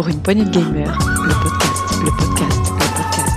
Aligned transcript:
Pour 0.00 0.08
une 0.08 0.22
poignée 0.22 0.46
de 0.46 0.50
gamers, 0.50 0.98
le 0.98 1.34
podcast, 1.42 1.84
le 2.02 2.10
podcast, 2.10 2.72
le 2.72 2.86
podcast. 2.96 3.36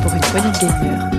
Pour 0.00 0.14
une 0.14 0.20
poignée 0.20 0.52
de 0.52 0.58
gamers, 0.60 1.11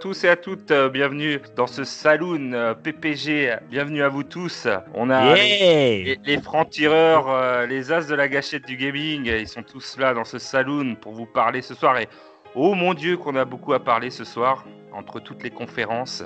tous 0.00 0.24
et 0.24 0.28
à 0.28 0.36
toutes, 0.36 0.70
euh, 0.70 0.88
bienvenue 0.88 1.40
dans 1.56 1.66
ce 1.66 1.82
saloon 1.84 2.52
euh, 2.52 2.74
PPG, 2.74 3.56
bienvenue 3.70 4.02
à 4.02 4.08
vous 4.08 4.22
tous. 4.22 4.68
On 4.94 5.10
a 5.10 5.34
les, 5.34 6.04
les- 6.04 6.18
les 6.24 6.40
francs-tireurs, 6.42 7.28
euh, 7.28 7.66
les 7.66 7.90
as 7.92 8.06
de 8.08 8.14
la 8.14 8.28
gâchette 8.28 8.66
du 8.66 8.76
gaming, 8.76 9.26
ils 9.26 9.48
sont 9.48 9.62
tous 9.62 9.96
là 9.98 10.14
dans 10.14 10.24
ce 10.24 10.38
saloon 10.38 10.94
pour 10.94 11.12
vous 11.14 11.26
parler 11.26 11.62
ce 11.62 11.74
soir. 11.74 11.98
Et 11.98 12.08
oh 12.54 12.74
mon 12.74 12.94
dieu 12.94 13.16
qu'on 13.16 13.34
a 13.36 13.44
beaucoup 13.44 13.72
à 13.72 13.80
parler 13.82 14.10
ce 14.10 14.24
soir, 14.24 14.64
entre 14.92 15.20
toutes 15.20 15.42
les 15.42 15.50
conférences. 15.50 16.22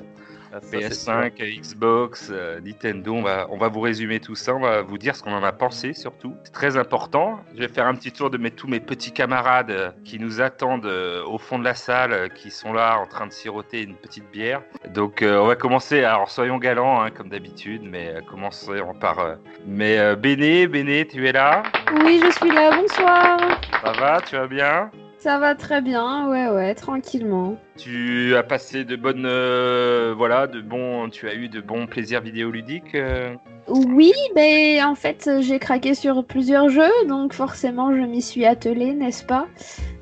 PS5, 0.61 1.33
Xbox, 1.61 2.29
euh, 2.31 2.61
Nintendo, 2.61 3.15
on 3.15 3.23
va, 3.23 3.47
on 3.51 3.57
va 3.57 3.69
vous 3.69 3.81
résumer 3.81 4.21
tout 4.21 4.35
ça, 4.35 4.55
on 4.55 4.61
va 4.61 4.83
vous 4.83 4.99
dire 4.99 5.17
ce 5.17 5.23
qu'on 5.23 5.33
en 5.33 5.43
a 5.43 5.53
pensé 5.53 5.93
surtout. 5.93 6.35
C'est 6.45 6.53
très 6.53 6.77
important. 6.77 7.41
Je 7.55 7.61
vais 7.61 7.69
faire 7.69 7.87
un 7.87 7.95
petit 7.95 8.13
tour 8.13 8.31
de 8.31 8.39
mes, 8.39 8.51
tous 8.51 8.69
mes 8.69 8.81
petits 8.81 9.13
camarades 9.13 9.71
euh, 9.71 9.91
qui 10.05 10.19
nous 10.19 10.41
attendent 10.41 10.87
euh, 10.87 11.25
au 11.25 11.39
fond 11.39 11.59
de 11.59 11.65
la 11.65 11.75
salle, 11.75 12.13
euh, 12.13 12.29
qui 12.29 12.51
sont 12.51 12.73
là 12.73 12.99
en 12.99 13.07
train 13.07 13.27
de 13.27 13.33
siroter 13.33 13.83
une 13.83 13.95
petite 13.95 14.31
bière. 14.31 14.63
Donc 14.95 15.23
euh, 15.23 15.39
on 15.39 15.47
va 15.47 15.57
commencer, 15.57 16.05
alors 16.05 16.31
soyons 16.31 16.59
galants 16.59 17.03
hein, 17.03 17.11
comme 17.11 17.29
d'habitude, 17.29 17.83
mais 17.85 18.09
euh, 18.09 18.21
commençons 18.29 18.73
par... 19.01 19.19
euh, 19.19 19.35
mais 19.67 19.99
euh, 19.99 20.17
Béné, 20.17 20.67
Béné, 20.67 21.07
tu 21.07 21.27
es 21.27 21.33
là? 21.33 21.63
Oui, 22.05 22.21
je 22.25 22.31
suis 22.31 22.51
là, 22.51 22.71
bonsoir. 22.77 23.39
Ça 23.83 23.93
va? 23.93 24.21
Tu 24.21 24.37
vas 24.37 24.47
bien? 24.47 24.91
Ça 25.23 25.39
va 25.39 25.55
très 25.55 25.81
bien, 25.81 26.29
ouais, 26.29 26.49
ouais, 26.49 26.75
tranquillement. 26.75 27.55
Tu 27.79 28.35
as 28.35 28.43
passé 28.43 28.85
de 28.85 28.97
bonnes... 28.97 29.25
euh, 29.25 30.13
voilà, 30.17 30.49
de 30.49 30.61
bons... 30.61 31.11
Tu 31.11 31.29
as 31.29 31.35
eu 31.35 31.49
de 31.49 31.61
bons 31.61 31.87
plaisirs 31.87 32.23
vidéoludiques 32.23 32.97
euh 32.97 33.33
Oui, 33.69 34.11
mais 34.35 34.83
en 34.83 34.97
fait, 34.97 35.31
j'ai 35.39 35.61
craqué 35.61 35.95
sur 35.95 36.25
plusieurs 36.25 36.71
jeux, 36.71 36.91
donc 37.07 37.35
forcément, 37.35 37.95
je 37.95 38.01
m'y 38.01 38.21
suis 38.21 38.45
attelée, 38.45 38.95
n'est-ce 38.95 39.25
pas? 39.25 39.47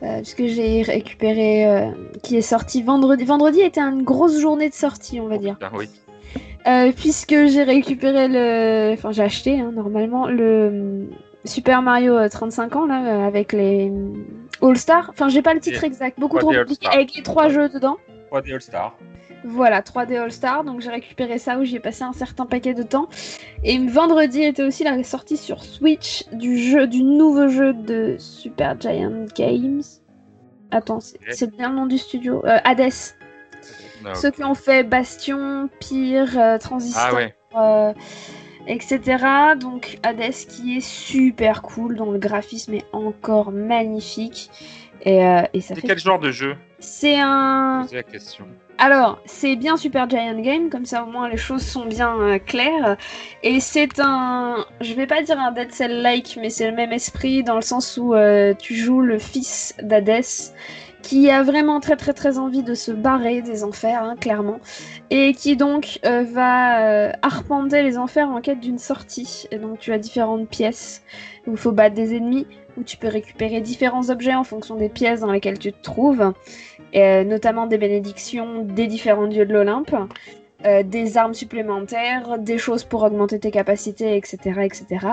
Euh, 0.02 0.22
Puisque 0.22 0.46
j'ai 0.46 0.80
récupéré, 0.80 1.66
euh, 1.66 1.91
qui 2.22 2.38
est 2.38 2.41
sorti 2.41 2.82
vendredi. 2.82 3.24
Vendredi 3.24 3.60
était 3.60 3.82
une 3.82 4.04
grosse 4.04 4.41
journée 4.41 4.70
de 4.70 4.74
sortie, 4.74 5.20
on 5.20 5.28
va 5.28 5.36
dire. 5.36 5.58
Ah 5.60 5.70
oui. 5.74 5.86
Puisque 6.96 7.46
j'ai 7.46 7.62
récupéré 7.62 8.26
le. 8.26 8.94
Enfin, 8.94 9.12
j'ai 9.12 9.22
acheté, 9.22 9.60
hein, 9.60 9.70
normalement, 9.74 10.26
le 10.26 11.10
Super 11.44 11.83
Mario 11.83 12.16
euh, 12.16 12.28
35 12.28 12.77
ans, 12.77 12.86
là, 12.86 13.05
euh, 13.05 13.27
avec 13.27 13.52
les 13.52 13.91
euh, 13.91 14.12
All-Star. 14.62 15.08
Enfin, 15.10 15.28
j'ai 15.28 15.42
pas 15.42 15.55
le 15.55 15.60
titre 15.60 15.84
exact, 15.84 16.19
beaucoup 16.20 16.36
3D 16.38 16.41
trop 16.41 16.52
compliqué, 16.52 16.86
avec 16.88 17.14
les 17.14 17.22
trois 17.22 17.48
jeux 17.48 17.69
dedans. 17.69 17.97
3D 18.30 18.55
All-Star. 18.55 18.97
Voilà, 19.44 19.80
3D 19.80 20.19
All-Star, 20.19 20.64
donc 20.64 20.80
j'ai 20.82 20.91
récupéré 20.91 21.38
ça 21.38 21.58
où 21.58 21.64
j'y 21.64 21.77
ai 21.77 21.80
passé 21.80 22.05
un 22.05 22.12
certain 22.12 22.44
paquet 22.44 22.74
de 22.74 22.82
temps. 22.82 23.08
Et 23.64 23.78
vendredi 23.78 24.42
était 24.42 24.62
aussi 24.62 24.84
la 24.84 25.02
sortie 25.02 25.38
sur 25.38 25.64
Switch 25.64 26.24
du 26.32 26.58
jeu, 26.58 26.86
du 26.86 27.02
nouveau 27.02 27.48
jeu 27.48 27.72
de 27.72 28.16
Super 28.19 28.78
Giant 28.78 29.25
Games. 29.34 29.80
Attends, 30.70 31.00
c'est 31.00 31.50
bien 31.56 31.70
le 31.70 31.77
nom 31.77 31.86
du 31.86 31.97
studio. 31.98 32.44
Euh, 32.44 32.58
Hades. 32.64 32.92
Ah, 34.04 34.14
Ceux 34.14 34.30
qui 34.30 34.44
ont 34.44 34.54
fait 34.54 34.82
Bastion, 34.84 35.69
Pyre, 35.80 36.38
euh, 36.38 36.58
Transistor, 36.58 37.08
Ah 37.10 37.14
ouais. 37.14 37.34
euh, 37.56 37.92
etc. 38.66 39.00
Donc 39.58 39.98
Hades 40.03 40.33
qui 40.48 40.77
est 40.77 40.86
super 40.86 41.62
cool, 41.62 41.97
dont 41.97 42.11
le 42.11 42.19
graphisme 42.19 42.75
est 42.75 42.86
encore 42.92 43.53
magnifique. 43.53 44.50
Et, 45.03 45.25
euh, 45.25 45.42
et 45.55 45.61
ça 45.61 45.75
C'est 45.75 45.80
fait... 45.80 45.86
quel 45.86 45.98
genre 45.98 46.19
de 46.19 46.30
jeu? 46.30 46.56
C'est 46.78 47.19
un... 47.19 47.86
La 47.92 48.03
question. 48.03 48.47
Alors, 48.76 49.20
c'est 49.26 49.56
bien 49.56 49.76
Super 49.76 50.09
Giant 50.09 50.41
Game, 50.41 50.70
comme 50.70 50.87
ça 50.87 51.03
au 51.04 51.06
moins 51.06 51.28
les 51.28 51.37
choses 51.37 51.62
sont 51.62 51.84
bien 51.84 52.19
euh, 52.19 52.38
claires. 52.38 52.97
Et 53.43 53.60
c'est 53.60 53.99
un, 53.99 54.65
je 54.81 54.94
vais 54.94 55.06
pas 55.06 55.22
dire 55.22 55.38
un 55.38 55.53
Dead 55.53 55.70
Cell-like, 55.70 56.38
mais 56.41 56.49
c'est 56.49 56.70
le 56.70 56.75
même 56.75 56.93
esprit 56.93 57.43
dans 57.43 57.56
le 57.56 57.60
sens 57.60 57.99
où 57.99 58.15
euh, 58.15 58.54
tu 58.54 58.75
joues 58.75 59.03
le 59.03 59.19
fils 59.19 59.75
d'Hadès, 59.82 60.54
qui 61.03 61.31
a 61.31 61.43
vraiment 61.43 61.81
très 61.81 61.97
très 61.97 62.12
très 62.12 62.38
envie 62.38 62.62
de 62.62 62.75
se 62.75 62.93
barrer 62.93 63.43
des 63.43 63.65
enfers, 63.65 64.03
hein, 64.03 64.16
clairement, 64.21 64.61
et 65.11 65.33
qui 65.34 65.56
donc 65.56 65.99
euh, 66.05 66.25
va 66.25 66.83
euh, 66.83 67.12
arpenter 67.22 67.83
les 67.83 67.99
enfers 67.99 68.28
en 68.28 68.41
quête 68.41 68.61
d'une 68.61 68.78
sortie. 68.78 69.47
Et 69.50 69.59
donc 69.59 69.78
tu 69.78 69.93
as 69.93 69.99
différentes 69.99 70.49
pièces 70.49 71.03
où 71.47 71.53
il 71.53 71.56
faut 71.56 71.72
battre 71.72 71.94
des 71.94 72.15
ennemis, 72.15 72.47
où 72.77 72.83
tu 72.83 72.97
peux 72.97 73.09
récupérer 73.09 73.61
différents 73.61 74.11
objets 74.11 74.34
en 74.34 74.44
fonction 74.44 74.77
des 74.77 74.88
pièces 74.88 75.21
dans 75.21 75.33
lesquelles 75.33 75.59
tu 75.59 75.72
te 75.72 75.83
trouves 75.83 76.33
euh, 76.97 77.25
notamment 77.25 77.67
des 77.67 77.78
bénédictions 77.78 78.65
des 78.65 78.87
différents 78.87 79.28
dieux 79.28 79.47
de 79.47 79.53
l'Olympe, 79.53 79.94
euh, 80.65 80.82
des 80.82 81.16
armes 81.16 81.34
supplémentaires, 81.34 82.38
des 82.38 82.59
choses 82.59 82.84
pour 82.84 83.03
augmenter 83.03 83.38
tes 83.38 83.50
capacités, 83.50 84.16
etc. 84.16 84.38
etc. 84.62 85.06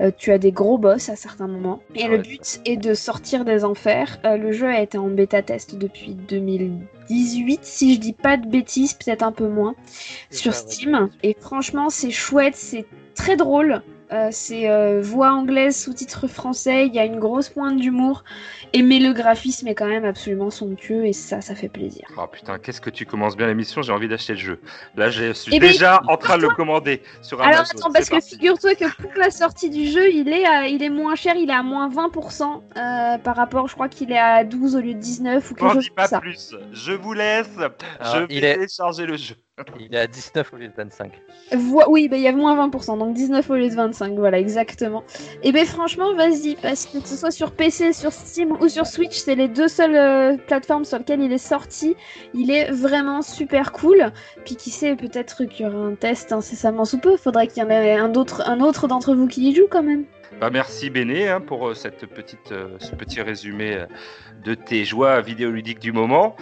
Euh, 0.00 0.10
tu 0.16 0.32
as 0.32 0.38
des 0.38 0.52
gros 0.52 0.78
boss 0.78 1.08
à 1.08 1.16
certains 1.16 1.46
moments. 1.46 1.80
Et 1.94 2.08
le 2.08 2.18
but 2.18 2.60
est 2.64 2.76
de 2.76 2.94
sortir 2.94 3.44
des 3.44 3.64
enfers. 3.64 4.18
Euh, 4.24 4.36
le 4.36 4.52
jeu 4.52 4.68
a 4.68 4.80
été 4.80 4.98
en 4.98 5.08
bêta 5.08 5.42
test 5.42 5.76
depuis 5.76 6.14
2018, 6.14 7.60
si 7.62 7.94
je 7.94 8.00
dis 8.00 8.12
pas 8.12 8.36
de 8.36 8.46
bêtises, 8.46 8.94
peut-être 8.94 9.22
un 9.22 9.32
peu 9.32 9.48
moins, 9.48 9.74
sur. 10.30 10.54
Steam. 10.54 11.10
Et 11.22 11.36
franchement, 11.38 11.90
c'est 11.90 12.10
chouette, 12.10 12.56
c'est 12.56 12.86
très 13.14 13.36
drôle. 13.36 13.82
Euh, 14.12 14.28
c'est 14.30 14.70
euh, 14.70 15.00
voix 15.02 15.32
anglaise, 15.32 15.76
sous-titres 15.82 16.28
français, 16.28 16.86
il 16.86 16.94
y 16.94 16.98
a 17.00 17.04
une 17.04 17.18
grosse 17.18 17.48
pointe 17.48 17.76
d'humour, 17.80 18.22
et 18.72 18.82
mais 18.82 19.00
le 19.00 19.12
graphisme 19.12 19.66
est 19.66 19.74
quand 19.74 19.88
même 19.88 20.04
absolument 20.04 20.50
somptueux 20.50 21.06
et 21.06 21.12
ça, 21.12 21.40
ça 21.40 21.56
fait 21.56 21.68
plaisir. 21.68 22.06
Oh 22.16 22.26
putain, 22.28 22.58
qu'est-ce 22.60 22.80
que 22.80 22.90
tu 22.90 23.04
commences 23.04 23.36
bien 23.36 23.48
l'émission, 23.48 23.82
j'ai 23.82 23.92
envie 23.92 24.06
d'acheter 24.06 24.34
le 24.34 24.38
jeu. 24.38 24.60
Là, 24.96 25.10
je 25.10 25.32
suis 25.32 25.54
Eh 25.56 25.58
ben, 25.58 25.72
déjà 25.72 26.00
en 26.06 26.16
train 26.16 26.36
de 26.36 26.42
le 26.42 26.50
commander 26.50 27.02
sur 27.20 27.40
Amazon. 27.42 27.58
Alors 27.62 27.66
attends, 27.72 27.92
parce 27.92 28.08
que 28.08 28.20
figure-toi 28.20 28.74
que 28.76 28.96
pour 29.02 29.10
la 29.16 29.30
sortie 29.30 29.70
du 29.70 29.86
jeu, 29.88 30.12
il 30.12 30.28
est, 30.28 30.44
à- 30.46 30.68
il 30.68 30.82
est 30.84 30.90
moins 30.90 31.16
cher, 31.16 31.34
il 31.36 31.50
est 31.50 31.52
à 31.54 31.62
moins 31.64 31.88
20% 31.88 32.62
euh, 32.76 33.18
par 33.18 33.34
rapport, 33.34 33.66
je 33.68 33.74
crois 33.74 33.88
qu'il 33.88 34.12
est 34.12 34.18
à 34.18 34.44
12 34.44 34.76
au 34.76 34.80
lieu 34.80 34.94
de 34.94 35.00
19 35.00 35.50
ou 35.50 35.54
quelque 35.54 35.72
chose 35.72 35.82
dis 35.82 35.88
comme 35.88 35.96
pas 35.96 36.06
ça. 36.06 36.20
plus, 36.20 36.54
je 36.72 36.92
vous 36.92 37.12
laisse, 37.12 37.48
Alors, 37.58 38.14
je 38.14 38.18
vais 38.20 38.26
il 38.30 38.44
est- 38.44 38.54
télécharger 38.54 39.06
le 39.06 39.16
jeu. 39.16 39.34
Il 39.80 39.94
est 39.94 39.98
à 39.98 40.06
19 40.06 40.52
au 40.52 40.56
lieu 40.56 40.68
de 40.68 40.72
25. 40.76 41.12
Vo- 41.52 41.82
oui, 41.88 42.08
bah, 42.08 42.18
il 42.18 42.22
y 42.22 42.28
a 42.28 42.32
moins 42.32 42.54
20%, 42.68 42.98
donc 42.98 43.14
19 43.14 43.48
au 43.48 43.54
lieu 43.54 43.70
de 43.70 43.74
25, 43.74 44.12
voilà, 44.18 44.38
exactement. 44.38 45.02
Et 45.42 45.50
ben 45.50 45.64
franchement, 45.64 46.14
vas-y, 46.14 46.56
parce 46.56 46.84
que 46.84 46.98
que 46.98 47.08
ce 47.08 47.16
soit 47.16 47.30
sur 47.30 47.52
PC, 47.52 47.94
sur 47.94 48.12
Steam 48.12 48.52
ou 48.52 48.68
sur 48.68 48.86
Switch, 48.86 49.16
c'est 49.16 49.34
les 49.34 49.48
deux 49.48 49.68
seules 49.68 49.94
euh, 49.94 50.36
plateformes 50.36 50.84
sur 50.84 50.98
lesquelles 50.98 51.22
il 51.22 51.32
est 51.32 51.38
sorti. 51.38 51.96
Il 52.34 52.50
est 52.50 52.70
vraiment 52.70 53.22
super 53.22 53.72
cool. 53.72 54.12
Puis 54.44 54.56
qui 54.56 54.68
sait, 54.68 54.94
peut-être 54.94 55.46
qu'il 55.46 55.64
y 55.64 55.68
aura 55.70 55.78
un 55.86 55.94
test 55.94 56.32
incessamment 56.32 56.84
sous 56.84 56.98
peu. 56.98 57.16
Faudrait 57.16 57.46
qu'il 57.46 57.62
y 57.62 57.66
en 57.66 57.70
ait 57.70 57.94
un 57.96 58.14
autre, 58.14 58.42
un 58.46 58.60
autre 58.60 58.88
d'entre 58.88 59.14
vous 59.14 59.26
qui 59.26 59.48
y 59.48 59.54
joue 59.54 59.68
quand 59.70 59.82
même. 59.82 60.04
Bah, 60.38 60.50
merci 60.50 60.90
Béné 60.90 61.30
hein, 61.30 61.40
pour 61.40 61.68
euh, 61.68 61.74
cette 61.74 62.04
petite, 62.04 62.52
euh, 62.52 62.76
ce 62.78 62.94
petit 62.94 63.22
résumé 63.22 63.86
de 64.44 64.52
tes 64.52 64.84
joies 64.84 65.22
vidéoludiques 65.22 65.78
du 65.78 65.92
moment. 65.92 66.36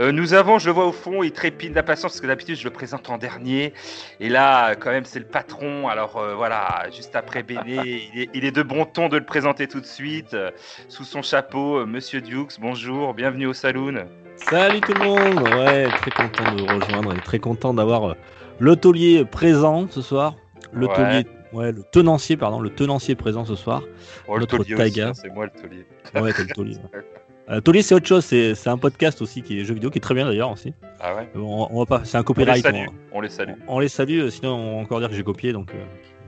Euh, 0.00 0.10
nous 0.10 0.34
avons, 0.34 0.58
je 0.58 0.66
le 0.66 0.72
vois 0.72 0.86
au 0.86 0.92
fond, 0.92 1.22
il 1.22 1.30
trépide 1.32 1.72
d'impatience 1.72 2.12
parce 2.12 2.20
que 2.20 2.26
d'habitude 2.26 2.56
je 2.56 2.64
le 2.64 2.70
présente 2.70 3.08
en 3.10 3.18
dernier. 3.18 3.72
Et 4.18 4.28
là, 4.28 4.74
quand 4.74 4.90
même, 4.90 5.04
c'est 5.04 5.20
le 5.20 5.24
patron. 5.24 5.86
Alors 5.88 6.16
euh, 6.16 6.34
voilà, 6.34 6.86
juste 6.94 7.14
après 7.14 7.42
Béné, 7.44 8.08
il 8.14 8.22
est, 8.22 8.30
il 8.34 8.44
est 8.44 8.50
de 8.50 8.62
bon 8.62 8.86
ton 8.86 9.08
de 9.08 9.16
le 9.16 9.24
présenter 9.24 9.68
tout 9.68 9.80
de 9.80 9.86
suite. 9.86 10.34
euh, 10.34 10.50
sous 10.88 11.04
son 11.04 11.22
chapeau, 11.22 11.76
euh, 11.78 11.86
Monsieur 11.86 12.20
Dukes, 12.20 12.58
bonjour, 12.60 13.14
bienvenue 13.14 13.46
au 13.46 13.52
saloon. 13.52 14.06
Salut 14.36 14.82
tout 14.82 14.94
le 14.94 15.00
monde 15.00 15.42
Ouais, 15.42 15.92
très 15.92 16.10
content 16.10 16.48
de 16.48 16.56
vous 16.56 16.66
rejoindre 16.66 17.14
et 17.14 17.20
très 17.20 17.38
content 17.38 17.72
d'avoir 17.72 18.10
euh, 18.10 18.14
le 18.58 18.74
taulier 18.74 19.24
présent 19.24 19.86
ce 19.88 20.02
soir. 20.02 20.34
Le 20.72 20.88
Ouais. 20.88 20.94
taulier, 20.96 21.26
ouais, 21.52 21.70
le 21.70 21.84
tenancier, 21.84 22.36
pardon, 22.36 22.58
le 22.60 22.70
tenancier 22.70 23.14
présent 23.14 23.44
ce 23.44 23.54
soir. 23.54 23.82
Oh, 24.26 24.34
le 24.34 24.40
Notre 24.40 24.58
taulier 24.64 24.74
Taga. 24.74 24.88
aussi, 24.88 25.00
hein, 25.02 25.12
c'est 25.14 25.32
moi 25.32 25.44
le 25.44 25.52
taulier. 25.52 25.86
Ouais, 26.20 26.32
t'as 26.32 26.42
le 26.42 26.48
taulier. 26.48 26.78
Euh, 27.50 27.60
c'est 27.82 27.94
autre 27.94 28.06
chose, 28.06 28.24
c'est 28.24 28.66
un 28.68 28.78
podcast 28.78 29.20
aussi 29.20 29.42
qui 29.42 29.60
est 29.60 29.64
jeu 29.64 29.74
vidéo, 29.74 29.90
qui 29.90 29.98
est 29.98 30.00
très 30.00 30.14
bien 30.14 30.24
d'ailleurs 30.24 30.50
aussi. 30.50 30.72
Ah 31.00 31.14
ouais 31.14 31.28
On, 31.36 31.68
on 31.70 31.78
va 31.80 31.86
pas, 31.86 32.04
c'est 32.04 32.16
un 32.16 32.20
On 32.20 32.22
les 32.22 32.24
copyright. 32.24 32.62
salue, 32.62 32.86
On, 33.12 33.18
on 33.18 33.20
les 33.20 33.28
salue. 33.28 33.52
on 33.68 33.78
les 33.80 33.88
salue, 33.88 34.28
sinon 34.30 34.54
on 34.54 34.76
va 34.76 34.82
encore 34.82 35.00
dire 35.00 35.10
que 35.10 35.14
j'ai 35.14 35.22
copié, 35.24 35.52
donc 35.52 35.70
euh, 35.74 35.84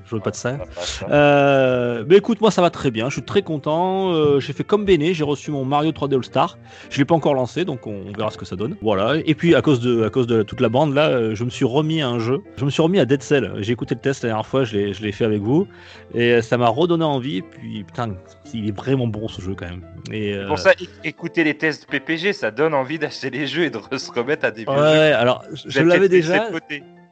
je 0.07 0.15
veux 0.15 0.21
pas 0.21 0.31
de 0.31 0.37
ça. 0.37 0.57
Ça. 0.77 1.07
Euh, 1.11 2.05
mais 2.09 2.17
écoute, 2.17 2.41
moi 2.41 2.51
ça 2.51 2.63
va 2.63 2.71
très 2.71 2.91
bien, 2.91 3.09
je 3.09 3.15
suis 3.15 3.23
très 3.23 3.43
content. 3.43 4.13
Euh, 4.13 4.41
j'ai 4.41 4.53
fait 4.53 4.65
comme 4.65 4.85
Béné, 4.85 5.15
j'ai 5.15 5.25
reçu 5.25 5.51
mon 5.51 5.65
Mario 5.65 5.91
3D 5.91 6.15
All 6.15 6.25
Star. 6.25 6.59
Je 6.91 6.99
l'ai 6.99 7.05
pas 7.05 7.15
encore 7.15 7.35
lancé, 7.35 7.65
donc 7.65 7.87
on, 7.87 8.05
on 8.09 8.13
verra 8.17 8.31
ce 8.31 8.39
que 8.39 8.45
ça 8.45 8.57
donne. 8.57 8.77
Voilà. 8.83 9.17
Et 9.25 9.35
puis 9.35 9.55
à 9.55 9.63
cause 9.63 9.81
de, 9.81 10.05
à 10.05 10.11
cause 10.11 10.27
de 10.27 10.43
toute 10.43 10.61
la 10.61 10.69
bande 10.69 10.95
là, 10.95 11.09
euh, 11.09 11.35
je 11.35 11.45
me 11.45 11.51
suis 11.51 11.65
remis 11.65 12.03
à 12.03 12.09
un 12.09 12.19
jeu. 12.19 12.43
Je 12.57 12.65
me 12.65 12.71
suis 12.71 12.83
remis 12.83 13.01
à 13.01 13.05
Dead 13.05 13.23
Cell. 13.23 13.53
J'ai 13.59 13.73
écouté 13.73 13.95
le 13.95 14.01
test 14.01 14.23
la 14.23 14.31
dernière 14.31 14.47
fois, 14.47 14.65
je 14.65 14.77
l'ai, 14.77 15.13
fait 15.13 15.25
avec 15.25 15.41
vous, 15.41 15.67
et 16.15 16.43
ça 16.43 16.57
m'a 16.57 16.69
redonné 16.69 17.05
envie. 17.05 17.39
Et 17.39 17.43
puis 17.43 17.85
putain, 17.85 18.15
il 18.55 18.69
est 18.69 18.77
vraiment 18.77 19.07
bon 19.07 19.29
ce 19.29 19.41
jeu 19.41 19.55
quand 19.55 19.69
même. 19.69 19.83
Et 20.13 20.35
euh, 20.35 20.47
Pour 20.47 20.59
ça, 20.59 20.73
écouter 21.05 21.45
les 21.45 21.57
tests 21.57 21.87
PPG, 21.91 22.33
ça 22.33 22.51
donne 22.51 22.75
envie 22.75 22.99
d'acheter 22.99 23.31
les 23.31 23.47
jeux 23.47 23.65
et 23.65 23.71
de 23.71 23.99
se 23.99 24.11
remettre 24.13 24.45
à 24.45 24.51
des 24.51 24.65
vieux 24.65 24.71
ouais, 24.71 24.77
jeux. 24.77 25.17
alors 25.17 25.43
je, 25.53 25.69
je 25.69 25.81
l'avais 25.81 26.09
déjà. 26.09 26.49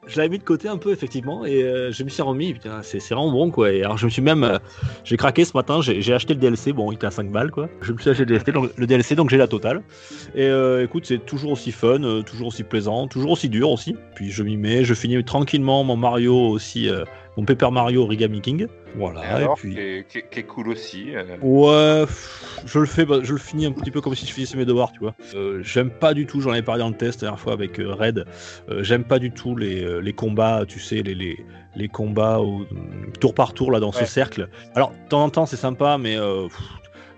Je 0.07 0.17
l'avais 0.17 0.29
mis 0.29 0.39
de 0.39 0.45
côté 0.45 0.69
un 0.69 0.77
peu 0.77 0.93
effectivement 0.93 1.45
et 1.45 1.63
euh, 1.63 1.93
je 1.93 2.05
me 2.05 2.09
suis 2.09 2.23
remis. 2.23 2.55
C'est 2.83 2.99
vraiment 3.11 3.31
bon 3.31 3.51
quoi. 3.51 3.73
Et 3.73 3.83
alors 3.83 3.97
je 3.97 4.07
me 4.07 4.11
suis 4.11 4.23
même, 4.23 4.45
euh, 4.45 4.59
j'ai 5.05 5.17
craqué 5.17 5.45
ce 5.45 5.57
matin. 5.57 5.81
J'ai 5.81 6.13
acheté 6.13 6.35
le 6.35 6.41
DLC. 6.41 6.73
Bon, 6.73 6.91
il 6.93 6.97
était 6.97 7.07
à 7.07 7.11
5 7.11 7.31
balles 7.31 7.51
quoi. 7.51 7.69
Je 7.81 7.93
me 7.93 7.99
suis 7.99 8.11
acheté 8.11 8.25
le 8.25 8.87
DLC, 8.87 9.15
donc, 9.15 9.31
j'ai 9.31 9.37
la 9.37 9.49
totale. 9.49 9.83
Et 10.35 10.47
euh, 10.47 10.85
écoute, 10.85 11.07
c'est 11.07 11.25
toujours 11.25 11.53
aussi 11.53 11.73
fun, 11.73 12.23
toujours 12.25 12.49
aussi 12.49 12.65
plaisant, 12.65 13.09
toujours 13.09 13.33
aussi 13.33 13.49
dur 13.49 13.71
aussi. 13.71 13.97
Puis 14.15 14.31
je 14.31 14.43
m'y 14.43 14.57
mets, 14.57 14.85
je 14.85 14.95
finis 14.95 15.23
tranquillement 15.25 15.85
mon 15.85 15.97
Mario 15.97 16.37
aussi, 16.37 16.89
mon 17.37 17.45
Paper 17.45 17.71
Mario 17.73 18.03
Origami 18.05 18.41
King. 18.41 18.67
Voilà. 18.97 19.21
Et 19.23 19.25
Et, 19.25 19.29
alors, 19.31 19.57
puis. 19.57 19.75
qui, 19.75 19.81
est, 19.81 20.07
qui 20.09 20.19
est- 20.19 20.31
qui 20.31 20.39
est 20.41 20.45
cool 20.45 20.69
aussi. 20.69 21.15
euh, 21.17 21.25
Ouais, 21.43 22.07
je 22.65 22.79
le 22.79 22.87
fais, 22.87 23.05
bah, 23.05 23.19
je 23.23 23.33
le 23.33 23.39
finis 23.39 23.67
un 23.67 23.73
petit 23.73 23.91
peu 23.91 24.01
comme 24.01 24.15
si 24.15 24.25
je 24.27 24.33
finissais 24.33 24.57
mes 24.57 24.65
devoirs, 24.65 24.93
tu 24.93 25.01
vois. 25.01 25.15
Euh, 25.35 25.61
j'aime 25.63 25.91
pas 25.91 26.15
du 26.15 26.27
tout, 26.27 26.41
j'en 26.41 26.51
avais 26.53 26.63
parlé 26.63 26.81
dans 26.81 26.89
le 26.91 26.97
test 26.97 27.23
la 27.23 27.27
dernière 27.29 27.41
fois 27.41 27.53
avec 27.55 27.81
euh, 27.81 27.93
Red, 27.95 28.25
euh, 28.71 28.83
j'aime 28.85 29.05
pas 29.05 29.19
du 29.19 29.31
tout 29.33 29.57
les, 29.57 30.01
les 30.01 30.13
combats, 30.13 30.65
tu 30.67 30.79
sais, 30.79 31.03
les, 31.03 31.15
les, 31.15 31.45
les 31.77 31.89
combats 31.89 32.39
au, 32.39 32.65
tour 33.21 33.35
par 33.35 33.53
tour 33.53 33.73
là 33.73 33.81
dans 33.81 33.91
ce 33.93 34.05
cercle. 34.05 34.49
Alors, 34.75 34.91
de 34.91 35.09
temps 35.09 35.25
en 35.25 35.31
temps, 35.31 35.47
c'est 35.47 35.57
sympa, 35.57 35.99
mais 35.99 36.17
euh, 36.17 36.45
pff, 36.45 36.59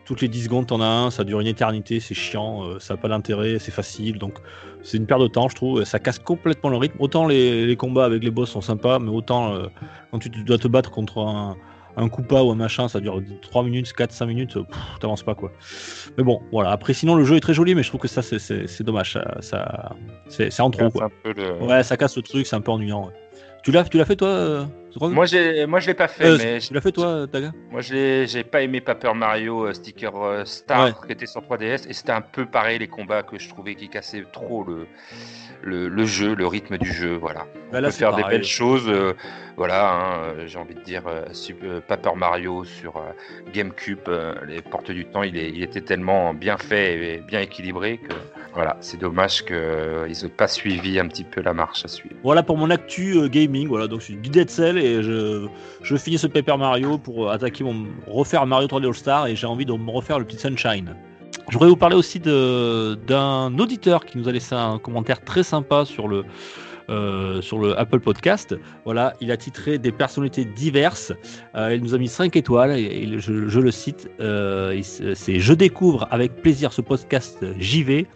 toutes 0.06 0.22
les 0.22 0.28
10 0.28 0.44
secondes, 0.44 0.66
t'en 0.66 0.80
as 0.80 0.86
un, 0.86 1.10
ça 1.10 1.24
dure 1.24 1.40
une 1.40 1.46
éternité, 1.48 2.00
c'est 2.00 2.14
chiant, 2.14 2.64
euh, 2.64 2.78
ça 2.78 2.94
n'a 2.94 2.98
pas 3.00 3.08
d'intérêt, 3.08 3.58
c'est 3.58 3.72
facile, 3.72 4.18
donc 4.18 4.38
c'est 4.82 4.96
une 4.96 5.04
perte 5.06 5.20
de 5.20 5.26
temps, 5.26 5.48
je 5.48 5.54
trouve. 5.56 5.84
Ça 5.84 5.98
casse 5.98 6.18
complètement 6.18 6.70
le 6.70 6.76
rythme. 6.78 6.96
Autant 7.00 7.26
les, 7.26 7.66
les 7.66 7.76
combats 7.76 8.04
avec 8.06 8.22
les 8.22 8.30
boss 8.30 8.48
sont 8.50 8.60
sympas, 8.60 8.98
mais 9.00 9.10
autant 9.10 9.54
euh, 9.54 9.66
quand 10.10 10.18
tu 10.20 10.28
dois 10.30 10.58
te 10.58 10.68
battre 10.68 10.90
contre 10.90 11.18
un, 11.18 11.56
un 11.96 12.08
Koopa 12.08 12.42
ou 12.42 12.50
un 12.50 12.54
machin, 12.54 12.88
ça 12.88 13.00
dure 13.00 13.20
3 13.42 13.64
minutes, 13.64 13.92
4-5 13.96 14.26
minutes, 14.26 14.56
euh, 14.56 14.62
t'avances 15.00 15.22
pas 15.24 15.34
quoi. 15.34 15.50
Mais 16.16 16.22
bon, 16.24 16.40
voilà. 16.52 16.70
Après, 16.70 16.92
sinon, 16.94 17.14
le 17.16 17.24
jeu 17.24 17.36
est 17.36 17.40
très 17.40 17.54
joli, 17.54 17.74
mais 17.74 17.82
je 17.82 17.88
trouve 17.88 18.00
que 18.00 18.08
ça, 18.08 18.22
c'est- 18.22 18.82
dommage. 18.82 19.14
Ça, 19.14 19.38
ça- 19.40 19.94
c'est 20.28 20.60
en 20.60 20.70
trop 20.70 20.90
quoi. 20.90 21.10
le- 21.24 21.64
Ouais, 21.66 21.82
ça 21.82 21.96
casse 21.96 22.16
le 22.16 22.22
truc, 22.22 22.46
c'est 22.46 22.54
un 22.56 22.60
peu 22.60 22.70
ennuyant. 22.70 23.06
ouais. 23.06 23.12
Tu 23.66 23.72
l'as 23.72 23.82
tu 23.82 23.98
l'as 23.98 24.04
fait 24.04 24.14
toi 24.14 24.28
euh, 24.28 24.64
Moi, 25.00 25.26
j'ai, 25.26 25.66
moi, 25.66 25.80
je 25.80 25.88
l'ai 25.88 25.94
pas 25.94 26.06
fait, 26.06 26.24
Euh, 26.24 26.38
mais 26.38 26.60
Tu 26.60 26.72
l'as 26.72 26.80
fait 26.80 26.92
toi, 26.92 27.26
Taga 27.26 27.50
Moi, 27.72 27.80
je 27.80 27.94
l'ai- 27.94 28.26
j'ai 28.28 28.44
pas 28.44 28.62
aimé 28.62 28.80
Paper 28.80 29.12
Mario 29.12 29.66
euh, 29.66 29.72
Sticker 29.72 30.12
Star 30.44 31.04
qui 31.04 31.10
était 31.12 31.26
sur 31.26 31.42
3DS 31.42 31.84
et 31.88 31.92
c'était 31.92 32.12
un 32.12 32.20
peu 32.20 32.46
pareil 32.46 32.78
les 32.78 32.86
combats 32.86 33.24
que 33.24 33.40
je 33.40 33.48
trouvais 33.48 33.74
qui 33.74 33.88
cassaient 33.88 34.24
trop 34.32 34.62
le, 34.62 34.86
le, 35.62 35.88
le 35.88 36.04
jeu, 36.06 36.34
le 36.34 36.46
rythme 36.46 36.78
du 36.78 36.92
jeu. 36.92 37.16
Voilà. 37.16 37.46
Bah, 37.72 37.78
On 37.80 37.82
peut 37.82 37.90
faire 37.90 38.14
des 38.16 38.22
belles 38.30 38.44
choses. 38.44 38.88
euh, 38.88 39.12
voilà, 39.56 39.90
hein, 39.90 40.18
euh, 40.36 40.46
j'ai 40.46 40.58
envie 40.58 40.74
de 40.74 40.80
dire 40.82 41.02
euh, 41.06 41.80
Paper 41.88 42.10
Mario 42.16 42.64
sur 42.64 42.96
euh, 42.98 43.10
GameCube, 43.52 44.08
les 44.46 44.60
portes 44.62 44.90
du 44.90 45.04
temps, 45.06 45.22
il, 45.22 45.36
est- 45.36 45.50
il 45.50 45.62
était 45.62 45.80
tellement 45.80 46.34
bien 46.34 46.58
fait 46.58 47.14
et 47.16 47.18
bien 47.18 47.40
équilibré 47.40 47.98
que 47.98 48.14
voilà, 48.54 48.76
c'est 48.80 48.98
dommage 48.98 49.44
qu'ils 49.44 49.56
n'ont 50.22 50.28
pas 50.36 50.48
suivi 50.48 50.98
un 50.98 51.08
petit 51.08 51.24
peu 51.24 51.42
la 51.42 51.52
marche 51.52 51.84
à 51.84 51.88
suivre. 51.88 52.14
Voilà 52.22 52.42
pour 52.42 52.56
mon 52.56 52.70
actu 52.70 53.28
gaming. 53.28 53.68
Voilà, 53.68 53.86
donc 53.86 54.02
c'est 54.02 54.14
du 54.20 54.30
Dead 54.30 54.48
Cell 54.50 54.78
et 54.78 55.02
je, 55.02 55.46
je 55.82 55.96
finis 55.96 56.18
ce 56.18 56.26
Paper 56.26 56.56
Mario 56.56 56.96
pour 56.98 57.30
attaquer 57.30 57.64
mon 57.64 57.86
refaire 58.06 58.46
Mario 58.46 58.66
3D 58.68 58.86
All 58.86 58.94
Star 58.94 59.26
et 59.26 59.36
j'ai 59.36 59.46
envie 59.46 59.66
de 59.66 59.72
me 59.72 59.90
refaire 59.90 60.18
le 60.18 60.24
petit 60.24 60.38
Sunshine. 60.38 60.94
Je 61.48 61.52
voudrais 61.52 61.68
vous 61.68 61.76
parler 61.76 61.96
aussi 61.96 62.18
d'un 62.18 63.58
auditeur 63.58 64.04
qui 64.04 64.18
nous 64.18 64.28
a 64.28 64.32
laissé 64.32 64.54
un 64.54 64.78
commentaire 64.78 65.24
très 65.24 65.42
sympa 65.42 65.84
sur 65.84 66.08
le 66.08 66.24
euh, 66.88 67.42
sur 67.42 67.58
le 67.58 67.76
Apple 67.76 67.98
Podcast. 67.98 68.54
Voilà, 68.84 69.14
il 69.20 69.32
a 69.32 69.36
titré 69.36 69.76
des 69.76 69.90
personnalités 69.90 70.44
diverses. 70.44 71.12
Euh, 71.56 71.74
il 71.74 71.82
nous 71.82 71.94
a 71.94 71.98
mis 71.98 72.06
5 72.06 72.36
étoiles 72.36 72.78
et, 72.78 73.18
je, 73.18 73.58
le 73.58 73.70
cite. 73.72 74.08
euh, 74.20 74.80
c'est 74.82 75.40
Je 75.40 75.52
découvre 75.52 76.06
avec 76.12 76.42
plaisir 76.42 76.72
ce 76.72 76.82
podcast 76.82 77.44
JV 77.58 78.06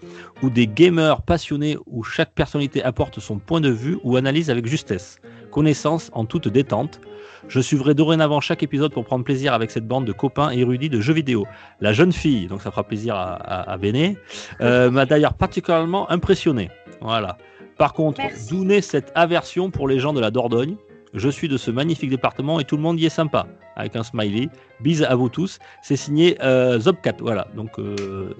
où 0.43 0.51
des 0.51 0.69
gamers 0.69 1.23
passionnés 1.23 1.79
où 1.87 2.05
chaque 2.05 2.33
personnalité 2.33 2.81
apporte 2.85 3.19
son 3.19 3.41
point 3.41 3.61
de 3.61 3.71
vue 3.71 3.99
ou 4.05 4.17
analyse 4.17 4.51
avec 4.51 4.67
justesse, 4.67 5.19
connaissance 5.51 6.09
en 6.13 6.25
toute 6.25 6.47
détente. 6.47 7.01
Je 7.49 7.61
suivrai 7.61 7.95
dorénavant 7.95 8.41
chaque 8.41 8.63
épisode 8.63 8.93
pour 8.93 9.05
prendre 9.05 9.25
plaisir 9.25 9.55
avec 9.55 9.71
cette 9.71 9.87
bande 9.87 10.05
de 10.05 10.13
copains 10.13 10.51
érudits 10.51 10.89
de 10.89 11.01
jeux 11.01 11.15
vidéo. 11.15 11.47
La 11.81 11.93
jeune 11.93 12.13
fille, 12.13 12.47
donc 12.47 12.63
ça 12.63 12.71
fera 12.71 12.85
plaisir 12.85 13.15
à, 13.15 13.35
à, 13.35 13.73
à 13.73 13.77
Béné, 13.77 14.17
euh, 14.61 14.91
m'a 14.91 15.07
d'ailleurs 15.07 15.35
particulièrement 15.35 16.11
impressionné. 16.11 16.71
Voilà. 17.01 17.39
Par 17.79 17.95
contre, 17.95 18.21
d'où 18.51 18.65
naît 18.65 18.83
cette 18.83 19.11
aversion 19.15 19.71
pour 19.71 19.89
les 19.89 19.99
gens 19.99 20.13
de 20.13 20.21
la 20.21 20.31
Dordogne? 20.31 20.77
Je 21.15 21.29
suis 21.29 21.49
de 21.49 21.57
ce 21.57 21.71
magnifique 21.71 22.11
département 22.11 22.61
et 22.61 22.65
tout 22.65 22.77
le 22.77 22.83
monde 22.83 23.01
y 23.01 23.07
est 23.07 23.09
sympa. 23.09 23.47
Avec 23.77 23.97
un 23.97 24.03
smiley. 24.03 24.49
Bise 24.81 25.03
à 25.03 25.15
vous 25.15 25.29
tous. 25.29 25.59
C'est 25.83 25.97
signé 25.97 26.37
euh, 26.43 26.79
Zobcat. 26.79 27.15
Voilà. 27.21 27.49
Donc, 27.57 27.79
euh, 27.79 28.35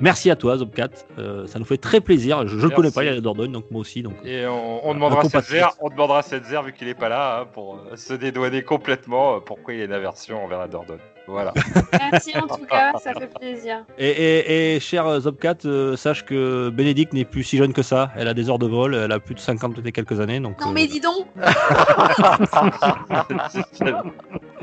merci 0.00 0.30
à 0.30 0.36
toi, 0.36 0.56
Zobcat. 0.56 0.88
Euh, 1.18 1.46
ça 1.46 1.58
nous 1.58 1.64
fait 1.64 1.76
très 1.76 2.00
plaisir. 2.00 2.46
Je 2.46 2.56
ne 2.56 2.62
le 2.62 2.70
connais 2.70 2.90
pas, 2.90 3.02
il 3.02 3.06
y 3.06 3.10
a 3.10 3.14
la 3.14 3.20
Dordogne, 3.20 3.52
donc 3.52 3.70
moi 3.70 3.80
aussi. 3.80 4.02
Donc, 4.02 4.14
Et 4.24 4.46
on, 4.46 4.86
on 4.86 4.94
demandera 4.94 5.24
cette 5.24 5.44
on 5.80 5.88
demandera 5.88 6.22
vu 6.64 6.72
qu'il 6.72 6.88
est 6.88 6.94
pas 6.94 7.08
là 7.08 7.40
hein, 7.40 7.46
pour 7.52 7.76
euh, 7.76 7.96
se 7.96 8.14
dédouaner 8.14 8.62
complètement 8.62 9.36
euh, 9.36 9.40
pourquoi 9.40 9.74
il 9.74 9.82
a 9.82 9.84
une 9.84 9.92
aversion 9.92 10.44
envers 10.44 10.58
la 10.58 10.68
Dordogne. 10.68 10.98
Voilà. 11.26 11.52
Merci 12.12 12.36
en 12.36 12.46
tout 12.46 12.66
cas, 12.66 12.92
ça 12.98 13.14
fait 13.14 13.30
plaisir. 13.38 13.84
Et, 13.98 14.08
et, 14.08 14.76
et 14.76 14.80
cher 14.80 15.06
euh, 15.06 15.20
Zobcat, 15.20 15.56
euh, 15.64 15.96
sache 15.96 16.24
que 16.24 16.68
Bénédicte 16.68 17.12
n'est 17.12 17.24
plus 17.24 17.44
si 17.44 17.56
jeune 17.56 17.72
que 17.72 17.82
ça. 17.82 18.10
Elle 18.16 18.28
a 18.28 18.34
des 18.34 18.50
heures 18.50 18.58
de 18.58 18.66
vol, 18.66 18.94
elle 18.94 19.12
a 19.12 19.18
plus 19.18 19.34
de 19.34 19.40
50 19.40 19.78
et 19.84 19.92
quelques 19.92 20.20
années. 20.20 20.40
Donc, 20.40 20.60
Non 20.60 20.68
euh, 20.68 20.72
mais 20.72 20.86
dis 20.86 21.00
donc, 21.00 21.26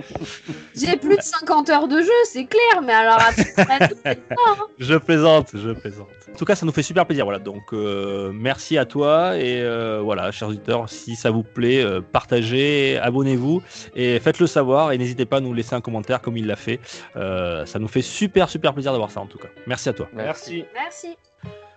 j'ai 0.76 0.98
plus 0.98 1.18
de 1.18 1.22
50 1.22 1.70
heures 1.70 1.88
de 1.88 2.02
jeu, 2.02 2.12
c'est 2.26 2.46
clair, 2.46 2.82
mais 2.84 2.94
alors 2.94 3.20
attends, 3.20 4.22
Je 4.80 4.96
plaisante, 4.96 5.50
je 5.54 5.72
plaisante. 5.72 6.08
En 6.34 6.38
tout 6.38 6.46
cas, 6.46 6.56
ça 6.56 6.66
nous 6.66 6.72
fait 6.72 6.84
super 6.84 7.06
plaisir. 7.06 7.26
Voilà, 7.26 7.40
donc 7.40 7.74
euh, 7.74 8.32
merci 8.34 8.78
à 8.78 8.86
toi 8.86 9.38
et 9.38 9.62
euh, 9.62 10.02
voilà, 10.02 10.32
chers 10.32 10.50
auditeurs, 10.50 10.90
si 10.90 11.16
ça 11.16 11.30
vous 11.30 11.44
plaît, 11.44 11.84
euh, 11.84 12.02
partagez, 12.02 12.98
abonnez-vous 12.98 13.62
et 13.96 14.20
faites-le 14.20 14.48
savoir 14.48 14.92
et 14.92 14.98
n'hésitez 14.98 15.26
pas 15.26 15.38
à 15.38 15.42
nous 15.42 15.54
laisser 15.54 15.76
un 15.76 15.82
commentaire 15.82 16.22
comme 16.22 16.38
il 16.38 16.48
l'a 16.48 16.56
fait. 16.56 16.80
Euh, 17.16 17.66
ça 17.66 17.80
nous 17.80 17.88
fait 17.88 18.02
super 18.02 18.50
super 18.50 18.74
plaisir 18.74 18.92
d'avoir 18.92 19.12
ça 19.12 19.20
en 19.20 19.28
tout 19.28 19.38
cas. 19.38 19.50
Merci 19.68 19.90
à 19.90 19.94
toi. 19.94 20.08
Merci. 20.14 20.66
merci. 20.74 21.18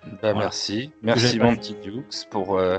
Bah, 0.06 0.32
Voilà. 0.32 0.38
Merci. 0.40 0.92
Merci 1.02 1.38
mon 1.38 1.56
petit 1.56 1.74
Dukes 1.82 2.28
pour 2.30 2.58
euh, 2.58 2.78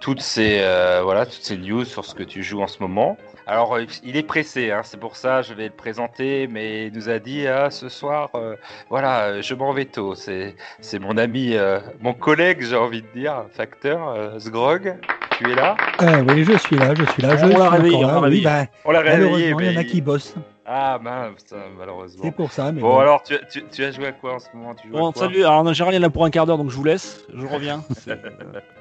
toutes 0.00 0.20
ces 0.20 0.60
euh, 0.60 1.02
voilà 1.02 1.26
toutes 1.26 1.42
ces 1.42 1.56
news 1.56 1.84
sur 1.84 2.04
ce 2.04 2.14
que 2.14 2.22
tu 2.22 2.42
joues 2.42 2.62
en 2.62 2.66
ce 2.66 2.78
moment. 2.80 3.16
Alors 3.46 3.76
euh, 3.76 3.84
il 4.04 4.16
est 4.16 4.22
pressé, 4.22 4.70
hein, 4.70 4.82
c'est 4.84 4.98
pour 5.00 5.16
ça 5.16 5.42
je 5.42 5.54
vais 5.54 5.64
le 5.64 5.70
présenter, 5.70 6.46
mais 6.48 6.86
il 6.86 6.92
nous 6.92 7.08
a 7.08 7.18
dit 7.18 7.46
ah, 7.46 7.70
ce 7.70 7.88
soir 7.88 8.30
euh, 8.34 8.56
voilà 8.90 9.24
euh, 9.24 9.42
je 9.42 9.54
m'en 9.54 9.72
vais 9.72 9.84
tôt. 9.86 10.14
C'est 10.14 10.54
c'est 10.80 10.98
mon 10.98 11.16
ami, 11.16 11.54
euh, 11.54 11.80
mon 12.00 12.14
collègue 12.14 12.62
j'ai 12.62 12.76
envie 12.76 13.02
de 13.02 13.08
dire, 13.14 13.44
facteur 13.52 14.08
euh, 14.10 14.38
Sgrog. 14.38 14.96
Tu 15.38 15.50
es 15.50 15.54
là? 15.54 15.76
Euh, 16.02 16.22
oui, 16.28 16.44
je 16.44 16.56
suis 16.58 16.76
là, 16.76 16.94
je 16.94 17.04
suis 17.04 17.22
là. 17.22 17.36
Je 17.36 17.44
On 17.44 17.48
l'a 17.48 17.54
suis 17.54 17.68
réveillé, 17.68 18.04
on 18.04 18.20
l'a 18.20 18.40
bah, 18.42 18.66
On 18.84 18.90
l'a 18.92 19.00
réveillé. 19.00 19.54
il 19.58 19.72
y 19.72 19.76
en 19.76 19.80
a 19.80 19.84
qui 19.84 20.00
bossent. 20.00 20.34
Ah 20.64 20.98
mince, 21.02 21.52
malheureusement. 21.76 22.22
C'est 22.24 22.30
pour 22.30 22.52
ça. 22.52 22.70
Mais 22.70 22.80
Bon 22.80 22.90
bon. 22.94 22.98
alors 23.00 23.22
tu, 23.24 23.34
tu, 23.50 23.64
tu 23.70 23.84
as 23.84 23.90
joué 23.90 24.06
à 24.06 24.12
quoi 24.12 24.34
en 24.34 24.38
ce 24.38 24.46
moment? 24.54 24.74
Tu 24.74 24.88
joues 24.88 24.96
à 24.96 25.00
Bon, 25.00 25.12
quoi? 25.12 25.22
salut. 25.22 25.40
Alors 25.44 25.54
en 25.66 25.72
général, 25.72 25.94
il 25.94 26.00
y 26.00 26.00
en 26.04 26.06
a 26.06 26.10
pour 26.10 26.24
un 26.24 26.30
quart 26.30 26.46
d'heure, 26.46 26.58
donc 26.58 26.70
je 26.70 26.76
vous 26.76 26.84
laisse. 26.84 27.26
Je 27.34 27.46
reviens. 27.46 27.82
C'est- 27.90 28.18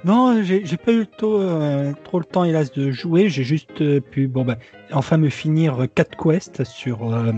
Non, 0.03 0.43
j'ai 0.43 0.63
j'ai 0.65 0.77
pas 0.77 0.91
eu 0.91 1.07
tôt, 1.07 1.39
euh, 1.39 1.91
trop 2.03 2.19
le 2.19 2.25
temps, 2.25 2.43
hélas, 2.43 2.71
de 2.71 2.91
jouer. 2.91 3.29
J'ai 3.29 3.43
juste 3.43 3.81
euh, 3.81 3.99
pu, 3.99 4.27
bon, 4.27 4.45
bah, 4.45 4.57
enfin 4.93 5.17
me 5.17 5.29
finir 5.29 5.87
4 5.95 6.15
quests 6.17 6.63
sur 6.65 7.11
euh, 7.13 7.31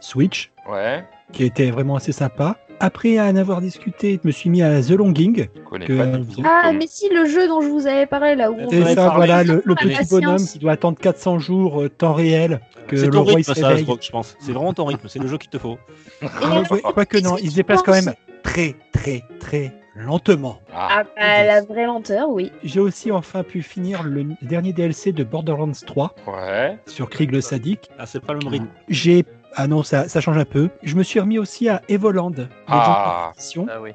Switch, 0.00 0.50
Ouais, 0.68 1.04
qui 1.32 1.44
était 1.44 1.70
vraiment 1.70 1.94
assez 1.96 2.12
sympa. 2.12 2.56
Après 2.80 3.18
en 3.18 3.36
avoir 3.36 3.60
discuté, 3.60 4.20
je 4.22 4.26
me 4.26 4.32
suis 4.32 4.50
mis 4.50 4.62
à 4.62 4.82
The 4.82 4.90
Longing. 4.90 5.46
Que- 5.70 6.42
pas. 6.42 6.62
Ah 6.64 6.72
mais 6.72 6.86
si 6.86 7.08
le 7.08 7.26
jeu 7.26 7.48
dont 7.48 7.60
je 7.60 7.68
vous 7.68 7.86
avais 7.86 8.06
parlé 8.06 8.34
là 8.34 8.50
où 8.50 8.56
va- 8.70 8.94
ça, 8.94 9.12
voilà, 9.14 9.44
le, 9.44 9.62
le 9.64 9.74
La 9.74 9.74
petit 9.76 9.88
patience. 9.96 10.08
bonhomme 10.10 10.46
qui 10.46 10.58
doit 10.58 10.72
attendre 10.72 10.98
400 10.98 11.38
jours, 11.38 11.82
euh, 11.82 11.88
temps 11.88 12.12
réel, 12.14 12.60
que 12.88 12.96
C'est 12.96 13.06
le 13.10 13.18
roi 13.18 13.34
rythme, 13.34 13.54
se 13.54 13.60
ça, 13.60 13.68
réveille. 13.68 13.86
Je 14.00 14.10
pense. 14.10 14.36
C'est 14.40 14.52
vraiment 14.52 14.72
ton 14.72 14.84
rythme. 14.84 15.08
C'est 15.08 15.18
le 15.18 15.26
jeu 15.26 15.38
qu'il 15.38 15.50
te 15.50 15.58
faut. 15.58 15.78
Ah, 16.22 16.62
Quoique 16.92 17.18
non, 17.18 17.36
il 17.38 17.50
se 17.50 17.56
déplace 17.56 17.82
quand 17.82 17.92
même 17.92 18.14
très, 18.42 18.74
très, 18.92 19.22
très 19.40 19.72
lentement. 19.96 20.60
Ah, 20.74 20.88
Ah 21.00 21.04
bah 21.16 21.44
la 21.46 21.62
vraie 21.62 21.86
lenteur, 21.86 22.28
oui. 22.28 22.52
J'ai 22.62 22.80
aussi 22.80 23.10
enfin 23.10 23.42
pu 23.42 23.62
finir 23.62 24.02
le 24.02 24.26
dernier 24.42 24.72
DLC 24.72 25.12
de 25.12 25.24
Borderlands 25.24 25.72
3 25.86 26.14
ouais. 26.26 26.78
sur 26.86 27.08
Krieg 27.08 27.32
le 27.32 27.40
Sadique. 27.40 27.90
Ah, 27.98 28.04
c'est 28.06 28.20
pas 28.20 28.34
le 28.34 28.40
même 28.40 28.48
rythme. 28.48 28.66
J'ai 28.88 29.24
ah 29.56 29.66
non 29.66 29.82
ça, 29.82 30.08
ça 30.08 30.20
change 30.20 30.36
un 30.38 30.44
peu. 30.44 30.68
Je 30.82 30.94
me 30.96 31.02
suis 31.02 31.18
remis 31.18 31.38
aussi 31.38 31.68
à 31.68 31.82
Evoland. 31.88 32.32
Ah. 32.68 33.32
Ah 33.68 33.80
oui. 33.80 33.90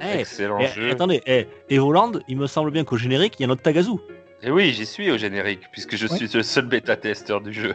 Eh, 0.00 0.18
Excellent 0.20 0.58
eh, 0.60 0.66
jeu. 0.68 0.90
attendez, 0.90 1.22
eh, 1.26 1.46
Evoland, 1.70 2.12
il 2.28 2.36
me 2.36 2.46
semble 2.46 2.70
bien 2.72 2.84
qu'au 2.84 2.96
générique, 2.96 3.34
il 3.38 3.42
y 3.42 3.44
a 3.44 3.48
notre 3.48 3.62
Tagazu. 3.62 3.92
Et 4.42 4.50
oui, 4.50 4.72
j'y 4.72 4.84
suis 4.84 5.10
au 5.10 5.16
générique, 5.16 5.60
puisque 5.72 5.96
je 5.96 6.06
Ouais. 6.06 6.16
suis 6.16 6.28
le 6.36 6.42
seul 6.42 6.66
bêta-testeur 6.66 7.40
du 7.40 7.52
jeu. 7.52 7.74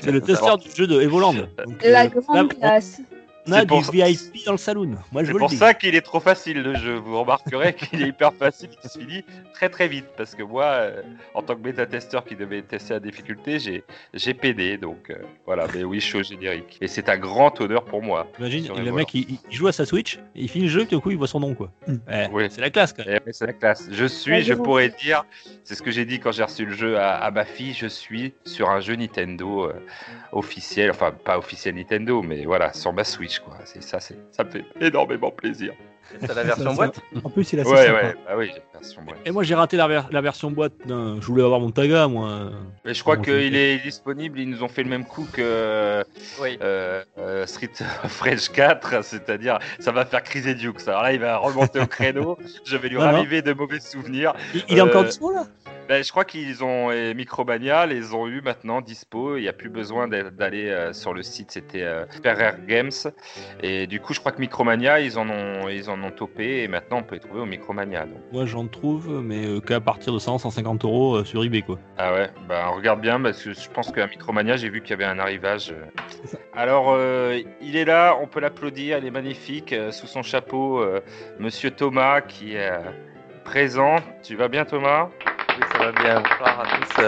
C'est 0.00 0.10
le 0.10 0.20
testeur 0.22 0.58
du 0.58 0.68
jeu 0.74 0.86
de 0.86 1.00
Evoland. 1.00 1.34
Donc, 1.34 1.82
La 1.84 2.06
euh, 2.06 2.08
grande 2.08 2.52
là, 2.52 2.54
classe. 2.58 3.00
On 3.00 3.17
a 3.52 3.64
du 3.64 3.80
VIP 3.92 4.44
dans 4.46 4.52
le 4.52 4.58
saloon. 4.58 4.96
Moi, 5.12 5.24
C'est 5.24 5.32
pour 5.32 5.50
ça 5.50 5.74
qu'il 5.74 5.94
est 5.94 6.02
trop 6.02 6.20
facile 6.20 6.62
le 6.62 6.74
jeu. 6.76 6.94
Vous 6.94 7.20
remarquerez 7.20 7.74
qu'il 7.74 8.02
est 8.02 8.08
hyper 8.08 8.32
facile, 8.34 8.70
il 8.82 8.90
se 8.90 8.98
finit 8.98 9.24
très 9.52 9.68
très 9.68 9.88
vite. 9.88 10.06
Parce 10.16 10.34
que 10.34 10.42
moi, 10.42 10.64
euh, 10.64 11.02
en 11.34 11.42
tant 11.42 11.54
que 11.54 11.60
bêta-testeur 11.60 12.24
qui 12.24 12.36
devait 12.36 12.62
tester 12.62 12.94
la 12.94 13.00
difficulté, 13.00 13.58
j'ai, 13.58 13.84
j'ai 14.14 14.34
pédé. 14.34 14.76
Donc 14.76 15.10
euh, 15.10 15.16
voilà, 15.46 15.66
mais 15.74 15.84
oui, 15.84 16.00
je 16.00 16.06
suis 16.06 16.18
au 16.18 16.22
générique. 16.22 16.78
Et 16.80 16.88
c'est 16.88 17.08
un 17.08 17.18
grand 17.18 17.60
honneur 17.60 17.84
pour 17.84 18.02
moi. 18.02 18.26
Imagine, 18.38 18.68
le 18.76 18.92
mec, 18.92 19.14
il, 19.14 19.38
joue 19.50 19.66
à 19.66 19.72
sa 19.72 19.86
Switch, 19.86 20.18
il 20.34 20.48
finit 20.48 20.66
le 20.66 20.70
jeu, 20.70 20.82
et 20.82 20.86
tout 20.86 21.00
coup, 21.00 21.10
il 21.10 21.16
voit 21.16 21.28
son 21.28 21.40
nom. 21.40 21.54
quoi. 21.54 21.70
Mm. 21.86 21.96
oui. 22.32 22.46
C'est 22.50 22.60
la 22.60 22.70
classe. 22.70 22.92
Quand 22.92 23.04
même. 23.06 23.20
Eh 23.26 23.32
c'est 23.32 23.46
la 23.46 23.52
classe. 23.52 23.88
Je 23.90 24.04
suis, 24.04 24.42
je 24.42 24.54
pourrais 24.54 24.90
dire, 24.90 25.24
c'est 25.64 25.74
ce 25.74 25.82
que 25.82 25.90
j'ai 25.90 26.04
dit 26.04 26.18
quand 26.18 26.32
j'ai 26.32 26.42
reçu 26.42 26.64
le 26.64 26.74
jeu 26.74 26.98
à, 26.98 27.30
ma 27.30 27.44
fille, 27.44 27.72
je 27.72 27.86
suis 27.86 28.32
sur 28.44 28.70
un 28.70 28.80
jeu 28.80 28.94
Nintendo 28.96 29.64
euh, 29.64 29.74
officiel, 30.32 30.90
enfin 30.90 31.12
pas 31.12 31.38
officiel 31.38 31.74
Nintendo, 31.74 32.22
mais 32.22 32.44
voilà, 32.44 32.72
sur 32.72 32.92
ma 32.92 33.04
Switch. 33.04 33.37
Quoi. 33.40 33.58
C'est 33.64 33.82
ça, 33.82 34.00
c'est 34.00 34.18
ça 34.30 34.44
me 34.44 34.50
fait 34.50 34.64
énormément 34.80 35.30
plaisir. 35.30 35.74
C'est 36.20 36.34
la 36.34 36.42
version 36.42 36.74
boîte? 36.74 37.00
En 37.22 37.30
plus, 37.30 37.52
il 37.52 37.60
a 37.60 37.64
ouais, 37.64 37.90
ouais, 37.90 38.14
bah 38.26 38.34
oui, 38.36 38.48
la 38.48 38.80
version 38.80 39.02
boîte. 39.02 39.18
Et 39.26 39.30
moi, 39.30 39.42
j'ai 39.42 39.54
raté 39.54 39.76
la, 39.76 40.06
la, 40.10 40.20
version 40.20 40.50
boîte. 40.50 40.72
Je 40.86 41.26
voulais 41.26 41.42
avoir 41.42 41.60
mon 41.60 41.70
Taga, 41.70 42.08
moi. 42.08 42.50
Mais 42.84 42.94
je 42.94 43.02
crois 43.02 43.16
qu'il 43.16 43.56
est 43.56 43.78
disponible. 43.78 44.40
Ils 44.40 44.48
nous 44.48 44.62
ont 44.62 44.68
fait 44.68 44.82
le 44.82 44.88
même 44.88 45.04
coup 45.04 45.26
que 45.32 46.04
oui. 46.40 46.58
euh, 46.62 47.04
euh, 47.18 47.46
Street 47.46 47.70
Rage 48.20 48.50
4. 48.50 49.04
C'est-à-dire, 49.04 49.58
ça 49.78 49.92
va 49.92 50.04
faire 50.06 50.22
criser 50.22 50.54
Duke. 50.54 50.80
Alors 50.86 51.02
là, 51.02 51.12
il 51.12 51.20
va 51.20 51.36
remonter 51.36 51.80
au 51.80 51.86
créneau. 51.86 52.38
Je 52.64 52.76
vais 52.76 52.88
lui 52.88 52.98
raviver 52.98 53.42
de 53.42 53.52
mauvais 53.52 53.80
souvenirs. 53.80 54.34
Il, 54.68 54.78
est 54.78 54.80
encore 54.80 55.02
euh, 55.02 55.06
dispo, 55.06 55.32
là? 55.32 55.46
Ben, 55.88 56.04
je 56.04 56.10
crois 56.10 56.24
qu'ils 56.24 56.62
ont 56.64 56.90
Micromania 57.14 57.86
les 57.86 58.14
ont 58.14 58.26
eu 58.26 58.40
maintenant 58.40 58.80
dispo. 58.80 59.36
Il 59.36 59.42
n'y 59.42 59.48
a 59.48 59.52
plus 59.52 59.70
besoin 59.70 60.08
d'aller 60.08 60.68
euh, 60.68 60.92
sur 60.92 61.14
le 61.14 61.22
site. 61.22 61.50
C'était 61.50 61.82
euh, 61.82 62.04
Games. 62.66 62.90
Et 63.62 63.86
du 63.86 64.00
coup, 64.00 64.14
je 64.14 64.20
crois 64.20 64.32
que 64.32 64.40
Micromania, 64.40 65.00
ils 65.00 65.18
en 65.18 65.28
ont, 65.28 65.68
ils 65.68 65.90
en 65.90 66.02
ont 66.02 66.10
topé. 66.10 66.62
Et 66.62 66.68
maintenant, 66.68 66.98
on 66.98 67.02
peut 67.02 67.14
les 67.14 67.20
trouver 67.20 67.40
au 67.40 67.46
Micromania. 67.46 68.06
Donc. 68.06 68.18
Moi, 68.32 68.46
j'en 68.46 68.66
trouve, 68.66 69.20
mais 69.22 69.46
euh, 69.46 69.60
qu'à 69.60 69.80
partir 69.80 70.12
de 70.12 70.18
100, 70.18 70.38
150 70.38 70.84
euros 70.84 71.16
euh, 71.16 71.24
sur 71.24 71.44
eBay, 71.44 71.62
quoi. 71.62 71.78
Ah 71.96 72.12
ouais? 72.14 72.30
Ben, 72.48 72.66
regarde 72.68 73.00
bien 73.00 73.20
parce 73.20 73.42
que 73.42 73.52
je 73.52 73.68
pense 73.70 73.92
qu'à 73.92 74.06
Micromania, 74.06 74.56
j'ai 74.56 74.68
vu 74.68 74.80
qu'il 74.82 74.90
y 74.90 74.94
avait 74.94 75.04
un 75.04 75.18
arrivage. 75.18 75.74
Alors, 76.54 76.96
il 77.60 77.76
est 77.76 77.84
là. 77.84 78.16
On 78.20 78.26
peut 78.26 78.40
l'applaudir. 78.40 78.98
Il 78.98 79.06
est 79.06 79.10
magnifique. 79.10 79.74
sous 79.90 80.06
son 80.06 80.22
chapeau, 80.22 80.84
Monsieur 81.38 81.70
Thomas 81.70 82.20
qui 82.20 82.54
est 82.54 82.70
présent. 83.48 83.96
Tu 84.22 84.36
vas 84.36 84.48
bien, 84.48 84.66
Thomas? 84.66 85.08
Ça 85.72 85.78
va 85.78 85.92
bien. 85.92 86.20
Bonsoir 86.20 86.60
à 86.60 86.66
tous. 86.76 87.02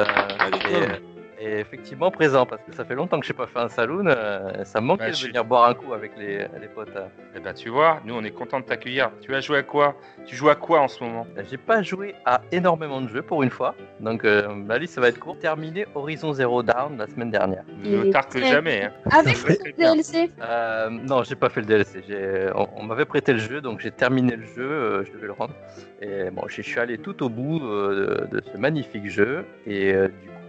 Euh, 0.73 0.97
effectivement 1.41 2.11
présent 2.11 2.47
parce 2.47 2.63
que 2.63 2.75
ça 2.75 2.85
fait 2.85 2.95
longtemps 2.95 3.19
que 3.19 3.27
je 3.27 3.33
n'ai 3.33 3.37
pas 3.37 3.47
fait 3.47 3.59
un 3.59 3.69
saloon. 3.69 4.07
Euh, 4.07 4.65
ça 4.65 4.81
me 4.81 4.87
manque 4.87 5.01
bah, 5.01 5.11
de 5.11 5.17
venir 5.17 5.45
boire 5.45 5.69
un 5.69 5.75
coup 5.75 5.93
avec 5.95 6.13
les, 6.17 6.47
les 6.61 6.69
potes. 6.69 6.95
Euh. 6.97 7.07
Eh 7.35 7.41
ben 7.41 7.55
tu 7.55 7.71
vois, 7.71 8.01
nous 8.05 8.15
on 8.15 8.23
est 8.23 8.31
content 8.31 8.61
de 8.61 8.65
t'accueillir. 8.65 9.11
Tu 9.21 9.35
as 9.35 9.41
joué 9.41 9.59
à 9.59 9.63
quoi? 9.63 9.97
Tu 10.27 10.37
joues 10.37 10.51
à 10.51 10.55
quoi 10.55 10.81
en 10.81 10.89
ce 10.89 11.03
moment? 11.03 11.27
Bah, 11.35 11.43
J'ai 11.49 11.57
pas 11.57 11.83
joué 11.83 12.15
à 12.25 12.43
énormément 12.53 13.01
de 13.01 13.09
jeux 13.09 13.23
pour 13.23 13.43
une 13.43 13.51
fois, 13.51 13.75
donc 14.01 14.25
euh, 14.25 14.55
ma 14.55 14.79
liste 14.79 14.95
ça 14.95 15.01
va 15.01 15.09
être 15.09 15.19
court. 15.19 15.39
Terminé 15.39 15.87
Horizon 15.95 16.33
Zero 16.35 16.63
Dawn 16.63 16.99
la 16.99 17.07
semaine 17.07 17.31
dernière. 17.31 17.65
Ne 17.83 18.11
tard 18.11 18.29
que 18.29 18.41
jamais. 18.41 18.85
Hein. 18.85 18.93
Avec 19.11 19.37
le 19.43 19.73
DLC 19.73 20.31
euh, 20.43 20.91
Non, 20.91 21.23
j'ai 21.23 21.37
pas 21.37 21.49
fait 21.49 21.61
le 21.61 21.67
DLC. 21.67 22.03
On, 22.55 22.83
m'avait 22.85 23.05
prêté 23.05 23.33
le 23.33 23.39
jeu, 23.39 23.61
donc 23.61 23.81
j'ai 23.81 23.91
terminé 23.91 24.37
le 24.37 24.45
jeu. 24.45 25.05
je 25.07 25.13
devais 25.13 25.29
le 25.29 25.33
rendre. 25.33 25.55
Et 26.03 26.31
bon, 26.31 26.43
je 26.49 26.61
suis 26.61 26.79
allé 26.79 26.99
tout 26.99 27.23
au 27.23 27.29
bout 27.29 27.61
de, 27.61 28.27
de 28.31 28.43
ce 28.53 28.59
magnifique 28.59 29.09
jeu 29.09 29.45
et 29.67 29.93
du 29.93 30.29
coup 30.29 30.40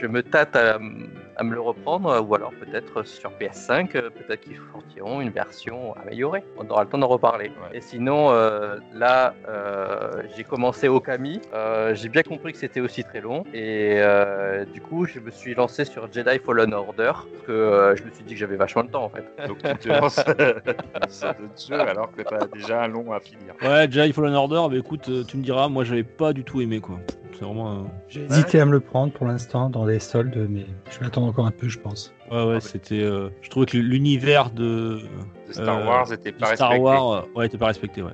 je 0.00 0.06
me 0.06 0.22
tâte 0.22 0.56
à, 0.56 0.78
me 0.78 1.54
le 1.54 1.60
reprendre, 1.60 2.24
ou 2.26 2.34
alors 2.34 2.52
peut-être 2.52 3.04
sur 3.04 3.30
PS5, 3.30 3.96
euh, 3.96 4.10
peut-être 4.10 4.40
qu'ils 4.40 4.58
sortiront 4.72 5.20
une 5.20 5.30
version 5.30 5.94
améliorée. 5.94 6.42
On 6.56 6.68
aura 6.68 6.82
le 6.82 6.88
temps 6.88 6.98
d'en 6.98 7.06
reparler. 7.06 7.52
Et 7.72 7.80
sinon, 7.80 8.30
euh, 8.30 8.76
là, 8.92 9.34
euh, 9.48 10.22
j'ai 10.36 10.42
commencé 10.42 10.88
Okami. 10.88 11.40
j'ai 11.92 12.08
bien 12.08 12.22
compris 12.22 12.52
que 12.52 12.58
c'était 12.58 12.80
aussi 12.80 13.04
très 13.04 13.20
long. 13.20 13.44
Et 13.54 14.00
du 14.72 14.80
coup, 14.80 15.06
je 15.06 15.20
me 15.20 15.30
suis 15.30 15.54
lancé 15.54 15.84
sur 15.84 16.12
Jedi 16.12 16.38
Fallen 16.44 16.74
Order, 16.74 17.12
parce 17.12 17.46
que 17.46 17.94
je 17.96 18.02
me 18.04 18.10
suis 18.10 18.24
dit 18.24 18.34
que 18.34 18.40
j'avais 18.40 18.56
vachement 18.56 18.84
de 18.84 18.90
temps 18.90 19.04
en 19.04 19.10
fait. 19.10 19.24
Donc 19.46 19.58
tu 19.58 19.76
te 19.76 19.88
lances 19.88 20.20
jeu 21.68 21.80
alors 21.80 22.10
que 22.12 22.22
tu 22.22 22.34
as 22.34 22.46
déjà 22.46 22.82
un 22.82 22.88
long 22.88 23.12
à 23.12 23.20
finir. 23.20 23.54
Ouais, 23.62 23.88
Jedi 23.90 24.12
Fallen 24.12 24.34
Order, 24.34 24.62
bah, 24.70 24.76
écoute, 24.76 25.10
tu 25.26 25.36
me 25.36 25.42
diras, 25.42 25.68
moi 25.68 25.84
j'avais 25.84 26.02
pas 26.02 26.32
du 26.32 26.44
tout 26.44 26.60
aimé 26.60 26.80
quoi. 26.80 26.98
J'ai 28.08 28.24
hésité 28.24 28.60
à 28.60 28.64
me 28.64 28.72
le 28.72 28.80
prendre 28.80 29.12
pour 29.12 29.26
l'instant 29.26 29.70
dans 29.70 29.84
les 29.84 29.98
soldes, 29.98 30.46
mais 30.48 30.66
je 30.90 30.98
vais 30.98 31.06
attendre 31.06 31.28
encore 31.28 31.46
un 31.46 31.50
peu, 31.50 31.68
je 31.68 31.78
pense. 31.78 32.12
Ouais, 32.30 32.44
ouais, 32.44 32.60
c'était. 32.60 33.02
Euh, 33.02 33.30
je 33.42 33.50
trouvais 33.50 33.66
que 33.66 33.76
l'univers 33.76 34.50
de, 34.50 35.00
Star 35.50 35.86
Wars 35.86 36.12
était 36.12 36.32
pas 36.32 36.54
Star 36.54 36.70
respecté. 36.70 36.82
Wars, 36.82 37.12
euh, 37.12 37.22
ouais, 37.34 37.46
était 37.46 37.58
pas 37.58 37.66
respecté, 37.66 38.02
ouais. 38.02 38.10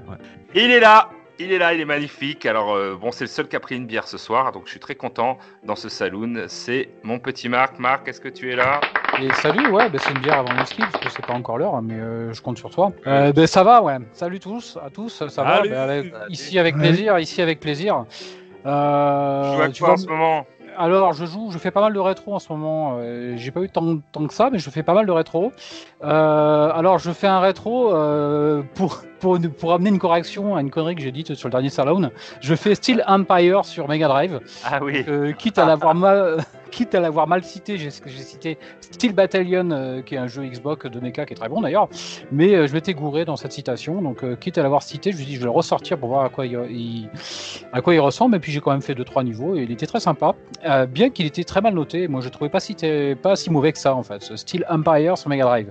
Il 0.54 0.70
est 0.70 0.80
là, 0.80 1.08
il 1.38 1.52
est 1.52 1.58
là, 1.58 1.74
il 1.74 1.80
est 1.80 1.84
magnifique. 1.84 2.46
Alors, 2.46 2.74
euh, 2.74 2.96
bon, 3.00 3.10
c'est 3.10 3.24
le 3.24 3.28
seul 3.28 3.48
qui 3.48 3.56
a 3.56 3.60
pris 3.60 3.76
une 3.76 3.86
bière 3.86 4.06
ce 4.06 4.18
soir, 4.18 4.52
donc 4.52 4.62
je 4.66 4.70
suis 4.70 4.80
très 4.80 4.94
content 4.94 5.38
dans 5.64 5.76
ce 5.76 5.88
saloon. 5.88 6.44
C'est 6.48 6.90
mon 7.02 7.18
petit 7.18 7.48
Marc. 7.48 7.78
Marc, 7.78 8.06
est-ce 8.06 8.20
que 8.20 8.28
tu 8.28 8.52
es 8.52 8.56
là? 8.56 8.80
Et 9.20 9.32
salut, 9.32 9.68
ouais, 9.68 9.88
bah, 9.90 9.98
c'est 10.00 10.12
une 10.12 10.20
bière 10.20 10.38
avant 10.38 10.52
le 10.52 10.64
ski, 10.64 10.82
parce 10.82 11.04
que 11.04 11.10
c'est 11.10 11.26
pas 11.26 11.34
encore 11.34 11.58
l'heure, 11.58 11.80
mais 11.82 11.98
je 12.32 12.40
compte 12.40 12.58
sur 12.58 12.70
toi. 12.70 12.92
Euh, 13.06 13.32
bah, 13.32 13.46
ça 13.46 13.64
va, 13.64 13.82
ouais. 13.82 13.96
Salut 14.12 14.38
tous, 14.38 14.78
à 14.84 14.90
tous, 14.90 15.24
ça 15.28 15.42
va. 15.42 15.62
Bah, 15.62 15.88
ici 16.28 16.58
avec 16.58 16.76
plaisir, 16.76 17.18
ici 17.18 17.42
avec 17.42 17.58
plaisir. 17.58 18.04
Euh, 18.66 19.68
tu 19.68 19.82
vois 19.82 19.92
en 19.92 19.96
ce 19.96 20.06
moment? 20.06 20.46
Alors, 20.76 21.12
je 21.12 21.24
joue, 21.24 21.50
je 21.50 21.58
fais 21.58 21.70
pas 21.70 21.80
mal 21.80 21.92
de 21.92 21.98
rétro 21.98 22.34
en 22.34 22.38
ce 22.38 22.52
moment. 22.52 22.96
Euh, 22.98 23.34
j'ai 23.36 23.50
pas 23.50 23.60
eu 23.60 23.68
tant, 23.68 23.98
tant, 24.12 24.26
que 24.26 24.34
ça, 24.34 24.50
mais 24.50 24.58
je 24.58 24.70
fais 24.70 24.82
pas 24.82 24.94
mal 24.94 25.06
de 25.06 25.12
rétro. 25.12 25.52
Euh, 26.02 26.70
alors, 26.72 26.98
je 26.98 27.10
fais 27.12 27.26
un 27.26 27.40
rétro 27.40 27.94
euh, 27.94 28.62
pour, 28.74 29.02
pour, 29.20 29.38
pour 29.58 29.72
amener 29.72 29.90
une 29.90 29.98
correction 29.98 30.56
à 30.56 30.60
une 30.60 30.70
connerie 30.70 30.96
que 30.96 31.02
j'ai 31.02 31.12
dite 31.12 31.34
sur 31.34 31.48
le 31.48 31.52
dernier 31.52 31.70
Salon. 31.70 32.10
Je 32.40 32.54
fais 32.54 32.74
Steel 32.74 33.04
Empire 33.06 33.64
sur 33.64 33.88
Mega 33.88 34.08
Drive. 34.08 34.40
Ah 34.64 34.80
oui. 34.82 35.04
Quitte 35.38 35.58
à 35.58 35.66
l'avoir 35.66 35.94
mal, 35.94 36.38
quitte 36.74 36.94
à 36.96 37.00
l'avoir 37.00 37.28
mal 37.28 37.44
cité, 37.44 37.78
j'ai 37.78 37.90
cité 37.90 38.58
Steel 38.80 39.12
Battalion, 39.12 39.70
euh, 39.70 40.02
qui 40.02 40.16
est 40.16 40.18
un 40.18 40.26
jeu 40.26 40.44
Xbox 40.44 40.86
de 40.86 40.98
mecha 40.98 41.24
qui 41.24 41.32
est 41.32 41.36
très 41.36 41.48
bon 41.48 41.60
d'ailleurs, 41.60 41.88
mais 42.32 42.52
euh, 42.52 42.66
je 42.66 42.72
m'étais 42.72 42.94
gouré 42.94 43.24
dans 43.24 43.36
cette 43.36 43.52
citation, 43.52 44.02
donc 44.02 44.24
euh, 44.24 44.34
quitte 44.34 44.58
à 44.58 44.64
l'avoir 44.64 44.82
cité, 44.82 45.12
je 45.12 45.18
me 45.18 45.22
dis 45.22 45.34
je 45.34 45.38
vais 45.38 45.44
le 45.44 45.50
ressortir 45.52 45.96
pour 45.98 46.08
voir 46.08 46.24
à 46.24 46.30
quoi 46.30 46.46
il, 46.46 48.00
ressemble, 48.00 48.34
et 48.34 48.40
puis 48.40 48.50
j'ai 48.50 48.60
quand 48.60 48.72
même 48.72 48.82
fait 48.82 48.94
2-3 48.94 49.22
niveaux, 49.22 49.54
et 49.54 49.62
il 49.62 49.70
était 49.70 49.86
très 49.86 50.00
sympa, 50.00 50.34
bien 50.88 51.10
qu'il 51.10 51.26
était 51.26 51.44
très 51.44 51.60
mal 51.60 51.74
noté, 51.74 52.08
moi 52.08 52.20
je 52.20 52.28
trouvais 52.28 52.50
pas 52.50 52.58
si, 52.58 52.74
pas 53.22 53.36
si 53.36 53.50
mauvais 53.50 53.72
que 53.72 53.78
ça 53.78 53.94
en 53.94 54.02
fait, 54.02 54.22
ce 54.22 54.34
Steel 54.34 54.66
Empire 54.68 55.16
sur 55.16 55.30
Mega 55.30 55.44
Drive. 55.44 55.70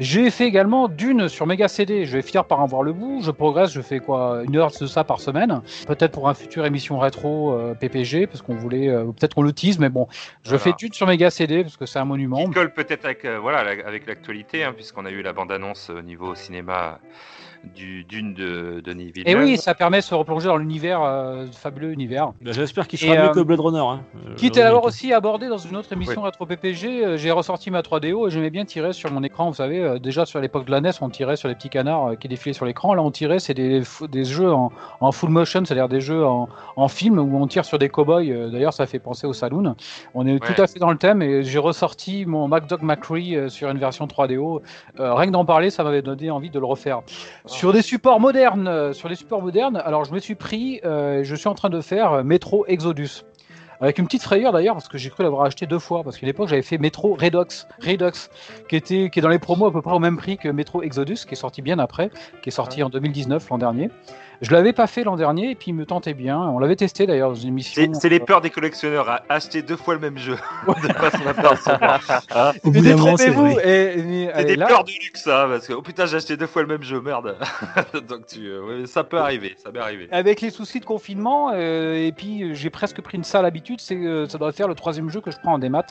J'ai 0.00 0.30
fait 0.30 0.46
également 0.46 0.88
Dune 0.88 1.28
sur 1.28 1.46
Mega 1.46 1.66
CD, 1.66 2.04
je 2.04 2.12
vais 2.12 2.22
finir 2.22 2.44
par 2.44 2.60
en 2.60 2.66
voir 2.66 2.82
le 2.82 2.92
bout, 2.92 3.22
je 3.22 3.30
progresse, 3.30 3.72
je 3.72 3.80
fais 3.80 4.00
quoi, 4.00 4.42
une 4.46 4.56
heure 4.56 4.70
de 4.78 4.86
ça 4.86 5.02
par 5.02 5.20
semaine, 5.20 5.62
peut-être 5.86 6.12
pour 6.12 6.28
un 6.28 6.34
futur 6.34 6.66
émission 6.66 6.98
rétro 6.98 7.56
PPG, 7.80 8.26
parce 8.26 8.42
qu'on 8.42 8.54
voulait, 8.54 8.88
peut-être 8.88 9.34
qu'on 9.34 9.42
le 9.42 9.52
tease, 9.54 9.78
mais 9.78 9.88
bon, 9.88 10.08
je 10.44 10.56
fais 10.56 10.72
Dune 10.78 10.92
sur 10.92 11.06
Mega 11.06 11.30
CD 11.30 11.62
parce 11.62 11.76
que 11.76 11.86
c'est 11.86 11.98
un 11.98 12.04
monument. 12.04 12.40
Il 12.40 12.50
colle 12.50 12.72
peut-être 12.72 13.04
avec 13.04 13.24
euh, 13.24 13.38
voilà 13.38 13.60
avec 13.60 14.06
l'actualité 14.06 14.64
hein, 14.64 14.72
puisqu'on 14.72 15.04
a 15.04 15.10
eu 15.10 15.22
la 15.22 15.32
bande 15.32 15.52
annonce 15.52 15.90
au 15.90 16.02
niveau 16.02 16.34
cinéma 16.34 16.98
du 17.74 18.04
d'une 18.04 18.34
de 18.34 18.82
Denis 18.84 19.12
Villeneuve. 19.12 19.42
Et 19.42 19.44
oui, 19.44 19.56
ça 19.56 19.74
permet 19.74 19.98
de 19.98 20.02
se 20.02 20.14
replonger 20.14 20.46
dans 20.46 20.56
l'univers, 20.56 21.02
euh, 21.02 21.46
fabuleux 21.52 21.92
univers. 21.92 22.32
Bah, 22.40 22.52
j'espère 22.52 22.88
qu'il 22.88 22.98
sera 22.98 23.14
mieux 23.14 23.20
euh, 23.20 23.32
que 23.32 23.40
Blade 23.40 23.60
Runner. 23.60 23.78
Hein. 23.78 24.00
Euh, 24.26 24.34
quitte 24.34 24.56
à 24.58 24.64
l'avoir 24.64 24.84
aussi 24.84 25.12
abordé 25.12 25.48
dans 25.48 25.58
une 25.58 25.76
autre 25.76 25.92
émission 25.92 26.22
Retro 26.22 26.46
PPG, 26.46 27.16
j'ai 27.16 27.30
ressorti 27.30 27.70
ma 27.70 27.80
3DO 27.82 28.26
et 28.26 28.30
j'aimais 28.30 28.50
bien 28.50 28.64
tirer 28.64 28.92
sur 28.92 29.10
mon 29.12 29.22
écran. 29.22 29.48
Vous 29.48 29.56
savez, 29.56 29.98
déjà 30.00 30.26
sur 30.26 30.40
l'époque 30.40 30.66
de 30.66 30.70
la 30.70 30.80
NES, 30.80 30.90
on 31.00 31.10
tirait 31.10 31.36
sur 31.36 31.48
les 31.48 31.54
petits 31.54 31.70
canards 31.70 32.18
qui 32.18 32.28
défilaient 32.28 32.52
sur 32.52 32.66
l'écran. 32.66 32.94
Là, 32.94 33.02
on 33.02 33.10
tirait, 33.10 33.38
c'est 33.38 33.54
des, 33.54 33.82
des 34.10 34.24
jeux 34.24 34.52
en, 34.52 34.72
en 35.00 35.12
full 35.12 35.30
motion, 35.30 35.64
c'est-à-dire 35.64 35.88
des 35.88 36.00
jeux 36.00 36.24
en, 36.24 36.48
en, 36.76 36.88
film 36.88 37.18
où 37.18 37.36
on 37.36 37.46
tire 37.46 37.64
sur 37.64 37.78
des 37.78 37.88
cow-boys. 37.88 38.50
D'ailleurs, 38.50 38.74
ça 38.74 38.86
fait 38.86 38.98
penser 38.98 39.26
au 39.26 39.32
Saloon. 39.32 39.76
On 40.14 40.26
est 40.26 40.38
tout 40.38 40.60
à 40.60 40.66
fait 40.66 40.78
dans 40.78 40.90
le 40.90 40.98
thème 40.98 41.22
et 41.22 41.42
j'ai 41.42 41.58
ressorti 41.58 42.26
mon 42.26 42.48
MacDoc 42.48 42.82
McCree 42.82 43.50
sur 43.50 43.70
une 43.70 43.78
version 43.78 44.06
3DO. 44.06 44.60
rien 44.98 45.26
que 45.26 45.32
d'en 45.32 45.44
parler, 45.44 45.70
ça 45.70 45.84
m'avait 45.84 46.02
donné 46.02 46.30
envie 46.30 46.50
de 46.50 46.58
le 46.58 46.66
refaire. 46.66 47.02
Ah. 47.52 47.54
Sur 47.54 47.72
des 47.72 47.82
supports 47.82 48.18
moderne, 48.18 48.66
euh, 48.66 48.92
sur 48.92 49.08
les 49.08 49.14
supports 49.14 49.42
modernes, 49.42 49.76
alors 49.84 50.04
je 50.04 50.12
me 50.12 50.18
suis 50.18 50.34
pris, 50.34 50.80
euh, 50.84 51.22
je 51.22 51.34
suis 51.34 51.48
en 51.48 51.54
train 51.54 51.68
de 51.68 51.80
faire 51.80 52.12
euh, 52.12 52.22
Metro 52.22 52.64
Exodus. 52.66 53.24
Avec 53.80 53.98
une 53.98 54.06
petite 54.06 54.22
frayeur 54.22 54.52
d'ailleurs, 54.52 54.74
parce 54.74 54.88
que 54.88 54.96
j'ai 54.96 55.10
cru 55.10 55.24
l'avoir 55.24 55.44
acheté 55.44 55.66
deux 55.66 55.80
fois, 55.80 56.04
parce 56.04 56.16
qu'à 56.16 56.24
l'époque 56.26 56.48
j'avais 56.48 56.62
fait 56.62 56.78
Metro 56.78 57.16
qui, 57.16 58.76
était, 58.76 59.10
qui 59.10 59.18
est 59.18 59.20
dans 59.20 59.28
les 59.28 59.40
promos 59.40 59.66
à 59.66 59.72
peu 59.72 59.82
près 59.82 59.92
au 59.92 59.98
même 59.98 60.16
prix 60.16 60.38
que 60.38 60.48
Metro 60.48 60.82
Exodus, 60.82 61.26
qui 61.26 61.32
est 61.32 61.36
sorti 61.36 61.62
bien 61.62 61.80
après, 61.80 62.10
qui 62.42 62.48
est 62.48 62.52
sorti 62.52 62.82
en 62.84 62.90
2019 62.90 63.50
l'an 63.50 63.58
dernier. 63.58 63.90
Je 64.42 64.50
l'avais 64.50 64.72
pas 64.72 64.88
fait 64.88 65.04
l'an 65.04 65.14
dernier 65.14 65.52
et 65.52 65.54
puis 65.54 65.70
il 65.70 65.74
me 65.74 65.86
tentait 65.86 66.14
bien. 66.14 66.36
On 66.36 66.58
l'avait 66.58 66.74
testé 66.74 67.06
d'ailleurs 67.06 67.30
dans 67.30 67.36
une 67.36 67.50
émission. 67.50 67.92
C'est 67.94 68.08
les 68.08 68.18
peurs 68.18 68.40
des 68.40 68.50
collectionneurs 68.50 69.08
à 69.08 69.22
acheter 69.28 69.62
deux 69.62 69.76
fois 69.76 69.94
le 69.94 70.00
même 70.00 70.18
jeu. 70.18 70.36
Au 70.66 70.74
bout 70.74 70.88
d'un 72.80 72.96
moment, 72.96 73.16
c'est 73.16 73.30
des 73.30 74.56
là, 74.56 74.66
peurs 74.66 74.82
de 74.82 74.90
luxe, 74.90 75.22
ça, 75.22 75.46
parce 75.48 75.68
que 75.68 75.72
oh 75.74 75.82
putain, 75.82 76.06
j'ai 76.06 76.16
acheté 76.16 76.36
deux 76.36 76.48
fois 76.48 76.62
le 76.62 76.68
même 76.68 76.82
jeu, 76.82 77.00
merde. 77.00 77.36
Donc 78.08 78.26
tu, 78.26 78.48
euh, 78.48 78.80
ouais, 78.80 78.86
ça 78.86 79.04
peut 79.04 79.18
arriver, 79.18 79.54
ça 79.62 79.70
peut 79.70 79.80
arriver. 79.80 80.08
Avec 80.10 80.40
les 80.40 80.50
soucis 80.50 80.80
de 80.80 80.84
confinement, 80.84 81.52
euh, 81.54 81.94
et 81.94 82.10
puis 82.10 82.42
euh, 82.42 82.54
j'ai 82.54 82.70
presque 82.70 83.00
pris 83.00 83.18
une 83.18 83.24
sale 83.24 83.46
habitude, 83.46 83.80
c'est 83.80 83.94
euh, 83.94 84.26
ça 84.26 84.38
doit 84.38 84.50
faire 84.50 84.66
le 84.66 84.74
troisième 84.74 85.08
jeu 85.08 85.20
que 85.20 85.30
je 85.30 85.36
prends 85.38 85.54
en 85.54 85.58
démat. 85.58 85.86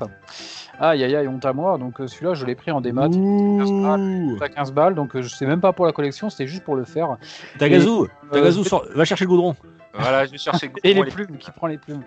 Aïe 0.79 1.03
aïe 1.03 1.15
aïe, 1.15 1.27
honte 1.27 1.45
à 1.45 1.53
moi, 1.53 1.77
donc 1.77 2.01
euh, 2.01 2.07
celui-là 2.07 2.33
je 2.33 2.43
l'ai 2.43 2.55
pris 2.55 2.71
en 2.71 2.81
démat. 2.81 3.07
Ouh. 3.07 4.37
à 4.41 4.49
15 4.49 4.71
balles, 4.73 4.95
donc 4.95 5.15
euh, 5.15 5.21
je 5.21 5.27
sais 5.27 5.45
même 5.45 5.61
pas 5.61 5.73
pour 5.73 5.85
la 5.85 5.91
collection, 5.91 6.31
c'était 6.31 6.47
juste 6.47 6.63
pour 6.63 6.75
le 6.75 6.85
faire. 6.85 7.17
Tagazu, 7.59 8.07
Et, 8.33 8.40
Euh, 8.41 8.63
sors- 8.63 8.85
va 8.93 9.05
chercher 9.05 9.25
le 9.25 9.29
goudron. 9.29 9.55
Voilà, 9.93 10.25
je 10.25 10.31
vais 10.31 10.37
chercher 10.37 10.71
Et 10.83 10.93
les 10.93 11.01
Goudron, 11.01 11.11
plumes, 11.13 11.37
qui 11.37 11.51
prend 11.51 11.67
les 11.67 11.77
plumes. 11.77 12.03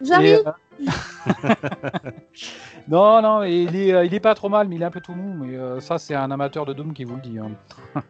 J'arrive. 0.00 0.52
Non, 2.88 3.20
non, 3.20 3.42
il 3.42 3.74
est, 3.74 3.92
euh, 3.92 4.04
il 4.04 4.14
est 4.14 4.20
pas 4.20 4.34
trop 4.34 4.48
mal, 4.48 4.68
mais 4.68 4.76
il 4.76 4.82
est 4.82 4.84
un 4.84 4.90
peu 4.90 5.00
tout 5.00 5.14
mou. 5.14 5.34
Mais 5.44 5.56
euh, 5.56 5.80
ça, 5.80 5.98
c'est 5.98 6.14
un 6.14 6.30
amateur 6.30 6.64
de 6.66 6.72
Doom 6.72 6.92
qui 6.92 7.04
vous 7.04 7.16
le 7.16 7.20
dit. 7.22 7.38
hein. 7.38 7.50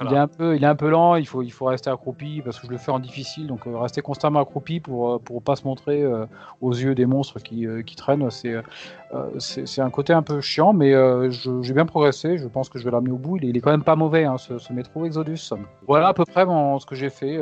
Il, 0.00 0.12
est 0.12 0.18
un 0.18 0.26
peu, 0.26 0.56
il 0.56 0.64
est 0.64 0.66
un 0.66 0.74
peu 0.74 0.88
lent, 0.88 1.14
il 1.16 1.26
faut, 1.26 1.42
il 1.42 1.50
faut 1.50 1.66
rester 1.66 1.88
accroupi 1.90 2.40
parce 2.42 2.58
que 2.58 2.66
je 2.66 2.72
le 2.72 2.78
fais 2.78 2.90
en 2.90 2.98
difficile, 2.98 3.46
donc 3.46 3.66
euh, 3.66 3.78
rester 3.78 4.00
constamment 4.00 4.40
accroupi 4.40 4.80
pour, 4.80 5.20
pour 5.20 5.42
pas 5.42 5.54
se 5.54 5.64
montrer 5.64 6.02
euh, 6.02 6.26
aux 6.60 6.72
yeux 6.72 6.96
des 6.96 7.06
monstres 7.06 7.38
qui, 7.40 7.66
qui 7.86 7.94
traînent, 7.94 8.28
c'est, 8.30 9.80
un 9.80 9.90
côté 9.90 10.14
un 10.14 10.22
peu 10.22 10.40
chiant, 10.40 10.72
mais 10.72 10.92
j'ai 11.30 11.74
bien 11.74 11.86
progressé, 11.86 12.38
je 12.38 12.48
pense 12.48 12.70
que 12.70 12.78
je 12.78 12.84
vais 12.84 12.90
l'amener 12.90 13.12
au 13.12 13.18
bout. 13.18 13.36
Il 13.36 13.44
est, 13.44 13.48
il 13.50 13.56
est 13.56 13.60
quand 13.60 13.70
même 13.70 13.84
pas 13.84 13.94
mauvais, 13.94 14.24
hein, 14.24 14.38
ce, 14.38 14.58
ce 14.58 14.72
Metro 14.72 15.04
Exodus. 15.04 15.50
Voilà 15.86 16.08
à 16.08 16.14
peu 16.14 16.24
près 16.24 16.44
ce 16.44 16.86
que 16.86 16.96
j'ai 16.96 17.10
fait. 17.10 17.38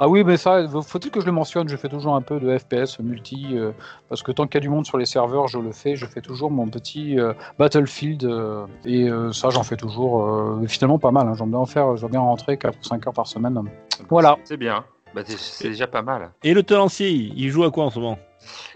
Ah 0.00 0.08
oui, 0.08 0.24
mais 0.24 0.38
ça, 0.38 0.66
faut-il 0.82 1.10
que 1.10 1.20
je 1.20 1.26
le 1.26 1.32
mentionne 1.32 1.68
Je 1.68 1.76
fais 1.76 1.90
toujours 1.90 2.16
un 2.16 2.22
peu 2.22 2.40
de 2.40 2.56
FPS 2.58 2.98
multi, 2.98 3.58
euh, 3.62 3.72
parce 4.08 4.22
que 4.22 4.32
tant 4.32 4.46
qu'il 4.46 4.54
y 4.56 4.58
a 4.58 4.60
du 4.60 4.68
monde 4.68 4.84
sur 4.86 4.98
les 4.98 5.06
serveurs, 5.06 5.48
je 5.48 5.58
le 5.58 5.72
fais. 5.72 5.96
Je 5.96 6.06
fais 6.06 6.20
toujours 6.20 6.50
mon 6.50 6.68
petit 6.68 7.18
euh, 7.18 7.32
Battlefield, 7.58 8.24
euh, 8.24 8.66
et 8.84 9.08
euh, 9.08 9.32
ça, 9.32 9.50
j'en 9.50 9.62
fais 9.62 9.76
toujours 9.76 10.22
euh, 10.24 10.66
finalement 10.66 10.98
pas 10.98 11.10
mal. 11.10 11.26
Hein, 11.28 11.34
j'en 11.34 11.46
dois 11.46 11.60
en 11.60 11.66
faire, 11.66 11.96
je 11.96 12.00
dois 12.02 12.10
bien 12.10 12.20
rentrer 12.20 12.56
4 12.58 12.78
ou 12.78 12.82
5 12.84 13.06
heures 13.06 13.12
par 13.14 13.26
semaine. 13.26 13.60
Voilà. 14.08 14.36
C'est 14.44 14.56
bien. 14.56 14.84
Bah, 15.14 15.20
c'est- 15.26 15.38
c'est 15.38 15.68
déjà 15.68 15.86
pas 15.86 16.00
mal. 16.02 16.30
Et 16.42 16.54
le 16.54 16.62
tenancier, 16.62 17.10
il 17.10 17.48
joue 17.50 17.64
à 17.64 17.70
quoi 17.70 17.84
en 17.84 17.90
ce 17.90 17.98
moment? 18.00 18.18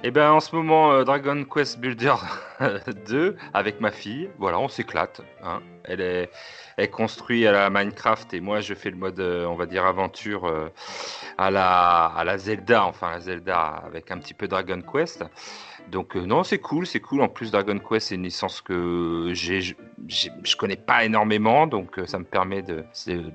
Et 0.05 0.11
ben 0.13 0.31
en 0.31 0.39
ce 0.41 0.55
moment, 0.55 0.93
euh, 0.93 1.03
Dragon 1.03 1.45
Quest 1.45 1.81
Builder 1.81 2.15
2 3.09 3.37
avec 3.55 3.81
ma 3.81 3.91
fille. 3.91 4.29
Voilà, 4.39 4.59
on 4.61 4.69
s'éclate. 4.69 5.23
hein. 5.43 5.61
Elle 5.85 6.01
est, 6.01 6.31
elle 6.77 6.91
construit 6.91 7.47
à 7.47 7.53
la 7.53 7.71
Minecraft 7.71 8.35
et 8.35 8.41
moi 8.41 8.61
je 8.61 8.75
fais 8.75 8.91
le 8.91 8.97
mode, 8.97 9.19
euh, 9.21 9.47
on 9.47 9.55
va 9.55 9.67
dire 9.67 9.87
aventure 9.87 10.45
euh, 10.45 10.69
à 11.39 11.51
la 11.51 12.07
à 12.07 12.25
la 12.25 12.39
Zelda, 12.39 12.85
enfin 12.85 13.11
la 13.11 13.21
Zelda 13.21 13.83
avec 13.87 14.11
un 14.11 14.19
petit 14.19 14.35
peu 14.35 14.47
Dragon 14.47 14.83
Quest. 14.83 15.25
Donc 15.91 16.17
euh, 16.17 16.25
non, 16.27 16.43
c'est 16.43 16.59
cool, 16.59 16.87
c'est 16.87 17.01
cool. 17.01 17.23
En 17.23 17.29
plus, 17.29 17.51
Dragon 17.51 17.79
Quest, 17.79 18.09
c'est 18.09 18.15
une 18.17 18.25
licence 18.25 18.61
que 18.61 19.31
j'ai, 19.33 19.61
je 19.61 20.57
connais 20.59 20.77
pas 20.77 21.05
énormément, 21.05 21.67
donc 21.67 21.99
euh, 21.99 22.07
ça 22.07 22.19
me 22.19 22.25
permet 22.25 22.63
de, 22.63 22.85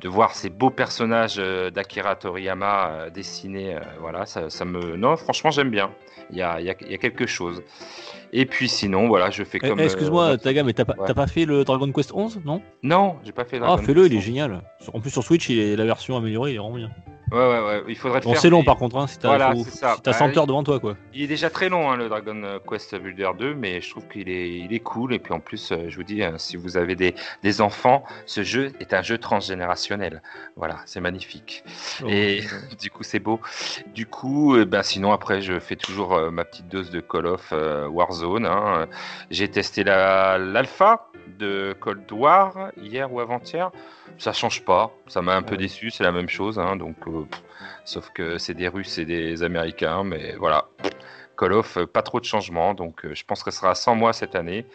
voir 0.08 0.36
ces 0.36 0.50
beaux 0.50 0.70
personnages 0.70 1.36
euh, 1.40 1.70
d'Akira 1.70 2.16
Toriyama 2.16 3.10
dessinés. 3.14 3.78
voilà, 4.00 4.26
ça, 4.26 4.50
ça 4.50 4.66
me, 4.66 4.98
non, 4.98 5.16
franchement, 5.16 5.50
j'aime 5.52 5.70
bien. 5.70 5.92
Il 6.30 6.38
y 6.38 6.42
a, 6.42 6.60
il 6.60 6.66
y 6.66 6.70
a- 6.70 6.76
il 6.82 6.92
y 6.92 6.94
a 6.94 6.98
quelque 6.98 7.26
chose. 7.26 7.62
Et 8.34 8.46
puis 8.46 8.70
sinon, 8.70 9.08
voilà, 9.08 9.30
je 9.30 9.44
fais 9.44 9.60
Eh, 9.62 9.68
comme. 9.68 9.80
eh, 9.80 9.84
Excuse-moi, 9.84 10.38
Taga, 10.38 10.64
mais 10.64 10.74
t'as 10.74 10.86
pas, 10.86 10.96
ouais. 10.98 11.14
pas 11.14 11.28
fait 11.28 11.46
le 11.46 11.64
Dragon 11.66 11.92
Quest 11.92 12.12
11, 12.14 12.42
non? 12.46 12.62
Non, 12.84 13.18
j'ai 13.26 13.32
pas 13.34 13.44
fait. 13.46 13.58
Ah, 13.58 13.60
Dragon 13.68 13.84
fais-le, 13.84 14.02
Quest. 14.04 14.14
il 14.14 14.18
est 14.18 14.22
génial. 14.22 14.62
En 14.94 15.00
plus, 15.02 15.10
sur 15.10 15.24
Switch, 15.24 15.50
il 15.50 15.60
est, 15.60 15.76
la 15.76 15.86
version 15.86 16.16
améliorée, 16.18 16.52
il 16.52 16.56
est 16.56 16.60
vraiment 16.60 16.76
bien. 16.78 16.92
Ouais, 17.32 17.38
ouais, 17.38 17.60
ouais. 17.66 17.84
Il 17.88 17.96
faudrait 17.98 18.20
Bon, 18.22 18.36
c'est 18.36 18.50
long 18.50 18.60
mais- 18.60 18.66
par 18.66 18.76
contre, 18.78 18.98
hein, 18.98 19.08
si 19.08 19.18
t'as 19.18 19.30
Voilà, 19.30 19.52
faut- 19.54 19.64
c'est 19.64 19.72
ça. 19.72 19.96
si 19.96 20.02
t'as 20.02 20.12
Bah, 20.12 20.18
100 20.18 20.38
heures 20.38 20.48
devant 20.48 20.64
toi, 20.64 20.80
quoi. 20.80 20.96
Il 21.14 21.22
est 21.24 21.28
déjà 21.28 21.50
très 21.50 21.70
long, 21.70 21.90
hein, 21.90 21.96
le 21.96 22.10
Dragon 22.10 22.60
Quest 22.70 22.96
Builder 22.96 23.30
2, 23.40 23.54
mais 23.54 23.80
je 23.82 23.90
trouve 23.90 24.08
qu'il 24.08 24.30
est, 24.30 24.50
il 24.60 24.74
est 24.74 24.80
cool. 24.82 25.14
Et 25.14 25.20
puis 25.20 25.34
en 25.34 25.40
plus, 25.40 25.72
euh, 25.72 25.86
je 25.88 25.96
vous 25.96 26.04
dis, 26.04 26.22
euh, 26.24 26.32
si 26.38 26.58
vous 26.58 26.76
avez 26.78 26.96
des, 26.96 27.16
des 27.44 27.62
enfants, 27.62 28.04
ce 28.26 28.44
jeu 28.44 28.72
est 28.80 28.94
un 28.94 29.02
jeu 29.02 29.18
transgénérationnel. 29.18 30.22
Voilà, 30.56 30.78
c'est 30.86 31.02
magnifique. 31.02 31.64
Et 32.08 32.42
du 32.82 32.90
coup, 32.92 33.04
c'est 33.04 33.20
beau. 33.20 33.40
Du 33.96 34.06
coup, 34.06 34.56
euh, 34.56 34.66
ben, 34.66 34.84
sinon, 34.84 35.12
après, 35.14 35.42
je 35.42 35.60
fais 35.60 35.76
toujours 35.76 36.14
euh, 36.14 36.32
ma 36.32 36.44
petite 36.46 36.68
dose 36.68 36.90
de 36.92 37.00
Call 37.00 37.28
of 37.28 37.50
euh, 37.54 37.88
Warzone. 37.88 38.46
hein. 38.46 38.88
J'ai 39.30 39.48
testé 39.50 39.84
la- 39.84 40.38
l'alpha 40.38 41.08
de 41.40 41.76
Cold 41.80 42.12
War 42.12 42.72
hier 42.82 43.12
ou 43.14 43.20
avant-hier. 43.20 43.72
Ça 44.18 44.34
change 44.34 44.64
pas. 44.66 44.92
Ça 45.08 45.22
m'a 45.22 45.36
un 45.36 45.42
peu 45.42 45.58
déçu. 45.58 45.90
C'est 45.90 46.04
la 46.04 46.12
même 46.12 46.30
chose. 46.30 46.60
hein, 46.60 46.76
donc, 46.76 46.96
sauf 47.86 48.10
que 48.12 48.38
c'est 48.38 48.54
des 48.54 48.68
Russes 48.68 48.98
et 48.98 49.06
des 49.06 49.44
Américains. 49.44 50.04
Mais 50.04 50.36
voilà. 50.38 50.68
Call 51.38 51.54
of, 51.54 51.86
pas 51.86 52.02
trop 52.04 52.20
de 52.20 52.26
changements. 52.26 52.74
Donc, 52.74 53.06
euh, 53.06 53.16
je 53.16 53.26
pense 53.26 53.44
que 53.44 53.52
ce 53.52 53.58
sera 53.58 53.74
sans 53.74 53.96
moi 53.96 54.14
cette 54.14 54.36
année. 54.36 54.66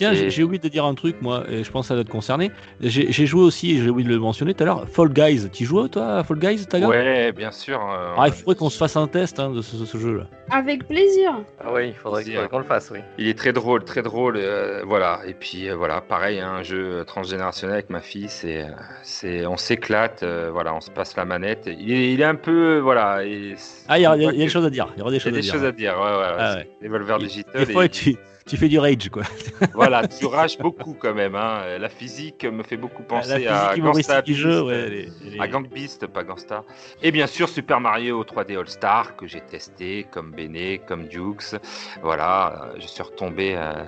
Tiens, 0.00 0.12
Et- 0.14 0.30
j'ai 0.30 0.42
oublié 0.42 0.58
de 0.58 0.66
dire 0.68 0.86
un 0.86 0.94
truc, 0.94 1.16
moi, 1.20 1.44
et 1.50 1.62
je 1.62 1.70
pense 1.70 1.84
que 1.84 1.88
ça 1.88 1.94
doit 1.94 2.04
te 2.04 2.10
concerner. 2.10 2.50
J'ai 2.80 3.26
joué 3.26 3.42
aussi, 3.42 3.82
j'ai 3.82 3.90
oublié 3.90 4.08
de 4.08 4.14
le 4.14 4.18
mentionner 4.18 4.54
tout 4.54 4.62
à 4.62 4.66
l'heure, 4.66 4.88
Fall 4.88 5.10
Guys. 5.10 5.50
Tu 5.52 5.66
joues, 5.66 5.88
toi, 5.88 6.16
à 6.16 6.24
Fall 6.24 6.38
Guys, 6.38 6.64
Taga 6.64 6.88
Ouais, 6.88 7.32
bien 7.32 7.50
sûr. 7.52 7.78
euh, 7.78 8.14
Ah, 8.16 8.28
il 8.28 8.32
faudrait 8.32 8.54
qu'on 8.54 8.70
se 8.70 8.78
fasse 8.78 8.96
un 8.96 9.06
test 9.06 9.38
hein, 9.38 9.50
de 9.50 9.60
ce, 9.60 9.76
ce 9.84 9.98
jeu-là. 9.98 10.24
Avec 10.50 10.88
plaisir. 10.88 11.32
Ah 11.62 11.66
oui, 11.74 11.88
il 11.88 11.94
faudrait, 11.94 12.24
hein. 12.34 12.48
qu'on 12.50 12.58
le 12.60 12.64
fasse, 12.64 12.90
oui. 12.90 13.00
Il 13.18 13.28
est 13.28 13.36
très 13.36 13.52
drôle, 13.52 13.84
très 13.84 14.00
drôle, 14.00 14.36
euh, 14.38 14.80
voilà. 14.86 15.20
Et 15.26 15.34
puis 15.34 15.68
euh, 15.68 15.76
voilà, 15.76 16.00
pareil, 16.00 16.40
hein, 16.40 16.50
un 16.60 16.62
jeu 16.62 17.04
transgénérationnel 17.06 17.74
avec 17.74 17.90
ma 17.90 18.00
fille, 18.00 18.28
c'est, 18.30 18.62
euh, 18.62 18.68
c'est, 19.02 19.44
on 19.46 19.58
s'éclate, 19.58 20.22
euh, 20.22 20.48
voilà, 20.50 20.74
on 20.74 20.80
se 20.80 20.90
passe 20.90 21.14
la 21.16 21.26
manette. 21.26 21.68
Il 21.78 21.92
est, 21.92 22.12
il 22.14 22.20
est 22.22 22.24
un 22.24 22.36
peu, 22.36 22.78
voilà. 22.78 23.22
et 23.26 23.54
Ah, 23.86 23.98
il 23.98 24.02
y, 24.02 24.06
a- 24.06 24.16
il 24.16 24.22
y 24.22 24.24
a 24.24 24.28
voit 24.28 24.32
il 24.32 24.38
y 24.38 24.42
a 24.42 24.44
des 24.46 24.50
choses 24.50 24.64
à 24.64 24.70
dire. 24.70 24.88
Il 24.96 25.00
y 25.00 25.02
aura 25.02 25.10
des 25.10 25.18
il 25.18 25.18
y 25.18 25.22
a 25.22 25.24
choses 25.24 25.32
à 25.34 25.36
des 25.36 25.42
dire. 25.42 25.52
choses 25.52 25.64
à 25.64 25.72
dire, 25.72 25.92
ouais, 25.98 26.10
ouais. 26.16 26.36
ouais, 26.36 26.36
Ah. 26.38 26.56
Devolver 26.82 27.18
Des 27.18 27.26
Digital. 27.26 27.66
fois, 27.66 27.84
et- 27.84 27.88
tu, 27.90 28.16
tu 28.46 28.56
fais 28.56 28.68
du 28.68 28.78
rage, 28.78 29.08
quoi. 29.10 29.22
voilà, 29.74 30.06
tu 30.08 30.26
rages 30.26 30.58
beaucoup 30.58 30.94
quand 30.94 31.14
même. 31.14 31.34
Hein. 31.34 31.78
La 31.78 31.88
physique 31.88 32.44
me 32.44 32.62
fait 32.62 32.76
beaucoup 32.76 33.02
penser 33.02 33.44
la 33.44 33.54
à 33.54 33.58
physique 33.68 33.78
humoristique 33.78 34.08
Gangsta 34.14 34.22
du 34.22 34.34
jeu, 34.34 34.62
ouais. 34.62 34.88
les- 34.90 35.12
les- 35.30 35.40
à 35.40 35.46
Gang 35.48 35.68
Beast, 35.68 36.06
pas 36.06 36.24
Gangsta. 36.24 36.64
Et 37.02 37.10
bien 37.12 37.26
sûr, 37.26 37.48
Super 37.48 37.80
Mario 37.80 38.22
3D 38.24 38.56
All 38.56 38.68
Star 38.68 39.16
que 39.16 39.26
j'ai 39.26 39.40
testé, 39.40 40.06
comme 40.10 40.32
Bene, 40.32 40.78
comme 40.86 41.06
Dukes. 41.06 41.54
Voilà, 42.02 42.70
euh, 42.74 42.76
je 42.80 42.86
suis 42.86 43.02
retombé 43.02 43.54
euh, 43.56 43.84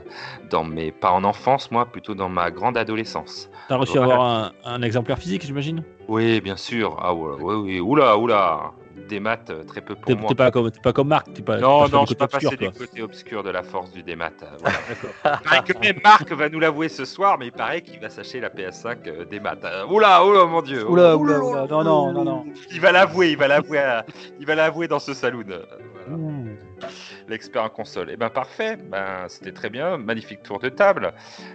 dans 0.50 0.64
mes, 0.64 0.92
pas 0.92 1.10
en 1.12 1.24
enfance, 1.24 1.70
moi, 1.70 1.86
plutôt 1.86 2.14
dans 2.14 2.28
ma 2.28 2.50
grande 2.50 2.76
adolescence. 2.76 3.48
T'as 3.68 3.76
réussi 3.76 3.96
à 3.98 4.00
Voilà. 4.02 4.14
avoir 4.14 4.28
un, 4.28 4.52
un 4.64 4.82
exemplaire 4.82 5.18
physique, 5.18 5.42
j'imagine? 5.44 5.82
Oui, 6.08 6.40
bien 6.40 6.56
sûr. 6.56 6.96
Ah 7.00 7.14
ouais, 7.14 7.40
ouais, 7.42 7.54
oui, 7.54 7.80
oula, 7.80 8.18
oula. 8.18 8.72
Des 9.08 9.20
maths, 9.20 9.50
euh, 9.50 9.64
très 9.64 9.80
peu 9.80 9.94
pour 9.94 10.14
moi. 10.16 10.28
t'es 10.28 10.34
pas, 10.34 10.50
comme- 10.50 10.70
pas 10.82 10.92
comme 10.92 11.08
Marc, 11.08 11.32
t'es 11.32 11.42
pas. 11.42 11.58
Non, 11.58 11.88
non, 11.88 12.04
du 12.04 12.08
je 12.08 12.12
ne 12.14 12.18
pas 12.18 12.24
obscur, 12.26 12.50
du 12.50 12.56
toi. 12.56 12.68
côté 12.78 13.02
obscur 13.02 13.42
de 13.42 13.50
la 13.50 13.62
force 13.62 13.90
du 13.90 14.02
démat. 14.02 14.30
euh, 14.42 14.46
Voilà. 14.60 14.78
il 15.42 15.48
paraît 15.48 15.62
que 15.64 15.78
même 15.78 15.98
Marc 16.04 16.30
va 16.32 16.48
nous 16.48 16.60
l'avouer 16.60 16.88
ce 16.88 17.04
soir, 17.04 17.36
mais 17.38 17.46
il 17.46 17.52
paraît 17.52 17.80
qu'il 17.82 17.98
va 18.00 18.10
s'acheter 18.10 18.40
la 18.40 18.48
PS5 18.50 18.98
euh, 19.06 19.24
des 19.24 19.40
maths. 19.40 19.64
Euh, 19.64 19.86
Oula, 19.86 20.24
oula, 20.24 20.44
mon 20.44 20.62
dieu. 20.62 20.86
Oula, 20.88 21.16
oula, 21.16 21.38
oula, 21.40 21.66
non, 21.66 21.82
non, 21.84 22.12
non, 22.12 22.24
non. 22.24 22.44
Il 22.70 22.80
va 22.80 22.92
l'avouer, 22.92 23.30
il 23.32 23.36
va 23.38 23.48
l'avouer, 23.48 23.78
à- 23.78 24.04
il 24.38 24.46
va 24.46 24.54
l'avouer 24.54 24.88
dans 24.88 24.98
ce 24.98 25.14
saloon. 25.14 25.44
euh, 25.50 25.62
voilà. 26.06 26.92
L'expert 27.28 27.62
en 27.62 27.68
console. 27.68 28.10
Et 28.10 28.16
ben 28.16 28.28
parfait, 28.28 28.76
ben 28.76 29.26
c'était 29.28 29.52
très 29.52 29.70
bien, 29.70 29.96
magnifique 29.96 30.42
tour 30.42 30.58
de 30.58 30.68
table. 30.68 31.12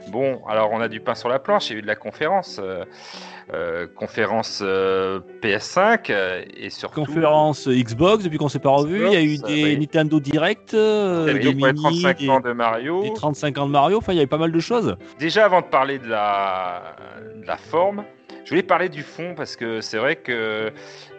Bon, 0.10 0.41
alors 0.47 0.71
on 0.71 0.80
a 0.80 0.88
du 0.88 1.02
pain 1.02 1.15
sur 1.15 1.28
la 1.30 1.38
planche, 1.39 1.69
il 1.69 1.73
y 1.73 1.76
a 1.76 1.80
eu 1.80 1.82
de 1.82 1.88
la 1.88 1.95
conférence, 1.97 2.60
euh, 2.63 2.86
euh, 3.53 3.88
conférence 3.88 4.60
euh, 4.62 5.21
PS5 5.41 6.07
euh, 6.10 6.43
et 6.57 6.69
surtout 6.69 7.05
Conférence 7.05 7.69
Xbox, 7.69 8.25
depuis 8.25 8.38
qu'on 8.38 8.49
s'est 8.49 8.60
pas 8.60 8.71
revu, 8.71 9.05
il 9.07 9.13
y 9.13 9.15
a 9.15 9.21
eu 9.21 9.38
des 9.38 9.63
oui. 9.63 9.79
Nintendo 9.79 10.19
Direct, 10.19 10.73
des 10.73 11.33
les 11.33 11.53
mini, 11.53 11.73
35 11.73 12.17
des, 12.17 12.29
ans 12.29 12.39
de 12.41 12.51
Mario. 12.51 13.03
des 13.03 13.13
35 13.13 13.57
ans 13.57 13.65
de 13.67 13.71
Mario, 13.71 13.99
enfin 13.99 14.12
il 14.12 14.17
y 14.17 14.19
avait 14.19 14.27
pas 14.27 14.38
mal 14.38 14.51
de 14.51 14.60
choses. 14.60 14.97
Déjà, 15.17 15.45
avant 15.45 15.62
de 15.62 15.67
parler 15.67 15.97
de 15.97 16.10
la, 16.10 16.97
de 17.41 17.47
la 17.47 17.55
forme, 17.55 18.03
je 18.48 18.50
voulais 18.50 18.63
parler 18.63 18.88
du 18.88 19.04
fond 19.04 19.34
parce 19.36 19.56
que 19.56 19.82
c'est 19.82 19.98
vrai 19.98 20.16
que 20.16 20.72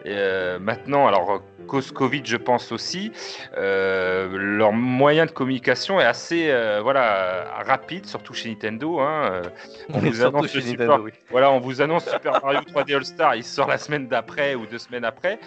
euh, 0.05 0.59
maintenant, 0.59 1.07
alors 1.07 1.43
cause 1.67 1.91
Covid, 1.91 2.23
je 2.25 2.37
pense 2.37 2.71
aussi, 2.71 3.11
euh, 3.55 4.29
leur 4.35 4.73
moyen 4.73 5.27
de 5.27 5.31
communication 5.31 5.99
est 5.99 6.05
assez 6.05 6.49
euh, 6.49 6.79
voilà 6.81 7.61
rapide, 7.65 8.07
surtout 8.07 8.33
chez 8.33 8.49
Nintendo. 8.49 8.99
Hein. 8.99 9.43
On 9.93 9.99
vous 9.99 10.23
annonce 10.23 10.47
chez 10.47 10.59
le 10.59 10.65
Nintendo, 10.71 10.83
support. 10.83 10.99
oui. 11.05 11.11
Voilà, 11.29 11.51
on 11.51 11.59
vous 11.59 11.81
annonce 11.81 12.09
Super 12.09 12.43
Mario 12.43 12.61
3D 12.61 12.95
All 12.95 13.05
Star, 13.05 13.35
il 13.35 13.43
sort 13.43 13.67
la 13.67 13.77
semaine 13.77 14.07
d'après 14.07 14.55
ou 14.55 14.65
deux 14.65 14.79
semaines 14.79 15.05
après. 15.05 15.39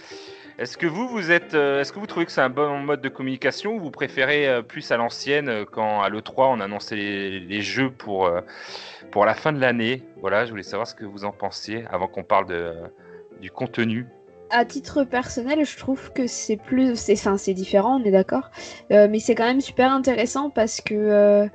Est-ce 0.59 0.77
que 0.77 0.87
vous, 0.87 1.09
vous 1.09 1.31
êtes, 1.31 1.55
euh, 1.55 1.81
est-ce 1.81 1.93
que 1.93 1.99
vous 1.99 2.07
trouvez 2.07 2.27
que 2.27 2.33
c'est 2.33 2.43
un 2.43 2.51
bon 2.51 2.79
mode 2.79 3.01
de 3.01 3.09
communication 3.09 3.75
ou 3.75 3.81
vous 3.81 3.91
préférez 3.91 4.47
euh, 4.47 4.63
plus 4.63 4.91
à 4.93 4.97
l'ancienne 4.99 5.49
euh, 5.49 5.65
quand 5.65 6.03
à 6.03 6.11
l'E3 6.11 6.49
on 6.51 6.61
annonçait 6.61 6.97
les, 6.97 7.63
jeux 7.63 7.91
pour, 7.91 8.31
pour 9.11 9.25
la 9.25 9.35
fin 9.35 9.53
de 9.53 9.61
l'année? 9.61 10.03
Voilà, 10.21 10.45
je 10.45 10.51
voulais 10.51 10.63
savoir 10.63 10.87
ce 10.87 10.95
que 10.95 11.05
vous 11.05 11.25
en 11.25 11.33
pensiez 11.33 11.85
avant 11.91 12.07
qu'on 12.07 12.23
parle 12.23 12.47
de, 12.47 12.75
du 13.41 13.51
contenu. 13.51 14.07
À 14.51 14.67
titre 14.67 15.05
personnel, 15.05 15.65
je 15.65 15.79
trouve 15.79 16.13
que 16.13 16.27
c'est 16.27 16.59
plus, 16.59 16.97
c'est, 16.97 17.15
enfin, 17.15 17.39
c'est 17.39 17.55
différent, 17.55 17.99
on 17.99 18.05
est 18.05 18.11
d'accord, 18.11 18.51
mais 18.91 19.19
c'est 19.19 19.35
quand 19.35 19.47
même 19.47 19.63
super 19.63 19.91
intéressant 19.91 20.51
parce 20.51 20.83
que 20.83 21.49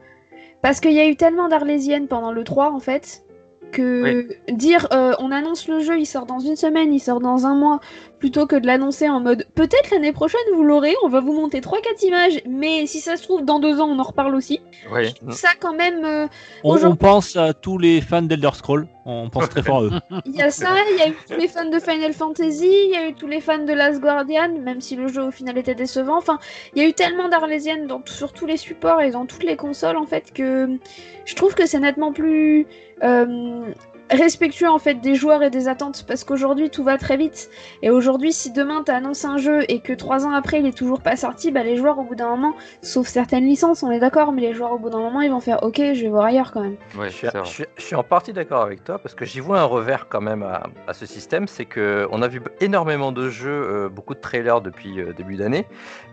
parce 0.64 0.80
qu'il 0.80 0.94
y 0.94 1.00
a 1.00 1.08
eu 1.08 1.16
tellement 1.16 1.48
d'arlésiennes 1.48 2.08
pendant 2.08 2.32
le 2.32 2.44
3 2.44 2.72
en 2.72 2.80
fait 2.80 3.24
que 3.72 4.28
dire 4.52 4.88
euh, 4.92 5.14
on 5.20 5.32
annonce 5.32 5.68
le 5.68 5.80
jeu, 5.80 6.00
il 6.00 6.06
sort 6.06 6.26
dans 6.26 6.40
une 6.40 6.56
semaine, 6.56 6.94
il 6.94 7.00
sort 7.00 7.20
dans 7.20 7.46
un 7.46 7.56
mois, 7.56 7.80
plutôt 8.20 8.48
que 8.48 8.56
de 8.56 8.66
l'annoncer 8.66 9.10
en 9.10 9.20
mode 9.20 9.46
peut-être 9.56 9.92
l'année 9.92 10.12
prochaine 10.12 10.40
vous 10.56 10.64
l'aurez, 10.64 10.94
on 11.04 11.10
va 11.10 11.20
vous 11.20 11.34
monter 11.34 11.60
3-4 11.60 12.06
images, 12.06 12.42
mais 12.48 12.86
si 12.88 13.00
ça 13.00 13.16
se 13.18 13.24
trouve 13.24 13.44
dans 13.44 13.60
deux 13.60 13.80
ans 13.80 13.88
on 13.88 14.00
en 14.00 14.04
reparle 14.04 14.36
aussi. 14.36 14.60
Oui. 14.92 15.14
Ça 15.30 15.50
quand 15.60 15.74
même. 15.74 16.04
euh, 16.06 16.28
On, 16.64 16.96
pense 16.96 17.36
à 17.36 17.54
tous 17.54 17.78
les 17.78 18.02
fans 18.02 18.22
d'Elder 18.22 18.50
Scroll. 18.54 18.88
On 19.06 19.30
pense 19.30 19.48
très 19.50 19.64
fort 19.64 19.78
à 19.78 19.84
eux. 19.84 19.92
Il 20.26 20.36
y 20.36 20.42
a 20.42 20.50
ça, 20.52 20.70
il 20.92 20.98
y 20.98 21.02
a 21.02 21.10
eu 21.10 21.16
tous 21.30 21.40
les 21.40 21.48
fans 21.48 21.70
de 21.70 21.80
Final 21.80 22.12
Fantasy, 22.12 22.68
il 22.68 22.92
y 22.92 22.98
a 22.98 23.08
eu 23.08 23.14
tous 23.14 23.28
les 23.28 23.40
fans 23.40 23.64
de 23.64 23.72
Last 23.72 24.02
Guardian, 24.02 24.50
même 24.60 24.82
si 24.82 24.98
le 24.98 25.08
jeu 25.08 25.24
au 25.24 25.32
final 25.32 25.58
était 25.58 25.76
décevant. 25.76 26.18
Enfin, 26.18 26.40
il 26.76 26.82
y 26.82 26.86
a 26.86 26.90
eu 26.90 26.94
tellement 26.94 27.30
d'Arlésiennes 27.30 27.88
sur 28.06 28.34
tous 28.34 28.46
les 28.46 28.58
supports 28.58 29.00
et 29.02 29.12
dans 29.12 29.26
toutes 29.26 29.44
les 29.46 29.56
consoles 29.56 29.96
en 29.96 30.06
fait 30.06 30.34
que 30.34 30.78
je 31.26 31.36
trouve 31.36 31.56
que 31.56 31.66
c'est 31.66 31.80
nettement 31.80 32.12
plus 32.12 32.68
euh, 33.04 33.74
respectueux 34.10 34.70
en 34.70 34.80
fait 34.80 34.96
des 34.96 35.16
joueurs 35.16 35.44
et 35.44 35.50
des 35.50 35.68
attentes 35.68 36.06
parce 36.08 36.24
qu'aujourd'hui 36.24 36.70
tout 36.70 36.84
va 36.84 36.98
très 36.98 37.18
vite 37.18 37.50
et 37.82 37.90
aujourd'hui 37.90 38.32
si 38.32 38.52
demain 38.52 38.84
t'annonces 38.84 39.26
un 39.26 39.38
jeu 39.38 39.64
et 39.70 39.80
que 39.80 39.94
trois 39.94 40.26
ans 40.26 40.32
après 40.32 40.60
il 40.60 40.66
est 40.66 40.78
toujours 40.78 41.02
pas 41.02 41.16
sorti 41.16 41.52
bah 41.52 41.64
les 41.64 41.76
joueurs 41.78 42.00
au 42.00 42.04
bout 42.04 42.16
d'un 42.16 42.30
moment 42.30 42.54
sauf 42.82 43.08
certaines 43.08 43.46
licences 43.46 43.84
on 43.84 43.92
est 43.92 44.00
d'accord 44.00 44.32
mais 44.32 44.42
les 44.42 44.54
joueurs 44.54 44.72
au 44.72 44.78
bout 44.80 44.90
d'un 44.90 45.00
moment 45.00 45.22
ils 45.22 45.32
vont 45.32 45.42
faire 45.42 45.62
ok 45.64 45.78
je 45.94 46.02
vais 46.04 46.10
voir 46.10 46.26
ailleurs 46.26 46.52
quand 46.54 46.62
même 46.62 46.78
Ouais, 46.98 47.10
Je 47.10 47.16
suis, 47.16 47.28
c'est 47.32 47.38
vrai. 47.38 47.46
je 47.48 47.52
suis- 47.54 47.66
je 47.78 47.82
suis 47.84 47.96
en 47.96 48.04
partie 48.04 48.34
d'accord 48.34 48.62
avec 48.62 48.84
toi 48.84 48.98
parce 48.98 49.14
que 49.14 49.26
j'y 49.26 49.40
vois 49.40 49.60
un 49.60 49.66
revers 49.66 50.08
quand 50.10 50.22
même 50.22 50.44
à, 50.44 50.64
à 50.88 50.94
ce 50.94 51.06
système, 51.06 51.48
c'est 51.48 51.66
que 51.66 52.08
on 52.12 52.22
a 52.22 52.28
vu 52.28 52.42
énormément 52.62 53.12
de 53.12 53.30
jeux, 53.30 53.50
euh, 53.50 53.90
beaucoup 53.90 54.14
de 54.14 54.20
trailers 54.20 54.62
depuis 54.62 55.00
euh, 55.02 55.14
début 55.14 55.36
d'année, 55.36 55.66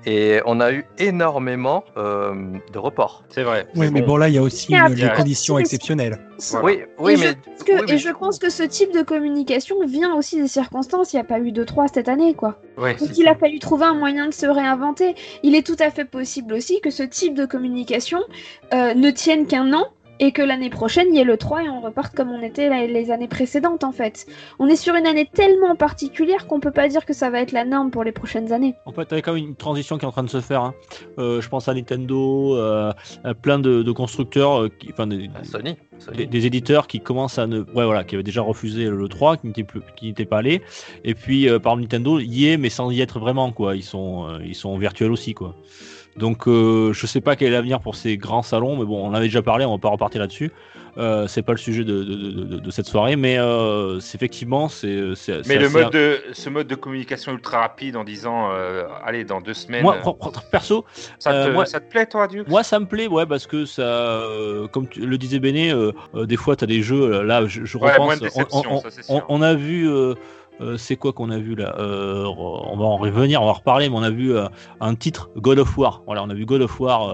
et 0.07 0.41
on 0.47 0.61
a 0.61 0.73
eu 0.73 0.85
énormément 0.99 1.85
euh, 1.97 2.35
de 2.73 2.79
reports. 2.79 3.25
C'est 3.31 3.43
vrai. 3.43 3.67
Oui, 3.77 3.91
mais 3.93 4.03
bon, 4.03 4.17
là, 4.17 4.29
il 4.29 4.35
y 4.35 4.39
a 4.39 4.43
aussi 4.43 4.73
les 4.73 5.11
conditions 5.17 5.59
exceptionnelles. 5.59 6.19
Voilà. 6.51 6.67
Oui, 6.67 6.81
oui, 6.99 7.13
et 7.15 7.17
mais 7.17 7.35
oui, 7.87 7.95
et 7.95 7.99
je 7.99 8.11
pense 8.11 8.39
que 8.39 8.51
ce 8.51 8.63
type 8.63 8.93
de 8.93 9.03
communication 9.03 9.77
vient 9.87 10.15
aussi 10.15 10.41
des 10.41 10.49
circonstances. 10.49 11.13
Il 11.13 11.17
n'y 11.17 11.21
a 11.21 11.25
pas 11.25 11.41
eu 11.41 11.53
de 11.53 11.65
3 11.65 11.89
cette 11.89 12.09
année, 12.09 12.35
quoi. 12.35 12.59
Ouais, 12.77 12.95
Donc 12.95 13.17
il 13.17 13.27
a 13.29 13.35
fallu 13.35 13.59
trouver 13.59 13.87
un 13.87 13.95
moyen 13.95 14.27
de 14.27 14.35
se 14.35 14.47
réinventer. 14.47 15.15
Il 15.43 15.55
est 15.55 15.67
tout 15.67 15.77
à 15.79 15.91
fait 15.91 16.05
possible 16.05 16.55
aussi 16.55 16.81
que 16.81 16.91
ce 16.91 17.03
type 17.03 17.35
de 17.35 17.47
communication 17.47 18.21
euh, 18.73 18.95
ne 18.95 19.11
tienne 19.11 19.47
qu'un 19.47 19.73
an 19.73 19.89
et 20.25 20.33
que 20.33 20.41
l'année 20.43 20.71
prochaine 20.71 21.09
il 21.11 21.17
y 21.17 21.21
ait 21.21 21.25
le 21.25 21.37
3 21.37 21.65
et 21.65 21.69
on 21.69 21.81
reparte 21.81 22.15
comme 22.15 22.31
on 22.31 22.41
était 22.43 22.87
les 22.87 23.11
années 23.11 23.29
précédentes 23.29 23.85
en 23.85 23.93
fait. 23.93 24.27
On 24.59 24.67
est 24.69 24.77
sur 24.77 24.95
une 24.95 25.07
année 25.07 25.29
tellement 25.33 25.77
particulière 25.77 26.47
qu'on 26.47 26.61
peut 26.61 26.71
pas 26.71 26.89
dire 26.89 27.05
que 27.05 27.13
ça 27.13 27.29
va 27.31 27.41
être 27.41 27.53
la 27.53 27.65
norme 27.65 27.91
pour 27.91 28.05
les 28.05 28.13
prochaines 28.13 28.51
années. 28.53 28.75
En 28.87 28.93
fait, 28.93 29.07
il 29.11 29.15
y 29.17 29.19
a 29.19 29.23
quand 29.23 29.35
même 29.35 29.45
une 29.45 29.55
transition 29.57 29.99
qui 29.99 30.05
est 30.05 30.09
en 30.09 30.13
train 30.13 30.23
de 30.23 30.31
se 30.31 30.41
faire. 30.41 30.63
hein. 30.63 30.75
Euh, 31.19 31.41
je 31.43 31.49
pense 31.49 31.69
à 31.69 31.75
Nintendo, 31.75 32.57
euh, 32.57 32.93
à 33.25 33.35
plein 33.35 33.59
de, 33.59 33.83
de 33.83 33.93
constructeurs, 33.93 34.63
euh, 34.63 34.69
qui, 34.79 34.91
enfin, 34.93 35.07
des, 35.07 35.27
Euh, 35.29 35.45
Sony, 35.45 35.77
Sony. 35.99 36.17
des, 36.17 36.27
des 36.27 36.47
éditeurs 36.47 36.87
qui 36.87 37.01
commencent 37.01 37.39
à 37.39 37.47
ne, 37.47 37.59
ouais, 37.61 37.85
voilà, 37.85 38.05
qui 38.05 38.15
avaient 38.15 38.23
déjà 38.25 38.41
refusé 38.43 38.87
le 38.89 39.09
3, 39.09 39.37
qui 39.37 39.47
n'étaient 39.49 39.65
plus, 39.65 39.81
qui 39.97 40.07
n'étaient 40.07 40.25
pas 40.25 40.39
allés. 40.39 40.63
Et 41.05 41.15
puis, 41.15 41.49
euh, 41.49 41.59
par 41.59 41.73
exemple, 41.75 41.83
Nintendo 41.83 42.19
y 42.21 42.47
est, 42.49 42.57
mais 42.57 42.71
sans 42.71 42.91
y 42.91 43.01
être 43.01 43.19
vraiment, 43.21 43.53
quoi. 43.53 43.77
Ils 43.77 43.83
sont, 43.83 44.27
euh, 44.29 44.39
ils 44.45 44.55
sont 44.55 44.77
virtuels 44.79 45.13
aussi, 45.13 45.35
quoi. 45.35 45.55
Donc, 46.17 46.47
euh, 46.47 46.93
je 46.93 47.07
sais 47.07 47.21
pas 47.21 47.35
quel 47.37 47.49
est 47.49 47.51
l'avenir 47.51 47.81
pour 47.81 47.97
ces 47.97 48.17
grands 48.17 48.43
salons, 48.43 48.77
mais 48.77 48.85
bon, 48.85 49.05
on 49.05 49.09
en 49.09 49.15
avait 49.15 49.27
déjà 49.27 49.43
parlé, 49.43 49.65
on 49.65 49.73
va 49.73 49.79
pas 49.79 49.89
repartir 49.89 50.21
là-dessus. 50.21 50.53
Euh, 50.97 51.27
c'est 51.27 51.43
pas 51.43 51.51
le 51.51 51.59
sujet 51.59 51.83
de, 51.83 52.05
de, 52.05 52.15
de- 52.15 52.45
de- 52.45 52.59
de 52.61 52.71
cette 52.71 52.87
soirée, 52.87 53.17
mais 53.17 53.37
euh, 53.39 53.99
effectivement, 53.99 54.69
c'est, 54.69 54.87
Mais 55.49 55.57
le 55.57 55.65
assez- 55.67 55.69
mode 55.71 55.91
de, 55.93 56.21
ce 56.33 56.49
mode 56.51 56.69
de 56.69 56.75
communication 56.77 57.33
ultra 57.33 57.59
rapide 57.63 57.97
en 57.97 58.05
disant 58.05 58.51
euh, 58.53 58.85
allez 59.05 59.25
dans 59.25 59.41
deux 59.41 59.55
semaines, 59.55 59.83
Moi, 59.83 59.97
perso, 60.53 60.85
ça, 61.19 61.33
te, 61.33 61.37
euh, 61.37 61.53
moi- 61.53 61.67
ça 61.67 61.81
te 61.81 61.91
plaît 61.91 62.07
toi 62.07 62.29
Duke 62.29 62.47
Moi, 62.47 62.63
ça 62.63 62.79
me 62.79 62.87
plaît, 62.87 63.09
ouais, 63.09 63.27
parce 63.27 63.49
que 63.49 63.65
ça, 63.65 64.23
comme 64.71 64.87
tu 64.89 65.05
le 65.05 65.19
disais 65.19 65.41
Béné, 65.41 65.75
des 66.15 66.37
fois, 66.37 66.55
tu 66.55 66.63
as 66.63 66.69
des 66.69 66.83
jeux, 66.83 67.23
là, 67.23 67.45
je, 67.47 67.65
je 67.65 67.77
Ouais, 67.79 67.91
repense, 67.93 68.19
ça, 68.29 69.25
on 69.29 69.43
a 69.43 69.55
vu, 69.55 69.89
euh, 70.61 70.77
c'est 70.77 70.97
quoi 70.97 71.13
qu'on 71.13 71.31
a 71.31 71.39
vu 71.39 71.55
là 71.55 71.75
Euh, 71.79 72.25
On 72.27 72.77
va 72.77 72.85
en 72.85 72.97
revenir, 72.97 73.43
on 73.43 73.47
va 73.47 73.51
en 73.51 73.55
reparler, 73.55 73.89
mais 73.89 73.97
on 73.97 74.03
a 74.03 74.11
vu 74.11 74.35
euh, 74.35 74.47
un 74.81 74.95
titre, 74.95 75.31
God 75.37 75.59
of 75.59 75.77
War. 75.77 76.03
Voilà, 76.07 76.23
on 76.23 76.31
a 76.31 76.35
vu 76.35 76.47
God 76.47 76.63
of 76.63 76.81
War, 76.81 77.11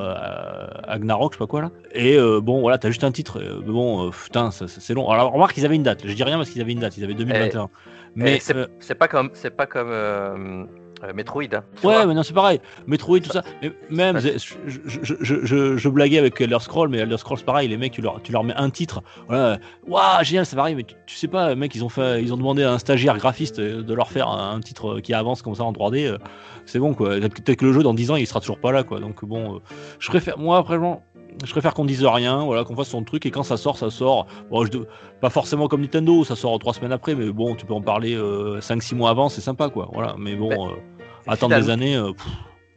Agnarok, 0.88 1.32
je 1.32 1.36
sais 1.36 1.38
pas 1.38 1.46
quoi 1.46 1.62
là. 1.62 1.70
Et 1.92 2.16
euh, 2.16 2.40
bon, 2.40 2.60
voilà, 2.60 2.78
t'as 2.78 2.88
juste 2.88 3.04
un 3.04 3.12
titre, 3.12 3.40
euh, 3.40 3.60
mais 3.64 3.72
bon, 3.72 4.10
putain, 4.10 4.50
c'est 4.50 4.94
long. 4.94 5.08
Alors, 5.10 5.32
remarque, 5.32 5.56
ils 5.56 5.64
avaient 5.64 5.76
une 5.76 5.82
date, 5.82 6.02
je 6.04 6.12
dis 6.12 6.22
rien 6.22 6.36
parce 6.36 6.50
qu'ils 6.50 6.60
avaient 6.60 6.72
une 6.72 6.80
date, 6.80 6.96
ils 6.98 7.04
avaient 7.04 7.14
2021. 7.14 7.68
Mais 8.14 8.24
mais 8.24 8.40
c'est 8.40 8.56
euh, 8.56 8.66
c'est 8.80 8.96
pas 8.96 9.08
comme, 9.08 9.30
c'est 9.34 9.50
pas 9.56 9.66
comme 9.66 10.68
euh, 11.02 11.08
euh, 11.08 11.12
Metroid. 11.14 11.42
hein, 11.52 11.62
Ouais, 11.82 12.06
mais 12.06 12.14
non, 12.14 12.22
c'est 12.22 12.32
pareil. 12.34 12.60
Metroid, 12.86 13.20
tout 13.20 13.30
ça. 13.30 13.42
Mais 13.62 13.72
même, 13.90 14.16
Ouais. 14.16 14.20
je, 14.38 14.54
je, 14.66 15.14
je, 15.20 15.76
je, 15.76 15.88
blaguais 15.88 16.18
avec 16.18 16.40
Elder 16.40 16.58
Scroll, 16.60 16.88
mais 16.88 16.98
Elder 16.98 17.16
Scroll, 17.18 17.38
c'est 17.38 17.44
pareil. 17.44 17.68
Les 17.68 17.76
mecs, 17.76 17.92
tu 17.92 18.00
leur, 18.02 18.20
tu 18.22 18.32
leur 18.32 18.44
mets 18.44 18.54
un 18.56 18.70
titre. 18.70 19.02
Voilà. 19.28 19.58
Waouh, 19.86 20.22
génial, 20.24 20.46
ça 20.46 20.56
varie. 20.56 20.74
Mais 20.74 20.84
tu, 20.84 20.94
tu 21.06 21.16
sais 21.16 21.28
pas, 21.28 21.54
mec, 21.54 21.74
ils 21.74 21.84
ont 21.84 21.88
fait, 21.88 22.22
ils 22.22 22.32
ont 22.32 22.36
demandé 22.36 22.62
à 22.62 22.72
un 22.72 22.78
stagiaire 22.78 23.16
graphiste 23.18 23.58
euh, 23.58 23.82
de 23.82 23.94
leur 23.94 24.10
faire 24.10 24.28
un, 24.28 24.56
un 24.56 24.60
titre 24.60 25.00
qui 25.00 25.14
avance 25.14 25.42
comme 25.42 25.54
ça 25.54 25.64
en 25.64 25.72
3D. 25.72 26.06
euh, 26.06 26.18
C'est 26.66 26.78
bon, 26.78 26.94
quoi. 26.94 27.10
Peut-être 27.18 27.56
que 27.56 27.64
le 27.64 27.72
jeu, 27.72 27.82
dans 27.82 27.94
10 27.94 28.10
ans, 28.10 28.16
il 28.16 28.26
sera 28.26 28.40
toujours 28.40 28.58
pas 28.60 28.72
là, 28.72 28.82
quoi. 28.84 29.00
Donc, 29.00 29.24
bon, 29.24 29.56
euh, 29.56 29.58
je 29.98 30.08
préfère, 30.08 30.38
moi, 30.38 30.60
vraiment. 30.62 31.02
Je 31.44 31.50
préfère 31.50 31.74
qu'on 31.74 31.84
dise 31.84 32.04
rien, 32.04 32.44
voilà, 32.44 32.64
qu'on 32.64 32.74
fasse 32.76 32.88
son 32.88 33.02
truc 33.04 33.24
et 33.26 33.30
quand 33.30 33.42
ça 33.42 33.56
sort, 33.56 33.78
ça 33.78 33.90
sort. 33.90 34.26
Bon, 34.50 34.64
je, 34.64 34.70
pas 35.20 35.30
forcément 35.30 35.68
comme 35.68 35.80
Nintendo, 35.82 36.24
ça 36.24 36.36
sort 36.36 36.58
trois 36.58 36.74
semaines 36.74 36.92
après, 36.92 37.14
mais 37.14 37.30
bon, 37.30 37.54
tu 37.54 37.66
peux 37.66 37.74
en 37.74 37.82
parler 37.82 38.16
5-6 38.60 38.94
mois 38.94 39.10
avant, 39.10 39.28
c'est 39.28 39.40
sympa, 39.40 39.68
quoi. 39.68 39.88
Voilà, 39.92 40.14
mais 40.18 40.36
bon, 40.36 40.48
Mais- 40.50 40.56
euh, 40.56 41.02
attendre 41.32 41.54
des 41.56 41.70
années. 41.70 41.96
euh, 41.96 42.12
pff, 42.12 42.26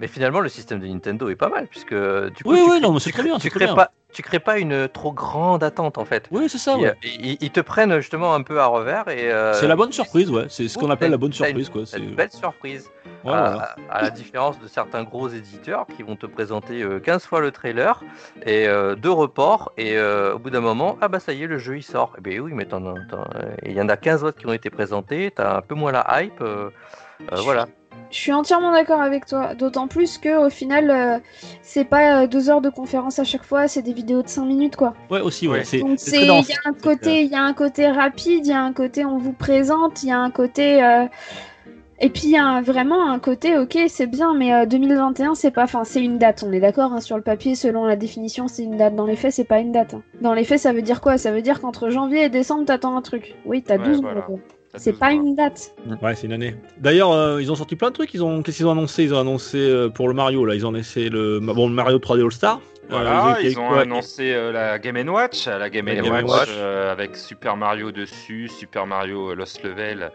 Mais 0.03 0.09
finalement, 0.09 0.41
le 0.41 0.49
système 0.49 0.81
de 0.81 0.85
Nintendo 0.85 1.29
est 1.29 1.37
pas 1.37 1.47
mal 1.47 1.65
puisque 1.67 1.93
du 1.93 2.43
coup, 2.43 2.49
Oui, 2.51 2.57
tu 2.57 2.63
oui, 2.63 2.69
crées- 2.71 2.79
non, 2.81 2.91
mais 2.91 2.99
c'est 2.99 3.13
très 3.13 3.23
bien, 3.23 3.39
Tu 3.39 3.49
crées 3.49 3.67
bien. 3.67 3.73
pas, 3.73 3.91
tu 4.11 4.21
crées 4.21 4.41
pas 4.41 4.59
une 4.59 4.89
trop 4.89 5.13
grande 5.13 5.63
attente 5.63 5.97
en 5.97 6.03
fait. 6.03 6.27
Oui, 6.29 6.49
c'est 6.49 6.57
ça, 6.57 6.75
Ils, 6.77 6.81
ouais. 6.81 6.93
ils- 7.05 7.37
ils 7.39 7.51
te 7.51 7.61
prennent 7.61 7.95
justement 8.01 8.33
un 8.35 8.41
peu 8.41 8.59
à 8.59 8.65
revers 8.65 9.07
et. 9.07 9.31
euh, 9.31 9.53
C'est 9.53 9.65
la 9.69 9.77
bonne 9.77 9.93
surprise, 9.93 10.29
ouais. 10.29 10.47
C'est 10.49 10.67
ce 10.67 10.77
qu'on 10.77 10.89
appelle 10.89 11.11
la 11.11 11.15
bonne 11.15 11.29
une- 11.29 11.33
surprise, 11.35 11.69
quoi. 11.69 11.85
C'est 11.85 11.99
une 11.99 12.15
belle 12.15 12.31
surprise. 12.33 12.89
à, 13.25 13.75
la 14.01 14.09
différence 14.09 14.59
de 14.59 14.67
certains 14.67 15.03
gros 15.05 15.29
éditeurs 15.29 15.85
qui 15.95 16.03
vont 16.03 16.17
te 16.17 16.25
présenter 16.25 16.81
euh, 16.83 16.99
15 16.99 17.23
fois 17.25 17.39
le 17.39 17.51
trailer 17.51 18.03
et 18.45 18.67
euh, 18.67 18.95
deux 18.95 19.09
reports 19.13 19.71
et 19.77 19.95
euh, 19.97 20.33
au 20.33 20.39
bout 20.39 20.49
d'un 20.49 20.59
moment, 20.59 20.97
ah 20.99 21.07
bah 21.07 21.21
ça 21.21 21.31
y 21.31 21.43
est, 21.43 21.47
le 21.47 21.57
jeu 21.57 21.77
il 21.77 21.83
sort. 21.83 22.13
Eh 22.17 22.21
ben 22.21 22.41
oui, 22.41 22.51
mais 22.53 22.67
euh, 22.73 22.93
il 23.65 23.71
y 23.71 23.79
en 23.81 23.87
a 23.87 23.95
15 23.95 24.25
autres 24.25 24.37
qui 24.37 24.47
ont 24.47 24.51
été 24.51 24.69
présentés, 24.69 25.31
t'as 25.33 25.55
un 25.55 25.61
peu 25.61 25.75
moins 25.75 25.93
la 25.93 26.05
hype. 26.21 26.41
euh, 26.41 26.69
euh, 27.31 27.37
voilà. 27.37 27.67
Je 28.11 28.17
suis 28.17 28.31
entièrement 28.31 28.71
d'accord 28.71 29.01
avec 29.01 29.25
toi, 29.25 29.55
d'autant 29.55 29.87
plus 29.87 30.19
que 30.19 30.45
au 30.45 30.49
final, 30.49 30.91
euh, 30.91 31.19
c'est 31.63 31.83
pas 31.85 32.21
euh, 32.23 32.27
deux 32.27 32.49
heures 32.49 32.61
de 32.61 32.69
conférence 32.69 33.17
à 33.17 33.23
chaque 33.23 33.43
fois, 33.43 33.67
c'est 33.67 33.81
des 33.81 33.93
vidéos 33.93 34.21
de 34.21 34.27
5 34.29 34.45
minutes 34.45 34.75
quoi. 34.75 34.93
Ouais, 35.09 35.21
aussi, 35.21 35.47
ouais. 35.47 35.63
Donc 35.79 35.97
c'est 35.97 36.21
il 36.21 36.27
y 36.27 36.53
a 36.53 36.59
un 36.65 36.73
côté, 36.73 37.23
il 37.23 37.31
y 37.31 37.35
a 37.35 37.41
un 37.41 37.53
côté 37.53 37.87
rapide, 37.89 38.45
il 38.45 38.49
y 38.49 38.53
a 38.53 38.61
un 38.61 38.71
côté 38.73 39.03
on 39.03 39.17
vous 39.17 39.33
présente, 39.33 40.03
il 40.03 40.09
y 40.09 40.11
a 40.11 40.19
un 40.19 40.29
côté 40.29 40.83
euh, 40.83 41.05
et 41.99 42.09
puis 42.09 42.23
il 42.25 42.29
y 42.31 42.37
a 42.37 42.45
un- 42.45 42.61
vraiment 42.61 43.09
un 43.09 43.19
côté 43.19 43.57
ok 43.57 43.77
c'est 43.87 44.07
bien 44.07 44.33
mais 44.33 44.53
euh, 44.53 44.65
2021 44.65 45.35
c'est 45.35 45.51
pas 45.51 45.63
enfin 45.63 45.83
c'est 45.83 46.03
une 46.03 46.17
date 46.17 46.43
on 46.45 46.51
est 46.51 46.59
d'accord 46.59 46.91
hein, 46.91 46.99
sur 46.99 47.15
le 47.17 47.23
papier 47.23 47.55
selon 47.55 47.85
la 47.85 47.95
définition 47.95 48.47
c'est 48.47 48.63
une 48.63 48.77
date 48.77 48.95
dans 48.95 49.05
les 49.05 49.15
faits 49.15 49.31
c'est 49.31 49.43
pas 49.43 49.59
une 49.59 49.71
date. 49.71 49.93
hein. 49.93 50.01
Dans 50.21 50.33
les 50.33 50.43
faits 50.43 50.59
ça 50.59 50.73
veut 50.73 50.81
dire 50.81 51.01
quoi? 51.01 51.17
Ça 51.17 51.31
veut 51.31 51.41
dire 51.41 51.61
qu'entre 51.61 51.89
janvier 51.89 52.23
et 52.25 52.29
décembre 52.29 52.65
t'attends 52.65 52.95
un 52.97 53.01
truc. 53.01 53.35
Oui 53.45 53.63
t'as 53.63 53.77
Ouais, 53.77 53.85
12 53.85 54.01
voilà. 54.01 54.15
mois, 54.17 54.25
quoi. 54.25 54.39
C'est 54.75 54.91
12 54.91 54.99
pas 54.99 55.11
une 55.11 55.35
date. 55.35 55.73
Ouais, 56.01 56.15
c'est 56.15 56.25
une 56.27 56.33
année. 56.33 56.55
D'ailleurs, 56.79 57.11
euh, 57.11 57.41
ils 57.41 57.51
ont 57.51 57.55
sorti 57.55 57.75
plein 57.75 57.89
de 57.89 57.93
trucs. 57.93 58.13
Ils 58.13 58.23
ont, 58.23 58.41
qu'est-ce 58.41 58.57
qu'ils 58.57 58.67
ont 58.67 58.71
annoncé? 58.71 59.03
Ils 59.03 59.13
ont 59.13 59.19
annoncé 59.19 59.57
euh, 59.59 59.89
pour 59.89 60.07
le 60.07 60.13
Mario 60.13 60.45
là. 60.45 60.55
Ils 60.55 60.65
ont 60.65 60.69
annoncé 60.69 61.09
le, 61.09 61.39
bon, 61.39 61.67
le 61.67 61.73
Mario 61.73 61.99
3D 61.99 62.23
All 62.25 62.31
Star. 62.31 62.59
Voilà, 62.89 63.35
Euh, 63.37 63.41
ils 63.41 63.57
ont 63.57 63.67
quoi 63.69 63.81
annoncé 63.81 64.33
euh, 64.33 64.51
la 64.51 64.77
Game 64.77 65.07
Watch, 65.07 65.47
la 65.47 65.69
Game 65.69 65.85
La 65.85 66.01
Watch, 66.01 66.03
Game 66.11 66.25
Watch. 66.27 66.49
euh, 66.51 66.91
avec 66.91 67.15
Super 67.15 67.55
Mario 67.55 67.91
dessus, 67.93 68.49
Super 68.49 68.85
Mario 68.85 69.33
Lost 69.35 69.63
Level, 69.63 70.11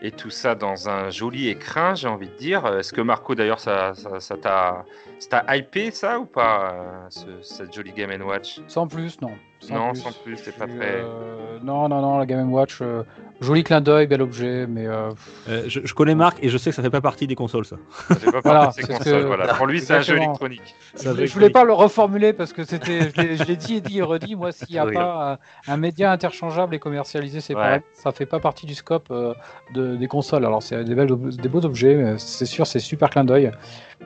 et 0.00 0.12
tout 0.12 0.30
ça 0.30 0.54
dans 0.54 0.88
un 0.88 1.10
joli 1.10 1.48
écrin, 1.48 1.96
j'ai 1.96 2.06
envie 2.06 2.28
de 2.28 2.36
dire. 2.36 2.64
Est-ce 2.78 2.92
que 2.92 3.00
Marco, 3.00 3.34
d'ailleurs, 3.34 3.58
ça 3.58 3.94
ça 3.94 4.20
ça 4.20 4.36
t'a 4.36 4.84
ça 5.18 5.40
t'a 5.42 5.56
hypé 5.56 5.90
ça 5.90 6.18
ou 6.18 6.26
pas, 6.26 6.72
euh, 6.72 7.06
ce- 7.10 7.42
cette 7.42 7.72
jolie 7.74 7.92
Game 7.92 8.10
Watch? 8.22 8.60
Sans 8.68 8.86
plus, 8.86 9.20
non. 9.20 9.32
Sans 9.60 9.74
Non, 9.74 9.90
plus. 9.90 10.00
sans 10.00 10.12
plus, 10.22 10.36
c'est 10.36 10.56
pas 10.56 10.66
très. 10.68 10.76
euh, 11.02 11.58
Non, 11.64 11.88
non, 11.88 12.00
non, 12.00 12.18
la 12.18 12.26
Game 12.26 12.52
Watch, 12.52 12.78
euh, 12.80 13.02
joli 13.40 13.64
clin 13.64 13.80
d'œil, 13.80 14.06
bel 14.06 14.22
objet, 14.22 14.68
mais 14.68 14.86
euh, 14.86 15.10
Euh, 15.48 15.64
je, 15.66 15.80
je 15.82 15.94
connais 15.94 16.14
Marc 16.14 16.38
et 16.42 16.48
je 16.48 16.56
sais 16.56 16.70
que 16.70 16.76
ça 16.76 16.82
fait 16.82 16.90
pas 16.90 17.00
partie 17.00 17.26
des 17.26 17.34
consoles, 17.34 17.64
ça. 17.64 17.74
Ça 18.08 18.14
fait 18.14 18.30
pas 18.30 18.40
Voilà, 18.44 18.60
partie 18.66 18.82
de 18.82 18.86
ses 18.86 18.92
c'est 18.92 18.98
consoles, 18.98 19.22
que- 19.22 19.26
voilà. 19.26 19.54
Pour 19.54 19.66
lui, 19.66 19.80
c'est 19.80 19.94
un 19.94 20.00
jeu 20.00 20.16
électronique. 20.16 20.76
je, 21.02 21.08
voulais, 21.08 21.26
je 21.26 21.32
voulais 21.34 21.50
pas 21.50 21.64
le 21.64 21.72
reformuler 21.72 22.32
parce 22.32 22.52
que 22.52 22.62
c'était, 22.62 23.10
je 23.10 23.44
l'ai- 23.46 23.56
dit 23.56 23.74
et 23.74 23.80
dit 23.80 23.98
et 23.98 24.02
redit. 24.02 24.36
Moi, 24.36 24.52
s'il 24.52 24.70
n'y 24.70 24.78
a 24.78 24.86
pas 24.86 25.38
un, 25.66 25.72
un 25.72 25.76
média 25.76 26.12
interchangeable 26.12 26.76
et 26.76 26.78
commercialisé 26.78 27.38
Ouais. 27.38 27.42
séparément, 27.42 27.82
ça 27.94 28.12
fait 28.12 28.26
pas 28.26 28.38
partie 28.38 28.64
du 28.66 28.76
scope 28.76 29.08
euh, 29.10 29.34
de- 29.74 29.96
des 29.96 30.06
consoles. 30.06 30.46
Alors, 30.46 30.62
c'est 30.62 30.84
des, 30.84 30.94
des 30.94 31.48
beaux 31.48 31.64
objets, 31.64 31.96
mais 31.96 32.14
c'est 32.18 32.46
sûr, 32.46 32.64
c'est 32.64 32.78
super 32.78 33.10
clin 33.10 33.24
d'œil. 33.24 33.50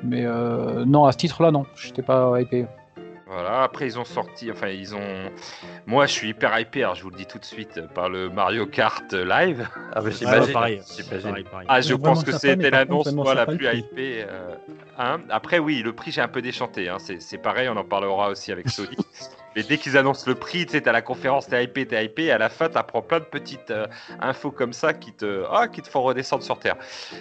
Mais 0.03 0.25
euh, 0.25 0.85
non, 1.02 1.08
à 1.08 1.12
ce 1.12 1.18
titre-là, 1.18 1.50
non, 1.50 1.66
j'étais 1.76 2.02
pas 2.02 2.40
hypé. 2.40 2.66
Voilà, 3.26 3.62
après 3.62 3.86
ils 3.86 3.98
ont 3.98 4.04
sorti, 4.04 4.50
enfin 4.52 4.68
ils 4.68 4.94
ont... 4.94 5.30
Moi 5.86 6.04
je 6.04 6.12
suis 6.12 6.28
hyper 6.28 6.58
hypé, 6.60 6.82
alors 6.82 6.96
je 6.96 7.02
vous 7.02 7.08
le 7.08 7.16
dis 7.16 7.24
tout 7.24 7.38
de 7.38 7.44
suite, 7.46 7.80
par 7.94 8.10
le 8.10 8.28
Mario 8.28 8.66
Kart 8.66 9.10
Live. 9.14 9.66
Ah 9.94 10.00
bah 10.00 10.02
Ouais, 10.02 10.12
j'imagine. 10.12 10.52
pareil. 10.52 10.82
j'imagine. 10.94 11.28
pareil, 11.30 11.44
pareil. 11.44 11.66
Ah, 11.70 11.80
je 11.80 11.94
pense 11.94 12.24
que 12.24 12.32
c'était 12.32 12.68
l'annonce 12.70 13.10
moi, 13.12 13.34
la 13.34 13.46
plus 13.46 13.66
hypée. 13.74 14.26
euh, 14.28 14.54
hein. 14.98 15.18
Après 15.30 15.58
oui, 15.58 15.80
le 15.82 15.94
prix 15.94 16.12
j'ai 16.12 16.20
un 16.20 16.28
peu 16.28 16.42
déchanté, 16.42 16.90
hein. 16.90 16.98
c'est 16.98 17.22
c'est 17.22 17.38
pareil, 17.38 17.70
on 17.70 17.76
en 17.78 17.84
parlera 17.84 18.28
aussi 18.28 18.52
avec 18.52 18.68
Sony. 18.68 18.96
Mais 19.56 19.62
dès 19.62 19.78
qu'ils 19.78 19.96
annoncent 19.96 20.24
le 20.26 20.34
prix, 20.34 20.66
tu 20.66 20.72
sais, 20.72 20.80
t'as 20.80 20.92
la 20.92 21.02
conférence, 21.02 21.46
t'es 21.46 21.62
hypé, 21.64 21.86
t'es 21.86 22.04
hypé, 22.04 22.24
et 22.24 22.32
à 22.32 22.38
la 22.38 22.48
fin, 22.48 22.68
t'apprends 22.68 23.02
plein 23.02 23.18
de 23.20 23.24
petites 23.24 23.70
euh, 23.70 23.86
infos 24.20 24.50
comme 24.50 24.72
ça 24.72 24.92
qui 24.94 25.12
te, 25.12 25.44
ah, 25.52 25.68
qui 25.68 25.82
te 25.82 25.88
font 25.88 26.02
redescendre 26.02 26.42
sur 26.42 26.58
terre. 26.58 26.76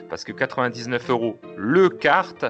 Parce 0.09 0.23
que 0.23 0.31
99 0.31 1.09
euros 1.09 1.37
le 1.57 1.89
carte. 1.89 2.45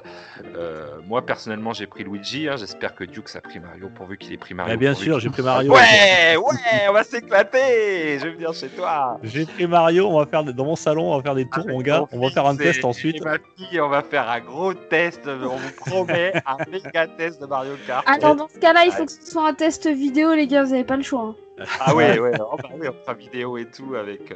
euh, 0.56 0.86
moi, 1.08 1.26
personnellement, 1.26 1.74
j'ai 1.74 1.88
pris 1.88 2.04
Luigi. 2.04 2.48
hein, 2.48 2.56
J'espère 2.58 2.96
que 2.96 3.04
Dukes 3.04 3.36
a 3.36 3.42
pris 3.42 3.60
Mario 3.60 3.90
pourvu 3.90 4.18
qu'il 4.18 4.34
ait 4.34 4.38
pris 4.38 4.54
Mario. 4.54 4.74
Bah, 4.74 4.78
bien 4.78 4.94
sûr, 4.94 5.20
j'ai 5.20 5.30
pris 5.30 5.42
Mario. 5.42 5.74
Ouais, 5.74 6.38
ouais, 6.38 6.88
on 6.90 6.94
va 6.94 7.04
s'éclater. 7.04 8.20
Je 8.20 8.26
vais 8.26 8.32
venir 8.34 8.54
chez 8.54 8.70
toi. 8.70 9.18
J'ai 9.24 9.46
pris 9.46 9.68
Mario, 9.68 10.08
on 10.08 10.20
va 10.20 10.26
faire 10.26 10.44
dans 10.44 10.66
mon 10.66 10.76
salon, 10.76 11.14
on 11.14 11.18
va 11.18 11.24
faire 11.24 11.36
des 11.36 11.46
tours, 11.46 11.64
Avec 11.64 11.70
mon 11.70 11.82
gars. 11.82 12.04
On 12.12 12.20
va 12.20 12.30
faire 12.30 12.46
un 12.46 12.56
test 12.56 12.86
ensuite. 12.86 13.18
Et 13.18 13.22
ma 13.22 13.38
fille, 13.58 13.80
on 13.82 13.90
va 13.90 14.02
faire 14.04 14.30
un 14.30 14.40
gros 14.42 14.74
test. 14.74 15.22
On 15.28 15.56
vous 15.56 15.72
promet 15.78 16.34
un 16.46 16.58
méga 16.70 17.08
test 17.08 17.42
de 17.42 17.46
Mario 17.46 17.74
Kart. 17.88 18.04
Ah 18.08 18.18
non, 18.22 18.36
dans 18.36 18.48
ce 18.48 18.60
cas-là, 18.60 18.84
il 18.86 18.92
faut 18.92 19.06
que 19.06 19.12
ce 19.12 19.26
soit 19.32 19.48
un 19.48 19.54
test 19.54 19.71
vidéo, 19.88 20.34
les 20.34 20.48
gars, 20.48 20.64
vous 20.64 20.74
avez 20.74 20.84
pas 20.84 20.98
le 20.98 21.04
choix. 21.04 21.22
hein. 21.22 21.36
Ah 21.80 21.94
ouais, 21.94 22.18
ouais, 22.18 22.32
oh 22.40 22.56
bah 22.58 22.70
oui, 22.74 22.88
on 22.88 22.94
fera 23.04 23.14
vidéo 23.14 23.56
et 23.56 23.66
tout 23.70 23.94
avec 23.94 24.32
euh, 24.32 24.36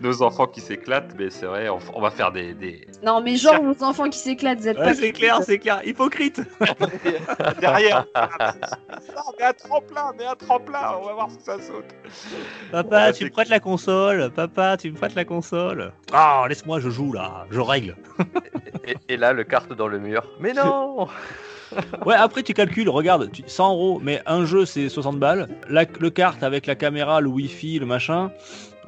nos 0.00 0.20
enfants 0.20 0.48
qui 0.48 0.60
s'éclatent, 0.60 1.14
mais 1.16 1.30
c'est 1.30 1.46
vrai, 1.46 1.68
on, 1.68 1.78
on 1.94 2.00
va 2.00 2.10
faire 2.10 2.32
des, 2.32 2.54
des... 2.54 2.88
Non, 3.04 3.20
mais 3.20 3.36
genre 3.36 3.62
vos 3.62 3.84
enfants 3.84 4.08
qui 4.10 4.18
s'éclatent, 4.18 4.58
vous 4.58 4.66
êtes 4.66 4.76
Ouais, 4.78 4.84
pas. 4.86 4.94
c'est 4.94 5.12
clair, 5.12 5.38
c'est 5.44 5.58
clair. 5.60 5.80
Hypocrite. 5.86 6.40
derrière. 7.60 8.04
Mais 9.38 9.44
un 9.44 9.52
tremplin, 9.52 10.12
mais 10.18 10.24
un 10.26 10.34
tremplin, 10.34 10.96
on 11.00 11.06
va 11.06 11.12
voir 11.12 11.30
si 11.30 11.38
ça 11.40 11.56
saute. 11.60 11.84
Papa, 12.72 13.06
Ouais, 13.06 13.12
tu 13.12 13.24
me 13.26 13.30
prêtes 13.30 13.48
la 13.48 13.60
console? 13.60 14.30
Papa, 14.34 14.76
tu 14.76 14.90
me 14.90 14.96
prêtes 14.96 15.14
la 15.14 15.24
console? 15.24 15.92
Ah, 16.12 16.46
laisse-moi, 16.48 16.80
je 16.80 16.90
joue 16.90 17.12
là. 17.12 17.46
Je 17.52 17.60
règle. 17.60 17.96
Et, 18.84 18.96
et 19.08 19.16
là, 19.16 19.32
le 19.32 19.44
carte 19.44 19.72
dans 19.72 19.86
le 19.86 20.00
mur. 20.00 20.26
Mais 20.40 20.52
non 20.52 21.06
Ouais, 22.06 22.14
après 22.14 22.42
tu 22.42 22.54
calcules, 22.54 22.88
regarde, 22.88 23.30
tu- 23.32 23.42
100 23.46 23.72
euros, 23.72 24.00
mais 24.02 24.22
un 24.26 24.44
jeu 24.44 24.64
c'est 24.64 24.88
60 24.88 25.18
balles. 25.18 25.48
Le 25.68 26.08
kart 26.10 26.42
avec 26.42 26.66
la 26.66 26.74
caméra, 26.74 27.20
le 27.20 27.28
wifi, 27.28 27.78
le 27.78 27.86
machin, 27.86 28.30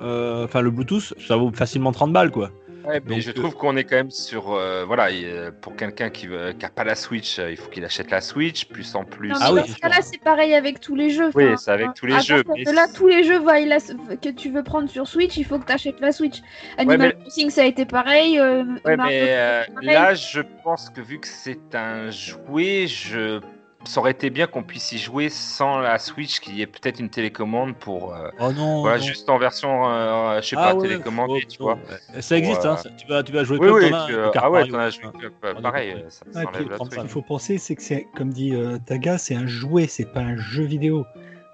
euh, 0.00 0.44
enfin 0.44 0.60
le 0.60 0.70
Bluetooth, 0.70 1.14
ça 1.26 1.36
vaut 1.36 1.50
facilement 1.52 1.92
30 1.92 2.12
balles 2.12 2.30
quoi. 2.30 2.50
Ouais, 2.84 3.00
mais 3.04 3.14
Donc, 3.14 3.20
je 3.20 3.30
euh, 3.30 3.32
trouve 3.32 3.54
qu'on 3.54 3.76
est 3.76 3.84
quand 3.84 3.96
même 3.96 4.10
sur. 4.10 4.52
euh, 4.52 4.84
voilà, 4.84 5.08
euh, 5.10 5.50
pour 5.60 5.76
quelqu'un 5.76 6.10
qui 6.10 6.26
n'a 6.28 6.52
pas 6.74 6.84
la 6.84 6.94
Switch, 6.94 7.38
euh, 7.38 7.50
il 7.50 7.56
faut 7.56 7.70
qu'il 7.70 7.84
achète 7.84 8.10
la 8.10 8.20
Switch, 8.20 8.64
plus 8.66 8.94
en 8.94 9.04
plus. 9.04 9.28
Non, 9.28 9.34
mais 9.38 9.40
Ah 9.44 9.52
oui, 9.52 9.60
dans 9.60 9.66
c'est 9.66 9.72
ce 9.72 9.78
cas-là, 9.78 9.96
c'est 10.02 10.20
pareil 10.20 10.54
avec 10.54 10.80
tous 10.80 10.94
les 10.96 11.10
jeux. 11.10 11.30
Oui, 11.34 11.44
c'est 11.58 11.70
avec 11.70 11.94
tous 11.94 12.06
les 12.06 12.14
à 12.14 12.18
jeux, 12.18 12.42
mais 12.56 12.64
là, 12.72 12.86
tous 12.92 13.06
les 13.06 13.22
jeux 13.24 13.38
va, 13.38 13.60
il 13.60 13.72
a- 13.72 13.78
que 13.78 14.28
tu 14.30 14.50
veux 14.50 14.62
prendre 14.62 14.88
sur 14.90 15.06
Switch, 15.06 15.36
il 15.36 15.44
faut 15.44 15.58
que 15.58 15.66
tu 15.66 15.72
achètes 15.72 16.00
la 16.00 16.12
Switch. 16.12 16.40
Animal 16.76 16.98
mais- 16.98 17.22
Crossing, 17.22 17.50
ça 17.50 17.62
a 17.62 17.66
été 17.66 17.84
pareil. 17.86 18.38
euh, 18.38 18.64
Ouais, 18.84 18.96
mais 18.96 19.26
euh, 19.30 19.62
pareil. 19.74 19.88
là, 19.88 20.14
je 20.14 20.40
pense 20.64 20.90
que 20.90 21.00
vu 21.00 21.20
que 21.20 21.28
c'est 21.28 21.74
un 21.74 22.10
jouet, 22.10 22.86
je... 22.88 23.40
ça 23.84 24.00
aurait 24.00 24.12
été 24.12 24.30
bien 24.30 24.46
qu'on 24.46 24.62
puisse 24.62 24.92
y 24.92 24.98
jouer 24.98 25.28
sans 25.28 25.78
la 25.78 25.98
Switch, 25.98 26.40
qu'il 26.40 26.56
y 26.56 26.62
ait 26.62 26.66
peut-être 26.66 27.00
une 27.00 27.10
télécommande 27.10 27.74
pour. 27.74 28.14
euh, 28.14 28.28
Oh 28.40 28.52
non. 28.52 28.80
voilà, 28.82 28.98
non. 28.98 29.04
juste 29.04 29.28
en 29.28 29.38
version, 29.38 29.88
euh, 29.88 30.40
je 30.40 30.48
sais 30.48 30.56
Ah 30.58 30.68
pas, 30.70 30.74
ouais, 30.76 30.88
télécommandée, 30.88 31.42
oh, 31.44 31.48
tu 31.50 31.56
oh, 31.60 31.64
vois. 31.64 31.74
ouais. 32.14 32.22
Ça 32.22 32.36
existe, 32.38 32.60
Pour, 32.60 32.70
euh, 32.70 32.72
hein. 32.74 32.76
ça- 32.76 32.90
Tu 32.96 33.06
vas, 33.06 33.22
tu 33.22 33.32
vas 33.32 33.44
jouer 33.44 33.58
Oui, 33.58 33.68
comme 33.68 33.76
oui, 33.78 33.90
tu- 34.08 34.14
ah 34.38 34.50
ouais, 34.50 34.68
t'en 34.68 34.78
as 34.78 34.90
joué 34.90 35.02
Ah, 35.42 35.60
pareil, 35.60 35.90
euh, 35.96 36.10
ça, 36.10 36.24
ça 36.32 36.38
Ouais, 36.40 36.46
enlève 36.46 36.60
puis, 36.62 36.68
le 36.70 36.74
trente 36.76 36.90
truc. 36.90 37.00
Il 37.04 37.08
faut 37.10 37.22
penser, 37.22 37.58
c'est 37.58 37.74
que 37.74 37.82
c'est, 37.82 38.06
comme 38.16 38.30
dit 38.30 38.54
euh, 38.54 38.78
Taga, 38.86 39.18
c'est 39.18 39.34
un 39.34 39.46
jouet, 39.46 39.86
c'est 39.88 40.12
pas 40.12 40.20
un 40.20 40.36
jeu 40.36 40.64
vidéo. 40.64 41.04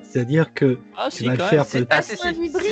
C'est-à-dire 0.01 0.55
que 0.55 0.79
Ah 0.97 1.09
tu 1.11 1.19
si, 1.19 1.27
vas 1.27 1.33
le 1.33 1.39
faire 1.39 1.67
peut- 1.67 1.87
Ah, 1.91 2.03
c'est 2.03 2.25
un 2.25 2.31
hybride. 2.33 2.63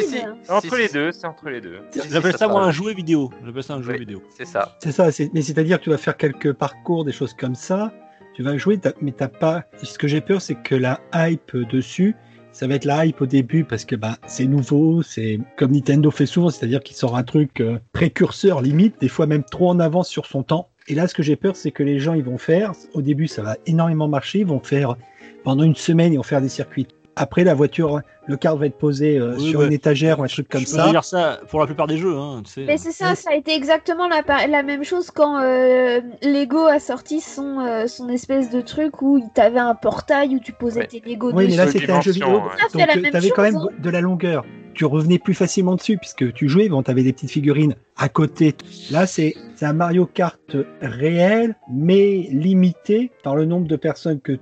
C'est 0.45 0.51
entre 0.51 0.77
les 0.77 0.89
deux, 0.89 1.13
c'est 1.13 1.27
entre 1.27 1.49
les 1.51 1.61
deux. 1.61 1.81
J'appelle 2.09 2.37
ça 2.37 2.47
moi 2.49 2.63
un 2.63 2.71
jouet 2.71 2.95
vidéo. 2.95 3.31
J'appelle 3.45 3.63
ça 3.63 3.75
un 3.75 3.83
jeu 3.83 3.95
vidéo. 3.95 4.23
C'est 4.37 4.45
ça. 4.47 4.77
c'est 4.79 4.93
ça. 4.93 5.11
c'est- 5.11 5.31
Mais 5.35 5.43
c'est-à-dire 5.43 5.79
que 5.79 5.85
tu 5.85 5.91
vas 5.91 5.99
faire 5.99 6.17
quelques 6.17 6.53
parcours, 6.53 7.05
des 7.05 7.13
choses 7.13 7.35
comme 7.35 7.55
ça. 7.55 7.93
Tu 8.37 8.43
vas 8.43 8.59
jouer, 8.59 8.79
mais 9.01 9.13
t'as 9.13 9.29
pas. 9.29 9.65
Ce 9.83 9.97
que 9.97 10.07
j'ai 10.07 10.21
peur, 10.21 10.43
c'est 10.43 10.57
que 10.57 10.75
la 10.75 11.01
hype 11.15 11.57
dessus, 11.57 12.15
ça 12.53 12.67
va 12.67 12.75
être 12.75 12.85
la 12.85 13.07
hype 13.07 13.23
au 13.23 13.27
début 13.27 13.65
parce 13.65 13.87
que 13.87 13.97
bah 13.97 14.19
c'est 14.27 14.45
nouveau, 14.45 15.01
c'est 15.01 15.41
comme 15.57 15.73
Nintendo 15.73 16.11
fait 16.11 16.27
souvent, 16.27 16.51
c'est-à-dire 16.51 16.83
qu'il 16.83 16.97
sort 16.97 17.17
un 17.17 17.23
truc 17.23 17.63
euh, 17.63 17.79
précurseur 17.95 18.61
limite, 18.61 19.01
des 19.01 19.09
fois 19.09 19.27
même 19.27 19.43
trop 19.43 19.71
en 19.71 19.81
avance 19.81 20.11
sur 20.11 20.27
son 20.27 20.43
temps. 20.43 20.69
Et 20.87 20.95
là, 20.95 21.09
ce 21.09 21.15
que 21.15 21.23
j'ai 21.23 21.37
peur, 21.37 21.57
c'est 21.57 21.71
que 21.71 21.83
les 21.83 21.99
gens 21.99 22.13
ils 22.13 22.25
vont 22.25 22.37
faire. 22.37 22.73
Au 22.93 23.01
début, 23.01 23.27
ça 23.27 23.41
va 23.43 23.57
énormément 23.65 24.07
marcher. 24.07 24.41
Ils 24.41 24.47
vont 24.47 24.61
faire 24.61 24.97
pendant 25.43 25.65
une 25.65 25.75
semaine, 25.75 26.13
ils 26.13 26.19
vont 26.19 26.23
faire 26.23 26.43
des 26.43 26.51
circuits. 26.51 26.89
Après, 27.19 27.45
la 27.45 27.55
voiture, 27.55 28.03
le 28.27 28.37
car 28.37 28.57
va 28.59 28.67
être 28.67 28.77
posé 28.77 29.17
euh, 29.19 29.37
Oui, 29.39 29.51
sur 29.51 29.61
ouais. 29.61 29.67
une 29.69 29.73
étagère 29.73 30.21
ou 30.21 30.25
un 30.25 30.27
truc 30.27 30.49
comme 30.49 30.61
Je 30.61 30.67
peux 30.67 30.73
ça. 30.77 30.91
dire 30.91 31.03
ça 31.03 31.41
pour 31.49 31.61
la 31.61 31.67
plupart 31.67 31.87
des 31.87 31.97
jeux, 31.97 32.15
hein, 32.15 32.43
tu 32.45 32.53
sais. 32.53 32.65
Mais 32.67 32.77
c'est 32.77 32.93
ça, 32.93 33.15
ça 33.15 33.31
a 33.33 33.35
été 33.37 33.55
exactement 33.55 34.07
la, 34.09 34.63
même 34.63 34.85
chose 34.85 35.11
quand 35.11 35.41
euh, 35.41 36.01
Lego 36.23 36.67
a 36.67 36.79
sorti 36.79 37.21
son, 37.21 37.61
euh, 37.61 37.87
son 37.87 38.11
espèce 38.11 38.51
de 38.51 38.61
truc 38.61 39.01
où 39.01 39.17
il 39.17 39.29
t'avait 39.35 39.59
un 39.61 39.75
portail 39.75 40.37
où 40.37 40.41
tu 40.41 40.53
posais 40.53 40.81
Ouais. 40.81 40.87
tes 40.87 41.01
Lego 41.07 41.29
Oui, 41.33 41.35
mais 41.37 41.47
dessus. 41.47 41.57
là, 41.57 41.65
Deux 41.65 41.71
c'était 41.73 41.93
un 41.93 42.01
jeu 42.03 42.13
vidéo. 42.13 42.29
ouais. 42.29 42.41
Ça, 42.59 42.67
c'est 42.71 42.79
la 42.79 42.87
Donc, 42.95 43.03
même 43.03 43.11
tu 43.11 43.17
avais 43.17 43.31
quand 43.31 43.43
même 43.43 43.57
hein. 43.57 43.69
de 43.79 43.91
la 43.91 44.01
longueur. 44.03 44.45
Tu 44.75 44.85
revenais 44.85 45.19
plus 45.19 45.33
facilement 45.33 45.75
dessus 45.75 45.97
puisque 45.97 46.35
tu 46.35 46.51
jouais. 46.51 46.69
Bon, 46.69 46.83
tu 46.83 46.91
avais 46.91 47.03
des 47.03 47.15
petites 47.15 47.31
figurines 47.31 47.75
à 47.97 48.11
côté. 48.11 48.55
Là, 48.91 49.07
c'est 49.07 49.35
c'est 49.55 49.65
un 49.65 49.73
Mario 49.73 50.05
Kart 50.05 50.55
réel, 50.83 51.57
mais 51.73 52.29
limité 52.31 53.11
par 53.25 53.37
le 53.37 53.47
nombre 53.47 53.67
de 53.69 53.77
personnes 53.77 54.21
que 54.21 54.33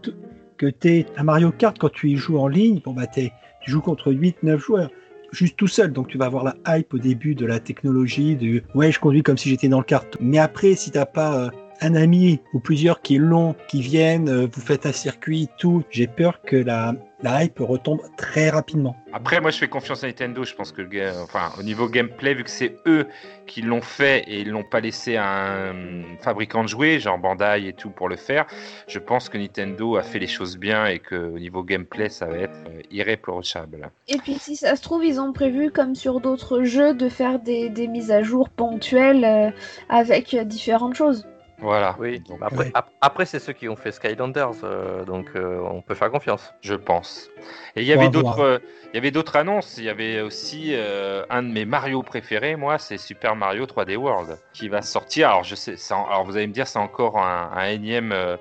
tu 0.59 0.73
que 0.73 0.89
es. 0.89 1.07
Un 1.17 1.25
Mario 1.25 1.51
Kart, 1.53 1.77
quand 1.79 1.93
tu 1.93 2.11
y 2.11 2.17
joues 2.17 2.39
en 2.39 2.49
ligne, 2.49 2.81
bon, 2.85 2.93
bah, 2.93 3.07
tu 3.07 3.31
joues 3.67 3.81
contre 3.81 4.13
8-9 4.13 4.59
joueurs. 4.59 4.91
Juste 5.33 5.57
tout 5.57 5.67
seul, 5.67 5.93
donc 5.93 6.09
tu 6.09 6.17
vas 6.17 6.27
avoir 6.27 6.45
la 6.45 6.55
hype 6.69 6.95
au 6.95 6.99
début 6.99 7.35
de 7.35 7.45
la 7.45 7.59
technologie, 7.59 8.37
du 8.37 8.63
ouais, 8.75 8.93
je 8.93 9.01
conduis 9.01 9.25
comme 9.25 9.37
si 9.37 9.49
j'étais 9.49 9.69
dans 9.69 9.79
le 9.79 9.85
kart. 9.85 10.17
Mais 10.21 10.39
après, 10.39 10.77
si 10.77 10.93
t'as 10.93 11.07
pas 11.07 11.47
euh, 11.47 11.51
un 11.81 11.95
ami 11.95 12.41
ou 12.53 12.61
plusieurs 12.61 13.03
qui 13.03 13.19
l'ont, 13.19 13.55
qui 13.69 13.83
viennent, 13.83 14.29
euh, 14.29 14.47
vous 14.53 14.61
faites 14.61 14.87
un 14.87 14.93
circuit, 14.93 15.49
tout, 15.59 15.83
j'ai 15.91 16.07
peur 16.07 16.41
que 16.43 16.57
la, 16.57 16.95
la 17.23 17.45
hype 17.45 17.59
retombe 17.59 18.01
très 18.17 18.51
rapidement. 18.51 18.97
Après, 19.13 19.41
moi, 19.41 19.51
je 19.51 19.59
fais 19.59 19.69
confiance 19.69 20.05
à 20.05 20.07
Nintendo. 20.07 20.45
Je 20.45 20.55
pense 20.55 20.73
que, 20.73 20.83
enfin, 21.23 21.53
au 21.59 21.63
niveau 21.63 21.89
gameplay, 21.89 22.35
vu 22.35 22.45
que 22.45 22.51
c'est 22.51 22.77
eux 22.87 23.07
qui 23.47 23.63
l'ont 23.63 23.81
fait 23.81 24.25
et 24.27 24.41
ils 24.41 24.51
l'ont 24.51 24.65
pas 24.65 24.81
laissé 24.81 25.17
à 25.17 25.71
un 25.71 26.03
fabricant 26.21 26.63
de 26.63 26.69
jouets, 26.69 27.01
genre 27.01 27.19
Bandai 27.19 27.69
et 27.69 27.73
tout, 27.73 27.91
pour 27.91 28.09
le 28.09 28.17
faire, 28.17 28.47
je 28.89 28.99
pense 28.99 29.29
que 29.29 29.39
Nintendo 29.39 29.97
a 29.97 30.03
fait 30.03 30.19
les 30.19 30.27
choses 30.27 30.59
bien 30.59 30.87
et 30.87 30.99
que 30.99 31.15
au 31.15 31.39
niveau 31.39 31.63
gameplay, 31.63 32.09
ça 32.09 32.27
va 32.27 32.37
être 32.39 32.59
euh, 32.69 32.83
irréprochable. 32.91 33.91
Et 34.09 34.19
puis 34.19 34.35
si 34.35 34.57
ça 34.57 34.77
se 34.77 34.83
trouve, 34.83 35.05
ils 35.05 35.21
ont 35.21 35.33
prévu, 35.33 35.71
comme 35.71 35.95
sur 35.95 36.21
d'autres 36.21 36.65
jeux, 36.65 36.93
de 36.93 37.09
faire 37.09 37.39
des, 37.39 37.71
des 37.71 37.89
mises 37.89 38.11
à 38.11 38.23
jour 38.23 38.49
ponctuelles 38.51 39.25
euh, 39.25 39.51
avec 39.89 40.37
différentes 40.37 40.95
choses. 40.95 41.27
Voilà. 41.65 41.97
Oui. 41.99 42.21
Donc, 42.21 42.39
Après, 42.43 42.67
Ouais. 42.67 42.71
ap- 42.75 42.91
après 43.01 43.25
c'est 43.27 43.39
ceux 43.39 43.53
qui 43.55 43.69
ont 43.69 43.77
fait 43.77 43.91
Skylanders, 43.91 44.53
euh, 44.65 45.05
donc 45.05 45.27
euh, 45.35 45.59
on 45.71 45.81
peut 45.83 45.95
faire 45.95 46.11
confiance. 46.11 46.53
je 46.61 46.75
pense. 46.75 47.31
Et 47.75 47.81
il 47.83 47.87
y 47.87 47.93
avait 47.93 48.09
d'autres, 48.11 48.41
euh, 48.41 48.59
il 48.93 48.97
y 48.97 48.99
avait 48.99 49.11
d'autres 49.11 49.37
annonces. 49.37 49.77
Il 49.79 49.85
y 49.85 49.89
avait 49.89 50.21
aussi 50.21 50.73
euh, 50.75 51.25
un 51.31 51.43
de 51.43 51.49
mes 51.49 51.65
Mario 51.65 52.03
préférés, 52.03 52.55
moi, 52.57 52.79
c'est 52.79 52.99
Super 52.99 53.35
Mario 53.35 53.65
3D 53.67 53.97
World, 53.97 54.39
qui 54.53 54.69
va 54.69 54.83
sortir. 54.83 55.29
Alors 55.31 55.45
je 55.45 55.55
sais, 55.55 55.77
c'est 55.77 55.95
en- 55.95 56.07
alors 56.07 56.25
vous 56.25 56.37
allez 56.37 56.47
me 56.47 56.53
dire, 56.53 56.67
c'est 56.69 56.79
encore 56.79 57.19
un, 57.19 57.51
un 57.55 57.69
énième 57.69 58.13
euh, 58.13 58.37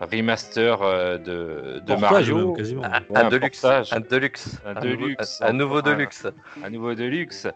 remaster 0.00 0.82
euh, 0.82 1.18
de, 1.18 1.94
Mario, 1.94 2.48
même, 2.48 2.56
quasiment. 2.56 2.84
Un, 2.84 3.00
Ouais, 3.00 3.16
un 3.18 3.26
un 3.26 3.28
deluxe, 3.28 3.60
portage. 3.60 3.92
un 3.92 4.00
deluxe, 4.00 4.58
Un 4.66 4.74
nouveau- 4.74 4.86
deluxe, 4.96 5.40
un, 5.42 5.46
un 5.46 5.52
nouveau 5.52 5.82
deluxe. 5.82 6.26
un 6.64 6.70
nouveau 6.70 6.94
Deluxe. 6.94 7.46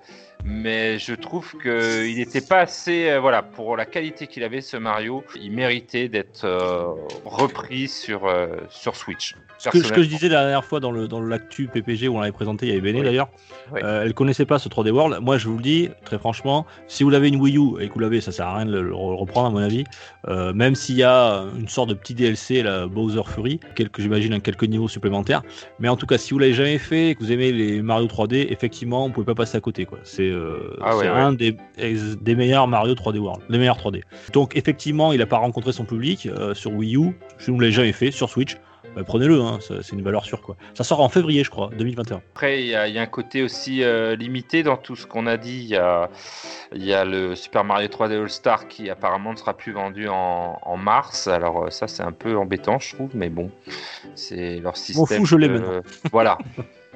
Mais 0.43 0.99
je 0.99 1.13
trouve 1.15 1.55
que 1.63 2.07
il 2.07 2.17
n'était 2.17 2.41
pas 2.41 2.61
assez, 2.61 3.11
euh, 3.11 3.21
voilà, 3.21 3.43
pour 3.43 3.77
la 3.77 3.85
qualité 3.85 4.27
qu'il 4.27 4.43
avait 4.43 4.63
ce 4.63 4.79
Mario, 4.79 5.23
il 5.39 5.53
méritait 5.53 6.09
d'être 6.09 6.45
euh, 6.47 6.85
repris 7.27 7.89
sur 7.89 8.27
euh, 8.27 8.47
sur 8.71 8.97
Switch. 8.97 9.37
Ce 9.59 9.69
que, 9.69 9.83
ce 9.83 9.93
que 9.93 10.03
je 10.03 10.09
disais 10.09 10.31
la 10.31 10.41
dernière 10.41 10.65
fois 10.65 10.81
dans 10.81 10.93
le 10.93 11.09
dans 11.09 11.21
l'actu 11.21 11.67
PPG 11.67 12.09
où 12.09 12.17
on 12.17 12.21
l'avait 12.21 12.33
présenté, 12.33 12.65
il 12.65 12.69
y 12.71 12.73
avait 12.73 12.81
Béné 12.81 13.01
Oui. 13.01 13.05
d'ailleurs. 13.05 13.29
Oui. 13.73 13.81
Euh, 13.85 14.05
elle 14.05 14.15
connaissait 14.15 14.47
pas 14.47 14.59
ce 14.59 14.71
3D 14.71 14.91
World. 14.91 15.19
Moi, 15.21 15.37
je 15.37 15.47
vous 15.47 15.57
le 15.59 15.63
dis 15.63 15.91
très 16.07 16.19
franchement, 16.19 16.65
si 16.89 17.03
vous 17.05 17.11
l'avez 17.11 17.29
une 17.29 17.37
Wii 17.39 17.59
U 17.59 17.79
et 17.79 17.89
que 17.89 17.93
vous 17.95 18.01
l'avez, 18.01 18.23
ça 18.23 18.33
sert 18.33 18.47
à 18.47 18.57
rien 18.57 18.65
de 18.65 18.73
le, 18.73 18.81
le 18.83 18.95
reprendre 18.95 19.49
à 19.49 19.51
mon 19.51 19.59
avis. 19.59 19.85
Euh, 20.29 20.55
même 20.55 20.75
s'il 20.75 20.97
y 20.97 21.03
a 21.03 21.45
une 21.59 21.69
sorte 21.69 21.91
de 21.91 21.95
petit 21.95 22.15
DLC, 22.15 22.30
la 22.63 22.87
Bowser 22.87 23.23
Fury, 23.27 23.61
quelques 23.75 24.01
j'imagine 24.01 24.41
quelques 24.41 24.65
niveaux 24.65 24.89
supplémentaires. 24.89 25.43
Mais 25.79 25.89
en 25.89 25.97
tout 25.97 26.07
cas, 26.07 26.19
si 26.19 26.33
vous 26.33 26.39
l'avez 26.39 26.55
jamais 26.55 26.79
fait 26.79 27.11
et 27.11 27.15
que 27.15 27.21
vous 27.21 27.33
aimez 27.33 27.53
les 27.53 27.83
Mario 27.83 28.07
3D, 28.07 28.47
effectivement, 28.51 29.07
vous 29.07 29.13
pouvez 29.13 29.27
pas 29.27 29.35
passer 29.35 29.57
à 29.57 29.61
côté 29.61 29.85
quoi. 29.85 29.99
C'est 30.03 30.29
euh, 30.29 30.77
Ah 30.81 30.97
ouais, 30.97 31.05
c'est 31.05 31.11
ouais. 31.11 31.17
un 31.17 31.33
des 31.33 31.57
des 32.21 32.35
meilleurs 32.35 32.69
Mario 32.69 32.95
3D 32.95 33.19
World, 33.19 33.43
des 33.49 33.59
meilleurs 33.59 33.79
3D. 33.79 34.03
Donc 34.33 34.57
effectivement, 34.57 35.13
il 35.13 35.23
a 35.23 35.27
pas 35.27 35.39
rencontré 35.39 35.73
son 35.73 35.85
public 35.85 36.27
euh, 36.27 36.55
sur 36.55 36.73
Wii 36.73 36.97
U. 36.97 37.17
Vous 37.47 37.57
ne 37.57 37.61
l'avez 37.61 37.73
jamais 37.73 37.93
fait 37.93 38.11
sur 38.11 38.29
Switch. 38.29 38.57
Bah, 38.95 39.03
prenez-le, 39.05 39.41
hein, 39.41 39.59
c'est 39.61 39.93
une 39.93 40.03
valeur 40.03 40.25
sûre 40.25 40.41
quoi. 40.41 40.57
Ça 40.75 40.85
sort 40.85 41.01
en 41.01 41.09
février, 41.09 41.45
je 41.45 41.51
crois, 41.51 41.71
2021. 41.77 42.17
Après, 42.17 42.61
il 42.63 42.69
y, 42.69 42.75
a 42.75 42.89
il 42.89 42.95
y 42.95 42.99
a 42.99 43.03
un 43.03 43.07
côté 43.07 43.43
aussi 43.43 43.83
euh, 43.83 44.17
limité 44.17 44.63
dans 44.63 44.77
tout 44.77 44.97
ce 44.97 45.07
qu'on 45.07 45.27
a 45.27 45.37
dit. 45.37 45.61
Il 45.63 45.69
y 45.69 45.77
a, 45.77 46.11
il 46.75 46.85
y 46.85 46.93
a 46.93 47.05
le 47.05 47.35
Super 47.35 47.65
Mario 47.65 47.89
3D 47.89 48.21
All 48.21 48.31
Star 48.31 48.69
qui 48.69 48.91
apparemment 48.91 49.33
ne 49.33 49.37
sera 49.37 49.57
plus 49.57 49.73
vendu 49.73 50.09
en, 50.09 50.59
en 50.63 50.77
mars. 50.77 51.29
Alors 51.29 51.65
euh, 51.65 51.71
ça, 51.71 51.89
c'est 51.89 52.03
un 52.03 52.13
peu 52.13 52.37
embêtant, 52.37 52.79
je 52.79 52.95
trouve, 52.95 53.11
mais 53.15 53.29
bon, 53.29 53.51
c'est 54.15 54.59
leur 54.59 54.77
système. 54.77 55.21
fous, 55.21 55.27
je 55.27 55.37
l'ai 55.37 55.49
maintenant. 55.49 55.81
Voilà. 56.13 56.39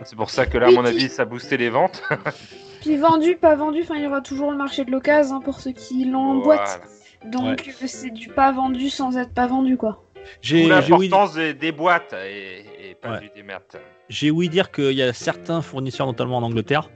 C'est 0.03 0.17
pour 0.17 0.31
ça 0.31 0.47
que 0.47 0.59
là, 0.59 0.69
à 0.69 0.71
mon 0.73 0.85
avis, 0.85 1.09
ça 1.09 1.23
a 1.23 1.25
boosté 1.25 1.57
les 1.57 1.71
ventes. 1.71 2.03
Puis 2.81 2.97
vendu, 2.97 3.37
pas 3.37 3.55
vendu, 3.55 3.81
enfin 3.83 3.95
il 3.97 4.03
y 4.03 4.07
aura 4.07 4.21
toujours 4.21 4.51
le 4.51 4.59
marché 4.59 4.85
de 4.85 4.91
l'occasion 4.91 5.37
hein, 5.37 5.41
pour 5.43 5.61
ceux 5.61 5.73
qui 5.73 6.05
l'ont 6.05 6.33
en 6.33 6.35
boîte. 6.35 6.83
Donc 7.25 7.67
euh, 7.83 7.87
c'est 7.87 8.11
du 8.11 8.29
pas 8.29 8.53
vendu 8.53 8.91
sans 8.91 9.17
être 9.17 9.33
pas 9.33 9.47
vendu 9.47 9.79
quoi. 9.79 10.05
J'ai 10.43 10.67
l'importance 10.67 11.35
des, 11.35 11.73
boîtes 11.73 12.15
et, 12.27 12.95
pas 13.01 13.19
du 13.19 13.31
démert. 13.35 13.61
J'ai 14.09 14.31
ouï 14.31 14.49
dire 14.49 14.71
qu'il 14.71 14.93
y 14.93 15.03
a 15.03 15.13
certains 15.13 15.63
fournisseurs, 15.63 16.07
notamment 16.07 16.39
en 16.39 16.43
Angleterre, 16.43 16.91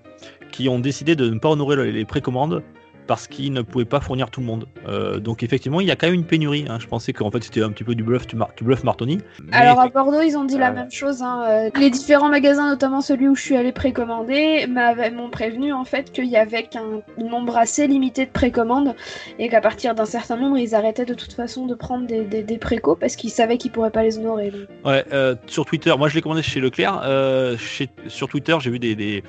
qui 0.50 0.68
ont 0.68 0.78
décidé 0.78 1.16
de 1.16 1.28
ne 1.28 1.38
pas 1.38 1.50
honorer 1.50 1.90
les 1.90 2.04
précommandes 2.04 2.62
parce 3.08 3.26
qu'ils 3.26 3.52
ne 3.52 3.62
pouvaient 3.62 3.86
pas 3.86 4.00
fournir 4.00 4.30
tout 4.30 4.40
le 4.40 4.46
monde. 4.46 4.68
Euh, 4.86 5.18
donc 5.18 5.42
effectivement, 5.42 5.80
il 5.80 5.88
y 5.88 5.90
a 5.90 5.96
quand 5.96 6.06
même 6.06 6.14
une 6.14 6.26
pénurie. 6.26 6.66
Hein. 6.68 6.76
Je 6.78 6.86
pensais 6.86 7.12
qu'en 7.12 7.30
fait 7.30 7.42
c'était 7.42 7.62
un 7.62 7.70
petit 7.70 7.82
peu 7.82 7.94
du 7.94 8.04
bluff, 8.04 8.26
du, 8.26 8.36
bluff 8.60 8.84
Martoni. 8.84 9.18
Alors 9.50 9.80
à 9.80 9.88
Bordeaux, 9.88 10.20
ils 10.20 10.36
ont 10.36 10.44
dit 10.44 10.58
la 10.58 10.70
même 10.70 10.90
chose. 10.90 11.22
Hein. 11.22 11.42
Euh, 11.48 11.70
les 11.80 11.90
différents 11.90 12.28
magasins, 12.28 12.68
notamment 12.68 13.00
celui 13.00 13.26
où 13.26 13.34
je 13.34 13.40
suis 13.40 13.56
allé 13.56 13.72
précommander, 13.72 14.66
m'ont 14.68 15.30
prévenu 15.30 15.72
en 15.72 15.84
fait 15.84 16.12
qu'il 16.12 16.26
y 16.26 16.36
avait 16.36 16.64
qu'un 16.64 17.00
nombre 17.16 17.56
assez 17.56 17.86
limité 17.86 18.26
de 18.26 18.30
précommandes 18.30 18.94
et 19.38 19.48
qu'à 19.48 19.62
partir 19.62 19.94
d'un 19.94 20.04
certain 20.04 20.36
nombre, 20.36 20.58
ils 20.58 20.74
arrêtaient 20.74 21.06
de 21.06 21.14
toute 21.14 21.32
façon 21.32 21.66
de 21.66 21.74
prendre 21.74 22.06
des, 22.06 22.24
des, 22.24 22.58
précos 22.58 22.94
parce 22.94 23.16
qu'ils 23.16 23.30
savaient 23.30 23.56
qu'ils 23.56 23.72
pourraient 23.72 23.90
pas 23.90 24.02
les 24.02 24.18
honorer. 24.18 24.52
Ouais, 24.84 25.04
euh, 25.12 25.34
sur 25.46 25.64
Twitter, 25.64 25.94
moi 25.98 26.08
je 26.08 26.14
l'ai 26.14 26.20
commandé 26.20 26.42
chez 26.42 26.60
Leclerc. 26.60 27.02
Chez, 27.58 27.88
sur 28.08 28.28
Twitter, 28.28 28.56
j'ai 28.60 28.70
vu 28.70 28.78
des, 28.78 28.94
des, 28.94 29.22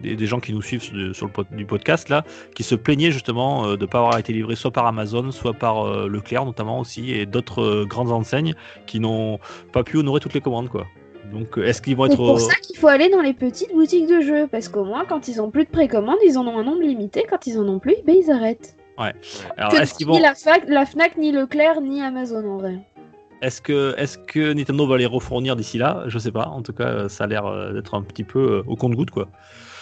des, 0.00 0.26
gens 0.26 0.40
qui 0.40 0.54
nous 0.54 0.62
suivent 0.62 0.82
sur 1.12 1.26
le 1.26 1.56
du 1.56 1.66
podcast 1.66 2.08
là, 2.08 2.24
qui 2.54 2.62
se 2.62 2.74
plaignaient 2.74 3.10
justement 3.10 3.25
de 3.32 3.76
ne 3.76 3.86
pas 3.86 3.98
avoir 3.98 4.18
été 4.18 4.32
livré 4.32 4.56
soit 4.56 4.70
par 4.70 4.86
Amazon, 4.86 5.30
soit 5.30 5.54
par 5.54 6.06
Leclerc 6.08 6.44
notamment 6.44 6.80
aussi, 6.80 7.12
et 7.12 7.26
d'autres 7.26 7.84
grandes 7.84 8.12
enseignes 8.12 8.54
qui 8.86 9.00
n'ont 9.00 9.38
pas 9.72 9.82
pu 9.82 9.96
honorer 9.98 10.20
toutes 10.20 10.34
les 10.34 10.40
commandes 10.40 10.68
quoi. 10.68 10.86
Donc 11.32 11.58
est-ce 11.58 11.82
qu'ils 11.82 11.96
vont 11.96 12.06
être... 12.06 12.12
C'est 12.12 12.16
pour 12.16 12.40
ça 12.40 12.54
qu'il 12.62 12.76
faut 12.76 12.88
aller 12.88 13.08
dans 13.08 13.20
les 13.20 13.34
petites 13.34 13.72
boutiques 13.74 14.06
de 14.06 14.20
jeux, 14.20 14.46
parce 14.46 14.68
qu'au 14.68 14.84
moins 14.84 15.04
quand 15.04 15.28
ils 15.28 15.40
ont 15.40 15.50
plus 15.50 15.64
de 15.64 15.70
précommandes, 15.70 16.18
ils 16.24 16.38
en 16.38 16.46
ont 16.46 16.58
un 16.58 16.64
nombre 16.64 16.82
limité, 16.82 17.24
quand 17.28 17.46
ils 17.46 17.58
en 17.58 17.66
ont 17.68 17.78
plus, 17.78 17.96
ben, 18.06 18.14
ils 18.14 18.30
arrêtent. 18.30 18.76
Ouais. 18.98 19.12
Alors, 19.58 19.74
est-ce 19.74 19.94
qu'ils 19.94 20.06
vont... 20.06 20.14
Ni 20.14 20.20
la, 20.20 20.34
la 20.68 20.86
Fnac, 20.86 21.18
ni 21.18 21.30
Leclerc, 21.32 21.82
ni 21.82 22.00
Amazon 22.00 22.48
en 22.48 22.56
vrai. 22.56 22.78
Est-ce 23.42 23.60
que, 23.60 23.94
est 23.98 24.24
que 24.24 24.54
Nintendo 24.54 24.86
va 24.86 24.96
les 24.96 25.04
refournir 25.04 25.56
d'ici 25.56 25.76
là? 25.76 26.04
Je 26.06 26.18
sais 26.18 26.32
pas. 26.32 26.46
En 26.46 26.62
tout 26.62 26.72
cas, 26.72 27.06
ça 27.10 27.24
a 27.24 27.26
l'air 27.26 27.74
d'être 27.74 27.94
un 27.94 28.00
petit 28.00 28.24
peu 28.24 28.62
au 28.66 28.74
compte-goutte, 28.74 29.10
quoi. 29.10 29.28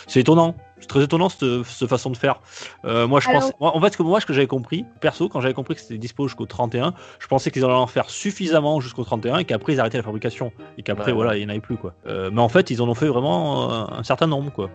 C'est 0.09 0.19
étonnant. 0.19 0.57
C'est 0.85 0.89
très 0.89 1.05
étonnant 1.05 1.31
cette, 1.31 1.89
façon 1.89 2.11
de 2.11 2.17
faire. 2.19 2.41
Euh, 2.85 3.07
moi, 3.07 3.19
je 3.19 3.31
pense. 3.31 3.53
En 3.59 3.81
fait, 3.81 3.99
moi, 4.01 4.21
ce 4.21 4.27
que 4.27 4.35
j'avais 4.35 4.47
compris, 4.47 4.85
perso, 5.01 5.31
quand 5.31 5.41
j'avais 5.41 5.55
compris 5.55 5.75
que 5.77 5.81
c'était 5.81 5.97
dispo 5.97 6.29
jusqu'au 6.29 6.45
31, 6.45 6.93
je 7.19 7.27
pensais 7.27 7.51
qu'ils 7.51 7.65
allaient 7.65 7.73
en 7.73 7.87
faire 7.87 8.11
suffisamment 8.11 8.81
jusqu'au 8.81 9.03
31 9.03 9.39
et 9.39 9.45
qu'après 9.47 9.73
ils 9.73 9.81
arrêtaient 9.81 9.97
la 9.97 10.03
fabrication 10.03 10.53
et 10.77 10.83
qu'après, 10.83 11.13
voilà, 11.13 11.37
il 11.37 11.41
n'y 11.41 11.47
en 11.47 11.49
avait 11.49 11.61
plus 11.61 11.79
quoi. 11.79 11.95
Euh, 12.07 12.29
mais 12.31 12.43
en 12.43 12.51
fait, 12.51 12.69
ils 12.71 12.83
en 12.83 12.89
ont 12.89 12.95
fait 12.95 13.07
vraiment 13.07 13.91
un 13.91 14.03
certain 14.03 14.27
nombre 14.27 14.53
quoi. 14.53 14.69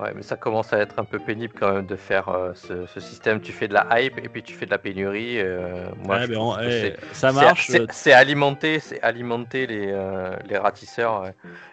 Ouais, 0.00 0.12
mais 0.14 0.22
ça 0.22 0.36
commence 0.36 0.72
à 0.72 0.78
être 0.78 0.98
un 0.98 1.04
peu 1.04 1.18
pénible 1.18 1.52
quand 1.58 1.72
même 1.72 1.86
de 1.86 1.96
faire 1.96 2.28
euh, 2.30 2.52
ce, 2.54 3.00
système. 3.00 3.40
Tu 3.40 3.52
fais 3.52 3.68
de 3.68 3.74
la 3.74 3.86
hype 4.00 4.16
et 4.18 4.28
puis 4.28 4.42
tu 4.42 4.54
fais 4.54 4.64
de 4.64 4.70
la 4.70 4.78
pénurie. 4.78 5.38
Euh, 5.38 5.84
moi, 5.98 6.20
eh, 6.62 6.94
ça 7.12 7.32
marche. 7.32 7.70
C'est 7.90 8.12
alimenter, 8.12 8.80
c'est 8.80 9.02
alimenter 9.02 9.66
les, 9.66 9.88
euh, 9.88 10.34
les 10.48 10.56
ratisseurs 10.56 11.26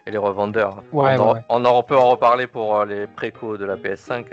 et 0.05 0.11
les 0.11 0.17
revendeurs. 0.17 0.83
Ouais, 0.91 1.15
on, 1.47 1.63
en, 1.63 1.83
peut 1.83 1.95
en 1.95 2.09
reparler 2.09 2.47
pour 2.47 2.83
les 2.83 3.07
précos 3.07 3.57
de 3.57 3.63
la 3.63 3.77
PS5 3.77 4.25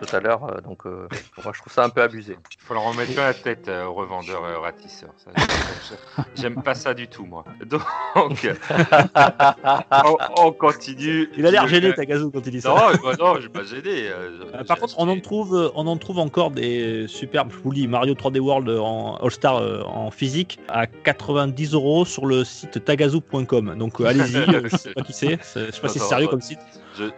tout 0.00 0.16
à 0.16 0.20
l'heure. 0.20 0.62
donc, 0.62 0.84
moi, 0.86 1.52
je 1.52 1.60
trouve 1.60 1.72
ça 1.72 1.84
un 1.84 1.90
peu 1.90 2.02
abusé. 2.02 2.38
Il 2.52 2.64
faut 2.64 2.74
leur 2.74 2.84
remettre 2.84 3.16
la 3.16 3.34
tête 3.34 3.68
aux 3.68 3.92
revendeurs 3.92 4.48
et 4.50 4.56
aux 4.56 4.62
ratisseurs. 4.62 5.10
J'aime 6.36 6.62
pas 6.62 6.74
ça 6.74 6.94
du 6.94 7.08
tout, 7.08 7.26
moi. 7.26 7.44
Donc, 7.66 7.82
on, 10.36 10.52
continue. 10.52 11.28
Il 11.36 11.46
a 11.46 11.50
l'air 11.50 11.68
gêné, 11.68 11.92
Tagazu, 11.92 12.30
quand 12.32 12.46
il 12.46 12.52
dit 12.52 12.60
ça. 12.60 12.70
Non, 12.70 13.12
non, 13.18 13.25
j'ai 13.40 13.48
pas 13.48 13.62
gêné. 13.64 14.08
Euh, 14.08 14.30
euh, 14.54 14.64
par 14.64 14.78
contre, 14.78 14.94
on 14.98 15.08
en 15.08 15.18
trouve, 15.20 15.56
euh, 15.56 15.68
on 15.74 15.86
en 15.86 15.96
trouve 15.96 16.18
encore 16.18 16.50
des 16.50 17.06
superbes. 17.08 17.50
Je 17.52 17.58
vous 17.58 17.70
lis 17.70 17.88
Mario 17.88 18.14
3D 18.14 18.38
World 18.38 18.68
en 18.68 19.16
All 19.16 19.30
Star 19.30 19.62
en 19.88 20.10
physique 20.10 20.58
à 20.68 20.86
90 20.86 21.74
euros 21.74 22.04
sur 22.04 22.26
le 22.26 22.44
site 22.44 22.84
tagazu.com. 22.84 23.76
Donc 23.78 24.00
allez-y. 24.00 24.32
je 24.70 24.76
sais 24.76 24.92
pas 24.92 25.02
qui 25.02 25.12
c'est. 25.12 25.38
Je 25.42 25.70
sais 25.70 25.80
pas 25.80 25.88
si 25.88 25.98
c'est 25.98 26.06
sérieux 26.06 26.28
comme 26.28 26.40
site. 26.40 26.60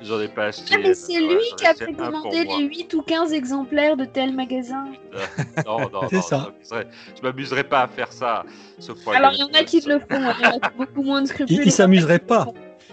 J'en 0.03 0.21
ai 0.21 0.29
pas 0.29 0.47
acheté. 0.47 0.75
Ah, 0.75 0.79
mais 0.83 0.95
c'est 0.95 1.21
lui 1.21 1.45
qui 1.57 1.67
a 1.67 1.75
précommandé 1.75 2.45
les 2.45 2.65
8 2.65 2.95
ou 2.95 3.03
15 3.03 3.33
exemplaires 3.33 3.97
de 3.97 4.05
tel 4.05 4.35
magasin. 4.35 4.87
non, 5.67 5.79
non, 5.93 6.09
c'est 6.11 6.23
ça. 6.23 6.53
Je 6.71 7.23
m'amuserais 7.23 7.65
pas 7.65 7.83
à 7.83 7.89
faire 7.89 8.13
ça. 8.13 8.45
Alors 9.15 9.33
il 9.33 9.39
y 9.39 9.43
en 9.43 9.53
a 9.53 9.65
qui 9.65 9.81
le 9.81 9.99
font. 9.99 10.07
Il 10.11 10.45
y 10.45 10.47
en 10.47 10.59
a 10.61 10.71
beaucoup 10.77 11.03
moins 11.03 11.23
de 11.23 11.29
scrupules. 11.29 11.61
Il 11.65 11.73
s'amuserait 11.73 12.19
pas. 12.19 12.47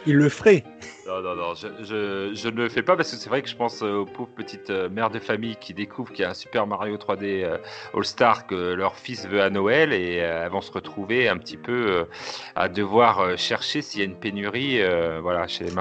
Il 0.06 0.16
le 0.16 0.30
ferait. 0.30 0.64
Non, 1.06 1.22
non, 1.22 1.36
non, 1.36 1.54
je, 1.54 2.32
je, 2.34 2.48
ne 2.50 2.56
le 2.56 2.68
fais 2.68 2.82
pas 2.82 2.98
parce 2.98 3.12
que 3.12 3.18
c'est 3.18 3.30
vrai 3.30 3.44
que 3.44 3.48
je 3.48 3.56
pense 3.56 3.84
aux 3.84 4.06
pauvres 4.06 4.34
petites 4.36 4.72
euh, 4.72 4.90
mères 4.90 5.12
de 5.12 5.20
famille 5.20 5.56
qui 5.56 5.76
découvrent 5.76 6.12
qu'il 6.12 6.24
y 6.24 6.26
a 6.26 6.32
un 6.32 6.34
Super 6.34 6.66
Mario 6.66 6.98
3D 6.98 7.44
euh, 7.44 7.58
All-Star 7.94 8.48
que 8.48 8.74
leur 8.74 8.96
fils 8.96 9.28
veut 9.28 9.44
à 9.44 9.52
Noël 9.52 9.94
et 9.94 10.22
euh, 10.22 10.46
elles 10.46 10.52
vont 10.52 10.62
se 10.62 10.72
retrouver 10.72 11.30
un 11.30 11.38
petit 11.38 11.58
peu 11.58 12.08
à 12.56 12.70
devoir 12.70 13.38
chercher 13.38 13.84
s'il 13.84 14.00
y 14.00 14.04
a 14.04 14.06
une 14.06 14.18
pénurie 14.18 14.82
voilà, 15.22 15.48
chez 15.48 15.66
les, 15.66 15.72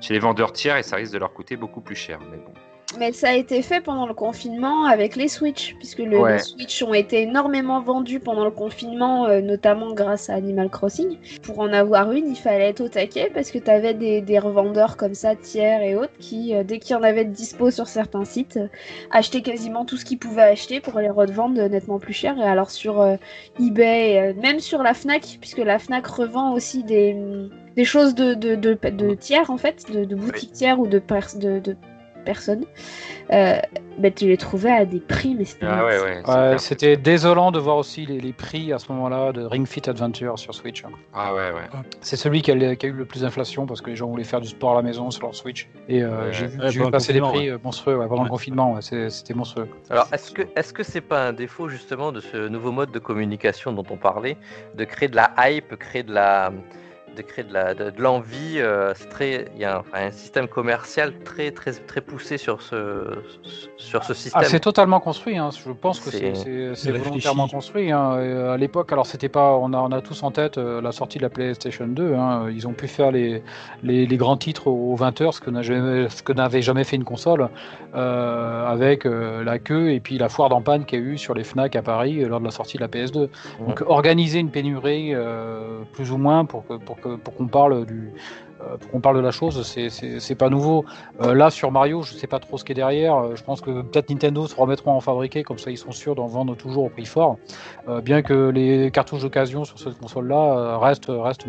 chez 0.00 0.14
les 0.14 0.20
vendeurs 0.20 0.52
tiers 0.52 0.78
et 0.78 0.82
ça 0.82 0.96
risque 0.96 1.12
de 1.12 1.18
leur 1.18 1.34
coûter 1.34 1.56
beaucoup 1.56 1.82
plus 1.82 1.96
cher. 1.96 2.18
Mais 2.30 2.38
bon. 2.38 2.54
Mais 2.98 3.12
ça 3.12 3.30
a 3.30 3.34
été 3.34 3.62
fait 3.62 3.80
pendant 3.80 4.06
le 4.06 4.14
confinement 4.14 4.84
avec 4.84 5.16
les 5.16 5.28
Switch, 5.28 5.74
puisque 5.78 5.98
les 5.98 6.38
Switch 6.38 6.82
ont 6.82 6.94
été 6.94 7.22
énormément 7.22 7.80
vendus 7.80 8.20
pendant 8.20 8.44
le 8.44 8.50
confinement, 8.50 9.26
euh, 9.26 9.40
notamment 9.40 9.92
grâce 9.92 10.30
à 10.30 10.34
Animal 10.34 10.70
Crossing. 10.70 11.18
Pour 11.42 11.58
en 11.60 11.72
avoir 11.72 12.12
une, 12.12 12.28
il 12.28 12.36
fallait 12.36 12.68
être 12.68 12.80
au 12.80 12.88
taquet 12.88 13.30
parce 13.32 13.50
que 13.50 13.58
tu 13.58 13.70
avais 13.70 13.94
des, 13.94 14.38
revendeurs 14.38 14.96
comme 14.96 15.14
ça, 15.14 15.34
tiers 15.36 15.82
et 15.82 15.96
autres, 15.96 16.12
qui, 16.18 16.54
euh, 16.54 16.62
dès 16.64 16.78
qu'il 16.78 16.94
y 16.94 16.98
en 16.98 17.02
avait 17.02 17.24
de 17.24 17.32
dispo 17.32 17.70
sur 17.70 17.86
certains 17.86 18.24
sites, 18.24 18.56
euh, 18.56 18.68
achetaient 19.10 19.42
quasiment 19.42 19.84
tout 19.84 19.96
ce 19.96 20.04
qu'ils 20.04 20.18
pouvaient 20.18 20.42
acheter 20.42 20.80
pour 20.80 20.98
les 20.98 21.10
revendre 21.10 21.68
nettement 21.68 21.98
plus 21.98 22.12
cher. 22.12 22.38
Et 22.38 22.42
alors 22.42 22.70
sur 22.70 23.04
eBay, 23.60 24.34
même 24.34 24.60
sur 24.60 24.82
la 24.82 24.94
Fnac, 24.94 25.38
puisque 25.40 25.58
la 25.58 25.78
Fnac 25.78 26.06
revend 26.06 26.52
aussi 26.52 26.84
des, 26.84 27.16
des 27.76 27.84
choses 27.84 28.14
de, 28.14 28.34
de, 28.34 28.54
de, 28.54 29.14
tiers 29.14 29.50
en 29.50 29.56
fait, 29.56 29.90
de, 29.90 30.14
boutiques 30.14 30.52
tiers 30.52 30.78
ou 30.78 30.86
de, 30.86 31.00
de 31.00 31.76
personne, 32.24 32.64
euh, 33.32 33.58
bah, 33.98 34.10
tu 34.10 34.26
les 34.26 34.36
trouvais 34.36 34.70
à 34.70 34.84
des 34.84 35.00
prix, 35.00 35.34
mais 35.34 35.44
c'était. 35.44 35.66
Ah 35.66 36.58
c'était 36.58 36.96
désolant 36.96 37.52
de 37.52 37.58
voir 37.58 37.76
aussi 37.76 38.06
les, 38.06 38.32
prix 38.32 38.72
à 38.72 38.78
ce 38.78 38.90
moment-là 38.92 39.32
de 39.32 39.44
Ring 39.44 39.66
Fit 39.66 39.88
Adventure 39.88 40.38
sur 40.38 40.54
Switch. 40.54 40.82
Ah 41.14 41.32
ouais, 41.34 41.52
ouais. 41.52 41.80
C'est 42.00 42.16
celui 42.16 42.42
qui 42.42 42.50
a, 42.50 42.54
eu 42.54 42.92
le 42.92 43.04
plus 43.04 43.20
d'inflation 43.20 43.66
parce 43.66 43.80
que 43.80 43.90
les 43.90 43.96
gens 43.96 44.08
voulaient 44.08 44.24
faire 44.24 44.40
du 44.40 44.48
sport 44.48 44.72
à 44.72 44.76
la 44.76 44.82
maison 44.82 45.10
sur 45.10 45.22
leur 45.22 45.34
Switch. 45.34 45.68
Et 45.88 46.02
euh, 46.02 46.32
j'ai 46.32 46.46
vu, 46.46 46.90
passer 46.90 47.12
des 47.12 47.20
prix 47.20 47.48
euh, 47.48 47.58
monstrueux 47.62 47.98
pendant 48.08 48.24
le 48.24 48.28
confinement, 48.28 48.80
c'était 48.80 49.34
monstrueux. 49.34 49.68
Alors, 49.90 50.08
est-ce 50.12 50.32
que 50.32 50.42
est-ce 50.56 50.72
que 50.72 50.82
c'est 50.82 51.00
pas 51.00 51.28
un 51.28 51.32
défaut 51.32 51.68
justement 51.68 52.12
de 52.12 52.20
ce 52.20 52.48
nouveau 52.48 52.72
mode 52.72 52.90
de 52.90 52.98
communication 52.98 53.72
dont 53.72 53.84
on 53.90 53.96
parlait, 53.96 54.36
de 54.74 54.84
créer 54.84 55.08
de 55.08 55.16
la 55.16 55.32
hype, 55.38 55.76
créer 55.76 56.02
de 56.02 56.12
la 56.12 56.52
de 57.14 57.22
créer 57.22 57.44
de 57.44 58.02
l'envie. 58.02 58.58
Euh, 58.58 58.92
c'est 58.94 59.08
très, 59.08 59.46
il 59.54 59.60
y 59.60 59.64
a 59.64 59.82
un, 59.92 60.10
système 60.10 60.48
commercial 60.48 61.12
très 61.24 61.50
très 61.50 61.72
très 61.72 62.00
poussé 62.00 62.38
sur 62.38 62.62
ce 62.62 63.06
sur 63.76 64.04
ce 64.04 64.12
ah, 64.12 64.14
système. 64.14 64.44
c'est 64.44 64.60
totalement 64.60 65.00
construit. 65.00 65.36
Hein. 65.36 65.50
Je 65.52 65.72
pense 65.72 66.00
que 66.00 66.10
c'est 66.10 66.90
volontairement 66.92 67.48
construit. 67.48 67.90
Hein. 67.90 68.14
Euh, 68.16 68.54
à 68.54 68.56
l'époque, 68.56 68.92
alors 68.92 69.06
c'était 69.06 69.28
pas, 69.28 69.54
on 69.54 69.72
a 69.72 69.78
on 69.78 69.92
a 69.92 70.00
tous 70.00 70.22
en 70.22 70.30
tête 70.30 70.58
euh, 70.58 70.80
la 70.80 70.92
sortie 70.92 71.18
de 71.18 71.22
la 71.22 71.30
PlayStation 71.30 71.86
2. 71.86 72.14
Hein. 72.14 72.50
Ils 72.50 72.66
ont 72.66 72.72
pu 72.72 72.88
faire 72.88 73.10
les, 73.10 73.42
les, 73.82 74.06
les 74.06 74.16
grands 74.16 74.36
titres 74.36 74.66
aux 74.66 74.96
20 74.96 75.20
heures, 75.20 75.34
ce 75.34 75.40
que 75.40 75.50
n'avait 75.50 76.08
ce 76.08 76.22
que 76.22 76.32
n'avait 76.32 76.62
jamais 76.62 76.84
fait 76.84 76.96
une 76.96 77.04
console, 77.04 77.48
avec 77.94 79.04
la 79.04 79.58
queue 79.58 79.92
et 79.92 80.00
puis 80.00 80.18
la 80.18 80.28
foire 80.28 80.48
d'empanne 80.48 80.84
qu'il 80.84 80.98
y 80.98 81.02
a 81.02 81.04
eu 81.04 81.18
sur 81.18 81.34
les 81.34 81.44
Fnac 81.44 81.76
à 81.76 81.82
Paris 81.82 82.24
lors 82.24 82.40
de 82.40 82.44
la 82.44 82.50
sortie 82.50 82.76
de 82.76 82.82
la 82.82 82.88
PS2. 82.88 83.28
Donc 83.60 83.82
organiser 83.86 84.38
une 84.38 84.50
pénurie 84.50 85.12
plus 85.92 86.10
ou 86.10 86.18
moins 86.18 86.44
pour 86.44 86.66
que 86.66 86.74
pour 86.74 87.00
pour 87.08 87.34
qu'on 87.34 87.46
parle 87.46 87.86
du, 87.86 88.12
euh, 88.64 88.76
pour 88.76 88.90
qu'on 88.90 89.00
parle 89.00 89.16
de 89.16 89.20
la 89.20 89.30
chose, 89.30 89.62
c'est 89.64 90.34
pas 90.34 90.48
nouveau. 90.48 90.84
Euh, 91.20 91.34
là, 91.34 91.50
sur 91.50 91.70
Mario, 91.70 92.02
je 92.02 92.14
sais 92.14 92.26
pas 92.26 92.38
trop 92.38 92.58
ce 92.58 92.64
qui 92.64 92.72
est 92.72 92.74
derrière. 92.74 93.16
Euh, 93.16 93.34
je 93.34 93.42
pense 93.42 93.60
que 93.60 93.82
peut-être 93.82 94.10
Nintendo 94.10 94.46
se 94.46 94.54
remettront 94.54 94.92
en 94.92 95.00
fabriquer, 95.00 95.42
comme 95.42 95.58
ça 95.58 95.70
ils 95.70 95.78
sont 95.78 95.92
sûrs 95.92 96.14
d'en 96.14 96.26
vendre 96.26 96.56
toujours 96.56 96.84
au 96.84 96.88
prix 96.88 97.06
fort. 97.06 97.38
bien 98.02 98.22
que 98.22 98.50
les 98.50 98.90
cartouches 98.90 99.22
d'occasion 99.22 99.64
sur 99.64 99.78
cette 99.78 99.98
console-là 99.98 100.78
restent, 100.78 101.06
restent 101.08 101.46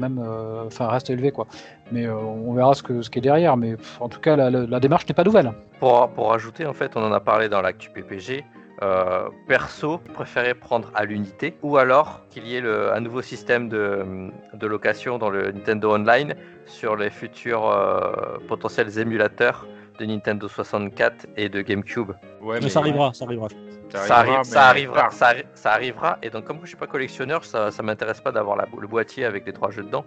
restent 0.80 1.10
élevées 1.10 1.32
quoi. 1.32 1.48
Mais 1.92 2.08
on 2.08 2.54
verra 2.54 2.74
ce, 2.74 2.84
que, 2.84 3.02
ce 3.02 3.10
qui 3.10 3.20
est 3.20 3.22
derrière. 3.22 3.58
Mais 3.58 3.76
en 4.00 4.10
tout 4.10 4.20
cas, 4.20 4.36
la, 4.36 4.80
démarche 4.80 5.08
n'est 5.08 5.14
pas 5.14 5.24
nouvelle. 5.24 5.54
Pour, 5.80 6.10
pour 6.10 6.34
ajouter, 6.34 6.66
en 6.66 6.74
fait, 6.74 6.92
on 6.96 7.04
en 7.04 7.12
a 7.12 7.20
parlé 7.20 7.50
dans 7.50 7.62
l'actu 7.62 7.90
PPG. 7.90 8.44
Euh, 8.82 9.30
perso, 9.48 10.00
préférer 10.14 10.54
prendre 10.54 10.92
à 10.96 11.06
l'unité, 11.06 11.56
ou 11.62 11.78
alors 11.78 12.22
qu'il 12.30 12.46
y 12.46 12.58
ait 12.58 12.62
un 12.62 13.00
nouveau 13.00 13.22
système 13.22 13.70
de, 13.70 14.30
location 14.62 15.18
dans 15.18 15.30
le 15.30 15.52
Nintendo 15.54 15.94
Online 15.94 16.36
sur 16.66 16.98
les 16.98 17.10
futurs 17.10 17.72
euh, 17.72 18.38
potentiels 18.50 19.00
émulateurs 19.00 19.66
de 19.98 20.06
Nintendo 20.06 20.50
64 20.50 21.28
et 21.38 21.48
de 21.48 21.62
GameCube. 21.62 22.12
Ouais, 22.42 22.60
mais, 22.62 22.68
ça 22.68 22.80
arrivera, 22.80 23.14
ça 23.14 23.24
arrivera. 23.24 23.48
Ça, 23.90 24.18
arrivera, 24.18 25.10
ça, 25.10 25.72
arrivera, 25.72 26.18
Et 26.22 26.30
donc, 26.30 26.44
comme 26.44 26.60
je 26.64 26.68
suis 26.68 26.76
pas 26.76 26.88
collectionneur, 26.88 27.46
ça, 27.46 27.72
ça 27.72 27.82
m'intéresse 27.82 28.20
pas 28.20 28.34
d'avoir 28.34 28.58
le 28.58 28.88
boîtier 28.88 29.24
avec 29.24 29.46
les 29.46 29.54
trois 29.54 29.72
jeux 29.72 29.84
dedans. 29.84 30.04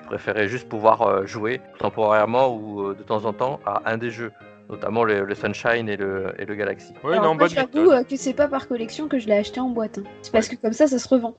Je 0.00 0.06
préférais 0.06 0.46
juste 0.46 0.68
pouvoir 0.68 1.02
euh, 1.02 1.26
jouer 1.26 1.60
temporairement 1.80 2.54
ou 2.54 2.94
de 2.94 3.02
temps 3.02 3.24
en 3.24 3.32
temps 3.32 3.58
à 3.66 3.82
un 3.86 3.96
des 3.96 4.10
jeux 4.10 4.30
notamment 4.72 5.04
le, 5.04 5.34
Sunshine 5.34 5.88
et 5.88 5.96
le, 5.96 6.32
et 6.38 6.44
le 6.44 6.54
Galaxy. 6.54 6.92
Oui, 7.04 7.16
non, 7.18 7.36
j'avoue 7.46 7.90
euh, 7.92 8.02
que 8.02 8.16
c'est 8.16 8.32
pas 8.32 8.48
par 8.48 8.66
collection 8.66 9.06
que 9.06 9.18
je 9.18 9.26
l'ai 9.26 9.36
acheté 9.36 9.60
en 9.60 9.68
boîte. 9.68 9.98
Hein. 9.98 10.04
C'est 10.22 10.32
parce 10.32 10.48
que 10.48 10.56
comme 10.56 10.72
ça, 10.72 10.86
ça 10.88 10.98
se 10.98 11.08
revend. 11.08 11.36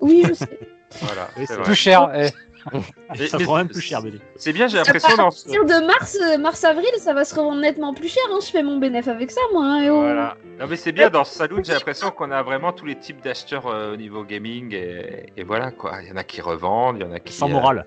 Oui, 0.00 0.22
je 0.28 0.34
sais. 0.34 0.58
Voilà, 1.02 1.28
c'est 1.36 1.52
vrai. 1.52 1.64
Plus 1.64 1.74
cher. 1.74 2.10
eh. 2.14 2.28
Mais- 2.72 3.26
ça 3.28 3.36
mais 3.38 3.44
prend 3.44 3.56
même 3.56 3.68
plus 3.68 3.82
cher, 3.82 4.02
BD. 4.02 4.20
C'est 4.36 4.54
bien, 4.54 4.68
j'ai 4.68 4.78
À 4.78 4.84
l'impression 4.84 5.16
dans 5.16 5.30
ce... 5.30 5.44
partir 5.44 5.64
de 5.66 5.86
mars, 5.86 6.16
euh, 6.22 6.38
mars-avril, 6.38 6.88
ça 6.98 7.12
va 7.12 7.26
se 7.26 7.34
revendre 7.34 7.60
nettement 7.60 7.92
plus 7.92 8.08
cher. 8.08 8.22
Hein. 8.32 8.38
Je 8.42 8.50
fais 8.50 8.62
mon 8.62 8.78
bénéfice 8.78 9.08
avec 9.08 9.30
ça, 9.30 9.40
moi. 9.52 9.64
hein, 9.66 9.82
et 9.82 9.90
oh. 9.90 10.00
Voilà. 10.00 10.36
Non 10.58 10.66
mais 10.66 10.76
c'est 10.76 10.92
bien 10.92 11.10
dans 11.10 11.24
ce 11.24 11.34
saloon, 11.36 11.62
j'ai 11.62 11.74
l'impression 11.74 12.10
qu'on 12.10 12.30
a 12.30 12.42
vraiment 12.42 12.72
tous 12.72 12.86
les 12.86 12.96
types 12.96 13.22
d'acheteurs 13.22 13.66
euh, 13.66 13.92
au 13.92 13.96
niveau 13.96 14.24
gaming 14.24 14.74
et, 14.74 15.26
et 15.36 15.44
voilà 15.44 15.70
quoi. 15.72 15.92
Il 16.02 16.08
y 16.08 16.12
en 16.12 16.16
a 16.16 16.24
qui 16.24 16.40
revendent, 16.40 16.96
il 16.98 17.02
y 17.02 17.06
en 17.06 17.12
a 17.12 17.20
qui 17.20 17.34
Sans 17.34 17.48
euh, 17.48 17.52
morale. 17.52 17.84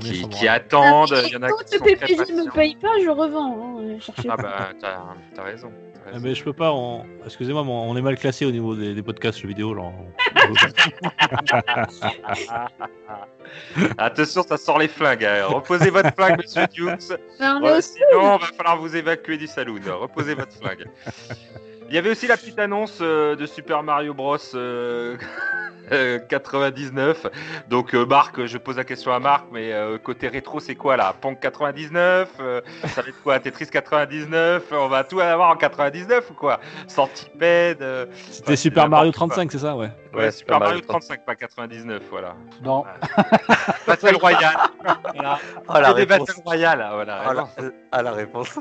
Qui, 0.00 0.48
attendent, 0.48 1.12
Et 1.12 1.26
il 1.26 1.32
y 1.32 1.36
en 1.36 1.42
a 1.42 1.48
quand 1.50 1.64
qui 1.64 1.74
le 1.76 1.80
PPJ 1.80 2.18
me 2.32 2.36
patients. 2.36 2.52
paye 2.54 2.76
pas, 2.76 2.92
je 3.04 3.10
revends. 3.10 3.78
hein, 3.80 3.98
cherchez 4.00 4.28
Ah 4.30 4.36
bah 4.36 4.70
t'as 4.80 5.42
raison. 5.42 5.70
Ah, 6.04 6.10
raison. 6.12 6.20
mais 6.24 6.34
je 6.34 6.42
peux 6.42 6.52
pas. 6.52 6.72
on- 6.72 7.04
Excusez-moi, 7.24 7.62
on 7.62 7.96
est 7.96 8.02
mal 8.02 8.18
classé 8.18 8.44
au 8.46 8.50
niveau 8.50 8.74
des, 8.74 8.94
des 8.94 9.02
podcasts 9.02 9.38
jeux 9.38 9.48
vidéo. 9.48 9.74
Genre. 9.74 9.92
Attention, 13.98 14.42
ça 14.42 14.56
sort 14.56 14.78
les 14.78 14.88
flingues. 14.88 15.24
hein. 15.24 15.44
Reposez 15.46 15.90
votre 15.90 16.14
flingue, 16.14 16.38
monsieur 16.40 16.66
Dukes. 16.68 17.10
Ouais, 17.40 17.76
au 17.76 17.80
sinon, 17.80 18.36
va 18.38 18.46
falloir 18.56 18.78
vous 18.78 18.94
évacuer 18.96 19.36
du 19.36 19.46
saloon. 19.46 19.80
Reposez 20.00 20.34
votre 20.34 20.52
flingue. 20.56 20.86
Il 21.92 21.96
y 21.96 21.98
avait 21.98 22.08
aussi 22.08 22.26
la 22.26 22.38
petite 22.38 22.58
annonce 22.58 23.00
euh, 23.02 23.36
de 23.36 23.44
Super 23.44 23.82
Mario 23.82 24.14
Bros. 24.14 24.38
euh, 24.54 25.18
euh, 25.92 26.18
99. 26.20 27.26
Donc, 27.68 27.94
euh, 27.94 28.06
Marc, 28.06 28.46
je 28.46 28.56
pose 28.56 28.78
la 28.78 28.84
question 28.84 29.12
à 29.12 29.18
Marc, 29.18 29.44
mais 29.52 29.74
euh, 29.74 29.98
côté 29.98 30.28
rétro, 30.28 30.58
c'est 30.58 30.74
quoi 30.74 30.96
là? 30.96 31.14
Pong 31.20 31.38
99 31.38 32.30
euh, 32.40 32.62
Ça 32.86 33.02
va 33.02 33.08
être 33.08 33.22
quoi? 33.22 33.38
Tetris 33.40 33.66
99 33.66 34.72
On 34.72 34.88
va 34.88 35.04
tout 35.04 35.20
avoir 35.20 35.50
en 35.50 35.56
99 35.56 36.30
ou 36.30 36.32
quoi? 36.32 36.60
Centipede 36.86 37.82
euh, 37.82 38.06
C'était 38.30 38.56
Super 38.56 38.88
Mario 38.88 39.08
n'importe 39.08 39.28
quoi. 39.28 39.44
35, 39.44 39.52
c'est 39.52 39.58
ça, 39.58 39.76
ouais. 39.76 39.90
Ouais, 40.14 40.30
Super 40.30 40.60
Mario 40.60 40.80
35, 40.80 41.26
pas 41.26 41.34
99, 41.34 42.02
voilà. 42.08 42.36
Non. 42.62 42.84
Battle 43.86 44.16
Royale. 44.16 44.56
voilà. 45.66 45.88
La 45.88 45.92
que 45.92 45.96
des 45.96 46.04
réponse. 46.04 46.28
Battle 46.28 46.40
Royale, 46.42 46.88
voilà. 46.90 47.22
Ah, 47.26 47.34
la, 47.34 47.48
ah, 47.92 48.02
la 48.02 48.12
réponse. 48.12 48.58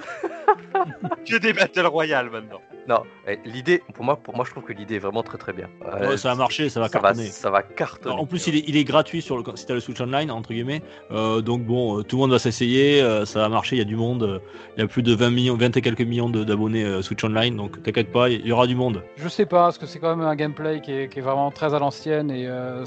Que 1.26 1.38
des 1.38 1.54
Battle 1.54 1.88
Royale 1.88 2.30
maintenant. 2.30 2.60
Non, 2.88 3.04
l'idée, 3.46 3.84
pour 3.94 4.04
moi, 4.04 4.16
pour 4.18 4.36
moi, 4.36 4.44
je 4.46 4.52
trouve 4.52 4.64
que 4.64 4.74
l'idée 4.74 4.96
est 4.96 5.00
vraiment 5.00 5.24
très 5.24 5.38
très 5.38 5.54
bien. 5.54 5.68
Euh, 5.86 6.10
Ouais, 6.10 6.18
ça 6.18 6.32
a 6.32 6.36
marché, 6.36 6.68
ça 6.70 6.80
va 6.80 6.90
ça 6.90 7.00
va, 7.00 7.10
cartonner. 7.10 7.28
ça 7.28 7.50
va 7.52 7.62
cartonner. 7.62 8.16
En 8.16 8.26
plus, 8.26 8.48
il 8.48 8.56
est, 8.56 8.64
il 8.68 8.76
est 8.76 8.84
gratuit 8.84 9.22
sur 9.22 9.38
le, 9.38 9.44
si 9.56 9.66
t'as 9.66 9.76
le 9.76 9.80
Switch 9.80 10.02
Online, 10.02 10.32
entre 10.32 10.52
guillemets. 10.52 10.82
Euh, 11.12 11.42
donc 11.42 11.64
bon, 11.64 12.00
euh, 12.00 12.04
tout 12.04 12.16
le 12.16 12.22
monde 12.22 12.32
va 12.32 12.40
s'essayer, 12.40 13.02
euh, 13.02 13.26
ça 13.26 13.40
va 13.40 13.50
marcher, 13.50 13.76
il 13.76 13.80
y 13.80 13.84
a 13.84 13.86
du 13.86 13.96
monde. 13.96 14.42
Il 14.78 14.82
y 14.82 14.84
a 14.84 14.88
plus 14.88 15.04
de 15.04 15.14
20 15.14 15.30
millions, 15.30 15.56
20 15.56 15.78
et 15.78 15.82
quelques 15.82 16.02
millions 16.02 16.30
d'abonnés 16.30 16.84
euh, 16.84 17.02
Switch 17.02 17.24
Online, 17.24 17.56
donc 17.56 17.82
t'inquiète 17.84 18.12
pas, 18.12 18.30
il 18.30 18.46
y 18.46 18.52
aura 18.52 18.66
du 18.68 18.76
monde. 18.76 19.04
Je 19.16 19.28
sais 19.28 19.46
pas, 19.46 19.66
parce 19.66 19.78
que 19.78 19.86
c'est 19.86 20.00
quand 20.00 20.16
même 20.16 20.26
un 20.26 20.36
gameplay 20.36 20.82
qui 20.82 20.92
est, 20.92 21.08
qui 21.08 21.20
est 21.20 21.24
vraiment 21.24 21.52
très 21.52 21.74
à 21.74 21.80
l'ancienne 21.80 22.32
et 22.32 22.48
euh, 22.48 22.84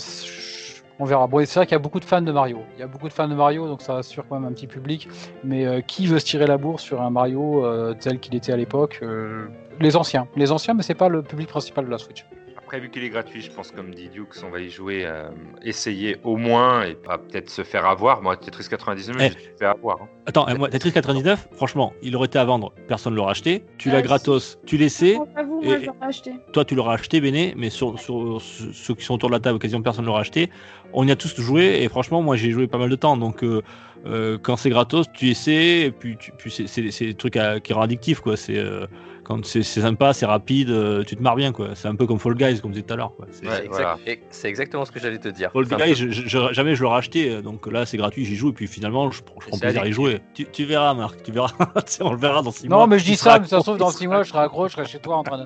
on 1.00 1.04
verra. 1.04 1.26
Bon, 1.26 1.44
c'est 1.44 1.58
vrai 1.58 1.66
qu'il 1.66 1.74
y 1.74 1.76
a 1.76 1.80
beaucoup 1.80 1.98
de 2.00 2.04
fans 2.04 2.22
de 2.22 2.30
Mario. 2.30 2.60
Il 2.76 2.80
y 2.80 2.82
a 2.82 2.86
beaucoup 2.86 3.08
de 3.08 3.12
fans 3.12 3.26
de 3.28 3.34
Mario, 3.34 3.66
donc 3.66 3.82
ça 3.82 3.98
assure 3.98 4.24
quand 4.28 4.38
même 4.38 4.48
un 4.48 4.52
petit 4.52 4.66
public. 4.68 5.08
Mais 5.42 5.66
euh, 5.66 5.80
qui 5.80 6.06
veut 6.06 6.18
se 6.18 6.24
tirer 6.24 6.46
la 6.46 6.56
bourse 6.56 6.82
sur 6.82 7.02
un 7.02 7.10
Mario 7.10 7.64
euh, 7.64 7.94
tel 7.98 8.20
qu'il 8.20 8.34
était 8.36 8.52
à 8.52 8.56
l'époque 8.56 9.00
euh, 9.02 9.46
Les 9.80 9.96
anciens. 9.96 10.28
Les 10.36 10.52
anciens, 10.52 10.74
mais 10.74 10.82
c'est 10.82 10.94
pas 10.94 11.08
le 11.08 11.22
public 11.22 11.48
principal 11.48 11.84
de 11.86 11.90
la 11.90 11.98
Switch. 11.98 12.24
Après, 12.56 12.80
vu 12.80 12.88
qu'il 12.90 13.04
est 13.04 13.10
gratuit, 13.10 13.42
je 13.42 13.50
pense, 13.50 13.70
comme 13.72 13.94
dit 13.94 14.08
Dukes, 14.08 14.42
on 14.42 14.48
va 14.50 14.58
y 14.58 14.70
jouer, 14.70 15.04
euh, 15.04 15.28
essayer 15.62 16.16
au 16.24 16.36
moins 16.36 16.82
et 16.84 16.94
pas 16.94 17.18
peut-être 17.18 17.50
se 17.50 17.62
faire 17.62 17.84
avoir. 17.84 18.22
Moi, 18.22 18.36
Tetris 18.38 18.66
99, 18.70 19.16
Eh. 19.20 19.28
je 19.28 19.34
me 19.34 19.38
suis 19.40 19.50
fait 19.58 19.66
avoir. 19.66 20.00
hein. 20.02 20.08
Attends, 20.26 20.48
euh, 20.48 20.54
moi, 20.56 20.70
Tetris 20.70 20.90
99, 20.90 21.46
franchement, 21.52 21.92
il 22.02 22.16
aurait 22.16 22.24
été 22.26 22.38
à 22.38 22.44
vendre, 22.46 22.72
personne 22.88 23.12
ne 23.12 23.18
l'aurait 23.18 23.32
acheté. 23.32 23.64
Tu 23.76 23.90
Ah, 23.90 23.92
l'as 23.94 23.98
si. 23.98 24.04
gratos, 24.04 24.58
tu 24.64 24.78
moi, 24.78 25.76
Et- 25.78 25.90
acheté. 26.00 26.32
Toi, 26.54 26.64
tu 26.64 26.74
l'auras 26.74 26.94
acheté, 26.94 27.20
Béné, 27.20 27.52
mais 27.56 27.68
sur, 27.68 27.98
sur- 28.00 28.40
sur 28.40 28.74
ceux 28.74 28.94
qui 28.94 29.04
sont 29.04 29.14
autour 29.14 29.28
de 29.28 29.34
la 29.34 29.40
table, 29.40 29.58
quasiment 29.58 29.82
personne 29.82 30.04
ne 30.04 30.06
l'aura 30.08 30.20
acheté. 30.20 30.48
On 30.94 31.06
y 31.06 31.10
a 31.10 31.16
tous 31.16 31.38
joué, 31.38 31.82
et 31.82 31.88
franchement, 31.90 32.22
moi, 32.22 32.36
j'ai 32.36 32.50
joué 32.50 32.66
pas 32.66 32.78
mal 32.78 32.88
de 32.88 32.96
temps. 32.96 33.18
Donc, 33.18 33.44
euh, 33.44 33.60
euh, 34.06 34.38
quand 34.40 34.56
c'est 34.56 34.70
gratos, 34.70 35.06
tu 35.12 35.28
essaies, 35.28 35.82
et 35.82 35.90
puis, 35.90 36.16
tu- 36.16 36.32
puis 36.32 36.50
c'est- 36.50 37.04
des 37.04 37.14
trucs 37.14 37.36
à- 37.36 37.60
qui 37.60 37.74
rendent 37.74 37.84
addictif, 37.84 38.20
quoi. 38.20 38.36
C'est 38.38 38.56
euh, 38.58 38.86
quand 39.24 39.44
c'est 39.46 39.62
sympa, 39.62 40.12
c'est 40.12 40.26
rapide, 40.26 40.70
euh, 40.70 41.02
tu 41.02 41.16
te 41.16 41.22
marres 41.22 41.34
bien, 41.36 41.50
quoi. 41.52 41.68
C'est 41.74 41.88
un 41.88 41.96
peu 41.96 42.06
comme 42.06 42.18
Fall 42.18 42.34
Guys, 42.34 42.60
comme 42.60 42.70
je 42.70 42.74
disais 42.74 42.86
tout 42.86 42.92
à 42.94 42.96
l'heure. 42.96 43.12
C'est- 43.32 43.46
Ouais, 43.48 43.66
voilà. 43.68 43.96
exact- 44.06 44.44
exactement 44.44 44.84
ce 44.84 44.92
que 44.92 45.00
j'allais 45.00 45.18
te 45.18 45.28
dire. 45.28 45.50
Fall 45.52 45.64
Guys, 45.66 45.76
peu- 45.78 45.94
je- 45.94 46.10
je- 46.10 46.52
jamais 46.52 46.74
je 46.76 46.82
l'aurais 46.82 46.98
acheté, 46.98 47.30
euh, 47.30 47.42
donc 47.42 47.66
là, 47.72 47.86
c'est 47.86 47.96
gratuit, 47.96 48.24
j'y 48.24 48.36
joue, 48.36 48.50
et 48.50 48.52
puis 48.52 48.66
finalement, 48.66 49.10
je, 49.10 49.22
prends- 49.22 49.40
je 49.40 49.48
prends 49.48 49.58
plaisir 49.58 49.82
à 49.82 49.86
y 49.88 49.92
jouer. 49.92 50.20
Tu, 50.34 50.44
tu 50.46 50.64
verras, 50.64 50.94
Marc, 50.94 51.22
tu 51.22 51.32
verras. 51.32 51.52
On 52.00 52.12
le 52.12 52.18
verra 52.18 52.42
dans 52.42 52.50
six 52.52 52.68
mois. 52.68 52.78
Non, 52.78 52.86
mais 52.86 52.98
je 52.98 53.04
dis 53.04 53.16
ça, 53.16 53.38
mais 53.38 53.46
ça 53.48 53.58
se 53.58 53.62
trouve, 53.64 53.78
dans 53.78 53.88
il 53.88 53.92
6 53.92 54.04
sera 54.04 54.14
mois, 54.14 54.22
je 54.22 54.28
serai 54.28 54.40
accro, 54.40 54.68
je 54.68 54.72
serai 54.74 54.84
chez 54.86 54.98
toi 54.98 55.16
en 55.16 55.22
train 55.22 55.38
de, 55.38 55.44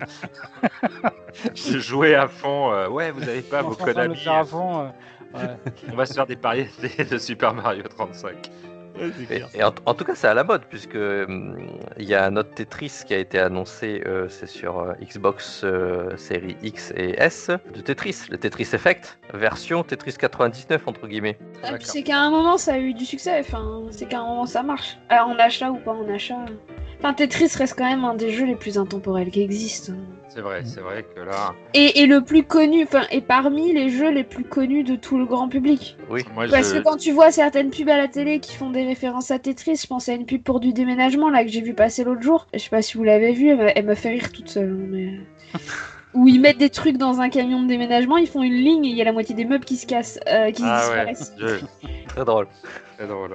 Je 1.55 1.79
jouais 1.79 2.15
à 2.15 2.29
fond. 2.29 2.73
euh, 2.73 2.89
ouais, 2.89 3.11
vous 3.11 3.23
avez 3.23 3.43
pas 3.43 3.63
vos 3.63 3.71
le 3.71 3.77
Konami. 3.77 4.17
faire 4.17 4.33
à 4.35 4.45
fond. 4.45 4.81
euh, 4.81 5.39
ouais. 5.39 5.57
On 5.93 5.97
va 5.97 6.07
se 6.07 6.15
faire 6.15 6.27
des 6.27 6.37
paris 6.37 6.67
de 7.11 7.19
Super 7.19 7.55
Mario 7.55 7.83
35. 7.85 8.51
Ouais, 8.99 9.13
c'est 9.17 9.23
Et, 9.23 9.27
clair. 9.27 9.49
et 9.55 9.63
en, 9.65 9.73
en 9.87 9.95
tout 9.95 10.05
cas, 10.05 10.15
c'est 10.15 10.27
à 10.29 10.35
la 10.35 10.45
mode, 10.45 10.63
puisque 10.69 10.95
hum, 10.97 11.57
il 11.99 12.05
y 12.09 12.15
a 12.15 12.25
un 12.25 12.37
autre 12.37 12.51
Tetris 12.55 13.03
qui 13.07 13.15
a 13.15 13.19
été 13.19 13.39
annoncé, 13.39 14.03
euh, 14.07 14.29
c'est 14.29 14.47
sur 14.47 14.81
euh, 14.81 14.93
Xbox 15.03 15.63
euh, 15.65 16.17
série 16.17 16.57
X 16.63 16.93
et 16.97 17.15
S, 17.19 17.51
de 17.75 17.81
Tetris, 17.81 18.17
le 18.31 18.39
Tetris 18.39 18.69
Effect, 18.73 19.19
version 19.35 19.83
Tetris 19.85 20.15
99, 20.19 20.87
entre 20.87 21.07
guillemets. 21.07 21.39
Puis 21.63 21.73
c'est 21.81 22.03
qu'à 22.03 22.19
un 22.19 22.31
moment 22.31 22.59
ça 22.59 22.75
a 22.75 22.79
eu 22.79 22.95
du 22.95 23.05
succès, 23.05 23.39
enfin 23.41 23.83
c'est 23.91 24.07
qu'à 24.07 24.21
un 24.21 24.27
moment 24.27 24.47
ça 24.47 24.63
marche. 24.63 24.99
Alors 25.09 25.29
en 25.29 25.39
achat 25.39 25.71
ou 25.71 25.79
pas 25.79 25.93
en 25.93 26.09
achat. 26.09 26.39
Enfin 26.99 27.15
Tetris 27.15 27.51
reste 27.57 27.77
quand 27.79 27.89
même 27.89 28.05
un 28.05 28.15
des 28.15 28.31
jeux 28.31 28.47
les 28.47 28.57
plus 28.57 28.79
intemporels 28.79 29.31
qui 29.31 29.43
existent. 29.43 29.93
C'est 30.39 30.43
vrai, 30.45 30.63
c'est 30.65 30.81
vrai 30.81 31.05
que 31.17 31.21
là. 31.21 31.53
Et, 31.75 31.99
et 32.03 32.07
le 32.07 32.23
plus 32.23 32.45
connu, 32.45 32.85
enfin 32.85 33.03
et 33.11 33.21
parmi 33.21 33.73
les 33.73 33.89
jeux 33.89 34.13
les 34.13 34.23
plus 34.23 34.45
connus 34.45 34.85
de 34.85 34.95
tout 34.95 35.19
le 35.19 35.25
grand 35.27 35.49
public. 35.49 35.97
Oui, 36.09 36.23
Moi, 36.33 36.47
Parce 36.49 36.73
je... 36.73 36.79
que 36.79 36.85
quand 36.85 36.97
tu 36.97 37.11
vois 37.11 37.33
certaines 37.33 37.71
pubs 37.71 37.89
à 37.89 37.97
la 37.97 38.07
télé 38.07 38.39
qui 38.39 38.55
font 38.55 38.71
des 38.71 38.85
références 38.87 39.33
à 39.33 39.41
Tetris, 39.41 39.75
je 39.83 39.89
pense 39.89 40.09
à 40.09 40.13
une 40.13 40.27
pub 40.27 40.45
pour 40.45 40.61
du 40.61 40.73
déménagement 40.73 41.29
là 41.29 41.43
que 41.43 41.51
j'ai 41.51 41.61
vu 41.61 41.75
passer 41.75 42.05
l'autre 42.05 42.23
jour. 42.23 42.47
Je 42.55 42.61
sais 42.61 42.71
pas 42.71 42.83
si 42.83 42.97
vous 42.97 43.03
l'avez 43.03 43.33
vu, 43.33 43.49
elle 43.49 43.57
me, 43.59 43.77
elle 43.77 43.85
me 43.85 43.97
fait 43.97 44.11
rire 44.11 44.31
toute 44.31 44.49
seule. 44.49 44.71
hein, 44.81 44.87
mais... 44.89 45.19
Où 46.15 46.29
ils 46.29 46.41
mettent 46.41 46.59
des 46.59 46.71
trucs 46.71 46.99
dans 46.99 47.21
un 47.21 47.31
camion 47.31 47.61
de 47.61 47.67
déménagement, 47.67 48.17
ils 48.17 48.29
font 48.29 48.45
une 48.45 48.55
ligne 48.55 48.85
et 48.85 48.91
il 48.91 48.97
y 48.97 49.03
a 49.03 49.05
la 49.05 49.13
moitié 49.13 49.35
des 49.35 49.45
meubles 49.45 49.65
qui 49.65 49.77
se 49.77 49.87
cassent, 49.89 50.21
euh, 50.29 50.53
qui 50.53 50.63
Ah 50.65 50.89
ouais, 50.91 51.13
disparaissent. 51.13 51.33
je- 51.37 52.07
très 52.11 52.25
drôle. 52.25 52.47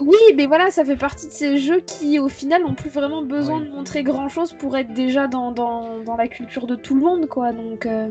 Oui, 0.02 0.18
mais 0.36 0.46
voilà, 0.46 0.72
ça 0.72 0.84
fait 0.84 0.96
partie 0.98 1.28
de 1.28 1.32
ces 1.32 1.58
jeux 1.58 1.80
qui, 1.80 2.20
au 2.20 2.28
final, 2.30 2.64
n'ont 2.64 2.74
plus 2.74 2.90
vraiment 2.90 3.22
besoin 3.22 3.60
Oui. 3.62 3.70
de 3.70 3.72
montrer 3.74 4.04
grand-chose 4.04 4.54
pour 4.54 4.76
être 4.78 4.94
déjà 4.94 5.28
dans, 5.28 5.52
dans, 5.52 6.00
dans 6.00 6.18
la 6.18 6.28
culture 6.28 6.68
de 6.68 6.76
tout 6.76 6.96
le 6.96 7.02
monde, 7.02 7.28
quoi. 7.28 7.54
Donc, 7.54 7.86
euh, 7.86 8.10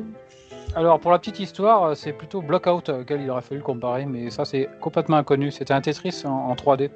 Alors, 0.74 0.98
pour 0.98 1.11
la 1.11 1.18
petite 1.18 1.40
histoire, 1.40 1.84
euh, 1.84 1.94
c'est 1.94 2.12
plutôt 2.12 2.40
Blockout 2.40 2.88
euh, 2.88 3.03
auquel 3.03 3.20
il 3.20 3.30
aurait 3.30 3.42
fallu 3.42 3.61
comparer, 3.61 4.07
mais 4.07 4.30
ça, 4.30 4.44
c'est 4.46 4.68
complètement 4.80 5.18
inconnu. 5.18 5.50
C'était 5.50 5.74
un 5.74 5.80
Tetris 5.82 6.22
en, 6.24 6.30
en 6.30 6.55
3D. 6.55 6.90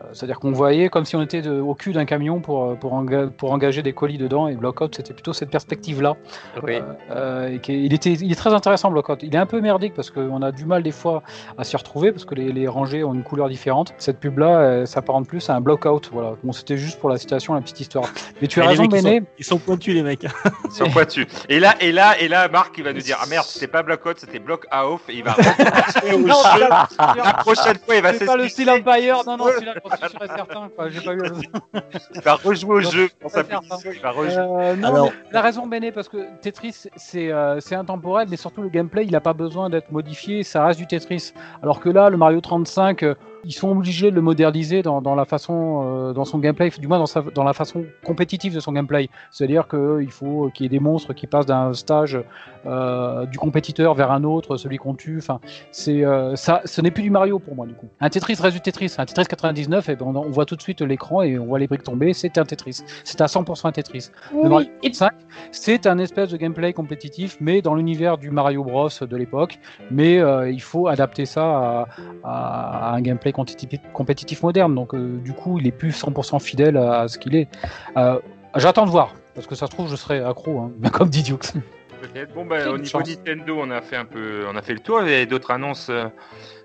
Euh, 0.00 0.04
C'est-à-dire 0.12 0.38
qu'on 0.40 0.52
voyait 0.52 0.88
comme 0.88 1.04
si 1.04 1.16
on 1.16 1.22
était 1.22 1.42
de- 1.42 1.60
au 1.60 1.74
cul 1.74 1.92
d'un 1.92 2.04
camion 2.04 2.40
pour, 2.40 2.64
euh, 2.70 2.74
pour, 2.74 2.92
enga- 2.94 3.28
pour 3.30 3.52
engager 3.52 3.82
des 3.82 3.92
colis 3.92 4.18
dedans, 4.18 4.48
et 4.48 4.54
Blockout, 4.56 4.94
c'était 4.96 5.12
plutôt 5.12 5.32
cette 5.32 5.50
perspective-là. 5.50 6.16
Oui, 6.62 6.76
Euh, 6.76 6.82
euh, 7.10 7.48
et 7.68 7.72
il, 7.74 7.92
était, 7.92 8.12
il 8.12 8.32
est 8.32 8.34
très 8.36 8.52
intéressant, 8.54 8.90
Blockout. 8.90 9.22
Il 9.22 9.34
est 9.34 9.38
un 9.38 9.46
peu 9.46 9.60
merdique 9.60 9.94
parce 9.94 10.10
qu'on 10.10 10.42
a 10.42 10.52
du 10.52 10.64
mal 10.64 10.82
des 10.82 10.90
fois 10.92 11.22
à 11.58 11.64
s'y 11.64 11.76
retrouver 11.76 12.12
parce 12.12 12.24
que 12.24 12.34
les, 12.34 12.52
les 12.52 12.66
rangées 12.68 13.04
ont 13.04 13.14
une 13.14 13.22
couleur 13.22 13.48
différente. 13.48 13.92
Cette 13.98 14.18
pub-là, 14.20 14.58
euh, 14.60 14.86
s'apparente 14.86 15.26
plus 15.28 15.48
à 15.50 15.54
un 15.56 15.60
Blockout. 15.60 16.10
Voilà. 16.12 16.32
Bon, 16.42 16.52
c'était 16.52 16.76
juste 16.78 16.98
pour 17.00 17.10
la 17.10 17.18
citation, 17.18 17.54
la 17.54 17.60
petite 17.60 17.80
histoire. 17.80 18.04
Mais 18.40 18.48
tu 18.48 18.60
as 18.60 18.62
les 18.64 18.68
raison, 18.70 18.86
Béné. 18.86 19.18
sont, 19.20 19.26
ils 19.38 19.44
sont 19.44 19.58
pointus, 19.58 19.94
les 19.94 20.02
mecs. 20.02 20.24
Ils 20.64 20.70
sont 20.72 20.90
pointus. 20.90 21.26
Et 21.48 21.60
là, 21.60 21.74
et 21.80 21.92
là, 21.92 22.18
et 22.20 22.28
là, 22.28 22.48
Marc, 22.48 22.76
il 22.78 22.84
va 22.84 22.92
nous 22.92 23.00
dire 23.00 23.18
Ah 23.22 23.26
merde, 23.28 23.44
c'était 23.46 23.66
pas 23.70 23.82
Blockout, 23.82 24.18
c'était 24.18 24.38
Block 24.38 24.66
Off. 24.72 25.02
Et 25.08 25.14
il 25.16 25.24
va 25.24 25.34
au 26.14 26.18
Non, 26.18 26.34
jeu. 26.56 26.64
La 26.98 27.34
prochaine 27.34 27.76
fois, 27.84 27.96
il 27.96 28.02
va 28.02 28.14
C'est 28.14 28.24
pas 28.24 28.36
le. 28.36 28.48
Steel 28.48 28.70
Empire, 28.70 29.22
non, 29.26 29.36
non, 29.36 29.44
celui-là, 29.54 29.74
j'en 29.90 29.96
suis 30.08 30.16
sûr 30.16 30.22
et 30.24 30.28
certain. 30.28 30.68
quoi, 30.74 30.88
J'ai 30.88 31.00
pas 31.00 31.12
eu 31.14 31.18
la- 31.18 31.80
Il 32.14 32.20
va 32.22 32.34
rejouer 32.34 32.74
au 32.76 32.80
jeu 32.80 33.08
pour 33.20 33.30
sa 33.30 33.44
punition. 33.44 33.76
Il 33.92 34.00
va 34.00 34.10
rejouer. 34.10 34.36
Euh, 34.38 34.76
non, 34.76 34.88
Alors- 34.88 35.04
mais 35.06 35.32
la 35.32 35.40
raison, 35.42 35.66
Béné, 35.66 35.92
parce 35.92 36.08
que 36.08 36.18
Tetris, 36.40 36.84
c'est 36.96 37.30
euh, 37.32 37.60
c'est 37.60 37.74
intemporel, 37.74 38.28
mais 38.30 38.36
surtout 38.36 38.62
le 38.62 38.68
gameplay, 38.68 39.04
il 39.04 39.12
n'a 39.12 39.20
pas 39.20 39.32
besoin 39.32 39.70
d'être 39.70 39.90
modifié, 39.92 40.42
ça 40.42 40.64
reste 40.64 40.78
du 40.80 40.86
Tetris. 40.86 41.32
Alors 41.62 41.80
que 41.80 41.88
là, 41.88 42.10
le 42.10 42.16
Mario 42.16 42.40
35, 42.40 43.02
euh, 43.02 43.14
ils 43.44 43.52
sont 43.52 43.70
obligés 43.70 44.10
de 44.10 44.16
le 44.16 44.20
moderniser 44.22 44.82
dans, 44.82 45.00
dans 45.00 45.14
la 45.14 45.24
façon, 45.24 45.82
euh, 45.84 46.12
dans 46.12 46.24
son 46.24 46.38
gameplay, 46.38 46.70
du 46.78 46.86
moins 46.86 46.98
dans, 46.98 47.06
sa, 47.06 47.22
dans 47.22 47.44
la 47.44 47.52
façon 47.52 47.84
compétitive 48.04 48.54
de 48.54 48.60
son 48.60 48.72
gameplay. 48.72 49.08
C'est-à-dire 49.30 49.66
qu'il 49.68 50.10
faut 50.10 50.50
qu'il 50.52 50.64
y 50.64 50.66
ait 50.66 50.70
des 50.70 50.80
monstres 50.80 51.12
qui 51.14 51.26
passent 51.26 51.46
d'un 51.46 51.72
stage 51.72 52.18
euh, 52.66 53.26
du 53.26 53.38
compétiteur 53.38 53.94
vers 53.94 54.10
un 54.10 54.24
autre, 54.24 54.56
celui 54.56 54.76
qu'on 54.76 54.94
tue. 54.94 55.18
Enfin, 55.18 55.40
c'est 55.70 56.04
euh, 56.04 56.36
ça, 56.36 56.60
ce 56.64 56.80
n'est 56.80 56.90
plus 56.90 57.02
du 57.02 57.10
Mario 57.10 57.38
pour 57.38 57.54
moi 57.54 57.66
du 57.66 57.74
coup. 57.74 57.88
Un 58.00 58.08
Tetris 58.10 58.36
reste 58.40 58.54
du 58.54 58.60
Tetris. 58.60 58.94
Un 58.98 59.06
Tetris 59.06 59.24
99, 59.26 59.88
et 59.88 59.96
ben, 59.96 60.06
on, 60.06 60.16
on 60.16 60.30
voit 60.30 60.44
tout 60.44 60.56
de 60.56 60.62
suite 60.62 60.80
l'écran 60.82 61.22
et 61.22 61.38
on 61.38 61.46
voit 61.46 61.58
les 61.58 61.66
briques 61.66 61.82
tomber. 61.84 62.12
C'est 62.12 62.36
un 62.38 62.44
Tetris. 62.44 62.80
C'est 63.04 63.20
à 63.20 63.26
100% 63.26 63.66
un 63.68 63.72
Tetris. 63.72 64.10
oui, 64.32 64.40
Le 64.44 64.48
Mario 64.48 64.68
oui. 64.82 64.88
Et 64.90 64.92
5, 64.92 65.12
c'est 65.52 65.86
un 65.86 65.98
espèce 65.98 66.30
de 66.30 66.36
gameplay 66.36 66.72
compétitif, 66.72 67.36
mais 67.40 67.62
dans 67.62 67.74
l'univers 67.74 68.18
du 68.18 68.30
Mario 68.30 68.64
Bros 68.64 68.88
de 69.00 69.16
l'époque. 69.16 69.58
Mais 69.90 70.18
euh, 70.18 70.50
il 70.50 70.60
faut 70.60 70.86
adapter 70.88 71.24
ça 71.26 71.42
à, 71.44 71.88
à- 72.24 72.90
à 72.90 72.94
un 72.94 73.00
gameplay 73.00 73.29
compétitif, 73.32 73.80
compétitif 73.92 74.42
moderne. 74.42 74.74
Donc, 74.74 74.94
euh, 74.94 75.18
du 75.24 75.32
coup, 75.32 75.58
il 75.58 75.66
est 75.66 75.72
plus 75.72 75.90
100% 75.90 76.40
fidèle 76.40 76.76
à, 76.76 77.08
ce 77.08 77.18
qu'il 77.18 77.34
est. 77.36 77.48
Euh, 77.96 78.18
J'attends 78.56 78.84
de 78.84 78.90
voir, 78.90 79.14
parce 79.34 79.46
que 79.46 79.54
ça 79.54 79.66
se 79.66 79.70
trouve, 79.70 79.88
je 79.88 79.96
serai 79.96 80.18
accro, 80.24 80.58
hein, 80.58 80.72
comme 80.92 81.08
dit 81.08 81.22
Dukes. 81.22 81.52
peut-être. 82.00 82.34
Bon, 82.34 82.44
bah, 82.44 82.68
au 82.68 82.78
niveau 82.78 82.84
chance. 82.98 83.08
Nintendo, 83.08 83.58
on 83.60 83.70
a 83.70 83.80
fait 83.80 83.96
un 83.96 84.04
peu, 84.04 84.44
on 84.52 84.56
a 84.56 84.62
fait 84.62 84.74
le 84.74 84.80
tour. 84.80 85.02
Il 85.02 85.20
y 85.20 85.26
d'autres 85.26 85.50
annonces. 85.50 85.88
euh, 85.90 86.06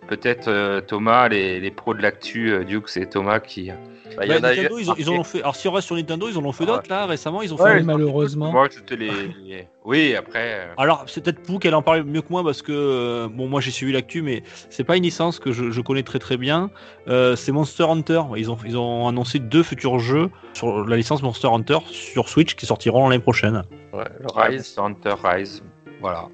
Peut-être 0.07 0.81
Thomas, 0.81 1.27
les, 1.29 1.59
les 1.59 1.71
pros 1.71 1.95
de 1.95 2.01
l'actu, 2.03 2.63
Dukes 2.65 2.95
et 2.97 3.07
Thomas 3.07 3.39
qui. 3.39 3.71
Bah, 4.17 4.25
y 4.25 4.39
Bah, 4.39 4.47
a 4.47 4.53
eu- 4.55 4.67
ils, 4.79 4.89
ont, 4.91 4.95
ils 4.97 5.09
en 5.09 5.13
ont 5.13 5.23
fait. 5.23 5.39
Alors, 5.41 5.55
si 5.55 5.67
on 5.67 5.71
reste 5.71 5.87
sur 5.87 5.95
Nintendo, 5.95 6.27
ils 6.29 6.37
en 6.37 6.43
ont 6.45 6.51
fait 6.51 6.63
Ah 6.63 6.67
d'autres 6.67 6.89
là 6.89 7.05
récemment. 7.05 7.41
Ils 7.41 7.53
ont 7.53 7.57
Ouais, 7.57 7.71
fait. 7.71 7.77
Oui, 7.79 7.83
malheureusement. 7.83 8.51
Moi, 8.51 8.67
c'était 8.71 8.95
les, 8.95 9.09
les- 9.43 9.67
Oui, 9.83 10.15
après. 10.15 10.67
euh, 10.67 10.73
Alors, 10.77 11.03
c'est 11.07 11.23
peut-être 11.23 11.45
vous 11.47 11.59
qu'elle 11.59 11.75
en 11.75 11.81
parle 11.81 12.03
mieux 12.03 12.21
que 12.21 12.29
moi 12.29 12.43
parce 12.43 12.61
que, 12.61 12.71
euh, 12.71 13.27
bon, 13.29 13.47
moi 13.47 13.61
j'ai 13.61 13.71
suivi 13.71 13.91
l'actu, 13.91 14.21
mais 14.21 14.43
c'est 14.69 14.83
pas 14.83 14.95
une 14.97 15.03
licence 15.03 15.39
que 15.39 15.51
je, 15.51 15.71
je 15.71 15.81
connais 15.81 16.03
très 16.03 16.19
très 16.19 16.37
bien. 16.37 16.69
Euh, 17.07 17.35
c'est 17.35 17.51
Monster 17.51 17.83
Hunter. 17.89 18.21
Ils 18.37 18.49
ont, 18.51 18.57
ils 18.65 18.77
ont 18.77 19.07
annoncé 19.07 19.39
deux 19.39 19.63
futurs 19.63 19.99
jeux 19.99 20.29
sur 20.53 20.85
la 20.85 20.95
licence 20.95 21.21
Monster 21.21 21.47
Hunter 21.49 21.79
sur 21.91 22.29
Switch 22.29 22.55
qui 22.55 22.65
sortiront 22.65 23.09
l'année 23.09 23.21
prochaine. 23.21 23.63
Ouais, 23.93 24.03
Rise. 24.35 24.75
Monster 24.77 24.81
Hunter 24.81 25.15
Rise. 25.23 25.63
Voilà. 26.01 26.27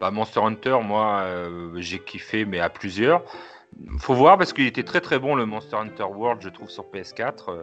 Bah, 0.00 0.10
Monster 0.10 0.40
Hunter, 0.40 0.78
moi, 0.82 1.20
euh, 1.24 1.70
j'ai 1.76 1.98
kiffé, 1.98 2.44
mais 2.46 2.58
à 2.60 2.70
plusieurs. 2.70 3.22
Faut 3.98 4.14
voir 4.14 4.36
parce 4.36 4.52
qu'il 4.52 4.66
était 4.66 4.82
très 4.82 5.00
très 5.00 5.18
bon 5.18 5.34
le 5.34 5.46
Monster 5.46 5.76
Hunter 5.76 6.04
World, 6.04 6.42
je 6.42 6.48
trouve, 6.48 6.68
sur 6.70 6.84
PS4. 6.92 7.32
Euh, 7.48 7.62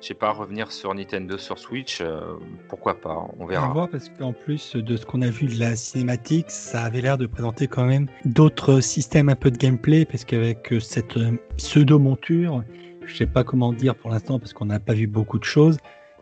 je 0.00 0.06
sais 0.06 0.14
pas, 0.14 0.30
revenir 0.30 0.70
sur 0.72 0.94
Nintendo, 0.94 1.36
sur 1.36 1.58
Switch, 1.58 2.00
euh, 2.00 2.20
pourquoi 2.68 3.00
pas, 3.00 3.16
on 3.38 3.42
On 3.42 3.46
va 3.46 3.52
verra. 3.54 3.68
voir 3.72 3.88
parce 3.88 4.08
qu'en 4.08 4.32
plus 4.32 4.76
de 4.76 4.96
ce 4.96 5.04
qu'on 5.04 5.20
a 5.22 5.28
vu 5.30 5.46
de 5.46 5.58
la 5.58 5.76
cinématique, 5.76 6.50
ça 6.50 6.82
avait 6.84 7.00
l'air 7.00 7.18
de 7.18 7.26
présenter 7.26 7.66
quand 7.66 7.84
même 7.84 8.06
d'autres 8.24 8.80
systèmes 8.80 9.28
un 9.28 9.34
peu 9.36 9.50
de 9.50 9.56
gameplay 9.58 10.04
parce 10.04 10.24
qu'avec 10.24 10.72
euh, 10.72 10.80
cette 10.80 11.18
pseudo-monture, 11.56 12.62
je 13.04 13.16
sais 13.16 13.26
pas 13.26 13.44
comment 13.44 13.72
dire 13.72 13.94
pour 13.94 14.10
l'instant 14.10 14.38
parce 14.38 14.52
qu'on 14.52 14.66
n'a 14.66 14.80
pas 14.80 14.94
vu 14.94 15.06
beaucoup 15.06 15.38
de 15.38 15.44
choses, 15.44 15.76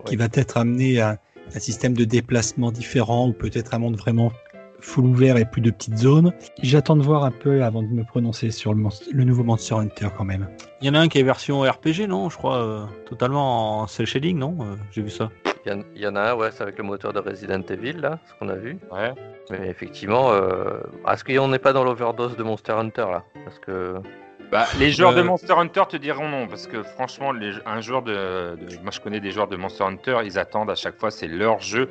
qui 0.07 0.17
va 0.17 0.29
peut-être 0.29 0.57
amener 0.57 1.01
à 1.01 1.19
un 1.55 1.59
système 1.61 1.95
de 1.95 2.05
déplacement 2.05 2.73
différent 2.73 3.29
ou 3.29 3.33
peut-être 3.33 3.75
un 3.75 3.79
monde 3.79 3.97
vraiment 3.97 4.33
full 4.81 5.05
ouvert 5.07 5.37
et 5.37 5.45
plus 5.45 5.61
de 5.61 5.71
petites 5.71 5.97
zones. 5.99 6.33
J'attends 6.63 6.97
de 6.97 7.03
voir 7.03 7.25
un 7.25 7.31
peu 7.31 7.63
avant 7.65 7.83
de 7.83 7.89
me 7.89 8.05
prononcer 8.05 8.51
sur 8.51 8.75
le, 8.75 9.25
nouveau 9.25 9.43
Monster 9.45 9.75
Hunter 9.77 10.09
quand 10.17 10.25
même. 10.25 10.49
Il 10.81 10.87
y 10.87 10.91
en 10.91 10.95
a 10.95 10.99
un 11.01 11.09
qui 11.09 11.19
est 11.19 11.23
version 11.23 11.61
RPG, 11.63 12.07
non 12.09 12.29
Je 12.31 12.37
crois 12.37 12.59
euh, 12.59 12.85
totalement 13.09 13.81
en 13.83 13.87
cel 13.87 14.07
shading, 14.07 14.39
non 14.39 14.57
Euh, 14.61 14.77
J'ai 14.93 15.03
vu 15.03 15.11
ça. 15.11 15.31
Il 15.65 15.73
y, 15.73 15.75
en- 15.75 15.83
il 15.95 16.01
y 16.01 16.07
en 16.07 16.15
a 16.15 16.21
un, 16.31 16.35
ouais, 16.35 16.51
c'est 16.53 16.63
avec 16.63 16.79
le 16.79 16.85
moteur 16.85 17.13
de 17.13 17.19
Resident 17.19 17.61
Evil, 17.69 17.95
là, 17.95 18.19
ce 18.27 18.35
qu'on 18.39 18.49
a 18.49 18.55
vu. 18.55 18.79
Ouais. 18.93 19.13
Mais 19.51 19.69
effectivement, 19.69 20.31
euh... 20.33 20.79
est-ce 21.11 21.25
qu'on 21.25 21.49
n'est 21.49 21.59
pas 21.59 21.73
dans 21.73 21.83
l'overdose 21.85 22.37
de 22.37 22.43
Monster 22.45 22.73
Hunter, 22.73 23.07
là? 23.11 23.25
Parce 23.45 23.59
que. 23.59 23.95
Bah, 24.53 24.65
les 24.79 24.93
joueurs 24.93 25.13
de 25.13 25.23
Euh, 25.23 25.25
Monster 25.25 25.55
Hunter 25.55 25.83
te 25.89 25.97
diront 25.97 26.29
non, 26.29 26.47
parce 26.47 26.69
que 26.69 26.85
franchement, 26.85 27.33
les- 27.33 27.55
un 27.67 27.81
joueur 27.81 28.03
de, 28.03 28.13
de- 28.55 28.81
Moi, 28.81 28.93
je 28.93 29.01
connais 29.01 29.19
des 29.19 29.33
joueurs 29.33 29.49
de 29.49 29.57
Monster 29.57 29.83
Hunter, 29.83 30.19
ils 30.25 30.39
attendent 30.39 30.71
à 30.71 30.77
chaque 30.77 31.01
fois, 31.01 31.11
c'est 31.11 31.27
leur 31.27 31.59
jeu. 31.61 31.89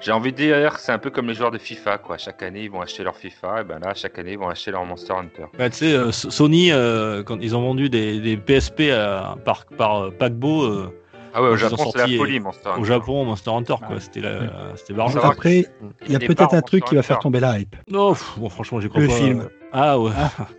J'ai 0.00 0.12
envie 0.12 0.32
de 0.32 0.36
dire, 0.36 0.78
c'est 0.78 0.92
un 0.92 0.98
peu 0.98 1.10
comme 1.10 1.26
les 1.28 1.34
joueurs 1.34 1.50
de 1.50 1.58
FIFA, 1.58 1.98
quoi. 1.98 2.16
Chaque 2.16 2.42
année, 2.42 2.62
ils 2.62 2.70
vont 2.70 2.80
acheter 2.80 3.02
leur 3.04 3.16
FIFA, 3.16 3.60
et 3.60 3.64
ben 3.64 3.78
là, 3.80 3.92
chaque 3.94 4.18
année, 4.18 4.32
ils 4.32 4.38
vont 4.38 4.48
acheter 4.48 4.70
leur 4.70 4.84
Monster 4.86 5.12
Hunter. 5.12 5.44
Bah, 5.58 5.68
tu 5.68 5.76
sais, 5.76 5.92
euh, 5.92 6.10
Sony, 6.10 6.72
euh, 6.72 7.22
quand 7.22 7.38
ils 7.40 7.54
ont 7.54 7.60
vendu 7.62 7.90
des, 7.90 8.18
des 8.18 8.36
PSP 8.38 8.90
à- 8.92 9.36
par, 9.44 9.66
par 9.66 10.04
euh, 10.04 10.10
paquebot 10.10 10.62
euh, 10.64 10.90
Ah 11.34 11.42
ouais, 11.42 11.48
au 11.48 11.52
Ils 11.52 11.54
ont 11.54 11.68
Japon, 11.68 11.76
c'est 11.92 11.98
la 11.98 12.04
sorti, 12.04 12.16
folie, 12.16 12.40
Monster 12.40 12.68
Hunter. 12.70 12.80
au 12.80 12.84
Japon, 12.84 13.24
Monster 13.26 13.50
Hunter, 13.50 13.74
quoi. 13.86 14.00
C'était 14.00 14.20
la- 14.20 14.38
Ouais. 14.40 14.46
c'était. 14.74 14.94
Après, 15.22 15.66
il 16.06 16.12
y 16.12 16.16
a 16.16 16.18
peut-être 16.18 16.54
un 16.54 16.62
truc 16.62 16.84
qui 16.86 16.94
va 16.94 17.02
faire 17.02 17.18
tomber 17.18 17.40
la 17.40 17.58
hype. 17.58 17.76
Non, 17.90 18.14
pff, 18.14 18.38
bon, 18.38 18.48
franchement, 18.48 18.80
j'y 18.80 18.88
crois 18.88 19.02
Le 19.02 19.08
pas. 19.08 19.14
film. 19.14 19.48
Ah 19.72 19.98
ouais. 19.98 20.10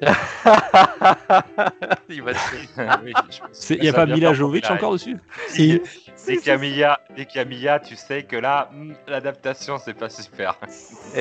Il 2.09 2.21
va 2.21 2.33
se- 2.33 3.73
Il 3.73 3.81
n'y 3.81 3.89
a 3.89 3.93
pas 3.93 4.05
Mila 4.05 4.33
Jovic 4.33 4.69
encore 4.69 4.93
dessus 4.93 5.17
Si, 5.49 5.81
Dès 6.27 6.37
qu'il 6.37 7.55
y 7.61 7.67
a 7.67 7.79
tu 7.79 7.95
sais 7.95 8.23
que 8.23 8.35
là, 8.35 8.69
hmm, 8.73 8.91
l'adaptation, 9.07 9.77
c'est 9.83 9.93
pas 9.95 10.09
super. 10.09 10.57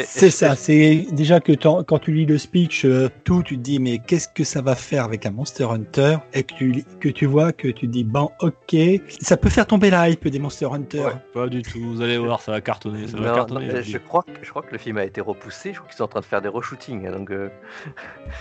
C'est 0.05 0.31
ça, 0.31 0.55
c'est 0.57 1.07
déjà 1.13 1.41
que 1.41 1.53
quand 1.83 1.99
tu 1.99 2.13
lis 2.13 2.27
le 2.27 2.39
speech, 2.39 2.85
euh, 2.85 3.09
tout, 3.25 3.43
tu 3.43 3.57
te 3.57 3.63
dis 3.63 3.79
mais 3.81 3.99
qu'est-ce 3.99 4.29
que 4.29 4.45
ça 4.45 4.61
va 4.61 4.75
faire 4.75 5.05
avec 5.05 5.25
un 5.27 5.31
Monster 5.31 5.65
Hunter 5.65 6.19
et 6.35 6.43
que 6.43 6.55
tu, 6.55 6.73
lis- 6.73 6.85
que 7.01 7.09
tu 7.09 7.27
vois 7.27 7.53
que 7.53 7.69
tu 7.69 7.87
dis 7.87 8.05
bon 8.05 8.31
ok, 8.41 8.77
ça 9.21 9.37
peut 9.37 9.49
faire 9.49 9.67
tomber 9.67 9.91
la 9.91 10.11
hype 10.11 10.29
des 10.29 10.39
Monster 10.39 10.67
Hunter. 10.71 11.01
Ouais. 11.07 11.13
Pas 11.33 11.47
du 11.49 11.63
tout. 11.63 11.81
Vous 11.81 12.03
allez 12.03 12.19
voir, 12.19 12.41
ça 12.43 12.53
va 12.53 12.61
cartonner. 12.61 13.09
Ça 13.09 13.17
va 13.17 13.29
Non, 13.29 13.35
cartonner. 13.35 13.67
non, 13.73 13.81
je 13.83 13.99
crois 13.99 14.23
que, 14.23 14.45
je 14.45 14.51
crois 14.51 14.63
que 14.63 14.73
le 14.73 14.79
film 14.79 14.99
a 14.99 15.05
été 15.05 15.21
repoussé. 15.21 15.73
Je 15.73 15.79
crois 15.79 15.89
qu'ils 15.89 15.97
sont 15.97 16.05
en 16.05 16.09
train 16.09 16.21
de 16.21 16.25
faire 16.27 16.43
des 16.43 16.49
reshootings. 16.49 17.07
hein, 17.07 17.13
Donc, 17.13 17.31
euh, 17.31 17.49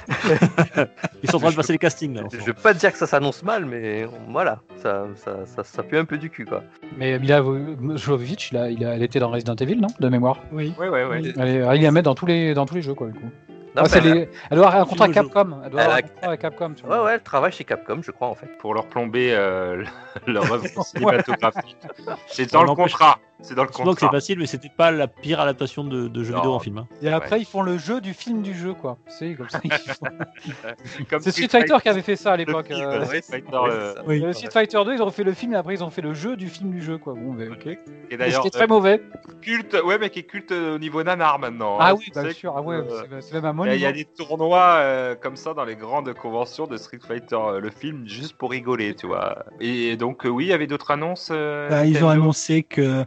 Ils 1.24 1.30
sont 1.30 1.38
en 1.38 1.40
train 1.40 1.52
de 1.52 1.56
passer 1.56 1.74
les 1.74 1.80
castings 1.80 2.16
là. 2.16 2.24
je 2.32 2.38
veux 2.46 2.54
pas 2.54 2.74
dire 2.74 2.92
que 2.92 2.98
ça 2.98 3.08
s'annonce 3.08 3.44
mal, 3.44 3.66
mais 3.66 4.08
voilà, 4.30 4.60
ça, 4.78 5.06
ça, 5.16 5.46
ça, 5.46 5.64
ça 5.64 5.84
pue 5.84 5.98
un 5.98 6.06
peu 6.06 6.18
du 6.18 6.30
cul, 6.30 6.46
quoi. 6.46 6.64
Mais 6.98 7.18
Mila 7.20 7.42
Jovovich, 7.96 8.52
il 8.52 8.58
a, 8.58 8.70
il 8.70 8.84
a- 8.86 8.96
elle 8.96 9.04
était 9.04 9.20
dans 9.20 9.30
Resident 9.30 9.56
Evil, 9.56 9.76
non 9.78 9.88
De 10.00 10.10
mémoire? 10.10 10.40
Oui. 10.52 10.74
Ouais, 10.80 10.90
ouais, 10.90 11.04
ouais. 11.06 11.20
Oui. 11.22 11.34
Elle, 11.38 11.48
est- 11.48 11.78
il 11.78 11.84
la 11.84 11.92
met 11.92 12.02
dans 12.02 12.16
tous 12.16 12.26
les, 12.26 12.54
dans 12.54 12.66
tous 12.66 12.76
les 12.76 12.82
jeux, 12.82 12.94
quoi, 12.94 13.08
du 13.08 13.14
coup. 13.20 13.30
Non, 13.76 13.84
mais 13.84 13.90
elle, 13.98 14.04
les- 14.14 14.30
Elle 14.50 14.58
doit 14.58 14.68
avoir 14.68 14.82
un 14.82 14.86
contrat 14.86 15.06
jeu. 15.08 15.14
Capcom. 15.14 15.58
Elle 15.64 15.70
doit 15.72 15.82
Elle 15.82 15.86
avoir 15.86 15.96
a- 15.96 15.98
un 16.00 16.02
contrat 16.02 16.28
avec 16.28 16.40
Capcom. 16.42 16.74
tu 16.76 16.84
a- 16.84 16.88
vois. 16.88 16.98
ouais, 17.00 17.06
ouais, 17.06 17.14
elle 17.14 17.22
travaille 17.22 17.52
chez 17.52 17.64
Capcom, 17.64 18.00
je 18.02 18.12
crois, 18.12 18.28
en 18.28 18.34
fait. 18.36 18.48
Pour 18.58 18.74
leur 18.74 18.88
plomber 18.88 19.32
euh, 19.34 19.84
leur 20.28 20.44
œuvre 20.52 20.66
cinématographique. 20.84 21.78
C'est 22.28 22.52
dans 22.52 22.64
le 22.64 22.74
contrat. 22.74 23.20
C'est 23.42 23.56
dans 23.56 23.64
le 23.64 23.70
que 23.70 23.76
c'est 23.76 23.84
contrat. 23.84 24.12
facile, 24.12 24.38
mais 24.38 24.46
c'était 24.46 24.70
pas 24.76 24.92
la 24.92 25.08
pire 25.08 25.40
adaptation 25.40 25.84
de, 25.86 26.08
de 26.10 26.24
jeu 26.24 26.32
Non. 26.34 26.40
vidéo 26.40 26.54
en 26.54 26.60
film. 26.60 26.78
hein. 26.80 26.88
Et 27.02 27.10
après, 27.10 27.40
ils 27.40 27.46
font 27.46 27.62
le 27.62 27.78
jeu 27.78 28.02
du 28.02 28.14
film 28.14 28.42
du 28.42 28.54
jeu, 28.54 28.74
quoi. 28.74 28.98
C'est 29.08 29.34
comme 29.36 29.48
ça. 29.48 29.60
font- 29.62 30.08
C'est 31.22 31.32
Street 31.32 31.48
Fighter 31.48 31.76
qui 31.82 31.90
avait 31.90 32.02
fait 32.02 32.16
ça 32.16 32.34
à 32.34 32.38
l'époque. 32.38 32.68
film, 32.68 32.80
euh, 32.82 33.06
Street 33.06 33.22
Fighter, 33.22 33.58
Ouais, 33.58 33.70
euh, 33.72 33.90
c'est 33.94 33.98
ça. 34.00 34.04
Oui. 34.08 34.24
euh, 34.24 34.34
Street 34.34 34.50
Fighter 34.52 34.82
2, 34.86 34.94
ils 34.96 35.02
ont 35.02 35.10
fait 35.12 35.24
le 35.24 35.34
film 35.34 35.54
et 35.54 35.56
après 35.56 35.74
ils 35.74 35.84
ont 35.84 35.90
fait 35.90 36.02
le 36.02 36.14
jeu 36.14 36.36
du 36.36 36.48
film 36.50 36.72
du 36.72 36.82
jeu, 36.82 36.98
quoi. 36.98 37.14
Bon, 37.14 37.34
ben, 37.34 37.52
ok. 37.54 37.66
Et 37.66 37.78
Et 38.12 38.18
d'ailleurs, 38.18 38.44
C'était 38.44 38.58
très 38.58 38.66
euh, 38.66 38.68
mauvais. 38.68 39.02
culte, 39.42 39.78
ouais, 39.86 39.98
mais 40.00 40.10
qui 40.10 40.20
est 40.20 40.24
culte 40.24 40.52
euh, 40.52 40.76
au 40.76 40.80
niveau 40.80 41.02
nanar 41.04 41.40
maintenant. 41.40 41.78
Ah 41.80 41.92
hein. 41.92 41.96
oui, 41.98 42.06
Tu 42.14 42.20
bien 42.20 42.32
sûr. 42.32 42.54
Ah 42.58 42.62
ouais, 42.62 42.80
c'est- 43.22 43.34
même 43.34 43.46
un 43.46 43.50
Il 43.52 43.54
y, 43.54 43.56
monument. 43.56 43.72
a- 43.72 43.76
il 43.76 43.82
y 43.82 43.86
a 43.86 43.92
des 43.92 44.06
tournois 44.06 44.76
euh, 44.80 45.16
comme 45.16 45.36
ça 45.38 45.54
dans 45.54 45.64
les 45.66 45.76
grandes 45.76 46.14
conventions 46.14 46.68
de 46.68 46.76
Street 46.78 47.00
Fighter, 47.08 47.38
euh, 47.38 47.60
le 47.60 47.70
film, 47.70 48.08
juste 48.08 48.34
pour 48.38 48.52
rigoler, 48.52 48.96
tu 48.96 49.08
vois. 49.08 49.46
Et 49.62 49.96
donc, 49.96 50.26
euh, 50.26 50.30
oui, 50.30 50.46
il 50.46 50.50
y 50.50 50.54
avait 50.54 50.68
d'autres 50.68 50.92
annonces. 50.92 51.30
euh, 51.32 51.70
Bah, 51.70 51.86
ils 51.86 52.04
ont 52.04 52.10
annoncé 52.10 52.64
que 52.64 53.06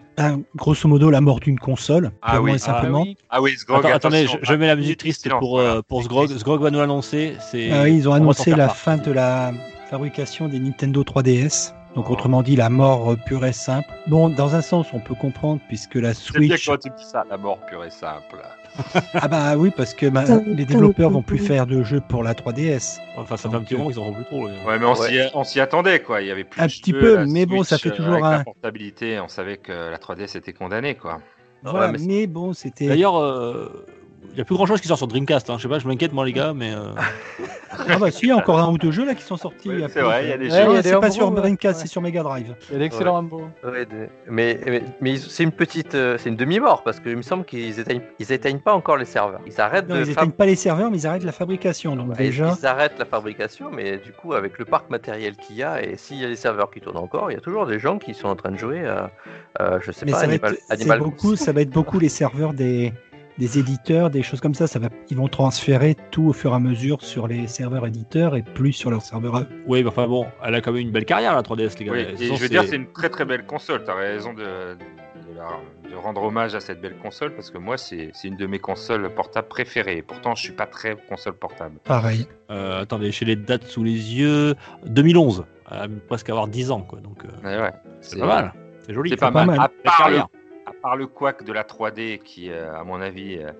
grosso 0.56 0.88
modo 0.88 1.10
la 1.10 1.20
mort 1.20 1.40
d'une 1.40 1.58
console, 1.58 2.10
Ah 2.22 2.40
oui. 2.40 2.52
et 2.52 2.54
Ah 2.54 2.58
simplement. 2.58 3.02
oui. 3.02 3.16
Ah 3.30 3.40
oui, 3.42 3.56
Sgrog, 3.56 3.84
Attends, 3.86 3.94
attendez, 3.94 4.26
je, 4.42 4.54
mets 4.54 4.66
la 4.66 4.72
Ah, 4.72 4.76
musique 4.76 4.98
triste 4.98 5.22
silence, 5.22 5.40
pour, 5.40 5.52
voilà. 5.58 5.76
euh, 5.76 5.82
pour 5.86 6.02
Sgrog. 6.02 6.28
Sgrog 6.36 6.60
va 6.62 6.70
nous 6.70 6.78
l'annoncer. 6.80 7.36
Ah 7.72 7.82
oui, 7.84 7.96
ils 7.96 8.08
ont 8.08 8.12
on 8.12 8.14
annoncé 8.14 8.50
la 8.50 8.66
part. 8.66 8.76
fin 8.76 8.96
de 8.96 9.10
la 9.12 9.52
fabrication 9.90 10.48
des 10.48 10.58
Nintendo 10.58 11.02
3DS. 11.02 11.74
Donc 11.94 12.06
Oh. 12.08 12.14
autrement 12.14 12.42
dit 12.42 12.56
la 12.56 12.70
mort 12.70 13.12
euh, 13.12 13.16
pure 13.16 13.44
et 13.44 13.52
simple. 13.52 13.88
Bon, 14.06 14.30
dans 14.30 14.54
un 14.54 14.62
sens 14.62 14.86
on 14.94 15.00
peut 15.00 15.14
comprendre 15.14 15.60
puisque 15.68 15.96
la 15.96 16.14
C'est 16.14 16.38
bien 16.38 16.56
Switch 16.56 16.66
quand 16.66 16.78
tu 16.78 16.88
dis 16.96 17.04
ça, 17.04 17.24
la 17.28 17.36
mort 17.36 17.58
pure 17.66 17.84
et 17.84 17.90
simple. 17.90 18.36
Ah 19.14 19.28
bah 19.28 19.56
oui, 19.56 19.70
parce 19.76 19.92
que 19.94 20.06
bah, 20.06 20.24
les 20.46 20.64
développeurs 20.64 21.10
vont 21.10 21.22
plus 21.22 21.38
faire 21.38 21.66
de 21.66 21.82
jeux 21.82 22.00
pour 22.00 22.22
la 22.22 22.34
3DS. 22.34 22.98
Enfin, 23.16 23.36
ça 23.36 23.50
fait 23.50 23.56
un 23.56 23.60
petit 23.60 23.74
moment 23.74 23.90
qu'ils 23.90 23.98
en 23.98 24.06
font 24.06 24.12
plus 24.14 24.24
trop. 24.24 24.48
là. 24.48 24.54
Ouais, 24.66 24.78
mais 24.78 24.86
on 24.86 24.94
Ouais. 24.94 25.08
s'y 25.08 25.18
on 25.34 25.44
s'y 25.44 25.60
attendait, 25.60 26.00
quoi. 26.00 26.22
Il 26.22 26.28
y 26.28 26.30
avait 26.30 26.44
plus 26.44 26.60
Un 26.60 26.66
de 26.66 26.70
petit 26.72 26.92
peu, 26.92 27.16
la 27.16 27.26
mais 27.26 27.44
bon, 27.46 27.62
ça 27.64 27.78
fait 27.78 27.90
euh, 27.90 27.92
toujours 27.96 28.14
avec 28.14 28.24
un- 28.24 28.38
la 28.38 28.44
portabilité, 28.44 29.20
on 29.20 29.28
savait 29.28 29.58
que 29.58 29.72
la 29.90 29.98
3DS 29.98 30.36
était 30.36 30.52
condamnée, 30.52 30.94
quoi. 30.94 31.20
Voilà, 31.62 31.92
mais 31.98 32.26
bon, 32.26 32.52
c'était. 32.54 32.88
D'ailleurs, 32.88 33.16
euh, 33.18 33.86
il 34.30 34.34
n'y 34.36 34.40
a 34.40 34.44
plus 34.44 34.54
grand 34.54 34.66
chose 34.66 34.80
qui 34.80 34.88
sort 34.88 34.96
sur 34.98 35.06
Dreamcast. 35.08 35.50
Hein. 35.50 35.56
Je 35.58 35.62
sais 35.62 35.68
pas, 35.68 35.78
je 35.78 35.86
m'inquiète, 35.86 36.12
moi, 36.12 36.24
les 36.24 36.32
gars, 36.32 36.52
mais. 36.54 36.72
euh, 36.72 36.92
Ah 37.88 37.96
bah 37.98 38.10
si, 38.10 38.26
il 38.26 38.28
y 38.28 38.30
a 38.32 38.36
encore 38.36 38.58
un 38.60 38.70
ou 38.70 38.76
deux 38.76 38.90
jeux 38.92 39.06
là 39.06 39.14
qui 39.14 39.22
sont 39.22 39.38
sortis. 39.38 39.70
Oui, 39.70 39.76
il 39.76 39.80
y 39.80 39.84
a 39.84 39.88
c'est 39.88 40.02
vrai, 40.02 40.24
il 40.24 40.28
y 40.28 40.32
a 40.32 40.36
des 40.36 40.48
Non, 40.48 40.74
jeux. 40.76 40.82
des 40.82 40.88
c'est 40.90 41.00
pas 41.00 41.10
sur 41.10 41.30
ouais. 41.30 41.34
Dreamcast, 41.34 41.76
Ouais. 41.78 41.82
c'est 41.82 41.88
sur 41.90 42.02
Mega 42.02 42.22
Drive. 42.22 42.54
Il 42.68 42.74
y 42.74 42.76
a 42.76 42.78
l'excellent 42.80 43.12
Rambo. 43.14 43.44
Ouais, 43.64 43.86
de- 43.86 44.08
mais 44.28 44.60
mais, 44.66 44.82
mais 45.00 45.16
c'est 45.16 45.42
une 45.42 45.52
petite, 45.52 45.94
euh, 45.94 46.18
c'est 46.18 46.28
une 46.28 46.36
demi-mort 46.36 46.82
parce 46.84 47.00
qu'il 47.00 47.16
me 47.16 47.22
semble 47.22 47.46
qu'ils 47.46 47.80
éteignent, 47.80 48.02
ils 48.18 48.30
éteignent 48.30 48.58
pas 48.60 48.74
encore 48.74 48.98
les 48.98 49.06
serveurs. 49.06 49.40
Ils 49.46 49.58
arrêtent 49.58 49.88
Non, 49.88 49.94
de 49.96 50.00
ils 50.00 50.06
fab- 50.12 50.24
éteignent 50.24 50.32
pas 50.36 50.44
les 50.46 50.54
serveurs, 50.54 50.90
mais 50.90 50.98
ils 50.98 51.06
arrêtent 51.06 51.24
la 51.24 51.32
fabrication. 51.32 51.96
Donc 51.96 52.10
Ouais, 52.10 52.16
déjà, 52.18 52.54
Ils 52.60 52.66
arrêtent 52.66 52.98
la 52.98 53.06
fabrication, 53.06 53.70
mais 53.72 53.96
du 53.96 54.12
coup, 54.12 54.34
avec 54.34 54.58
le 54.58 54.66
parc 54.66 54.90
matériel 54.90 55.34
qu'il 55.36 55.56
y 55.56 55.62
a, 55.62 55.82
et 55.82 55.96
s'il 55.96 56.18
y 56.20 56.24
a 56.26 56.28
les 56.28 56.36
serveurs 56.36 56.70
qui 56.70 56.80
tournent 56.82 56.98
encore, 56.98 57.30
il 57.30 57.34
y 57.34 57.38
a 57.38 57.40
toujours 57.40 57.66
des 57.66 57.78
gens 57.78 57.98
qui 57.98 58.12
sont 58.12 58.28
en 58.28 58.36
train 58.36 58.50
de 58.50 58.58
jouer 58.58 58.86
à, 58.86 59.10
euh, 59.62 59.78
je 59.80 59.92
sais 59.92 60.04
mais 60.04 60.12
pas, 60.12 60.18
ça 60.18 60.26
va, 60.26 60.32
Animal, 60.34 60.52
être, 60.52 60.62
Animal 60.68 60.98
beaucoup, 61.00 61.36
ça 61.36 61.52
va 61.52 61.62
être 61.62 61.70
beaucoup 61.70 61.98
les 61.98 62.10
serveurs 62.10 62.52
des, 62.52 62.92
des 63.38 63.58
éditeurs, 63.58 64.10
des 64.10 64.22
choses 64.22 64.40
comme 64.40 64.54
ça. 64.54 64.66
ça 64.66 64.78
va, 64.78 64.88
ils 65.10 65.16
vont 65.16 65.28
transférer 65.28 65.96
tout 66.10 66.24
au 66.24 66.32
fur 66.32 66.52
et 66.52 66.54
à 66.54 66.58
mesure 66.58 67.02
sur 67.02 67.26
les 67.28 67.46
serveurs 67.46 67.86
éditeurs 67.86 68.36
et 68.36 68.42
plus 68.42 68.72
sur 68.72 68.90
leurs 68.90 69.02
serveurs. 69.02 69.38
eux. 69.38 69.46
Oui, 69.66 69.82
mais 69.82 69.88
enfin 69.88 70.06
bon, 70.06 70.26
elle 70.44 70.54
a 70.54 70.60
quand 70.60 70.72
même 70.72 70.82
une 70.82 70.90
belle 70.90 71.04
carrière, 71.04 71.34
la 71.34 71.42
3DS, 71.42 71.78
les 71.78 71.84
gars. 71.86 71.92
Oui, 71.92 72.04
De 72.04 72.10
toute 72.10 72.20
et 72.20 72.24
façon, 72.24 72.36
je 72.36 72.42
veux 72.42 72.48
dire, 72.48 72.64
c'est 72.64 72.76
une 72.76 72.92
très 72.92 73.08
très 73.08 73.24
belle 73.24 73.46
console. 73.46 73.84
T'as 73.84 73.94
raison 73.94 74.32
de, 74.34 74.40
de, 74.42 75.36
la- 75.36 75.90
de 75.90 75.96
rendre 75.96 76.22
hommage 76.22 76.54
à 76.54 76.60
cette 76.60 76.80
belle 76.80 76.96
console 76.98 77.34
parce 77.34 77.50
que 77.50 77.58
moi, 77.58 77.76
c'est 77.78 78.10
c'est 78.14 78.28
une 78.28 78.36
de 78.36 78.46
mes 78.46 78.58
consoles 78.58 79.08
portables 79.14 79.48
préférées. 79.48 79.98
Et 79.98 80.02
pourtant, 80.02 80.34
je 80.34 80.42
suis 80.42 80.52
pas 80.52 80.66
très 80.66 80.96
console 81.08 81.34
portable. 81.34 81.76
Pareil. 81.84 82.26
Euh, 82.50 82.82
attendez, 82.82 83.10
j'ai 83.12 83.24
les 83.24 83.36
dates 83.36 83.64
sous 83.64 83.82
les 83.84 84.14
yeux. 84.14 84.54
2011. 84.86 85.44
Elle 85.70 85.78
va 85.78 85.86
presque 86.06 86.28
avoir 86.28 86.48
10 86.48 86.70
ans, 86.70 86.82
quoi. 86.82 87.00
Donc, 87.00 87.24
euh, 87.24 87.28
Ouais, 87.46 87.62
ouais. 87.62 87.72
c'est 88.02 88.18
pas 88.18 88.26
mal. 88.26 88.52
C'est 88.86 88.92
joli. 88.92 89.10
C'est 89.10 89.16
pas, 89.16 89.30
pas 89.30 89.44
mal. 89.46 89.56
mal. 89.56 89.70
À 89.84 89.90
part, 89.96 90.10
le, 90.10 90.16
par 90.82 90.96
le 90.96 91.06
couac 91.06 91.44
de 91.44 91.52
la 91.52 91.62
3D 91.62 92.18
qui, 92.18 92.50
euh, 92.50 92.76
à 92.76 92.84
mon 92.84 93.00
avis, 93.00 93.38
euh, 93.38 93.52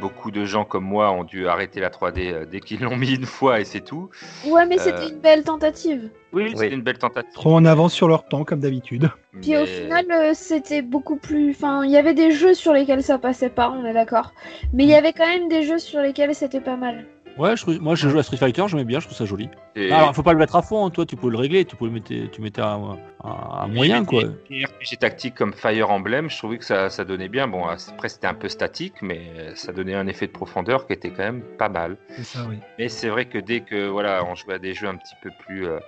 beaucoup 0.00 0.30
de 0.30 0.44
gens 0.44 0.64
comme 0.64 0.84
moi 0.84 1.10
ont 1.10 1.24
dû 1.24 1.48
arrêter 1.48 1.80
la 1.80 1.88
3D 1.88 2.32
euh, 2.32 2.44
dès 2.44 2.60
qu'ils 2.60 2.82
l'ont 2.82 2.96
mis 2.96 3.14
une 3.14 3.24
fois 3.24 3.60
et 3.60 3.64
c'est 3.64 3.80
tout. 3.80 4.10
Ouais, 4.46 4.66
mais 4.66 4.78
c'était 4.78 5.08
une 5.08 5.18
belle 5.18 5.42
tentative. 5.42 6.10
Oui, 6.32 6.52
c'était 6.54 6.74
une 6.74 6.82
belle 6.82 6.98
tentative. 6.98 7.32
Trop 7.32 7.54
en 7.54 7.64
avance 7.64 7.94
sur 7.94 8.06
leur 8.06 8.28
temps, 8.28 8.44
comme 8.44 8.60
d'habitude. 8.60 9.10
Puis 9.40 9.56
au 9.56 9.64
final, 9.64 10.34
c'était 10.34 10.82
beaucoup 10.82 11.16
plus. 11.16 11.50
Enfin, 11.50 11.84
il 11.84 11.90
y 11.90 11.96
avait 11.96 12.14
des 12.14 12.30
jeux 12.30 12.54
sur 12.54 12.72
lesquels 12.72 13.02
ça 13.02 13.18
passait 13.18 13.48
pas, 13.48 13.70
on 13.70 13.84
est 13.84 13.94
d'accord. 13.94 14.32
Mais 14.72 14.84
il 14.84 14.90
y 14.90 14.94
avait 14.94 15.12
quand 15.12 15.26
même 15.26 15.48
des 15.48 15.62
jeux 15.62 15.78
sur 15.78 16.00
lesquels 16.00 16.34
c'était 16.34 16.60
pas 16.60 16.76
mal. 16.76 17.06
Ouais, 17.40 17.56
je 17.56 17.78
moi 17.78 17.94
je 17.94 18.06
joue 18.06 18.18
à 18.18 18.22
Street 18.22 18.36
Fighter, 18.36 18.64
j'aimais 18.68 18.84
bien, 18.84 19.00
je 19.00 19.06
trouve 19.06 19.16
ça 19.16 19.24
joli. 19.24 19.48
Et... 19.74 19.90
Alors, 19.90 20.14
faut 20.14 20.22
pas 20.22 20.34
le 20.34 20.38
mettre 20.38 20.56
à 20.56 20.62
fond, 20.62 20.84
hein, 20.84 20.90
toi 20.90 21.06
tu 21.06 21.16
peux 21.16 21.30
le 21.30 21.38
régler, 21.38 21.64
tu 21.64 21.74
peux 21.74 21.86
le 21.86 21.92
mettre, 21.92 22.08
tu 22.08 22.40
mettais 22.42 22.60
un, 22.60 22.98
moyen 23.66 24.04
quoi. 24.04 24.24
Et 24.50 24.66
RPG 24.66 24.98
tactique 25.00 25.36
comme 25.36 25.54
Fire 25.54 25.90
Emblem, 25.90 26.28
je 26.28 26.36
trouvais 26.36 26.58
que 26.58 26.66
ça, 26.66 26.90
ça 26.90 27.06
donnait 27.06 27.30
bien. 27.30 27.48
Bon, 27.48 27.64
après 27.64 28.10
c'était 28.10 28.26
un 28.26 28.34
peu 28.34 28.50
statique, 28.50 29.00
mais 29.00 29.22
ça 29.54 29.72
donnait 29.72 29.94
un 29.94 30.06
effet 30.06 30.26
de 30.26 30.32
profondeur 30.32 30.86
qui 30.86 30.92
était 30.92 31.08
quand 31.08 31.22
même 31.22 31.40
pas 31.56 31.70
mal. 31.70 31.96
Ça, 32.22 32.40
oui. 32.46 32.58
Mais 32.78 32.90
c'est 32.90 33.08
vrai 33.08 33.24
que 33.24 33.38
dès 33.38 33.60
que 33.60 33.88
voilà, 33.88 34.22
on 34.26 34.34
jouait 34.34 34.54
à 34.54 34.58
des 34.58 34.74
jeux 34.74 34.88
un 34.88 34.96
petit 34.96 35.16
peu 35.22 35.30
plus 35.46 35.66
euh, 35.66 35.78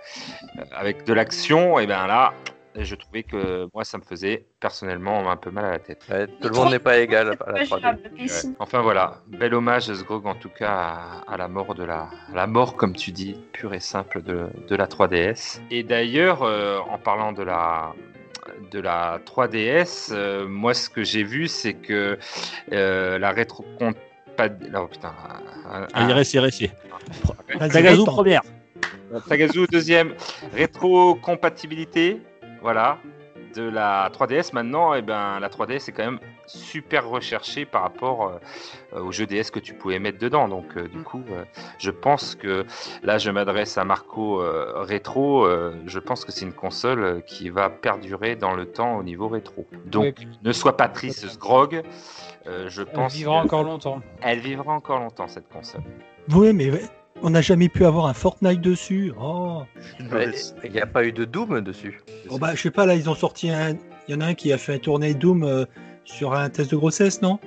avec 0.74 1.04
de 1.04 1.12
l'action, 1.12 1.78
et 1.78 1.86
ben 1.86 2.06
là, 2.06 2.32
et 2.74 2.84
je 2.84 2.94
trouvais 2.94 3.22
que 3.22 3.68
moi, 3.74 3.84
ça 3.84 3.98
me 3.98 4.02
faisait 4.02 4.46
personnellement 4.60 5.30
un 5.30 5.36
peu 5.36 5.50
mal 5.50 5.64
à 5.66 5.70
la 5.72 5.78
tête. 5.78 6.04
tout 6.40 6.48
le 6.48 6.54
monde 6.54 6.70
n'est 6.70 6.78
pas 6.78 6.98
égal 6.98 7.36
à 7.46 7.52
la 7.52 7.64
3D. 7.64 8.54
Enfin 8.58 8.80
voilà, 8.80 9.22
bel 9.26 9.54
hommage, 9.54 9.92
Sgrog, 9.92 10.26
en 10.26 10.34
tout 10.34 10.48
cas, 10.48 11.22
à, 11.26 11.36
la 11.36 11.48
mort 11.48 11.74
de 11.74 11.84
la, 11.84 12.08
la 12.34 12.46
mort, 12.46 12.76
comme 12.76 12.94
tu 12.94 13.12
dis, 13.12 13.36
pure 13.52 13.74
et 13.74 13.80
simple 13.80 14.22
de, 14.22 14.46
de 14.68 14.76
la 14.76 14.86
3DS. 14.86 15.60
Et 15.70 15.82
d'ailleurs, 15.82 16.42
euh, 16.42 16.78
en 16.90 16.98
parlant 16.98 17.32
de 17.32 17.42
la, 17.42 17.92
de 18.70 18.80
la 18.80 19.18
3DS, 19.26 20.10
euh, 20.12 20.46
moi, 20.48 20.72
ce 20.72 20.88
que 20.88 21.04
j'ai 21.04 21.24
vu, 21.24 21.48
c'est 21.48 21.74
que 21.74 22.18
euh, 22.72 23.18
la 23.18 23.30
rétro 23.32 23.64
pas 24.36 24.48
oh 24.48 24.86
putain. 24.86 25.12
Allez, 25.92 26.14
restez, 26.14 26.38
restez. 26.38 26.70
Tagazu 27.58 28.04
première. 28.04 28.40
Tagazu 29.28 29.66
deuxième. 29.70 30.14
Rétrocompatibilité 30.54 32.22
voilà, 32.62 32.98
de 33.54 33.62
la 33.62 34.10
3DS 34.10 34.54
maintenant, 34.54 34.94
et 34.94 34.98
eh 34.98 35.02
ben, 35.02 35.38
la 35.40 35.48
3DS 35.48 35.88
est 35.88 35.92
quand 35.92 36.04
même 36.04 36.20
super 36.46 37.08
recherchée 37.08 37.64
par 37.64 37.82
rapport 37.82 38.40
euh, 38.94 39.00
au 39.00 39.12
jeu 39.12 39.26
DS 39.26 39.50
que 39.52 39.60
tu 39.60 39.74
pouvais 39.74 39.98
mettre 39.98 40.18
dedans. 40.18 40.48
Donc, 40.48 40.76
euh, 40.76 40.88
du 40.88 40.98
mm. 40.98 41.04
coup, 41.04 41.22
euh, 41.30 41.44
je 41.78 41.90
pense 41.90 42.34
que 42.34 42.66
là, 43.02 43.18
je 43.18 43.30
m'adresse 43.30 43.78
à 43.78 43.84
Marco 43.84 44.42
rétro. 44.76 45.46
je 45.86 45.98
pense 45.98 46.24
que 46.24 46.32
c'est 46.32 46.44
une 46.44 46.52
console 46.52 47.22
qui 47.26 47.50
va 47.50 47.70
perdurer 47.70 48.36
dans 48.36 48.54
le 48.54 48.66
temps 48.66 48.96
au 48.96 49.02
niveau 49.02 49.28
rétro. 49.28 49.66
Donc, 49.86 50.16
ne 50.42 50.52
sois 50.52 50.76
pas 50.76 50.88
triste, 50.88 51.38
Grog. 51.38 51.82
je 52.46 52.82
pense. 52.82 53.12
Elle 53.12 53.18
vivra 53.18 53.42
encore 53.42 53.64
longtemps. 53.64 54.00
Elle 54.20 54.40
vivra 54.40 54.72
encore 54.72 55.00
longtemps 55.00 55.28
cette 55.28 55.48
console. 55.48 55.82
Oui, 56.30 56.52
mais 56.52 56.70
on 57.22 57.30
n'a 57.30 57.40
jamais 57.40 57.68
pu 57.68 57.84
avoir 57.84 58.06
un 58.06 58.14
Fortnite 58.14 58.60
dessus. 58.60 59.12
Oh. 59.20 59.62
Il 60.64 60.72
n'y 60.72 60.80
a 60.80 60.86
pas 60.86 61.04
eu 61.04 61.12
de 61.12 61.24
Doom 61.24 61.60
dessus. 61.60 62.00
Oh 62.28 62.38
bah, 62.38 62.54
je 62.54 62.60
sais 62.60 62.70
pas, 62.70 62.86
là, 62.86 62.94
ils 62.94 63.08
ont 63.08 63.14
sorti 63.14 63.50
un. 63.50 63.76
Il 64.08 64.14
y 64.14 64.14
en 64.14 64.20
a 64.20 64.26
un 64.26 64.34
qui 64.34 64.52
a 64.52 64.58
fait 64.58 64.78
tourner 64.78 65.14
Doom 65.14 65.44
euh, 65.44 65.64
sur 66.04 66.34
un 66.34 66.50
test 66.50 66.72
de 66.72 66.76
grossesse, 66.76 67.22
non? 67.22 67.38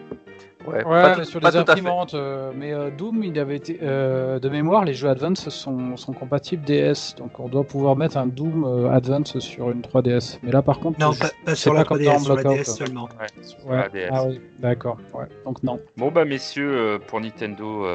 Ouais, 0.67 0.83
mais 1.17 1.23
sur 1.25 1.39
les 1.39 1.55
imprimantes. 1.55 2.13
Euh, 2.13 2.51
mais 2.55 2.73
euh, 2.73 2.89
Doom, 2.89 3.23
il 3.23 3.37
avait 3.39 3.57
été 3.57 3.79
euh, 3.81 4.39
de 4.39 4.49
mémoire, 4.49 4.85
les 4.85 4.93
jeux 4.93 5.09
Advance 5.09 5.49
sont, 5.49 5.97
sont, 5.97 6.13
compatibles 6.13 6.63
DS, 6.65 7.15
donc 7.17 7.39
on 7.39 7.47
doit 7.47 7.63
pouvoir 7.63 7.95
mettre 7.95 8.17
un 8.17 8.27
Doom 8.27 8.89
Advance 8.91 9.37
sur 9.39 9.71
une 9.71 9.81
3DS. 9.81 10.39
Mais 10.43 10.51
là, 10.51 10.61
par 10.61 10.79
contre, 10.79 10.99
non, 10.99 11.11
pas, 11.13 11.55
sur 11.55 11.73
la 11.73 11.83
3DS, 11.83 12.23
sur 12.23 12.35
la 12.35 12.43
DS 12.43 12.63
seulement. 12.63 13.09
Ouais, 13.67 14.07
Ah 14.11 14.25
oui, 14.25 14.41
d'accord. 14.59 14.97
Ouais. 15.13 15.25
Donc 15.45 15.61
non. 15.63 15.79
Bon 15.97 16.11
bah 16.11 16.25
messieurs, 16.25 16.99
pour 17.07 17.21
Nintendo, 17.21 17.85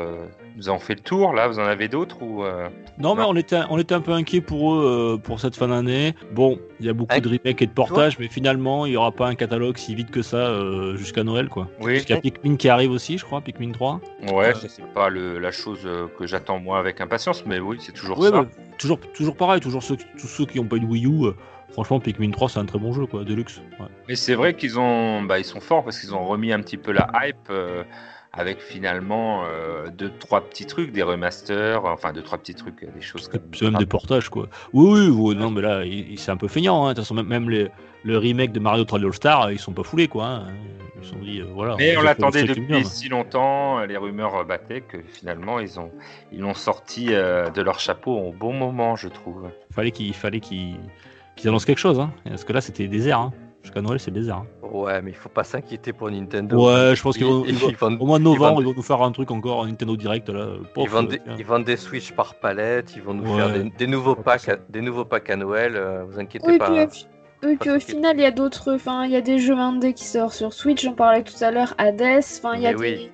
nous 0.56 0.68
avons 0.68 0.78
fait 0.78 0.94
le 0.94 1.00
tour. 1.00 1.32
Là, 1.32 1.48
vous 1.48 1.58
en 1.58 1.64
avez 1.64 1.88
d'autres 1.88 2.22
ou 2.22 2.44
non, 2.98 3.14
mais 3.14 3.22
on 3.26 3.34
était 3.36 3.60
on 3.70 3.78
était 3.78 3.94
un 3.94 4.00
peu 4.00 4.12
inquiet 4.12 4.40
pour 4.40 4.74
eux 4.74 5.18
pour 5.22 5.40
cette 5.40 5.56
fin 5.56 5.68
d'année. 5.68 6.14
Bon, 6.32 6.58
il 6.80 6.86
y 6.86 6.88
a 6.88 6.92
beaucoup 6.92 7.18
de 7.18 7.28
remakes 7.28 7.62
et 7.62 7.66
de 7.66 7.72
portages, 7.72 8.18
mais 8.18 8.28
finalement, 8.28 8.86
il 8.86 8.92
y 8.92 8.96
aura 8.96 9.12
pas 9.12 9.26
un 9.26 9.34
catalogue 9.34 9.78
si 9.78 9.94
vite 9.94 10.10
que 10.10 10.22
ça 10.22 10.52
jusqu'à 10.96 11.24
Noël, 11.24 11.48
quoi. 11.48 11.68
Oui. 11.80 11.96
Jusqu'à 11.96 12.20
Pikmin 12.20 12.56
qui 12.56 12.68
arrive 12.68 12.90
aussi, 12.90 13.18
je 13.18 13.24
crois, 13.24 13.40
Pikmin 13.40 13.72
3. 13.72 14.00
Ouais, 14.32 14.52
c'est 14.54 14.84
pas 14.92 15.08
le, 15.08 15.38
la 15.38 15.50
chose 15.50 15.80
euh, 15.84 16.06
que 16.18 16.26
j'attends 16.26 16.58
moi 16.58 16.78
avec 16.78 17.00
impatience, 17.00 17.44
mais 17.46 17.58
oui, 17.58 17.78
c'est 17.80 17.92
toujours 17.92 18.22
ça. 18.22 18.30
Bah, 18.30 18.46
toujours, 18.78 19.00
toujours 19.14 19.36
pareil, 19.36 19.60
toujours 19.60 19.82
ceux, 19.82 19.96
tous 19.96 20.26
ceux 20.26 20.46
qui 20.46 20.58
n'ont 20.58 20.66
pas 20.66 20.76
une 20.76 20.84
Wii 20.84 21.06
U. 21.06 21.26
Euh, 21.26 21.32
franchement, 21.72 22.00
Pikmin 22.00 22.30
3, 22.30 22.48
c'est 22.48 22.58
un 22.58 22.66
très 22.66 22.78
bon 22.78 22.92
jeu, 22.92 23.06
quoi, 23.06 23.24
Deluxe. 23.24 23.60
Mais 24.08 24.14
c'est 24.14 24.34
vrai 24.34 24.54
qu'ils 24.54 24.78
ont, 24.78 25.22
bah, 25.22 25.38
ils 25.38 25.44
sont 25.44 25.60
forts 25.60 25.84
parce 25.84 25.98
qu'ils 26.00 26.14
ont 26.14 26.26
remis 26.26 26.52
un 26.52 26.60
petit 26.60 26.76
peu 26.76 26.92
la 26.92 27.10
hype. 27.22 27.36
Euh, 27.50 27.84
avec 28.32 28.60
finalement 28.60 29.44
deux 29.96 30.12
trois 30.18 30.40
petits 30.42 30.66
trucs, 30.66 30.92
des 30.92 31.02
remasters, 31.02 31.84
enfin 31.84 32.12
deux 32.12 32.22
trois 32.22 32.38
petits 32.38 32.54
trucs, 32.54 32.84
des 32.94 33.00
choses 33.00 33.28
comme 33.28 33.40
C'est 33.52 33.64
même 33.64 33.74
des 33.74 33.86
portages 33.86 34.28
quoi. 34.28 34.48
Oui 34.72 35.08
oui, 35.08 35.34
non 35.34 35.50
mais 35.50 35.62
là 35.62 35.82
c'est 36.16 36.30
un 36.30 36.36
peu 36.36 36.48
feignant. 36.48 36.86
Hein. 36.86 36.90
De 36.90 36.94
toute 36.94 37.04
façon 37.04 37.14
même, 37.14 37.50
les, 37.50 37.68
le 38.04 38.18
remake 38.18 38.52
de 38.52 38.60
Mario 38.60 38.84
3D 38.84 39.06
All 39.06 39.14
Star, 39.14 39.50
ils 39.50 39.58
sont 39.58 39.72
pas 39.72 39.82
foulés 39.82 40.08
quoi. 40.08 40.26
Hein. 40.26 40.46
Euh, 41.12 41.44
voilà. 41.54 41.76
Mais 41.78 41.96
on 41.96 42.02
l'attendait 42.02 42.44
depuis 42.44 42.84
si 42.84 43.08
longtemps, 43.08 43.84
les 43.84 43.96
rumeurs 43.96 44.44
battaient 44.44 44.82
que 44.82 44.98
finalement 45.02 45.58
ils 45.60 45.80
ont 45.80 45.90
ils 46.32 46.40
l'ont 46.40 46.54
sorti 46.54 47.08
euh, 47.10 47.50
de 47.50 47.62
leur 47.62 47.80
chapeau 47.80 48.16
au 48.16 48.32
bon 48.32 48.52
moment, 48.52 48.96
je 48.96 49.08
trouve. 49.08 49.50
Fallait 49.72 49.90
qu'il 49.90 50.14
fallait 50.14 50.40
qu'ils 50.40 50.78
annoncent 51.44 51.66
quelque 51.66 51.78
chose, 51.78 51.98
hein. 51.98 52.12
parce 52.24 52.44
que 52.44 52.52
là 52.52 52.60
c'était 52.60 52.88
désert. 52.88 53.20
Hein. 53.20 53.32
Jusqu'à 53.62 53.82
Noël, 53.82 54.00
c'est 54.00 54.10
désert. 54.10 54.44
Hein. 54.70 54.76
Ouais, 54.76 55.02
mais 55.02 55.10
il 55.10 55.16
faut 55.16 55.28
pas 55.28 55.44
s'inquiéter 55.44 55.92
pour 55.92 56.10
Nintendo. 56.10 56.66
Ouais, 56.66 56.94
je 56.94 57.02
pense 57.02 57.16
qu'ils 57.16 57.26
vont, 57.26 57.44
au 58.00 58.06
mois 58.06 58.18
de 58.18 58.24
novembre, 58.24 58.62
ils, 58.62 58.64
vont 58.66 58.74
nous 58.74 58.82
faire 58.82 59.02
un 59.02 59.12
truc 59.12 59.30
encore, 59.30 59.66
Nintendo 59.66 59.96
Direct 59.96 60.28
là. 60.28 60.48
ils, 60.76 60.88
vendent 60.88 61.08
des, 61.08 61.20
ils, 61.38 61.44
vendent 61.44 61.64
des, 61.64 61.76
Switch 61.76 62.12
par 62.12 62.34
palette, 62.34 62.94
ils 62.96 63.02
vont 63.02 63.14
nous 63.14 63.36
faire 63.36 63.50
des, 63.78 63.86
nouveaux 63.86 64.14
packs, 64.14 64.48
à, 64.48 64.56
des 64.68 64.80
nouveaux 64.80 65.04
packs 65.04 65.30
à 65.30 65.36
Noël. 65.36 65.76
Euh, 65.76 66.04
vous 66.08 66.18
inquiétez 66.18 66.58
pas. 66.58 66.70
Et 67.42 67.56
puis 67.56 67.70
au 67.70 67.80
final, 67.80 68.16
il 68.16 68.22
y 68.22 68.26
a 68.26 68.30
d'autres. 68.30 68.74
Enfin, 68.74 69.04
il 69.04 69.12
y 69.12 69.16
a 69.16 69.22
des 69.22 69.38
jeux 69.38 69.56
indés 69.56 69.94
qui 69.94 70.04
sortent 70.04 70.34
sur 70.34 70.52
Switch, 70.52 70.82
j'en 70.82 70.92
parlais 70.92 71.22
tout 71.22 71.42
à 71.42 71.50
l'heure, 71.50 71.74
Hades. 71.78 72.02
Enfin, 72.18 72.54
il 72.54 72.62
y 72.62 72.66
a 72.66 72.74
des. 72.74 73.10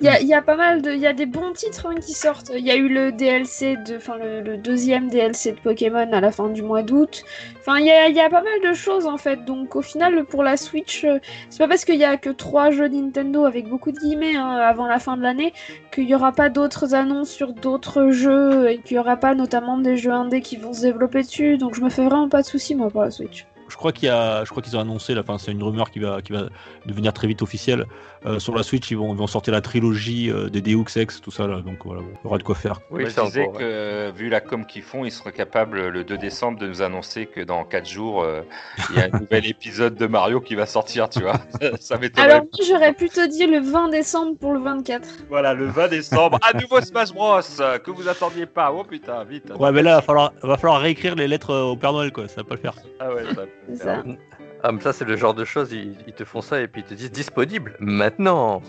Il 0.00 0.06
y, 0.06 0.34
a, 0.34 0.42
pas 0.42 0.54
mal 0.54 0.80
de, 0.80 0.92
il 0.92 1.00
y 1.00 1.08
a 1.08 1.12
des 1.12 1.26
bons 1.26 1.52
titres 1.52 1.86
hein, 1.86 1.96
qui 2.00 2.12
sortent. 2.12 2.52
Il 2.54 2.64
y 2.64 2.70
a 2.70 2.76
eu 2.76 2.88
le 2.88 3.10
DLC 3.10 3.76
de, 3.84 3.96
enfin 3.96 4.16
le, 4.16 4.56
deuxième 4.56 5.08
DLC 5.08 5.52
de 5.52 5.58
Pokémon 5.58 6.12
à 6.12 6.20
la 6.20 6.30
fin 6.30 6.48
du 6.50 6.62
mois 6.62 6.84
d'août. 6.84 7.24
Enfin, 7.58 7.80
il 7.80 7.86
y 7.86 7.90
a, 7.90 8.08
y 8.08 8.20
a, 8.20 8.30
pas 8.30 8.42
mal 8.42 8.60
de 8.62 8.74
choses 8.74 9.06
en 9.06 9.16
fait. 9.16 9.44
Donc 9.44 9.74
au 9.74 9.82
final, 9.82 10.24
pour 10.24 10.44
la 10.44 10.56
Switch, 10.56 11.02
euh, 11.04 11.18
c'est 11.50 11.58
pas 11.58 11.66
parce 11.66 11.84
qu'il 11.84 11.96
y 11.96 12.04
a 12.04 12.16
que 12.16 12.30
trois 12.30 12.70
jeux 12.70 12.86
Nintendo 12.86 13.44
avec 13.44 13.66
beaucoup 13.68 13.90
de 13.90 13.98
guillemets 13.98 14.36
hein, 14.36 14.48
avant 14.48 14.86
la 14.86 15.00
fin 15.00 15.16
de 15.16 15.22
l'année 15.22 15.52
qu'il 15.92 16.08
y 16.08 16.14
aura 16.14 16.30
pas 16.30 16.48
d'autres 16.48 16.94
annonces 16.94 17.30
sur 17.30 17.52
d'autres 17.52 18.10
jeux 18.10 18.70
et 18.70 18.78
qu'il 18.78 18.98
y 18.98 19.00
aura 19.00 19.16
pas 19.16 19.34
notamment 19.34 19.78
des 19.78 19.96
jeux 19.96 20.12
indés 20.12 20.42
qui 20.42 20.56
vont 20.56 20.72
se 20.72 20.82
développer 20.82 21.22
dessus. 21.22 21.58
Donc 21.58 21.74
je 21.74 21.80
me 21.80 21.90
fais 21.90 22.04
vraiment 22.04 22.28
pas 22.28 22.42
de 22.42 22.46
soucis 22.46 22.76
moi 22.76 22.88
pour 22.88 23.02
la 23.02 23.10
Switch 23.10 23.47
je 23.68 23.76
crois 23.76 23.92
qu'il 23.92 24.06
y 24.06 24.10
a, 24.10 24.44
je 24.44 24.50
crois 24.50 24.62
qu'ils 24.62 24.76
ont 24.76 24.80
annoncé, 24.80 25.14
la, 25.14 25.22
fin, 25.22 25.38
c'est 25.38 25.52
une 25.52 25.62
rumeur 25.62 25.90
qui 25.90 25.98
va, 25.98 26.22
qui 26.22 26.32
va 26.32 26.48
devenir 26.86 27.12
très 27.12 27.26
vite 27.26 27.42
officielle. 27.42 27.86
Euh, 28.26 28.38
sur 28.38 28.54
la 28.54 28.62
Switch, 28.62 28.90
ils 28.90 28.96
vont, 28.96 29.14
ils 29.14 29.18
vont 29.18 29.26
sortir 29.26 29.52
la 29.52 29.60
trilogie 29.60 30.30
euh, 30.30 30.48
des 30.48 30.60
Deus 30.60 30.84
Ex, 30.96 31.20
tout 31.20 31.30
ça 31.30 31.46
là, 31.46 31.60
donc 31.60 31.78
voilà, 31.84 32.02
il 32.02 32.24
y 32.24 32.26
aura 32.26 32.38
de 32.38 32.42
quoi 32.42 32.54
faire. 32.54 32.80
Oui, 32.90 33.04
je 33.06 33.20
disais 33.20 33.46
que 33.56 34.10
vu 34.10 34.28
la 34.28 34.40
com 34.40 34.66
qu'ils 34.66 34.82
font, 34.82 35.04
ils 35.04 35.12
seraient 35.12 35.32
capables 35.32 35.88
le 35.88 36.04
2 36.04 36.18
décembre 36.18 36.58
de 36.58 36.66
nous 36.66 36.82
annoncer 36.82 37.26
que 37.26 37.40
dans 37.40 37.64
4 37.64 37.88
jours, 37.88 38.22
euh, 38.22 38.42
il 38.90 38.96
y 38.96 39.00
a 39.00 39.04
un 39.12 39.18
nouvel 39.20 39.46
épisode 39.46 39.94
de 39.94 40.06
Mario 40.06 40.40
qui 40.40 40.54
va 40.56 40.66
sortir, 40.66 41.08
tu 41.08 41.20
vois. 41.20 41.40
ça. 41.80 41.98
Alors 42.16 42.42
j'aurais 42.66 42.92
plutôt 42.92 43.26
dit 43.26 43.46
le 43.46 43.60
20 43.60 43.90
décembre 43.90 44.36
pour 44.38 44.52
le 44.52 44.60
24. 44.60 45.08
Voilà, 45.28 45.54
le 45.54 45.66
20 45.66 45.88
décembre, 45.88 46.38
à 46.42 46.56
nouveau 46.56 46.80
Smash 46.80 47.12
Bros 47.12 47.40
que 47.40 47.90
vous 47.90 48.08
attendiez 48.08 48.46
pas. 48.46 48.72
Oh 48.72 48.84
putain, 48.84 49.24
vite. 49.24 49.52
Ouais, 49.58 49.72
mais 49.72 49.82
là, 49.82 49.92
il 49.92 49.94
va 49.94 50.02
falloir, 50.02 50.32
va 50.42 50.56
falloir 50.56 50.80
réécrire 50.80 51.14
les 51.14 51.28
lettres 51.28 51.54
au 51.54 51.76
Père 51.76 51.92
Noël, 51.92 52.12
quoi. 52.12 52.26
Ça 52.28 52.42
va 52.42 52.44
pas 52.44 52.54
le 52.54 52.60
faire. 52.60 52.74
Ah 53.00 53.12
ouais, 53.12 53.24
ça. 53.34 53.42
Ça. 53.76 54.02
Ah, 54.64 54.72
mais 54.72 54.80
ça, 54.80 54.92
c'est 54.92 55.04
le 55.04 55.16
genre 55.16 55.34
de 55.34 55.44
choses, 55.44 55.72
ils, 55.72 56.12
te 56.12 56.24
font 56.24 56.40
ça 56.40 56.60
et 56.60 56.66
puis 56.66 56.82
ils 56.82 56.88
te 56.88 56.94
disent 56.94 57.12
disponible 57.12 57.76
maintenant. 57.78 58.60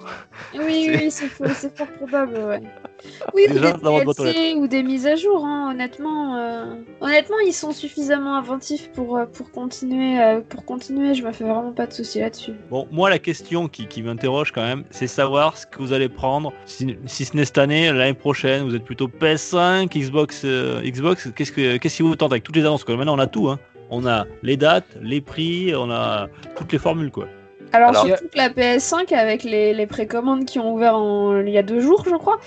Oui, 0.54 0.92
oui, 0.94 1.10
c'est 1.10 1.28
fort 1.30 1.88
probable, 1.98 2.38
ouais. 2.38 2.62
Oui, 3.34 3.48
ou 3.50 3.54
des 3.54 3.60
DLC 3.60 4.54
ou 4.58 4.68
des 4.68 4.84
mises 4.84 5.08
à 5.08 5.16
jour, 5.16 5.46
hein, 5.46 5.72
honnêtement. 5.72 6.36
Euh, 6.36 6.76
honnêtement, 7.00 7.38
ils 7.46 7.54
sont 7.54 7.72
suffisamment 7.72 8.36
inventifs 8.36 8.92
pour, 8.92 9.18
euh, 9.18 9.26
pour, 9.26 9.52
continuer, 9.52 10.22
euh, 10.22 10.42
pour 10.42 10.66
continuer. 10.66 11.14
Je 11.14 11.24
me 11.24 11.32
fais 11.32 11.46
vraiment 11.46 11.72
pas 11.72 11.88
de 11.88 11.94
soucis 11.94 12.20
là-dessus. 12.20 12.54
Bon, 12.70 12.88
moi, 12.92 13.10
la 13.10 13.18
question 13.18 13.68
qui, 13.68 13.88
qui 13.88 14.04
m'interroge 14.04 14.52
quand 14.52 14.64
même, 14.64 14.84
c'est 14.92 15.08
savoir 15.08 15.58
ce 15.58 15.66
que 15.66 15.80
vous 15.80 15.94
allez 15.94 16.10
prendre. 16.10 16.54
Si, 16.66 16.98
si 17.06 17.26
ce 17.26 17.36
n'est 17.38 17.46
cette 17.46 17.58
année, 17.58 17.92
l'année 17.92 18.14
prochaine, 18.14 18.64
vous 18.64 18.76
êtes 18.76 18.86
plutôt 18.86 19.08
PS5, 19.08 19.88
Xbox, 19.98 20.46
Xbox. 20.46 21.30
Qu'est-ce, 21.36 21.54
que, 21.54 21.78
qu'est-ce 21.78 21.96
qui 21.96 22.04
vous 22.04 22.16
tente 22.16 22.34
avec 22.34 22.44
toutes 22.44 22.58
les 22.58 22.66
annonces 22.66 22.88
Maintenant, 22.88 23.16
on 23.16 23.20
a 23.20 23.28
tout, 23.28 23.48
hein 23.48 23.60
on 23.90 24.06
a 24.06 24.26
les 24.44 24.58
dates, 24.58 24.98
les 25.02 25.22
prix, 25.22 25.74
on 25.76 25.90
a 25.92 26.28
toutes 26.56 26.72
les 26.72 26.80
formules 26.80 27.12
quoi. 27.12 27.28
Alors, 27.72 27.96
surtout 27.96 28.28
que 28.30 28.38
la 28.38 28.50
PS5 28.50 29.14
avec 29.14 29.44
les, 29.44 29.86
précommandes 29.86 30.46
qui 30.46 30.60
ont 30.60 30.74
ouvert 30.74 30.96
il 31.46 31.52
y 31.52 31.58
a 31.58 31.64
deux 31.64 31.80
jours, 31.80 32.04
je 32.10 32.16
crois. 32.16 32.40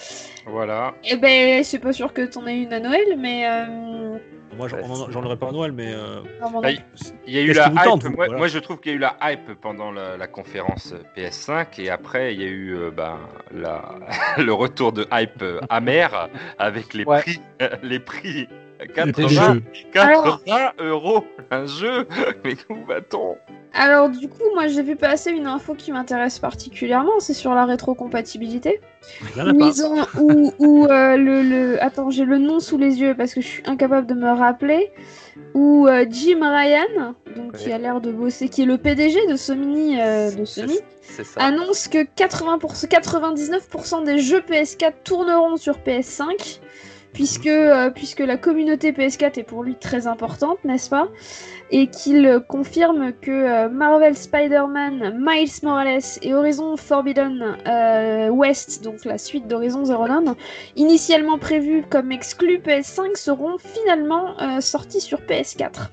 Voilà. 0.46 0.94
Et 1.04 1.10
eh 1.12 1.16
ben, 1.16 1.62
c'est 1.62 1.78
pas 1.78 1.92
sûr 1.92 2.12
que 2.12 2.22
t'en 2.22 2.46
aies 2.46 2.62
une 2.62 2.72
à 2.72 2.80
Noël, 2.80 3.16
mais 3.18 3.46
euh, 3.48 4.18
Moi, 4.56 4.66
j'en 4.68 5.24
aurais 5.24 5.36
pas 5.36 5.48
à 5.48 5.52
Noël, 5.52 5.70
mais. 5.72 5.92
euh, 5.92 6.20
Non, 6.40 6.60
Ah, 6.62 6.72
nom. 6.72 6.78
Il 7.26 7.34
y 7.34 7.38
a 7.38 7.42
eu 7.42 7.52
la 7.52 7.68
hype. 7.68 7.84
tente, 7.84 8.04
moi, 8.04 8.12
voilà. 8.26 8.36
moi, 8.38 8.48
je 8.48 8.58
trouve 8.58 8.80
qu'il 8.80 8.92
y 8.92 8.94
a 8.94 8.96
eu 8.96 9.00
la 9.00 9.16
hype 9.22 9.52
pendant 9.60 9.92
la, 9.92 10.16
la 10.16 10.26
conférence 10.26 10.92
PS5 11.16 11.80
et 11.80 11.88
après 11.90 12.34
il 12.34 12.40
y 12.40 12.44
a 12.44 12.48
eu 12.48 12.74
euh, 12.74 12.90
ben, 12.90 13.18
la, 13.54 13.94
le 14.38 14.52
retour 14.52 14.92
de 14.92 15.06
hype 15.12 15.44
amer 15.70 16.28
avec 16.58 16.94
les 16.94 17.04
Ouais. 17.04 17.20
prix, 17.20 17.40
les 17.84 18.00
prix 18.00 18.48
80, 18.86 19.28
jeux. 19.28 19.62
80 19.92 20.72
euros 20.78 21.24
un 21.50 21.66
jeu. 21.66 22.06
Mais 22.44 22.56
où 22.68 22.84
va-t-on? 22.86 23.36
Alors 23.74 24.10
du 24.10 24.28
coup, 24.28 24.42
moi 24.54 24.66
j'ai 24.66 24.82
vu 24.82 24.96
passer 24.96 25.30
une 25.30 25.46
info 25.46 25.74
qui 25.74 25.92
m'intéresse 25.92 26.38
particulièrement, 26.38 27.20
c'est 27.20 27.32
sur 27.34 27.54
la 27.54 27.64
rétrocompatibilité. 27.64 28.80
il 29.34 29.38
y 29.38 29.40
en 29.40 30.06
où, 30.18 30.86
euh, 30.86 31.16
le, 31.16 31.42
le, 31.42 31.82
attends, 31.82 32.10
j'ai 32.10 32.26
le 32.26 32.36
nom 32.36 32.60
sous 32.60 32.76
les 32.76 33.00
yeux 33.00 33.14
parce 33.16 33.32
que 33.32 33.40
je 33.40 33.46
suis 33.46 33.62
incapable 33.66 34.06
de 34.06 34.14
me 34.14 34.30
rappeler. 34.30 34.92
Où 35.54 35.86
euh, 35.88 36.04
Jim 36.10 36.40
Ryan, 36.42 37.14
donc 37.34 37.56
qui 37.56 37.72
a 37.72 37.78
l'air 37.78 38.02
de 38.02 38.12
bosser, 38.12 38.50
qui 38.50 38.62
est 38.62 38.66
le 38.66 38.76
PDG 38.76 39.26
de 39.26 39.36
Sony, 39.36 39.98
euh, 39.98 40.30
de 40.30 40.44
annonce 41.36 41.88
que 41.88 42.04
80%, 42.04 42.86
99% 42.86 44.04
des 44.04 44.18
jeux 44.18 44.40
PS4 44.40 44.92
tourneront 45.04 45.56
sur 45.56 45.78
PS5, 45.78 46.60
puisque, 47.12 47.46
euh, 47.46 47.90
puisque 47.90 48.20
la 48.20 48.36
communauté 48.36 48.92
PS4 48.92 49.38
est 49.38 49.42
pour 49.42 49.62
lui 49.62 49.74
très 49.74 50.06
importante, 50.06 50.58
n'est-ce 50.64 50.90
pas? 50.90 51.08
Et 51.70 51.86
qu'il 51.86 52.40
confirme 52.48 53.12
que 53.12 53.30
euh, 53.30 53.68
Marvel 53.68 54.16
Spider-Man, 54.16 55.18
Miles 55.18 55.50
Morales 55.62 56.00
et 56.22 56.34
Horizon 56.34 56.76
Forbidden 56.76 57.56
euh, 57.66 58.28
West, 58.28 58.82
donc 58.82 59.04
la 59.04 59.18
suite 59.18 59.46
d'Horizon 59.46 59.84
Zero 59.84 60.06
Dawn, 60.06 60.34
initialement 60.76 61.38
prévus 61.38 61.84
comme 61.88 62.12
exclus 62.12 62.58
PS5, 62.58 63.16
seront 63.16 63.56
finalement 63.58 64.40
euh, 64.40 64.60
sortis 64.60 65.00
sur 65.00 65.20
PS4. 65.20 65.88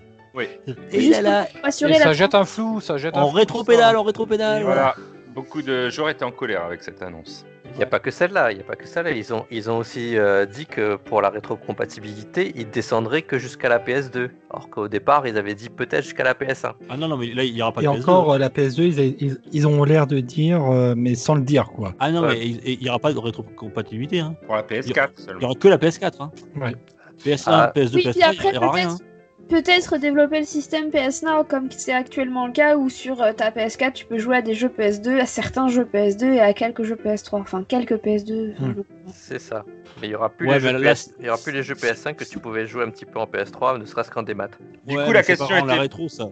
Et 0.91 1.01
Juste 1.01 1.22
là, 1.22 1.41
là, 1.41 1.47
pour 1.53 1.65
assurer 1.65 1.93
Et 1.93 1.95
ça 1.95 2.13
jette 2.13 2.36
un 2.36 2.45
flou, 2.45 2.80
ça 2.80 2.97
jette 2.97 3.17
un 3.17 3.22
en 3.22 3.30
rétro-pédale, 3.30 3.97
en 3.97 4.03
rétro-pédale. 4.03 4.63
voilà, 4.63 4.95
beaucoup 5.34 5.61
de 5.61 5.89
joueurs 5.89 6.09
étaient 6.09 6.24
en 6.24 6.32
colère 6.32 6.63
avec 6.63 6.84
cette 6.84 7.01
annonce. 7.01 7.45
Il 7.74 7.78
n'y 7.78 7.84
a 7.84 7.88
pas 7.88 7.99
que 7.99 8.11
celle-là, 8.11 8.51
il 8.51 8.55
n'y 8.55 8.61
a 8.61 8.65
pas 8.65 8.76
que 8.76 8.88
celle-là. 8.88 9.11
Ils 9.11 9.34
ont, 9.34 9.45
ils 9.51 9.70
ont 9.72 9.78
aussi 9.78 10.17
euh, 10.17 10.45
dit 10.45 10.65
que 10.65 10.95
pour 10.97 11.22
la 11.22 11.30
rétrocompatibilité, 11.30 12.51
ils 12.55 12.70
descendraient 12.70 13.22
que 13.22 13.38
jusqu'à 13.38 13.70
la 13.70 13.80
PS2. 13.80 14.30
Alors 14.51 14.70
qu'au 14.70 14.88
départ, 14.88 15.26
ils 15.28 15.38
avaient 15.38 15.55
dit 15.55 15.70
peut-être 15.70 16.03
jusqu'à 16.03 16.24
la 16.24 16.34
PS1. 16.34 16.74
Ah 16.89 16.97
non, 16.97 17.07
non, 17.07 17.17
mais 17.17 17.28
là, 17.34 17.43
il 17.43 17.53
n'y 17.53 17.61
aura 17.61 17.72
pas 17.72 17.82
Et 17.82 17.86
de 17.86 17.89
PS2. 17.89 18.01
encore, 18.01 18.34
euh, 18.34 18.38
la 18.38 18.49
PS2, 18.49 18.82
ils, 18.84 18.99
ils- 19.24 19.38
ils 19.51 19.67
ont 19.67 19.84
l'air 19.84 20.07
de 20.07 20.20
dire, 20.20 20.61
euh, 20.72 20.93
mais 20.97 21.15
sans 21.15 21.36
le 21.36 21.41
dire, 21.41 21.70
quoi. 21.72 21.93
Ah 21.99 22.11
non, 22.11 22.22
Ouais. 22.24 22.36
mais 22.38 22.47
il 22.74 22.80
n'y 22.82 22.89
aura 22.89 22.99
pas 22.99 23.13
de 23.13 23.20
rétrocompatibilité. 23.20 24.20
Hein. 24.20 24.36
Pour 24.45 24.55
la 24.55 24.63
PS4 24.63 25.09
Il 25.17 25.24
seulement. 25.24 25.39
n'y 25.39 25.45
aura 25.45 25.55
que 25.55 25.67
la 25.67 25.78
PS4. 25.78 26.22
Hein. 26.22 26.32
Ouais. 26.59 26.76
PS1, 27.24 27.51
Ah. 27.51 27.72
PS2, 27.76 27.95
Oui, 27.97 28.03
PS3, 28.03 28.11
puis 28.13 28.24
après, 28.24 28.47
il 28.47 28.51
n'y 28.51 28.57
aura 28.57 28.72
rien. 28.72 28.88
peut-être 28.89 29.09
peut-être 29.49 29.97
développer 29.97 30.39
le 30.39 30.45
système 30.45 30.89
PS 30.91 31.23
Now 31.23 31.43
comme 31.43 31.69
c'est 31.71 31.91
actuellement 31.91 32.47
le 32.47 32.53
cas, 32.53 32.77
où 32.77 32.89
sur 32.89 33.21
euh, 33.21 33.33
ta 33.33 33.49
PS4, 33.51 33.93
tu 33.93 34.05
peux 34.05 34.17
jouer 34.17 34.37
à 34.37 34.41
des 34.41 34.53
jeux 34.53 34.69
PS2, 34.69 35.19
à 35.19 35.25
certains 35.25 35.67
jeux 35.67 35.83
PS2 35.91 36.25
et 36.33 36.39
à 36.39 36.53
quelques 36.53 36.83
jeux 36.83 36.95
PS3. 36.95 37.41
Enfin, 37.41 37.63
quelques 37.67 37.95
PS2. 37.95 38.53
enfin, 38.57 38.65
Hmm. 38.67 38.83
C'est 39.13 39.39
ça. 39.39 39.65
Mais 40.01 40.07
il 40.07 40.09
n'y 40.11 40.15
aura, 40.15 40.29
plus 40.29 40.47
Ouais, 40.47 40.55
les 40.55 40.59
jeux 40.61 40.73
mais 40.73 40.79
là, 40.79 40.93
PS... 40.93 41.13
il 41.19 41.25
y 41.25 41.29
aura 41.29 41.37
plus 41.37 41.51
les 41.51 41.63
jeux 41.63 41.73
PS5 41.75 42.15
que 42.15 42.23
tu 42.23 42.39
pouvais 42.39 42.65
jouer 42.67 42.83
un 42.83 42.89
petit 42.89 43.05
peu 43.05 43.19
en 43.19 43.25
PS3, 43.25 43.79
ne 43.79 43.85
serait-ce 43.85 44.11
qu'en 44.11 44.23
démat. 44.23 44.47
Du 44.85 44.95
Ouais, 44.95 45.05
coup, 45.05 45.11
la 45.11 45.23
question 45.23 45.45
vraiment 45.45 45.65
la 45.65 45.73
était- 45.73 45.81
rétro, 45.81 46.07
ça. 46.07 46.25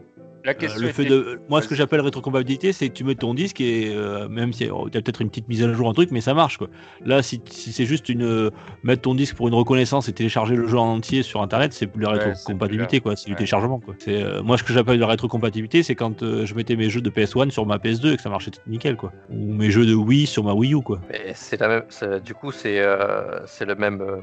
La 0.47 0.53
Euh, 0.53 0.55
question 0.55 0.81
le 0.81 0.87
fait 0.93 1.01
était- 1.03 1.11
de, 1.11 1.39
moi, 1.49 1.61
ce 1.61 1.67
que 1.67 1.75
j'appelle 1.75 1.99
rétrocompatibilité, 1.99 2.71
c'est 2.71 2.87
que 2.87 2.93
tu 2.93 3.03
mets 3.03 3.15
ton 3.15 3.33
disque 3.33 3.59
et 3.59 3.91
euh, 3.93 4.29
même 4.29 4.53
si 4.53 4.63
il 4.63 4.67
y 4.67 4.69
a 4.97 5.01
peut-être 5.01 5.21
une 5.21 5.27
petite 5.27 5.49
mise 5.49 5.61
à 5.61 5.73
jour, 5.73 5.89
un 5.89 5.93
truc, 5.93 6.09
mais 6.11 6.21
ça 6.21 6.33
marche 6.33 6.55
quoi. 6.57 6.69
Là, 7.05 7.21
si, 7.21 7.41
si 7.49 7.73
c'est 7.73 7.85
juste 7.85 8.07
une 8.07 8.23
euh, 8.23 8.49
mettre 8.81 9.01
ton 9.01 9.13
disque 9.13 9.35
pour 9.35 9.49
une 9.49 9.53
reconnaissance 9.55 10.07
et 10.07 10.13
télécharger 10.13 10.55
le 10.55 10.65
jeu 10.65 10.77
en 10.77 10.93
entier 10.95 11.21
sur 11.21 11.41
internet, 11.41 11.73
c'est 11.73 11.85
plus 11.87 12.01
la 12.01 12.11
Ouais, 12.13 12.19
rétrocompatibilité 12.19 13.01
quoi, 13.01 13.17
c'est 13.17 13.29
du 13.29 13.35
téléchargement 13.35 13.81
quoi. 13.81 13.93
Moi 14.41 14.57
ce 14.57 14.63
que 14.63 14.71
j'appelle 14.71 14.99
la 14.99 15.07
rétrocompatibilité, 15.07 15.83
c'est 15.83 15.95
quand 15.95 16.21
je 16.21 16.53
mettais 16.55 16.77
mes 16.77 16.89
jeux 16.89 17.01
de 17.01 17.09
PS1 17.09 17.49
sur 17.51 17.65
ma 17.65 17.77
PS2 17.77 18.13
et 18.13 18.15
que 18.15 18.21
ça 18.21 18.29
marchait 18.29 18.51
nickel 18.67 18.95
quoi, 18.95 19.11
ou 19.29 19.53
mes 19.53 19.69
jeux 19.69 19.85
de 19.85 19.93
Wii 19.95 20.27
sur 20.27 20.45
ma 20.45 20.53
Wii 20.53 20.75
U 20.75 20.81
quoi. 20.81 21.01
C'est 21.35 21.59
la 21.59 21.67
même. 21.67 21.83
Du 22.23 22.33
coup, 22.33 22.53
c'est 22.53 22.79
euh, 22.79 23.39
le 23.65 23.75
même. 23.75 23.99
euh, 24.01 24.21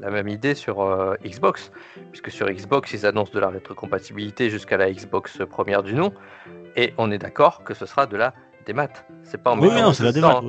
la 0.00 0.10
même 0.10 0.28
idée 0.28 0.54
sur 0.54 0.80
euh, 0.80 1.14
Xbox, 1.24 1.70
puisque 2.10 2.30
sur 2.30 2.48
Xbox 2.48 2.92
ils 2.92 3.06
annoncent 3.06 3.32
de 3.32 3.40
la 3.40 3.48
rétrocompatibilité 3.48 4.50
jusqu'à 4.50 4.76
la 4.76 4.90
Xbox 4.90 5.38
première 5.50 5.82
du 5.82 5.94
nom, 5.94 6.12
et 6.76 6.94
on 6.98 7.10
est 7.10 7.18
d'accord 7.18 7.64
que 7.64 7.74
ce 7.74 7.86
sera 7.86 8.06
de 8.06 8.16
la 8.16 8.34
démat. 8.66 8.88
C'est 9.22 9.42
pas 9.42 9.52
en 9.52 9.58
Oui, 9.58 9.68
non, 9.68 9.92
c'est 9.92 10.04
la 10.04 10.12
démat. 10.12 10.40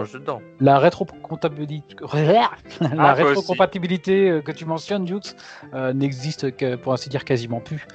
Le 0.00 0.04
jeu 0.06 0.18
dedans. 0.20 0.40
La 0.60 0.78
rétrocompatibilité, 0.78 1.96
la 2.80 2.88
Ah, 2.98 3.12
rétrocompatibilité 3.14 4.30
euh, 4.30 4.40
que 4.42 4.52
tu 4.52 4.64
mentionnes, 4.64 5.04
Dukes, 5.04 5.34
euh, 5.74 5.92
n'existe 5.92 6.56
que, 6.56 6.76
pour 6.76 6.92
ainsi 6.92 7.08
dire 7.08 7.24
quasiment 7.24 7.60
plus. 7.60 7.86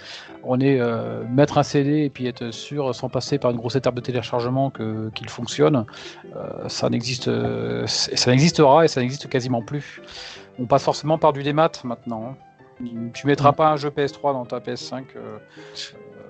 On 0.44 0.60
est 0.60 0.80
euh, 0.80 1.24
mettre 1.28 1.58
un 1.58 1.64
CD 1.64 2.04
et 2.06 2.10
puis 2.10 2.28
être 2.28 2.52
sûr, 2.52 2.94
sans 2.94 3.10
passer 3.10 3.38
par 3.40 3.52
une 3.52 3.58
grosse 3.58 3.76
étape 3.76 3.96
de 3.96 4.02
téléchargement, 4.02 4.70
que 4.70 5.10
qu'il 5.16 5.30
fonctionne. 5.30 5.86
euh, 6.36 6.68
ça 6.68 6.90
n'existe, 6.90 7.30
ça 7.86 8.32
n'existera 8.32 8.86
et 8.86 8.88
ça 8.88 9.02
n'existe 9.02 9.28
quasiment 9.30 9.62
plus. 9.62 10.02
On 10.60 10.66
passe 10.66 10.84
forcément 10.84 11.18
par 11.18 11.34
du 11.34 11.44
démat 11.44 11.72
maintenant. 11.84 12.32
hein. 12.32 12.36
Tu 13.14 13.26
mettras 13.26 13.54
pas 13.54 13.70
un 13.70 13.78
jeu 13.78 13.90
PS3 13.90 14.34
dans 14.34 14.46
ta 14.46 14.60
PS5. 14.60 15.04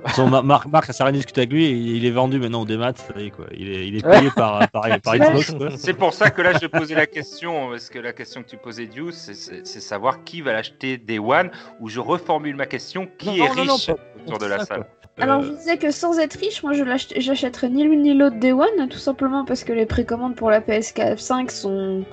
Euh, 0.06 0.10
Son 0.16 0.28
Ma- 0.28 0.42
Marc, 0.42 0.68
Marc, 0.68 0.86
ça 0.86 0.94
sert 0.94 1.06
à 1.06 1.10
rien 1.10 1.14
de 1.14 1.18
discuter 1.18 1.42
avec 1.42 1.52
lui, 1.52 1.70
il 1.70 2.06
est 2.06 2.12
vendu 2.12 2.40
maintenant 2.40 2.62
au 2.62 2.66
démat, 2.66 2.94
ça 2.96 3.20
y 3.20 3.28
est, 3.28 3.30
quoi. 3.32 3.46
Il 3.58 3.70
est, 3.70 3.88
il 3.88 3.96
est 3.98 4.08
payé 4.08 4.30
par, 4.36 4.68
par, 4.70 4.84
par 5.02 5.18
Xbox. 5.18 5.54
C'est 5.78 5.94
pour 5.94 6.14
ça 6.14 6.30
que 6.30 6.42
là, 6.42 6.54
je 6.62 6.68
posais 6.68 6.96
la 6.96 7.08
question, 7.08 7.70
parce 7.70 7.90
que 7.90 8.00
la 8.00 8.14
question 8.14 8.44
que 8.44 8.48
tu 8.50 8.58
posais, 8.58 8.86
Dieu, 8.86 9.12
c'est- 9.12 9.66
savoir 9.66 10.24
qui 10.24 10.42
va 10.42 10.54
l'acheter 10.54 10.98
Day 10.98 11.20
One, 11.20 11.50
ou 11.80 11.90
je 11.90 12.00
reformule 12.00 12.56
ma 12.56 12.66
question, 12.66 13.08
qui 13.18 13.28
Non, 13.28 13.34
est 13.34 13.40
non, 13.40 13.56
non, 13.56 13.66
non, 13.66 13.74
riche 13.76 13.90
autour 14.26 14.38
de 14.40 14.46
la 14.46 14.60
ça, 14.60 14.66
salle 14.66 14.78
quoi. 14.80 14.88
Alors, 15.18 15.40
Euh, 15.42 15.44
je 15.46 15.52
disais 15.58 15.78
que 15.78 15.92
sans 15.92 16.20
être 16.20 16.34
riche, 16.38 16.62
moi 16.62 16.74
je 16.74 16.84
j'achèterais 17.18 17.70
ni 17.70 17.84
l'une 17.86 18.02
ni 18.02 18.14
l'autre 18.14 18.36
Day 18.38 18.52
One, 18.52 18.90
tout 18.90 18.98
simplement 18.98 19.46
parce 19.46 19.64
que 19.64 19.72
les 19.72 19.86
précommandes 19.86 20.36
pour 20.36 20.50
la 20.50 20.60
PS5 20.60 21.50
sont 21.52 22.04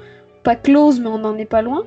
pas 0.44 0.54
closes, 0.54 1.00
mais 1.00 1.08
on 1.08 1.18
n'en 1.18 1.36
est 1.36 1.44
pas 1.44 1.62
loin. 1.62 1.84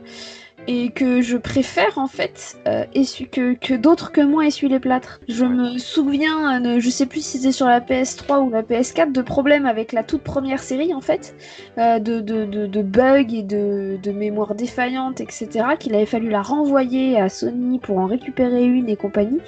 Et 0.68 0.90
que 0.90 1.22
je 1.22 1.38
préfère 1.38 1.98
en 1.98 2.08
fait 2.08 2.58
euh, 2.68 2.86
essuie- 2.96 3.30
que, 3.30 3.54
que 3.54 3.74
d'autres 3.76 4.12
que 4.12 4.22
moi 4.22 4.48
essuient 4.48 4.68
les 4.70 4.80
plâtres. 4.80 5.20
Je 5.28 5.46
me 5.46 5.78
souviens, 5.78 6.60
euh, 6.66 6.80
je 6.80 6.90
sais 6.90 7.06
plus 7.06 7.24
si 7.24 7.38
c'était 7.38 7.52
sur 7.52 7.68
la 7.68 7.82
PS3 7.82 8.40
ou 8.42 8.50
la 8.50 8.64
PS4, 8.64 9.12
de 9.12 9.22
problèmes 9.22 9.66
avec 9.68 9.92
la 9.94 10.04
toute 10.04 10.24
première 10.24 10.64
série 10.64 10.94
en 10.94 11.02
fait, 11.02 11.36
euh, 11.78 12.00
de, 12.00 12.20
de, 12.20 12.46
de, 12.46 12.66
de 12.66 12.82
bugs 12.82 13.28
et 13.34 13.44
de, 13.44 13.98
de 14.02 14.12
mémoire 14.12 14.56
défaillante, 14.56 15.22
etc. 15.22 15.66
Qu'il 15.80 15.94
avait 15.94 16.06
fallu 16.08 16.30
la 16.30 16.42
renvoyer 16.42 17.20
à 17.22 17.30
Sony 17.30 17.78
pour 17.80 18.00
en 18.00 18.08
récupérer 18.08 18.66
une 18.66 18.90
et 18.90 18.96
compagnie. 18.96 19.42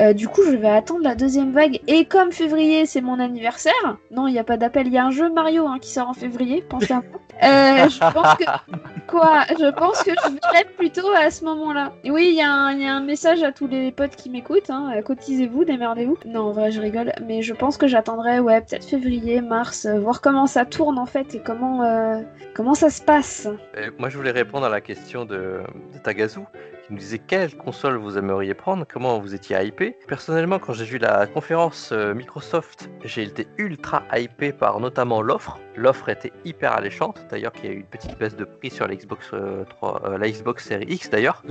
Euh, 0.00 0.12
du 0.12 0.26
coup, 0.28 0.42
je 0.44 0.56
vais 0.56 0.70
attendre 0.70 1.02
la 1.04 1.14
deuxième 1.14 1.52
vague. 1.52 1.80
Et 1.86 2.04
comme 2.04 2.32
février, 2.32 2.86
c'est 2.86 3.00
mon 3.00 3.20
anniversaire, 3.20 3.96
non, 4.10 4.26
il 4.26 4.32
n'y 4.32 4.38
a 4.40 4.44
pas 4.44 4.56
d'appel, 4.56 4.88
il 4.88 4.92
y 4.92 4.98
a 4.98 5.04
un 5.06 5.10
jeu 5.12 5.30
Mario 5.30 5.66
hein, 5.68 5.78
qui 5.80 5.90
sort 5.90 6.08
en 6.08 6.14
février, 6.14 6.62
pensez 6.68 6.92
à 6.92 6.96
moi. 6.96 7.20
Euh, 7.42 7.88
je 7.88 7.98
pense 7.98 8.34
que. 8.38 8.44
Quoi? 9.08 9.40
Je 9.58 9.70
pense 9.72 10.02
que 10.02 10.12
je 10.12 10.28
plutôt 10.76 11.08
à 11.16 11.30
ce 11.30 11.44
moment-là. 11.44 11.92
Oui, 12.04 12.28
il 12.32 12.38
y, 12.38 12.42
a 12.42 12.50
un- 12.52 12.72
il 12.72 12.82
y 12.82 12.86
a 12.86 12.94
un 12.94 13.00
message 13.02 13.42
à 13.42 13.52
tous 13.52 13.66
les 13.66 13.92
potes 13.92 14.16
qui 14.16 14.30
m'écoutent, 14.30 14.70
hein, 14.70 14.92
euh, 14.96 15.02
cotisez-vous, 15.02 15.64
démerdez-vous. 15.64 16.18
Non, 16.26 16.48
en 16.48 16.52
vrai, 16.52 16.70
je 16.70 16.80
rigole, 16.80 17.12
mais 17.26 17.42
je 17.42 17.54
pense 17.54 17.76
que 17.76 17.86
j'attendrai, 17.86 18.40
ouais, 18.40 18.60
peut-être 18.60 18.84
février, 18.84 19.40
mars, 19.40 19.86
euh, 19.86 19.98
voir 20.00 20.20
comment 20.20 20.46
ça 20.46 20.64
tourne 20.64 20.98
en 20.98 21.06
fait 21.06 21.34
et 21.34 21.40
comment, 21.40 21.82
euh, 21.82 22.20
comment 22.54 22.74
ça 22.74 22.90
se 22.90 23.02
passe. 23.02 23.48
Et 23.76 23.90
moi, 23.98 24.08
je 24.08 24.16
voulais 24.16 24.30
répondre 24.32 24.66
à 24.66 24.70
la 24.70 24.80
question 24.80 25.24
de, 25.24 25.60
de 25.92 25.98
Tagazu, 26.02 26.40
qui 26.86 26.92
me 26.92 26.98
disait 26.98 27.18
quelle 27.18 27.56
console 27.56 27.96
vous 27.96 28.18
aimeriez 28.18 28.54
prendre, 28.54 28.84
comment 28.86 29.18
vous 29.18 29.34
étiez 29.34 29.56
hypé. 29.64 29.96
Personnellement, 30.06 30.58
quand 30.58 30.72
j'ai 30.74 30.84
vu 30.84 30.98
la 30.98 31.26
conférence 31.26 31.90
euh, 31.92 32.14
Microsoft, 32.14 32.90
j'ai 33.04 33.22
été 33.22 33.46
ultra 33.58 34.02
hypé 34.14 34.52
par 34.52 34.80
notamment 34.80 35.22
l'offre. 35.22 35.58
L'offre 35.76 36.08
était 36.10 36.32
hyper 36.44 36.72
alléchante. 36.72 37.20
D'ailleurs, 37.30 37.52
qu'il 37.52 37.64
y 37.66 37.68
a 37.68 37.72
eu 37.72 37.78
une 37.78 37.86
petite 37.86 38.18
baisse 38.18 38.36
de 38.36 38.44
prix 38.44 38.70
sur 38.70 38.86
la 38.86 38.94
Xbox, 38.96 39.30
euh, 39.32 39.64
3, 39.64 40.02
euh, 40.04 40.18
la 40.18 40.30
Xbox 40.30 40.66
Series 40.68 40.86
X 40.88 41.08
d'ailleurs. 41.10 41.42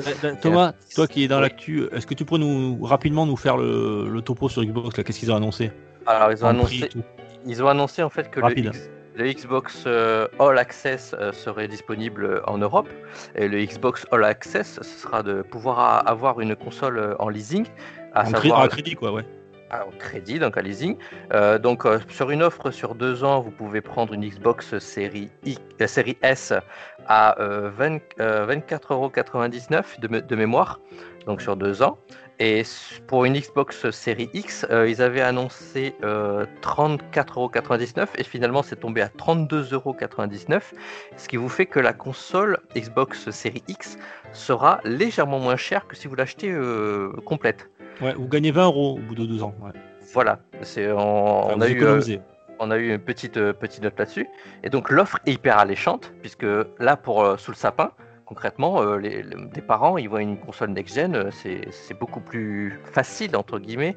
Thomas, 0.42 0.74
toi 0.94 1.08
qui 1.08 1.24
es 1.24 1.28
dans 1.28 1.38
Oui. 1.38 1.42
l'actu, 1.44 1.88
est-ce 1.92 2.06
que 2.06 2.14
tu 2.14 2.26
pourrais 2.26 2.40
nous 2.40 2.84
rapidement 2.84 3.26
nous 3.26 3.38
faire 3.38 3.58
le, 3.58 4.08
le 4.10 4.22
topo 4.22 4.50
sur 4.50 4.64
Xbox 4.64 4.98
là? 4.98 5.04
Qu'est-ce 5.04 5.20
qu'ils 5.20 5.32
ont 5.32 5.36
annoncé? 5.36 5.72
Alors, 6.06 6.32
ils 6.32 6.44
ont 6.44 6.48
En 6.48 6.52
annoncé, 6.52 6.90
ils 7.46 7.64
ont 7.64 7.68
annoncé 7.68 8.04
en 8.04 8.10
fait 8.10 8.30
que 8.30 8.40
le. 8.40 8.60
X- 8.60 8.90
le 9.16 9.32
Xbox 9.32 9.84
euh, 9.86 10.28
All 10.39 10.57
Access 10.57 11.16
euh, 11.20 11.32
serait 11.32 11.68
disponible 11.68 12.41
en 12.47 12.57
Europe 12.57 12.89
et 13.36 13.47
le 13.47 13.64
Xbox 13.64 14.05
All 14.11 14.24
Access 14.24 14.80
ce 14.82 14.84
sera 14.84 15.24
de 15.24 15.41
pouvoir 15.41 16.07
avoir 16.07 16.39
une 16.39 16.55
console 16.55 16.97
euh, 16.97 17.16
en 17.20 17.30
leasing, 17.30 17.66
à 18.14 18.24
En 18.24 18.32
savoir 18.32 18.70
crédit 18.70 18.95
quoi, 18.95 19.11
ouais. 19.11 19.26
Ah, 19.76 19.88
en 19.88 19.91
crédit, 19.97 20.38
donc 20.38 20.55
à 20.55 20.61
leasing. 20.61 20.97
Euh, 21.34 21.57
donc 21.57 21.88
euh, 21.88 21.97
sur 22.07 22.30
une 22.30 22.43
offre 22.43 22.70
sur 22.70 22.93
deux 22.93 23.24
ans, 23.24 23.41
vous 23.41 23.49
pouvez 23.49 23.82
prendre 23.82 24.14
une 24.14 24.24
Xbox 24.24 24.78
série, 24.78 25.32
I, 25.45 25.57
euh, 25.82 25.88
série 25.88 26.16
S 26.22 26.53
à 27.07 27.39
euh, 27.41 27.72
20, 27.76 27.97
euh, 28.20 28.45
24,99€ 28.45 29.99
de, 29.99 30.20
de 30.20 30.36
mémoire, 30.36 30.80
donc 31.26 31.41
sur 31.41 31.55
deux 31.55 31.82
ans. 31.82 31.97
Et 32.40 32.64
pour 33.08 33.26
une 33.26 33.38
Xbox 33.38 33.90
Series 33.92 34.30
X, 34.34 34.66
euh, 34.70 34.90
ils 34.90 35.02
avaient 35.02 35.22
annoncé 35.22 35.96
euh, 36.04 36.46
34,99€ 36.62 38.08
et 38.18 38.24
finalement 38.24 38.64
c'est 38.64 38.80
tombé 38.80 39.02
à 39.02 39.08
32,99€, 39.08 40.62
ce 41.16 41.28
qui 41.28 41.38
vous 41.38 41.50
fait 41.50 41.66
que 41.66 41.80
la 41.80 41.94
console 41.94 42.58
Xbox 42.76 43.30
Series 43.30 43.64
X 43.68 43.98
sera 44.32 44.80
légèrement 44.84 45.40
moins 45.40 45.58
chère 45.58 45.88
que 45.88 45.96
si 45.96 46.08
vous 46.08 46.16
l'achetez 46.16 46.52
euh, 46.52 47.12
complète. 47.26 47.70
Ouais, 48.02 48.14
vous 48.14 48.28
gagnez 48.28 48.52
20 48.52 48.66
euros 48.66 48.96
au 48.98 49.00
bout 49.00 49.16
de 49.16 49.26
deux 49.26 49.44
ans. 49.44 49.54
Ouais. 49.62 49.72
Voilà, 50.14 50.40
c'est 50.62 50.92
on, 50.92 51.60
a 51.60 51.70
eu 51.70 51.84
euh, 51.84 52.00
on 52.60 52.72
a 52.72 52.78
eu 52.78 52.94
une 52.94 53.00
petite, 53.00 53.34
petite 53.54 53.82
note 53.84 53.98
là-dessus. 53.98 54.28
Et 54.64 54.70
donc 54.70 54.90
l'offre 54.92 55.20
est 55.26 55.34
hyper 55.34 55.58
alléchante, 55.58 56.14
puisque 56.22 56.46
là, 56.80 56.98
pour 56.98 57.24
euh, 57.24 57.38
sous 57.38 57.52
le 57.52 57.56
sapin, 57.56 57.92
concrètement, 58.34 58.82
euh, 58.82 58.98
les, 58.98 59.22
les- 59.22 59.46
des 59.58 59.62
parents, 59.62 59.96
ils 59.98 60.10
voient 60.10 60.24
une 60.24 60.40
console 60.40 60.70
next-gen, 60.72 61.16
euh, 61.16 61.30
c'est 61.32 61.98
beaucoup 62.00 62.20
plus 62.20 62.80
facile, 62.98 63.36
entre 63.36 63.60
guillemets, 63.60 63.96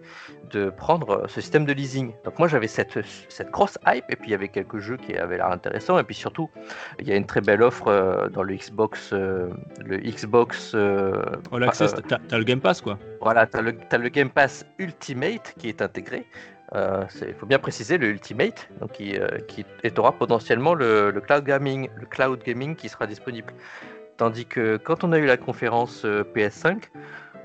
de 0.51 0.68
prendre 0.68 1.09
euh, 1.11 1.26
ce 1.26 1.41
système 1.41 1.64
de 1.64 1.72
leasing. 1.72 2.12
Donc 2.24 2.39
moi, 2.39 2.47
j'avais 2.47 2.68
cette, 2.68 2.99
cette 3.30 3.51
grosse 3.51 3.78
hype, 3.87 4.05
et 4.11 4.16
puis 4.16 4.28
il 4.28 4.32
y 4.32 4.34
avait 4.34 4.49
quelques 4.49 4.78
jeux 4.78 4.99
qui 4.99 5.16
avaient 5.16 5.39
l'air 5.39 5.51
intéressants, 5.51 5.99
et 5.99 6.05
puis 6.05 6.14
surtout, 6.14 6.51
il 7.01 7.09
y 7.09 7.12
a 7.12 7.16
une 7.16 7.24
très 7.24 7.41
belle 7.41 7.62
offre 7.62 7.89
euh, 7.89 8.28
dans 8.28 8.43
le 8.43 8.55
Xbox, 8.55 9.11
euh, 9.14 9.49
le 9.84 9.97
Xbox 9.97 10.74
l'access, 11.53 11.95
euh, 11.95 12.03
t'as 12.07 12.18
t'as 12.28 12.39
le 12.39 12.45
Game 12.45 12.61
Pass 12.61 12.82
quoi. 12.82 12.99
voilà, 13.22 13.47
tu 13.47 13.57
as, 13.57 13.62
le 13.62 13.72
le 14.07 14.09
Game 14.11 14.28
Pass 14.30 14.66
Ultimate 14.78 15.55
qui 15.59 15.68
est 15.70 15.80
intégré. 15.80 16.26
Il 16.74 17.34
faut 17.39 17.47
bien 17.47 17.61
préciser 17.61 17.97
le 17.97 18.09
Ultimate, 18.09 18.68
donc 18.80 18.91
qui, 18.93 19.16
euh, 19.16 19.28
qui 19.49 19.64
aura 19.97 20.12
potentiellement 20.12 20.74
le, 20.74 21.11
le 21.11 21.20
cloud 21.20 21.45
gaming, 21.45 21.89
le 22.03 22.07
cloud 22.07 22.43
gaming 22.45 22.74
qui 22.74 22.89
sera 22.89 23.07
disponible. 23.07 23.53
Tandis 24.16 24.46
que 24.46 24.76
quand 24.78 25.04
on 25.04 25.12
a 25.12 25.18
eu 25.18 25.26
la 25.26 25.36
conférence 25.36 26.04
euh, 26.04 26.24
PS5, 26.34 26.84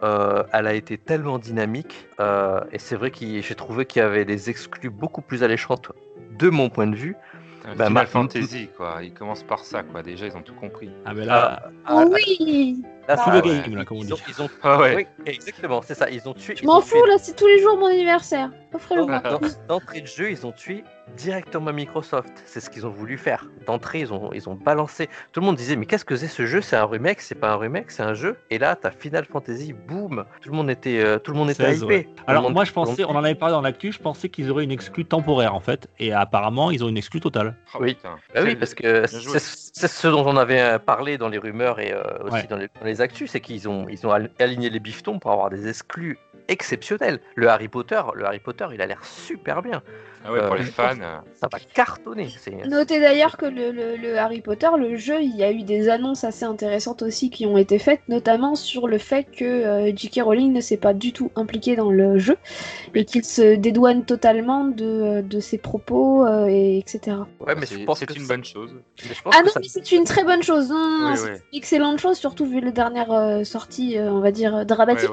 euh, 0.03 0.43
elle 0.53 0.67
a 0.67 0.73
été 0.73 0.97
tellement 0.97 1.37
dynamique 1.37 2.07
euh, 2.19 2.61
et 2.71 2.79
c'est 2.79 2.95
vrai 2.95 3.11
que 3.11 3.17
j'ai 3.41 3.55
trouvé 3.55 3.85
qu'il 3.85 4.01
y 4.01 4.05
avait 4.05 4.25
des 4.25 4.49
exclus 4.49 4.89
beaucoup 4.89 5.21
plus 5.21 5.43
alléchantes 5.43 5.91
de 6.39 6.49
mon 6.49 6.69
point 6.69 6.87
de 6.87 6.95
vue. 6.95 7.15
Bah, 7.63 7.85
Final 7.85 7.91
ma- 7.93 8.05
Fantasy, 8.07 8.69
quoi. 8.75 9.01
Ils 9.03 9.13
commencent 9.13 9.43
par 9.43 9.59
ça, 9.59 9.83
quoi. 9.83 10.01
Déjà, 10.01 10.25
ils 10.25 10.35
ont 10.35 10.41
tout 10.41 10.55
compris. 10.55 10.89
Ah, 11.05 11.13
mais 11.13 11.25
là, 11.25 11.69
Oh 11.91 12.05
oui 12.11 12.81
là, 13.07 13.17
c'est- 13.17 13.23
full 13.23 13.33
ouais. 13.35 13.61
game 13.61 13.75
là, 13.75 13.85
comme 13.85 13.97
on 13.97 14.01
ils 14.01 14.07
dit. 14.07 14.13
ont, 14.13 14.17
ils 14.27 14.41
ont- 14.41 14.49
Ah 14.63 14.79
ouais. 14.79 14.95
oui, 14.95 15.07
exactement, 15.27 15.83
c'est 15.83 15.93
ça. 15.93 16.09
Ils 16.09 16.27
ont 16.27 16.33
tué. 16.33 16.55
Je 16.55 16.65
m'en 16.65 16.81
fous 16.81 17.05
là, 17.05 17.17
c'est 17.19 17.35
tous 17.35 17.45
les 17.45 17.59
jours 17.61 17.77
mon 17.77 17.85
anniversaire. 17.85 18.49
Offrez-le 18.73 19.05
moi. 19.05 19.21
D'entrée 19.67 20.01
de 20.01 20.07
jeu, 20.07 20.31
ils 20.31 20.43
ont 20.47 20.51
tué 20.53 20.83
directement 21.17 21.71
Microsoft. 21.73 22.31
C'est 22.45 22.59
ce 22.59 22.69
qu'ils 22.69 22.85
ont 22.85 22.89
voulu 22.89 23.17
faire. 23.17 23.45
D'entrée, 23.65 23.99
ils 24.01 24.13
ont, 24.13 24.31
ils 24.33 24.49
ont 24.49 24.55
balancé. 24.55 25.07
Tout 25.31 25.39
le 25.39 25.45
monde 25.45 25.55
disait, 25.55 25.75
mais 25.75 25.85
qu'est-ce 25.85 26.05
que 26.05 26.15
c'est 26.15 26.27
ce 26.27 26.45
jeu? 26.45 26.61
C'est 26.61 26.75
un 26.75 26.85
remake? 26.85 27.21
C'est 27.21 27.35
pas 27.35 27.51
un 27.51 27.57
remake, 27.57 27.91
c'est 27.91 28.03
un 28.03 28.13
jeu? 28.13 28.37
Et 28.49 28.57
là, 28.57 28.75
t'as 28.75 28.91
Final 28.91 29.25
Fantasy, 29.25 29.73
boum 29.73 30.25
Tout 30.41 30.49
le 30.49 30.55
monde 30.55 30.69
était, 30.69 30.99
euh, 30.99 31.19
tout 31.19 31.31
le 31.31 31.37
monde 31.37 31.49
était 31.49 31.63
16, 31.63 31.81
hypé. 31.83 31.85
ouais. 31.87 32.07
Alors 32.27 32.43
monde- 32.43 32.53
moi 32.53 32.65
je 32.65 32.71
pensais, 32.71 33.03
on 33.05 33.11
en 33.11 33.23
avait 33.23 33.35
parlé 33.35 33.53
dans 33.53 33.61
l'actu, 33.61 33.91
je 33.91 33.99
pensais 33.99 34.29
qu'ils 34.29 34.49
auraient 34.51 34.63
une 34.63 34.71
exclue 34.71 35.05
temporaire 35.05 35.55
en 35.55 35.59
fait, 35.59 35.87
et 35.99 36.13
apparemment 36.13 36.71
ils 36.71 36.83
ont 36.83 36.89
une 36.89 36.97
exclue 36.97 37.19
totale. 37.19 37.55
Oh, 37.73 37.77
Oui. 37.81 37.97
Bah 38.03 38.41
oui, 38.43 38.55
parce 38.55 38.73
que. 38.73 39.05
C'est 39.71 39.87
c'est 39.87 39.87
ce 39.87 40.07
dont 40.07 40.25
on 40.27 40.37
avait 40.37 40.61
euh, 40.61 40.79
parlé 40.79 41.17
dans 41.17 41.29
les 41.29 41.37
rumeurs 41.37 41.79
et 41.79 41.93
euh, 41.93 42.01
aussi 42.23 42.33
Ouais. 42.33 42.47
dans, 42.49 42.57
les, 42.57 42.67
dans 42.79 42.85
les 42.85 43.01
actus, 43.01 43.31
c'est 43.31 43.41
qu'ils 43.41 43.67
ont, 43.69 43.87
ils 43.89 44.05
ont 44.05 44.11
al- 44.11 44.31
aligné 44.39 44.69
les 44.69 44.79
biftons 44.79 45.19
pour 45.19 45.31
avoir 45.31 45.49
des 45.49 45.67
exclus 45.67 46.17
exceptionnels. 46.47 47.19
Le 47.35 47.47
Harry 47.49 47.67
Potter, 47.69 48.01
le 48.15 48.25
Harry 48.25 48.39
Potter, 48.39 48.67
il 48.73 48.81
a 48.81 48.85
l'air 48.87 49.03
super 49.05 49.61
bien. 49.61 49.81
Ah 50.23 50.31
ouais, 50.31 50.39
pour 50.45 50.53
Euh, 50.53 50.57
les 50.57 50.65
je 50.65 50.71
fans. 50.71 50.95
euh, 51.01 51.17
Ça 51.39 51.47
va 51.51 51.57
cartonner. 51.59 52.29
C'est 52.37 52.51
Notez 52.67 52.99
d'ailleurs 52.99 53.37
que 53.37 53.45
le, 53.47 53.71
le- 53.71 53.95
le 53.95 54.17
Harry 54.19 54.41
Potter, 54.41 54.67
le 54.77 54.95
jeu, 54.95 55.19
il 55.21 55.35
y 55.35 55.43
a 55.43 55.51
eu 55.51 55.63
des 55.63 55.89
annonces 55.89 56.23
assez 56.23 56.45
intéressantes 56.45 57.01
aussi 57.01 57.29
qui 57.31 57.45
ont 57.47 57.57
été 57.57 57.79
faites, 57.79 58.01
notamment 58.07 58.53
sur 58.55 58.87
le 58.87 58.99
fait 58.99 59.23
que 59.23 59.45
euh, 59.45 59.91
J.K. 59.95 60.21
Rowling 60.23 60.53
ne 60.53 60.61
s'est 60.61 60.77
pas 60.77 60.93
du 60.93 61.11
tout 61.11 61.31
impliqué 61.35 61.75
dans 61.75 61.89
le 61.91 62.19
jeu 62.19 62.37
et 62.93 63.05
qu'il 63.05 63.23
se 63.23 63.55
dédouane 63.55 64.05
totalement 64.05 64.65
de, 64.65 65.21
de 65.21 65.39
ses 65.39 65.57
propos, 65.57 66.25
euh, 66.27 66.45
et 66.47 66.77
etc. 66.79 67.17
ouais, 67.39 67.55
mais 67.55 67.65
je 67.65 67.77
c'est 67.77 67.85
pense 67.85 67.99
c'est 67.99 68.05
que 68.05 68.13
une 68.13 68.21
ça- 68.25 68.33
bonne 68.35 68.45
chose. 68.45 68.75
mais 69.07 69.15
je 69.15 69.21
pense 69.23 69.33
Ah 69.35 69.41
que 69.41 69.47
non, 69.47 69.51
c'est 69.63 69.91
une 69.91 70.03
très 70.03 70.23
bonne 70.23 70.43
chose. 70.43 70.71
Oui, 70.71 71.17
c'est 71.17 71.31
oui. 71.31 71.37
une 71.51 71.57
excellente 71.57 71.99
chose, 71.99 72.17
surtout 72.17 72.45
vu 72.45 72.59
les 72.59 72.71
dernières 72.71 73.11
euh, 73.11 73.43
sorties, 73.43 73.97
euh, 73.97 74.11
on 74.11 74.19
va 74.19 74.31
dire, 74.31 74.55
euh, 74.55 74.63
dramatiques. 74.63 75.09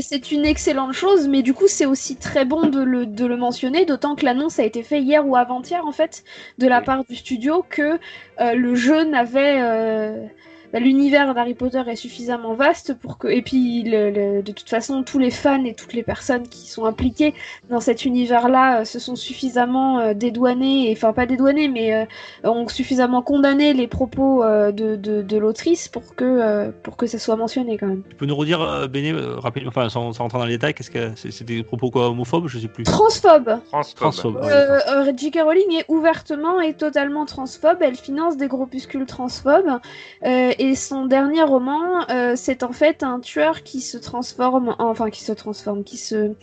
C'est 0.00 0.30
une 0.32 0.44
excellente 0.44 0.92
chose, 0.92 1.28
mais 1.28 1.42
du 1.42 1.54
coup, 1.54 1.68
c'est 1.68 1.86
aussi 1.86 2.16
très 2.16 2.44
bon 2.44 2.66
de 2.66 2.82
le, 2.82 3.06
de 3.06 3.26
le 3.26 3.36
mentionner, 3.36 3.84
d'autant 3.84 4.14
que 4.14 4.24
l'annonce 4.24 4.58
a 4.58 4.64
été 4.64 4.82
faite 4.82 5.02
hier 5.02 5.26
ou 5.26 5.36
avant-hier, 5.36 5.84
en 5.86 5.92
fait, 5.92 6.24
de 6.58 6.66
la 6.66 6.80
part 6.80 7.04
du 7.04 7.16
studio, 7.16 7.64
que 7.68 7.98
le 8.40 8.74
jeu 8.74 9.04
n'avait. 9.04 10.30
Bah, 10.72 10.80
L'univers 10.80 11.34
d'Harry 11.34 11.54
Potter 11.54 11.82
est 11.88 11.96
suffisamment 11.96 12.54
vaste 12.54 12.94
pour 12.98 13.18
que. 13.18 13.28
Et 13.28 13.42
puis, 13.42 13.82
le- 13.82 14.10
le- 14.10 14.42
de 14.42 14.52
toute 14.52 14.68
façon, 14.68 15.02
tous 15.02 15.18
les 15.18 15.30
fans 15.30 15.64
et 15.64 15.74
toutes 15.74 15.92
les 15.92 16.02
personnes 16.02 16.48
qui 16.48 16.66
sont 16.68 16.84
impliquées 16.84 17.34
dans 17.70 17.80
cet 17.80 18.04
univers-là 18.04 18.80
euh, 18.80 18.84
se 18.84 18.98
sont 18.98 19.16
suffisamment 19.16 19.98
euh, 20.00 20.14
dédouanés, 20.14 20.90
et- 20.90 20.92
enfin, 20.92 21.12
pas 21.12 21.26
dédouanés, 21.26 21.68
mais 21.68 21.94
euh, 21.94 22.04
ont 22.50 22.66
suffisamment 22.68 23.22
condamné 23.22 23.72
les 23.74 23.86
propos 23.88 24.42
euh, 24.42 24.72
de, 24.72 24.96
de, 24.96 25.22
de 25.22 25.36
l'autrice 25.36 25.88
pour 25.88 26.14
que, 26.14 26.24
euh, 26.24 26.70
pour 26.82 26.96
que 26.96 27.06
ça 27.06 27.18
soit 27.18 27.36
mentionné 27.36 27.76
quand 27.78 27.86
même. 27.86 28.02
Tu 28.10 28.16
peux 28.16 28.26
nous 28.26 28.36
redire, 28.36 28.60
euh, 28.62 28.86
Béné, 28.88 29.12
euh, 29.12 29.36
rapidement, 29.38 29.68
enfin 29.68 29.88
sans, 29.88 30.12
sans 30.12 30.24
rentrer 30.24 30.38
dans 30.38 30.44
les 30.46 30.52
détails, 30.54 30.74
qu'est-ce 30.74 30.90
que 30.90 31.10
c'est? 31.16 31.42
Des 31.44 31.62
propos 31.62 31.90
quoi 31.90 32.08
homophobes, 32.08 32.46
je 32.48 32.58
sais 32.58 32.68
plus. 32.68 32.84
Transphobe! 32.84 33.58
Transphobe. 33.96 34.36
Euh, 34.42 34.78
euh, 34.88 35.12
J.K. 35.16 35.40
Rowling 35.42 35.72
est 35.80 35.84
ouvertement 35.88 36.60
et 36.60 36.74
totalement 36.74 37.24
transphobe. 37.26 37.78
Elle 37.80 37.96
finance 37.96 38.36
des 38.36 38.46
groupuscules 38.48 39.06
transphobes. 39.06 39.80
Euh, 40.24 40.52
et 40.62 40.76
son 40.76 41.06
dernier 41.06 41.42
roman, 41.42 42.08
euh, 42.08 42.34
c'est 42.36 42.62
en 42.62 42.70
fait 42.70 43.02
un 43.02 43.18
tueur 43.18 43.64
qui 43.64 43.80
se 43.80 43.98
transforme, 43.98 44.76
enfin 44.78 45.10
qui 45.10 45.24
se 45.24 45.32
transforme, 45.32 45.82
qui 45.82 45.96
se, 45.96 46.36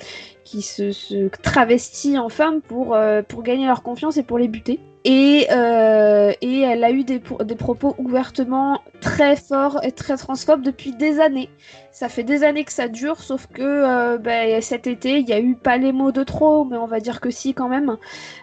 travestit 1.42 2.18
en 2.18 2.28
femme 2.28 2.60
euh, 2.70 3.24
pour 3.24 3.44
gagner 3.44 3.66
leur 3.66 3.82
confiance 3.82 4.18
et 4.18 4.24
pour 4.24 4.38
les 4.38 4.50
buter. 4.50 4.82
Et, 5.06 5.48
euh, 5.52 6.34
et 6.42 6.60
elle 6.62 6.84
a 6.84 6.92
eu 6.92 7.06
des, 7.06 7.20
pro- 7.20 7.42
des 7.44 7.56
propos 7.56 7.96
ouvertement 7.98 8.82
très 9.00 9.38
forts 9.38 9.80
et 9.84 9.94
très 9.94 10.18
transphobes 10.18 10.62
depuis 10.62 10.92
des 10.92 11.22
années. 11.22 11.50
Ça 11.92 12.10
fait 12.10 12.24
des 12.24 12.44
années 12.44 12.66
que 12.66 12.74
ça 12.74 12.90
dure, 12.90 13.20
sauf 13.22 13.48
que 13.48 13.62
euh, 13.62 14.18
ben, 14.18 14.62
cet 14.62 14.88
été, 14.88 15.20
il 15.20 15.30
y 15.30 15.34
a 15.34 15.40
eu 15.40 15.56
pas 15.56 15.78
les 15.78 15.94
mots 15.94 16.12
de 16.12 16.24
trop, 16.24 16.66
mais 16.66 16.76
on 16.78 16.86
va 16.86 17.00
dire 17.00 17.22
que 17.22 17.30
si 17.30 17.54
quand 17.54 17.70
même. 17.70 17.96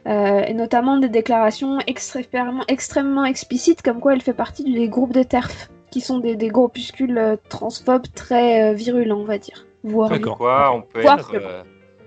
Euh, 0.06 0.40
et 0.46 0.54
notamment 0.54 0.96
des 0.96 1.10
déclarations 1.10 1.78
extrêmement, 1.86 2.64
extrêmement 2.68 3.24
explicites, 3.26 3.82
comme 3.82 4.00
quoi 4.00 4.14
elle 4.14 4.22
fait 4.22 4.32
partie 4.32 4.64
des 4.64 4.88
groupes 4.88 5.12
des 5.12 5.26
TERF, 5.26 5.70
qui 5.90 6.00
sont 6.00 6.18
des, 6.20 6.36
des 6.36 6.48
groupuscules 6.48 7.36
transphobes 7.50 8.06
très 8.14 8.70
euh, 8.70 8.72
virulents, 8.72 9.18
on 9.20 9.24
va 9.24 9.36
dire. 9.38 9.66
Voire. 9.84 10.10
Quoi, 10.20 10.72
on 10.74 10.80
peut 10.82 11.02
Voir 11.02 11.18
être 11.18 11.30
que- 11.32 11.36
euh, 11.36 11.62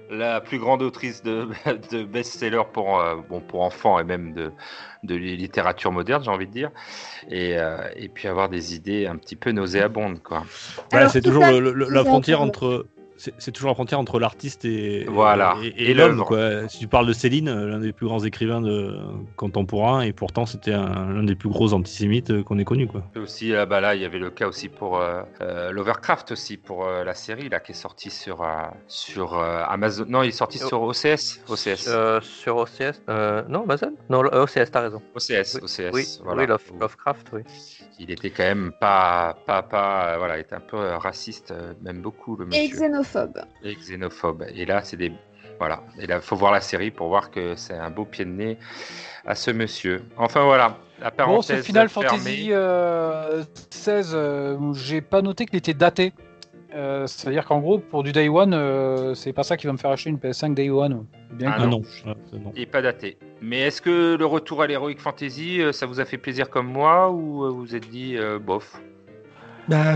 la 0.10 0.42
plus 0.42 0.60
grande 0.60 0.82
autrice 0.82 1.22
de, 1.24 1.48
de 1.92 2.04
best-seller 2.04 2.64
pour, 2.74 3.00
euh, 3.00 3.16
bon, 3.30 3.40
pour 3.42 3.62
enfants 3.62 4.00
et 4.00 4.04
même 4.04 4.34
de, 4.34 4.52
de 5.04 5.16
littérature 5.16 5.92
moderne, 5.92 6.24
j'ai 6.24 6.32
envie 6.32 6.48
de 6.48 6.52
dire. 6.52 6.72
Et, 7.30 7.58
euh, 7.58 7.78
et 7.96 8.10
puis 8.10 8.28
avoir 8.28 8.50
des 8.50 8.76
idées 8.76 9.06
un 9.08 9.16
petit 9.18 9.36
peu 9.36 9.52
nauséabondes, 9.52 10.22
quoi. 10.22 10.44
C'est 11.10 11.22
toujours 11.22 11.44
le- 11.60 11.72
le- 11.74 11.90
la 11.90 12.04
frontière 12.06 12.42
entre. 12.42 12.88
C'est 13.38 13.52
toujours 13.52 13.68
la 13.70 13.74
frontière 13.76 14.00
entre 14.00 14.20
l'artiste 14.20 14.64
et, 14.66 15.04
Voilà. 15.10 15.56
et, 15.62 15.68
Et 15.68 15.92
et 15.92 15.94
l'homme. 15.94 16.24
Si 16.70 16.80
tu 16.80 16.88
parles 16.88 17.06
de 17.08 17.14
Céline, 17.14 17.50
euh, 17.50 17.68
l'un 17.68 17.80
des 17.80 17.92
plus 17.92 18.06
grands 18.08 18.24
écrivains 18.24 18.62
de, 18.62 18.98
contemporains, 19.36 20.02
et 20.02 20.14
pourtant 20.14 20.46
c'était 20.46 20.74
un- 20.74 21.12
l'un 21.14 21.24
des 21.24 21.36
plus 21.36 21.50
gros 21.50 21.74
antisémites 21.74 22.32
euh, 22.32 22.44
qu'on 22.44 22.58
ait 22.60 22.64
connu. 22.66 22.88
Quoi. 22.88 23.04
Et 23.16 23.20
aussi, 23.20 23.50
là, 23.50 23.66
bah, 23.66 23.82
là, 23.82 23.96
il 23.96 24.02
y 24.02 24.06
avait 24.06 24.20
le 24.20 24.30
cas 24.30 24.48
aussi 24.48 24.70
pour 24.70 24.98
euh, 25.00 25.22
euh, 25.42 25.72
l'Overcraft 25.72 26.32
aussi, 26.32 26.58
pour 26.58 26.86
euh, 26.86 27.04
la 27.04 27.14
série, 27.14 27.50
là, 27.50 27.60
qui 27.60 27.72
est 27.74 27.76
sortie 27.76 28.10
sur, 28.10 28.42
euh, 28.42 28.48
sur 28.88 29.38
euh, 29.38 29.64
Amazon. 29.68 30.06
Non, 30.08 30.24
il 30.24 30.30
est 30.30 30.32
sorti 30.32 30.60
Oh. 30.64 30.68
sur 30.68 30.82
OCS. 30.84 31.42
OCS. 31.50 31.88
Euh, 31.88 32.20
sur 32.22 32.58
OCS, 32.58 33.02
euh, 33.10 33.44
non 33.50 33.64
Amazon, 33.64 33.94
non 34.10 34.24
euh, 34.26 34.44
OCS, 34.44 34.72
t'as 34.72 34.82
raison. 34.82 35.02
OCS, 35.16 35.56
Oui, 35.56 35.62
OCS. 35.64 35.92
oui, 35.94 36.06
voilà. 36.24 36.42
oui, 36.42 36.48
Love- 36.48 36.80
Lovecraft, 36.80 37.28
oui. 37.34 37.42
Il 38.02 38.12
était 38.12 38.30
quand 38.30 38.44
même 38.44 38.72
pas, 38.80 39.36
pas, 39.46 39.62
pas, 39.62 40.14
euh, 40.14 40.18
voilà, 40.18 40.38
il 40.38 40.42
était 40.42 40.56
un 40.56 40.62
peu 40.62 40.78
euh, 40.78 40.98
raciste, 40.98 41.52
euh, 41.52 41.74
même 41.82 42.02
beaucoup, 42.02 42.38
le 42.38 42.46
monsieur. 42.46 42.64
Et 42.64 42.70
xénophobe. 43.14 43.46
et 43.64 43.76
xénophobe. 43.76 44.46
Et 44.56 44.66
là, 44.66 44.82
c'est 44.84 44.98
des. 44.98 45.12
Voilà. 45.60 45.84
Et 46.00 46.08
là, 46.08 46.22
faut 46.22 46.36
voir 46.38 46.52
la 46.54 46.62
série 46.62 46.90
pour 46.92 47.10
voir 47.10 47.32
que 47.32 47.56
c'est 47.56 47.74
un 47.74 47.90
beau 47.90 48.06
pied 48.06 48.24
de 48.26 48.30
nez 48.32 48.58
à 49.26 49.36
ce 49.36 49.52
monsieur. 49.52 50.04
Enfin, 50.18 50.44
voilà. 50.46 50.78
La 51.02 51.12
Bon, 51.12 51.42
ce 51.42 51.62
Final 51.62 51.88
fermée. 51.90 52.10
Fantasy 52.10 52.48
euh, 52.52 53.44
16, 53.70 54.12
euh, 54.14 54.74
j'ai 54.74 55.02
pas 55.02 55.22
noté 55.22 55.46
qu'il 55.46 55.58
était 55.58 55.74
daté. 55.74 56.14
Euh, 56.76 57.08
C'est-à-dire 57.08 57.46
qu'en 57.46 57.60
gros, 57.60 57.80
pour 57.80 58.04
du 58.04 58.12
Day 58.12 58.30
One, 58.30 58.54
euh, 58.54 59.14
c'est 59.16 59.34
pas 59.34 59.44
ça 59.44 59.58
qui 59.58 59.66
va 59.66 59.74
me 59.74 59.78
faire 59.78 59.92
acheter 59.92 60.10
une 60.10 60.18
PS5 60.18 60.54
Day 60.54 60.70
One. 60.70 61.06
Bien 61.32 61.52
Ah 61.54 61.58
que- 61.58 61.64
non. 61.64 61.70
non. 61.70 61.82
Ah, 62.06 62.14
non. 62.34 62.52
Il 62.56 62.62
est 62.62 62.66
pas 62.66 62.82
daté. 62.82 63.18
Mais 63.42 63.62
est-ce 63.62 63.82
que 63.82 64.16
le 64.18 64.26
retour 64.26 64.62
à 64.62 64.68
l'Heroic 64.68 64.98
Fantasy, 65.00 65.62
euh, 65.62 65.72
ça 65.72 65.86
vous 65.86 66.00
a 66.00 66.06
fait 66.06 66.18
plaisir 66.18 66.50
comme 66.50 66.68
moi 66.68 67.10
ou 67.12 67.48
vous 67.50 67.56
vous 67.66 67.76
êtes 67.76 67.90
dit 67.90 68.18
euh, 68.18 68.40
bof? 68.40 68.80
Bah, 69.68 69.96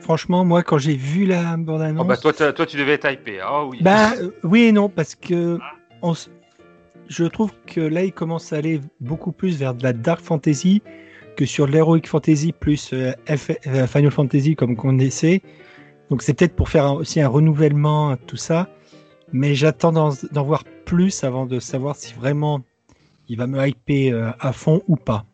franchement, 0.00 0.44
moi, 0.44 0.62
quand 0.62 0.78
j'ai 0.78 0.94
vu 0.96 1.24
la 1.26 1.54
Oh, 1.54 1.58
bande-annonce. 1.58 2.06
bah, 2.06 2.16
toi, 2.16 2.32
toi, 2.52 2.66
tu 2.66 2.76
devais 2.76 2.92
être 2.92 3.10
hypé. 3.10 3.40
Ah 3.40 3.64
oui. 3.64 3.78
Bah, 3.82 4.12
euh, 4.18 4.30
oui 4.44 4.62
et 4.64 4.72
non, 4.72 4.88
parce 4.88 5.14
que 5.14 5.58
on 6.02 6.12
s- 6.12 6.30
je 7.08 7.24
trouve 7.24 7.52
que 7.66 7.80
là, 7.80 8.04
il 8.04 8.12
commence 8.12 8.52
à 8.52 8.56
aller 8.56 8.80
beaucoup 9.00 9.32
plus 9.32 9.58
vers 9.58 9.74
de 9.74 9.82
la 9.82 9.92
dark 9.92 10.20
fantasy 10.20 10.82
que 11.36 11.46
sur 11.46 11.66
l'heroic 11.66 12.02
fantasy 12.06 12.52
plus 12.52 12.92
euh, 12.92 13.12
F- 13.26 13.56
euh, 13.66 13.86
Final 13.86 14.10
Fantasy 14.10 14.56
comme 14.56 14.76
qu'on 14.76 14.98
essaie. 14.98 15.40
Donc 16.10 16.22
c'est 16.22 16.34
peut-être 16.34 16.56
pour 16.56 16.68
faire 16.68 16.84
un- 16.86 16.92
aussi 16.94 17.20
un 17.20 17.28
renouvellement, 17.28 18.16
tout 18.26 18.36
ça. 18.36 18.68
Mais 19.32 19.54
j'attends 19.54 19.92
d'en 19.92 20.10
d'en 20.32 20.42
voir 20.42 20.64
plus 20.84 21.22
avant 21.22 21.46
de 21.46 21.60
savoir 21.60 21.96
si 21.96 22.14
vraiment 22.14 22.62
il 23.28 23.36
va 23.36 23.46
me 23.46 23.66
hyper 23.68 24.14
euh, 24.14 24.30
à 24.40 24.52
fond 24.52 24.82
ou 24.88 24.96
pas. 24.96 25.24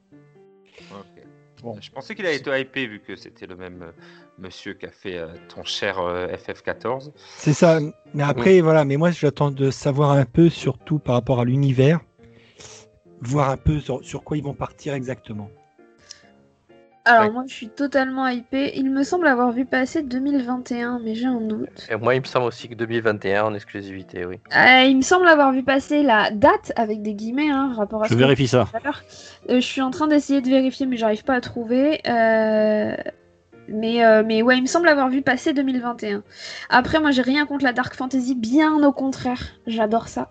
Bon. 1.62 1.79
Je 1.81 1.91
pensais 1.91 2.15
qu'il 2.15 2.27
avait 2.27 2.37
été 2.37 2.61
hypé 2.61 2.87
vu 2.87 3.01
que 3.01 3.17
c'était 3.17 3.47
le 3.47 3.57
même 3.57 3.81
euh, 3.83 3.93
monsieur 4.39 4.74
qui 4.74 4.87
a 4.87 4.91
fait 4.91 5.16
euh, 5.18 5.28
ton 5.55 5.64
cher 5.64 5.99
euh, 5.99 6.26
FF14. 6.28 7.11
C'est 7.39 7.53
ça. 7.53 7.78
Mais 8.14 8.22
après, 8.22 8.61
voilà. 8.61 8.85
Mais 8.85 8.97
moi, 8.97 9.11
j'attends 9.11 9.51
de 9.51 9.70
savoir 9.70 10.12
un 10.12 10.24
peu, 10.24 10.49
surtout 10.51 10.99
par 10.99 11.14
rapport 11.14 11.41
à 11.41 11.45
l'univers, 11.45 12.01
voir 13.20 13.51
un 13.51 13.57
peu 13.57 13.80
sur, 13.80 14.05
sur 14.05 14.24
quoi 14.24 14.37
ils 14.37 14.43
vont 14.45 14.55
partir 14.55 14.95
exactement. 14.95 15.49
Alors 17.07 17.24
Ouais. 17.26 17.30
moi 17.32 17.45
je 17.47 17.53
suis 17.55 17.68
totalement 17.68 18.26
hypée. 18.28 18.72
Il 18.76 18.91
me 18.91 19.03
semble 19.03 19.26
avoir 19.26 19.53
vu 19.53 19.66
passer 19.66 20.03
2021, 20.03 21.01
mais 21.05 21.14
j'ai 21.14 21.26
un 21.26 21.41
doute. 21.41 21.87
Et 21.91 21.97
moi, 21.97 22.14
il 22.14 22.22
me 22.22 22.26
semble 22.26 22.47
aussi 22.47 22.66
que 22.66 22.74
2021 22.74 23.45
en 23.45 23.55
exclusivité, 23.55 24.24
oui. 24.24 24.41
Euh, 24.57 24.85
il 24.85 24.97
me 24.97 25.03
semble 25.03 25.28
avoir 25.28 25.53
vu 25.53 25.62
passer 25.62 26.03
la 26.03 26.30
date 26.30 26.72
avec 26.76 27.03
des 27.03 27.12
guillemets, 27.12 27.51
hein, 27.51 27.74
rapport 27.76 28.03
à 28.03 28.07
Je 28.07 28.14
ce 28.14 28.18
vérifie 28.18 28.49
ça. 28.49 28.68
Euh, 29.51 29.57
je 29.57 29.61
suis 29.61 29.82
en 29.82 29.91
train 29.91 30.07
d'essayer 30.07 30.41
de 30.41 30.49
vérifier, 30.49 30.87
mais 30.87 30.97
j'arrive 30.97 31.24
pas 31.24 31.35
à 31.35 31.41
trouver. 31.43 32.01
Euh, 32.09 32.97
Mais, 33.69 34.05
euh, 34.05 34.23
mais 34.25 34.43
ouais, 34.43 34.57
il 34.59 34.62
me 34.62 34.67
semble 34.67 34.89
avoir 34.89 35.09
vu 35.09 35.23
passer 35.23 35.53
2021. 35.53 36.23
Après, 36.69 37.01
moi, 37.01 37.11
j'ai 37.11 37.23
rien 37.23 37.47
contre 37.47 37.65
la 37.65 37.73
Dark 37.73 37.95
Fantasy, 37.95 38.35
bien 38.35 38.83
au 38.83 38.93
contraire. 38.93 39.41
J'adore 39.67 40.09
ça. 40.09 40.29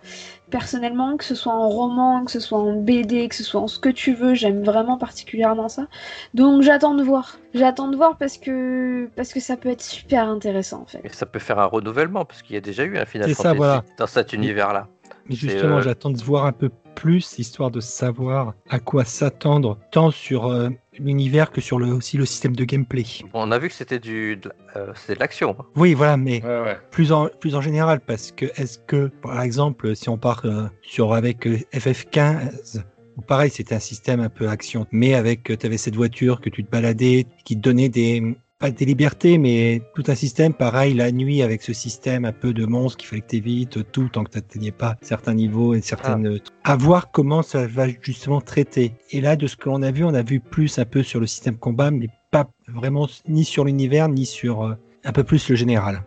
Personnellement, 0.50 1.18
que 1.18 1.24
ce 1.24 1.36
soit 1.36 1.54
en 1.54 1.68
roman, 1.68 2.26
que 2.26 2.32
ce 2.32 2.40
soit 2.40 2.60
en 2.60 2.74
BD, 2.74 3.28
que 3.28 3.36
ce 3.36 3.44
soit 3.44 3.62
en 3.62 3.68
ce 3.68 3.80
que 3.80 3.90
tu 3.90 4.14
veux, 4.14 4.34
j'aime 4.34 4.64
vraiment 4.64 4.98
particulièrement 4.98 5.70
ça. 5.70 5.88
Donc, 6.34 6.62
j'attends 6.62 6.94
de 6.94 7.04
voir. 7.04 7.40
J'attends 7.54 7.88
de 7.88 7.96
voir 7.96 8.18
parce 8.18 8.38
que, 8.38 9.10
parce 9.16 9.34
que 9.34 9.40
ça 9.40 9.58
peut 9.58 9.70
être 9.70 9.82
super 9.82 10.28
intéressant, 10.28 10.82
en 10.82 10.86
fait. 10.86 11.02
Et 11.04 11.10
ça 11.10 11.26
peut 11.26 11.40
faire 11.40 11.60
un 11.60 11.66
renouvellement, 11.66 12.26
parce 12.26 12.42
qu'il 12.44 12.56
y 12.56 12.58
a 12.58 12.62
déjà 12.62 12.84
eu 12.84 12.98
un 12.98 13.06
Final 13.06 13.34
ça, 13.34 13.54
voilà. 13.54 13.84
dans 13.98 14.08
cet 14.08 14.34
univers-là. 14.34 14.88
Mais 15.28 15.36
justement, 15.36 15.78
euh, 15.78 15.82
j'attends 15.82 16.10
de 16.10 16.22
voir 16.22 16.46
un 16.46 16.52
peu 16.52 16.70
plus, 16.96 17.38
histoire 17.40 17.72
de 17.72 17.80
savoir 17.80 18.54
à 18.70 18.80
quoi 18.80 19.06
s'attendre, 19.06 19.78
tant 19.92 20.12
sur 20.12 20.46
euh, 20.48 20.70
l'univers 21.00 21.52
que 21.52 21.62
sur 21.62 21.80
le, 21.80 21.88
aussi 21.94 22.18
le 22.18 22.26
système 22.26 22.56
de 22.56 22.64
gameplay. 22.66 23.04
On 23.34 23.52
a 23.52 23.60
vu 23.60 23.68
que 23.70 23.74
c'était 23.76 24.00
du, 24.00 24.38
de 24.38 24.52
euh, 24.76 24.94
de 25.10 25.14
l'action. 25.20 25.56
hein. 25.60 25.66
Oui, 25.76 25.94
voilà, 25.94 26.18
mais 26.18 26.42
Ouais, 26.44 26.62
ouais. 26.62 26.78
plus 26.92 27.12
en, 27.12 27.28
plus 27.40 27.56
en 27.56 27.62
général, 27.62 28.00
parce 28.00 28.32
que 28.32 28.46
est-ce 28.56 28.78
que, 28.80 29.08
par 29.22 29.42
exemple, 29.42 29.96
si 29.96 30.10
on 30.10 30.18
part 30.18 30.42
euh, 30.46 30.68
sur 30.82 31.14
avec 31.14 31.48
euh, 31.48 31.58
FF15, 31.74 32.82
où 33.18 33.22
pareil, 33.22 33.50
c'était 33.52 33.76
un 33.76 33.80
système 33.80 34.20
un 34.20 34.30
peu 34.30 34.50
action, 34.50 34.88
mais 34.92 35.14
avec, 35.14 35.44
tu 35.44 35.66
avais 35.66 35.78
cette 35.78 35.96
voiture 35.96 36.42
que 36.42 36.50
tu 36.50 36.64
te 36.64 36.70
baladais, 36.72 37.28
qui 37.46 37.56
te 37.56 37.62
donnait 37.62 37.90
des, 37.90 38.36
pas 38.64 38.72
des 38.72 38.86
libertés, 38.86 39.38
mais 39.38 39.82
tout 39.94 40.06
un 40.08 40.16
système, 40.16 40.54
pareil, 40.54 40.94
la 40.94 41.12
nuit, 41.12 41.42
avec 41.42 41.62
ce 41.62 41.74
système 41.74 42.24
un 42.24 42.32
peu 42.32 42.54
de 42.54 42.66
monstres 42.66 42.96
qu'il 42.96 43.10
fallait 43.10 43.22
que 43.22 43.28
tu 43.28 43.36
évites, 43.36 43.92
tout, 43.92 44.08
tant 44.08 44.24
que 44.24 44.32
tu 44.32 44.38
n'atteignais 44.38 44.72
pas 44.72 44.96
certains 45.02 45.34
niveaux 45.34 45.74
et 45.74 45.82
certaines... 45.82 46.40
À 46.64 46.78
voir 46.78 47.12
comment 47.12 47.42
ça 47.42 47.68
va 47.68 47.88
justement 48.02 48.40
traiter. 48.40 48.94
Et 49.12 49.20
là, 49.20 49.36
de 49.36 49.48
ce 49.48 49.58
que 49.58 49.68
l'on 49.68 49.82
a 49.82 49.92
vu, 49.92 50.06
on 50.06 50.14
a 50.14 50.22
vu 50.22 50.40
plus 50.40 50.80
un 50.80 50.86
peu 50.86 51.04
sur 51.04 51.20
le 51.20 51.28
système 51.28 51.58
combat, 51.58 51.92
mais 51.92 52.08
pas 52.32 52.48
vraiment 52.70 53.10
ni 53.28 53.44
sur 53.44 53.66
l'univers, 53.66 54.08
ni 54.08 54.26
sur 54.26 54.64
euh, 54.64 54.76
un 55.04 55.12
peu 55.12 55.26
plus 55.26 55.50
le 55.50 55.58
général. 55.58 56.02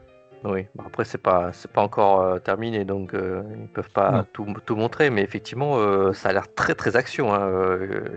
Oui. 0.44 0.64
Bon, 0.76 0.84
après, 0.86 1.04
c'est 1.04 1.18
pas, 1.18 1.50
c'est 1.52 1.70
pas 1.70 1.82
encore 1.82 2.22
euh, 2.22 2.38
terminé, 2.38 2.86
donc 2.86 3.12
euh, 3.12 3.42
ils 3.61 3.68
peuvent 3.68 3.90
pas 3.90 4.24
tout, 4.32 4.46
tout 4.64 4.76
montrer. 4.76 5.11
Mais 5.11 5.20
effectivement, 5.20 5.76
euh, 5.76 6.14
ça 6.14 6.30
a 6.30 6.32
l'air 6.32 6.54
très 6.54 6.74
très 6.74 6.96
action. 6.96 7.34
hein. 7.34 7.50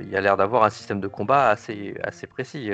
Il 0.01 0.07
y 0.07 0.15
a 0.15 0.21
l'air 0.21 0.37
d'avoir 0.37 0.63
un 0.63 0.69
système 0.69 1.01
de 1.01 1.09
combat 1.09 1.49
assez, 1.49 1.95
assez 2.03 2.25
précis, 2.25 2.69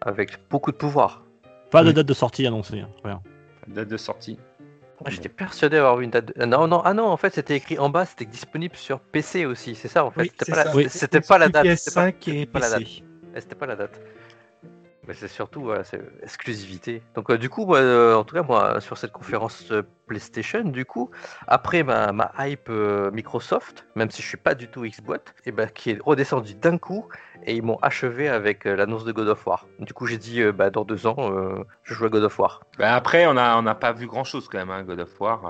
avec 0.00 0.38
beaucoup 0.50 0.72
de 0.72 0.76
pouvoir. 0.76 1.24
Pas 1.70 1.82
de 1.84 1.92
date 1.92 2.06
de 2.06 2.14
sortie 2.14 2.46
annoncée. 2.46 2.80
hein, 2.80 2.88
rien. 3.04 3.20
Date 3.66 3.88
de 3.88 3.96
sortie. 3.96 4.38
Moi, 5.00 5.10
J'étais 5.10 5.28
persuadé 5.28 5.76
d'avoir 5.76 5.96
vu 5.96 6.04
une 6.04 6.10
date. 6.10 6.36
de- 6.36 6.44
Non, 6.44 6.66
non, 6.66 6.80
ah 6.84 6.92
non, 6.94 7.04
en 7.06 7.16
fait, 7.16 7.32
c'était 7.34 7.54
écrit 7.56 7.78
en 7.78 7.88
bas, 7.88 8.04
c'était 8.04 8.24
disponible 8.24 8.74
sur 8.74 8.98
PC 9.00 9.46
aussi, 9.46 9.74
c'est 9.76 9.86
ça 9.88 10.04
en 10.04 10.10
fait. 10.10 10.22
Oui, 10.22 10.32
c'était 10.36 10.50
pas, 10.52 10.56
la... 10.56 10.64
ça. 10.70 10.76
Oui. 10.76 10.86
c'était 10.88 11.20
pas 11.20 11.38
la 11.38 11.48
date. 11.48 11.76
c'était 11.76 11.94
pas- 11.94 12.10
PS5 12.10 12.14
et 12.30 12.40
c'était 12.40 12.46
pas 12.46 12.58
la 12.58 12.70
date. 12.70 12.78
PC. 12.80 13.02
Eh, 13.36 13.40
C'était 13.40 13.54
pas 13.54 13.66
la 13.66 13.76
date. 13.76 14.00
Mais 15.08 15.14
c'est 15.14 15.26
surtout 15.28 15.62
voilà, 15.62 15.84
c'est 15.84 16.00
exclusivité. 16.22 17.02
Donc 17.14 17.30
euh, 17.30 17.38
du 17.38 17.48
coup, 17.48 17.64
moi, 17.64 17.78
euh, 17.78 18.14
en 18.14 18.24
tout 18.24 18.34
cas 18.34 18.42
moi 18.42 18.78
sur 18.82 18.98
cette 18.98 19.10
conférence 19.10 19.64
euh, 19.72 19.82
PlayStation, 20.06 20.62
du 20.64 20.84
coup, 20.84 21.10
après 21.46 21.82
ma, 21.82 22.12
ma 22.12 22.30
hype 22.38 22.68
euh, 22.68 23.10
Microsoft, 23.10 23.86
même 23.96 24.10
si 24.10 24.20
je 24.20 24.28
suis 24.28 24.36
pas 24.36 24.54
du 24.54 24.68
tout 24.68 24.82
Xbox, 24.84 25.32
et 25.46 25.52
ben 25.52 25.66
qui 25.70 25.90
est 25.92 25.98
redescendu 26.02 26.54
d'un 26.54 26.76
coup 26.76 27.06
et 27.46 27.54
ils 27.54 27.62
m'ont 27.62 27.78
achevé 27.80 28.28
avec 28.28 28.64
l'annonce 28.64 29.04
de 29.04 29.12
God 29.12 29.28
of 29.28 29.46
War. 29.46 29.66
Du 29.78 29.94
coup 29.94 30.06
j'ai 30.06 30.18
dit 30.18 30.42
bah 30.52 30.68
dans 30.70 30.84
deux 30.84 31.06
ans 31.06 31.16
je 31.84 31.94
joue 31.94 32.04
à 32.04 32.08
God 32.10 32.24
of 32.24 32.38
War. 32.38 32.60
Bah, 32.78 32.94
après, 32.94 33.26
on 33.26 33.34
n'a 33.34 33.56
on 33.58 33.64
a 33.66 33.74
pas 33.74 33.92
vu 33.92 34.06
grand 34.06 34.24
chose 34.24 34.46
quand 34.50 34.58
même, 34.58 34.70
hein, 34.70 34.82
God 34.82 35.00
of 35.00 35.20
War. 35.20 35.40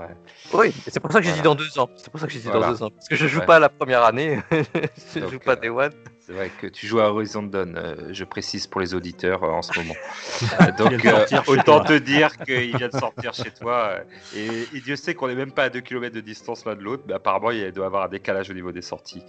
Oui, 0.53 0.73
c'est 0.87 0.99
pour 1.01 1.11
ça 1.11 1.19
que 1.19 1.25
j'ai 1.25 1.33
dit 1.33 1.41
dans 1.41 1.55
deux 1.55 1.77
ans. 1.79 1.89
C'est 1.97 2.09
pour 2.09 2.19
ça 2.19 2.27
que 2.27 2.31
j'ai 2.31 2.39
dit 2.39 2.45
Voilà. 2.47 2.67
dans 2.67 2.71
deux 2.71 2.83
ans 2.83 2.89
parce 2.91 3.07
que 3.09 3.15
je 3.15 3.27
joue 3.27 3.39
Ouais. 3.39 3.45
pas 3.45 3.59
la 3.59 3.67
première 3.69 4.03
année, 4.05 4.39
je 4.51 5.19
Donc, 5.19 5.31
joue 5.31 5.39
pas 5.39 5.55
Day 5.57 5.67
One. 5.69 5.91
C'est 6.29 6.35
vrai 6.35 6.51
que 6.61 6.67
tu 6.67 6.85
joues 6.85 6.99
à 6.99 7.09
Horizon 7.11 7.41
Dawn, 7.41 7.75
euh, 7.75 7.95
je 8.11 8.23
précise 8.23 8.67
pour 8.67 8.81
les 8.81 8.93
auditeurs 8.93 9.43
euh, 9.43 9.47
en 9.47 9.63
ce 9.63 9.79
moment. 9.79 9.95
Donc 10.77 11.03
euh, 11.03 11.25
autant 11.47 11.83
te 11.83 11.97
dire 11.97 12.37
qu'il 12.37 12.77
vient 12.77 12.87
de 12.87 12.95
sortir 12.99 13.33
chez 13.33 13.49
toi. 13.49 13.95
euh, 13.95 14.03
et, 14.35 14.77
et 14.77 14.79
Dieu 14.79 14.95
sait 14.95 15.15
qu'on 15.15 15.27
n'est 15.27 15.33
même 15.33 15.51
pas 15.51 15.63
à 15.63 15.69
2 15.69 15.79
km 15.81 16.13
de 16.13 16.21
distance 16.21 16.65
l'un 16.65 16.75
de 16.75 16.83
l'autre, 16.83 17.01
mais 17.07 17.15
apparemment 17.15 17.49
il 17.49 17.71
doit 17.71 17.85
y 17.85 17.87
avoir 17.87 18.03
un 18.03 18.09
décalage 18.09 18.51
au 18.51 18.53
niveau 18.53 18.71
des 18.71 18.83
sorties. 18.83 19.23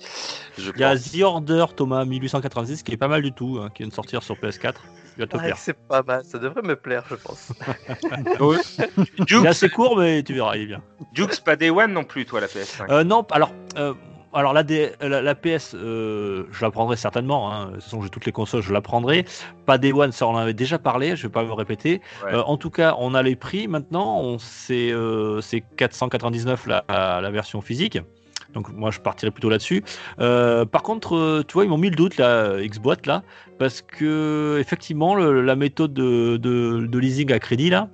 Je 0.59 0.71
Il 0.75 0.81
y 0.81 0.85
a. 0.85 0.95
The 0.99 1.23
Order 1.23 1.65
Thomas 1.75 2.05
1886 2.05 2.83
qui 2.83 2.93
est 2.93 2.97
pas 2.99 3.09
mal 3.09 3.23
du 3.23 3.33
tout, 3.33 3.59
hein, 3.63 3.71
qui 3.75 3.83
vient 3.83 3.89
de 3.89 3.95
sortir 3.95 4.23
sur 4.23 4.35
PS4. 4.37 4.75
Il 5.17 5.21
va 5.23 5.27
te 5.27 5.37
Ouais, 5.39 5.43
plaire. 5.45 5.57
c'est 5.57 5.79
pas 5.89 6.03
mal, 6.03 6.23
ça 6.27 6.39
devrait 6.39 6.61
me 6.63 6.77
plaire 6.77 7.05
je 7.09 7.15
pense. 7.15 7.51
Donc, 8.39 8.57
Il 8.99 9.23
est 9.23 9.27
Jukes, 9.27 9.47
assez 9.47 9.71
court, 9.71 9.97
mais 9.97 10.23
tu 10.23 10.35
verras, 10.35 10.55
il 10.57 10.63
est 10.65 10.67
bien. 10.67 10.83
Jukes, 11.15 11.41
pas 11.43 11.57
Day 11.57 11.71
One 11.71 11.93
non 11.95 12.05
plus, 12.05 12.27
toi, 12.27 12.41
la 12.43 12.47
PS5. 12.47 12.91
Euh, 12.91 13.05
non, 13.05 13.27
alors, 13.31 13.53
euh, 13.79 13.95
alors 14.33 14.53
la, 14.53 14.63
D- 14.63 14.93
la, 15.01 15.21
la 15.23 15.35
PS, 15.35 15.75
euh, 15.75 16.45
je 16.53 16.65
la 16.65 16.71
prendrai 16.71 16.97
certainement. 16.97 17.53
Hein. 17.53 17.67
De 17.67 17.73
toute 17.75 17.83
façon, 17.85 18.03
j'ai 18.03 18.11
toutes 18.11 18.27
les 18.27 18.33
consoles, 18.33 18.63
je 18.63 18.73
la 18.73 18.81
prendrai. 18.81 19.25
Pas 19.67 19.79
Day 19.79 19.93
One, 19.93 20.13
ça 20.13 20.27
on 20.27 20.31
en 20.31 20.37
avait 20.37 20.55
déjà 20.55 20.79
parlé, 20.79 21.17
je 21.17 21.23
vais 21.25 21.33
pas 21.33 21.45
me 21.45 21.53
répéter. 21.53 22.01
Ouais. 22.25 22.35
Euh, 22.35 22.43
en 22.43 22.57
tout 22.57 22.71
cas, 22.71 22.95
on 22.99 23.15
a 23.15 23.23
les 23.23 23.37
prix 23.37 23.69
maintenant. 23.69 24.21
On 24.21 24.39
c'est 24.39 24.93
euh, 24.93 25.41
c'est 25.41 25.61
499 25.77 26.67
la, 26.67 26.85
la 26.89 27.31
version 27.31 27.61
physique. 27.61 27.99
Donc 28.55 28.73
moi 28.73 28.91
je 28.91 29.01
partirais 29.01 29.31
plutôt 29.31 29.49
là-dessus. 29.49 29.83
Euh, 30.19 30.65
par 30.65 30.83
contre, 30.83 31.17
euh, 31.17 31.45
tu 31.47 31.55
vois, 31.55 31.65
ils 31.65 31.69
m'ont 31.69 31.79
mis 31.79 31.91
le 31.91 31.97
doute 31.97 32.17
là, 32.17 32.57
Xbox 32.61 33.07
là, 33.07 33.23
parce 33.59 33.83
que 33.83 34.59
effectivement 34.61 35.15
la 35.17 35.57
méthode 35.57 35.93
de, 35.93 36.99
leasing 36.99 37.33
à 37.33 37.39
crédit 37.39 37.71
là, 37.71 37.89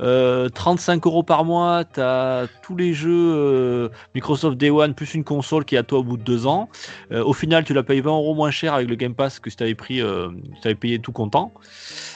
euh, 0.00 0.48
35 0.48 1.06
euros 1.06 1.22
par 1.22 1.44
mois, 1.44 1.84
t'as 1.84 2.46
tous 2.62 2.76
les 2.76 2.92
jeux 2.92 3.32
euh, 3.34 3.88
Microsoft 4.14 4.56
Day 4.56 4.70
One 4.70 4.94
plus 4.94 5.14
une 5.14 5.24
console 5.24 5.64
qui 5.64 5.74
est 5.74 5.78
à 5.78 5.82
toi 5.82 6.00
au 6.00 6.04
bout 6.04 6.16
de 6.16 6.22
deux 6.22 6.46
ans. 6.46 6.68
Au 7.10 7.32
final, 7.32 7.64
tu 7.64 7.74
la 7.74 7.82
payes 7.82 8.00
20 8.00 8.10
euros 8.10 8.34
moins 8.34 8.50
cher 8.50 8.74
avec 8.74 8.88
le 8.88 8.96
Game 8.96 9.14
Pass 9.14 9.38
que 9.38 9.50
si 9.50 9.56
t'avais 9.56 9.74
pris, 9.74 10.00
euh, 10.00 10.28
si 10.56 10.60
t'avais 10.62 10.74
payé 10.74 10.98
tout 10.98 11.12
content. 11.12 11.52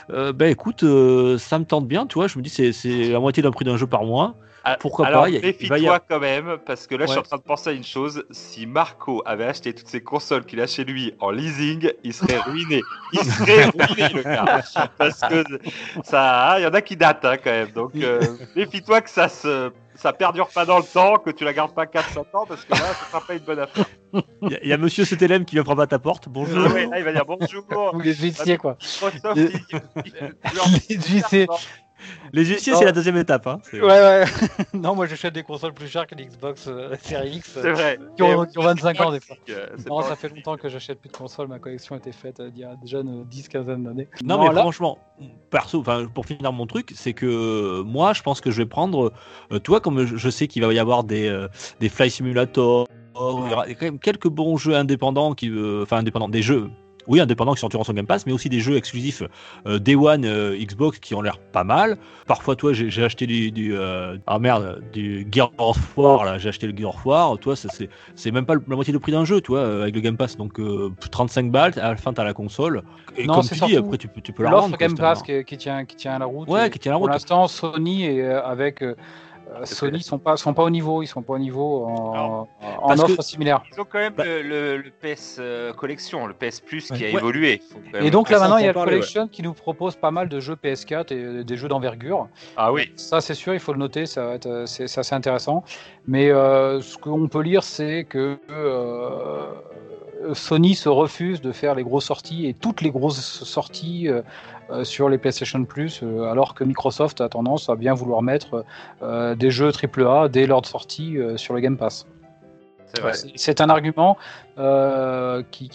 Ben 0.09 0.51
écoute, 0.51 0.80
ça 0.80 1.59
me 1.59 1.64
tente 1.64 1.86
bien, 1.86 2.07
tu 2.07 2.14
vois. 2.14 2.26
Je 2.26 2.38
me 2.38 2.42
dis 2.42 2.51
c'est 2.51 3.09
la 3.09 3.20
moitié 3.20 3.42
d'un 3.42 3.51
prix 3.51 3.64
d'un 3.64 3.76
jeu 3.76 3.86
par 3.86 4.05
mois. 4.05 4.34
Ah, 4.66 4.76
pourquoi 4.80 5.06
Alors, 5.06 5.22
pas, 5.24 5.28
a- 5.28 5.32
méfie-toi 5.32 6.00
quand 6.08 6.20
même, 6.20 6.56
parce 6.64 6.86
que 6.86 6.94
là, 6.94 7.04
je 7.04 7.10
suis 7.10 7.18
en 7.18 7.22
train 7.22 7.36
de 7.36 7.42
penser 7.42 7.68
à 7.70 7.72
une 7.74 7.84
chose. 7.84 8.24
Si 8.30 8.66
Marco 8.66 9.22
avait 9.26 9.44
acheté 9.44 9.74
toutes 9.74 9.88
ces 9.88 10.02
consoles 10.02 10.44
qu'il 10.46 10.60
a 10.60 10.66
chez 10.66 10.84
lui 10.84 11.12
en 11.20 11.30
leasing, 11.30 11.90
il 12.02 12.14
serait 12.14 12.38
ruiné. 12.38 12.82
Il 13.12 13.20
serait 13.24 13.66
ruiné, 13.66 14.08
le 14.14 14.22
gars. 14.22 14.62
Parce 14.96 15.20
que 15.20 15.44
ça, 16.02 16.52
hein, 16.54 16.58
il 16.58 16.62
y 16.62 16.66
en 16.66 16.72
a 16.74 16.80
qui 16.80 16.96
datent 16.96 17.24
hein, 17.24 17.36
quand 17.36 17.50
même. 17.50 17.68
Donc, 17.72 17.92
euh, 17.96 18.20
méfie-toi 18.56 19.02
que 19.02 19.10
ça 19.10 19.28
se, 19.28 19.70
ça 19.96 20.12
perdure 20.14 20.48
pas 20.48 20.64
dans 20.64 20.78
le 20.78 20.84
temps, 20.84 21.16
que 21.18 21.30
tu 21.30 21.44
la 21.44 21.52
gardes 21.52 21.74
pas 21.74 21.84
4-5 21.84 22.18
ans, 22.32 22.46
parce 22.48 22.64
que 22.64 22.70
là, 22.72 22.78
ce 22.98 23.06
sera 23.10 23.20
pas 23.20 23.34
une 23.34 23.40
bonne 23.40 23.58
affaire. 23.60 23.84
Il 24.42 24.50
y, 24.50 24.54
a- 24.54 24.58
il 24.62 24.68
y 24.68 24.72
a 24.72 24.78
Monsieur 24.78 25.04
CTLM 25.04 25.44
qui 25.44 25.56
vient 25.56 25.64
frapper 25.64 25.82
à 25.82 25.86
ta 25.86 25.98
porte. 25.98 26.28
Bonjour. 26.28 26.72
Ouais, 26.72 26.86
là, 26.86 26.98
il 26.98 27.04
va 27.04 27.12
dire 27.12 27.26
bonjour. 27.26 27.64
Ou 27.92 28.00
les 28.00 28.14
huissiers, 28.14 28.56
quoi. 28.56 28.78
Microsoft, 28.80 29.36
Les- 29.36 29.52
il- 29.52 29.80
il- 30.06 30.34
Les 32.32 32.44
huissiers. 32.44 32.74
C'est 32.74 32.84
la 32.84 32.92
deuxième 32.92 33.16
étape. 33.16 33.46
Hein. 33.46 33.61
Ouais, 33.72 33.80
ouais. 33.80 34.24
non, 34.74 34.94
moi 34.94 35.07
j'achète 35.07 35.34
des 35.34 35.42
consoles 35.42 35.72
plus 35.74 35.88
chères 35.88 36.07
que 36.07 36.14
les 36.14 36.26
Xbox 36.26 36.66
euh, 36.68 36.94
Series 37.02 37.36
X. 37.36 37.59
C'est 37.61 37.70
vrai. 37.70 37.98
Qui 38.16 38.22
ont, 38.22 38.42
Mais 38.42 38.48
qui 38.48 38.59
ont 38.59 38.62
25 38.62 39.00
ans 39.00 39.12
des 39.12 39.20
fois. 39.20 39.36
euh, 39.50 39.66
c'est 39.76 39.88
Non, 39.88 40.02
ça 40.02 40.16
fait 40.16 40.28
longtemps 40.28 40.57
que 40.57 40.68
j'achète 40.68 41.00
plus 41.00 41.09
de 41.11 41.16
consoles. 41.16 41.48
Ma 41.48 41.59
collection 41.59 41.94
a 41.94 41.98
été 41.98 42.12
faite 42.12 42.40
euh, 42.40 42.50
il 42.55 42.61
y 42.61 42.64
a 42.64 42.74
déjà 42.76 43.00
une 43.00 43.24
10-15 43.24 43.64
d'années. 43.82 44.09
Non, 44.24 44.38
mais 44.38 44.52
là- 44.52 44.61
franchement, 44.61 44.98
perso, 45.50 45.80
enfin, 45.80 46.07
pour 46.12 46.26
finir 46.26 46.52
mon 46.52 46.66
truc, 46.66 46.92
c'est 46.94 47.12
que 47.12 47.26
euh, 47.26 47.82
moi, 47.84 48.12
je 48.12 48.22
pense 48.22 48.40
que 48.40 48.50
je 48.50 48.59
vais 48.59 48.66
prendre, 48.68 49.12
euh, 49.52 49.59
toi, 49.59 49.80
comme 49.80 50.05
je, 50.05 50.30
sais 50.30 50.46
qu'il 50.48 50.64
va 50.64 50.72
y 50.72 50.78
avoir 50.78 51.05
des, 51.05 51.28
euh, 51.28 51.48
des 51.80 51.88
Fly 51.88 52.11
Simulator, 52.11 52.88
il 53.16 53.20
y 53.20 53.52
aura 53.52 53.66
quand 53.68 53.82
même 53.82 53.98
quelques 53.98 54.28
bons 54.28 54.57
jeux 54.57 54.74
indépendants, 54.74 55.34
qui, 55.34 55.48
euh, 55.48 55.82
enfin 55.82 55.98
indépendants, 55.98 56.28
des 56.28 56.42
jeux 56.42 56.70
oui, 57.07 57.20
indépendants 57.20 57.55
qui 57.55 57.61
sortiront 57.61 57.84
sur 57.84 57.94
Game 57.94 58.07
Pass, 58.07 58.26
mais 58.26 58.32
aussi 58.32 58.48
des 58.48 58.61
jeux 58.61 58.76
exclusifs 58.76 59.22
euh, 59.66 59.78
Day 59.78 59.94
One 59.94 60.24
euh, 60.24 60.57
Xbox 60.57 60.98
qui 60.98 61.14
ont 61.14 61.22
l'air 61.22 61.38
pas 61.38 61.64
mal. 61.64 61.96
Parfois, 62.26 62.57
toi, 62.57 62.72
j'ai 62.72 63.05
acheté 63.05 63.26
du, 63.26 63.50
du 63.50 63.76
euh, 63.76 64.16
ah 64.26 64.38
merde, 64.38 64.82
du 64.92 65.26
Gear 65.30 65.50
of 65.59 65.78
War, 65.96 66.24
là, 66.24 66.38
j'ai 66.38 66.48
acheté 66.48 66.66
le 66.66 66.76
Gear 66.76 66.94
of 66.94 67.07
War. 67.07 67.38
Toi, 67.38 67.55
c'est 67.57 68.30
même 68.30 68.46
pas 68.46 68.55
la 68.55 68.76
moitié 68.76 68.92
du 68.92 69.00
prix 69.00 69.12
d'un 69.12 69.24
jeu, 69.24 69.40
toi, 69.40 69.82
avec 69.82 69.94
le 69.94 70.00
Game 70.00 70.16
Pass. 70.16 70.36
Donc, 70.36 70.61
35 71.11 71.50
balles, 71.50 71.72
à 71.76 71.90
la 71.90 71.96
fin, 71.96 72.12
t'as 72.12 72.24
la 72.24 72.34
console. 72.34 72.82
Et 73.16 73.26
non, 73.26 73.34
comme 73.34 73.48
tu 73.48 73.55
dis, 73.66 73.76
après, 73.76 73.98
tu 73.98 74.09
peux, 74.09 74.20
tu 74.20 74.32
peux 74.32 74.42
la 74.42 74.50
rendre. 74.50 74.76
Game 74.76 74.96
Pass 74.96 75.22
qui, 75.22 75.44
qui, 75.44 75.57
tient, 75.57 75.84
qui 75.84 75.96
tient 75.96 76.18
la 76.18 76.26
route. 76.26 76.48
Ouais, 76.48 76.70
qui 76.70 76.78
tient 76.78 76.92
la 76.92 76.96
route. 76.96 77.07
Pour 77.07 77.12
l'instant, 77.12 77.48
Sony 77.48 78.07
est 78.07 78.24
avec 78.24 78.82
euh, 78.82 78.94
Sony 79.64 80.02
sont 80.02 80.18
pas 80.18 80.36
sont 80.36 80.55
pas 80.55 80.62
au 80.62 80.70
niveau, 80.70 81.02
ils 81.02 81.07
sont 81.07 81.22
pas 81.22 81.34
au 81.34 81.38
niveau 81.38 81.86
en, 81.86 82.48
en 82.82 82.98
offre 82.98 83.22
similaire. 83.22 83.62
Ils 83.72 83.80
ont 83.80 83.84
quand 83.84 83.98
même 83.98 84.14
bah- 84.14 84.24
le, 84.24 84.82
PS 85.00 85.36
euh, 85.38 85.72
Collection, 85.72 86.26
le 86.26 86.34
PS 86.34 86.61
Plus 86.61 86.90
qui 86.90 87.05
a 87.05 87.09
évolué. 87.09 87.62
Et 88.00 88.11
donc 88.11 88.30
là 88.30 88.38
maintenant 88.40 88.59
il 88.59 88.64
y 88.64 88.68
a 88.68 88.72
le 88.72 88.84
Collection 88.84 89.28
qui 89.28 89.42
nous 89.42 89.52
propose 89.52 89.96
pas 89.96 90.11
mal 90.11 90.28
de 90.28 90.40
jeux 90.40 90.57
PS4 90.57 91.12
et 91.12 91.44
des 91.44 91.57
jeux 91.57 91.68
d'envergure. 91.68 92.28
Ah 92.57 92.72
oui. 92.72 92.92
Ça 92.96 93.20
c'est 93.20 93.34
sûr, 93.34 93.55
il 93.55 93.61
faut 93.61 93.72
le 93.72 93.78
noter, 93.78 94.07
ça 94.07 94.26
va 94.26 94.34
être 94.34 94.46
euh, 94.46 94.66
c'est 94.66 94.98
assez 94.98 95.14
intéressant. 95.14 95.64
Mais 96.07 96.28
ce 96.28 96.98
qu'on 96.98 97.28
peut 97.28 97.42
lire 97.42 97.62
c'est 97.62 98.05
que 98.05 98.38
Sony 100.33 100.75
se 100.75 100.89
refuse 100.89 101.41
de 101.41 101.53
faire 101.53 101.75
les 101.75 101.83
grosses 101.83 102.07
sorties 102.07 102.47
et 102.47 102.55
toutes 102.55 102.81
les 102.81 102.91
grosses 102.91 103.45
sorties 103.45 104.09
euh, 104.70 104.83
sur 104.83 105.11
les 105.11 105.18
PlayStation 105.18 105.62
Plus, 105.64 106.01
euh, 106.03 106.31
alors 106.31 106.55
que 106.55 106.64
Microsoft 106.64 107.20
a 107.20 107.29
tendance 107.29 107.68
à 107.68 107.77
bien 107.77 107.93
vouloir 107.93 108.22
mettre 108.22 108.64
euh, 109.03 109.35
des 109.35 109.51
jeux 109.51 109.70
AAA 109.70 110.31
dès 110.31 110.47
leur 110.47 110.64
sortie 110.64 111.18
sur 111.37 111.53
le 111.53 111.61
Game 111.61 111.77
Pass. 111.77 112.07
C'est 113.34 113.61
un 113.61 113.70
argument 113.70 114.16
qui, 114.57 114.61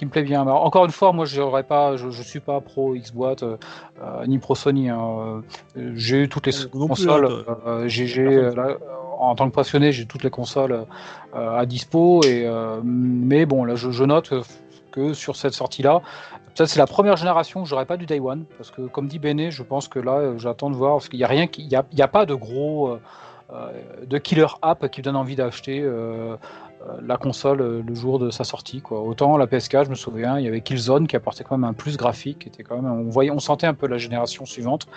me 0.06 0.10
plaît 0.10 0.24
bien. 0.24 0.42
encore 0.42 0.86
une 0.86 0.92
fois, 0.92 1.12
moi, 1.14 1.26
je 1.26 1.62
pas, 1.62 1.98
je, 1.98 2.22
suis 2.22 2.40
pas 2.40 2.62
pro 2.62 2.96
Xbox 2.96 3.44
ni 4.28 4.38
pro 4.40 4.56
Sony. 4.56 4.90
Hein. 4.90 5.44
J'ai 5.76 6.24
eu 6.24 6.30
toutes 6.30 6.48
les 6.48 6.54
consoles. 6.72 7.46
en 9.20 9.36
tant 9.36 9.50
que 9.50 9.56
passionné, 9.56 9.92
j'ai 9.92 10.06
toutes 10.06 10.24
les 10.24 10.30
consoles 10.30 10.86
à 11.34 11.66
dispo. 11.66 12.24
Et, 12.24 12.50
mais 12.84 13.46
bon, 13.46 13.64
là, 13.64 13.76
je, 13.76 13.92
je 13.92 14.04
note 14.04 14.34
que 14.92 15.14
sur 15.14 15.36
cette 15.36 15.54
sortie-là, 15.54 16.02
ça, 16.60 16.68
c'est 16.68 16.80
la 16.80 16.88
première 16.88 17.16
génération 17.16 17.64
que 17.64 17.70
j'aurais 17.70 17.86
pas 17.86 17.96
du 17.96 18.06
Day 18.06 18.20
One, 18.20 18.44
parce 18.58 18.70
que 18.70 18.82
comme 18.82 19.08
dit 19.08 19.18
Bene, 19.18 19.50
je 19.50 19.64
pense 19.64 19.88
que 19.88 19.98
là, 19.98 20.16
euh, 20.16 20.38
j'attends 20.38 20.70
de 20.70 20.76
voir, 20.76 20.96
parce 20.96 21.08
qu'il 21.08 21.18
n'y 21.18 21.24
a 21.24 21.28
rien, 21.30 21.48
il 21.58 21.70
y 21.70 22.02
a, 22.02 22.08
pas 22.10 22.26
de 22.26 22.34
gros, 22.34 22.90
euh, 22.90 23.00
euh, 23.54 23.72
de 24.06 24.18
killer 24.18 24.46
app 24.62 24.90
qui 24.90 25.02
donne 25.02 25.16
envie 25.16 25.36
d'acheter 25.36 25.82
euh, 25.82 26.36
la 27.02 27.18
console 27.18 27.62
euh, 27.62 27.82
le 27.86 27.96
jour 27.96 28.20
de 28.20 28.30
sa 28.30 28.44
sortie. 28.44 28.82
Quoi. 28.82 29.02
Autant 29.02 29.38
la 29.38 29.46
PS4, 29.46 29.86
je 29.86 29.90
me 29.90 29.96
souviens, 29.96 30.40
il 30.40 30.46
y 30.46 30.48
avait 30.48 30.62
Killzone 30.62 31.08
qui 31.08 31.16
apportait 31.16 31.44
quand 31.44 31.58
même 31.58 31.70
un 31.70 31.74
plus 31.74 31.98
graphique, 31.98 32.48
était 32.48 32.64
quand 32.64 32.76
même, 32.76 32.92
on 32.92 33.10
voyait, 33.10 33.32
on 33.32 33.40
sentait 33.40 33.68
un 33.68 33.74
peu 33.74 33.88
la 33.88 33.98
génération 33.98 34.46
suivante. 34.46 34.88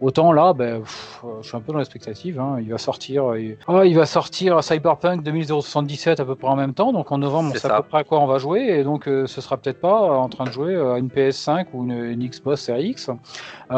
Autant 0.00 0.32
là, 0.32 0.52
ben, 0.52 0.82
euh, 1.24 1.28
je 1.42 1.48
suis 1.48 1.56
un 1.56 1.60
peu 1.60 1.72
dans 1.72 1.78
l'expectative. 1.78 2.38
Hein. 2.40 2.58
Il 2.60 2.70
va 2.70 2.78
sortir, 2.78 3.36
il... 3.36 3.56
Oh, 3.68 3.82
il 3.82 3.94
va 3.94 4.06
sortir 4.06 4.62
Cyberpunk 4.62 5.22
2077 5.22 6.20
à 6.20 6.24
peu 6.24 6.34
près 6.34 6.48
en 6.48 6.56
même 6.56 6.74
temps, 6.74 6.92
donc 6.92 7.10
en 7.12 7.18
novembre, 7.18 7.52
on 7.54 7.58
sait 7.58 7.70
à 7.70 7.82
peu 7.82 7.88
près 7.88 7.98
à 7.98 8.04
quoi 8.04 8.20
on 8.20 8.26
va 8.26 8.38
jouer, 8.38 8.78
et 8.78 8.84
donc 8.84 9.04
ce 9.04 9.26
sera 9.26 9.56
peut-être 9.56 9.80
pas 9.80 10.18
en 10.18 10.28
train 10.28 10.44
de 10.44 10.52
jouer 10.52 10.76
à 10.76 10.98
une 10.98 11.08
PS5 11.08 11.66
ou 11.72 11.84
une, 11.84 12.28
Xbox 12.28 12.62
Series 12.62 12.90
X. 12.90 13.10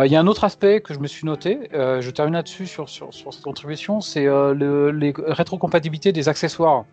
Il 0.04 0.10
y 0.10 0.16
a 0.16 0.20
un 0.20 0.26
autre 0.26 0.44
aspect 0.44 0.80
que 0.80 0.94
je 0.94 0.98
me 0.98 1.06
suis 1.06 1.26
noté, 1.26 1.68
je 1.72 2.10
termine 2.10 2.34
là-dessus 2.34 2.66
sur, 2.66 2.88
sur, 2.88 3.12
sur, 3.12 3.32
cette 3.32 3.42
contribution, 3.42 4.00
c'est 4.00 4.24
le, 4.24 4.90
les 4.90 5.12
rétrocompatibilités 5.16 6.12
des 6.12 6.28
accessoires. 6.28 6.84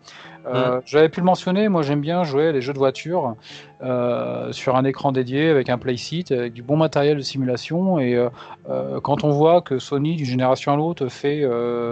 Euh, 0.46 0.80
j'avais 0.86 1.08
pu 1.08 1.20
le 1.20 1.26
mentionner, 1.26 1.68
moi 1.68 1.82
j'aime 1.82 2.00
bien 2.00 2.24
jouer 2.24 2.48
à 2.48 2.52
des 2.52 2.60
jeux 2.60 2.72
de 2.72 2.78
voiture 2.78 3.36
euh, 3.82 4.52
sur 4.52 4.76
un 4.76 4.84
écran 4.84 5.12
dédié 5.12 5.48
avec 5.48 5.68
un 5.68 5.78
playseat, 5.78 6.32
avec 6.32 6.52
du 6.52 6.62
bon 6.62 6.76
matériel 6.76 7.16
de 7.16 7.22
simulation. 7.22 7.98
Et 7.98 8.14
euh, 8.16 9.00
quand 9.00 9.24
on 9.24 9.30
voit 9.30 9.60
que 9.60 9.78
Sony, 9.78 10.16
d'une 10.16 10.26
génération 10.26 10.72
à 10.72 10.76
l'autre, 10.76 11.08
fait, 11.08 11.46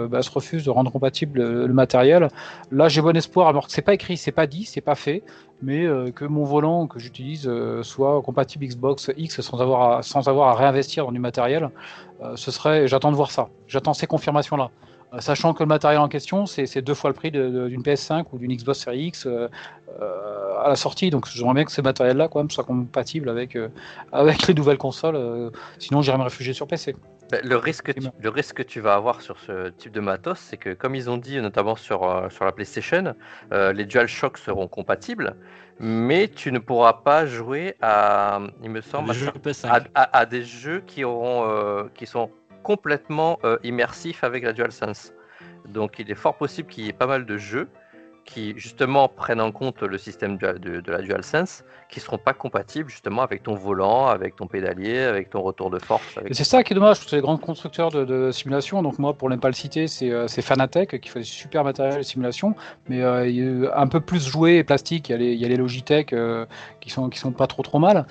bah, 0.07 0.21
se 0.21 0.31
refuse 0.31 0.63
de 0.63 0.69
rendre 0.69 0.91
compatible 0.91 1.39
le, 1.41 1.73
matériel, 1.73 2.29
là 2.71 2.87
j'ai 2.87 3.01
bon 3.01 3.15
espoir. 3.15 3.47
Alors 3.47 3.67
que 3.67 3.71
c'est 3.71 3.81
pas 3.81 3.93
écrit, 3.93 4.17
c'est 4.17 4.31
pas 4.31 4.47
dit, 4.47 4.65
c'est 4.65 4.81
pas 4.81 4.95
fait, 4.95 5.23
mais 5.61 5.85
que 6.15 6.25
mon 6.25 6.43
volant 6.43 6.87
que 6.87 6.99
j'utilise 6.99 7.49
soit 7.83 8.21
compatible 8.21 8.65
Xbox 8.65 9.11
X 9.17 9.41
sans 9.41 9.61
avoir 9.61 9.97
à, 9.97 10.03
sans 10.03 10.27
avoir 10.27 10.49
à 10.49 10.55
réinvestir 10.55 11.05
dans 11.05 11.11
du 11.11 11.19
matériel, 11.19 11.69
ce 12.35 12.51
serait. 12.51 12.87
J'attends 12.87 13.11
de 13.11 13.15
voir 13.15 13.31
ça. 13.31 13.49
J'attends 13.67 13.93
ces 13.93 14.07
confirmations 14.07 14.57
là. 14.57 14.69
Euh, 15.13 15.19
sachant 15.21 15.53
que 15.53 15.63
le 15.63 15.67
matériel 15.67 15.99
en 15.99 16.07
question, 16.07 16.45
c'est 16.45 16.81
deux 16.81 16.93
fois 16.93 17.09
le 17.09 17.15
prix 17.15 17.31
d'une 17.31 17.81
PS5 17.81 18.25
ou 18.31 18.37
d'une 18.37 18.55
Xbox 18.55 18.79
Series 18.79 19.07
X 19.07 19.25
euh, 19.25 19.47
euh, 20.01 20.59
à 20.59 20.69
la 20.69 20.75
sortie. 20.75 21.09
Donc 21.09 21.27
j'aimerais 21.27 21.55
bien 21.55 21.65
que 21.65 21.71
ce 21.71 21.81
matériel-là 21.81 22.27
quand 22.27 22.39
même 22.39 22.51
soit 22.51 22.63
compatible 22.63 23.29
avec, 23.29 23.57
avec 24.11 24.47
les 24.47 24.53
nouvelles 24.53 24.77
consoles. 24.77 25.51
sinon, 25.79 26.01
j'irai 26.01 26.17
me 26.17 26.23
réfugier 26.23 26.53
sur 26.53 26.67
PC. 26.67 26.95
Ben, 27.31 27.41
le 27.43 27.57
risque, 27.57 27.85
que 27.85 27.91
tu, 27.91 28.07
le 28.19 28.29
risque 28.29 28.55
que 28.55 28.63
tu 28.63 28.79
vas 28.79 28.95
avoir 28.95 29.21
sur 29.21 29.39
ce 29.39 29.69
type 29.69 29.91
de 29.91 29.99
matos, 29.99 30.39
c'est 30.39 30.57
que 30.57 30.73
comme 30.73 30.95
ils 30.95 31.11
ont 31.11 31.17
dit 31.17 31.39
notamment 31.39 31.75
sur, 31.75 32.27
sur 32.31 32.45
la 32.45 32.51
PlayStation, 32.51 33.13
les 33.51 33.85
DualShock 33.85 34.37
seront 34.37 34.67
compatibles, 34.67 35.35
mais 35.79 36.27
tu 36.27 36.51
ne 36.51 36.57
pourras 36.57 36.93
pas 36.93 37.27
jouer 37.27 37.75
à, 37.81 38.39
il 38.63 38.71
me 38.71 38.81
semble, 38.81 39.11
à, 39.63 40.17
à, 40.17 40.25
des 40.25 40.43
jeux 40.43 40.81
qui 40.87 41.03
auront, 41.03 41.87
qui 41.93 42.07
sont 42.07 42.31
complètement 42.63 43.39
euh, 43.43 43.57
immersif 43.63 44.23
avec 44.23 44.43
la 44.43 44.53
DualSense. 44.53 45.13
Donc 45.67 45.99
il 45.99 46.09
est 46.09 46.15
fort 46.15 46.37
possible 46.37 46.69
qu'il 46.69 46.85
y 46.85 46.89
ait 46.89 46.93
pas 46.93 47.07
mal 47.07 47.25
de 47.25 47.37
jeux 47.37 47.69
qui 48.29 48.53
justement 48.57 49.07
prennent 49.07 49.41
en 49.41 49.51
compte 49.51 49.81
le 49.81 49.97
système 49.97 50.37
de, 50.37 50.51
de, 50.57 50.91
la 50.91 51.01
DualSense, 51.01 51.63
qui 51.89 51.99
seront 51.99 52.19
pas 52.19 52.33
compatibles 52.33 52.89
justement 52.89 53.23
avec 53.23 53.41
ton 53.41 53.55
volant, 53.55 54.05
avec 54.07 54.35
ton 54.35 54.45
pédalier, 54.45 54.99
avec 54.99 55.31
ton 55.31 55.41
retour 55.41 55.71
de 55.71 55.79
force. 55.79 56.19
C'est 56.31 56.43
ça 56.43 56.63
qui 56.63 56.73
est 56.73 56.75
dommage, 56.75 56.97
c'est 56.97 57.15
les 57.15 57.21
grands 57.23 57.37
constructeurs 57.37 57.89
de, 57.89 58.29
simulation. 58.31 58.83
Donc 58.83 58.99
moi, 58.99 59.13
pour 59.15 59.29
ne 59.29 59.35
pas 59.35 59.47
le 59.47 59.55
citer, 59.55 59.87
c'est 59.87 60.11
euh, 60.11 60.27
Fanatec 60.27 61.01
qui 61.01 61.09
fait 61.09 61.23
super 61.23 61.63
matériel 61.63 61.97
de 61.97 62.03
simulation, 62.03 62.55
mais 62.87 63.01
euh, 63.01 63.71
un 63.75 63.87
peu 63.87 63.99
plus 63.99 64.27
joué 64.27 64.57
et 64.57 64.63
plastique. 64.63 65.09
Il 65.09 65.13
y 65.13 65.15
a 65.15 65.17
les, 65.17 65.33
il 65.33 65.39
y 65.39 65.45
a 65.45 65.47
les 65.47 65.57
Logitech 65.57 66.13
qui 66.81 66.89
sont 66.91 67.09
qui 67.09 67.17
sont 67.17 67.31
pas 67.31 67.47
trop 67.47 67.63
trop 67.63 67.79
mal. 67.79 68.05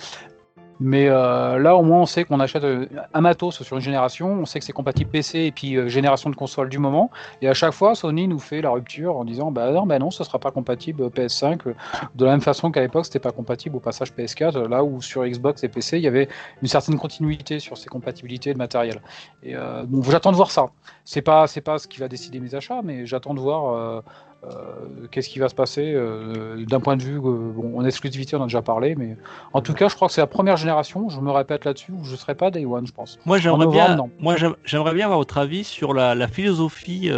Mais 0.81 1.09
euh, 1.09 1.59
là, 1.59 1.77
au 1.77 1.83
moins, 1.83 2.03
on 2.03 2.07
sait 2.07 2.25
qu'on 2.25 2.41
achète 2.41 2.65
euh, 2.65 2.87
un 3.13 3.21
matos 3.21 3.63
sur 3.63 3.77
une 3.77 3.83
génération, 3.83 4.31
on 4.31 4.47
sait 4.47 4.59
que 4.59 4.65
c'est 4.65 4.73
compatible 4.73 5.11
PC 5.11 5.41
et 5.41 5.53
puis 5.53 5.77
euh, 5.77 5.89
génération 5.89 6.31
de 6.31 6.37
console 6.37 6.69
du 6.69 6.79
moment. 6.79 7.11
Et 7.43 7.49
à 7.49 7.55
chaque 7.55 7.73
fois, 7.73 7.95
Sony 7.95 8.29
nous 8.29 8.39
fait 8.39 8.61
la 8.61 8.71
rupture 8.71 9.17
en 9.17 9.25
disant 9.25 9.51
Bah 9.51 9.73
non, 9.73 9.87
bah 9.87 9.99
non, 9.99 10.11
ce 10.11 10.23
sera 10.25 10.39
pas 10.39 10.51
compatible 10.51 11.07
PS5. 11.09 11.75
De 12.15 12.25
la 12.25 12.33
même 12.33 12.41
façon 12.41 12.71
qu'à 12.71 12.81
l'époque, 12.81 13.07
c'était 13.07 13.19
pas 13.19 13.33
compatible 13.33 13.77
au 13.77 13.81
passage 13.81 14.13
PS4, 14.13 14.69
là 14.69 14.85
où 14.85 15.03
sur 15.03 15.25
Xbox 15.25 15.65
et 15.65 15.69
PC, 15.69 15.99
il 15.99 16.05
y 16.05 16.09
avait 16.09 16.29
une 16.63 16.69
certaine 16.69 16.99
continuité 16.99 17.59
sur 17.59 17.77
ces 17.77 17.89
compatibilités 17.89 18.53
de 18.53 18.59
matériel. 18.59 19.01
Et 19.43 19.55
donc, 19.87 20.05
j'attends 20.11 20.31
de 20.31 20.37
voir 20.37 20.51
ça. 20.51 20.67
C'est 21.05 21.23
pas, 21.23 21.47
c'est 21.47 21.63
pas 21.63 21.79
ce 21.79 21.89
qui 21.89 22.01
va 22.01 22.09
décider 22.09 22.39
mes 22.39 22.55
achats, 22.55 22.83
mais 22.85 23.07
j'attends 23.07 23.35
de 23.35 23.41
voir 23.41 23.75
euh, 23.75 24.03
qu'est-ce 25.11 25.29
qui 25.29 25.39
va 25.41 25.49
se 25.49 25.55
passer 25.55 25.93
euh, 25.95 26.65
d'un 26.65 26.81
point 26.81 26.97
de 26.97 27.03
vue 27.03 27.17
euh, 27.17 27.53
bon, 27.55 27.79
en 27.79 27.85
exclusivité 27.85 28.37
on 28.37 28.41
en 28.41 28.43
a 28.43 28.47
déjà 28.47 28.63
parlé 28.63 28.95
mais 28.95 29.17
en 29.53 29.61
tout 29.61 29.75
cas 29.75 29.89
je 29.89 29.97
crois 29.97 30.07
que 30.09 30.15
c'est 30.15 30.21
la 30.21 30.29
première 30.29 30.57
génération 30.57 31.09
je 31.09 31.21
me 31.21 31.31
répète 31.31 31.65
là-dessus 31.65 31.93
où 31.93 32.05
je 32.05 32.15
serai 32.15 32.35
pas 32.35 32.51
day 32.51 32.65
one 32.65 32.87
je 32.87 32.93
pense. 32.93 33.19
Moi 33.27 33.39
j'aimerais 33.39 33.67
bien 33.67 33.97
moi 34.21 34.37
j'aimerais 34.65 34.95
bien 34.95 35.07
avoir 35.07 35.19
votre 35.19 35.39
avis 35.39 35.65
sur 35.65 35.93
la, 35.93 36.29
philosophie 36.29 37.11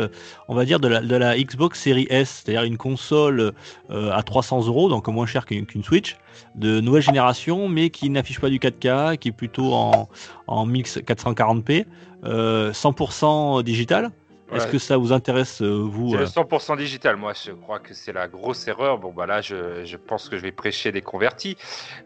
on 0.48 0.54
va 0.54 0.64
dire 0.64 0.80
de 0.80 0.88
la, 0.88 1.00
de 1.00 1.16
la, 1.16 1.36
Xbox 1.36 1.80
Series 1.80 2.06
S 2.08 2.42
c'est-à-dire 2.44 2.64
une 2.64 2.78
console 2.78 3.52
à 3.90 4.22
300 4.22 4.66
euros 4.66 4.88
donc 4.88 5.06
moins 5.08 5.26
cher 5.26 5.44
qu'une 5.44 5.84
Switch 5.84 6.16
de 6.54 6.80
nouvelle 6.80 7.02
génération 7.02 7.68
mais 7.68 7.90
qui 7.90 8.08
n'affiche 8.08 8.40
pas 8.40 8.48
du 8.48 8.58
4K 8.58 9.18
qui 9.18 9.28
est 9.28 9.32
plutôt 9.32 9.74
en, 9.74 10.08
en 10.46 10.66
1440p 10.66 11.84
100% 12.24 13.62
digital 13.62 14.10
est-ce 14.54 14.66
que 14.66 14.78
ça 14.78 14.96
vous 14.96 15.12
intéresse, 15.12 15.62
euh, 15.62 15.86
vous 15.88 16.10
C'est 16.10 16.18
le 16.18 16.26
100% 16.26 16.72
euh 16.72 16.76
digital. 16.76 17.16
Moi, 17.16 17.32
je 17.44 17.52
crois 17.52 17.78
que 17.78 17.94
c'est 17.94 18.12
la 18.12 18.28
grosse 18.28 18.66
erreur. 18.68 18.98
Bon, 18.98 19.12
bah 19.12 19.26
là, 19.26 19.40
je, 19.40 19.84
je, 19.84 19.96
pense 19.96 20.28
que 20.28 20.36
je 20.36 20.42
vais 20.42 20.52
prêcher 20.52 20.92
des 20.92 21.02
convertis. 21.02 21.56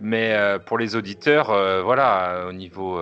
Mais 0.00 0.34
euh, 0.34 0.58
pour 0.58 0.78
les 0.78 0.96
auditeurs, 0.96 1.46
voilà, 1.84 2.46
au 2.48 2.52
niveau. 2.52 3.00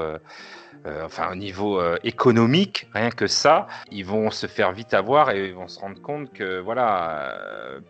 enfin, 1.05 1.31
au 1.33 1.37
niveau 1.37 1.81
économique, 2.03 2.89
rien 2.93 3.11
que 3.11 3.27
ça, 3.27 3.67
ils 3.91 4.05
vont 4.05 4.31
se 4.31 4.47
faire 4.47 4.73
vite 4.73 4.95
avoir 4.95 5.31
et 5.31 5.49
ils 5.49 5.55
vont 5.55 5.69
se 5.69 5.79
rendre 5.79 6.01
compte 6.01 6.33
que 6.33 6.61
voilà, 6.61 7.35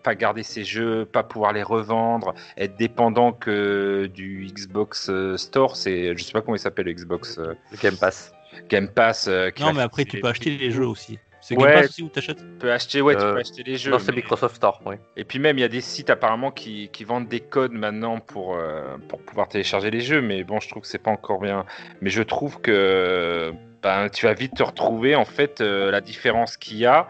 pas 0.02 0.14
garder 0.14 0.42
ces 0.42 0.64
jeux, 0.64 1.04
pas 1.04 1.22
pouvoir 1.22 1.52
les 1.52 1.62
revendre, 1.62 2.34
être 2.56 2.76
dépendant 2.76 3.32
que 3.32 4.10
du 4.12 4.46
Xbox 4.52 5.10
Store, 5.36 5.76
c'est, 5.76 6.16
je 6.16 6.22
sais 6.22 6.32
pas 6.32 6.42
comment 6.42 6.56
il 6.56 6.60
s'appelle 6.60 6.86
le 6.86 6.92
Xbox. 6.92 7.38
le 7.38 7.56
Game 7.82 7.96
Pass. 7.96 8.32
Game 8.68 8.88
Pass. 8.88 9.28
non, 9.58 9.72
mais 9.72 9.82
après 9.82 10.04
tu 10.04 10.20
peux 10.20 10.28
acheter 10.28 10.50
les 10.50 10.70
jeux 10.70 10.86
aussi. 10.86 11.18
C'est 11.42 11.56
Game 11.56 11.72
Pass 11.72 11.86
aussi 11.86 12.02
où 12.04 12.08
t'achètes 12.08 12.38
Tu 12.38 12.44
peux 12.60 12.72
acheter, 12.72 13.02
ouais, 13.02 13.14
tu 13.14 13.20
peux 13.20 13.26
euh, 13.26 13.40
acheter 13.40 13.64
les 13.64 13.76
jeux. 13.76 13.90
Non, 13.90 13.98
c'est 13.98 14.14
Microsoft 14.14 14.54
Store, 14.54 14.80
oui. 14.86 14.94
Et 15.16 15.24
puis 15.24 15.40
même, 15.40 15.58
il 15.58 15.62
y 15.62 15.64
a 15.64 15.68
des 15.68 15.80
sites 15.80 16.08
apparemment 16.08 16.52
qui, 16.52 16.88
qui 16.92 17.02
vendent 17.02 17.28
des 17.28 17.40
codes 17.40 17.72
maintenant 17.72 18.20
pour, 18.20 18.54
euh, 18.54 18.96
pour 19.08 19.20
pouvoir 19.20 19.48
télécharger 19.48 19.90
les 19.90 20.00
jeux, 20.00 20.22
mais 20.22 20.44
bon, 20.44 20.60
je 20.60 20.68
trouve 20.68 20.82
que 20.82 20.88
c'est 20.88 21.02
pas 21.02 21.10
encore 21.10 21.40
bien. 21.40 21.66
Mais 22.00 22.10
je 22.10 22.22
trouve 22.22 22.60
que 22.60 23.52
ben, 23.82 24.08
tu 24.08 24.26
vas 24.26 24.34
vite 24.34 24.54
te 24.54 24.62
retrouver 24.62 25.16
en 25.16 25.24
fait 25.24 25.60
euh, 25.60 25.90
la 25.90 26.00
différence 26.00 26.56
qu'il 26.56 26.78
y 26.78 26.86
a. 26.86 27.08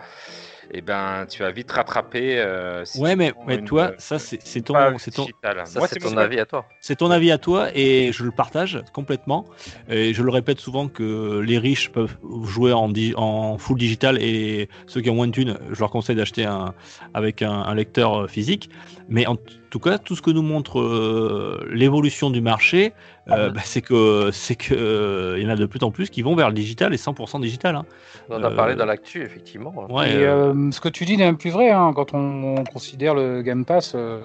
et 0.73 0.81
ben 0.81 1.27
tu 1.29 1.43
vas 1.43 1.51
vite 1.51 1.71
rattraper. 1.71 2.39
euh, 2.39 2.85
si 2.85 2.99
Ouais, 3.01 3.15
mais, 3.15 3.33
prends 3.33 3.45
mais 3.47 3.57
une, 3.57 3.65
toi, 3.65 3.91
euh, 3.93 3.95
ça 3.99 4.19
c'est 4.19 4.39
ton, 4.63 4.75
ton. 5.13 5.27
Ça, 5.67 5.79
Moi, 5.79 5.89
ton 5.89 6.17
avis 6.17 6.41
à 6.41 6.47
toi. 6.47 6.67
c'est 6.81 6.97
ton 6.97 7.11
avis 7.11 7.31
à 7.31 7.39
toi 7.39 7.69
et 7.75 8.11
je 8.13 8.25
le 8.25 8.31
partage 8.31 8.83
complètement. 8.93 9.45
Et 9.89 10.15
je 10.15 10.23
le 10.23 10.31
répète 10.31 10.61
souvent 10.61 10.89
que 10.89 11.41
les 11.41 11.59
riches 11.59 11.91
peuvent 11.91 12.17
jouer 12.45 12.73
en, 12.73 12.89
di- 12.89 13.15
en 13.17 13.59
full 13.59 13.79
digital 13.79 14.19
et 14.23 14.69
ceux 14.87 15.01
qui 15.01 15.11
ont 15.11 15.15
moins 15.15 15.27
de 15.27 15.33
thunes, 15.33 15.59
je 15.71 15.79
leur 15.79 15.91
conseille 15.91 16.17
d'acheter 16.17 16.45
un 16.45 16.75
avec 17.15 17.43
un, 17.43 17.53
un 17.53 17.75
lecteur 17.75 18.23
euh, 18.23 18.27
physique. 18.27 18.71
Mais 19.09 19.27
en 19.27 19.37
tout 19.73 19.81
cas, 19.81 19.97
tout 19.97 20.15
ce 20.15 20.21
que 20.21 20.31
nous 20.31 20.43
montre 20.43 20.81
euh, 20.81 21.67
l'évolution 21.73 22.29
du 22.31 22.43
marché, 22.43 22.93
euh, 23.31 23.51
bah, 23.51 23.63
c'est 23.65 23.81
que 23.81 24.29
c'est 24.31 24.55
que 24.55 24.75
euh, 24.75 25.39
il 25.39 25.45
y 25.45 25.47
en 25.47 25.49
a 25.49 25.57
de 25.57 25.65
plus 25.65 25.83
en 25.83 25.91
plus 25.91 26.11
qui 26.11 26.21
vont 26.21 26.35
vers 26.37 26.49
le 26.49 26.55
digital 26.55 26.93
et 26.93 26.99
100% 26.99 27.41
digital. 27.41 27.77
hein. 27.77 27.87
On 28.29 28.35
en 28.37 28.43
a 28.45 28.51
Euh, 28.51 28.55
parlé 28.57 28.75
dans 28.75 28.85
l'actu, 28.85 29.23
effectivement. 29.23 29.73
Ouais, 29.89 30.11
Et 30.13 30.17
euh, 30.27 30.53
euh, 30.53 30.71
ce 30.73 30.81
que 30.81 30.91
tu 30.91 31.07
dis 31.07 31.17
n'est 31.17 31.25
même 31.25 31.39
plus 31.39 31.49
vrai. 31.51 31.71
hein. 31.71 31.93
Quand 31.95 32.13
on, 32.13 32.57
on 32.59 32.65
considère 32.65 33.15
le 33.15 33.41
Game 33.41 33.65
Pass, 33.65 33.95
euh, 33.95 34.21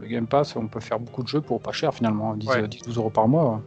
le 0.00 0.06
Game 0.06 0.28
Pass, 0.28 0.54
on 0.54 0.68
peut 0.68 0.80
faire 0.80 1.00
beaucoup 1.00 1.24
de 1.24 1.28
jeux 1.28 1.40
pour 1.40 1.60
pas 1.60 1.72
cher 1.72 1.92
finalement, 1.92 2.34
10, 2.36 2.48
Ouais. 2.48 2.62
10-12 2.68 2.96
euros 2.96 3.10
par 3.10 3.26
mois. 3.26 3.62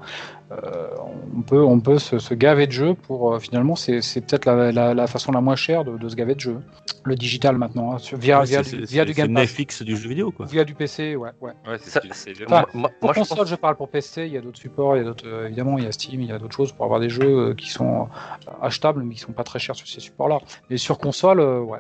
Euh, 0.50 0.88
on 1.36 1.42
peut, 1.42 1.62
on 1.62 1.82
peut 1.82 2.00
se, 2.00 2.20
se 2.20 2.34
gaver 2.34 2.68
de 2.68 2.72
jeux 2.72 2.94
pour 2.94 3.34
euh, 3.34 3.40
finalement, 3.40 3.76
c'est 3.76 4.00
peut-être 4.22 4.46
la, 4.46 4.72
la- 4.72 4.94
la 4.94 5.08
façon 5.08 5.34
la 5.34 5.42
moins 5.42 5.58
chère 5.58 5.84
de, 5.84 5.98
de 5.98 6.08
se 6.08 6.16
gaver 6.16 6.36
de 6.36 6.40
jeux. 6.40 6.60
Le 7.04 7.16
digital 7.16 7.58
maintenant, 7.58 7.94
hein, 7.94 7.98
sur- 7.98 8.18
via, 8.18 8.40
ouais, 8.40 8.46
via, 8.46 8.64
c'est- 8.64 8.78
du, 8.78 8.86
via 8.86 9.04
du 9.04 9.12
c'est 9.14 9.18
Game 9.24 9.34
Pass, 9.34 9.42
Netflix 9.44 9.82
du 9.84 9.98
jeu 9.98 10.08
vidéo 10.08 10.32
quoi. 10.32 10.46
via 10.46 10.64
du 10.64 10.74
PC, 10.74 11.18
ouais, 11.18 11.32
ouais. 11.42 11.52
Ouais, 11.68 11.78
c'est 11.82 11.90
Ça- 11.90 12.02
Enfin. 12.48 12.66
Moi, 12.74 12.90
Pour 13.00 13.08
moi, 13.08 13.14
je 13.14 13.20
console, 13.20 13.38
pense- 13.40 13.48
je 13.50 13.56
parle 13.56 13.76
pour 13.76 13.90
PC, 13.90 14.26
il 14.26 14.32
y 14.32 14.38
a 14.38 14.42
d'autres 14.42 14.58
supports, 14.60 14.96
il 14.96 15.00
y 15.00 15.02
a 15.02 15.06
d'autres, 15.06 15.28
euh, 15.28 15.48
évidemment, 15.48 15.78
il 15.78 15.84
y 15.84 15.88
a 15.88 15.92
Steam, 15.92 16.22
il 16.22 16.30
y 16.30 16.32
a 16.32 16.40
d'autres 16.40 16.56
choses 16.56 16.72
pour 16.72 16.86
avoir 16.86 17.02
des 17.02 17.10
jeux 17.10 17.50
euh, 17.50 17.54
qui 17.54 17.70
sont 17.70 18.08
achetables, 18.62 19.04
mais 19.04 19.16
qui 19.16 19.20
sont 19.20 19.34
pas 19.34 19.44
très 19.44 19.60
chers 19.60 19.76
sur 19.76 19.88
ces 19.88 20.00
supports-là. 20.00 20.40
Mais 20.70 20.78
sur 20.78 20.98
console, 20.98 21.42
euh, 21.42 21.60
ouais. 21.60 21.80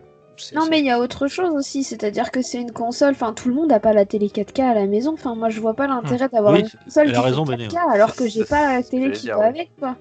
Non, 0.55 0.68
mais 0.69 0.80
il 0.80 0.85
y 0.85 0.91
a 0.91 0.99
autre 0.99 1.27
chose 1.27 1.49
aussi, 1.51 1.84
c'est-à-dire 1.84 2.31
que 2.31 2.41
c'est 2.41 2.61
une 2.61 2.72
console, 2.72 3.11
enfin 3.11 3.34
tout 3.34 3.49
le 3.49 3.55
monde 3.55 3.69
n'a 3.69 3.80
pas 3.80 3.93
la 3.93 4.05
télé 4.05 4.27
4K 4.27 4.61
à 4.61 4.73
la 4.73 4.85
maison, 4.85 5.14
enfin 5.14 5.35
moi 5.35 5.49
je 5.49 5.59
vois 5.59 5.73
pas 5.73 5.88
l'intérêt 5.88 6.30
d'avoir 6.30 6.53
Oui, 6.53 6.61
une 6.61 6.69
console 6.85 7.07
elle 7.07 7.11
qui 7.11 7.18
a 7.18 7.22
fait 7.22 7.27
raison, 7.27 7.45
4K 7.45 7.57
Béné, 7.57 7.68
alors 7.89 8.15
que 8.15 8.27
j'ai 8.27 8.45
pas 8.45 8.73
la 8.76 8.84
télé 8.89 9.11
qui 9.11 9.27
va 9.27 9.45
avec 9.45 9.72
quoi. 9.80 9.97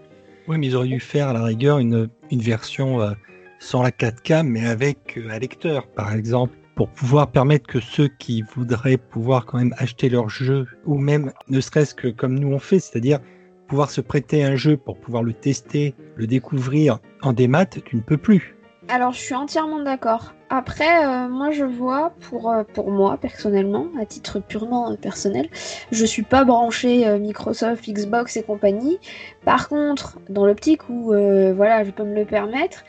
Oui, 0.49 0.59
mais 0.59 0.67
ils 0.67 0.77
auraient 0.77 0.89
dû 0.89 1.01
faire 1.01 1.29
à 1.29 1.33
la 1.33 1.43
rigueur 1.43 1.79
une, 1.79 2.09
une 2.31 2.41
version 2.41 3.01
euh, 3.01 3.13
sans 3.59 3.83
la 3.83 3.91
4K, 3.91 4.43
mais 4.45 4.67
avec 4.67 5.17
euh, 5.17 5.29
un 5.31 5.39
lecteur, 5.39 5.87
par 5.89 6.13
exemple, 6.13 6.55
pour 6.77 6.89
pouvoir 6.91 7.33
permettre 7.33 7.67
que 7.67 7.81
ceux 7.81 8.09
qui 8.09 8.43
voudraient 8.55 8.99
pouvoir 8.99 9.47
quand 9.47 9.59
même 9.59 9.75
acheter 9.79 10.09
leur 10.09 10.29
jeu, 10.29 10.67
ou 10.85 10.99
même 10.99 11.33
ne 11.49 11.61
serait-ce 11.61 11.95
que 11.95 12.09
comme 12.09 12.39
nous 12.39 12.53
on 12.53 12.59
fait, 12.59 12.79
c'est-à-dire 12.79 13.19
pouvoir 13.67 13.91
se 13.91 14.01
prêter 14.01 14.45
un 14.45 14.57
jeu 14.57 14.77
pour 14.77 14.99
pouvoir 14.99 15.23
le 15.23 15.33
tester, 15.33 15.95
le 16.15 16.27
découvrir 16.27 16.99
en 17.23 17.33
démat, 17.33 17.67
tu 17.67 17.97
ne 17.97 18.03
peux 18.03 18.19
plus. 18.19 18.56
Alors 18.89 19.13
je 19.13 19.19
suis 19.19 19.35
entièrement 19.35 19.81
d'accord. 19.83 20.33
Après, 20.49 21.05
euh, 21.05 21.29
moi 21.29 21.51
je 21.51 21.65
vois, 21.65 22.13
pour, 22.21 22.51
euh, 22.51 22.63
pour 22.63 22.93
moi 22.93 23.17
personnellement, 23.17 23.89
à 24.01 24.07
titre 24.07 24.39
purement 24.39 24.93
euh, 24.93 24.97
personnel, 24.97 25.49
je 25.91 26.05
suis 26.05 26.23
pas 26.23 26.45
branché 26.45 27.05
euh, 27.07 27.19
Microsoft, 27.19 27.85
Xbox 27.89 28.37
et 28.37 28.45
compagnie. 28.45 28.99
Par 29.45 29.69
contre, 29.69 30.21
dans 30.29 30.47
l'optique 30.47 30.89
où 30.89 31.07
voilà, 31.07 31.83
je 31.83 31.91
peux 31.91 32.05
me 32.05 32.15
le 32.15 32.25
permettre, 32.25 32.85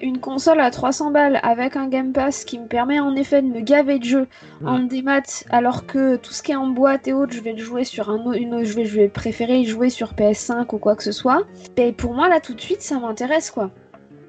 une 0.00 0.18
console 0.18 0.58
à 0.58 0.72
300 0.72 1.12
balles 1.12 1.38
avec 1.44 1.76
un 1.76 1.86
Game 1.86 2.12
Pass 2.12 2.44
qui 2.44 2.58
me 2.58 2.66
permet 2.66 2.98
en 2.98 3.14
effet 3.14 3.42
de 3.42 3.46
me 3.46 3.60
gaver 3.60 4.00
de 4.00 4.04
jeux 4.04 4.26
en 4.64 4.80
démat, 4.80 5.44
alors 5.50 5.86
que 5.86 6.16
tout 6.16 6.32
ce 6.32 6.42
qui 6.42 6.50
est 6.50 6.56
en 6.56 6.66
boîte 6.66 7.06
et 7.06 7.12
autres, 7.12 7.32
je 7.32 7.40
vais 7.40 7.52
le 7.52 7.62
jouer 7.62 7.84
sur 7.84 8.10
un, 8.10 8.32
une, 8.32 8.64
je 8.64 8.74
vais, 8.74 8.86
je 8.86 8.96
vais 8.96 9.08
préférer 9.08 9.62
jouer 9.62 9.88
sur 9.88 10.14
PS5 10.14 10.74
ou 10.74 10.78
quoi 10.78 10.96
que 10.96 11.04
ce 11.04 11.12
soit. 11.12 11.44
Et 11.76 11.92
pour 11.92 12.12
moi 12.12 12.28
là 12.28 12.40
tout 12.40 12.54
de 12.54 12.60
suite, 12.60 12.82
ça 12.82 12.98
m'intéresse 12.98 13.52
quoi. 13.52 13.70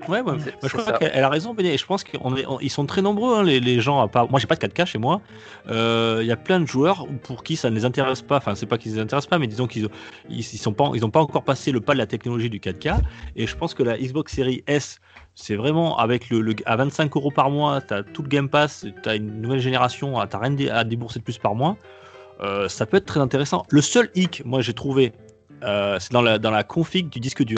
Ouais, 0.07 0.21
ouais. 0.21 0.33
Moi, 0.33 0.37
je 0.63 0.67
crois 0.69 0.97
qu'elle 0.97 1.11
elle 1.13 1.23
a 1.23 1.29
raison, 1.29 1.53
Béné. 1.53 1.77
Je 1.77 1.85
pense 1.85 2.03
qu'ils 2.03 2.69
sont 2.71 2.85
très 2.85 3.01
nombreux, 3.01 3.37
hein, 3.37 3.43
les, 3.43 3.59
les 3.59 3.81
gens. 3.81 3.99
À 4.01 4.07
part... 4.07 4.29
Moi, 4.29 4.39
j'ai 4.39 4.47
pas 4.47 4.55
de 4.55 4.61
4K 4.65 4.85
chez 4.85 4.97
moi. 4.97 5.21
Euh, 5.69 6.19
Il 6.21 6.27
y 6.27 6.31
a 6.31 6.37
plein 6.37 6.59
de 6.59 6.65
joueurs 6.65 7.05
pour 7.23 7.43
qui 7.43 7.55
ça 7.55 7.69
ne 7.69 7.75
les 7.75 7.85
intéresse 7.85 8.21
pas. 8.21 8.37
Enfin, 8.37 8.55
c'est 8.55 8.65
pas 8.65 8.77
qu'ils 8.77 8.91
ne 8.91 8.97
les 8.97 9.03
intéressent 9.03 9.29
pas, 9.29 9.37
mais 9.39 9.47
disons 9.47 9.67
qu'ils 9.67 9.89
ils, 10.29 10.43
sont 10.43 10.73
pas, 10.73 10.89
ils 10.95 11.03
ont 11.05 11.09
pas 11.09 11.19
encore 11.19 11.43
passé 11.43 11.71
le 11.71 11.81
pas 11.81 11.93
de 11.93 11.97
la 11.99 12.07
technologie 12.07 12.49
du 12.49 12.59
4K. 12.59 12.97
Et 13.35 13.45
je 13.45 13.55
pense 13.55 13.73
que 13.73 13.83
la 13.83 13.97
Xbox 13.97 14.33
Series 14.33 14.63
S, 14.67 14.99
c'est 15.35 15.55
vraiment 15.55 15.97
avec 15.97 16.29
le, 16.29 16.41
le- 16.41 16.55
à 16.65 16.75
25 16.75 17.15
euros 17.15 17.31
par 17.31 17.49
mois, 17.49 17.81
tu 17.81 17.93
as 17.93 18.03
tout 18.03 18.21
le 18.23 18.29
Game 18.29 18.49
Pass, 18.49 18.85
tu 19.03 19.09
as 19.09 19.15
une 19.15 19.41
nouvelle 19.41 19.59
génération, 19.59 20.13
tu 20.27 20.37
rien 20.37 20.55
à 20.71 20.83
débourser 20.83 21.19
de 21.19 21.23
plus 21.23 21.37
par 21.37 21.55
mois. 21.55 21.77
Euh, 22.41 22.69
ça 22.69 22.85
peut 22.85 22.97
être 22.97 23.05
très 23.05 23.19
intéressant. 23.19 23.65
Le 23.69 23.81
seul 23.81 24.09
hic, 24.15 24.43
moi, 24.45 24.61
j'ai 24.61 24.73
trouvé, 24.73 25.11
euh, 25.63 25.97
c'est 25.99 26.13
dans 26.13 26.21
la, 26.21 26.39
dans 26.39 26.51
la 26.51 26.63
config 26.63 27.09
du 27.09 27.19
disque 27.19 27.43
dur. 27.43 27.57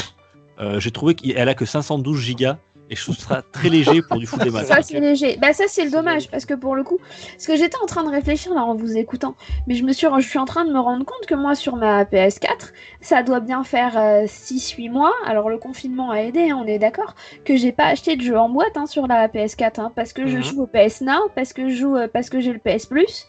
Euh, 0.62 0.80
j'ai 0.80 0.92
trouvé 0.92 1.16
qu'elle 1.16 1.50
a 1.50 1.54
que 1.56 1.66
512 1.66 2.20
gigas 2.20 2.58
et 2.90 2.96
je 2.96 3.02
trouve 3.04 3.16
ça 3.18 3.42
très 3.54 3.70
léger 3.70 4.02
pour 4.02 4.18
du 4.20 4.28
full 4.28 4.40
des. 4.44 4.52
Ça 4.52 4.82
c'est 4.82 5.00
léger. 5.00 5.38
Bah 5.42 5.54
ça 5.54 5.64
c'est 5.68 5.86
le 5.86 5.92
dommage 5.92 6.30
parce 6.30 6.46
que 6.46 6.54
pour 6.54 6.76
le 6.76 6.84
coup, 6.84 6.98
parce 7.32 7.48
que 7.48 7.56
j'étais 7.56 7.78
en 7.82 7.86
train 7.86 8.04
de 8.04 8.10
réfléchir 8.10 8.54
là 8.54 8.64
en 8.64 8.76
vous 8.76 8.98
écoutant, 8.98 9.36
mais 9.66 9.76
je 9.76 9.84
me 9.84 9.94
suis, 9.94 10.08
je 10.20 10.28
suis 10.28 10.40
en 10.40 10.46
train 10.46 10.66
de 10.66 10.74
me 10.74 10.80
rendre 10.80 11.06
compte 11.06 11.26
que 11.26 11.34
moi 11.36 11.56
sur 11.56 11.78
ma 11.78 12.04
PS4, 12.04 12.74
ça 13.00 13.24
doit 13.24 13.40
bien 13.40 13.64
faire 13.64 13.94
6-8 14.26 14.90
mois. 14.92 15.14
Alors 15.26 15.50
le 15.50 15.58
confinement 15.58 16.12
a 16.12 16.18
aidé, 16.18 16.50
hein, 16.50 16.60
on 16.62 16.68
est 16.68 16.80
d'accord, 16.80 17.16
que 17.46 17.56
j'ai 17.56 17.72
pas 17.72 17.86
acheté 17.86 18.18
de 18.18 18.22
jeu 18.22 18.38
en 18.38 18.50
boîte 18.50 18.76
hein, 18.76 18.86
sur 18.88 19.08
la 19.08 19.28
PS4 19.30 19.80
hein, 19.80 19.92
parce 19.96 20.12
que 20.14 20.28
je 20.28 20.38
Mhm. 20.38 20.44
joue 20.44 20.62
au 20.64 20.68
PS 20.68 21.00
Now, 21.02 21.30
parce 21.34 21.54
que 21.54 21.70
je 21.70 21.76
joue, 21.76 21.96
euh, 21.96 22.08
parce 22.12 22.30
que 22.30 22.40
j'ai 22.42 22.52
le 22.52 22.60
PS 22.60 22.86
Plus. 22.88 23.26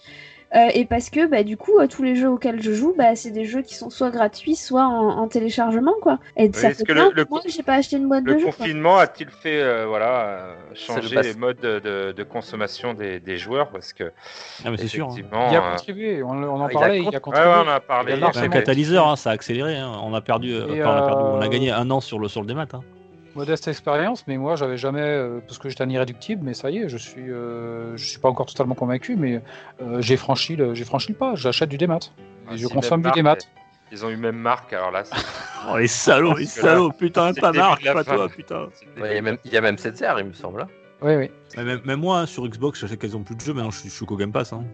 Euh, 0.55 0.69
et 0.75 0.85
parce 0.85 1.09
que 1.11 1.27
bah, 1.27 1.43
du 1.43 1.57
coup, 1.57 1.79
euh, 1.79 1.87
tous 1.87 2.03
les 2.03 2.15
jeux 2.17 2.29
auxquels 2.31 2.63
je 2.63 2.73
joue, 2.73 2.95
bah, 2.97 3.15
c'est 3.17 3.31
des 3.31 3.45
jeux 3.45 3.63
qui 3.63 3.75
sont 3.75 3.91
soit 3.91 4.11
gratuits, 4.11 4.55
soit 4.57 4.85
en, 4.85 5.19
en 5.19 5.29
téléchargement. 5.29 5.95
quoi. 6.03 6.19
Et 6.37 6.53
ça 6.53 6.73
fait 6.75 6.85
que 6.85 6.93
le- 6.93 7.11
le 7.15 7.27
j'ai 7.49 7.63
pas 7.63 7.75
acheté 7.75 7.97
une 7.97 8.09
boîte 8.09 8.25
Le 8.25 8.35
de 8.35 8.39
jeux. 8.39 8.45
quoi. 8.47 8.55
confinement 8.57 8.99
a-t-il 8.99 9.29
fait 9.31 9.61
euh, 9.63 9.87
voilà, 9.87 10.57
changer 10.75 11.15
le 11.17 11.23
les 11.23 11.35
modes 11.35 11.59
de, 11.61 11.79
de- 11.79 12.13
de 12.13 12.23
consommation 12.23 12.95
des, 12.95 13.21
des 13.21 13.39
joueurs 13.39 13.71
Parce 13.71 13.93
que, 13.93 14.13
Ah, 14.65 14.71
mais 14.71 14.77
c'est 14.77 14.89
sûr. 14.89 15.07
hein. 15.07 15.13
effectivement. 15.13 15.49
Il 15.51 15.57
a 15.57 15.65
euh, 15.67 15.71
contribué, 15.77 16.23
on, 16.23 16.29
on 16.31 16.61
en 16.61 16.65
Ah, 16.67 16.69
il 16.71 16.77
a 16.77 16.81
parlait, 16.81 16.99
il 17.03 17.03
a, 17.03 17.21
con- 17.21 17.31
ouais, 17.33 17.39
contribué. 17.39 17.49
ouais, 17.51 17.63
on 17.65 17.69
a 17.69 17.81
parlé. 17.81 18.13
Y 18.19 18.25
a 18.25 18.33
C'est 18.33 18.39
un 18.41 18.49
catalyseur, 18.49 19.09
hein, 19.09 19.17
ça 19.17 19.31
a 19.31 19.33
accéléré. 19.33 19.77
hein. 19.79 19.93
On 20.03 20.13
a 20.15 20.21
perdu, 20.21 20.53
euh, 20.53 20.67
on, 20.67 20.73
a 20.91 21.03
perdu, 21.03 21.23
on 21.25 21.41
a 21.41 21.49
gagné 21.49 21.71
un 21.71 21.91
an 21.91 22.01
sur 22.01 22.19
le, 22.19 22.29
sur 22.29 22.41
le 22.41 22.47
démat. 22.47 22.67
Modeste 23.35 23.67
expérience, 23.69 24.25
mais 24.27 24.37
moi 24.37 24.57
j'avais 24.57 24.77
jamais, 24.77 25.01
euh, 25.01 25.41
parce 25.47 25.59
que 25.59 25.69
j'étais 25.69 25.83
un 25.83 25.89
irréductible, 25.89 26.43
mais 26.45 26.53
ça 26.55 26.71
y 26.71 26.79
est, 26.79 26.89
je 26.89 26.97
suis, 26.99 27.31
euh, 27.31 27.97
je 27.97 28.05
suis 28.05 28.19
pas 28.19 28.29
encore 28.29 28.47
totalement 28.47 28.75
convaincu, 28.75 29.17
mais 29.17 29.41
euh, 29.81 30.01
j'ai 30.03 30.17
franchi 30.19 30.55
le, 30.57 30.75
j'ai 30.75 30.85
franchi 30.85 31.13
le 31.13 31.19
pas. 31.19 31.35
J'achète 31.35 31.69
du 31.71 31.79
démat. 31.79 31.99
Ah, 32.49 32.55
Et 32.55 32.59
je 32.59 32.67
consomme 32.69 33.01
même 33.03 33.13
du 33.13 33.23
marque, 33.23 33.41
démat. 33.41 33.53
Ils 33.91 34.05
ont 34.05 34.11
eu 34.11 34.17
même 34.17 34.37
marque, 34.37 34.73
alors 34.73 34.91
là, 34.91 35.03
Oh, 35.71 35.77
les 35.79 35.87
salauds, 35.89 36.37
les 36.37 36.45
là, 36.45 36.51
salauds, 36.51 36.93
putain, 36.93 37.33
pas 37.35 37.53
la 37.53 37.77
pas 37.95 38.05
fin. 38.05 38.17
toi, 38.17 38.29
putain. 38.29 38.69
Ouais, 39.01 39.11
il, 39.13 39.15
y 39.15 39.19
a 39.19 39.23
même, 39.23 39.39
il 39.45 39.53
y 39.53 39.57
a 39.57 39.61
même 39.61 39.79
7 39.79 40.05
il 40.19 40.25
me 40.25 40.33
semble. 40.33 40.63
hein. 40.63 40.69
Oui, 41.03 41.17
oui. 41.17 41.31
Mais 41.57 41.65
Même, 41.65 41.81
même 41.85 42.01
moi, 42.01 42.21
hein, 42.21 42.27
sur 42.27 42.47
Xbox, 42.47 42.79
je 42.81 42.87
sais 42.87 42.97
qu'elles 42.97 43.17
ont 43.17 43.23
plus 43.25 43.35
de 43.35 43.41
jeux, 43.41 43.53
mais 43.55 43.63
non, 43.63 43.71
je, 43.71 43.81
suis- 43.81 43.89
je 43.89 43.95
suis 43.95 44.07
qu'au 44.07 44.17
Game 44.17 44.31
Pass. 44.33 44.53
Hein. 44.53 44.65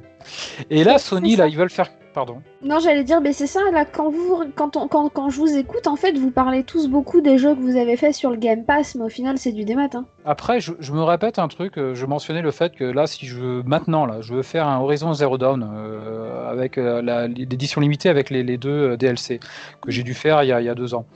Et 0.68 0.84
là, 0.84 0.98
Sony, 0.98 1.36
là, 1.36 1.46
ils 1.48 1.56
veulent 1.56 1.70
faire, 1.70 1.88
pardon. 2.18 2.42
Non, 2.62 2.80
j'allais 2.80 3.04
dire, 3.04 3.20
mais 3.20 3.32
c'est 3.32 3.46
ça, 3.46 3.60
là, 3.72 3.84
quand, 3.84 4.10
vous, 4.10 4.42
quand, 4.56 4.76
on- 4.76 4.88
quand, 4.88 5.08
quand 5.08 5.30
je 5.30 5.38
vous 5.38 5.56
écoute, 5.56 5.86
en 5.86 5.94
fait, 5.94 6.18
vous 6.18 6.32
parlez 6.32 6.64
tous 6.64 6.88
beaucoup 6.88 7.20
des 7.20 7.38
jeux 7.38 7.54
que 7.54 7.60
vous 7.60 7.76
avez 7.76 7.96
fait 7.96 8.12
sur 8.12 8.30
le 8.30 8.36
Game 8.36 8.64
Pass, 8.64 8.96
mais 8.96 9.04
au 9.04 9.08
final, 9.08 9.38
c'est 9.38 9.52
du 9.52 9.64
démat. 9.64 9.88
Hein. 9.94 10.04
Après, 10.24 10.58
je, 10.58 10.72
je 10.80 10.92
me 10.92 11.02
répète 11.04 11.38
un 11.38 11.46
truc. 11.46 11.78
euh, 11.78 11.94
Je 11.94 12.06
mentionnais 12.06 12.42
le 12.42 12.50
fait 12.50 12.74
que 12.74 12.82
là, 12.82 13.06
si 13.06 13.26
je 13.26 13.36
veux 13.36 13.62
maintenant, 13.62 14.04
là, 14.04 14.20
je 14.20 14.34
veux 14.34 14.42
faire 14.42 14.66
un 14.66 14.80
Horizon 14.80 15.12
Zero 15.12 15.38
Dawn 15.38 15.64
euh, 15.72 16.50
avec 16.50 16.76
euh, 16.76 17.28
l'édition 17.28 17.80
limitée 17.80 18.08
avec 18.08 18.30
les, 18.30 18.42
les 18.42 18.58
deux 18.58 18.90
euh, 18.92 18.96
DLC 18.96 19.38
que 19.80 19.90
j'ai 19.92 20.02
dû 20.02 20.14
faire 20.14 20.42
il 20.42 20.48
y 20.48 20.52
a, 20.52 20.60
il 20.60 20.64
y 20.64 20.68
a 20.68 20.74
deux 20.74 20.94
ans. 20.94 21.06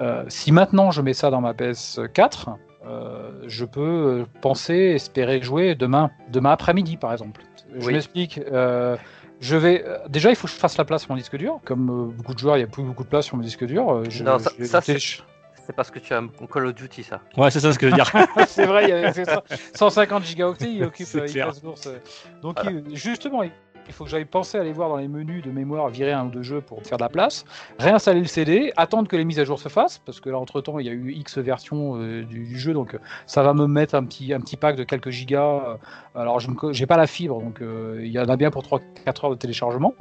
Euh, 0.00 0.24
si 0.28 0.52
maintenant 0.52 0.90
je 0.90 1.00
mets 1.00 1.14
ça 1.14 1.30
dans 1.30 1.40
ma 1.40 1.52
PS4, 1.52 2.48
euh, 2.86 3.30
je 3.46 3.64
peux 3.64 4.26
penser, 4.42 4.74
espérer 4.74 5.40
jouer 5.40 5.74
demain, 5.74 6.10
demain 6.30 6.50
après-midi, 6.50 6.96
par 6.98 7.12
exemple. 7.12 7.40
Je 7.78 7.86
Oui. 7.86 7.92
m'explique. 7.94 8.40
euh, 8.52 8.96
je 9.40 9.56
vais 9.56 9.84
euh, 9.86 9.98
déjà, 10.08 10.30
il 10.30 10.36
faut 10.36 10.46
que 10.46 10.52
je 10.52 10.58
fasse 10.58 10.76
la 10.76 10.84
place 10.84 11.02
sur 11.02 11.10
mon 11.10 11.16
disque 11.16 11.36
dur. 11.36 11.60
Comme 11.64 11.88
euh, 11.90 12.12
beaucoup 12.16 12.34
de 12.34 12.38
joueurs, 12.38 12.56
il 12.56 12.60
n'y 12.60 12.64
a 12.64 12.68
plus 12.68 12.82
beaucoup 12.82 13.04
de 13.04 13.08
place 13.08 13.24
sur 13.26 13.36
mon 13.36 13.42
disque 13.42 13.64
dur. 13.64 13.90
euh, 13.90 14.04
je- 14.08 14.22
Non, 14.24 14.38
ça- 14.38 14.52
c'est- 14.80 15.22
C'est 15.66 15.76
parce 15.76 15.90
que 15.92 16.00
tu 16.00 16.12
as 16.12 16.18
un 16.18 16.26
Call 16.52 16.66
of 16.66 16.74
Duty, 16.74 17.04
ça. 17.04 17.20
Ouais, 17.36 17.48
c'est 17.50 17.60
ça 17.60 17.72
ce 17.72 17.78
que 17.78 17.86
je 17.86 17.92
veux 17.92 17.96
dire. 17.96 18.10
c'est 18.48 18.66
vrai, 18.66 18.84
il 18.84 18.88
y 18.88 18.92
a 18.92 19.12
c'est 19.12 19.24
ça. 19.24 19.44
150 19.74 20.24
gigaoctets, 20.24 20.72
il 20.72 20.82
occupe 20.84 21.06
C'est 21.06 21.18
il 21.26 21.30
clair. 21.32 21.46
passe. 21.46 21.62
Donc 22.42 22.58
il- 22.64 22.96
justement, 22.96 23.42
il 23.44 23.52
il 23.90 23.92
faut 23.92 24.04
que 24.04 24.10
j'aille 24.10 24.24
penser 24.24 24.56
à 24.56 24.60
aller 24.60 24.72
voir 24.72 24.88
dans 24.88 24.98
les 24.98 25.08
menus 25.08 25.42
de 25.42 25.50
mémoire, 25.50 25.88
virer 25.88 26.12
un 26.12 26.26
ou 26.26 26.30
deux 26.30 26.44
jeux 26.44 26.60
pour 26.60 26.80
faire 26.84 26.96
de 26.96 27.02
la 27.02 27.08
place, 27.08 27.44
réinstaller 27.80 28.20
le 28.20 28.26
CD, 28.26 28.72
attendre 28.76 29.08
que 29.08 29.16
les 29.16 29.24
mises 29.24 29.40
à 29.40 29.44
jour 29.44 29.58
se 29.58 29.68
fassent, 29.68 29.98
parce 29.98 30.20
que 30.20 30.30
là 30.30 30.38
entre 30.38 30.60
temps 30.60 30.78
il 30.78 30.86
y 30.86 30.88
a 30.88 30.92
eu 30.92 31.10
X 31.10 31.38
versions 31.38 31.96
euh, 31.96 32.22
du, 32.22 32.56
jeu, 32.56 32.72
donc 32.72 32.94
euh, 32.94 32.98
ça 33.26 33.42
va 33.42 33.52
me 33.52 33.66
mettre 33.66 33.96
un 33.96 34.04
petit, 34.04 34.32
un 34.32 34.40
petit 34.40 34.56
pack 34.56 34.76
de 34.76 34.84
quelques 34.84 35.10
gigas. 35.10 35.40
euh, 35.40 35.76
alors 36.14 36.38
je 36.38 36.48
n'ai 36.48 36.86
pas 36.86 36.96
la 36.96 37.08
fibre, 37.08 37.40
donc 37.40 37.60
il 37.60 38.06
y 38.12 38.18
en 38.20 38.28
a 38.28 38.36
bien 38.36 38.52
pour 38.52 38.62
3-4 38.62 39.24
heures 39.24 39.30
de 39.30 39.36
téléchargement. 39.36 39.94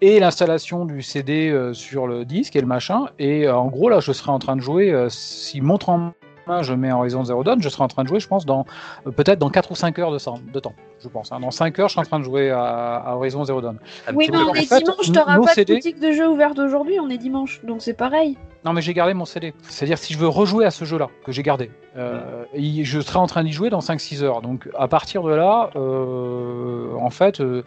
Et 0.00 0.18
l'installation 0.18 0.86
du 0.86 1.02
CD 1.02 1.70
sur 1.74 2.06
le 2.06 2.24
disque 2.24 2.56
et 2.56 2.60
le 2.60 2.66
machin. 2.66 3.06
Et 3.18 3.48
en 3.48 3.66
gros, 3.66 3.88
là, 3.88 4.00
je 4.00 4.12
serai 4.12 4.32
en 4.32 4.40
train 4.40 4.56
de 4.56 4.60
jouer, 4.60 4.90
euh, 4.90 5.08
s'il 5.08 5.62
montre 5.62 5.90
en 5.90 6.12
je 6.62 6.74
mets 6.74 6.92
Horizon 6.92 7.24
Zero 7.24 7.44
Dawn, 7.44 7.60
je 7.60 7.68
serai 7.68 7.84
en 7.84 7.88
train 7.88 8.02
de 8.02 8.08
jouer, 8.08 8.20
je 8.20 8.28
pense, 8.28 8.46
dans 8.46 8.66
euh, 9.06 9.10
peut-être 9.10 9.38
dans 9.38 9.50
4 9.50 9.70
ou 9.70 9.74
5 9.74 9.98
heures 9.98 10.12
de, 10.12 10.18
de 10.52 10.60
temps, 10.60 10.74
je 11.02 11.08
pense. 11.08 11.32
Hein. 11.32 11.40
Dans 11.40 11.50
5 11.50 11.78
heures, 11.78 11.88
je 11.88 11.92
suis 11.92 12.00
en 12.00 12.04
train 12.04 12.18
de 12.18 12.24
jouer 12.24 12.50
à, 12.50 13.14
Horizon 13.16 13.44
Zero 13.44 13.60
Dawn. 13.60 13.78
Oui, 14.14 14.28
mais 14.30 14.38
on 14.38 14.54
est 14.54 14.62
dimanche, 14.62 15.12
t'auras 15.12 15.38
pas 15.38 15.54
de 15.54 15.74
boutique 15.74 16.00
de 16.00 16.12
jeu 16.12 16.28
ouverte 16.28 16.58
aujourd'hui, 16.58 16.98
on 17.00 17.08
est 17.08 17.18
dimanche, 17.18 17.60
donc 17.64 17.82
c'est 17.82 17.94
pareil. 17.94 18.36
Non, 18.64 18.72
mais 18.72 18.80
j'ai 18.80 18.94
gardé 18.94 19.12
mon 19.12 19.26
CD. 19.26 19.52
C'est-à-dire, 19.68 19.98
si 19.98 20.14
je 20.14 20.18
veux 20.18 20.28
rejouer 20.28 20.64
à 20.64 20.70
ce 20.70 20.86
jeu-là, 20.86 21.10
que 21.26 21.32
j'ai 21.32 21.42
gardé, 21.42 21.70
euh, 21.96 22.44
je 22.54 23.00
serai 23.00 23.18
en 23.18 23.26
train 23.26 23.44
d'y 23.44 23.52
jouer 23.52 23.68
dans 23.68 23.80
5-6 23.80 24.22
heures. 24.22 24.40
Donc, 24.40 24.70
à 24.78 24.88
partir 24.88 25.22
de 25.22 25.32
là, 25.32 25.68
euh, 25.76 26.94
en 26.98 27.10
fait, 27.10 27.40
euh, 27.40 27.62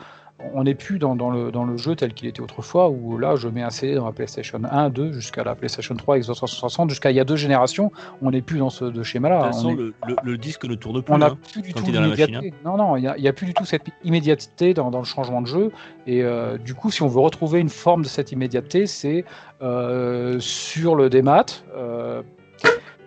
on 0.53 0.63
n'est 0.63 0.75
plus 0.75 0.99
dans, 0.99 1.15
le, 1.15 1.51
dans, 1.51 1.63
le, 1.63 1.77
jeu 1.77 1.95
tel 1.95 2.13
qu'il 2.13 2.27
était 2.27 2.41
autrefois, 2.41 2.89
où 2.89 3.17
là, 3.17 3.35
je 3.35 3.47
mets 3.47 3.63
un 3.63 3.69
CD 3.69 3.95
dans 3.95 4.05
la 4.05 4.11
PlayStation 4.11 4.61
1, 4.69 4.89
2, 4.89 5.13
jusqu'à 5.13 5.43
la 5.43 5.55
PlayStation 5.55 5.95
3, 5.95 6.19
Xbox 6.19 6.37
360, 6.37 6.89
jusqu'à 6.91 7.11
il 7.11 7.17
y 7.17 7.19
a 7.19 7.25
deux 7.25 7.35
générations. 7.35 7.91
On 8.21 8.31
n'est 8.31 8.43
plus 8.43 8.59
dans 8.59 8.69
ce 8.69 8.85
de 8.85 9.03
schéma-là. 9.03 9.39
De 9.39 9.43
toute 9.45 9.55
façon, 9.55 9.77
le, 10.23 10.37
disque 10.37 10.65
ne 10.65 10.75
tourne 10.75 11.01
plus. 11.01 11.13
On 11.13 11.17
n'a 11.17 11.27
hein, 11.27 11.37
plus 11.51 11.61
du 11.61 11.73
tout 11.73 11.83
l'immédiateté. 11.85 12.53
Non, 12.63 12.77
non, 12.77 12.97
il 12.97 13.13
n'y 13.17 13.27
a, 13.27 13.33
plus 13.33 13.47
du 13.47 13.53
tout 13.53 13.65
cette 13.65 13.87
immédiateté 14.03 14.73
dans, 14.73 14.91
dans 14.91 14.99
le 14.99 15.05
changement 15.05 15.41
de 15.41 15.47
jeu. 15.47 15.71
Et 16.05 16.23
du 16.63 16.75
coup, 16.75 16.91
si 16.91 17.01
on 17.01 17.07
veut 17.07 17.21
retrouver 17.21 17.59
une 17.59 17.69
forme 17.69 18.03
de 18.03 18.07
cette 18.07 18.31
immédiateté, 18.31 18.85
c'est 18.85 19.25
euh, 19.61 20.39
sur 20.39 20.93
le 20.93 21.09
démat. 21.09 21.45
Euh, 21.75 22.21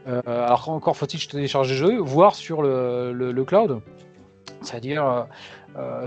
euh, 0.09 0.20
alors 0.24 0.69
encore 0.69 0.97
faut-il 0.97 1.24
télécharger 1.28 1.74
le 1.74 1.78
jeu, 1.78 1.98
voire 1.98 2.35
sur 2.35 2.62
le, 2.62 3.12
le, 3.12 3.44
cloud, 3.44 3.82
c'est-à-dire 4.61 5.27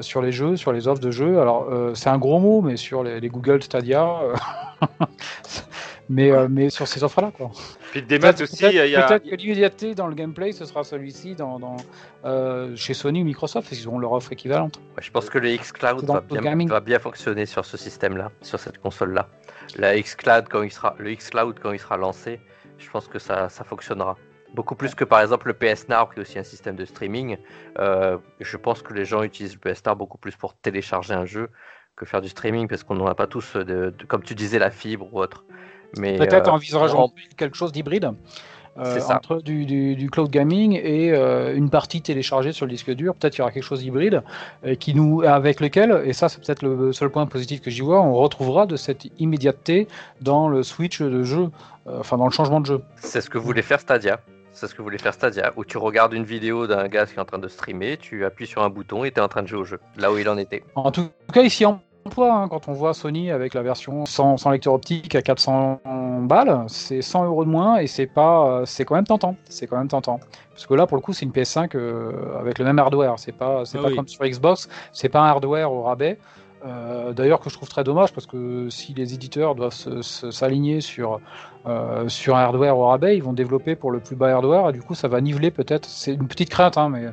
sur 0.01 0.21
les 0.21 0.31
jeux, 0.31 0.55
sur 0.55 0.71
les 0.71 0.87
offres 0.87 1.01
de 1.01 1.11
jeux. 1.11 1.39
Alors 1.39 1.67
c'est 1.95 2.09
un 2.09 2.17
gros 2.17 2.39
mot, 2.39 2.61
mais 2.61 2.77
sur 2.77 3.03
les, 3.03 3.27
Google 3.29 3.63
Stadia, 3.63 4.07
mais, 6.09 6.31
mais 6.49 6.69
sur 6.69 6.87
ces 6.87 7.03
offres-là 7.03 7.31
quoi. 7.35 7.51
Puis 7.91 8.01
le 8.01 8.07
démat 8.07 8.33
aussi, 8.41 8.65
il 8.65 8.73
y 8.73 8.95
a. 8.95 9.07
Peut-être 9.07 9.29
que 9.29 9.35
l'immédiateté 9.35 9.95
dans 9.95 10.07
le 10.07 10.15
gameplay, 10.15 10.51
ce 10.51 10.65
sera 10.65 10.83
celui-ci 10.83 11.35
dans, 11.35 11.59
dans 11.59 11.77
chez 12.75 12.93
Sony 12.93 13.21
ou 13.21 13.25
Microsoft, 13.25 13.67
parce 13.69 13.79
qu'ils 13.79 13.87
auront 13.87 13.99
leur 13.99 14.11
offre 14.11 14.31
équivalente. 14.31 14.79
je 15.01 15.11
pense 15.11 15.29
que 15.29 15.37
le 15.37 15.55
xCloud 15.55 16.05
va 16.05 16.21
bien, 16.21 16.67
va 16.67 16.79
bien 16.79 16.99
fonctionner 16.99 17.45
sur 17.45 17.65
ce 17.65 17.77
système-là, 17.77 18.31
sur 18.41 18.59
cette 18.59 18.79
console-là 18.79 19.27
la 19.77 19.99
xCloud 19.99 20.47
quand 20.49 20.63
il 20.63 20.71
sera, 20.71 20.95
le 20.99 21.13
xCloud 21.13 21.59
quand 21.59 21.71
il 21.71 21.79
sera 21.79 21.97
lancé, 21.97 22.39
je 22.77 22.89
pense 22.89 23.07
que 23.07 23.19
ça, 23.19 23.49
ça 23.49 23.63
fonctionnera. 23.63 24.17
Beaucoup 24.53 24.75
plus 24.75 24.93
que 24.95 25.03
par 25.03 25.21
exemple 25.21 25.47
le 25.47 25.53
PS 25.53 25.87
Now, 25.89 26.07
qui 26.07 26.19
est 26.19 26.21
aussi 26.21 26.39
un 26.39 26.43
système 26.43 26.75
de 26.75 26.85
streaming. 26.85 27.37
Euh, 27.79 28.17
je 28.39 28.57
pense 28.57 28.81
que 28.81 28.93
les 28.93 29.05
gens 29.05 29.23
utilisent 29.23 29.57
le 29.61 29.73
PS 29.73 29.83
Now 29.85 29.95
beaucoup 29.95 30.17
plus 30.17 30.35
pour 30.35 30.53
télécharger 30.53 31.13
un 31.13 31.25
jeu 31.25 31.49
que 31.95 32.05
faire 32.05 32.21
du 32.21 32.29
streaming, 32.29 32.67
parce 32.67 32.83
qu'on 32.83 32.95
n'en 32.95 33.05
a 33.05 33.15
pas 33.15 33.27
tous, 33.27 33.55
de, 33.55 33.93
comme 34.07 34.23
tu 34.23 34.35
disais, 34.35 34.59
la 34.59 34.71
fibre 34.71 35.07
ou 35.11 35.19
autre. 35.19 35.43
Mais 35.97 36.17
peut-être 36.17 36.47
euh, 36.47 36.53
envisageant 36.53 37.13
quelque 37.37 37.55
chose 37.55 37.71
d'hybride. 37.71 38.11
Euh, 38.79 38.99
entre 39.09 39.39
du, 39.39 39.65
du, 39.95 40.09
cloud 40.09 40.31
gaming 40.31 40.73
et 40.73 41.11
euh, 41.11 41.55
une 41.55 41.69
partie 41.69 42.01
téléchargée 42.01 42.53
sur 42.53 42.65
le 42.65 42.71
disque 42.71 42.89
dur. 42.89 43.13
Peut-être 43.13 43.33
qu'il 43.33 43.41
y 43.41 43.43
aura 43.43 43.51
quelque 43.51 43.63
chose 43.63 43.81
d'hybride 43.81 44.23
euh, 44.65 44.73
qui 44.73 44.95
nous, 44.95 45.21
avec 45.21 45.59
lequel, 45.59 46.01
et 46.05 46.13
ça 46.13 46.27
c'est 46.27 46.43
peut-être 46.43 46.63
le 46.63 46.91
seul 46.91 47.11
point 47.11 47.27
positif 47.27 47.61
que 47.61 47.69
j'y 47.69 47.81
vois, 47.81 48.01
on 48.01 48.15
retrouvera 48.15 48.65
de 48.65 48.75
cette 48.75 49.05
immédiateté 49.19 49.87
dans 50.21 50.49
le 50.49 50.63
switch 50.63 51.03
de 51.03 51.21
jeu, 51.21 51.51
enfin 51.85 52.17
dans 52.17 52.25
le 52.25 52.31
changement 52.31 52.61
de 52.61 52.65
jeu. 52.65 52.81
C'est 52.95 53.21
ce 53.21 53.29
que 53.29 53.37
voulait 53.37 53.61
faire 53.61 53.79
Stadia. 53.79 54.19
C'est 54.53 54.67
ce 54.67 54.75
que 54.75 54.81
voulait 54.81 54.97
faire 54.97 55.13
Stadia, 55.13 55.51
où 55.57 55.65
tu 55.65 55.77
regardes 55.77 56.13
une 56.13 56.25
vidéo 56.25 56.67
d'un 56.67 56.87
gars 56.87 57.05
qui 57.05 57.15
est 57.15 57.19
en 57.19 57.25
train 57.25 57.39
de 57.39 57.47
streamer, 57.47 57.97
tu 57.97 58.23
appuies 58.23 58.47
sur 58.47 58.63
un 58.63 58.69
bouton 58.69 59.03
et 59.03 59.11
tu 59.11 59.19
es 59.19 59.21
en 59.21 59.27
train 59.27 59.41
de 59.41 59.47
jouer 59.47 59.59
au 59.59 59.65
jeu, 59.65 59.79
là 59.97 60.11
où 60.11 60.17
il 60.17 60.29
en 60.29 60.37
était. 60.37 60.63
En 60.75 60.91
tout 60.91 61.09
cas, 61.33 61.41
ici 61.41 61.65
en 61.65 61.81
Hein, 62.17 62.47
quand 62.49 62.67
on 62.67 62.73
voit 62.73 62.93
Sony 62.93 63.31
avec 63.31 63.53
la 63.53 63.61
version 63.61 64.05
sans, 64.05 64.37
lecteur 64.49 64.73
optique 64.73 65.15
à 65.15 65.21
400 65.21 65.81
balles, 66.21 66.65
c'est 66.67 67.01
100 67.01 67.25
euros 67.25 67.45
de 67.45 67.49
moins 67.49 67.77
et 67.77 67.87
c'est 67.87 68.07
pas, 68.07 68.63
c'est 68.65 68.85
quand 68.85 68.95
même 68.95 69.05
tentant. 69.05 69.35
C'est 69.45 69.67
quand 69.67 69.77
même 69.77 69.87
tentant. 69.87 70.19
Parce 70.51 70.67
que 70.67 70.73
là, 70.73 70.85
pour 70.85 70.97
le 70.97 71.01
coup, 71.01 71.13
c'est 71.13 71.25
une 71.25 71.31
PS5 71.31 71.75
euh, 71.75 72.39
avec 72.39 72.59
le 72.59 72.65
même 72.65 72.77
hardware. 72.77 73.17
C'est 73.17 73.31
pas, 73.31 73.65
c'est 73.65 73.79
ah 73.79 73.83
pas 73.83 73.91
comme 73.91 74.07
sur 74.07 74.23
Xbox. 74.23 74.69
C'est 74.91 75.09
pas 75.09 75.21
un 75.21 75.27
hardware 75.27 75.71
au 75.71 75.83
rabais. 75.83 76.19
Euh, 76.65 77.11
d'ailleurs, 77.11 77.39
que 77.39 77.49
je 77.49 77.55
trouve 77.55 77.67
très 77.67 77.83
dommage 77.83 78.13
parce 78.13 78.25
que 78.25 78.69
si 78.69 78.93
les 78.93 79.13
éditeurs 79.13 79.53
doivent 79.53 79.73
s'aligner 79.73 80.79
sur, 80.79 81.19
euh, 81.65 82.07
sur 82.07 82.37
un 82.37 82.41
hardware 82.41 82.77
au 82.77 82.87
rabais, 82.87 83.17
ils 83.17 83.23
vont 83.23 83.33
développer 83.33 83.75
pour 83.75 83.91
le 83.91 83.99
plus 83.99 84.15
bas 84.15 84.33
hardware 84.33 84.69
et 84.69 84.73
du 84.73 84.81
coup, 84.81 84.95
ça 84.95 85.07
va 85.07 85.19
niveler 85.19 85.51
peut-être. 85.51 85.85
C'est 85.85 86.13
une 86.13 86.27
petite 86.27 86.49
crainte, 86.49 86.77
hein, 86.77 86.89
mais 86.89 87.07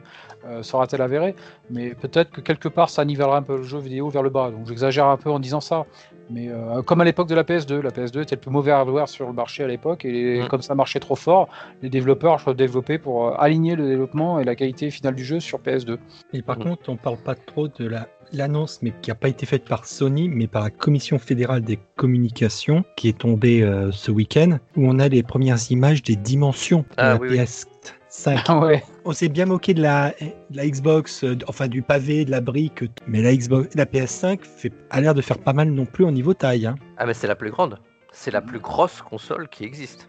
euh, 0.46 0.62
sera-t-elle 0.62 1.02
avérée 1.02 1.34
Mais 1.70 1.94
peut-être 1.94 2.30
que 2.30 2.40
quelque 2.40 2.68
part 2.68 2.90
ça 2.90 3.04
nivellera 3.04 3.36
un 3.36 3.42
peu 3.42 3.56
le 3.58 3.62
jeu 3.62 3.78
vidéo 3.78 4.08
vers 4.08 4.22
le 4.22 4.30
bas. 4.30 4.50
Donc 4.50 4.66
j'exagère 4.66 5.06
un 5.06 5.16
peu 5.16 5.30
en 5.30 5.38
disant 5.38 5.60
ça. 5.60 5.86
Mais 6.30 6.48
euh, 6.48 6.82
comme 6.82 7.00
à 7.00 7.04
l'époque 7.04 7.28
de 7.28 7.34
la 7.34 7.42
PS2, 7.42 7.80
la 7.80 7.90
PS2 7.90 8.22
était 8.22 8.36
le 8.36 8.40
plus 8.40 8.50
mauvais 8.50 8.70
hardware 8.70 9.08
sur 9.08 9.26
le 9.26 9.32
marché 9.32 9.64
à 9.64 9.66
l'époque, 9.66 10.04
et 10.04 10.42
mm. 10.42 10.48
comme 10.48 10.62
ça 10.62 10.74
marchait 10.74 11.00
trop 11.00 11.16
fort, 11.16 11.48
les 11.82 11.90
développeurs 11.90 12.40
ont 12.46 12.52
développé 12.52 12.98
pour 12.98 13.28
euh, 13.28 13.34
aligner 13.38 13.74
le 13.74 13.86
développement 13.88 14.38
et 14.38 14.44
la 14.44 14.54
qualité 14.54 14.90
finale 14.90 15.16
du 15.16 15.24
jeu 15.24 15.40
sur 15.40 15.58
PS2. 15.58 15.98
Et 16.32 16.42
par 16.42 16.58
mm. 16.58 16.62
contre, 16.62 16.88
on 16.88 16.96
parle 16.96 17.18
pas 17.18 17.34
trop 17.34 17.68
de 17.68 17.86
la 17.86 18.08
l'annonce, 18.32 18.78
mais 18.80 18.92
qui 19.02 19.10
n'a 19.10 19.16
pas 19.16 19.26
été 19.26 19.44
faite 19.44 19.64
par 19.64 19.86
Sony, 19.86 20.28
mais 20.28 20.46
par 20.46 20.62
la 20.62 20.70
Commission 20.70 21.18
fédérale 21.18 21.62
des 21.62 21.80
communications, 21.96 22.84
qui 22.94 23.08
est 23.08 23.18
tombée 23.18 23.68
ce 23.90 24.12
week-end, 24.12 24.58
où 24.76 24.86
on 24.86 25.00
a 25.00 25.08
les 25.08 25.24
premières 25.24 25.58
images 25.72 26.04
des 26.04 26.14
dimensions 26.14 26.82
de 26.82 26.86
ah 26.96 27.14
la 27.14 27.18
PS 27.18 27.66
5. 28.08 28.38
Ah 28.46 28.70
On 29.04 29.12
s'est 29.12 29.28
bien 29.28 29.46
moqué 29.46 29.74
de 29.74 29.82
la, 29.82 30.14
la 30.50 30.66
Xbox, 30.66 31.24
euh, 31.24 31.38
enfin 31.48 31.68
du 31.68 31.82
pavé, 31.82 32.24
de 32.24 32.30
la 32.30 32.40
brique, 32.40 32.84
mais 33.06 33.22
la 33.22 33.34
Xbox, 33.34 33.74
la 33.74 33.86
PS5 33.86 34.42
fait, 34.42 34.72
a 34.90 35.00
l'air 35.00 35.14
de 35.14 35.22
faire 35.22 35.38
pas 35.38 35.52
mal 35.52 35.70
non 35.70 35.86
plus 35.86 36.04
au 36.04 36.10
niveau 36.10 36.34
taille. 36.34 36.66
Hein. 36.66 36.76
Ah 36.98 37.06
mais 37.06 37.14
c'est 37.14 37.26
la 37.26 37.36
plus 37.36 37.50
grande, 37.50 37.78
c'est 38.12 38.30
la 38.30 38.42
plus 38.42 38.58
grosse 38.58 39.00
console 39.02 39.48
qui 39.48 39.64
existe. 39.64 40.08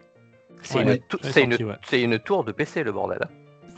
C'est 0.61 0.81
une, 0.81 0.99
une, 1.93 2.19
tour 2.19 2.43
de 2.43 2.51
PC 2.51 2.84
le 2.84 2.91
bordel. 2.91 3.19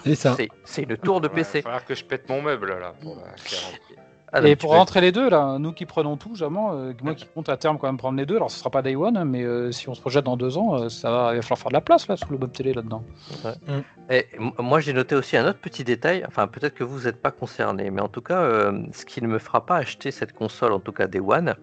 C'est 0.04 0.16
ça. 0.16 0.36
C'est 0.66 0.84
une 0.84 0.98
tour 0.98 1.22
de 1.22 1.30
PC. 1.30 1.60
Il 1.60 1.62
va 1.62 1.64
falloir 1.64 1.86
que 1.86 1.96
je 1.96 2.04
pète 2.04 2.28
mon 2.28 2.42
meuble 2.42 2.78
là. 2.78 2.94
Pour 3.02 3.18
ah, 4.34 4.42
et 4.48 4.56
pour 4.56 4.72
rentrer 4.72 5.00
les 5.00 5.12
deux, 5.12 5.30
là, 5.30 5.58
nous 5.60 5.74
qui 5.74 5.86
prenons 5.86 6.18
tout, 6.18 6.36
jamais, 6.36 6.60
euh, 6.72 6.94
moi 7.04 7.14
qui 7.14 7.28
compte 7.28 7.50
à 7.50 7.58
terme 7.58 7.78
quand 7.78 7.86
même 7.86 7.98
prendre 7.98 8.18
les 8.18 8.26
deux, 8.26 8.38
alors 8.38 8.50
ce 8.50 8.58
sera 8.58 8.72
pas 8.72 8.82
Day 8.82 8.96
One, 8.96 9.24
mais 9.26 9.44
euh, 9.44 9.72
si 9.72 9.90
on 9.90 9.94
se 9.94 10.02
projette 10.02 10.26
dans 10.26 10.38
deux 10.38 10.58
ans, 10.58 10.76
euh, 10.76 10.90
ça 10.90 11.12
va, 11.12 11.34
il 11.34 11.36
va 11.36 11.42
falloir 11.44 11.60
faire 11.60 11.70
de 11.70 11.74
la 11.74 11.82
place 11.82 12.08
là 12.08 12.18
sous 12.18 12.32
le 12.32 12.38
bob 12.38 12.52
télé 12.52 12.74
là-dedans. 12.74 13.04
Mm. 13.44 13.80
Et 14.10 14.28
moi 14.58 14.80
j'ai 14.80 14.92
noté 14.94 15.16
aussi 15.16 15.38
un 15.38 15.48
autre 15.48 15.60
petit 15.60 15.84
détail, 15.84 16.26
enfin 16.28 16.48
peut-être 16.48 16.74
que 16.74 16.84
vous 16.84 17.02
n'êtes 17.02 17.22
pas 17.22 17.30
concerné, 17.30 17.92
mais 17.92 18.02
en 18.02 18.08
tout 18.08 18.22
cas, 18.22 18.72
ce 18.92 19.06
qui 19.06 19.22
ne 19.22 19.28
me 19.28 19.38
fera 19.38 19.66
pas 19.66 19.78
acheter 19.78 20.10
cette 20.12 20.34
console, 20.34 20.74
en 20.74 20.80
tout 20.80 20.92
cas 20.92 21.08
Day 21.08 21.22
One, 21.22 21.56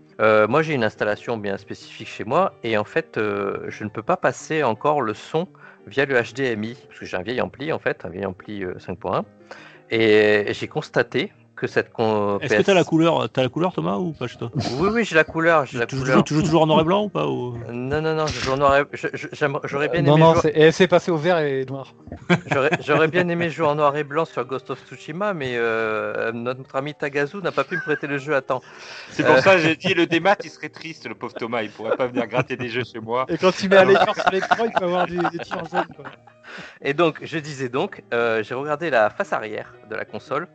moi 0.49 0.63
j'ai 0.63 0.75
une 0.75 0.85
installation 0.85 1.37
bien 1.37 1.59
spécifique 1.59 2.09
chez 2.09 2.25
moi, 2.25 2.55
et 2.63 2.79
en 2.79 2.85
fait 2.85 3.17
je 3.17 3.85
ne 3.85 3.91
peux 3.91 4.03
pas 4.03 4.17
passer 4.17 4.63
encore 4.63 5.03
le 5.03 5.13
son 5.13 5.49
via 5.87 6.07
le 6.07 6.15
HDMI, 6.15 6.77
parce 6.89 7.01
que 7.01 7.07
j'ai 7.07 7.17
un 7.17 7.23
vieil 7.23 7.41
ampli 7.41 7.73
en 7.73 7.79
fait, 7.79 8.05
un 8.05 8.09
vieil 8.09 8.25
ampli 8.25 8.65
5.1. 8.65 9.25
Et 9.91 10.53
j'ai 10.55 10.69
constaté 10.69 11.33
cette 11.67 11.89
Est-ce 11.89 12.55
que 12.57 12.63
tu 12.63 12.71
as 12.71 12.75
la 12.75 12.85
couleur, 12.85 13.23
as 13.23 13.43
la 13.43 13.49
couleur 13.49 13.73
Thomas 13.73 13.97
ou 13.97 14.13
pas 14.13 14.27
chez 14.27 14.39
toi? 14.39 14.51
Oui 14.79 14.89
oui 14.93 15.05
j'ai 15.05 15.15
la 15.15 15.25
couleur, 15.25 15.65
la 15.73 15.87
tu, 15.87 15.97
Joues, 15.97 16.23
toujours 16.23 16.63
en 16.63 16.67
noir 16.67 16.81
et 16.81 16.85
blanc 16.85 17.05
ou 17.05 17.09
pas 17.09 17.25
Non 17.25 18.01
non 18.01 18.15
non, 18.15 18.27
je 18.27 18.41
joue 18.41 18.53
en 18.53 18.57
noir 18.57 18.77
et 18.77 18.85
j'aurais 19.65 19.89
bien 19.89 20.01
aimé. 20.01 20.09
Non 20.09 20.19
non, 20.19 20.35
c'est 20.73 20.89
passé 20.89 21.11
au 21.11 21.17
vert 21.17 21.39
et 21.39 21.65
noir. 21.65 21.95
j'aurais 22.87 23.09
bien 23.09 23.29
aimé 23.29 23.51
jouer 23.51 23.67
en 23.67 23.75
noir 23.75 23.97
et 23.97 24.05
blanc 24.05 24.25
sur 24.25 24.45
Ghost 24.45 24.71
of 24.71 24.81
Tsushima, 24.87 25.35
mais 25.35 25.53
euh, 25.55 26.33
notre 26.33 26.77
ami 26.77 26.95
Tagazu 26.95 27.39
n'a 27.39 27.53
pas 27.53 27.65
pu 27.65 27.77
me 27.77 27.83
prêter 27.83 28.07
le 28.07 28.19
jeu 28.19 28.35
à 28.35 28.43
temps. 28.43 28.63
C'est 29.11 29.25
pour 29.25 29.39
ça 29.39 29.55
que 29.55 29.61
j'ai 29.61 29.77
dit 29.77 29.95
le 29.95 30.07
démat, 30.07 30.37
il 30.45 30.51
serait 30.51 30.69
triste 30.69 31.07
le 31.07 31.15
pauvre 31.15 31.35
Thomas, 31.35 31.63
il 31.63 31.71
pourrait 31.71 31.97
pas 31.97 32.07
venir 32.07 32.27
gratter 32.27 32.57
des 32.57 32.69
jeux 32.69 32.85
chez 32.85 33.01
moi. 33.01 33.27
Et 33.29 33.39
quand 33.39 33.63
il 33.63 33.69
met 33.69 33.77
à 33.77 33.85
l'écran 33.85 34.15
sur 34.15 34.31
l'écran, 34.31 34.65
il 34.65 34.73
peut 34.73 34.85
avoir 34.85 35.07
des, 35.07 35.19
des 35.19 35.45
tirs 35.45 35.65
jaunes. 35.71 35.85
Et 36.83 36.95
donc 36.95 37.19
je 37.23 37.39
disais 37.39 37.69
donc, 37.69 38.03
euh, 38.13 38.43
j'ai 38.43 38.55
regardé 38.55 38.91
la 38.91 39.11
face 39.11 39.33
arrière 39.33 39.73
de 39.89 39.95
la 39.95 40.05
console 40.05 40.49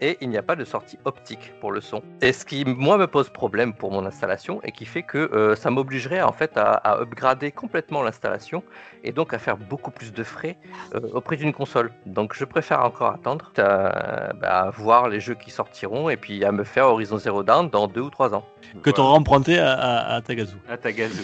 et 0.00 0.18
il 0.20 0.28
n'y 0.30 0.38
a 0.38 0.42
pas 0.42 0.56
de 0.56 0.64
sortie 0.64 0.98
optique 1.04 1.52
pour 1.60 1.72
le 1.72 1.80
son. 1.80 2.02
Et 2.20 2.32
ce 2.32 2.44
qui, 2.44 2.64
moi, 2.64 2.96
me 2.98 3.06
pose 3.06 3.28
problème 3.28 3.74
pour 3.74 3.90
mon 3.90 4.04
installation 4.06 4.60
et 4.62 4.72
qui 4.72 4.84
fait 4.84 5.02
que 5.02 5.18
euh, 5.18 5.56
ça 5.56 5.70
m'obligerait 5.70 6.22
en 6.22 6.32
fait 6.32 6.56
à, 6.56 6.72
à 6.72 7.00
upgrader 7.00 7.52
complètement 7.52 8.02
l'installation 8.02 8.62
et 9.04 9.12
donc 9.12 9.34
à 9.34 9.38
faire 9.38 9.56
beaucoup 9.56 9.90
plus 9.90 10.12
de 10.12 10.22
frais 10.22 10.56
euh, 10.94 11.00
au 11.12 11.20
prix 11.20 11.36
d'une 11.36 11.52
console. 11.52 11.92
Donc 12.06 12.34
je 12.34 12.44
préfère 12.44 12.84
encore 12.84 13.12
attendre 13.12 13.52
à, 13.58 14.32
bah, 14.34 14.70
voir 14.74 15.08
les 15.08 15.20
jeux 15.20 15.34
qui 15.34 15.50
sortiront 15.50 16.10
et 16.10 16.16
puis 16.16 16.44
à 16.44 16.52
me 16.52 16.64
faire 16.64 16.86
Horizon 16.86 17.18
Zero 17.18 17.42
Dawn 17.42 17.70
dans 17.70 17.86
deux 17.86 18.02
ou 18.02 18.10
trois 18.10 18.34
ans. 18.34 18.44
Que 18.82 18.90
tu 18.90 19.00
auras 19.00 19.16
emprunté 19.16 19.58
à, 19.58 20.14
à, 20.14 20.20
Tagazu. 20.20 20.54
À 20.68 20.76
Tagazu. 20.76 21.22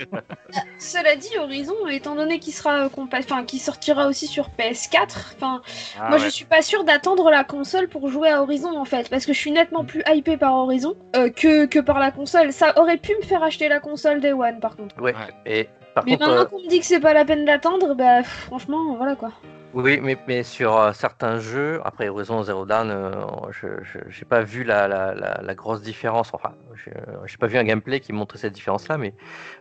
Cela 0.78 1.16
dit, 1.16 1.36
Horizon, 1.38 1.74
étant 1.88 2.14
donné 2.14 2.38
qu'il 2.38 2.54
sera 2.54 2.88
enfin, 2.96 3.44
qui 3.44 3.58
sortira 3.58 4.06
aussi 4.06 4.26
sur 4.26 4.48
PS4, 4.58 5.34
enfin, 5.36 5.62
ah 5.98 6.08
moi 6.08 6.18
je 6.18 6.28
suis 6.28 6.44
pas 6.44 6.62
sûr 6.62 6.84
d'attendre 6.84 7.30
la 7.30 7.44
console 7.44 7.88
pour 7.88 7.99
jouer 8.08 8.30
à 8.30 8.42
Horizon 8.42 8.76
en 8.76 8.84
fait, 8.84 9.08
parce 9.08 9.26
que 9.26 9.32
je 9.32 9.38
suis 9.38 9.50
nettement 9.50 9.84
plus 9.84 10.02
hypé 10.12 10.36
par 10.36 10.54
Horizon 10.54 10.94
euh, 11.16 11.30
que, 11.30 11.66
que 11.66 11.78
par 11.78 11.98
la 11.98 12.10
console. 12.10 12.52
Ça 12.52 12.78
aurait 12.78 12.96
pu 12.96 13.12
me 13.16 13.22
faire 13.22 13.42
acheter 13.42 13.68
la 13.68 13.80
console 13.80 14.20
Day 14.20 14.32
One 14.32 14.60
par 14.60 14.76
contre. 14.76 15.00
Ouais, 15.00 15.14
et 15.46 15.68
mais 16.04 16.12
maintenant 16.12 16.32
euh, 16.32 16.44
qu'on 16.44 16.60
me 16.60 16.68
dit 16.68 16.80
que 16.80 16.86
c'est 16.86 17.00
pas 17.00 17.14
la 17.14 17.24
peine 17.24 17.44
d'attendre, 17.44 17.94
bah 17.94 18.22
franchement, 18.22 18.94
voilà 18.96 19.16
quoi. 19.16 19.32
Oui, 19.72 20.00
mais, 20.26 20.42
sur 20.42 20.76
euh, 20.76 20.92
certains 20.92 21.38
jeux, 21.38 21.80
après 21.84 22.08
Horizon 22.08 22.42
Zero 22.42 22.66
Dawn, 22.66 22.90
euh, 22.90 23.12
je 23.52 23.68
n'ai 23.68 24.24
pas 24.28 24.42
vu 24.42 24.64
la, 24.64 25.54
grosse 25.54 25.80
différence. 25.80 26.34
Enfin, 26.34 26.54
je 26.74 26.90
n'ai 26.90 27.36
pas 27.38 27.46
vu 27.46 27.56
un 27.56 27.62
gameplay 27.62 28.00
qui 28.00 28.12
montrait 28.12 28.38
cette 28.38 28.52
différence-là, 28.52 28.98
mais 28.98 29.14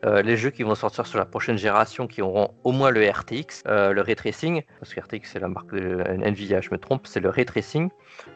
euh, 0.06 0.24
les 0.24 0.36
jeux 0.36 0.50
qui 0.50 0.64
vont 0.64 0.74
sortir 0.74 1.06
sur 1.06 1.20
la 1.20 1.26
prochaine 1.26 1.58
génération, 1.58 2.08
qui 2.08 2.24
auront 2.24 2.56
au 2.64 2.72
moins 2.72 2.90
le 2.90 3.08
RTX, 3.08 3.64
le 3.66 4.02
ray 4.02 4.16
tracing, 4.16 4.64
parce 4.80 4.96
que 4.96 5.00
RTX 5.00 5.26
c'est 5.26 5.40
la 5.40 5.48
marque 5.48 5.76
de 5.76 6.04
Nvidia, 6.24 6.60
je 6.62 6.70
me 6.72 6.80
trompe, 6.80 7.06
c'est 7.06 7.20
le 7.20 7.30
ray 7.30 7.46
tracing. 7.46 7.90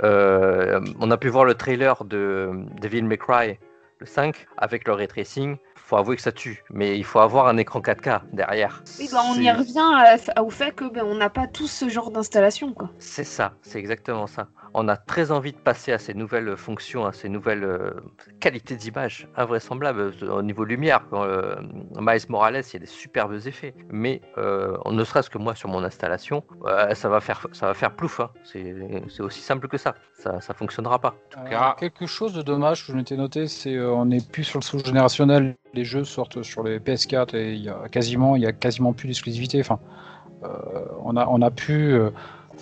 on 0.03 1.11
a 1.11 1.17
pu 1.17 1.29
voir 1.29 1.43
le 1.43 1.55
trailer 1.55 2.05
de 2.05 2.51
Devil 2.81 3.01
May 3.03 3.17
Cry, 3.17 3.57
le 3.97 4.05
5, 4.05 4.45
avec 4.57 4.87
le 4.87 4.93
ray 4.93 5.07
tracing 5.07 5.57
faut 5.85 5.97
avouer 5.97 6.15
que 6.15 6.21
ça 6.21 6.31
tue, 6.31 6.63
mais 6.69 6.97
il 6.97 7.03
faut 7.03 7.19
avoir 7.19 7.47
un 7.47 7.57
écran 7.57 7.79
4K 7.79 8.21
derrière. 8.31 8.83
Oui, 8.99 9.09
bah, 9.11 9.21
on 9.25 9.35
y 9.35 9.51
revient 9.51 10.41
au 10.41 10.49
fait 10.49 10.71
que 10.73 10.85
ben, 10.85 11.03
on 11.05 11.15
n'a 11.15 11.29
pas 11.29 11.47
tous 11.47 11.67
ce 11.67 11.89
genre 11.89 12.11
d'installation, 12.11 12.73
quoi. 12.73 12.89
C'est 12.99 13.23
ça, 13.23 13.53
c'est 13.61 13.79
exactement 13.79 14.27
ça 14.27 14.47
on 14.73 14.87
a 14.87 14.97
très 14.97 15.31
envie 15.31 15.51
de 15.51 15.57
passer 15.57 15.91
à 15.91 15.99
ces 15.99 16.13
nouvelles 16.13 16.57
fonctions, 16.57 17.05
à 17.05 17.13
ces 17.13 17.29
nouvelles 17.29 17.63
euh, 17.63 17.91
qualités 18.39 18.75
d'image 18.75 19.27
invraisemblables 19.35 20.13
euh, 20.23 20.31
au 20.31 20.41
niveau 20.41 20.63
lumière. 20.63 21.05
Quand, 21.09 21.23
euh, 21.23 21.55
Miles 21.99 22.21
Morales, 22.29 22.63
il 22.67 22.73
y 22.73 22.75
a 22.77 22.79
des 22.79 22.85
superbes 22.85 23.33
effets, 23.45 23.75
mais 23.89 24.21
ne 24.37 25.03
serait-ce 25.03 25.29
que 25.29 25.37
moi 25.37 25.55
sur 25.55 25.69
mon 25.69 25.83
installation, 25.83 26.43
ça 26.93 27.09
va 27.09 27.19
faire 27.19 27.47
ça 27.51 27.67
va 27.67 27.73
faire 27.73 27.95
plouf. 27.95 28.19
Hein. 28.19 28.31
C'est 28.43 29.21
aussi 29.21 29.41
simple 29.41 29.67
que 29.67 29.77
ça. 29.77 29.95
Ça 30.23 30.39
ça 30.39 30.53
fonctionnera 30.53 30.99
pas. 30.99 31.15
quelque 31.77 32.05
chose 32.05 32.33
de 32.33 32.41
dommage 32.41 32.85
que 32.85 32.93
je 32.93 32.97
m'étais 32.97 33.17
noté, 33.17 33.47
c'est 33.47 33.77
on 33.79 34.05
n'est 34.05 34.21
plus 34.21 34.45
sur 34.45 34.59
le 34.59 34.63
sous-générationnel. 34.63 35.55
Les 35.73 35.83
jeux 35.83 36.05
sortent 36.05 36.43
sur 36.43 36.63
les 36.63 36.79
PS4 36.79 37.35
et 37.35 37.53
il 37.53 37.63
y 37.63 37.69
a 37.69 37.89
quasiment 37.89 38.37
il 38.37 38.43
y 38.43 38.45
a 38.45 38.53
quasiment 38.53 38.93
plus 38.93 39.07
d'exclusivité. 39.07 39.59
Enfin, 39.59 39.79
on 41.03 41.17
a 41.17 41.27
on 41.27 41.41
a 41.41 41.51
pu 41.51 41.99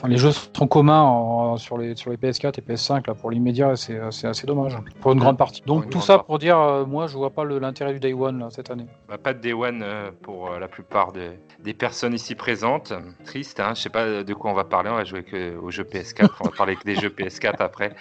les 0.08 0.18
jeux 0.18 0.32
sont 0.32 0.68
communs 0.68 1.56
sur, 1.58 1.78
les, 1.78 1.96
sur 1.96 2.12
les 2.12 2.18
PS4 2.18 2.60
et 2.60 2.74
PS5 2.74 3.08
là, 3.08 3.14
pour 3.14 3.32
l'immédiat, 3.32 3.76
c'est 3.76 4.00
assez 4.00 4.48
dommage 4.48 4.78
pour 5.00 5.14
une 5.14 5.20
grande 5.20 5.38
partie. 5.38 5.62
Donc 5.66 5.90
tout 5.90 6.02
ça 6.02 6.20
pour 6.20 6.40
dire, 6.40 6.60
euh, 6.60 6.86
moi 6.86 7.08
je 7.08 7.18
vois 7.18 7.32
pas 7.32 7.44
l'intérêt 7.46 7.94
du 7.94 8.00
Day 8.00 8.14
One 8.14 8.48
cette 8.52 8.72
année. 8.72 8.88
Bah, 9.08 9.18
pas 9.18 9.34
de 9.34 9.40
Day 9.40 9.54
One 9.54 9.82
euh, 9.84 10.12
pour 10.22 10.52
euh, 10.52 10.60
la 10.60 10.68
plupart 10.68 11.12
des 11.12 11.74
personnes 11.74 12.14
ici 12.14 12.36
présentes. 12.36 12.94
Triste, 13.26 13.60
hein 13.60 13.74
je 13.76 13.82
sais 13.82 13.90
pas 13.90 14.24
de 14.24 14.34
quoi 14.34 14.52
on 14.52 14.56
va 14.56 14.66
parler, 14.66 14.90
on 14.90 14.96
va 14.96 15.04
jouer 15.04 15.24
que 15.24 15.58
aux 15.58 15.72
jeux 15.72 15.84
PS4, 15.84 16.30
on 16.42 16.46
va 16.46 16.52
parler 16.52 16.76
que 16.76 16.84
des 16.84 16.96
jeux 16.96 17.10
PS4 17.10 17.56
après. 17.60 17.96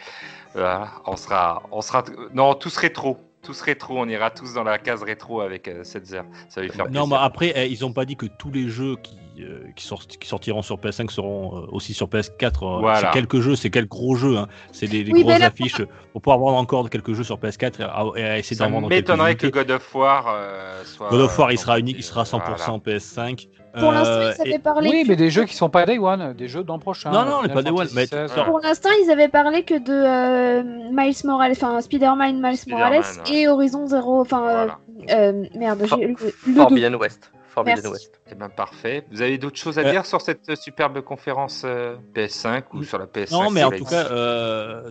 on 0.54 1.16
sera, 1.16 1.62
on 1.70 1.80
sera, 1.80 2.04
non, 2.34 2.54
tous 2.54 2.76
rétro 2.76 3.18
tous 3.42 3.60
rétro, 3.62 3.98
on 3.98 4.08
ira 4.08 4.30
tous 4.30 4.54
dans 4.54 4.64
la 4.64 4.78
case 4.78 5.02
rétro 5.02 5.40
avec 5.40 5.66
euh, 5.68 5.82
cette 5.82 6.06
Ça 6.06 6.24
va 6.56 6.68
faire 6.68 6.90
Non, 6.90 7.06
mais 7.06 7.16
après, 7.18 7.52
eh, 7.56 7.68
ils 7.68 7.80
n'ont 7.80 7.92
pas 7.92 8.04
dit 8.04 8.16
que 8.16 8.26
tous 8.26 8.50
les 8.50 8.68
jeux 8.68 8.96
qui, 9.02 9.16
euh, 9.40 9.64
qui, 9.74 10.26
sortiront 10.26 10.62
sur 10.62 10.76
PS5 10.76 11.10
seront 11.10 11.56
euh, 11.56 11.66
aussi 11.70 11.94
sur 11.94 12.08
PS4. 12.08 13.00
C'est 13.00 13.10
quelques 13.12 13.40
jeux, 13.40 13.56
c'est 13.56 13.70
quelques 13.70 13.88
gros 13.88 14.14
jeux. 14.14 14.36
Hein. 14.36 14.48
C'est 14.72 14.88
des, 14.88 15.04
grosses 15.04 15.40
affiches. 15.40 15.82
Pour 16.12 16.22
pouvoir 16.22 16.38
vendre 16.38 16.58
encore 16.58 16.90
quelques 16.90 17.12
jeux 17.12 17.24
sur 17.24 17.38
PS4 17.38 18.16
et, 18.16 18.38
essayer 18.38 18.58
d'en 18.58 18.70
vendre 18.70 18.88
m'étonnerait 18.88 19.36
que 19.36 19.46
God 19.46 19.70
of 19.70 19.94
War 19.94 20.36
soit. 20.84 21.08
God 21.08 21.20
of 21.20 21.38
War, 21.38 21.52
il 21.52 21.58
sera 21.58 21.78
unique, 21.78 21.96
il 21.98 22.04
sera 22.04 22.24
100% 22.24 22.82
PS5. 22.82 23.48
Pour 23.78 23.92
l'instant, 23.92 24.42
ils 24.44 24.48
avaient 24.48 24.58
parlé. 24.58 24.90
Oui, 24.90 25.04
mais 25.06 25.16
des 25.16 25.30
jeux 25.30 25.44
qui 25.44 25.54
sont 25.54 25.70
pas 25.70 25.86
Day 25.86 25.98
One, 25.98 26.34
des 26.34 26.48
jeux 26.48 26.64
dans 26.64 26.74
le 26.74 26.80
prochain. 26.80 27.10
Non, 27.10 27.24
non, 27.24 27.48
pas 27.48 27.62
Day 27.62 27.70
One. 27.70 27.88
Mais... 27.94 28.06
Pour 28.46 28.60
l'instant, 28.60 28.90
ils 29.04 29.10
avaient 29.10 29.28
parlé 29.28 29.62
que 29.62 29.74
de 29.74 30.90
Miles 30.90 31.14
Morales, 31.24 31.52
enfin 31.52 31.80
Spider-Man 31.80 32.40
Miles 32.40 32.58
Morales 32.68 33.04
et 33.30 33.48
Horizon 33.48 33.86
Zero, 33.86 34.20
enfin 34.20 34.48
euh, 34.48 34.68
euh, 35.10 35.46
merde, 35.54 35.82
j'ai 35.88 36.06
le, 36.06 36.54
Forbidden 36.54 36.94
West. 36.96 37.30
Forbidden 37.48 37.86
West. 37.88 38.20
Eh 38.30 38.34
ben 38.34 38.48
parfait. 38.48 39.04
Vous 39.10 39.22
avez 39.22 39.38
d'autres 39.38 39.58
choses 39.58 39.78
à 39.78 39.90
dire 39.90 40.06
sur 40.06 40.20
cette 40.20 40.54
superbe 40.56 41.00
conférence 41.00 41.62
euh, 41.64 41.96
PS5 42.14 42.62
ou 42.74 42.84
sur 42.84 42.98
la 42.98 43.06
PS5 43.06 43.32
Non, 43.32 43.50
mais 43.50 43.64
en 43.64 43.70
tout 43.70 43.84
cas, 43.84 44.04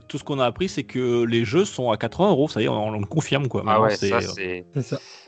tout 0.08 0.18
ce 0.18 0.24
qu'on 0.24 0.40
a 0.40 0.46
appris, 0.46 0.70
c'est 0.70 0.84
que 0.84 1.24
les 1.24 1.46
jeux 1.46 1.66
sont 1.66 1.92
à 1.92 1.98
80 1.98 2.30
euros. 2.30 2.50
Ça 2.50 2.62
y 2.62 2.66
est, 2.66 2.70
on, 2.70 2.92
le 2.92 3.06
confirme 3.06 3.48
quoi. 3.48 3.64
Ah 3.68 3.82
ouais, 3.82 3.96
ça 3.96 4.22
c'est. 4.22 4.66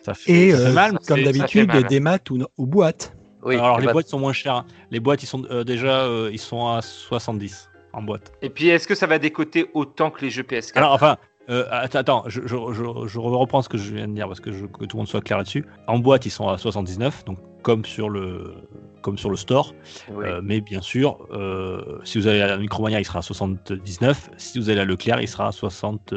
Ça. 0.04 0.14
fait, 0.14 0.32
Et 0.32 0.54
mal, 0.74 0.98
comme 1.08 1.24
d'habitude, 1.24 1.72
des 1.88 2.00
maths 2.00 2.30
ou, 2.30 2.40
ou 2.58 2.66
boîtes. 2.66 3.14
Oui, 3.44 3.56
alors 3.56 3.80
les 3.80 3.92
boîtes 3.92 4.08
sont 4.08 4.20
moins 4.20 4.34
chères. 4.34 4.56
Hein. 4.56 4.66
Les 4.92 5.00
boîtes, 5.00 5.24
ils 5.24 5.28
sont 5.28 5.40
déjà, 5.66 6.08
ils 6.32 6.40
sont 6.40 6.68
à 6.68 6.82
70 6.82 7.70
en 7.94 8.02
boîte. 8.02 8.32
Et 8.42 8.50
puis, 8.50 8.70
est-ce 8.70 8.88
que 8.88 8.96
ça 8.96 9.08
va 9.08 9.20
décoter 9.20 9.70
autant 9.74 10.12
que 10.12 10.22
les 10.22 10.30
jeux 10.30 10.44
PS4 10.44 10.74
Alors, 10.76 10.94
enfin, 10.94 11.18
euh, 11.50 11.66
attends, 11.72 12.24
je, 12.28 12.42
je, 12.46 13.20
reprends 13.20 13.62
ce 13.62 13.70
que 13.70 13.78
je 13.78 13.94
viens 13.94 14.08
de 14.08 14.14
dire 14.14 14.28
parce 14.28 14.40
que, 14.40 14.50
que 14.50 14.86
tout 14.86 14.98
le 14.98 15.00
monde 15.00 15.08
soit 15.08 15.22
clair 15.22 15.38
là-dessus. 15.38 15.66
En 15.88 16.00
boîte, 16.00 16.26
ils 16.26 16.32
sont 16.32 16.48
à 16.48 16.58
79, 16.58 17.26
donc 17.26 17.40
comme 17.64 17.84
sur 17.84 18.10
le, 18.10 18.54
comme 19.02 19.18
sur 19.18 19.30
le 19.30 19.36
store. 19.36 19.74
Euh, 20.12 20.42
mais 20.44 20.62
bien 20.62 20.82
sûr, 20.82 21.18
euh, 21.32 22.00
si 22.04 22.20
vous 22.20 22.28
avez 22.28 22.40
la 22.40 22.58
Micromania, 22.58 23.00
il 23.00 23.06
sera 23.06 23.20
à 23.20 23.24
79. 23.24 24.30
Si 24.38 24.60
vous 24.60 24.70
avez 24.70 24.78
la 24.78 24.86
Leclerc, 24.86 25.20
il 25.22 25.28
sera 25.28 25.48
à 25.48 25.52
60, 25.52 26.14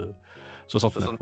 69. 0.66 1.16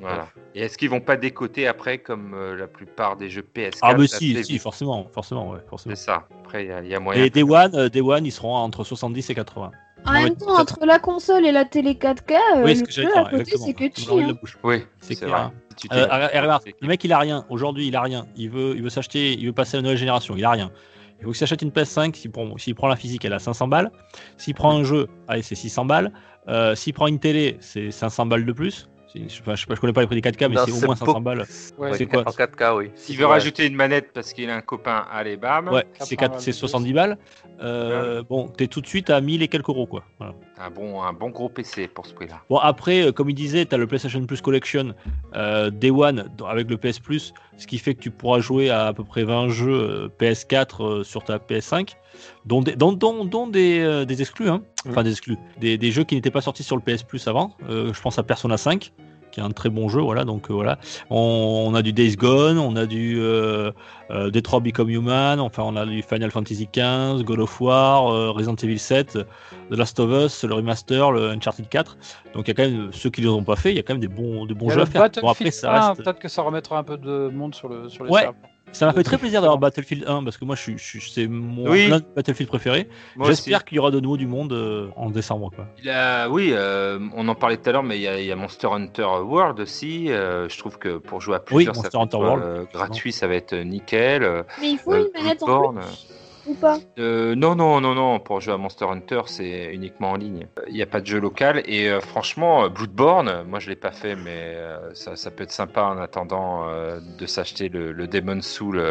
voilà. 0.00 0.28
Et 0.54 0.62
est-ce 0.62 0.78
qu'ils 0.78 0.90
vont 0.90 1.00
pas 1.00 1.16
décoter 1.16 1.66
après 1.66 1.98
comme 1.98 2.36
la 2.56 2.66
plupart 2.66 3.16
des 3.16 3.28
jeux 3.30 3.46
PS4 3.54 3.78
Ah, 3.82 3.94
mais 3.94 4.06
si, 4.06 4.42
si, 4.44 4.58
forcément. 4.58 5.08
forcément, 5.12 5.50
ouais, 5.50 5.60
forcément. 5.68 5.94
C'est 5.94 6.04
ça. 6.04 6.26
Après, 6.40 6.64
il 6.64 6.88
y, 6.88 6.94
a 6.94 7.00
moyen. 7.00 7.22
Et 7.22 7.30
Day 7.30 7.42
One, 7.42 7.88
Day 7.88 8.00
One, 8.00 8.26
ils 8.26 8.32
seront 8.32 8.56
entre 8.56 8.84
70 8.84 9.30
et 9.30 9.34
80. 9.34 9.70
En 10.06 10.12
même 10.12 10.36
temps, 10.36 10.58
entre 10.58 10.84
la 10.86 10.98
console 10.98 11.46
et 11.46 11.52
la 11.52 11.64
télé 11.64 11.94
4K, 11.94 12.32
euh, 12.32 12.64
oui, 12.64 12.74
le 12.74 12.90
jeu 12.90 13.06
à 13.16 13.28
côté, 13.28 13.56
c'est 13.56 13.74
que 13.74 13.88
tu. 13.88 14.02
Hein. 14.10 14.34
Oui, 14.62 14.84
c'est 15.00 15.16
clair. 15.16 15.52
Euh, 15.92 16.06
le 16.80 16.88
mec, 16.88 17.04
il 17.04 17.12
a 17.12 17.18
rien. 17.18 17.44
Aujourd'hui, 17.48 17.88
il 17.88 17.96
a 17.96 18.02
rien. 18.02 18.26
Il 18.36 18.50
veut, 18.50 18.74
il 18.76 18.82
veut 18.82 18.90
s'acheter, 18.90 19.32
il 19.32 19.46
veut 19.46 19.52
passer 19.52 19.76
à 19.76 19.78
la 19.78 19.82
nouvelle 19.82 19.98
génération. 19.98 20.34
Il 20.36 20.44
a 20.44 20.50
rien. 20.50 20.70
Il 21.18 21.24
faut 21.24 21.30
qu'il 21.30 21.38
s'achète 21.38 21.62
une 21.62 21.70
PS5. 21.70 22.14
S'il 22.14 22.30
prend, 22.30 22.46
prend 22.76 22.88
la 22.88 22.96
physique, 22.96 23.24
elle 23.24 23.32
a 23.32 23.38
500 23.38 23.68
balles. 23.68 23.90
S'il 24.36 24.54
prend 24.54 24.72
un 24.72 24.84
jeu, 24.84 25.08
allez, 25.28 25.42
c'est 25.42 25.54
600 25.54 25.84
balles. 25.84 26.12
Euh, 26.48 26.74
s'il 26.74 26.94
prend 26.94 27.06
une 27.06 27.18
télé, 27.18 27.56
c'est 27.60 27.90
500 27.90 28.26
balles 28.26 28.44
de 28.44 28.52
plus. 28.52 28.88
Je, 29.14 29.28
sais 29.28 29.42
pas, 29.42 29.56
je, 29.56 29.66
connais 29.66 29.92
pas 29.92 30.02
les 30.02 30.06
prix 30.06 30.20
des 30.20 30.30
4K, 30.30 30.48
mais 30.48 30.56
c'est 30.64 30.70
au 30.70 30.86
moins 30.86 30.94
500 30.94 31.20
balles. 31.20 31.44
c'est 31.48 32.06
quoi 32.06 32.22
En 32.22 32.30
4K, 32.30 32.76
oui. 32.76 32.90
S'il 32.94 33.16
veut 33.16 33.26
rajouter 33.26 33.66
une 33.66 33.74
manette 33.74 34.12
parce 34.12 34.32
qu'il 34.32 34.48
a 34.50 34.54
un 34.54 34.60
copain, 34.60 35.04
allez, 35.10 35.36
bam. 35.36 35.68
Ouais, 35.68 35.84
c'est 35.98 36.52
70 36.52 36.92
balles. 36.92 37.18
Euh, 37.60 38.22
bon, 38.22 38.48
t'es 38.48 38.68
tout 38.68 38.80
de 38.80 38.86
suite 38.86 39.10
à 39.10 39.20
1000 39.20 39.42
et 39.42 39.48
quelques 39.48 39.68
euros, 39.68 39.86
quoi. 39.86 40.04
Un, 40.60 40.70
bon, 40.70 41.02
un 41.02 41.12
bon 41.12 41.30
gros 41.30 41.48
PC 41.48 41.88
pour 41.88 42.06
ce 42.06 42.12
prix-là. 42.12 42.42
Bon, 42.50 42.58
après, 42.58 43.02
euh, 43.02 43.12
comme 43.12 43.30
il 43.30 43.34
disait, 43.34 43.64
t'as 43.64 43.78
le 43.78 43.86
PlayStation 43.86 44.24
Plus 44.26 44.40
Collection 44.42 44.94
euh, 45.34 45.70
Day 45.70 45.90
One 45.90 46.30
avec 46.46 46.68
le 46.68 46.76
PS 46.76 46.98
Plus, 46.98 47.32
ce 47.56 47.66
qui 47.66 47.78
fait 47.78 47.94
que 47.94 48.00
tu 48.00 48.10
pourras 48.10 48.40
jouer 48.40 48.68
à 48.68 48.88
à 48.88 48.92
peu 48.92 49.04
près 49.04 49.24
20 49.24 49.48
jeux 49.48 50.10
PS4 50.18 51.04
sur 51.04 51.24
ta 51.24 51.38
PS5 51.38 51.94
dont 52.44 52.60
des, 52.60 52.74
dont, 52.76 52.92
dont, 52.92 53.46
des, 53.46 54.04
des, 54.06 54.20
exclus, 54.20 54.48
hein. 54.48 54.62
enfin 54.88 55.02
des 55.02 55.12
exclus, 55.12 55.36
des, 55.60 55.78
des, 55.78 55.90
jeux 55.92 56.04
qui 56.04 56.14
n'étaient 56.16 56.30
pas 56.30 56.40
sortis 56.40 56.64
sur 56.64 56.76
le 56.76 56.82
PS 56.82 57.04
Plus 57.04 57.26
avant. 57.28 57.56
je 57.68 58.00
pense 58.00 58.18
à 58.18 58.22
Persona 58.22 58.56
5, 58.56 58.92
qui 59.30 59.40
est 59.40 59.42
un 59.42 59.50
très 59.50 59.70
bon 59.70 59.88
jeu. 59.88 60.00
Voilà, 60.00 60.24
donc 60.24 60.50
euh, 60.50 60.54
voilà, 60.54 60.78
on, 61.10 61.72
a 61.74 61.82
du 61.82 61.92
Days 61.92 62.16
Gone, 62.16 62.58
on 62.58 62.76
a 62.76 62.86
du 62.86 63.20
euh, 63.20 63.72
euh, 64.10 64.30
Detroit 64.30 64.60
Become 64.60 64.90
Human, 64.90 65.40
enfin 65.40 65.62
on 65.64 65.76
a 65.76 65.86
du 65.86 66.02
Final 66.02 66.30
Fantasy 66.30 66.68
XV, 66.72 67.24
God 67.24 67.40
of 67.40 67.60
War, 67.60 68.34
Resident 68.34 68.56
Evil 68.56 68.78
7, 68.78 69.18
The 69.70 69.76
Last 69.76 70.00
of 70.00 70.10
Us, 70.10 70.44
le 70.44 70.54
remaster, 70.54 71.12
le 71.12 71.30
Uncharted 71.30 71.68
4. 71.68 71.96
Donc 72.34 72.48
il 72.48 72.48
y 72.48 72.50
a 72.50 72.54
quand 72.54 72.70
même 72.70 72.92
ceux 72.92 73.10
qui 73.10 73.22
ne 73.22 73.26
l'ont 73.26 73.44
pas 73.44 73.56
fait, 73.56 73.70
il 73.70 73.76
y 73.76 73.80
a 73.80 73.82
quand 73.82 73.94
même 73.94 74.00
des 74.00 74.08
bons, 74.08 74.46
de 74.46 74.54
bons 74.54 74.70
jeux 74.70 74.82
à 74.82 74.86
faire. 74.86 75.08
Bon, 75.22 75.28
après, 75.28 75.50
ça 75.50 75.88
reste... 75.88 76.02
Peut-être 76.02 76.18
que 76.18 76.28
ça 76.28 76.42
remettra 76.42 76.78
un 76.78 76.84
peu 76.84 76.96
de 76.96 77.28
monde 77.28 77.54
sur, 77.54 77.68
le, 77.68 77.88
sur 77.88 78.04
les 78.04 78.10
ouais. 78.10 78.28
Ça 78.72 78.86
m'a 78.86 78.92
fait 78.92 79.02
très 79.02 79.18
plaisir 79.18 79.40
d'avoir 79.40 79.58
Battlefield 79.58 80.04
1 80.06 80.24
parce 80.24 80.36
que 80.36 80.44
moi, 80.44 80.56
je, 80.56 80.72
je, 80.76 80.98
c'est 81.00 81.26
mon 81.26 81.64
Battlefield 82.16 82.48
préféré. 82.48 82.88
J'espère 83.24 83.64
qu'il 83.64 83.76
y 83.76 83.78
aura 83.78 83.90
de 83.90 84.00
nouveau 84.00 84.16
du 84.16 84.26
monde 84.26 84.52
euh, 84.52 84.88
en 84.96 85.10
décembre. 85.10 85.50
Quoi. 85.54 85.66
Il 85.82 85.90
a, 85.90 86.28
oui, 86.28 86.50
euh, 86.52 86.98
on 87.14 87.28
en 87.28 87.34
parlait 87.34 87.56
tout 87.56 87.68
à 87.68 87.72
l'heure, 87.72 87.82
mais 87.82 87.98
il 87.98 88.02
y, 88.02 88.32
a, 88.32 88.36
Monster 88.36 88.68
Hunter 88.68 89.08
World 89.24 89.60
aussi. 89.60 90.10
Euh, 90.10 90.48
je 90.48 90.58
trouve 90.58 90.78
que 90.78 90.98
pour 90.98 91.20
jouer 91.20 91.36
à 91.36 91.40
plusieurs, 91.40 91.74
oui, 91.74 91.82
Monster 91.82 91.98
Hunter 91.98 92.16
World, 92.16 92.68
gratuit, 92.72 93.12
ça 93.12 93.26
va 93.26 93.34
être 93.34 93.54
nickel. 93.54 94.44
Mais 94.60 94.70
il 94.70 94.78
faut 94.78 94.94
une 94.94 95.10
manette 95.14 95.42
en 95.42 95.72
plus 95.72 95.82
ou 96.50 96.54
pas 96.54 96.78
euh, 96.98 97.34
Non, 97.34 97.54
non, 97.54 97.80
non, 97.80 97.94
non. 97.94 98.20
Pour 98.20 98.40
jouer 98.40 98.54
à 98.54 98.56
Monster 98.56 98.86
Hunter, 98.86 99.22
c'est 99.26 99.72
uniquement 99.72 100.12
en 100.12 100.16
ligne. 100.16 100.46
Il 100.68 100.74
n'y 100.74 100.82
a 100.82 100.86
pas 100.86 101.00
de 101.00 101.06
jeu 101.06 101.20
local. 101.20 101.62
Et 101.66 101.88
euh, 101.88 102.00
franchement, 102.00 102.68
Bloodborne, 102.68 103.44
moi 103.48 103.58
je 103.58 103.68
l'ai 103.68 103.76
pas 103.76 103.92
fait, 103.92 104.16
mais 104.16 104.54
euh, 104.56 104.94
ça, 104.94 105.30
peut 105.30 105.44
être 105.44 105.52
sympa 105.52 105.82
en 105.82 105.98
attendant 105.98 106.66
de 107.00 107.26
s'acheter 107.26 107.68
le, 107.68 107.92
le, 107.92 108.06
Demon 108.06 108.40
Soul 108.42 108.82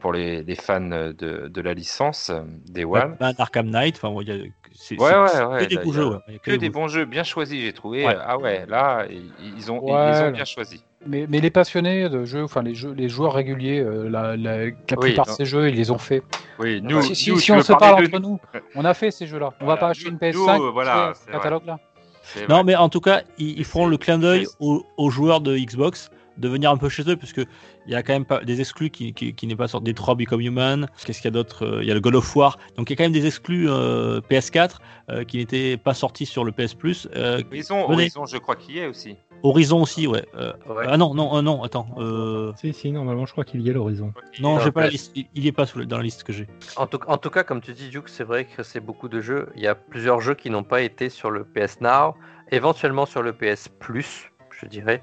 pour 0.00 0.12
les, 0.12 0.56
fans 0.56 0.80
de, 0.80 1.60
la 1.60 1.74
licence 1.74 2.32
des 2.66 2.84
One. 2.84 3.16
Bah, 3.20 3.32
Arkham 3.38 3.70
Knight, 3.70 3.96
enfin, 4.02 4.14
il 4.22 4.28
y 4.28 4.32
a 4.32 4.44
c'est 4.74 4.98
ouais, 4.98 5.14
ouais, 5.14 5.44
ouais, 5.44 5.58
que 5.60 5.68
des 5.68 5.76
bons 5.76 5.92
jeux. 5.92 6.18
Que, 6.42 6.50
des 6.52 6.70
bons 6.70 6.88
jeux 6.88 7.04
bien 7.04 7.24
choisis, 7.24 7.60
j'ai 7.60 7.72
trouvé. 7.72 8.06
Ah 8.06 8.38
ouais, 8.38 8.64
là, 8.66 9.06
ils 9.10 9.70
ont, 9.70 9.80
ils 9.86 10.22
ont 10.22 10.30
bien 10.30 10.44
choisi. 10.44 10.82
Mais, 11.06 11.26
mais, 11.28 11.40
les 11.40 11.50
passionnés 11.50 12.08
de 12.08 12.24
jeux, 12.24 12.44
enfin 12.44 12.62
les, 12.62 12.74
jeux, 12.74 12.92
les 12.92 13.08
joueurs 13.08 13.32
réguliers, 13.34 13.80
euh, 13.80 14.08
la, 14.08 14.36
la, 14.36 14.66
la, 14.66 14.96
plupart 14.96 15.26
de 15.26 15.32
ces 15.32 15.44
jeux, 15.44 15.68
ils 15.68 15.74
les 15.74 15.90
ont 15.90 15.98
fait. 15.98 16.22
Oui, 16.58 16.80
nous, 16.82 17.02
si, 17.02 17.14
si, 17.16 17.52
on 17.52 17.60
se 17.60 17.72
parle 17.72 18.04
entre 18.04 18.20
nous, 18.20 18.38
on 18.74 18.84
a 18.84 18.94
fait 18.94 19.10
ces 19.10 19.26
jeux-là. 19.26 19.52
On 19.60 19.66
va 19.66 19.76
pas 19.76 19.88
acheter 19.88 20.10
une 20.10 20.18
PS5, 20.18 20.70
voilà, 20.72 21.12
ce 21.14 21.30
catalogue-là. 21.30 21.78
Non, 22.48 22.64
mais 22.64 22.76
en 22.76 22.88
tout 22.88 23.00
cas, 23.00 23.22
ils, 23.38 23.64
feront 23.64 23.86
le 23.86 23.96
clin 23.96 24.18
d'œil 24.18 24.46
aux, 24.60 25.10
joueurs 25.10 25.40
de 25.40 25.56
Xbox. 25.56 26.10
de 26.38 26.48
venir 26.48 26.70
un 26.70 26.76
peu 26.76 26.88
chez 26.88 27.02
eux, 27.08 27.16
puisque 27.16 27.42
il 27.86 27.92
y 27.92 27.94
a 27.94 28.02
quand 28.02 28.12
même 28.12 28.24
pas 28.24 28.42
des 28.42 28.60
exclus 28.60 28.90
qui, 28.90 29.12
qui, 29.12 29.34
qui 29.34 29.46
n'est 29.46 29.56
pas 29.56 29.68
sorti. 29.68 29.92
Detroit 29.92 30.14
Become 30.14 30.40
Human, 30.40 30.88
qu'est-ce 31.04 31.18
qu'il 31.18 31.26
y 31.26 31.28
a 31.28 31.32
d'autre 31.32 31.66
Euh, 31.66 31.82
Il 31.82 31.88
y 31.88 31.90
a 31.90 31.94
le 31.94 32.00
God 32.00 32.14
of 32.14 32.36
War, 32.36 32.58
donc 32.76 32.88
il 32.88 32.92
y 32.92 32.94
a 32.94 32.96
quand 32.96 33.04
même 33.04 33.12
des 33.12 33.26
exclus 33.26 33.68
euh, 33.68 34.20
PS4 34.30 34.76
euh, 35.10 35.24
qui 35.24 35.38
n'étaient 35.38 35.76
pas 35.76 35.94
sortis 35.94 36.26
sur 36.26 36.44
le 36.44 36.52
PS 36.52 36.74
Plus. 36.74 37.08
Euh, 37.16 37.42
Horizon, 37.50 37.82
Venez. 37.88 37.94
Horizon, 37.94 38.26
je 38.26 38.38
crois 38.38 38.56
qu'il 38.56 38.76
y 38.76 38.78
est 38.78 38.86
aussi. 38.86 39.16
Horizon 39.42 39.82
aussi, 39.82 40.06
ouais. 40.06 40.24
Euh, 40.34 40.52
Ouais. 40.68 40.84
Ah 40.88 40.96
non, 40.96 41.14
non, 41.14 41.36
euh, 41.36 41.42
non, 41.42 41.62
attends. 41.62 41.86
Euh... 41.98 42.52
Si, 42.56 42.72
si, 42.72 42.92
normalement, 42.92 43.26
je 43.26 43.32
crois 43.32 43.44
qu'il 43.44 43.60
y 43.60 43.68
est 43.68 43.72
l'horizon. 43.72 44.12
Non, 44.40 44.58
j'ai 44.60 44.70
pas 44.72 44.82
la 44.82 44.88
liste. 44.88 45.12
Il 45.14 45.26
il 45.34 45.46
est 45.46 45.52
pas 45.52 45.66
sous 45.66 45.78
le- 45.78 45.86
dans 45.86 45.96
la 45.96 46.02
liste 46.02 46.22
que 46.22 46.32
j'ai. 46.32 46.46
En 46.76 46.86
tout, 46.86 47.00
en 47.06 47.18
tout 47.18 47.30
cas, 47.30 47.42
comme 47.44 47.60
tu 47.60 47.72
dis, 47.72 47.88
Duke, 47.88 48.08
c'est 48.08 48.24
vrai 48.24 48.44
que 48.44 48.62
c'est 48.62 48.80
beaucoup 48.80 49.08
de 49.08 49.20
jeux. 49.20 49.48
Il 49.56 49.62
y 49.62 49.66
a 49.66 49.74
plusieurs 49.74 50.20
jeux 50.20 50.34
qui 50.34 50.48
n'ont 50.50 50.62
pas 50.64 50.80
été 50.82 51.08
sur 51.08 51.30
le 51.30 51.44
PS 51.44 51.80
Now, 51.80 52.14
éventuellement 52.50 53.04
sur 53.06 53.22
le 53.22 53.32
PS 53.32 53.68
Plus, 53.80 54.30
je 54.60 54.66
dirais. 54.66 55.02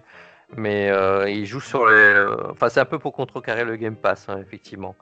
Mais 0.56 0.90
euh, 0.90 1.30
ils 1.30 1.46
jouent 1.46 1.60
sur 1.62 1.86
les. 1.88 2.26
Enfin, 2.50 2.70
c'est 2.70 2.80
un 2.80 2.86
peu 2.86 2.98
pour 3.00 3.14
contrecarrer 3.14 3.66
le 3.66 3.76
Game 3.76 3.96
Pass, 3.96 4.28
hein, 4.30 4.40
effectivement. 4.42 4.96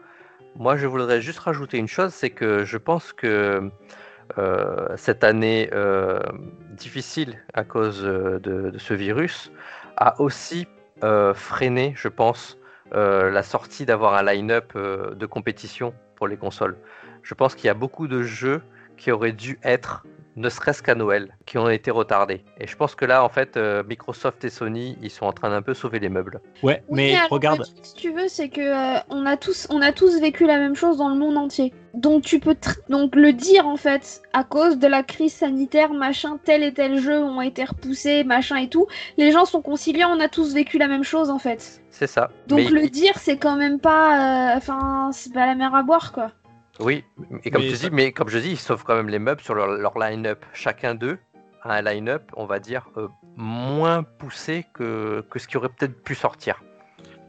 Moi, 0.55 0.75
je 0.75 0.87
voudrais 0.87 1.21
juste 1.21 1.39
rajouter 1.39 1.77
une 1.77 1.87
chose 1.87 2.11
c'est 2.13 2.31
que 2.31 2.65
je 2.65 2.77
pense 2.77 3.13
que 3.13 3.27
euh, 3.27 3.69
cette 4.95 5.23
année 5.23 5.69
euh, 5.73 6.19
difficile 6.71 7.37
à 7.53 7.63
cause 7.63 8.03
euh, 8.03 8.39
de, 8.39 8.69
de 8.71 8.77
ce 8.77 8.93
virus 8.93 9.51
a 9.97 10.19
aussi 10.21 10.67
euh, 11.03 11.33
freiné, 11.33 11.93
je 11.95 12.07
pense, 12.07 12.57
euh, 12.93 13.29
la 13.31 13.43
sortie 13.43 13.85
d'avoir 13.85 14.13
un 14.15 14.23
line-up 14.23 14.73
euh, 14.75 15.13
de 15.15 15.25
compétition 15.25 15.93
pour 16.15 16.27
les 16.27 16.37
consoles. 16.37 16.77
Je 17.23 17.33
pense 17.33 17.55
qu'il 17.55 17.65
y 17.65 17.69
a 17.69 17.73
beaucoup 17.73 18.07
de 18.07 18.23
jeux 18.23 18.61
qui 18.95 19.11
auraient 19.11 19.33
dû 19.33 19.59
être, 19.63 20.05
ne 20.37 20.49
serait-ce 20.49 20.81
qu'à 20.81 20.95
Noël, 20.95 21.35
qui 21.45 21.57
ont 21.57 21.69
été 21.69 21.91
retardés. 21.91 22.43
Et 22.59 22.67
je 22.67 22.75
pense 22.75 22.95
que 22.95 23.05
là, 23.05 23.23
en 23.23 23.29
fait, 23.29 23.57
euh, 23.57 23.83
Microsoft 23.83 24.43
et 24.45 24.49
Sony, 24.49 24.97
ils 25.01 25.09
sont 25.11 25.25
en 25.25 25.33
train 25.33 25.49
d'un 25.49 25.61
peu 25.61 25.73
sauver 25.73 25.99
les 25.99 26.09
meubles. 26.09 26.39
Ouais, 26.63 26.83
Oui, 26.89 26.95
mais 26.95 27.15
alors, 27.15 27.29
regarde. 27.29 27.59
le 27.59 27.65
truc, 27.65 27.77
si 27.83 27.93
tu 27.95 28.13
veux, 28.13 28.27
c'est 28.27 28.49
que 28.49 28.61
euh, 28.61 28.99
on 29.09 29.25
a 29.25 29.35
tous, 29.37 29.67
on 29.69 29.81
a 29.81 29.91
tous 29.91 30.19
vécu 30.21 30.45
la 30.47 30.57
même 30.57 30.75
chose 30.75 30.97
dans 30.97 31.09
le 31.09 31.15
monde 31.15 31.37
entier. 31.37 31.73
Donc 31.97 32.23
tu 32.23 32.39
peux 32.39 32.55
donc 32.89 33.15
le 33.15 33.33
dire 33.33 33.67
en 33.67 33.75
fait 33.75 34.21
à 34.31 34.43
cause 34.43 34.77
de 34.77 34.87
la 34.87 35.01
crise 35.01 35.33
sanitaire, 35.33 35.91
machin, 35.93 36.37
tel 36.43 36.61
et 36.61 36.71
tel 36.71 36.99
jeu 37.01 37.17
ont 37.23 37.41
été 37.41 37.63
repoussés, 37.65 38.23
machin 38.23 38.57
et 38.57 38.69
tout. 38.69 38.85
Les 39.17 39.31
gens 39.31 39.45
sont 39.45 39.63
conciliants, 39.63 40.09
on 40.15 40.19
a 40.19 40.29
tous 40.29 40.53
vécu 40.53 40.77
la 40.77 40.87
même 40.87 41.03
chose 41.03 41.31
en 41.31 41.39
fait. 41.39 41.81
C'est 41.89 42.05
ça. 42.05 42.29
Donc 42.47 42.59
Mais- 42.59 42.69
le 42.69 42.87
dire, 42.89 43.17
c'est 43.17 43.37
quand 43.37 43.55
même 43.55 43.79
pas, 43.79 44.53
euh, 44.53 44.57
enfin, 44.57 45.09
c'est 45.11 45.33
pas 45.33 45.47
la 45.47 45.55
mer 45.55 45.73
à 45.73 45.81
boire 45.81 46.11
quoi. 46.13 46.31
Oui, 46.79 47.03
et 47.43 47.49
comme 47.49 47.63
Mais 47.63 47.69
tu 47.69 47.75
dis, 47.77 47.89
mais 47.91 48.11
comme 48.11 48.29
je 48.29 48.37
dis, 48.37 48.51
ils 48.51 48.59
sauvent 48.59 48.83
quand 48.83 48.95
même 48.95 49.09
les 49.09 49.17
meubles 49.17 49.41
sur 49.41 49.55
leur, 49.55 49.65
leur 49.67 49.97
line-up. 49.97 50.45
Chacun 50.53 50.93
d'eux 50.93 51.17
a 51.63 51.73
un 51.73 51.81
line-up, 51.81 52.21
on 52.35 52.45
va 52.45 52.59
dire, 52.59 52.87
euh, 52.97 53.07
moins 53.35 54.03
poussé 54.03 54.65
que, 54.75 55.25
que 55.31 55.39
ce 55.39 55.47
qui 55.47 55.57
aurait 55.57 55.69
peut-être 55.69 56.03
pu 56.03 56.13
sortir. 56.13 56.63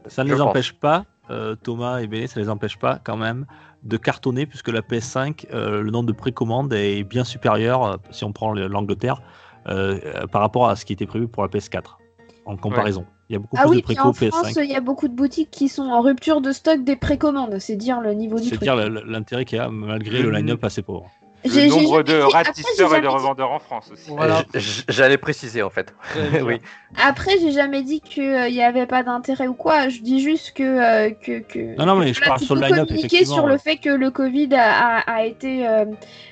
Ça 0.05 0.23
ne 0.23 0.29
les 0.29 0.37
pense. 0.37 0.49
empêche 0.49 0.73
pas, 0.73 1.05
euh, 1.31 1.55
Thomas 1.55 1.97
et 1.99 2.05
Béné, 2.05 2.27
ça 2.27 2.39
les 2.39 2.49
empêche 2.49 2.77
pas 2.77 2.99
quand 3.03 3.17
même 3.17 3.47
de 3.83 3.97
cartonner 3.97 4.45
puisque 4.45 4.69
la 4.69 4.81
PS5, 4.81 5.45
euh, 5.53 5.81
le 5.81 5.91
nombre 5.91 6.07
de 6.07 6.13
précommandes 6.13 6.73
est 6.73 7.03
bien 7.03 7.23
supérieur 7.23 7.83
euh, 7.85 7.95
si 8.11 8.23
on 8.23 8.31
prend 8.33 8.51
le- 8.51 8.67
l'Angleterre 8.67 9.21
euh, 9.67 10.25
par 10.27 10.41
rapport 10.41 10.67
à 10.69 10.75
ce 10.75 10.85
qui 10.85 10.93
était 10.93 11.05
prévu 11.05 11.27
pour 11.27 11.43
la 11.43 11.49
PS4 11.49 11.97
en 12.45 12.57
comparaison. 12.57 13.05
Il 13.29 13.33
y 13.33 13.35
a 13.35 13.39
beaucoup 13.39 13.55
Ah 13.59 13.61
plus 13.63 13.69
oui, 13.69 13.75
de 13.77 13.81
puis 13.85 13.93
préco 13.95 14.09
en 14.09 14.13
France, 14.13 14.53
PS5. 14.53 14.63
il 14.63 14.71
y 14.71 14.75
a 14.75 14.81
beaucoup 14.81 15.07
de 15.07 15.13
boutiques 15.15 15.51
qui 15.51 15.69
sont 15.69 15.83
en 15.83 16.01
rupture 16.01 16.41
de 16.41 16.51
stock 16.51 16.83
des 16.83 16.95
précommandes. 16.95 17.59
C'est 17.59 17.75
dire 17.75 18.01
le 18.01 18.13
niveau 18.13 18.39
du 18.39 18.49
C'est 18.49 18.57
dire 18.59 18.75
l'intérêt 18.75 19.45
qu'il 19.45 19.59
y 19.59 19.61
a 19.61 19.69
malgré 19.69 20.23
le 20.23 20.31
line-up 20.31 20.63
assez 20.63 20.81
pauvre. 20.81 21.11
Le 21.45 21.69
nombre 21.69 22.03
de 22.03 22.21
ratisseurs 22.21 22.95
et 22.95 23.01
de 23.01 23.07
dit- 23.07 23.13
revendeurs 23.13 23.51
en 23.51 23.59
France 23.59 23.91
aussi. 23.91 24.09
Voilà. 24.09 24.43
J'allais 24.87 25.17
préciser 25.17 25.61
en 25.63 25.69
fait. 25.69 25.93
oui. 26.43 26.59
Après, 26.97 27.31
j'ai 27.39 27.51
jamais 27.51 27.83
dit 27.83 28.01
qu'il 28.01 28.51
n'y 28.51 28.63
avait 28.63 28.87
pas 28.87 29.03
d'intérêt 29.03 29.47
ou 29.47 29.53
quoi. 29.53 29.89
Je 29.89 30.01
dis 30.01 30.19
juste 30.21 30.51
que. 30.53 30.63
euh, 30.63 31.11
que, 31.11 31.39
que 31.39 31.77
Non, 31.77 31.85
non, 31.85 31.95
mais 31.95 32.13
je 32.13 32.19
parle 32.21 32.39
sur 32.39 32.55
le 32.55 32.61
line-up, 32.61 32.89
sur 33.25 33.47
le 33.47 33.57
fait 33.57 33.77
que 33.77 33.89
le 33.89 34.11
Covid 34.11 34.49
a, 34.55 34.97
a, 34.97 34.99
a 34.99 35.23
été. 35.25 35.67
euh, 35.67 35.85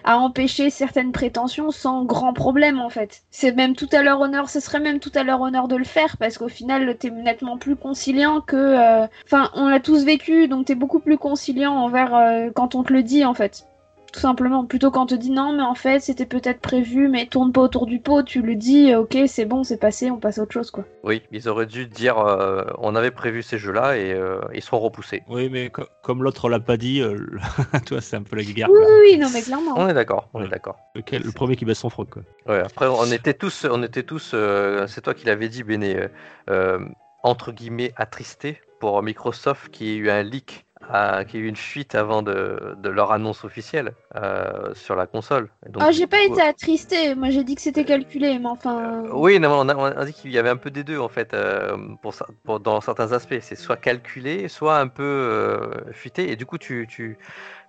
a 0.03 0.17
empêché 0.17 0.69
certaines 0.69 1.11
prétentions 1.11 1.71
sans 1.71 2.03
grand 2.03 2.33
problème 2.33 2.79
en 2.79 2.89
fait. 2.89 3.21
C'est 3.29 3.51
même 3.55 3.75
tout 3.75 3.89
à 3.93 4.03
leur 4.03 4.19
honneur, 4.21 4.49
ce 4.49 4.59
serait 4.59 4.79
même 4.79 4.99
tout 4.99 5.11
à 5.15 5.23
leur 5.23 5.41
honneur 5.41 5.67
de 5.67 5.75
le 5.75 5.83
faire 5.85 6.17
parce 6.17 6.37
qu'au 6.37 6.47
final, 6.49 6.97
t'es 6.97 7.11
nettement 7.11 7.57
plus 7.57 7.75
conciliant 7.75 8.41
que. 8.41 8.55
euh, 8.55 9.07
Enfin, 9.25 9.51
on 9.53 9.67
l'a 9.67 9.79
tous 9.79 10.03
vécu 10.05 10.47
donc 10.47 10.65
t'es 10.65 10.75
beaucoup 10.75 10.99
plus 10.99 11.17
conciliant 11.17 11.73
envers 11.73 12.15
euh, 12.15 12.49
quand 12.53 12.75
on 12.75 12.83
te 12.83 12.91
le 12.93 13.03
dit 13.03 13.25
en 13.25 13.33
fait. 13.33 13.65
Tout 14.13 14.19
simplement, 14.19 14.65
plutôt 14.65 14.89
quand 14.89 15.03
on 15.03 15.05
te 15.05 15.15
dit 15.15 15.31
non, 15.31 15.53
mais 15.53 15.63
en 15.63 15.75
fait 15.75 15.99
c'était 15.99 16.25
peut-être 16.25 16.59
prévu, 16.59 17.07
mais 17.07 17.25
tourne 17.27 17.51
pas 17.51 17.61
autour 17.61 17.85
du 17.85 17.99
pot, 17.99 18.23
tu 18.23 18.41
le 18.41 18.55
dis, 18.55 18.91
euh, 18.91 19.01
ok, 19.01 19.17
c'est 19.27 19.45
bon, 19.45 19.63
c'est 19.63 19.77
passé, 19.77 20.09
on 20.09 20.17
passe 20.17 20.39
à 20.39 20.43
autre 20.43 20.53
chose 20.53 20.71
quoi. 20.71 20.85
Oui, 21.03 21.21
ils 21.31 21.47
auraient 21.49 21.65
dû 21.65 21.85
dire 21.85 22.17
euh, 22.17 22.63
on 22.79 22.95
avait 22.95 23.11
prévu 23.11 23.43
ces 23.43 23.57
jeux-là 23.57 23.97
et 23.97 24.13
euh, 24.13 24.39
ils 24.53 24.61
seront 24.63 24.79
repoussés. 24.79 25.23
Oui, 25.27 25.49
mais 25.49 25.69
co- 25.69 25.87
comme 26.03 26.23
l'autre 26.23 26.49
l'a 26.49 26.59
pas 26.59 26.77
dit, 26.77 27.01
euh, 27.01 27.17
toi 27.85 28.01
c'est 28.01 28.15
un 28.15 28.23
peu 28.23 28.35
la 28.37 28.43
guerre. 28.43 28.69
Oui, 28.71 28.79
oui, 28.79 29.11
oui, 29.13 29.17
non, 29.19 29.29
mais 29.33 29.41
clairement. 29.41 29.73
On 29.75 29.87
est 29.87 29.93
d'accord, 29.93 30.29
on 30.33 30.43
est 30.43 30.49
d'accord. 30.49 30.77
Le 30.95 31.31
premier 31.31 31.55
qui 31.55 31.65
baisse 31.65 31.79
son 31.79 31.89
froc. 31.89 32.09
Quoi. 32.09 32.23
Ouais, 32.47 32.61
après, 32.61 32.87
on 32.87 33.05
était 33.11 33.33
tous, 33.33 33.65
on 33.69 33.83
était 33.83 34.03
tous, 34.03 34.31
euh, 34.33 34.87
c'est 34.87 35.01
toi 35.01 35.13
qui 35.13 35.25
l'avais 35.25 35.49
dit, 35.49 35.63
Béné, 35.63 36.07
entre 37.23 37.51
guillemets 37.51 37.93
attristés 37.97 38.61
pour 38.79 39.01
Microsoft 39.03 39.69
qui 39.69 39.89
ait 39.89 39.95
eu 39.95 40.09
un 40.09 40.23
leak, 40.23 40.65
à- 40.81 41.25
qui 41.25 41.37
ait 41.37 41.39
eu 41.41 41.47
une 41.47 41.55
fuite 41.55 41.95
avant 41.95 42.21
de, 42.21 42.75
de 42.77 42.89
leur 42.89 43.11
annonce 43.11 43.43
officielle 43.43 43.93
euh, 44.15 44.73
sur 44.73 44.95
la 44.95 45.07
console. 45.07 45.49
Et 45.65 45.69
donc, 45.69 45.83
Ah, 45.83 45.91
j'ai 45.91 46.07
pas 46.07 46.23
coup, 46.25 46.33
été 46.33 46.41
attristée, 46.41 47.15
moi 47.15 47.29
j'ai 47.29 47.43
dit 47.43 47.55
que 47.55 47.61
c'était 47.61 47.85
calculé, 47.85 48.37
mais 48.39 48.45
enfin. 48.47 49.03
euh, 49.05 49.09
oui, 49.13 49.39
non, 49.39 49.51
on 49.61 49.69
a, 49.69 49.75
on 49.75 49.83
a 49.85 50.05
dit 50.05 50.13
qu'il 50.13 50.31
y 50.31 50.37
avait 50.37 50.49
un 50.49 50.57
peu 50.57 50.69
des 50.69 50.83
deux 50.83 50.97
en 50.99 51.07
fait, 51.07 51.33
euh, 51.33 51.77
pour, 52.01 52.13
ça- 52.13 52.27
pour- 52.43 52.59
dans 52.59 52.81
certains 52.81 53.11
aspects. 53.13 53.35
C'est 53.41 53.55
soit 53.55 53.77
calculé, 53.77 54.47
soit 54.49 54.79
un 54.79 54.87
peu 54.87 55.71
fuité. 55.93 56.29
Et 56.31 56.35
du 56.35 56.45
coup, 56.45 56.57
tu, 56.57 56.87
tu, 56.89 57.17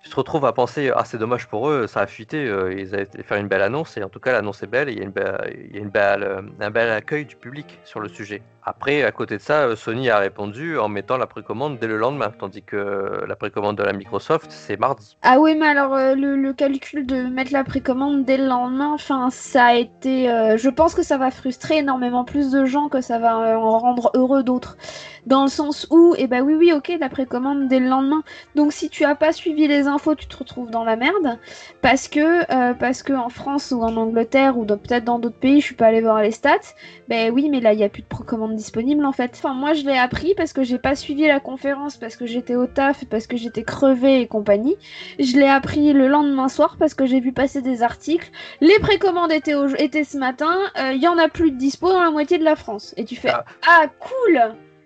tu 0.03 0.09
te 0.09 0.15
retrouves 0.15 0.45
à 0.45 0.53
penser 0.53 0.91
Ah, 0.95 1.05
c'est 1.05 1.17
dommage 1.17 1.47
pour 1.47 1.69
eux, 1.69 1.87
ça 1.87 2.01
a 2.01 2.07
fuité. 2.07 2.43
ils 2.71 2.93
avaient 2.93 3.05
fait 3.05 3.23
faire 3.23 3.37
une 3.37 3.47
belle 3.47 3.61
annonce. 3.61 3.95
Et 3.97 4.03
en 4.03 4.09
tout 4.09 4.19
cas, 4.19 4.33
l'annonce 4.33 4.63
est 4.63 4.67
belle. 4.67 4.89
Et 4.89 4.93
il 4.93 4.97
y 4.99 5.01
a, 5.01 5.05
une 5.05 5.11
belle, 5.11 5.67
il 5.69 5.75
y 5.75 5.79
a 5.79 5.81
une 5.81 5.89
belle, 5.89 6.43
un 6.59 6.71
bel 6.71 6.89
accueil 6.91 7.25
du 7.25 7.35
public 7.37 7.79
sur 7.85 7.99
le 8.01 8.09
sujet. 8.09 8.41
Après, 8.69 9.01
à 9.01 9.11
côté 9.11 9.37
de 9.37 9.41
ça, 9.41 9.61
euh, 9.61 9.75
Sony 9.75 10.11
a 10.11 10.19
répondu 10.19 10.77
en 10.77 10.89
mettant 10.89 11.17
la 11.17 11.25
précommande 11.25 11.79
dès 11.79 11.87
le 11.87 11.97
lendemain. 11.97 12.31
Tandis 12.37 12.61
que 12.61 13.25
la 13.27 13.35
précommande 13.35 13.77
de 13.77 13.81
la 13.81 13.93
Microsoft, 13.93 14.45
c'est 14.51 14.79
mardi. 14.79 15.17
Ah 15.23 15.39
oui, 15.39 15.55
mais 15.59 15.65
alors 15.65 15.95
euh, 15.95 16.13
le, 16.13 16.53
calcul 16.53 17.07
de 17.07 17.23
mettre 17.23 17.51
la 17.51 17.63
précommande 17.63 18.25
dès 18.25 18.37
le 18.37 18.45
lendemain, 18.45 18.91
enfin, 18.93 19.29
ça 19.31 19.65
a 19.65 19.73
été. 19.73 20.29
euh, 20.29 20.55
je 20.55 20.69
pense 20.69 20.93
que 20.93 21.01
ça 21.01 21.17
va 21.17 21.31
frustrer 21.31 21.77
énormément 21.77 22.23
plus 22.23 22.51
de 22.51 22.65
gens 22.65 22.89
que 22.89 23.01
ça 23.01 23.17
va 23.17 23.57
en 23.57 23.79
rendre 23.79 24.11
heureux 24.13 24.43
d'autres. 24.43 24.77
Dans 25.25 25.43
le 25.43 25.49
sens 25.49 25.87
où, 25.89 26.13
eh 26.17 26.27
ben 26.27 26.41
oui, 26.43 26.53
oui, 26.53 26.71
ok, 26.71 26.91
la 26.99 27.09
précommande 27.09 27.67
dès 27.67 27.79
le 27.79 27.87
lendemain. 27.87 28.23
Donc 28.55 28.71
si 28.71 28.89
tu 28.89 29.03
as 29.03 29.15
pas 29.15 29.31
suivi 29.31 29.67
les 29.67 29.87
infos, 29.87 30.13
tu 30.13 30.27
te 30.27 30.37
retrouves 30.37 30.69
dans 30.69 30.83
la 30.83 30.95
merde. 30.95 31.39
Parce 31.81 32.07
que, 32.07 33.15
en 33.15 33.29
France 33.29 33.71
ou 33.71 33.81
en 33.81 33.97
Angleterre 33.97 34.57
ou 34.57 34.65
peut-être 34.65 35.05
dans 35.05 35.17
d'autres 35.19 35.39
pays, 35.39 35.59
je 35.59 35.65
suis 35.65 35.75
pas 35.75 35.87
allée 35.87 36.01
voir 36.01 36.21
les 36.21 36.31
stats. 36.31 36.73
Ben 37.07 37.31
oui, 37.33 37.49
mais 37.49 37.59
là, 37.59 37.73
il 37.73 37.79
y 37.79 37.83
a 37.83 37.89
plus 37.89 38.03
de 38.03 38.07
précommande 38.07 38.58
disponible 38.59 39.03
en 39.05 39.11
fait. 39.11 39.31
Enfin, 39.35 39.53
moi, 39.53 39.73
je 39.73 39.83
l'ai 39.83 39.97
appris 39.97 40.35
parce 40.35 40.53
que 40.53 40.63
j'ai 40.63 40.77
pas 40.77 40.95
suivi 40.95 41.25
la 41.27 41.39
conférence, 41.39 41.97
parce 41.97 42.15
que 42.15 42.25
j'étais 42.25 42.55
au 42.55 42.67
taf, 42.67 43.05
parce 43.05 43.25
que 43.25 43.35
j'étais 43.37 43.63
crevée 43.63 44.21
et 44.21 44.27
compagnie. 44.27 44.77
Je 45.17 45.35
l'ai 45.37 45.47
appris 45.47 45.93
le 45.93 46.07
lendemain 46.07 46.47
soir 46.49 46.75
parce 46.77 46.93
que 46.93 47.05
j'ai 47.05 47.19
vu 47.19 47.31
passer 47.33 47.61
des 47.61 47.81
articles. 47.81 48.29
Les 48.61 48.77
précommandes 48.79 49.31
étaient, 49.31 49.55
au- 49.55 49.67
étaient 49.75 50.03
ce 50.03 50.17
matin. 50.17 50.55
euh, 50.77 50.91
Il 50.93 51.01
y 51.01 51.07
en 51.07 51.17
a 51.17 51.29
plus 51.29 51.51
de 51.51 51.57
dispo 51.57 51.89
dans 51.89 52.01
la 52.01 52.11
moitié 52.11 52.37
de 52.37 52.43
la 52.43 52.55
France. 52.55 52.93
Et 52.97 53.05
tu 53.05 53.15
fais 53.15 53.29
Ah. 53.29 53.45
ah, 53.67 53.85
cool. 53.99 54.37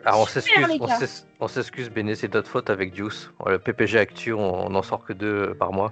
Alors 0.05 0.19
on 0.21 0.25
Super, 0.25 0.67
s'excuse, 0.67 1.25
on 1.39 1.45
on 1.45 1.47
s'excuse, 1.47 1.89
Béné, 1.89 2.15
c'est 2.15 2.33
notre 2.33 2.49
faute 2.49 2.69
avec 2.69 2.95
Juice. 2.95 3.29
Le 3.45 3.57
PPG 3.57 3.99
Actu, 3.99 4.33
on 4.33 4.69
n'en 4.69 4.81
sort 4.83 5.03
que 5.05 5.13
deux 5.13 5.53
par 5.55 5.71
mois. 5.71 5.91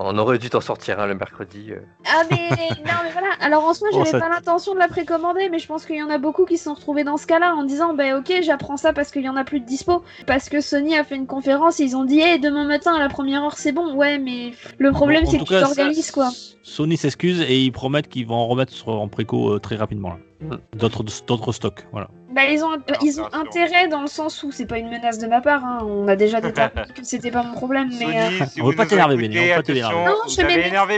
On 0.00 0.16
aurait 0.16 0.38
dû 0.38 0.48
t'en 0.48 0.60
sortir 0.60 1.00
un 1.00 1.06
le 1.06 1.14
mercredi. 1.16 1.72
euh. 1.72 1.80
Ah 2.06 2.22
mais 2.30 2.48
non 2.86 2.92
mais 3.02 3.10
voilà. 3.12 3.28
Alors 3.40 3.64
en 3.64 3.74
soi 3.74 3.88
j'avais 3.92 4.12
pas 4.12 4.28
l'intention 4.28 4.72
de 4.74 4.78
la 4.78 4.86
précommander, 4.86 5.48
mais 5.50 5.58
je 5.58 5.66
pense 5.66 5.84
qu'il 5.86 5.96
y 5.96 6.02
en 6.02 6.08
a 6.08 6.18
beaucoup 6.18 6.44
qui 6.44 6.56
se 6.56 6.64
sont 6.64 6.74
retrouvés 6.74 7.02
dans 7.02 7.16
ce 7.16 7.26
cas-là 7.26 7.54
en 7.56 7.64
disant 7.64 7.94
bah 7.94 8.16
ok 8.16 8.32
j'apprends 8.42 8.76
ça 8.76 8.92
parce 8.92 9.10
qu'il 9.10 9.22
y 9.22 9.28
en 9.28 9.36
a 9.36 9.42
plus 9.44 9.58
de 9.60 9.66
dispo. 9.66 10.04
Parce 10.26 10.48
que 10.48 10.60
Sony 10.60 10.96
a 10.96 11.02
fait 11.02 11.16
une 11.16 11.26
conférence 11.26 11.80
et 11.80 11.84
ils 11.84 11.96
ont 11.96 12.04
dit 12.04 12.20
hey, 12.20 12.38
demain 12.38 12.64
matin 12.64 12.94
à 12.94 13.00
la 13.00 13.08
première 13.08 13.42
heure 13.42 13.58
c'est 13.58 13.72
bon. 13.72 13.94
Ouais 13.94 14.18
mais 14.18 14.52
le 14.78 14.92
problème 14.92 15.24
Bon, 15.24 15.30
c'est 15.32 15.38
que 15.38 15.44
tu 15.44 15.60
t'organises 15.60 16.12
quoi. 16.12 16.30
Sony 16.68 16.96
s'excuse 16.96 17.40
et 17.40 17.58
ils 17.58 17.72
promettent 17.72 18.08
qu'ils 18.08 18.26
vont 18.26 18.36
en 18.36 18.46
remettre 18.46 18.72
sur- 18.72 18.88
en 18.88 19.08
préco 19.08 19.54
euh, 19.54 19.58
très 19.58 19.76
rapidement. 19.76 20.10
là. 20.10 20.16
Mm. 20.40 20.78
D'autres 20.78 21.02
d'autres 21.26 21.52
stocks. 21.52 21.86
Voilà. 21.92 22.08
Bah 22.34 22.44
ils 22.44 22.62
ont 22.62 22.76
ils 23.02 23.20
ont 23.20 23.28
intérêt 23.32 23.88
dans 23.88 24.02
le 24.02 24.06
sens 24.06 24.42
où 24.42 24.52
c'est 24.52 24.66
pas 24.66 24.78
une 24.78 24.88
menace 24.90 25.18
de 25.18 25.26
ma 25.26 25.40
part. 25.40 25.64
Hein. 25.64 25.78
On 25.84 26.06
a 26.06 26.14
déjà 26.14 26.40
déterminé 26.42 26.82
que 26.94 27.02
c'était 27.02 27.30
pas 27.30 27.42
mon 27.42 27.54
problème 27.54 27.88
mais. 27.98 28.04
euh, 28.06 28.30
Sony, 28.38 28.50
si 28.50 28.62
On 28.62 28.66
veut 28.68 28.76
pas 28.76 28.86
t'énerver, 28.86 29.16
Béné, 29.16 29.40
on 29.40 29.44
veut 29.44 29.54
pas 29.56 29.62
t'énerver. 29.62 30.04
Non, 30.04 30.12
vous 30.24 30.30
je 30.30 30.42
m'énerve. 30.42 30.90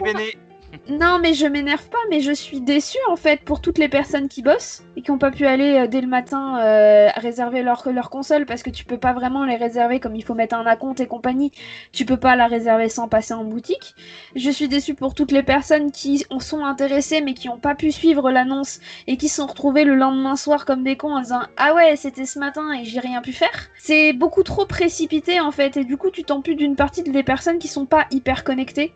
Non, 0.88 1.18
mais 1.20 1.34
je 1.34 1.46
m'énerve 1.46 1.88
pas, 1.88 1.98
mais 2.08 2.20
je 2.20 2.32
suis 2.32 2.60
déçue 2.60 2.98
en 3.08 3.16
fait 3.16 3.42
pour 3.42 3.60
toutes 3.60 3.78
les 3.78 3.88
personnes 3.88 4.28
qui 4.28 4.42
bossent 4.42 4.82
et 4.96 5.02
qui 5.02 5.10
n'ont 5.10 5.18
pas 5.18 5.30
pu 5.30 5.46
aller 5.46 5.74
euh, 5.74 5.86
dès 5.86 6.00
le 6.00 6.06
matin 6.06 6.58
euh, 6.58 7.08
réserver 7.16 7.62
leur, 7.62 7.82
console 8.10 8.46
parce 8.46 8.62
que 8.62 8.70
tu 8.70 8.84
peux 8.84 8.96
pas 8.98 9.12
vraiment 9.12 9.44
les 9.44 9.56
réserver 9.56 10.00
comme 10.00 10.16
il 10.16 10.24
faut 10.24 10.34
mettre 10.34 10.56
un 10.56 10.64
acompte 10.66 11.00
et 11.00 11.06
compagnie. 11.06 11.52
Tu 11.92 12.06
peux 12.06 12.16
pas 12.16 12.34
la 12.34 12.46
réserver 12.46 12.88
sans 12.88 13.08
passer 13.08 13.34
en 13.34 13.44
boutique. 13.44 13.94
Je 14.34 14.50
suis 14.50 14.68
déçue 14.68 14.94
pour 14.94 15.14
toutes 15.14 15.32
les 15.32 15.42
personnes 15.42 15.92
qui 15.92 16.24
en 16.30 16.40
sont 16.40 16.64
intéressées 16.64 17.20
mais 17.20 17.34
qui 17.34 17.48
n'ont 17.48 17.58
pas 17.58 17.74
pu 17.74 17.92
suivre 17.92 18.30
l'annonce 18.30 18.80
et 19.06 19.16
qui 19.16 19.28
se 19.28 19.36
sont 19.36 19.46
retrouvées 19.46 19.84
le 19.84 19.94
lendemain 19.94 20.34
soir 20.34 20.64
comme 20.64 20.82
des 20.82 20.96
cons 20.96 21.14
en 21.14 21.20
disant 21.20 21.42
Ah 21.56 21.74
ouais, 21.74 21.94
c'était 21.96 22.26
ce 22.26 22.38
matin 22.38 22.72
et 22.72 22.84
j'ai 22.84 23.00
rien 23.00 23.20
pu 23.20 23.32
faire. 23.32 23.68
C'est 23.78 24.12
beaucoup 24.12 24.42
trop 24.42 24.66
précipité 24.66 25.40
en 25.40 25.52
fait 25.52 25.76
et 25.76 25.84
du 25.84 25.96
coup 25.96 26.10
tu 26.10 26.24
t'en 26.24 26.40
d'une 26.40 26.74
partie 26.74 27.02
des 27.02 27.22
personnes 27.22 27.58
qui 27.58 27.68
sont 27.68 27.86
pas 27.86 28.06
hyper 28.10 28.44
connectées 28.44 28.92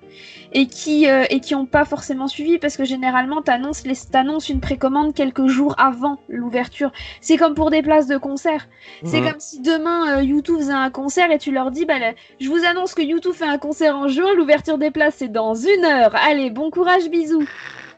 et 0.55 0.67
qui, 0.67 1.11
euh, 1.11 1.25
et 1.31 1.41
qui 1.41 1.55
ont 1.55 1.67
pas 1.67 1.85
forcément 1.85 2.29
suivi 2.29 2.59
parce 2.59 2.77
que 2.77 2.85
généralement 2.85 3.43
t'annonces 3.43 3.85
les 3.85 3.97
t'annonces 4.11 4.49
une 4.49 4.61
précommande 4.61 5.13
quelques 5.13 5.47
jours 5.47 5.75
avant 5.79 6.19
l'ouverture. 6.29 6.93
C'est 7.21 7.37
comme 7.37 7.55
pour 7.55 7.71
des 7.71 7.83
places 7.83 8.07
de 8.07 8.17
concert. 8.17 8.69
C'est 9.05 9.21
comme 9.21 9.41
si 9.41 9.61
demain 9.61 10.19
euh, 10.19 10.23
YouTube 10.23 10.59
faisait 10.59 10.73
un 10.73 10.91
concert 10.91 11.31
et 11.33 11.39
tu 11.39 11.51
leur 11.51 11.71
dis 11.71 11.85
bah 11.85 11.99
là, 11.99 12.13
je 12.41 12.49
vous 12.49 12.65
annonce 12.65 12.95
que 12.95 13.03
YouTube 13.03 13.35
fait 13.35 13.45
un 13.45 13.59
concert 13.59 13.97
en 13.97 14.09
juin, 14.09 14.33
l'ouverture 14.35 14.79
des 14.79 14.91
places 14.91 15.17
c'est 15.19 15.33
dans 15.33 15.55
une 15.55 15.85
heure. 15.85 16.15
Allez, 16.15 16.51
bon 16.51 16.71
courage, 16.71 17.09
bisous. 17.11 17.47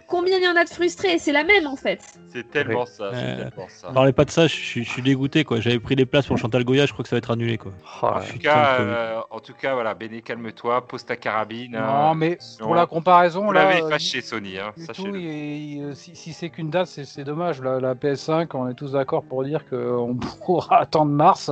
Combien 0.08 0.38
il 0.38 0.44
y 0.44 0.48
en 0.48 0.54
a 0.54 0.64
de 0.64 0.68
frustrés 0.68 1.18
C'est 1.18 1.32
la 1.32 1.42
même 1.42 1.66
en 1.66 1.74
fait. 1.76 2.00
C'est 2.32 2.48
tellement 2.50 2.86
ça. 2.86 3.04
Euh, 3.04 3.36
tellement 3.48 3.66
ça. 3.68 3.88
Parlez 3.92 4.12
pas 4.12 4.24
de 4.24 4.30
ça, 4.30 4.46
je 4.46 4.54
suis, 4.54 4.84
je 4.84 4.88
suis 4.90 5.02
dégoûté 5.02 5.42
quoi. 5.44 5.58
J'avais 5.60 5.80
pris 5.80 5.96
des 5.96 6.06
places 6.06 6.26
pour 6.26 6.38
Chantal 6.38 6.64
Goya, 6.64 6.86
je 6.86 6.92
crois 6.92 7.02
que 7.02 7.08
ça 7.08 7.16
va 7.16 7.18
être 7.18 7.30
annulé 7.30 7.58
quoi. 7.58 7.72
Oh, 8.02 8.06
En 8.06 8.20
tout, 8.20 8.38
cas, 8.38 8.76
euh, 8.80 9.20
en 9.30 9.40
tout 9.40 9.54
cas, 9.54 9.74
voilà, 9.74 9.94
Béné, 9.94 10.22
calme-toi, 10.22 10.86
pose 10.86 11.04
ta 11.04 11.16
carabine. 11.16 11.72
Non, 11.72 11.78
hein. 11.80 12.14
mais 12.14 12.36
Sinon, 12.40 12.66
pour 12.66 12.74
la 12.76 12.86
comparaison, 12.86 13.46
Vous 13.46 13.52
là, 13.52 13.64
l'avez 13.64 13.82
euh, 13.82 13.88
fâché, 13.90 14.20
Sony, 14.20 14.58
hein, 14.58 14.72
du 14.76 14.86
tout, 14.86 14.94
sachez-le. 14.94 15.18
et- 15.18 15.72
et, 15.78 15.94
si, 15.94 16.14
si 16.14 16.32
c'est 16.32 16.50
qu'une 16.50 16.70
date, 16.70 16.86
c'est- 16.86 17.24
dommage. 17.24 17.60
La, 17.60 17.80
la 17.80 17.94
PS5, 17.94 18.48
on 18.54 18.68
est 18.68 18.74
tous 18.74 18.92
d'accord 18.92 19.24
pour 19.24 19.42
dire 19.42 19.68
qu'on 19.68 20.14
pourra 20.44 20.80
attendre 20.82 21.10
mars 21.10 21.50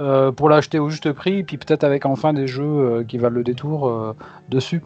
euh, 0.00 0.30
pour 0.30 0.48
l'acheter 0.48 0.78
au 0.78 0.90
juste 0.90 1.10
prix, 1.12 1.42
puis 1.42 1.56
peut-être 1.58 1.82
avec 1.84 2.06
enfin 2.06 2.32
des 2.32 2.46
jeux 2.46 2.62
euh, 2.64 3.04
qui 3.04 3.18
valent 3.18 3.34
le 3.36 3.42
détour 3.44 3.88
euh, 3.88 4.14
dessus. 4.48 4.82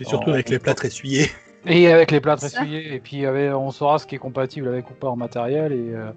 Et 0.00 0.04
surtout 0.04 0.30
Oh. 0.30 0.34
avec 0.34 0.48
les 0.50 0.58
plâtres 0.58 0.84
essuyés. 0.84 1.30
Et 1.66 1.90
avec 1.92 2.10
les 2.10 2.20
plâtres 2.20 2.44
essuyés, 2.44 2.94
et 2.94 3.00
puis 3.00 3.24
avec- 3.26 3.52
on 3.54 3.70
saura 3.70 3.98
ce 3.98 4.06
qui 4.06 4.14
est 4.14 4.18
compatible 4.18 4.68
avec 4.68 4.90
ou 4.90 4.94
pas 4.94 5.08
en 5.08 5.16
matériel. 5.16 5.72
Et 5.72 5.94
euh, 5.94 6.10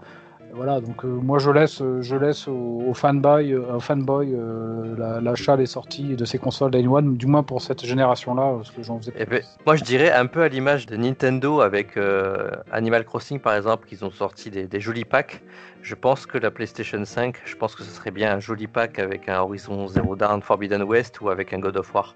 voilà, 0.54 0.80
donc 0.82 1.04
euh, 1.04 1.08
moi 1.08 1.40
je 1.40 1.50
laisse, 1.52 1.82
je 2.02 2.16
laisse 2.16 2.48
aux, 2.48 2.84
aux 2.88 2.94
fanboys, 2.94 3.54
euh, 3.54 3.76
aux 3.76 3.80
fanboys 3.80 4.34
euh, 4.34 4.96
la- 4.98 5.22
l'achat 5.22 5.58
des 5.58 5.66
sorties 5.66 6.16
de 6.16 6.26
ces 6.26 6.38
consoles 6.38 6.72
Day 6.72 6.86
One, 6.88 7.16
du 7.18 7.28
moins 7.28 7.44
pour 7.44 7.62
cette 7.62 7.86
génération-là, 7.86 8.54
parce 8.58 8.72
que 8.72 8.82
j'en 8.84 8.98
faisais 9.00 9.12
Eh 9.18 9.26
pas. 9.26 9.32
ben, 9.32 9.42
moi, 9.66 9.76
je 9.76 9.84
dirais 9.84 10.12
un 10.12 10.26
peu 10.26 10.42
à 10.44 10.48
l'image 10.48 10.86
de 10.86 10.96
Nintendo 10.98 11.62
avec 11.62 11.98
euh, 11.98 12.50
Animal 12.72 13.06
Crossing, 13.06 13.40
par 13.40 13.56
exemple, 13.56 13.88
qu'ils 13.88 14.04
ont 14.06 14.12
sorti 14.12 14.50
des, 14.50 14.68
des 14.68 14.80
jolis 14.80 15.06
packs. 15.06 15.42
Je 15.82 15.96
pense 15.96 16.26
que 16.26 16.38
la 16.38 16.52
PlayStation 16.52 17.04
5, 17.06 17.38
je 17.46 17.56
pense 17.56 17.76
que 17.76 17.84
ce 17.84 17.92
serait 17.92 18.12
bien 18.12 18.34
un 18.34 18.40
joli 18.40 18.68
pack 18.68 19.00
avec 19.00 19.30
un 19.30 19.40
Horizon 19.40 19.88
Zero 19.88 20.16
Dawn 20.18 20.42
Forbidden 20.42 20.84
West 20.84 21.22
ou 21.22 21.30
avec 21.30 21.54
un 21.54 21.60
God 21.60 21.78
of 21.78 21.94
War. 21.94 22.16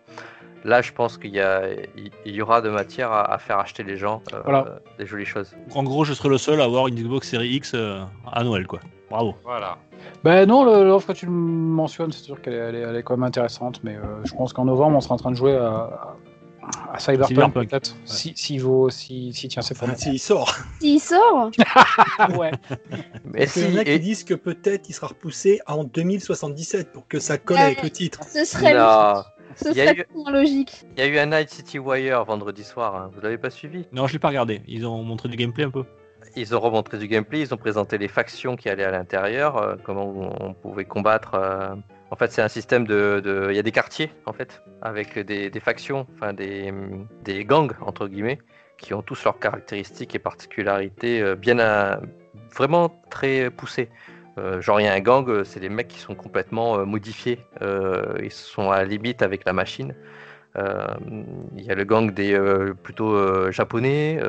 Là, 0.63 0.81
je 0.81 0.91
pense 0.91 1.17
qu'il 1.17 1.31
y, 1.31 1.39
a- 1.39 1.67
il 1.97 2.11
il 2.25 2.35
y 2.35 2.41
aura 2.41 2.61
de 2.61 2.69
matière 2.69 3.11
à, 3.11 3.33
à 3.33 3.37
faire 3.39 3.57
acheter 3.57 3.81
les 3.83 3.97
gens 3.97 4.21
euh, 4.33 4.41
Voilà. 4.43 4.79
des 4.99 5.05
jolies 5.07 5.25
choses. 5.25 5.55
En 5.73 5.83
gros, 5.83 6.03
je 6.05 6.13
serai 6.13 6.29
le 6.29 6.37
seul 6.37 6.61
à 6.61 6.65
avoir 6.65 6.87
une 6.87 6.95
Xbox 6.95 7.29
Series 7.29 7.49
X 7.55 7.71
euh, 7.73 8.01
à 8.31 8.43
Noël 8.43 8.67
quoi. 8.67 8.79
Bravo. 9.09 9.35
Voilà. 9.43 9.77
Ben 10.23 10.45
non, 10.47 10.63
l'offre 10.63 11.07
que 11.07 11.13
tu 11.13 11.25
me 11.27 11.31
mentionnes, 11.31 12.11
c'est 12.11 12.23
sûr 12.23 12.41
qu'elle 12.41 12.53
est, 12.53 12.57
elle 12.57 12.75
est, 12.75 12.79
elle 12.81 12.95
est 12.95 13.03
quand 13.03 13.17
même 13.17 13.23
intéressante, 13.27 13.81
mais 13.83 13.95
euh, 13.95 14.01
je 14.23 14.33
pense 14.33 14.53
qu'en 14.53 14.65
novembre, 14.65 14.97
on 14.97 15.01
sera 15.01 15.15
en 15.15 15.17
train 15.17 15.31
de 15.31 15.35
jouer 15.35 15.55
à, 15.55 16.15
à- 16.93 16.99
Cyberpunk, 16.99 17.27
Cyberpunk. 17.29 17.69
peut-être. 17.69 17.95
Si, 18.05 18.33
si 18.35 18.57
vaut, 18.59 18.89
si, 18.91 19.33
si 19.33 19.49
ses 19.49 19.59
Enfin, 19.59 19.73
promesses. 19.75 19.99
s'il 19.99 20.19
sort. 20.19 20.55
S'il 20.79 20.99
sort, 20.99 21.49
ouais. 22.37 22.51
Mais 23.25 23.39
Parce 23.45 23.53
qu'il 23.53 23.63
y 23.63 23.67
en 23.67 23.71
si, 23.71 23.79
a 23.79 23.83
qui 23.83 23.89
et- 23.91 23.99
disent 23.99 24.23
que 24.23 24.35
peut-être 24.35 24.87
il 24.89 24.93
sera 24.93 25.07
repoussé 25.07 25.59
en 25.67 25.83
2077 25.83 26.91
pour 26.93 27.07
que 27.07 27.19
ça 27.19 27.37
colle 27.39 27.57
Ouais. 27.57 27.63
avec 27.63 27.83
le 27.83 27.89
titre. 27.89 28.19
ce 28.31 28.45
serait, 28.45 28.73
Non. 28.75 29.23
Ce 29.55 29.69
Il 29.69 29.77
y 29.77 29.81
a 29.81 29.87
serait 29.87 29.99
eu- 30.01 30.05
moins 30.15 30.31
logique. 30.31 30.83
il 30.97 31.03
y 31.03 31.05
a 31.05 31.07
eu 31.07 31.17
un 31.17 31.25
Night 31.27 31.49
City 31.49 31.79
Wire 31.79 32.23
vendredi 32.25 32.63
soir, 32.63 32.95
hein. 32.95 33.11
vous 33.13 33.21
l'avez 33.21 33.37
pas 33.37 33.49
suivi? 33.49 33.85
Non, 33.91 34.07
je 34.07 34.13
l'ai 34.13 34.19
pas 34.19 34.29
regardé. 34.29 34.61
Ils 34.67 34.85
ont 34.87 35.01
montré 35.03 35.29
du 35.29 35.37
gameplay 35.37 35.63
un 35.63 35.69
peu. 35.71 35.83
Ils 36.35 36.55
ont 36.55 36.59
remontré 36.59 36.97
du 36.97 37.07
gameplay, 37.07 37.41
ils 37.41 37.53
ont 37.53 37.57
présenté 37.57 37.97
les 37.97 38.07
factions 38.07 38.55
qui 38.55 38.69
allaient 38.69 38.83
à 38.85 38.91
l'intérieur, 38.91 39.57
euh, 39.57 39.75
comment 39.83 40.07
on 40.39 40.53
pouvait 40.53 40.85
combattre. 40.85 41.31
euh. 41.35 41.75
En 42.11 42.15
fait, 42.15 42.31
c'est 42.31 42.41
un 42.41 42.47
système 42.49 42.85
de, 42.85 43.21
de- 43.23 43.47
Il 43.49 43.55
y 43.55 43.59
a 43.59 43.63
des 43.63 43.71
quartiers, 43.71 44.11
en 44.25 44.33
fait, 44.33 44.61
avec 44.81 45.17
des, 45.17 45.49
des 45.49 45.59
factions, 45.59 46.05
enfin 46.15 46.33
des, 46.33 46.73
des 47.23 47.43
gangs, 47.45 47.71
entre 47.81 48.07
guillemets, 48.07 48.37
qui 48.77 48.93
ont 48.93 49.01
tous 49.01 49.23
leurs 49.23 49.39
caractéristiques 49.39 50.13
et 50.15 50.19
particularités 50.19 51.21
euh, 51.21 51.35
bien 51.35 51.57
à- 51.59 51.99
vraiment 52.55 52.89
très 53.09 53.49
poussées. 53.49 53.89
Euh, 54.41 54.61
genre, 54.61 54.79
il 54.79 54.85
y 54.85 54.87
a 54.87 54.93
un 54.93 54.99
gang, 54.99 55.27
euh, 55.29 55.43
c'est 55.43 55.59
des 55.59 55.69
mecs 55.69 55.87
qui 55.87 55.99
sont 55.99 56.15
complètement 56.15 56.79
euh, 56.79 56.85
modifiés. 56.85 57.39
Ils 58.21 58.31
sont 58.31 58.71
à 58.71 58.77
la 58.77 58.85
limite 58.85 59.21
avec 59.21 59.45
la 59.45 59.53
machine. 59.53 59.93
Il 60.55 61.63
y 61.63 61.71
a 61.71 61.75
le 61.75 61.83
gang 61.85 62.11
des 62.11 62.37
plutôt 62.83 63.51
japonais. 63.51 64.19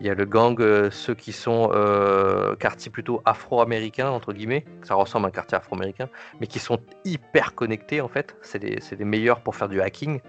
il 0.00 0.06
y 0.06 0.08
a 0.08 0.14
le 0.14 0.24
gang, 0.24 0.56
ceux 0.90 1.14
qui 1.14 1.32
sont 1.32 1.68
quartiers 2.58 2.90
plutôt 2.90 3.20
afro-américains, 3.26 4.08
entre 4.08 4.32
guillemets. 4.32 4.64
Ça 4.84 4.94
ressemble 4.94 5.26
à 5.26 5.28
un 5.28 5.32
quartier 5.32 5.58
afro-américain, 5.58 6.08
mais 6.40 6.46
qui 6.46 6.58
sont 6.58 6.78
hyper 7.04 7.54
connectés 7.54 8.00
en 8.00 8.08
fait. 8.08 8.36
C'est 8.40 8.62
les, 8.62 9.04
meilleurs 9.04 9.40
pour 9.40 9.54
faire 9.54 9.68
du 9.68 9.82
hacking. 9.82 10.20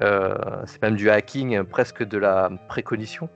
C'est 0.00 0.82
même 0.82 0.96
du 0.96 1.10
hacking 1.10 1.64
presque 1.64 2.02
de 2.02 2.16
la 2.16 2.50
précognition. 2.68 3.28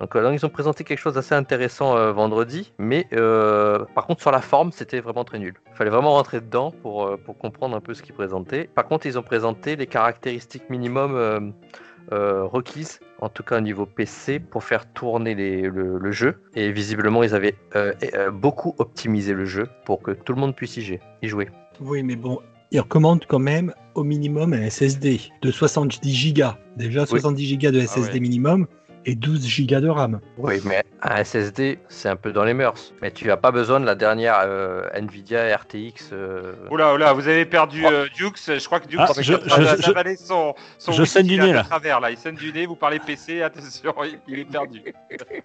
Donc, 0.00 0.14
euh, 0.14 0.30
ils 0.34 0.44
ont 0.44 0.48
présenté 0.50 0.84
quelque 0.84 0.98
chose 0.98 1.14
d'assez 1.14 1.34
intéressant 1.34 1.96
euh, 1.96 2.12
vendredi, 2.12 2.72
mais 2.78 3.06
euh, 3.14 3.84
par 3.94 4.06
contre 4.06 4.20
sur 4.20 4.30
la 4.30 4.40
forme 4.42 4.70
c'était 4.72 5.00
vraiment 5.00 5.24
très 5.24 5.38
nul. 5.38 5.54
Il 5.72 5.76
fallait 5.76 5.90
vraiment 5.90 6.12
rentrer 6.12 6.40
dedans 6.40 6.70
pour, 6.82 7.06
euh, 7.06 7.16
pour 7.16 7.38
comprendre 7.38 7.74
un 7.76 7.80
peu 7.80 7.94
ce 7.94 8.02
qu'ils 8.02 8.14
présentaient. 8.14 8.68
Par 8.74 8.86
contre 8.86 9.06
ils 9.06 9.18
ont 9.18 9.22
présenté 9.22 9.74
les 9.76 9.86
caractéristiques 9.86 10.68
minimum 10.70 11.52
requises, 12.10 13.00
en 13.20 13.28
tout 13.28 13.42
cas 13.42 13.58
au 13.58 13.60
niveau 13.60 13.84
PC, 13.86 14.38
pour 14.38 14.62
faire 14.62 14.86
tourner 14.92 15.34
les- 15.34 15.62
le, 15.62 15.98
le 15.98 16.12
jeu. 16.12 16.36
Et 16.54 16.70
visiblement 16.70 17.22
ils 17.24 17.34
avaient 17.34 17.56
beaucoup 18.32 18.74
optimisé 18.78 19.32
le 19.32 19.44
jeu 19.44 19.68
pour 19.84 20.02
que 20.02 20.12
tout 20.12 20.32
le 20.32 20.40
monde 20.40 20.54
puisse 20.54 20.76
y 20.76 20.98
jouer. 21.22 21.48
Oui, 21.80 22.02
mais 22.02 22.16
bon, 22.16 22.38
il 22.70 22.80
recommande 22.80 23.24
quand 23.26 23.38
même 23.40 23.72
au 23.94 24.04
minimum 24.04 24.52
un 24.52 24.68
SSD 24.70 25.20
de 25.42 25.50
70 25.50 26.34
Go. 26.34 26.44
Déjà 26.76 27.06
70 27.06 27.58
Go 27.58 27.70
de 27.70 27.80
SSD 27.80 28.12
ouais. 28.14 28.20
minimum 28.20 28.66
et 29.06 29.14
12 29.14 29.66
Go 29.66 29.80
de 29.80 29.88
RAM. 29.88 30.20
Oui, 30.36 30.60
mais 30.64 30.82
un 31.00 31.22
SSD, 31.22 31.78
c'est 31.88 32.08
un 32.08 32.16
peu 32.16 32.32
dans 32.32 32.44
les 32.44 32.54
mœurs. 32.54 32.92
Mais 33.00 33.12
tu 33.12 33.28
n'as 33.28 33.36
pas 33.36 33.52
besoin 33.52 33.78
de 33.78 33.86
la 33.86 33.94
dernière 33.94 34.40
euh, 34.44 34.82
Nvidia 34.94 35.56
RTX. 35.56 36.10
Euh... 36.12 36.54
Oula, 36.70 36.92
oula, 36.92 37.12
vous 37.12 37.28
avez 37.28 37.46
perdu 37.46 37.84
oh. 37.86 37.90
Euh, 37.90 38.08
Dukes. 38.14 38.58
Je 38.58 38.64
crois 38.66 38.80
que 38.80 38.88
Dukes 38.88 39.00
ah, 39.00 39.12
je, 39.16 39.22
je, 39.22 40.16
son, 40.16 40.54
son 40.78 40.92
je 40.92 41.04
saigne 41.04 41.28
du 41.28 41.38
nez 41.38 41.52
là. 41.52 41.62
Travers, 41.62 42.00
là. 42.00 42.10
Il 42.10 42.18
saigne 42.18 42.34
du 42.34 42.52
nez, 42.52 42.66
vous 42.66 42.74
parlez 42.74 42.98
PC, 42.98 43.42
attention, 43.42 43.94
il, 44.28 44.40
est 44.40 44.44
perdu. 44.44 44.82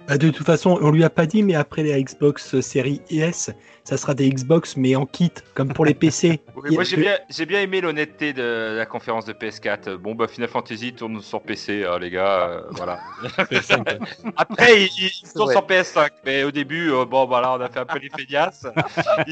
Bah, 0.08 0.18
de 0.18 0.30
toute 0.32 0.46
façon, 0.46 0.80
on 0.82 0.88
ne 0.88 0.96
lui 0.96 1.04
a 1.04 1.12
pas 1.12 1.28
dit, 1.28 1.44
mais 1.44 1.56
après 1.56 1.84
les 1.84 2.04
Xbox 2.04 2.60
série 2.62 3.02
S, 3.12 3.52
ça 3.84 3.98
sera 3.98 4.14
des 4.14 4.30
Xbox, 4.30 4.78
mais 4.78 4.96
en 4.96 5.06
kit, 5.06 5.32
comme 5.54 5.74
pour 5.74 5.86
les 5.86 5.94
PC. 5.94 6.40
moi, 6.72 6.84
j'ai 6.84 6.98
bien, 6.98 7.18
ai 7.38 7.46
bien, 7.46 7.62
aimé 7.62 7.82
l'honnêteté 7.82 8.34
de 8.34 8.76
la 8.78 8.86
conférence 8.86 9.26
de 9.26 9.34
PS4. 9.34 9.96
Bon, 9.96 10.16
bah, 10.16 10.28
Final 10.28 10.50
Fantasy 10.50 10.94
tourne 10.94 11.22
sur 11.22 11.42
PC, 11.42 11.86
hein, 11.86 12.00
les 12.00 12.10
gars. 12.10 12.50
Euh, 12.50 12.62
voilà. 12.72 13.00
Après, 14.38 14.84
ils, 14.84 15.12
sont 15.26 15.48
sur 15.48 15.62
PS5, 15.62 16.10
mais 16.26 16.44
au 16.44 16.52
début, 16.52 16.92
euh, 16.92 17.06
bon, 17.06 17.26
voilà, 17.26 17.54
on 17.54 17.62
a 17.62 17.70
fait 17.70 17.80
un 17.80 17.86
peu 17.86 18.00
les 18.00 18.10
feignasses. 18.10 18.66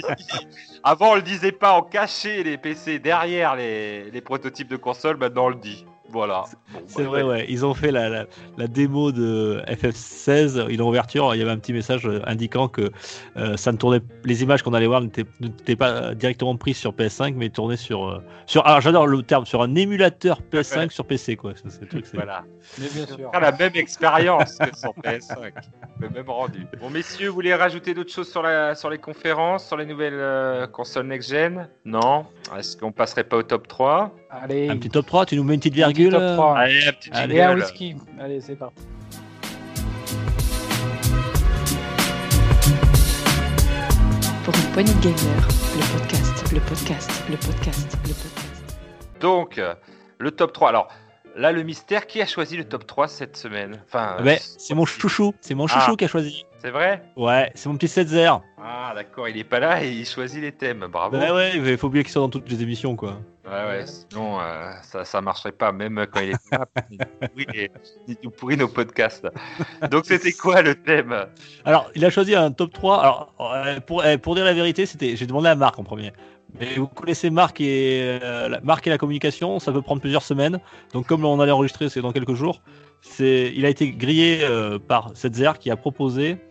Avant, 0.84 1.12
on 1.12 1.16
le 1.16 1.22
disait 1.22 1.52
pas, 1.52 1.78
on 1.78 1.84
cachait 1.84 2.44
les 2.44 2.58
PC 2.58 3.00
derrière 3.00 3.56
les, 3.56 4.12
les 4.12 4.22
prototypes 4.22 4.70
de 4.70 4.78
consoles, 4.78 5.18
maintenant 5.18 5.46
on 5.46 5.50
le 5.50 5.56
dit. 5.56 5.86
Voilà. 6.12 6.44
Bon, 6.74 6.80
C'est 6.88 7.04
bah, 7.04 7.10
vrai, 7.10 7.24
ouais. 7.24 7.46
Ils 7.50 7.66
ont 7.66 7.74
fait 7.74 7.92
la, 7.92 8.10
la, 8.10 8.26
la 8.58 8.68
démo 8.68 9.12
de 9.12 9.62
FF16, 9.68 10.68
une 10.70 10.82
ouverture. 10.82 11.36
Il 11.36 11.40
y 11.40 11.42
avait 11.42 11.52
un 11.52 11.58
petit 11.58 11.74
message 11.74 12.06
euh, 12.08 12.22
indiquant 12.26 12.68
que 12.68 12.90
euh, 13.38 13.58
ça 13.58 13.72
ne 13.72 13.78
tournait, 13.78 14.02
les 14.24 14.42
images 14.44 14.64
qu'on 14.64 14.74
allait 14.74 14.88
voir 14.88 15.02
n'étaient 15.02 15.76
pas 15.76 15.90
euh, 15.90 16.14
directement 16.16 16.56
prises 16.56 16.78
sur 16.78 16.94
PS5, 16.94 17.34
mais 17.36 17.50
tournées 17.50 17.78
sur, 17.78 18.08
euh, 18.08 18.24
sur. 18.48 18.66
Alors 18.66 18.82
j'adore 18.82 19.08
le 19.08 19.22
terme, 19.22 19.46
sur 19.46 19.62
un 19.62 19.76
émulateur 19.76 20.40
PS5 20.52 20.78
Ouais. 20.80 20.90
sur 20.90 21.06
PC, 21.06 21.36
quoi. 21.36 21.54
Ça, 21.56 21.64
c'est 21.70 21.82
le 21.82 21.88
truc, 21.88 22.06
c'est- 22.06 22.18
Voilà. 22.18 22.44
Mais 22.80 22.88
bien 22.94 23.06
sûr. 23.06 23.30
La 23.34 23.52
même 23.52 23.72
expérience 23.76 24.58
que 24.58 24.76
sur 24.78 24.94
PS5, 25.04 25.54
le 26.00 26.10
même 26.10 26.30
rendu. 26.30 26.66
Bon, 26.82 26.90
messieurs, 26.90 27.28
vous 27.30 27.34
voulez 27.36 27.54
rajouter 27.54 27.94
d'autres 27.94 28.12
choses 28.14 28.30
sur, 28.32 28.42
la, 28.42 28.76
sur 28.76 28.90
les 28.90 28.98
conférences, 28.98 29.68
sur 29.68 29.78
les 29.78 29.86
nouvelles 29.86 30.14
euh, 30.16 30.68
consoles 30.68 31.08
next-gen? 31.08 31.68
Non? 31.86 32.26
Est-ce 32.58 32.78
qu'on 32.78 32.92
passerait 32.92 33.24
pas 33.24 33.38
au 33.38 33.44
top 33.44 33.68
3 33.68 34.12
Allez, 34.30 34.70
Un 34.70 34.78
petit 34.78 34.90
top 34.90 35.08
3, 35.08 35.26
tu 35.26 35.36
nous 35.36 35.44
mets 35.44 35.56
une 35.56 35.60
petite 35.60 35.74
un 35.82 35.88
petit 35.92 36.04
virgule. 36.04 36.12
top 36.14 36.22
euh, 36.22 36.36
3. 36.36 36.58
Allez, 36.58 36.88
un 36.88 36.94
petit 36.94 37.10
Allez, 37.12 37.42
un 37.42 37.56
whisky. 37.56 37.96
Allez, 38.20 38.42
c'est 38.42 38.56
parti. 38.56 38.84
Pour 44.44 44.56
une 44.56 44.72
poignée 44.74 44.94
de 44.94 45.00
gamers, 45.02 45.48
le 45.76 46.00
podcast, 46.00 46.52
le 46.54 46.60
podcast, 46.62 47.24
le 47.30 47.38
podcast, 47.38 47.98
le 48.04 48.14
podcast. 48.14 48.64
Donc, 49.20 49.58
euh, 49.58 49.76
le 50.18 50.32
top 50.32 50.54
3. 50.54 50.70
Alors, 50.70 50.88
là, 51.36 51.52
le 51.52 51.62
mystère, 51.64 52.08
qui 52.08 52.22
a 52.22 52.26
choisi 52.26 52.58
le 52.58 52.64
top 52.64 52.88
3 52.88 53.08
cette 53.08 53.38
semaine? 53.38 53.82
Enfin, 53.88 54.16
Ah 54.18 54.22
ben, 54.24 54.38
c'est 54.42 54.74
mon 54.74 54.86
chouchou, 54.86 55.34
c'est 55.42 55.56
mon 55.56 55.68
chouchou 55.68 55.92
Ah. 55.92 55.96
qui 55.98 56.06
a 56.06 56.08
choisi. 56.08 56.46
C'est 56.62 56.72
vrai 56.72 57.02
Ouais, 57.16 57.52
c'est 57.56 57.70
mon 57.70 57.76
petit 57.78 57.88
Setzer. 57.88 58.32
Ah, 58.62 58.92
d'accord, 58.94 59.30
il 59.30 59.38
est 59.38 59.44
pas 59.46 59.60
là 59.60 59.84
et 59.84 59.90
il 59.92 60.06
choisit 60.06 60.42
les 60.42 60.52
thèmes. 60.52 60.88
Bravo. 60.92 61.18
Bah 61.18 61.34
ouais, 61.34 61.54
il 61.56 61.78
faut 61.78 61.88
oublier 61.88 62.04
qu'il 62.04 62.12
soit 62.12 62.22
dans 62.22 62.30
toutes 62.30 62.50
les 62.50 62.62
émissions, 62.62 62.96
quoi. 62.96 63.22
Ouais, 63.46 63.52
ouais, 63.52 63.86
sinon 63.86 64.40
euh, 64.42 64.72
ça, 64.84 65.06
ça 65.06 65.22
marcherait 65.22 65.54
pas, 65.54 65.72
même 65.72 66.06
quand 66.12 66.20
il 66.20 66.32
est 66.32 66.52
là. 66.52 66.66
il 68.08 68.18
nous 68.22 68.32
pourrit 68.32 68.58
nos 68.58 68.68
podcasts. 68.68 69.26
Donc 69.90 70.04
c'était 70.06 70.34
quoi 70.34 70.62
le 70.62 70.76
thème? 70.76 71.16
Alors, 71.64 71.90
il 71.96 72.04
a 72.04 72.10
choisi 72.10 72.36
un 72.36 72.52
top 72.52 72.74
3. 72.74 73.00
Alors, 73.02 73.34
euh, 73.40 73.80
pour, 73.80 74.02
euh, 74.04 74.18
pour 74.18 74.36
dire 74.36 74.44
la 74.46 74.54
vérité, 74.54 74.86
c'était, 74.86 75.16
j'ai 75.16 75.26
demandé 75.26 75.48
à 75.48 75.56
Marc 75.56 75.80
en 75.80 75.84
premier. 75.84 76.12
Mais 76.60 76.76
vous 76.76 76.88
connaissez 76.88 77.30
Marc 77.30 77.62
et, 77.62 78.20
euh, 78.22 78.50
la- 78.50 78.60
Marc 78.62 78.86
et 78.88 78.90
la 78.90 78.98
communication, 78.98 79.60
ça 79.60 79.72
peut 79.72 79.82
prendre 79.82 80.02
plusieurs 80.02 80.24
semaines. 80.24 80.60
Donc, 80.94 81.08
comme 81.08 81.24
on 81.24 81.40
allait 81.40 81.52
enregistrer, 81.52 81.90
c'est 81.90 82.02
dans 82.02 82.12
quelques 82.12 82.34
jours. 82.34 82.62
C'est, 83.02 83.52
il 83.56 83.66
a 83.66 83.70
été 83.70 83.92
grillé 83.92 84.40
euh, 84.44 84.78
par 84.78 85.16
Setzer 85.16 85.52
qui 85.60 85.72
a 85.72 85.78
proposé 85.78 86.32
euh, 86.32 86.49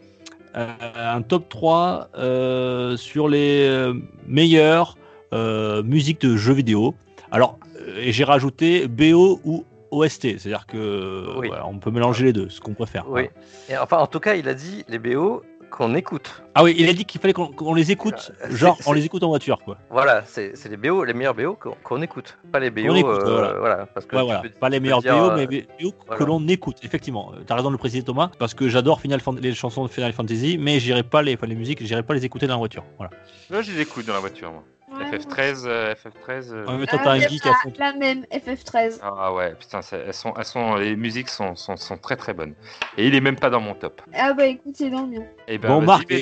un 0.55 1.23
top 1.23 1.49
3 1.49 2.09
euh, 2.17 2.97
sur 2.97 3.29
les 3.29 3.67
euh, 3.67 3.95
meilleures 4.27 4.97
euh, 5.33 5.83
musiques 5.83 6.21
de 6.23 6.37
jeux 6.37 6.55
vidéo. 6.55 6.95
Alors, 7.31 7.59
euh, 7.81 7.99
et 8.01 8.13
j'ai 8.13 8.25
rajouté 8.25 8.89
BO 8.89 9.41
ou 9.45 9.65
OST, 9.91 10.39
c'est-à-dire 10.39 10.67
que 10.67 11.39
Oui. 11.39 11.49
voilà, 11.49 11.67
on 11.67 11.79
peut 11.79 11.91
mélanger 11.91 12.27
les 12.27 12.33
deux, 12.33 12.49
ce 12.49 12.61
qu'on 12.61 12.75
préfère. 12.75 13.05
Oui. 13.09 13.29
Et 13.69 13.77
enfin, 13.77 13.99
en 13.99 14.07
tout 14.07 14.21
cas, 14.21 14.35
il 14.35 14.49
a 14.49 14.55
dit 14.55 14.85
les 14.89 14.99
BO 14.99 15.43
qu'on 15.71 15.95
écoute. 15.95 16.43
Ah 16.55 16.65
oui, 16.65 16.75
il 16.79 16.89
a 16.89 16.93
dit 16.93 17.05
qu'il 17.05 17.21
fallait 17.21 17.33
qu'on 17.33 17.75
les 17.75 17.91
écoute, 17.93 18.33
genre 18.51 18.79
on 18.87 18.93
les 18.93 19.05
écoute 19.05 19.23
en 19.23 19.29
voiture, 19.29 19.59
quoi. 19.65 19.79
Voilà, 19.91 20.23
c'est 20.27 20.53
les 20.69 20.77
BO, 20.77 21.05
les 21.05 21.15
meilleurs 21.15 21.35
BO 21.35 21.57
qu'on 21.85 22.03
écoute, 22.03 22.39
pas 22.53 22.59
les 22.61 22.71
BO. 22.71 22.95
Écoute, 22.95 23.11
euh, 23.25 23.59
voilà. 23.59 23.87
parce 23.87 24.07
que 24.07 24.17
Ouais, 24.17 24.23
voilà. 24.25 24.41
peux- 24.41 24.49
Pas 24.51 24.69
les 24.69 24.81
meilleurs 24.81 25.01
dire, 25.01 25.17
BO, 25.17 25.31
euh, 25.31 25.37
mais 25.37 25.47
les 25.47 25.69
BO 25.81 25.93
que 25.93 26.25
l'on 26.25 26.47
écoute, 26.49 26.77
effectivement. 26.83 27.33
T'as 27.47 27.55
raison 27.57 27.69
de 27.69 27.75
le 27.75 27.79
préciser, 27.79 28.03
Thomas, 28.03 28.31
parce 28.39 28.55
que 28.55 28.69
j'adore 28.69 29.01
Final 29.01 29.21
Fan- 29.21 29.39
les 29.41 29.55
chansons 29.55 29.85
de 29.85 29.89
Final 29.91 30.13
Fantasy, 30.13 30.59
mais 30.59 30.81
j'irai 30.81 31.03
pas 31.03 31.23
les, 31.23 31.35
enfin, 31.35 31.47
les 31.47 31.55
musiques, 31.55 31.85
j'irai 31.85 32.03
pas 32.03 32.15
les 32.15 32.25
écouter 32.25 32.47
dans 32.47 32.55
la 32.55 32.59
voiture. 32.59 32.85
Voilà. 32.97 33.11
Là, 33.51 33.63
je 33.63 33.73
les 33.73 33.81
écoute 33.83 34.07
dans 34.07 34.15
la 34.15 34.21
voiture. 34.21 34.51
Moi. 34.51 34.63
Ouais, 34.91 35.19
FF13, 35.19 35.65
euh, 35.67 35.95
FF13. 35.95 36.53
euh, 36.53 36.67
Ouais, 36.67 36.79
mais 36.79 36.87
toi, 36.87 36.99
Ah, 37.01 37.05
t'as 37.05 37.11
un 37.13 37.21
c'est 37.21 37.29
geek 37.29 37.43
ça, 37.43 37.51
à 37.51 37.55
fond. 37.63 37.73
La 37.79 37.93
même, 37.93 38.25
FF13. 38.33 38.99
Ah 39.03 39.33
ouais, 39.35 39.55
putain, 39.55 39.81
elles 39.93 40.15
sont, 40.15 40.33
elles 40.37 40.45
sont, 40.45 40.77
les 40.77 40.97
musiques 40.97 41.29
sont, 41.29 41.55
sont, 41.57 41.77
sont 41.77 41.99
très 41.99 42.17
très 42.17 42.33
bonnes. 42.33 42.55
Et 42.97 43.07
il 43.07 43.15
est 43.15 43.21
même 43.21 43.37
pas 43.37 43.51
dans 43.51 43.61
mon 43.61 43.75
top. 43.75 44.01
Ah 44.15 44.33
bah 44.33 44.47
écoute, 44.47 44.75
c'est 44.77 44.89
dans 44.91 45.03
le 45.03 45.09
mien. 45.19 45.25
Et 45.47 45.59
ben, 45.59 45.69
Bon, 45.69 45.83
Marc, 45.83 46.11
euh, 46.11 46.19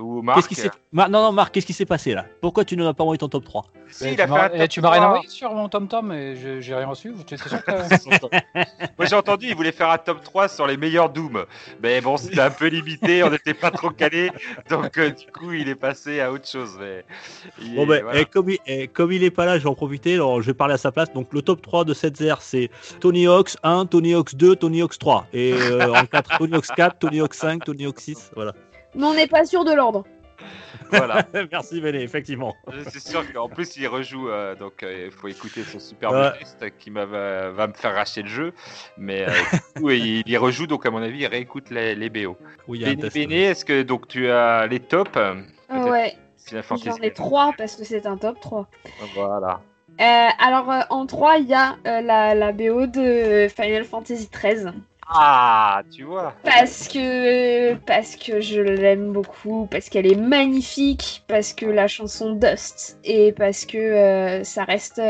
ou 0.00 0.22
Marc. 0.22 0.36
qu'est-ce 0.38 0.48
qui 0.48 0.54
s'est. 0.56 0.70
Mar- 0.92 1.08
Non, 1.08 1.22
non, 1.22 1.32
Marc, 1.32 1.52
qu'est-ce 1.54 1.66
qui 1.66 1.72
s'est 1.72 1.86
passé 1.86 2.14
là? 2.14 2.26
Pourquoi 2.40 2.64
tu 2.64 2.76
ne 2.76 2.84
m'as 2.84 2.92
pas 2.94 3.02
envoyé 3.04 3.18
ton 3.18 3.28
top 3.28 3.44
3 3.44 3.66
Si, 3.88 4.04
Eh, 4.08 4.12
il 4.12 4.20
a 4.20 4.26
tu 4.26 4.32
fait 4.32 4.38
un 4.38 4.42
m'as- 4.42 4.48
top 4.50 4.58
eh, 4.60 4.68
tu 4.68 4.80
m'as 4.80 4.90
rien 4.90 5.00
3. 5.00 5.10
envoyé 5.12 5.28
sur 5.28 5.54
mon 5.54 5.68
Tom 5.68 5.88
Tom 5.88 6.12
et 6.12 6.36
je- 6.36 6.60
j'ai 6.60 6.74
rien 6.74 6.86
reçu. 6.86 7.12
Sûr 7.26 7.64
que 7.64 7.70
Moi 8.98 9.06
j'ai 9.06 9.16
entendu, 9.16 9.46
il 9.46 9.54
voulait 9.56 9.72
faire 9.72 9.90
un 9.90 9.98
top 9.98 10.22
3 10.22 10.48
sur 10.48 10.66
les 10.66 10.76
meilleurs 10.76 11.10
Doom. 11.10 11.44
Mais 11.82 12.00
bon, 12.00 12.16
c'était 12.16 12.40
un 12.40 12.50
peu 12.50 12.66
limité, 12.66 13.22
on 13.24 13.30
n'était 13.30 13.54
pas 13.54 13.70
trop 13.70 13.90
calé. 13.90 14.30
Donc 14.68 14.96
euh, 14.98 15.10
du 15.10 15.26
coup, 15.32 15.52
il 15.52 15.68
est 15.68 15.74
passé 15.74 16.20
à 16.20 16.30
autre 16.32 16.46
chose. 16.48 16.76
Mais 16.80 17.04
il 17.60 17.74
Bon, 17.76 17.90
est- 17.92 17.99
voilà. 18.02 18.20
eh, 18.20 18.24
comme, 18.24 18.50
il, 18.50 18.58
eh, 18.66 18.88
comme 18.88 19.12
il 19.12 19.22
est 19.24 19.30
pas 19.30 19.44
là, 19.46 19.58
je 19.58 19.64
vais 19.64 19.68
en 19.70 19.74
profiter. 19.74 20.14
Alors, 20.14 20.40
je 20.42 20.46
vais 20.46 20.54
parler 20.54 20.74
à 20.74 20.78
sa 20.78 20.92
place. 20.92 21.12
Donc, 21.12 21.32
le 21.32 21.42
top 21.42 21.62
3 21.62 21.84
de 21.84 21.94
Setzer, 21.94 22.34
c'est 22.40 22.70
Tony 23.00 23.26
Hawk's 23.26 23.56
1, 23.62 23.86
Tony 23.86 24.14
Hawk's 24.14 24.34
2, 24.34 24.56
Tony 24.56 24.82
Hawk's 24.82 24.98
3. 24.98 25.26
Et 25.32 25.52
euh, 25.54 25.92
en 25.92 26.04
4, 26.06 26.38
Tony 26.38 26.54
Hawk's 26.54 26.68
4, 26.68 26.98
Tony 26.98 27.20
Hawk's 27.20 27.38
5, 27.38 27.64
Tony 27.64 27.86
Hawk's 27.86 28.02
6. 28.04 28.32
Voilà. 28.34 28.52
Mais 28.94 29.04
on 29.04 29.14
n'est 29.14 29.26
pas 29.28 29.44
sûr 29.44 29.64
de 29.64 29.72
l'ordre. 29.72 30.04
Voilà. 30.90 31.24
Merci, 31.52 31.80
Béné, 31.80 32.02
effectivement. 32.02 32.54
Je 32.72 32.88
suis 32.90 33.00
sûr 33.00 33.30
qu'en 33.32 33.48
plus 33.48 33.76
il 33.76 33.86
rejoue, 33.86 34.28
euh, 34.30 34.56
donc 34.56 34.82
euh, 34.82 35.06
il 35.06 35.10
faut 35.12 35.28
écouter 35.28 35.62
son 35.62 35.78
super 35.78 36.10
Ouais. 36.12 36.30
test 36.38 36.64
qui 36.78 36.90
va, 36.90 37.04
va 37.04 37.66
me 37.66 37.72
faire 37.74 37.94
racheter 37.94 38.22
le 38.22 38.28
jeu. 38.28 38.52
Mais 38.96 39.28
euh, 39.28 39.32
du 39.76 39.82
coup, 39.82 39.90
il, 39.90 40.22
il 40.26 40.38
rejoue, 40.38 40.66
donc 40.66 40.86
à 40.86 40.90
mon 40.90 41.02
avis, 41.02 41.18
il 41.20 41.26
réécoute 41.26 41.70
les, 41.70 41.94
les 41.94 42.08
BO. 42.10 42.36
Oui, 42.66 42.78
il 42.78 42.82
y 42.82 42.84
a 42.86 42.88
un 42.88 42.94
Béné. 42.94 43.10
Béné, 43.10 43.42
est-ce 43.44 43.64
que 43.64 43.82
donc 43.82 44.08
tu 44.08 44.28
as 44.30 44.66
les 44.66 44.80
tops 44.80 45.10
euh, 45.16 45.34
ouais, 45.90 46.16
j'en 46.48 46.96
ai 46.96 47.12
trois 47.12 47.52
parce 47.56 47.76
que 47.76 47.84
c'est 47.84 48.06
un 48.06 48.16
top 48.16 48.40
3. 48.40 48.66
Voilà. 49.14 49.60
Euh, 50.00 50.28
alors 50.38 50.70
euh, 50.70 50.80
en 50.88 51.06
3, 51.06 51.38
il 51.38 51.46
y 51.46 51.54
a 51.54 51.76
euh, 51.86 52.00
la, 52.00 52.34
la 52.34 52.52
BO 52.52 52.86
de 52.86 53.48
Final 53.54 53.84
Fantasy 53.84 54.30
XIII. 54.32 54.72
Ah, 55.06 55.82
tu 55.90 56.04
vois. 56.04 56.34
Parce 56.44 56.86
que, 56.86 57.74
parce 57.74 58.14
que 58.14 58.40
je 58.40 58.60
l'aime 58.60 59.12
beaucoup, 59.12 59.66
parce 59.70 59.88
qu'elle 59.88 60.06
est 60.06 60.18
magnifique, 60.18 61.24
parce 61.26 61.52
que 61.52 61.66
la 61.66 61.88
chanson 61.88 62.34
Dust, 62.34 62.98
et 63.04 63.32
parce 63.32 63.66
que 63.66 64.40
ça 64.44 64.64
reste... 64.64 65.02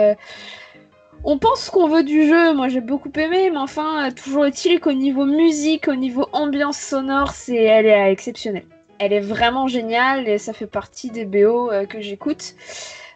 On 1.23 1.39
pense 1.39 1.67
ce 1.67 1.71
qu'on 1.71 1.87
veut 1.87 2.03
du 2.03 2.27
jeu, 2.27 2.55
moi 2.55 2.69
j'ai 2.69 2.81
beaucoup 2.81 3.13
aimé, 3.15 3.51
mais 3.51 3.59
enfin, 3.59 4.11
toujours 4.11 4.47
est-il 4.47 4.81
qu'au 4.81 4.93
niveau 4.93 5.27
musique, 5.27 5.87
au 5.87 5.95
niveau 5.95 6.27
ambiance 6.33 6.79
sonore, 6.79 7.33
c'est 7.33 7.63
elle 7.63 7.85
est 7.85 8.11
exceptionnelle. 8.11 8.65
Elle 9.01 9.13
est 9.15 9.21
vraiment 9.21 9.67
géniale 9.67 10.29
et 10.29 10.39
ça 10.39 10.53
fait 10.53 10.69
partie 10.69 11.11
des 11.11 11.25
BO 11.27 11.73
euh, 11.73 11.87
que 11.87 12.01
j'écoute. 12.01 12.55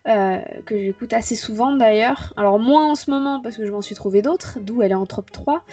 euh, 0.09 0.41
que 0.67 0.79
j'écoute 0.79 1.13
assez 1.15 1.37
souvent 1.37 1.77
d'ailleurs. 1.77 2.33
Alors 2.37 2.59
moins 2.59 2.91
en 2.91 2.97
ce 2.97 3.11
moment 3.11 3.41
parce 3.43 3.57
que 3.57 3.67
je 3.67 3.73
m'en 3.73 3.83
suis 3.83 3.97
trouvé 3.97 4.23
d'autres, 4.23 4.59
d'où 4.61 4.83
elle 4.83 4.93
est 4.93 4.97
en 4.97 5.07
top 5.07 5.33
3 5.33 5.65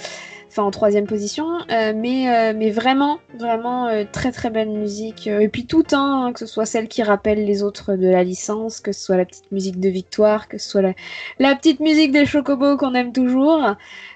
enfin 0.51 0.63
en 0.63 0.71
troisième 0.71 1.07
position, 1.07 1.45
euh, 1.71 1.93
mais, 1.95 2.29
euh, 2.29 2.53
mais 2.53 2.71
vraiment, 2.71 3.19
vraiment 3.39 3.87
euh, 3.87 4.03
très 4.11 4.33
très 4.33 4.49
belle 4.49 4.69
musique. 4.69 5.27
Et 5.27 5.47
puis 5.47 5.65
tout, 5.65 5.85
hein, 5.93 6.31
que 6.33 6.39
ce 6.39 6.45
soit 6.45 6.65
celle 6.65 6.89
qui 6.89 7.03
rappelle 7.03 7.45
les 7.45 7.63
autres 7.63 7.95
de 7.95 8.07
la 8.07 8.23
licence, 8.23 8.81
que 8.81 8.91
ce 8.91 9.01
soit 9.01 9.15
la 9.15 9.23
petite 9.23 9.49
musique 9.53 9.79
de 9.79 9.87
Victoire, 9.87 10.49
que 10.49 10.57
ce 10.57 10.69
soit 10.69 10.81
la, 10.81 10.93
la 11.39 11.55
petite 11.55 11.79
musique 11.79 12.11
des 12.11 12.25
Chocobos 12.25 12.75
qu'on 12.75 12.93
aime 12.95 13.13
toujours, 13.13 13.61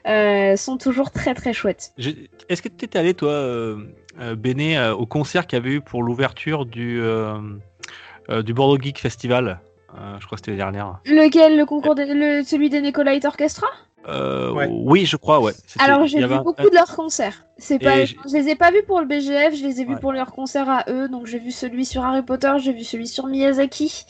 sont 0.06 0.78
toujours 0.78 1.12
très 1.12 1.34
très 1.34 1.54
chouettes. 1.54 1.94
Est-ce 2.50 2.62
que 2.62 2.70
tu 2.70 2.84
étais 2.86 3.00
allé, 3.00 3.14
toi, 3.14 3.78
Béné, 4.38 4.90
au 4.90 5.06
concert 5.06 5.48
qu'il 5.48 5.58
y 5.58 5.62
avait 5.62 5.76
eu 5.76 5.82
pour 5.82 6.04
l'ouverture 6.04 6.66
du, 6.66 7.02
du 8.30 8.54
Bordeaux 8.54 8.82
Geek 8.82 9.00
Festival 9.00 9.60
Je 10.20 10.26
crois 10.26 10.38
que 10.38 10.46
c'était 10.46 10.52
l'année 10.52 10.74
dernière. 10.74 11.00
Lequel? 11.06 11.58
Le 11.58 11.66
concours, 11.66 11.96
le, 11.98 12.44
celui 12.44 12.70
des 12.70 12.82
Nicolite 12.82 13.26
Orchestra? 13.26 13.68
Euh, 14.08 14.52
Ouais. 14.52 14.68
Oui, 14.72 15.06
je 15.06 15.18
crois, 15.18 15.40
ouais. 15.42 15.54
Alors 15.80 16.06
j'ai 16.06 16.20
vu 16.20 16.24
avait 16.26 16.38
beaucoup 16.40 16.70
de 16.70 16.76
leurs 16.76 16.96
concerts. 16.96 17.44
C'est 17.58 17.80
pas, 17.80 18.04
je 18.06 18.14
les 18.34 18.50
ai 18.50 18.56
pas 18.56 18.70
vus 18.70 18.84
pour 18.86 19.00
le 19.00 19.06
BGF, 19.06 19.56
je 19.56 19.66
les 19.66 19.80
ai 19.82 19.86
vus 19.86 19.94
Ouais. 19.94 20.00
pour 20.00 20.12
leurs 20.12 20.32
concerts 20.34 20.70
à 20.70 20.84
eux. 20.90 21.08
Donc 21.08 21.26
j'ai 21.26 21.40
vu 21.40 21.52
celui 21.52 21.86
sur 21.86 22.04
Harry 22.04 22.22
Potter, 22.22 22.52
j'ai 22.60 22.74
vu 22.74 22.84
celui 22.84 23.08
sur 23.08 23.28
Miyazaki. 23.28 24.06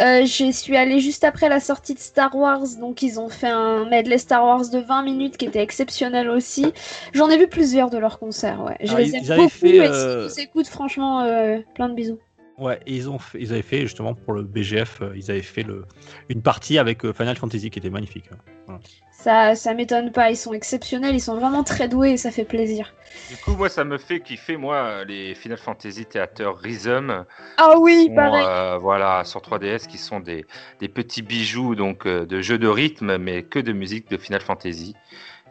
Euh, 0.00 0.24
je 0.24 0.50
suis 0.52 0.76
allée 0.76 1.00
juste 1.00 1.24
après 1.24 1.48
la 1.48 1.60
sortie 1.60 1.94
de 1.94 1.98
Star 1.98 2.34
Wars, 2.36 2.62
donc 2.80 3.02
ils 3.02 3.18
ont 3.20 3.28
fait 3.28 3.48
un 3.48 3.84
medley 3.86 4.18
Star 4.18 4.44
Wars 4.44 4.68
de 4.70 4.78
20 4.78 5.02
minutes 5.02 5.36
qui 5.36 5.44
était 5.46 5.62
exceptionnel 5.62 6.30
aussi. 6.30 6.72
J'en 7.12 7.28
ai 7.28 7.36
vu 7.36 7.48
plusieurs 7.48 7.90
de 7.90 7.98
leurs 7.98 8.18
concerts, 8.18 8.62
ouais. 8.64 8.76
Je 8.80 8.86
Alors, 8.88 8.98
les 9.00 9.10
ils- 9.10 9.30
aime 9.30 9.36
beaucoup 9.38 9.48
fait, 9.50 9.76
et 9.76 9.80
euh, 9.86 10.28
si 10.28 10.40
écoute 10.42 10.68
franchement, 10.68 11.20
euh, 11.22 11.58
plein 11.74 11.88
de 11.88 11.94
bisous. 11.94 12.18
Ouais, 12.56 12.78
et 12.86 12.94
ils, 12.94 13.10
ont 13.10 13.18
fait- 13.18 13.38
ils 13.40 13.52
avaient 13.52 13.62
fait 13.62 13.80
justement 13.80 14.14
pour 14.14 14.32
le 14.32 14.42
BGF, 14.42 15.00
euh, 15.02 15.12
ils 15.16 15.28
avaient 15.30 15.42
fait 15.42 15.64
le, 15.64 15.84
une 16.28 16.40
partie 16.40 16.78
avec 16.78 17.04
euh, 17.04 17.12
Final 17.12 17.36
Fantasy 17.36 17.68
qui 17.70 17.80
était 17.80 17.90
magnifique. 17.90 18.26
hein. 18.68 18.78
Ça, 19.10 19.54
ça 19.56 19.74
m'étonne 19.74 20.12
pas, 20.12 20.30
ils 20.30 20.36
sont 20.36 20.52
exceptionnels, 20.52 21.14
ils 21.14 21.20
sont 21.20 21.34
vraiment 21.36 21.64
très 21.64 21.88
doués 21.88 22.10
et 22.12 22.16
ça 22.16 22.30
fait 22.30 22.44
plaisir. 22.44 22.94
Du 23.30 23.36
coup, 23.38 23.56
moi, 23.56 23.68
ça 23.68 23.82
me 23.84 23.96
fait 23.98 24.20
kiffer, 24.20 24.56
moi, 24.56 25.04
les 25.04 25.34
Final 25.34 25.58
Fantasy 25.58 26.04
Theater 26.06 26.56
Rhythm. 26.56 27.24
Ah 27.56 27.74
oui, 27.80 28.06
sont, 28.08 28.14
pareil. 28.14 28.44
euh, 28.46 28.78
voilà, 28.78 29.24
sur 29.24 29.40
3DS, 29.40 29.86
qui 29.88 29.98
sont 29.98 30.20
des, 30.20 30.44
des 30.78 30.88
petits 30.88 31.22
bijoux 31.22 31.74
donc 31.74 32.06
euh, 32.06 32.24
de 32.26 32.40
jeux 32.40 32.58
de 32.58 32.68
rythme, 32.68 33.16
mais 33.18 33.42
que 33.42 33.58
de 33.58 33.72
musique 33.72 34.10
de 34.10 34.16
Final 34.16 34.42
Fantasy. 34.42 34.94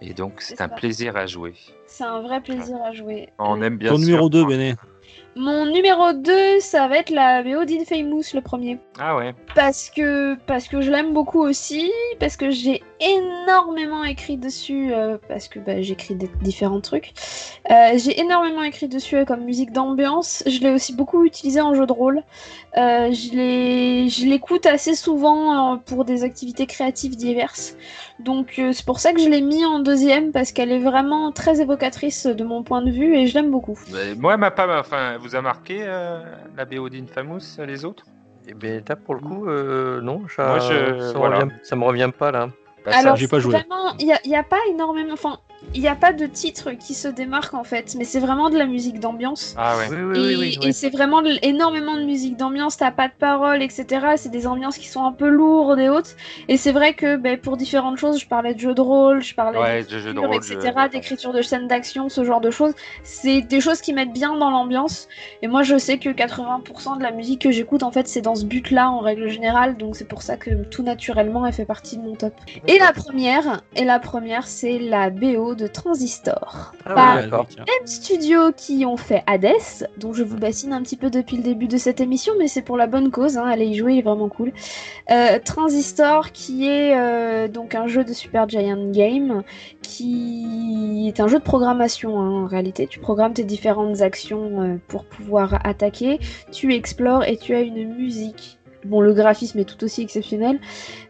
Et 0.01 0.13
donc, 0.13 0.33
c'est 0.41 0.61
un 0.61 0.69
ça. 0.69 0.75
plaisir 0.75 1.17
à 1.17 1.25
jouer. 1.25 1.53
C'est 1.87 2.03
un 2.03 2.21
vrai 2.21 2.41
plaisir 2.41 2.77
à 2.83 2.93
jouer. 2.93 3.29
On 3.39 3.61
aime 3.61 3.77
bien 3.77 3.89
Ton 3.91 3.97
sûr- 3.97 4.05
numéro 4.05 4.29
2, 4.29 4.45
Béné 4.45 4.75
Mon 5.35 5.65
numéro 5.65 6.13
2, 6.13 6.59
ça 6.59 6.87
va 6.87 6.97
être 6.99 7.09
la 7.09 7.41
BO 7.41 7.65
d'Infamous, 7.65 8.21
le 8.35 8.41
premier. 8.41 8.77
Ah 8.99 9.15
ouais. 9.17 9.33
Parce 9.55 9.89
que, 9.89 10.35
parce 10.45 10.67
que 10.67 10.81
je 10.81 10.91
l'aime 10.91 11.11
beaucoup 11.13 11.41
aussi, 11.41 11.91
parce 12.19 12.37
que 12.37 12.51
j'ai 12.51 12.83
énormément 12.99 14.03
écrit 14.03 14.37
dessus, 14.37 14.93
euh, 14.93 15.17
parce 15.27 15.47
que 15.47 15.57
bah, 15.59 15.81
j'écris 15.81 16.13
des 16.15 16.29
différents 16.41 16.81
trucs. 16.81 17.13
Euh, 17.71 17.97
j'ai 17.97 18.19
énormément 18.19 18.61
écrit 18.63 18.87
dessus 18.87 19.15
euh, 19.17 19.25
comme 19.25 19.41
musique 19.43 19.71
d'ambiance. 19.71 20.43
Je 20.45 20.59
l'ai 20.59 20.69
aussi 20.69 20.93
beaucoup 20.95 21.23
utilisé 21.25 21.59
en 21.61 21.73
jeu 21.73 21.85
de 21.87 21.91
rôle. 21.93 22.21
Euh, 22.77 23.11
je 23.11 23.35
l'ai- 23.35 24.09
je 24.09 24.25
l'écoute 24.25 24.65
assez 24.67 24.95
souvent 24.95 25.73
euh, 25.73 25.77
pour 25.77 26.05
des 26.05 26.23
activités 26.23 26.65
créatives 26.67 27.15
diverses. 27.15 27.75
Donc 28.19 28.53
euh, 28.59 28.71
c'est 28.71 28.85
pour 28.85 28.99
ça 28.99 29.11
que 29.13 29.19
je 29.19 29.27
l'ai 29.29 29.41
mis 29.41 29.65
en 29.65 29.79
deuxième, 29.79 30.31
parce 30.31 30.51
qu'elle 30.51 30.71
est 30.71 30.79
vraiment 30.79 31.31
très 31.31 31.59
évocatrice 31.61 32.25
de 32.27 32.43
mon 32.43 32.63
point 32.63 32.81
de 32.83 32.91
vue 32.91 33.15
et 33.15 33.27
je 33.27 33.33
l'aime 33.33 33.49
beaucoup. 33.51 33.77
Mais 33.91 34.15
moi, 34.15 34.37
ma 34.37 34.51
pas, 34.51 34.79
enfin, 34.79 35.17
vous 35.23 35.35
a 35.35 35.41
marqué 35.41 35.79
euh, 35.81 36.21
la 36.55 36.65
BO 36.65 36.89
d'Infamous, 36.89 37.39
les 37.59 37.85
autres? 37.85 38.03
Et 38.47 38.53
bien 38.53 38.81
là, 38.87 38.95
pour 38.97 39.15
le 39.15 39.21
coup, 39.21 39.47
euh, 39.47 40.01
non, 40.01 40.27
ça, 40.27 40.45
Moi, 40.47 40.59
je- 40.59 40.99
ça, 40.99 41.13
me 41.13 41.17
voilà. 41.17 41.37
revient, 41.39 41.51
ça 41.63 41.75
me 41.77 41.83
revient 41.85 42.11
pas 42.17 42.31
là. 42.31 42.49
Bah, 42.85 42.91
ça- 42.91 42.99
Alors, 42.99 43.15
j'ai 43.15 43.29
pas 43.29 43.39
joué. 43.39 43.53
Vraiment, 43.55 43.93
il 43.99 44.05
n'y 44.05 44.13
a, 44.13 44.19
il 44.25 44.31
y 44.31 44.35
a 44.35 44.43
pas 44.43 44.59
énormément. 44.69 45.13
Enfin, 45.13 45.37
il 45.75 45.81
n'y 45.81 45.87
a 45.87 45.95
pas 45.95 46.13
de 46.13 46.27
titre 46.27 46.71
qui 46.71 46.93
se 46.93 47.07
démarque 47.07 47.53
en 47.55 47.63
fait, 47.63 47.95
mais 47.97 48.03
c'est 48.03 48.19
vraiment 48.19 48.49
de 48.51 48.57
la 48.57 48.65
musique 48.67 48.99
d'ambiance. 48.99 49.55
Ah 49.57 49.75
ouais. 49.77 49.87
Oui, 49.89 49.97
oui, 49.97 50.05
oui, 50.13 50.33
Et, 50.33 50.35
oui, 50.37 50.59
et 50.69 50.71
c'est 50.71 50.89
vraiment 50.91 51.21
de- 51.23 51.37
énormément 51.41 51.95
de 51.97 52.03
musique 52.03 52.37
d'ambiance, 52.37 52.77
t'as 52.77 52.91
pas 52.91 53.07
de 53.07 53.13
paroles, 53.17 53.61
etc. 53.63 54.05
C'est 54.17 54.29
des 54.29 54.45
ambiances 54.45 54.77
qui 54.77 54.87
sont 54.87 55.03
un 55.03 55.11
peu 55.11 55.27
lourdes 55.29 55.79
et 55.79 55.89
hautes. 55.89 56.15
Et 56.47 56.57
c'est 56.57 56.71
vrai 56.71 56.93
que 56.93 57.15
ben, 57.17 57.37
pour 57.39 57.57
différentes 57.57 57.97
choses, 57.97 58.19
je 58.19 58.27
parlais 58.27 58.53
de 58.53 58.59
jeux 58.59 58.75
de 58.75 58.81
rôle, 58.81 59.23
je 59.23 59.33
parlais 59.33 59.59
Ouais, 59.59 59.83
de 59.83 59.89
de 59.89 59.99
jeux 59.99 60.13
de 60.13 60.19
d'écriture, 60.21 60.27
rôle. 60.29 60.35
etc., 60.35 60.73
je- 60.85 60.91
d'écriture 60.91 61.33
de 61.33 61.41
scènes 61.41 61.67
d'action, 61.67 62.07
ce 62.09 62.23
genre 62.23 62.41
de 62.41 62.51
choses. 62.51 62.73
C'est 63.03 63.41
des 63.41 63.59
choses 63.61 63.81
qui 63.81 63.93
mettent 63.93 64.13
bien 64.13 64.37
dans 64.37 64.51
l'ambiance. 64.51 65.07
Et 65.41 65.47
moi, 65.47 65.63
je 65.63 65.77
sais 65.79 65.97
que 65.97 66.09
80% 66.09 66.97
de 66.97 67.03
la 67.03 67.11
musique 67.11 67.41
que 67.41 67.51
j'écoute, 67.51 67.81
en 67.83 67.91
fait, 67.91 68.07
c'est 68.07 68.21
dans 68.21 68.35
ce 68.35 68.45
but-là, 68.45 68.91
en 68.91 68.99
règle 68.99 69.27
générale. 69.27 69.75
Donc 69.77 69.95
c'est 69.95 70.07
pour 70.07 70.21
ça 70.21 70.37
que 70.37 70.51
tout 70.65 70.83
naturellement, 70.83 71.45
elle 71.47 71.53
fait 71.53 71.65
partie 71.65 71.97
de 71.97 72.03
mon 72.03 72.15
top. 72.15 72.33
Et 72.67 72.77
la 72.77 72.93
première, 72.93 73.63
et 73.75 73.85
la 73.85 73.99
première, 73.99 74.47
c'est 74.47 74.77
la 74.77 75.09
BO 75.09 75.52
de 75.55 75.67
Transistor. 75.67 76.73
Ah 76.85 77.17
ouais. 77.17 77.27
Même 77.29 77.85
studio 77.85 78.51
qui 78.55 78.85
ont 78.85 78.97
fait 78.97 79.23
Hades, 79.27 79.87
dont 79.97 80.13
je 80.13 80.23
vous 80.23 80.37
bassine 80.37 80.73
un 80.73 80.81
petit 80.81 80.97
peu 80.97 81.09
depuis 81.09 81.37
le 81.37 81.43
début 81.43 81.67
de 81.67 81.77
cette 81.77 82.01
émission, 82.01 82.33
mais 82.37 82.47
c'est 82.47 82.61
pour 82.61 82.77
la 82.77 82.87
bonne 82.87 83.11
cause, 83.11 83.37
hein, 83.37 83.45
allez 83.45 83.67
y 83.67 83.75
jouer, 83.75 83.93
il 83.93 83.99
est 83.99 84.03
vraiment 84.03 84.29
cool. 84.29 84.51
Euh, 85.11 85.39
Transistor, 85.43 86.31
qui 86.31 86.67
est 86.67 86.97
euh, 86.97 87.47
donc 87.47 87.75
un 87.75 87.87
jeu 87.87 88.03
de 88.03 88.13
Super 88.13 88.47
Giant 88.47 88.91
Game, 88.91 89.43
qui 89.81 91.07
est 91.07 91.19
un 91.19 91.27
jeu 91.27 91.39
de 91.39 91.43
programmation 91.43 92.19
hein, 92.19 92.43
en 92.43 92.45
réalité. 92.45 92.87
Tu 92.87 92.99
programmes 92.99 93.33
tes 93.33 93.43
différentes 93.43 94.01
actions 94.01 94.61
euh, 94.61 94.75
pour 94.87 95.05
pouvoir 95.05 95.65
attaquer, 95.65 96.19
tu 96.51 96.73
explores 96.73 97.23
et 97.23 97.37
tu 97.37 97.53
as 97.53 97.61
une 97.61 97.93
musique. 97.95 98.59
Bon, 98.85 98.99
le 98.99 99.13
graphisme 99.13 99.59
est 99.59 99.65
tout 99.65 99.81
aussi 99.85 100.01
exceptionnel, 100.01 100.59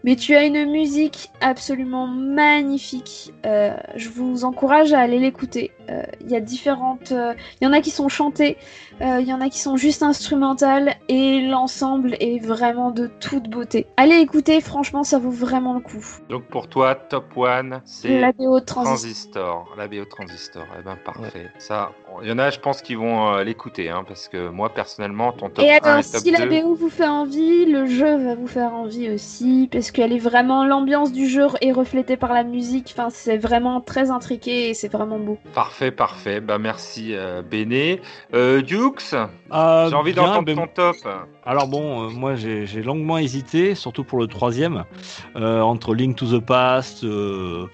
mais 0.04 0.16
tu 0.16 0.36
as 0.36 0.44
une 0.46 0.70
musique 0.70 1.32
absolument 1.42 2.08
magnifique. 2.08 3.34
Euh, 3.46 3.76
je 3.96 4.10
vous 4.10 4.46
encourage 4.46 4.94
à 4.94 5.00
aller 5.00 5.20
l'écouter. 5.20 5.72
Euh, 5.90 6.04
Il 6.22 6.30
y 6.32 6.36
a 6.36 6.40
différentes. 6.40 7.12
euh, 7.12 7.34
Il 7.62 7.66
y 7.66 7.68
en 7.68 7.74
a 7.74 7.82
qui 7.82 7.92
sont 7.92 8.10
chantées, 8.10 8.58
euh, 9.02 9.20
il 9.20 9.28
y 9.28 9.34
en 9.34 9.42
a 9.42 9.50
qui 9.50 9.60
sont 9.60 9.76
juste 9.78 10.04
instrumentales, 10.04 10.96
et 11.10 11.42
l'ensemble 11.42 12.16
est 12.20 12.40
vraiment 12.44 12.92
de 12.92 13.08
toute 13.08 13.50
beauté. 13.50 13.88
Allez 13.98 14.18
écouter, 14.18 14.62
franchement, 14.62 15.04
ça 15.04 15.20
vaut 15.20 15.30
vraiment 15.32 15.74
le 15.74 15.80
coup. 15.82 16.06
Donc 16.30 16.44
pour 16.46 16.68
toi, 16.68 16.96
top 16.96 17.38
1, 17.38 17.82
c'est 17.86 18.20
La 18.20 18.32
BO 18.32 18.60
Transistor. 18.60 18.84
Transistor. 18.84 19.76
La 19.78 19.88
BO 19.88 20.06
Transistor. 20.06 20.64
Eh 20.80 20.84
ben 20.84 20.98
parfait. 21.04 21.50
Ça, 21.58 21.92
il 22.22 22.30
y 22.30 22.32
en 22.32 22.40
a, 22.40 22.50
je 22.50 22.60
pense, 22.60 22.82
qui 22.82 22.96
vont 22.96 23.34
euh, 23.34 23.44
l'écouter, 23.44 23.90
hein, 23.90 24.04
parce 24.08 24.28
que 24.28 24.50
moi, 24.50 24.74
personnellement, 24.74 25.32
ton 25.34 25.50
top 25.50 25.66
Et 25.66 25.72
1 25.72 25.80
alors, 25.84 26.00
et 26.00 26.04
top 26.04 26.22
si 26.22 26.32
la 26.32 26.46
2... 26.46 26.62
BO 26.62 26.76
vous 26.76 26.90
fait 26.90 27.08
envie, 27.08 27.66
le 27.66 27.86
jeu 27.88 28.18
va 28.24 28.36
vous 28.36 28.48
faire 28.48 28.74
envie 28.74 29.10
aussi, 29.10 29.68
parce 29.72 29.92
qu'elle 29.94 30.12
est 30.12 30.20
vraiment. 30.20 30.66
L'ambiance 30.66 31.12
du 31.12 31.28
jeu 31.28 31.48
est 31.62 31.72
reflétée 31.72 32.18
par 32.18 32.34
la 32.34 32.44
musique, 32.44 32.94
enfin, 32.98 33.10
c'est 33.12 33.38
vraiment 33.38 33.80
très 33.80 34.12
intriqué 34.12 34.70
et 34.70 34.74
c'est 34.74 34.92
vraiment 34.92 35.20
beau. 35.20 35.38
Parfait, 35.54 35.92
parfait. 35.92 36.42
Bah 36.42 36.58
merci, 36.58 37.14
euh, 37.14 37.42
Béné. 37.42 38.02
Euh, 38.34 38.62
Dukes, 38.62 39.16
Ah, 39.52 39.88
j'ai 39.90 39.96
envie 39.96 40.14
d'entendre 40.14 40.46
ben, 40.46 40.56
ton 40.56 40.68
top. 40.68 40.96
Alors 41.46 41.68
bon, 41.68 42.06
euh, 42.06 42.10
moi 42.10 42.36
j'ai 42.36 42.66
j'ai 42.66 42.82
longuement 42.82 43.18
hésité, 43.18 43.76
surtout 43.76 44.04
pour 44.04 44.18
le 44.20 44.28
troisième, 44.28 44.86
euh, 45.36 45.62
entre 45.62 45.94
Link 45.94 46.16
to 46.16 46.26
the 46.26 46.44
Past 46.44 47.04
euh, 47.04 47.68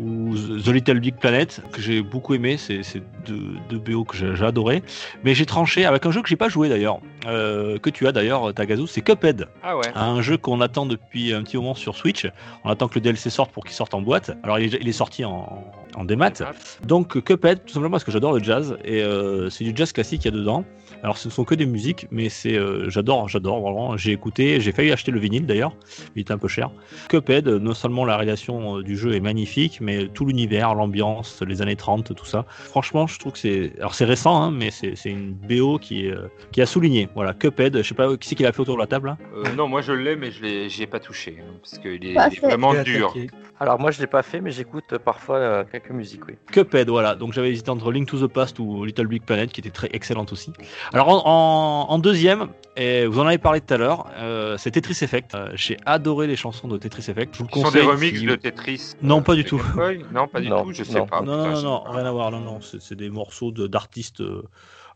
ou 0.00 0.34
The 0.34 0.68
Little 0.68 1.00
Big 1.00 1.16
Planet, 1.16 1.60
que 1.72 1.80
j'ai 1.80 2.02
beaucoup 2.02 2.34
aimé, 2.34 2.56
c'est 2.56 2.82
deux, 3.26 3.54
deux 3.68 3.78
BO 3.78 4.04
que 4.04 4.16
j'ai 4.16 4.34
j'ai 4.34 4.44
adoré. 4.44 4.82
Mais 5.24 5.34
j'ai 5.34 5.46
tranché 5.46 5.84
avec 5.84 6.06
un 6.06 6.10
jeu 6.10 6.22
que 6.22 6.28
j'ai 6.28 6.36
pas 6.36 6.48
joué 6.48 6.68
d'ailleurs, 6.68 7.00
euh, 7.26 7.78
que 7.78 7.90
tu 7.90 8.06
as 8.06 8.12
d'ailleurs, 8.12 8.54
Tagazu, 8.54 8.86
c'est 8.86 9.02
Cuphead. 9.02 9.48
Ah 9.62 9.76
ouais. 9.76 9.86
Un 9.94 10.22
jeu 10.22 10.36
qu'on 10.36 10.60
attend 10.60 10.86
depuis 10.86 11.32
un 11.34 11.42
petit 11.42 11.56
moment 11.56 11.74
sur 11.74 11.96
Switch. 11.96 12.26
On 12.64 12.70
attend 12.70 12.88
que 12.88 12.94
le 12.94 13.02
DLC 13.02 13.30
sorte 13.30 13.52
pour 13.52 13.64
qu'il 13.64 13.74
sorte 13.74 13.94
en 13.94 14.00
boîte. 14.00 14.32
Alors 14.42 14.58
il 14.58 14.74
est, 14.74 14.78
il 14.80 14.88
est 14.88 14.92
sorti 14.92 15.24
en, 15.24 15.64
en 15.94 16.04
démat. 16.04 16.32
Donc 16.86 17.22
Cuphead, 17.22 17.64
tout 17.64 17.72
simplement 17.74 17.92
parce 17.92 18.04
que 18.04 18.12
j'adore 18.12 18.32
le 18.32 18.42
jazz 18.42 18.76
et 18.84 19.02
euh, 19.02 19.50
c'est 19.50 19.64
du 19.64 19.72
jazz 19.74 19.92
classique 19.92 20.22
qu'il 20.22 20.32
y 20.32 20.34
a 20.34 20.38
dedans. 20.38 20.64
Alors 21.02 21.16
ce 21.18 21.28
ne 21.28 21.32
sont 21.32 21.44
que 21.44 21.54
des 21.54 21.66
musiques, 21.66 22.06
mais 22.10 22.28
c'est 22.28 22.56
euh, 22.56 22.88
j'adore, 22.90 23.28
j'adore 23.28 23.60
vraiment. 23.60 23.96
J'ai 23.96 24.12
écouté, 24.12 24.60
j'ai 24.60 24.72
failli 24.72 24.92
acheter 24.92 25.10
le 25.10 25.18
vinyle 25.18 25.46
d'ailleurs, 25.46 25.72
il 26.14 26.22
était 26.22 26.32
un 26.32 26.38
peu 26.38 26.48
cher. 26.48 26.70
Cuphead, 27.08 27.48
non 27.48 27.74
seulement 27.74 28.04
la 28.04 28.16
réalisation 28.16 28.78
euh, 28.78 28.82
du 28.82 28.96
jeu 28.96 29.14
est 29.14 29.20
magnifique, 29.20 29.80
mais 29.80 30.08
tout 30.08 30.24
l'univers, 30.26 30.74
l'ambiance, 30.74 31.42
les 31.46 31.62
années 31.62 31.76
30, 31.76 32.14
tout 32.14 32.24
ça. 32.24 32.44
Franchement, 32.48 33.06
je 33.06 33.18
trouve 33.18 33.32
que 33.32 33.38
c'est, 33.38 33.72
alors 33.78 33.94
c'est 33.94 34.04
récent, 34.04 34.42
hein, 34.42 34.50
mais 34.50 34.70
c'est 34.70 34.94
c'est 34.96 35.10
une 35.10 35.32
BO 35.32 35.78
qui 35.78 36.06
est, 36.06 36.10
euh, 36.12 36.28
qui 36.52 36.60
a 36.60 36.66
souligné. 36.66 37.08
Voilà, 37.14 37.32
Cuphead, 37.34 37.78
je 37.78 37.82
sais 37.82 37.94
pas 37.94 38.16
qui 38.16 38.28
c'est 38.28 38.34
qui 38.34 38.42
l'a 38.42 38.52
fait 38.52 38.60
autour 38.60 38.74
de 38.76 38.80
la 38.80 38.86
table. 38.86 39.08
hein 39.08 39.18
Euh, 39.34 39.52
non, 39.56 39.68
moi 39.68 39.80
je 39.80 39.92
l'ai, 39.92 40.16
mais 40.16 40.30
je 40.30 40.42
l'ai, 40.42 40.68
j'y 40.68 40.82
ai 40.82 40.86
pas 40.86 41.00
touché, 41.00 41.38
hein, 41.40 41.52
parce 41.62 41.78
qu'il 41.78 42.04
est, 42.06 42.14
est 42.14 42.40
vraiment 42.40 42.74
dur. 42.82 43.10
attaqué. 43.10 43.28
Alors 43.58 43.78
moi 43.78 43.90
je 43.90 44.00
l'ai 44.00 44.06
pas 44.06 44.22
fait 44.22 44.40
mais 44.40 44.50
j'écoute 44.52 44.96
parfois 45.04 45.36
euh, 45.36 45.64
quelques 45.70 45.90
musiques 45.90 46.26
oui. 46.26 46.34
Cuphead, 46.50 46.88
voilà. 46.88 47.14
Donc 47.14 47.32
j'avais 47.34 47.50
hésité 47.50 47.70
entre 47.70 47.92
Link 47.92 48.08
to 48.08 48.26
the 48.26 48.30
Past 48.32 48.58
ou 48.58 48.84
Little 48.84 49.06
Big 49.06 49.22
Planet, 49.22 49.52
qui 49.52 49.60
était 49.60 49.70
très 49.70 49.88
excellente 49.92 50.32
aussi. 50.32 50.52
Alors 50.92 51.08
en, 51.08 51.22
en- 51.24 51.92
en 51.92 51.98
deuxième, 51.98 52.48
et 52.76 53.06
vous 53.06 53.20
en 53.20 53.26
avez 53.26 53.38
parlé 53.38 53.60
tout 53.60 53.74
à 53.74 53.76
l'heure, 53.76 54.06
euh, 54.16 54.56
c'est 54.58 54.70
Tetris 54.72 54.98
Effect. 55.02 55.34
Euh, 55.34 55.50
J'ai 55.54 55.76
adoré 55.86 56.26
les 56.26 56.36
chansons 56.36 56.66
de 56.68 56.78
Tetris 56.78 57.06
Effect. 57.10 57.34
Je 57.34 57.38
vous 57.40 57.44
le 57.44 57.50
Ce 57.54 57.60
sont 57.60 57.70
des 57.70 57.80
conseille. 57.80 57.86
remixes 57.86 58.18
si- 58.20 58.26
de 58.26 58.34
Tetris. 58.36 58.92
Non, 59.02 59.18
euh, 59.18 59.22
pas 59.22 59.34
du 59.34 59.44
tout. 59.44 59.62
Non, 60.12 60.26
pas 60.28 60.40
du 60.40 60.48
Non, 60.48 60.64
tout, 60.64 60.72
je 60.72 60.82
sais 60.84 60.98
non. 60.98 61.06
pas. 61.06 61.20
non, 61.20 61.36
non, 61.36 61.50
non, 61.52 61.62
non, 61.62 61.82
rien 61.86 62.04
à 62.06 62.10
voir. 62.12 62.30
Non, 62.30 62.40
non, 62.40 62.58
c'est 62.60 62.94
des 62.96 63.10
morceaux 63.10 63.52
de- 63.52 63.66
d'artistes. 63.66 64.22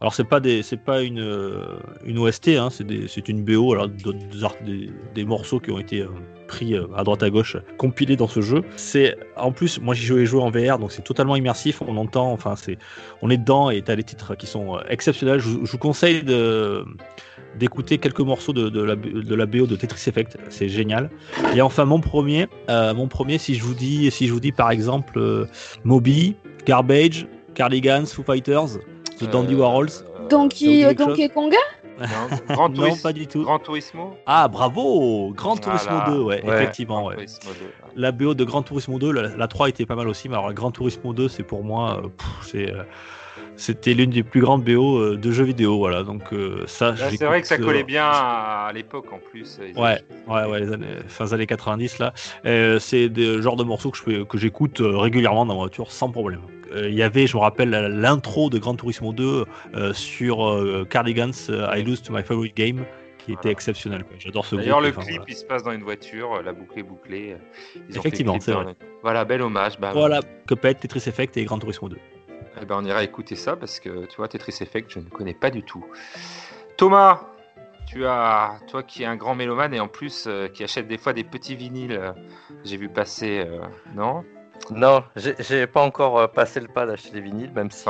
Alors 0.00 0.14
c'est 0.14 0.24
pas 0.24 0.40
des, 0.40 0.62
c'est 0.62 0.76
pas 0.76 1.02
une 1.02 1.20
euh, 1.20 1.78
une 2.04 2.18
OST, 2.18 2.48
hein, 2.48 2.68
c'est 2.70 2.84
c'est 3.08 3.28
une 3.28 3.44
BO, 3.44 3.72
alors 3.72 3.88
des, 3.88 4.90
des, 5.14 5.24
morceaux 5.24 5.60
qui 5.60 5.70
ont 5.70 5.78
été 5.78 6.00
euh, 6.00 6.08
pris 6.48 6.74
euh, 6.74 6.86
à 6.96 7.04
droite 7.04 7.22
à 7.22 7.30
gauche, 7.30 7.56
compilés 7.78 8.16
dans 8.16 8.26
ce 8.26 8.40
jeu. 8.40 8.62
C'est 8.76 9.16
en 9.36 9.52
plus, 9.52 9.80
moi 9.80 9.94
j'y 9.94 10.04
joué 10.04 10.26
joué 10.26 10.42
en 10.42 10.50
VR, 10.50 10.78
donc 10.78 10.92
c'est 10.92 11.02
totalement 11.02 11.36
immersif. 11.36 11.80
On 11.86 11.96
entend, 11.96 12.32
enfin 12.32 12.56
c'est, 12.56 12.76
on 13.22 13.30
est 13.30 13.36
dedans 13.36 13.70
et 13.70 13.82
t'as 13.82 13.94
les 13.94 14.02
titres 14.02 14.34
qui 14.34 14.46
sont 14.46 14.78
exceptionnels. 14.88 15.40
Je, 15.40 15.48
vous- 15.48 15.78
conseille 15.78 16.22
de 16.22 16.84
d'écouter 17.58 17.98
quelques 17.98 18.20
morceaux 18.20 18.52
de, 18.52 18.68
de 18.68 18.82
la, 18.82 18.96
de 18.96 19.34
la 19.34 19.46
BO 19.46 19.66
de 19.66 19.76
Tetris 19.76 20.08
Effect, 20.08 20.38
c'est 20.48 20.68
génial. 20.68 21.10
Et 21.54 21.60
enfin 21.62 21.84
mon 21.84 22.00
premier, 22.00 22.48
mon 22.68 23.06
premier, 23.06 23.38
si 23.38 23.54
je 23.54 23.62
vous 23.62 23.74
dis, 23.74 24.10
si 24.10 24.26
je 24.26 24.32
vous 24.32 24.40
dis 24.40 24.50
par 24.52 24.70
exemple 24.70 25.46
Moby, 25.84 26.36
Garbage, 26.66 27.26
Cardigans, 27.54 28.06
Foo 28.06 28.22
Fighters, 28.24 28.78
The 29.18 29.24
Dandy 29.30 29.54
Euh, 29.54 29.58
Warhols. 29.58 29.88
euh, 30.20 30.28
Donkey, 30.28 30.82
chose 30.84 30.94
Donkey 30.96 31.28
Konga 31.28 31.56
non, 32.00 32.06
Grand 32.54 32.68
non, 32.70 32.74
Turismo. 32.74 33.02
pas 33.02 33.12
du 33.12 33.26
tout. 33.28 33.42
Grand 33.44 33.58
Turismo 33.60 34.16
Ah, 34.26 34.48
bravo 34.48 35.32
Grand 35.32 35.56
Turismo 35.56 35.90
Voilà. 35.96 36.10
2, 36.10 36.20
ouais, 36.22 36.42
Ouais. 36.44 36.54
effectivement. 36.54 37.00
Grand 37.02 37.08
Ouais. 37.10 37.14
Turismo 37.14 37.50
2. 37.52 37.66
La 37.94 38.10
BO 38.10 38.34
de 38.34 38.42
Grand 38.44 38.62
Turismo 38.62 38.98
2, 38.98 39.12
la, 39.12 39.36
la 39.36 39.46
3 39.48 39.68
était 39.68 39.86
pas 39.86 39.94
mal 39.94 40.08
aussi, 40.08 40.28
mais 40.28 40.34
alors 40.36 40.52
Grand 40.52 40.72
Turismo 40.72 41.12
2, 41.12 41.28
c'est 41.28 41.44
pour 41.44 41.62
moi, 41.62 41.98
euh, 42.02 42.08
pff, 42.08 42.26
c'est, 42.42 42.72
euh, 42.72 42.82
c'était 43.56 43.94
l'une 43.94 44.10
des 44.10 44.24
plus 44.24 44.40
grandes 44.40 44.64
BO 44.64 44.98
euh, 44.98 45.16
de 45.16 45.30
jeux 45.30 45.44
vidéo, 45.44 45.78
voilà. 45.78 46.02
Donc 46.02 46.32
euh, 46.32 46.64
ça, 46.66 46.96
c'est 46.96 47.24
vrai 47.24 47.40
que 47.40 47.46
ça 47.46 47.54
euh, 47.54 47.58
collait 47.64 47.84
bien 47.84 48.06
à 48.08 48.72
l'époque 48.74 49.06
en 49.12 49.20
plus. 49.30 49.60
Ouais, 49.76 50.02
ouais, 50.26 50.44
ouais, 50.46 50.58
les 50.60 50.72
années, 50.72 50.86
fin 51.06 51.26
des 51.26 51.34
années 51.34 51.46
90 51.46 52.00
là. 52.00 52.12
Euh, 52.44 52.80
c'est 52.80 53.08
des 53.08 53.40
genres 53.40 53.54
de 53.54 53.62
morceaux 53.62 53.92
que 53.92 54.24
que 54.24 54.36
j'écoute 54.38 54.80
euh, 54.80 54.96
régulièrement 54.98 55.46
dans 55.46 55.54
ma 55.54 55.60
voiture 55.60 55.92
sans 55.92 56.10
problème. 56.10 56.40
Euh, 56.74 56.88
Il 56.88 56.94
y 56.94 57.02
avait, 57.02 57.26
je 57.26 57.36
me 57.36 57.42
rappelle, 57.42 57.70
l'intro 57.70 58.50
de 58.50 58.58
Gran 58.58 58.74
Turismo 58.74 59.12
2 59.12 59.44
euh, 59.74 59.92
sur 59.92 60.46
euh, 60.48 60.84
Cardigans 60.88 61.30
I 61.48 61.82
Lose 61.82 62.02
to 62.02 62.12
My 62.12 62.22
Favorite 62.22 62.56
Game, 62.56 62.84
qui 63.18 63.32
était 63.32 63.34
Voilà. 63.42 63.50
exceptionnel. 63.52 64.04
J'adore 64.18 64.44
ce 64.44 64.56
D'ailleurs, 64.56 64.80
le 64.80 64.88
enfin, 64.90 65.02
clip, 65.02 65.16
voilà. 65.16 65.24
il 65.28 65.34
se 65.36 65.44
passe 65.44 65.62
dans 65.62 65.72
une 65.72 65.82
voiture, 65.84 66.42
la 66.42 66.52
boucle 66.52 66.78
est 66.78 66.82
bouclée. 66.82 67.36
Ils 67.88 67.96
Effectivement, 67.96 68.38
c'est 68.40 68.52
le- 68.52 68.74
Voilà, 69.02 69.24
bel 69.24 69.40
hommage. 69.42 69.78
Bah, 69.78 69.92
Voilà, 69.94 70.20
Cuphead, 70.46 70.78
Tetris 70.80 71.04
Effect 71.06 71.36
et 71.36 71.44
Gran 71.44 71.58
Turismo 71.58 71.88
2. 71.88 71.96
eh 72.60 72.64
ben, 72.66 72.76
on 72.78 72.84
ira 72.84 73.02
écouter 73.02 73.34
ça 73.36 73.56
parce 73.56 73.80
que 73.80 74.06
tu 74.06 74.16
vois, 74.16 74.28
Tetris 74.28 74.56
Effect, 74.60 74.90
je 74.90 74.98
ne 75.00 75.04
connais 75.08 75.34
pas 75.34 75.50
du 75.50 75.62
tout. 75.62 75.84
Thomas, 76.76 77.20
tu 77.86 78.04
as, 78.06 78.58
toi 78.68 78.82
qui 78.82 79.02
es 79.02 79.06
un 79.06 79.16
grand 79.16 79.34
mélomane 79.34 79.74
et 79.74 79.80
en 79.80 79.88
plus 79.88 80.24
euh, 80.26 80.48
qui 80.48 80.64
achète 80.64 80.88
des 80.88 80.98
fois 80.98 81.12
des 81.12 81.24
petits 81.24 81.54
vinyles, 81.56 81.92
euh, 82.00 82.12
j'ai 82.64 82.76
vu 82.76 82.88
passer, 82.88 83.40
euh, 83.46 83.60
non? 83.94 84.24
Non, 84.70 85.04
j'ai 85.16 85.66
pas 85.66 85.82
encore 85.82 86.18
euh, 86.18 86.26
passé 86.26 86.58
le 86.58 86.68
pas 86.68 86.86
d'acheter 86.86 87.10
des 87.10 87.20
vinyles, 87.20 87.52
même 87.52 87.70
si 87.70 87.84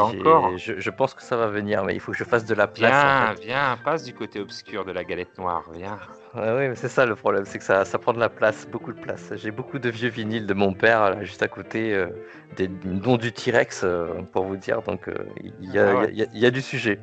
je, 0.57 0.81
je 0.81 0.91
pense 0.91 1.15
que 1.15 1.23
ça 1.23 1.37
va 1.37 1.47
venir, 1.47 1.85
mais 1.85 1.95
il 1.95 2.01
faut 2.01 2.11
que 2.13 2.19
je 2.19 2.25
fasse 2.25 2.45
de 2.45 2.55
la 2.55 2.67
place. 2.67 2.93
en 2.93 3.07
Viens, 3.07 3.35
fait. 3.37 3.47
viens, 3.47 3.79
passe 3.85 4.03
du 4.03 4.13
côté 4.13 4.41
obscur 4.41 4.85
de 4.85 4.91
la 4.91 5.05
galette 5.05 5.39
noire, 5.39 5.63
viens. 5.73 5.99
Ouais, 6.35 6.51
oui, 6.57 6.69
mais 6.69 6.75
c'est 6.75 6.89
ça 6.89 7.07
le 7.07 7.15
problème, 7.15 7.45
c'est 7.45 7.59
que 7.59 7.65
ça, 7.65 7.85
ça 7.85 7.99
prend 7.99 8.13
de 8.13 8.19
la 8.19 8.29
place, 8.29 8.67
beaucoup 8.69 8.93
de 8.93 8.99
place. 9.01 9.33
J'ai 9.37 9.53
beaucoup 9.53 9.79
de 9.79 9.89
vieux 9.89 10.09
vinyles 10.09 10.47
de 10.47 10.55
mon 10.55 10.73
père, 10.73 11.11
là, 11.11 11.23
juste 11.23 11.43
à 11.45 11.49
côté, 11.49 11.95
euh, 11.95 12.09
des, 12.57 12.67
dont 12.67 13.17
du 13.19 13.33
T-Rex, 13.33 13.83
euh, 13.85 14.07
pour 14.33 14.45
vous 14.45 14.57
dire, 14.57 14.83
donc 14.83 15.09
euh, 15.09 15.15
il 15.61 15.71
y, 15.73 15.79
a- 15.79 15.91
Ah 15.91 15.95
ouais. 16.01 16.09
il 16.11 16.19
y 16.19 16.23
a- 16.23 16.27
il 16.35 16.41
y 16.41 16.47
a 16.47 16.51
du 16.51 16.61
sujet. 16.61 16.99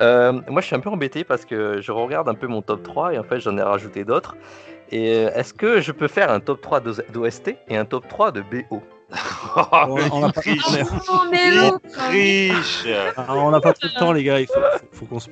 Moi, 0.00 0.60
je 0.60 0.66
suis 0.66 0.76
un 0.76 0.80
peu 0.80 0.90
embêté 0.90 1.24
parce 1.24 1.46
que 1.46 1.80
je 1.80 1.92
regarde 1.92 2.28
un 2.28 2.34
peu 2.34 2.46
mon 2.46 2.60
top 2.60 2.82
3 2.82 3.14
et 3.14 3.18
en 3.18 3.24
fait, 3.24 3.40
j'en 3.40 3.56
ai 3.56 3.62
rajouté 3.62 4.04
d'autres. 4.04 4.36
Et 4.90 5.22
est-ce 5.22 5.52
que 5.54 5.80
je 5.80 5.92
peux 5.92 6.08
faire 6.08 6.30
un 6.30 6.40
top 6.40 6.60
3 6.60 6.80
d'OS- 6.80 7.02
d'OST 7.10 7.56
et 7.68 7.76
un 7.76 7.84
top 7.84 8.06
3 8.08 8.32
de 8.32 8.42
BO 8.42 8.82
On- 9.56 9.96
on 10.12 10.24
a 10.24 10.32
pas- 10.32 10.40
triche, 10.42 10.62
Oh. 11.08 11.78
Ah, 13.16 13.34
on 13.36 13.50
n'a 13.50 13.60
pas 13.60 13.72
trop 13.72 13.88
de 13.88 13.94
temps, 13.98 14.12
les 14.12 14.24
gars, 14.24 14.40
il 14.40 14.46
faut, 14.46 14.54
faut, 14.54 14.86
faut 14.92 15.06
qu'on 15.06 15.20
se 15.20 15.28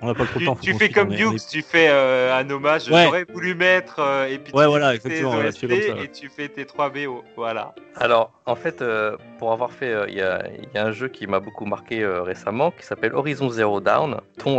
On 0.00 0.06
n'a 0.06 0.14
pas 0.14 0.24
trop 0.26 0.34
tu, 0.34 0.38
le 0.40 0.46
temps. 0.46 0.54
tu 0.60 0.74
fais 0.74 0.88
comme 0.90 1.08
Dukes, 1.08 1.46
tu 1.50 1.60
fais 1.60 1.88
euh, 1.90 2.38
un 2.38 2.48
hommage. 2.50 2.88
Ouais. 2.88 3.04
J'aurais 3.04 3.24
voulu 3.32 3.54
mettre. 3.56 3.98
euh, 3.98 4.26
et 4.28 4.38
puis 4.38 4.52
Ouais, 4.54 4.64
tu 4.64 4.70
voilà, 4.70 4.92
fais 4.92 4.98
tes 5.00 5.06
exactement, 5.08 5.34
voilà, 5.34 5.52
tu 5.52 5.66
fais 5.68 5.82
ça. 5.82 5.94
Et 6.02 6.08
tu 6.08 6.28
fais 6.28 6.48
tes 6.48 6.64
3 6.66 6.90
BO. 6.90 7.24
Voilà. 7.36 7.74
Alors, 7.96 8.30
en 8.46 8.54
fait, 8.54 8.80
euh, 8.80 9.16
pour 9.38 9.52
avoir 9.52 9.72
fait, 9.72 9.92
euh, 9.92 10.06
il 10.08 10.14
y, 10.14 10.18
y 10.18 10.78
a 10.78 10.84
un 10.86 10.92
jeu 10.92 11.08
qui 11.08 11.26
m'a 11.26 11.40
beaucoup 11.40 11.64
marqué 11.66 12.00
euh, 12.02 12.22
récemment 12.22 12.70
qui 12.70 12.86
s'appelle 12.86 13.12
Horizon 13.14 13.50
Zero 13.50 13.80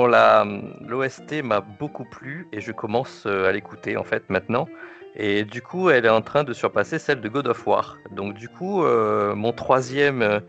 la- 0.07 0.45
l'OST 0.85 1.41
m'a 1.41 1.61
beaucoup 1.61 2.03
plu 2.05 2.47
et 2.51 2.59
je 2.59 2.71
commence 2.73 3.23
euh, 3.25 3.47
à 3.47 3.51
l'écouter 3.53 3.95
en 3.97 4.03
fait 4.03 4.29
maintenant. 4.29 4.67
Et 5.15 5.43
du 5.43 5.61
coup, 5.61 5.89
elle 5.89 6.05
est 6.05 6.09
en 6.09 6.21
train 6.21 6.43
de 6.43 6.53
surpasser 6.53 6.99
celle 6.99 7.21
de 7.21 7.29
God 7.29 7.47
of 7.47 7.65
War. 7.67 7.97
Donc, 8.11 8.35
du 8.35 8.47
coup, 8.47 8.83
euh, 8.83 9.35
mon 9.35 9.51
troisième, 9.51 10.41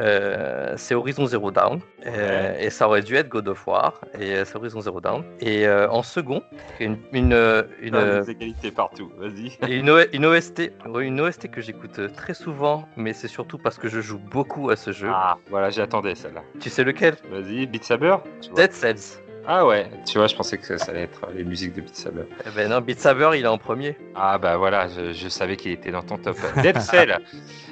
euh, 0.00 0.74
c'est 0.76 0.94
Horizon 0.94 1.26
Zero 1.26 1.50
Dawn. 1.50 1.80
Euh, 2.06 2.56
et 2.58 2.70
ça 2.70 2.88
aurait 2.88 3.02
dû 3.02 3.16
être 3.16 3.28
God 3.28 3.48
of 3.48 3.66
War. 3.66 4.00
Et 4.18 4.44
c'est 4.44 4.56
Horizon 4.56 4.80
Zero 4.80 5.00
Dawn. 5.00 5.24
Et 5.40 5.68
en 5.68 6.02
second, 6.02 6.42
une, 6.80 6.98
une, 7.12 7.66
une, 7.80 7.94
Ah, 7.94 8.20
des 8.20 8.30
égalités 8.30 8.70
partout. 8.70 9.12
Vas-y. 9.18 9.56
une, 9.70 9.90
OST, 10.26 10.72
une 11.00 11.20
OST 11.20 11.50
que 11.50 11.60
j'écoute 11.60 12.12
très 12.14 12.34
souvent, 12.34 12.88
mais 12.96 13.12
c'est 13.12 13.28
surtout 13.28 13.58
parce 13.58 13.78
que 13.78 13.88
je 13.88 14.00
joue 14.00 14.18
beaucoup 14.18 14.70
à 14.70 14.76
ce 14.76 14.90
jeu. 14.90 15.10
Ah, 15.12 15.36
voilà, 15.50 15.70
j'attendais 15.70 16.14
celle-là. 16.14 16.42
Tu 16.60 16.70
sais 16.70 16.84
lequel? 16.84 17.16
Vas-y, 17.30 17.66
Beat 17.66 17.84
Saber? 17.84 18.16
Dead 18.56 18.72
Cells. 18.72 19.20
Ah 19.46 19.66
ouais, 19.66 19.90
tu 20.06 20.18
vois, 20.18 20.26
je 20.26 20.34
pensais 20.36 20.58
que 20.58 20.76
ça 20.76 20.90
allait 20.90 21.02
être 21.04 21.22
les 21.34 21.44
musiques 21.44 21.74
de 21.74 21.80
Beat 21.80 21.96
Saber. 21.96 22.22
Eh 22.46 22.50
ben 22.54 22.68
non, 22.68 22.80
Beat 22.80 23.00
Saber, 23.00 23.30
il 23.34 23.44
est 23.44 23.48
en 23.48 23.56
premier. 23.58 23.96
Ah 24.14 24.36
bah 24.38 24.56
voilà, 24.58 24.88
je, 24.88 25.12
je 25.12 25.28
savais 25.28 25.56
qu'il 25.56 25.72
était 25.72 25.90
dans 25.90 26.02
ton 26.02 26.18
top. 26.18 26.36
Dead 26.62 26.78
Cell. 26.80 27.18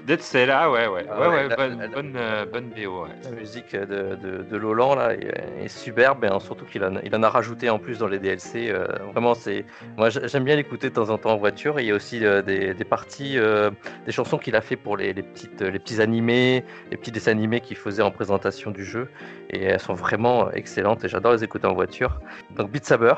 Dead 0.06 0.22
Cell, 0.22 0.50
ah 0.50 0.70
ouais, 0.70 0.86
ouais. 0.86 1.04
Ah 1.10 1.20
ouais, 1.20 1.28
ouais, 1.28 1.48
la- 1.48 1.56
bonne, 1.56 1.78
la- 1.80 1.88
bonne, 1.88 2.12
euh, 2.16 2.46
bonne 2.46 2.68
BO, 2.70 3.02
ouais. 3.02 3.08
La 3.24 3.30
musique 3.32 3.72
de, 3.76 4.14
de, 4.16 4.42
de 4.48 4.56
Lolan 4.56 4.94
là 4.94 5.12
est, 5.14 5.64
est 5.64 5.68
superbe, 5.68 6.24
et 6.24 6.28
surtout 6.40 6.64
qu'il 6.64 6.82
en, 6.84 6.94
il 7.02 7.14
en 7.14 7.22
a 7.24 7.28
rajouté 7.28 7.68
en 7.68 7.78
plus 7.78 7.98
dans 7.98 8.06
les 8.06 8.18
DLC. 8.20 8.70
euh, 8.70 8.86
vraiment, 9.12 9.34
c'est 9.34 9.66
moi 9.98 10.08
j'a- 10.08 10.26
j'aime 10.28 10.44
bien 10.44 10.56
l'écouter 10.56 10.88
de 10.90 10.94
temps 10.94 11.10
en 11.10 11.18
temps 11.18 11.32
en 11.32 11.36
voiture. 11.36 11.78
Il 11.80 11.86
y 11.86 11.90
a 11.90 11.94
aussi 11.94 12.24
euh, 12.24 12.40
des, 12.40 12.72
des 12.72 12.84
parties, 12.84 13.36
des 14.06 14.12
chansons 14.12 14.38
qu'il 14.38 14.54
a 14.56 14.60
fait 14.60 14.76
pour 14.76 14.96
les, 14.96 15.12
les 15.12 15.22
petites, 15.22 15.60
les 15.60 15.78
petits 15.78 16.00
animés, 16.00 16.64
les 16.90 16.96
petits 16.96 17.10
dessins 17.12 17.32
animés 17.32 17.60
qu'il 17.60 17.76
faisait 17.76 18.02
en 18.02 18.10
présentation 18.12 18.70
du 18.70 18.84
jeu. 18.84 19.08
Et 19.50 19.62
elles 19.64 19.80
sont 19.80 19.94
vraiment 19.94 20.50
excellentes 20.52 21.04
et 21.04 21.08
j'adore 21.08 21.32
les 21.32 21.42
écouter 21.44 21.55
en 21.64 21.74
voiture. 21.74 22.20
Donc 22.56 22.70
Beat 22.70 22.84
Saber. 22.84 23.14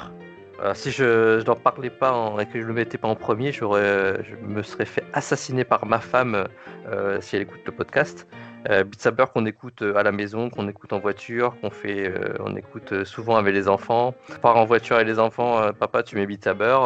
euh, 0.61 0.75
si 0.75 0.91
je 0.91 1.41
n'en 1.47 1.55
parlais 1.55 1.89
pas 1.91 2.13
en- 2.13 2.37
et 2.41 2.47
que 2.47 2.61
je 2.61 2.67
le 2.67 2.73
mettais 2.73 2.99
pas 2.99 3.07
en 3.07 3.15
premier, 3.15 3.53
j'aurais, 3.53 4.25
je 4.25 4.35
me 4.45 4.63
serais 4.65 4.87
fait 4.87 5.05
assassiner 5.13 5.63
par 5.65 5.87
ma 5.87 6.01
femme 6.01 6.49
euh, 6.89 7.21
si 7.21 7.37
elle 7.37 7.43
écoute 7.43 7.61
le 7.65 7.71
podcast. 7.73 8.27
Euh, 8.69 8.83
Beat 8.83 9.01
Saber 9.01 9.27
qu'on 9.33 9.47
écoute 9.47 9.83
euh, 9.83 9.95
à 9.95 10.03
la 10.03 10.11
maison, 10.11 10.51
qu'on 10.51 10.67
écoute 10.67 10.93
en 10.93 10.99
voiture, 10.99 11.55
qu'on 11.61 11.71
fait, 11.71 12.13
on 12.41 12.57
écoute 12.57 13.05
souvent 13.05 13.37
avec 13.37 13.55
les 13.55 13.69
enfants. 13.69 14.15
On 14.33 14.39
part 14.41 14.57
en 14.57 14.65
voiture 14.65 14.97
avec 14.97 15.07
les 15.07 15.21
enfants, 15.21 15.73
papa 15.79 16.03
tu 16.03 16.17
mets 16.17 16.27
Beat 16.27 16.43
Saber, 16.43 16.77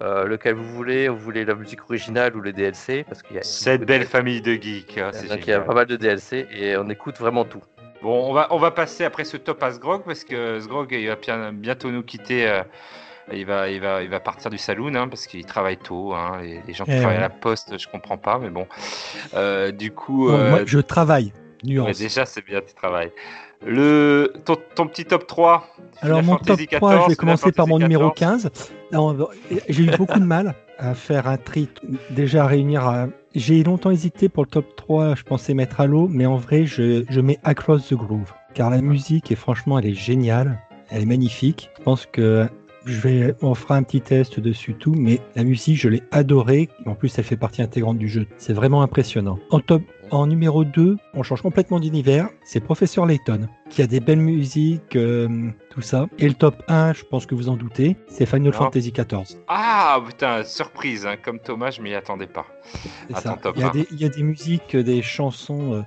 euh, 0.00 0.24
lequel 0.24 0.54
vous 0.54 0.68
voulez, 0.72 1.08
vous 1.08 1.18
voulez 1.18 1.44
la 1.44 1.56
musique 1.56 1.82
originale 1.90 2.36
ou 2.36 2.40
le 2.40 2.52
DLC 2.52 3.02
parce 3.08 3.22
qu'il 3.24 3.34
y 3.34 3.40
a 3.40 3.42
Cette 3.42 3.84
belle 3.84 4.04
famille 4.04 4.40
de 4.40 4.52
geeks, 4.52 5.00
c'est 5.10 5.26
Donc 5.26 5.44
il 5.44 5.50
y 5.50 5.52
a 5.54 5.60
pas 5.60 5.74
mal 5.74 5.86
de 5.86 5.96
DLC 5.96 6.46
et 6.52 6.76
on 6.76 6.88
écoute 6.88 7.18
vraiment 7.18 7.44
tout. 7.44 7.64
Bon, 8.02 8.28
on 8.30 8.32
va, 8.32 8.46
on 8.50 8.58
va 8.58 8.70
passer 8.70 9.04
après 9.04 9.24
ce 9.24 9.36
top 9.36 9.62
à 9.62 9.72
Sgrog 9.72 10.02
parce 10.04 10.24
que 10.24 10.60
Sgrog 10.60 10.92
il 10.92 11.08
va 11.08 11.16
bien- 11.16 11.52
bientôt 11.52 11.90
nous 11.90 12.02
quitter. 12.02 12.46
euh, 12.48 12.62
il, 13.32 13.44
va, 13.44 13.68
il, 13.68 13.80
va, 13.80 14.02
il 14.02 14.08
va 14.08 14.20
partir 14.20 14.50
du 14.50 14.56
saloon 14.58 14.94
hein, 14.94 15.08
parce 15.08 15.26
qu'il 15.26 15.44
travaille 15.44 15.76
tôt. 15.76 16.14
Hein, 16.14 16.38
les, 16.42 16.60
les 16.66 16.72
gens 16.74 16.84
qui 16.84 16.92
Eh 16.92 16.98
travaillent 17.00 17.16
ouais. 17.18 17.24
à 17.24 17.28
la 17.28 17.30
poste, 17.30 17.78
je 17.78 17.88
comprends 17.88 18.16
pas, 18.18 18.38
mais 18.38 18.50
bon. 18.50 18.66
Euh, 19.34 19.70
du 19.72 19.90
coup, 19.92 20.28
Bon, 20.28 20.34
euh, 20.34 20.50
moi, 20.50 20.60
je 20.64 20.78
travaille. 20.78 21.32
ouais, 21.64 21.68
Nuance. 21.70 21.98
déjà 21.98 22.24
c'est 22.24 22.44
bien, 22.44 22.60
tu 22.66 22.72
travailles. 22.74 23.10
Le, 23.66 24.32
ton, 24.44 24.56
ton 24.76 24.86
petit 24.86 25.04
top 25.04 25.26
3 25.26 25.66
Alors 26.00 26.22
mon 26.22 26.36
top 26.36 26.46
Fantasy 26.46 26.68
3, 26.68 27.02
je 27.04 27.08
vais 27.08 27.16
commencer 27.16 27.50
par 27.50 27.66
mon 27.66 27.78
numéro 27.80 28.10
14. 28.12 28.42
15. 28.44 28.72
Non, 28.92 29.28
J'ai 29.68 29.82
eu 29.82 29.90
beaucoup 29.96 30.20
de 30.20 30.24
mal 30.24 30.54
à 30.78 30.94
faire 30.94 31.26
un 31.26 31.36
tri, 31.36 31.68
déjà 32.10 32.44
à 32.44 32.46
réunir. 32.46 33.08
J'ai 33.38 33.62
longtemps 33.62 33.92
hésité 33.92 34.28
pour 34.28 34.42
le 34.42 34.48
top 34.48 34.74
3, 34.74 35.14
je 35.14 35.22
pensais 35.22 35.54
mettre 35.54 35.80
Halo, 35.80 36.08
mais 36.08 36.26
en 36.26 36.34
vrai, 36.34 36.66
je, 36.66 37.04
je 37.08 37.20
mets 37.20 37.38
Across 37.44 37.86
the 37.86 37.94
Groove. 37.94 38.32
Car 38.52 38.68
la 38.68 38.82
musique, 38.82 39.30
est 39.30 39.36
franchement, 39.36 39.78
elle 39.78 39.86
est 39.86 39.94
géniale, 39.94 40.58
elle 40.90 41.02
est 41.02 41.06
magnifique. 41.06 41.70
Je 41.78 41.84
pense 41.84 42.04
que 42.04 42.48
je 42.88 43.00
vais, 43.00 43.34
on 43.42 43.54
fera 43.54 43.76
un 43.76 43.82
petit 43.82 44.00
test 44.00 44.40
dessus 44.40 44.74
tout, 44.74 44.94
mais 44.94 45.20
la 45.36 45.44
musique, 45.44 45.76
je 45.76 45.88
l'ai 45.88 46.02
adorée. 46.10 46.68
En 46.86 46.94
plus, 46.94 47.16
elle 47.18 47.24
fait 47.24 47.36
partie 47.36 47.60
intégrante 47.60 47.98
du 47.98 48.08
jeu. 48.08 48.26
C'est 48.38 48.54
vraiment 48.54 48.82
impressionnant. 48.82 49.38
En 49.50 49.60
top, 49.60 49.82
en 50.10 50.26
numéro 50.26 50.64
2, 50.64 50.96
on 51.12 51.22
change 51.22 51.42
complètement 51.42 51.80
d'univers. 51.80 52.28
C'est 52.44 52.60
Professeur 52.60 53.04
Layton, 53.04 53.48
qui 53.68 53.82
a 53.82 53.86
des 53.86 54.00
belles 54.00 54.20
musiques, 54.20 54.96
euh, 54.96 55.50
tout 55.70 55.82
ça. 55.82 56.06
Et 56.18 56.26
le 56.28 56.34
top 56.34 56.62
1, 56.68 56.94
je 56.94 57.04
pense 57.04 57.26
que 57.26 57.34
vous 57.34 57.50
en 57.50 57.56
doutez, 57.56 57.96
c'est 58.08 58.24
Final. 58.26 58.52
Fantasy 58.54 58.92
XIV. 58.92 59.38
Ah 59.48 60.00
putain, 60.06 60.42
surprise, 60.44 61.06
hein, 61.06 61.16
comme 61.22 61.38
Thomas, 61.40 61.70
je 61.70 61.82
m'y 61.82 61.94
attendais 61.94 62.26
pas. 62.26 62.46
Attends, 63.12 63.36
top 63.36 63.56
Il 63.56 63.60
y, 63.60 63.64
a 63.64 63.68
1. 63.68 63.72
des, 63.72 63.86
il 63.90 64.00
y 64.00 64.04
a 64.06 64.08
des 64.08 64.22
musiques, 64.22 64.74
euh, 64.74 64.82
des 64.82 65.02
chansons, 65.02 65.74
euh, 65.74 65.82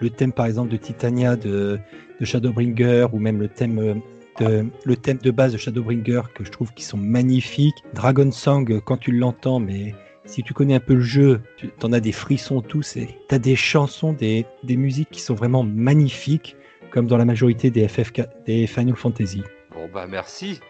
le 0.00 0.08
thème 0.08 0.32
par 0.32 0.46
exemple 0.46 0.70
de 0.70 0.78
Titania 0.78 1.36
de, 1.36 1.78
de 2.18 2.24
Shadowbringer, 2.24 3.08
ou 3.12 3.18
même 3.18 3.38
le 3.38 3.48
thème, 3.48 4.00
euh, 4.40 4.64
le 4.84 4.96
thème 4.96 5.18
de 5.18 5.30
base 5.30 5.52
de 5.52 5.58
Shadowbringer 5.58 6.22
que 6.34 6.44
je 6.44 6.50
trouve 6.50 6.72
qui 6.74 6.84
sont 6.84 6.96
magnifiques. 6.96 7.76
Dragon 7.94 8.30
Song, 8.30 8.70
euh, 8.70 8.80
quand 8.80 8.96
tu 8.96 9.12
l'entends, 9.12 9.60
mais 9.60 9.94
si 10.24 10.42
tu 10.42 10.54
connais 10.54 10.74
un 10.74 10.80
peu 10.80 10.94
le 10.94 11.00
jeu, 11.00 11.40
tu 11.56 11.70
en 11.82 11.92
as 11.92 12.00
des 12.00 12.12
frissons 12.12 12.60
tous. 12.60 12.94
Tu 12.94 13.34
as 13.34 13.38
des 13.38 13.56
chansons, 13.56 14.12
des, 14.12 14.46
des 14.64 14.76
musiques 14.76 15.10
qui 15.10 15.20
sont 15.20 15.34
vraiment 15.34 15.62
magnifiques, 15.62 16.56
comme 16.90 17.06
dans 17.06 17.16
la 17.16 17.24
majorité 17.24 17.70
des, 17.70 17.86
FF, 17.88 18.12
des 18.44 18.66
Final 18.66 18.96
Fantasy. 18.96 19.42
Bon 19.72 19.88
bah 19.92 20.06
merci. 20.06 20.60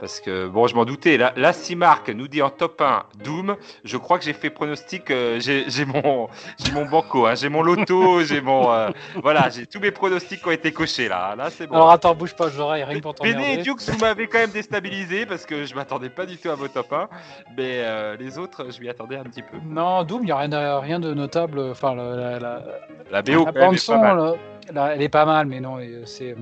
Parce 0.00 0.18
que 0.20 0.48
bon, 0.48 0.66
je 0.66 0.74
m'en 0.74 0.86
doutais. 0.86 1.18
Là, 1.18 1.32
là, 1.36 1.52
si 1.52 1.76
Marc 1.76 2.08
nous 2.08 2.26
dit 2.26 2.40
en 2.40 2.48
top 2.48 2.80
1 2.80 3.02
Doom, 3.22 3.56
je 3.84 3.96
crois 3.98 4.18
que 4.18 4.24
j'ai 4.24 4.32
fait 4.32 4.48
pronostic. 4.48 5.10
euh, 5.10 5.38
j'ai 5.40 5.84
mon, 5.84 6.28
mon 6.72 6.86
banco, 6.86 7.26
hein, 7.26 7.34
j'ai 7.34 7.50
mon 7.50 7.62
loto, 7.62 8.20
j'ai 8.24 8.40
mon, 8.40 8.72
euh, 8.72 8.88
voilà, 9.22 9.50
j'ai 9.50 9.66
tous 9.66 9.78
mes 9.78 9.90
pronostics 9.90 10.40
qui 10.40 10.48
ont 10.48 10.52
été 10.52 10.72
cochés 10.72 11.08
là. 11.08 11.36
Là, 11.36 11.50
c'est 11.50 11.66
bon. 11.66 11.74
Alors 11.74 11.90
attends, 11.90 12.14
bouge 12.14 12.34
pas, 12.34 12.48
j'aurai 12.48 12.82
rien 12.84 12.98
pour 13.00 13.14
Béné 13.22 13.54
et. 13.54 13.56
Dukes, 13.58 13.82
vous 13.82 13.98
m'avez 13.98 14.26
quand 14.26 14.38
même 14.38 14.50
déstabilisé 14.50 15.26
parce 15.26 15.44
que 15.44 15.66
je 15.66 15.74
m'attendais 15.74 16.08
pas 16.08 16.24
du 16.24 16.38
tout 16.38 16.48
à 16.48 16.54
vos 16.54 16.68
top 16.68 16.90
1. 16.92 17.08
Mais 17.56 17.82
euh, 17.84 18.16
les 18.18 18.38
autres, 18.38 18.68
je 18.70 18.80
m'y 18.80 18.88
attendais 18.88 19.16
un 19.16 19.24
petit 19.24 19.42
peu. 19.42 19.58
Non, 19.66 20.02
Doom, 20.04 20.22
il 20.22 20.26
n'y 20.26 20.32
a 20.32 20.38
rien, 20.38 20.78
rien 20.80 20.98
de 21.00 21.12
notable. 21.12 21.60
Enfin, 21.70 21.94
la, 21.94 22.16
la, 22.16 22.38
la- 22.38 22.62
La 23.10 23.22
BO, 23.22 23.44
la 23.44 23.52
quand 23.52 23.58
même, 23.58 23.64
bande 23.66 23.74
est 23.74 23.78
son, 23.78 23.92
pas 24.00 24.14
mal. 24.14 24.16
là, 24.16 24.34
là, 24.72 24.94
elle 24.94 25.02
est 25.02 25.08
pas 25.10 25.26
mal, 25.26 25.46
mais 25.46 25.60
non, 25.60 25.78
c'est. 26.06 26.34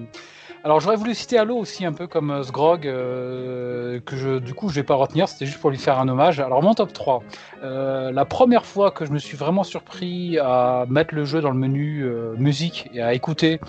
Alors 0.64 0.80
j'aurais 0.80 0.96
voulu 0.96 1.14
citer 1.14 1.38
Halo 1.38 1.56
aussi 1.56 1.84
un 1.84 1.92
peu 1.92 2.08
comme 2.08 2.30
euh, 2.30 2.42
Sgrog 2.42 2.84
euh, 2.86 4.00
que 4.00 4.16
je 4.16 4.38
du 4.38 4.54
coup 4.54 4.68
je 4.68 4.74
vais 4.74 4.82
pas 4.82 4.96
retenir, 4.96 5.28
c'était 5.28 5.46
juste 5.46 5.60
pour 5.60 5.70
lui 5.70 5.78
faire 5.78 6.00
un 6.00 6.08
hommage. 6.08 6.40
Alors 6.40 6.62
mon 6.62 6.74
top 6.74 6.92
3. 6.92 7.22
Euh, 7.62 8.10
la 8.10 8.24
première 8.24 8.66
fois 8.66 8.90
que 8.90 9.06
je 9.06 9.12
me 9.12 9.18
suis 9.18 9.36
vraiment 9.36 9.62
surpris 9.62 10.36
à 10.38 10.84
mettre 10.88 11.14
le 11.14 11.24
jeu 11.24 11.40
dans 11.40 11.50
le 11.50 11.56
menu 11.56 12.02
euh, 12.02 12.34
musique 12.36 12.90
et 12.92 13.02
à 13.02 13.14
écouter 13.14 13.60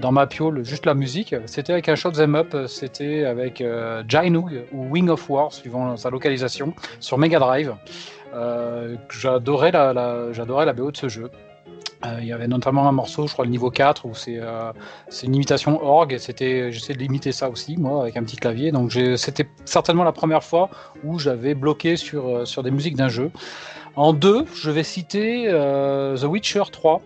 dans 0.00 0.10
ma 0.10 0.26
piole 0.26 0.64
juste 0.64 0.84
la 0.84 0.94
musique, 0.94 1.32
c'était 1.46 1.72
avec 1.72 1.88
un 1.88 1.94
Shot 1.94 2.10
Them 2.10 2.34
Up, 2.34 2.56
c'était 2.66 3.24
avec 3.24 3.62
Jainoog 4.08 4.64
ou 4.72 4.88
Wing 4.90 5.08
of 5.08 5.30
War 5.30 5.52
suivant 5.52 5.96
sa 5.96 6.10
localisation 6.10 6.74
sur 6.98 7.18
Mega 7.18 7.38
Drive. 7.38 7.76
J'adorais 9.10 9.70
j'adorais 10.32 10.66
la 10.66 10.72
BO 10.72 10.90
de 10.90 10.96
ce 10.96 11.08
jeu. 11.08 11.30
Euh, 12.06 12.18
il 12.20 12.26
y 12.26 12.32
avait 12.32 12.48
notamment 12.48 12.88
un 12.88 12.92
morceau, 12.92 13.26
je 13.26 13.32
crois 13.32 13.44
le 13.44 13.50
niveau 13.50 13.70
4, 13.70 14.06
où 14.06 14.14
c'est 14.14 14.38
euh, 14.38 14.72
c'est 15.08 15.26
une 15.26 15.34
imitation 15.34 15.84
orgue, 15.84 16.14
et 16.14 16.18
c'était, 16.18 16.72
j'essaie 16.72 16.94
de 16.94 16.98
limiter 16.98 17.30
ça 17.32 17.50
aussi, 17.50 17.76
moi, 17.76 18.02
avec 18.02 18.16
un 18.16 18.22
petit 18.22 18.36
clavier. 18.36 18.72
Donc 18.72 18.92
c'était 19.16 19.46
certainement 19.64 20.04
la 20.04 20.12
première 20.12 20.42
fois 20.42 20.70
où 21.04 21.18
j'avais 21.18 21.54
bloqué 21.54 21.96
sur, 21.96 22.26
euh, 22.28 22.44
sur 22.44 22.62
des 22.62 22.70
musiques 22.70 22.96
d'un 22.96 23.08
jeu. 23.08 23.30
En 23.96 24.12
deux, 24.12 24.44
je 24.54 24.70
vais 24.70 24.84
citer 24.84 25.48
The 25.50 26.24
Witcher 26.24 26.62
3. 26.70 27.02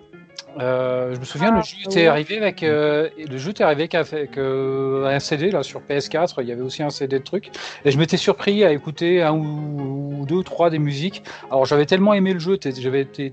Euh, 0.61 1.15
je 1.15 1.21
me 1.21 1.25
souviens, 1.25 1.51
Ah, 1.53 1.57
le 1.57 1.63
jeu 1.63 1.77
oui. 1.79 1.85
était 1.87 2.07
arrivé 2.07 2.39
avec 2.39 2.63
euh, 2.63 3.09
le 3.19 3.39
jeu 3.39 3.51
était 3.51 3.65
arrivé 3.65 3.89
avec 3.93 4.39
euh, 4.39 5.07
un 5.07 5.19
CD 5.19 5.51
là 5.51 5.63
sur 5.63 5.81
PS4. 5.81 6.37
Il 6.43 6.49
y 6.49 6.53
avait 6.53 6.63
aussi 6.63 6.83
un 6.83 6.91
CD 6.91 7.19
de 7.19 7.25
trucs 7.25 7.51
et 7.85 7.91
je 7.91 7.99
m'étais 7.99 8.17
surpris 8.17 8.65
à 8.65 8.73
écouter 8.73 9.23
un 9.23 9.33
ou, 9.33 10.21
ou 10.21 10.27
deux 10.27 10.37
ou 10.37 10.43
trois 10.43 10.71
des 10.71 10.79
musiques. 10.79 11.25
Alors 11.51 11.65
j'avais 11.67 11.87
tellement 11.87 12.15
aimé 12.15 12.33
le 12.33 12.39
jeu, 12.39 12.59
j'avais 12.63 13.01
été 13.01 13.33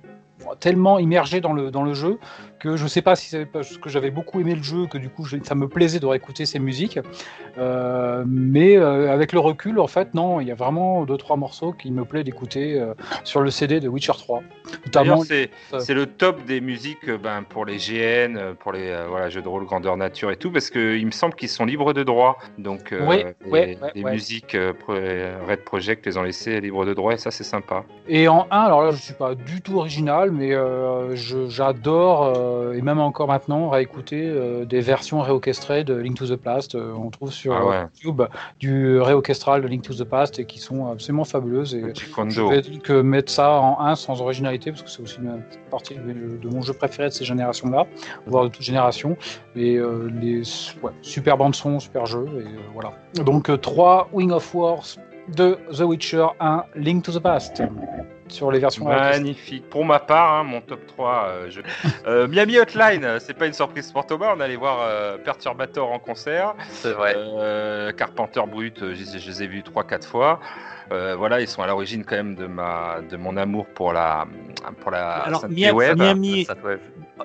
tellement 0.60 1.00
immergé 1.00 1.42
dans 1.42 1.54
le, 1.54 1.72
dans 1.72 1.84
le 1.84 1.94
jeu 1.94 2.20
que 2.62 2.78
je 2.78 2.86
sais 2.88 3.02
pas 3.02 3.16
si 3.16 3.28
c'est 3.30 3.46
parce 3.46 3.78
que 3.78 3.90
j'avais 3.90 4.12
beaucoup 4.12 4.40
aimé 4.40 4.54
le 4.56 4.62
jeu 4.64 4.86
que 4.86 4.98
du 5.00 5.10
coup 5.10 5.26
je- 5.26 5.38
ça 5.44 5.56
me 5.56 5.68
plaisait 5.68 6.00
de 6.00 6.06
réécouter 6.06 6.46
ces 6.46 6.60
musiques. 6.60 7.00
Euh, 7.58 8.24
mais 8.28 8.78
euh, 8.78 9.12
avec 9.12 9.34
le 9.34 9.40
recul, 9.40 9.80
en 9.80 9.88
fait, 9.88 10.14
non, 10.14 10.40
il 10.40 10.48
y 10.48 10.52
a 10.52 10.56
vraiment 10.56 11.04
deux 11.06 11.18
trois 11.18 11.36
morceaux 11.38 11.74
qui 11.74 11.92
me 11.92 12.06
plaît 12.06 12.24
d'écouter 12.24 12.80
euh, 12.80 12.94
sur 13.24 13.42
le 13.42 13.50
CD 13.50 13.80
de 13.80 13.90
Witcher 13.90 14.14
3. 14.18 14.44
D'ailleurs, 14.92 15.18
Notamment, 15.18 15.50
c'est 15.80 15.94
le 15.94 16.06
top 16.06 16.46
des 16.46 16.62
musiques 16.62 17.10
ben, 17.10 17.44
pour 17.44 17.66
les 17.66 17.78
GN, 17.78 18.54
pour 18.60 18.72
les 18.72 18.96
voilà, 19.10 19.30
jeux 19.30 19.42
de 19.42 19.48
rôle 19.48 19.66
grandeur 19.66 19.98
nature 19.98 20.32
et 20.32 20.38
tout, 20.38 20.52
parce 20.52 20.70
qu'il 20.70 21.06
me 21.06 21.12
semble 21.12 21.34
qu'ils 21.36 21.50
sont 21.50 21.66
libres 21.66 21.94
de 21.94 22.04
droit. 22.04 22.38
Donc, 22.58 22.94
Oui, 22.94 23.18
les, 23.18 23.50
ouais, 23.50 23.78
ouais, 23.82 23.92
les 23.96 24.04
ouais. 24.04 24.12
musiques 24.12 24.56
Red 24.88 25.64
Project 25.66 26.06
les 26.06 26.18
ont 26.18 26.24
laissées 26.24 26.62
libres 26.62 26.86
de 26.86 26.94
droit 26.94 27.14
et 27.14 27.18
ça, 27.18 27.32
c'est 27.32 27.44
sympa. 27.44 27.84
Et 28.08 28.28
en 28.28 28.48
1, 28.52 28.58
alors 28.60 28.84
là, 28.84 28.92
je 28.92 29.02
suis 29.02 29.14
pas 29.14 29.36
du 29.36 29.62
tout 29.62 29.78
original, 29.78 30.32
mais 30.32 30.52
je- 31.16 31.50
j'adore 31.50 32.34
euh, 32.52 32.74
et 32.74 32.82
même 32.82 33.00
encore 33.00 33.28
maintenant, 33.28 33.70
réécouter 33.70 34.22
euh, 34.24 34.66
des 34.66 34.82
versions 34.82 35.22
réorchestrées 35.22 35.84
de 35.84 35.96
Link 35.96 36.18
to 36.18 36.28
the 36.28 36.36
Past. 36.36 36.76
Euh, 36.76 36.94
on 36.96 37.10
trouve 37.10 37.32
sur 37.32 37.54
Ah 37.54 37.66
ouais. 37.66 37.86
YouTube 37.96 38.22
du 38.60 39.00
réorchestral 39.00 39.62
de 39.62 39.68
Link 39.68 39.84
to 39.84 39.94
the 39.94 40.04
Past 40.04 40.40
et 40.40 40.46
qui 40.46 40.60
sont 40.60 40.88
absolument 40.88 41.24
fabuleuses. 41.24 41.76
Et 41.76 41.82
je 41.96 42.42
vais 42.42 42.62
donc 42.62 42.90
mettre 42.90 43.32
ça 43.32 43.52
en 43.60 43.80
1 43.80 43.96
sans 43.96 44.22
originalité 44.22 44.72
parce 44.72 44.84
que 44.84 44.90
c'est 44.90 45.02
aussi 45.02 45.18
une 45.18 45.42
partie 45.70 45.96
de, 45.96 46.38
de 46.38 46.50
mon 46.50 46.62
jeu 46.62 46.74
préféré 46.74 47.10
de 47.10 47.14
ces 47.14 47.26
générations-là, 47.26 47.88
voire 48.28 48.46
de 48.46 48.50
toute 48.50 48.64
génération. 48.64 49.18
Et 49.56 49.76
euh, 49.76 50.10
les 50.22 50.42
ouais, 50.84 50.92
super 51.02 51.38
bandes 51.38 51.56
son, 51.56 51.80
super 51.80 52.06
jeu. 52.06 52.26
Et 52.40 52.72
voilà. 52.74 52.94
Donc 53.26 53.50
3 53.62 54.10
Wing 54.14 54.32
of 54.32 54.54
Wars 54.54 54.86
de 55.36 55.58
The 55.72 55.82
Witcher 55.82 56.28
1 56.40 56.66
Link 56.76 57.04
to 57.04 57.12
the 57.12 57.20
Past 57.20 57.62
sur 58.32 58.52
les 58.52 58.60
versions. 58.60 58.86
Magnifique. 58.86 59.70
Pour 59.70 59.86
ma 59.86 60.00
part, 60.00 60.34
hein, 60.34 60.44
mon 60.44 60.62
top 60.62 60.86
3 60.88 61.26
euh. 61.30 61.50
Euh, 62.08 62.28
Miami 62.28 62.58
Hotline, 62.60 63.18
c'est 63.20 63.34
pas 63.34 63.48
une 63.48 63.54
surprise 63.54 63.92
pour 63.92 64.06
Thomas. 64.06 64.34
On 64.36 64.40
allait 64.40 64.56
voir 64.56 64.80
euh, 64.82 65.18
Perturbator 65.18 65.92
en 65.92 66.00
concert. 66.00 66.56
C'est 66.70 66.92
vrai. 66.94 67.14
Euh, 67.18 67.92
Carpenter 67.92 68.42
Brut, 68.48 68.80
je, 68.80 68.86
les 68.86 69.16
ai- 69.16 69.20
je 69.20 69.28
les 69.30 69.44
ai 69.44 69.48
vus 69.48 69.62
3-4 69.62 70.06
fois. 70.08 70.40
Euh, 70.92 71.16
voilà, 71.16 71.40
ils 71.40 71.48
sont 71.48 71.62
à 71.62 71.68
l'origine 71.68 72.04
quand 72.04 72.16
même 72.18 72.36
de, 72.36 72.48
ma, 72.48 72.98
de 73.10 73.16
mon 73.16 73.38
amour 73.38 73.66
pour 73.68 73.94
la, 73.94 74.26
pour 74.82 74.92
la 74.92 75.20
Alors, 75.20 75.48
Miami- 75.48 75.72
web. 75.78 75.98
Miami-. 75.98 76.48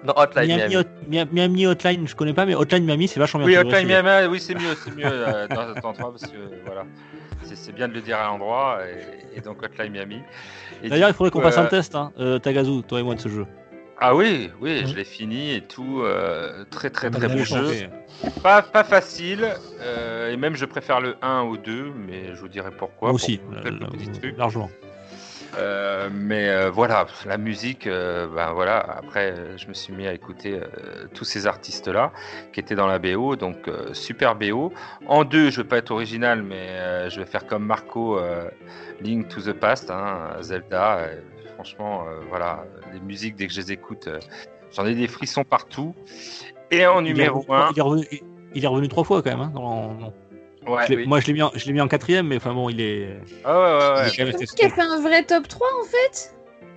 Non, 0.05 0.13
Hotline 0.17 0.47
Miami, 0.47 0.61
Miami. 0.63 0.77
Hot- 0.77 1.09
Miami, 1.09 1.31
Miami 1.33 1.67
Hotline, 1.67 2.07
je 2.07 2.15
connais 2.15 2.35
pas, 2.35 2.45
mais 2.47 2.55
Hotline 2.55 2.85
Miami, 2.85 3.09
c'est 3.09 3.19
vachement 3.19 3.41
bien. 3.45 3.63
Oui, 3.63 3.67
Hotline. 3.73 3.87
Miami, 3.89 4.27
oui, 4.31 4.39
c'est 4.41 4.55
mieux, 4.55 4.75
c'est 4.85 4.95
mieux 4.95 5.05
euh, 5.07 5.49
dans, 5.49 5.73
dans 5.81 5.93
trois, 5.95 6.11
parce 6.13 6.27
que 6.31 6.37
voilà, 6.67 6.85
c'est 7.55 7.73
bien 7.73 7.89
de 7.89 7.95
le 7.95 8.01
dire 8.01 8.19
à 8.19 8.25
l'endroit 8.27 8.81
et, 8.87 9.39
et 9.39 9.41
donc 9.41 9.63
Hotline 9.63 9.93
Miami. 9.93 10.23
D'ailleurs, 10.83 11.09
il 11.09 11.15
faudrait 11.15 11.31
qu'on 11.31 11.43
fasse 11.43 11.59
euh, 11.59 11.63
un 11.63 11.67
test, 11.67 11.95
hein, 11.95 12.13
euh, 12.19 12.39
Tagazu, 12.39 12.83
toi 12.83 13.01
et 13.01 13.03
moi, 13.03 13.15
de 13.15 13.21
ce 13.21 13.29
jeu. 13.29 13.47
Ah 13.99 14.15
oui, 14.15 14.51
oui, 14.61 14.83
je 14.87 14.95
l'ai 14.95 15.05
fini 15.05 15.55
et 15.55 15.63
tout, 15.63 16.03
euh, 16.03 16.65
très 16.71 16.91
très 16.91 17.11
très 17.11 17.29
beau 17.29 17.45
chance, 17.45 17.73
jeu. 17.73 17.89
Pas, 18.43 18.61
pas 18.61 18.85
facile, 18.85 19.49
euh, 19.81 20.31
et 20.31 20.37
même 20.37 20.55
je 20.55 20.67
préfère 20.67 21.01
le 21.01 21.17
1 21.23 21.43
au 21.43 21.57
2, 21.57 21.93
mais 22.07 22.35
je 22.35 22.41
vous 22.41 22.49
dirai 22.49 22.71
pourquoi. 22.71 23.09
Moi 23.09 23.15
aussi, 23.15 23.41
quelques 23.63 23.83
euh, 23.83 23.87
petits 23.87 24.11
trucs. 24.11 24.37
largement. 24.37 24.69
Euh, 25.59 26.09
mais 26.13 26.49
euh, 26.49 26.71
voilà, 26.71 27.07
la 27.25 27.39
musique, 27.39 27.87
euh, 27.87 28.27
ben 28.27 28.53
voilà. 28.53 28.79
Après, 28.79 29.35
je 29.57 29.67
me 29.69 29.75
suis 29.75 29.93
mis 29.93 30.07
à 30.07 30.13
écouter 30.13 30.61
tous 31.15 31.25
ces 31.25 31.47
artistes-là 31.47 32.13
qui 32.53 32.61
étaient 32.61 32.75
dans 32.75 32.87
la 32.87 32.99
BO, 32.99 33.37
donc 33.37 33.71
super 33.93 34.35
BO. 34.37 34.73
En 35.07 35.25
deux, 35.25 35.51
je 35.51 35.63
vais 35.63 35.69
pas 35.69 35.79
être 35.79 35.91
original, 35.91 36.43
mais 36.43 37.09
je 37.11 37.21
vais 37.21 37.27
faire 37.27 37.47
comme 37.47 37.65
Marco, 37.65 38.19
Link 39.01 39.29
to 39.29 39.41
the 39.41 39.53
Past, 39.53 39.91
hein, 39.91 40.37
Zelda. 40.41 41.01
franchement, 41.55 42.05
voilà, 42.29 42.65
les 42.93 43.01
musiques 43.01 43.35
dès 43.37 43.47
que 43.47 43.53
je 43.53 43.61
les 43.61 43.73
écoute, 43.73 44.09
j'en 44.75 44.85
ai 44.85 44.95
des 44.95 45.09
frissons 45.09 45.43
partout. 45.45 45.95
Et 46.71 46.87
en 46.87 47.01
Il 47.01 47.15
numéro 47.15 47.41
revenu- 47.41 47.55
1, 47.55 47.71
il 47.73 47.79
est 47.79 47.83
revenu, 47.83 48.07
il- 48.13 48.21
il 48.55 48.65
est 48.65 48.69
revenu 48.69 48.89
trois 48.89 49.05
fois 49.05 49.23
quand 49.23 49.31
même. 49.31 49.41
Hein, 49.41 49.53
dans-. 49.55 50.13
Ouais, 50.67 50.85
Je 50.89 50.95
oui. 50.95 51.07
Moi, 51.07 51.21
je 51.21 51.27
l'ai 51.27 51.33
mis, 51.33 51.43
en- 51.43 51.53
je 51.55 51.71
mis 51.73 51.81
en 51.81 51.89
quatrième, 51.89 52.27
mais 52.29 52.37
enfin 52.37 52.53
bon, 52.53 52.69
il 52.69 52.81
est. 52.81 53.09
Ah 53.45 53.59
ouais, 53.59 53.65
ouais, 53.65 54.01
ouais. 54.03 54.11
il 54.19 54.65
a 54.65 54.71
fait 54.71 54.81
un 54.81 55.01
vrai 55.01 55.23
top 55.25 55.49
3 55.49 55.67
en 55.83 55.85
fait 55.87 56.33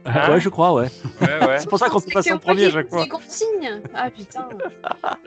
Hein 0.05 0.31
ouais, 0.31 0.39
je 0.39 0.47
crois, 0.49 0.73
ouais. 0.73 0.87
ouais, 1.21 1.47
ouais. 1.47 1.55
C'est 1.59 1.67
pour 1.69 1.77
ça 1.77 1.89
qu'on 1.89 1.99
passé 1.99 2.29
que 2.29 2.35
en 2.35 2.39
premier 2.39 2.65
à 2.67 2.71
chaque 2.71 2.89
fois. 2.89 3.01
C'est 3.03 3.09
consigne 3.09 3.81
Ah 3.93 4.09
putain 4.09 4.47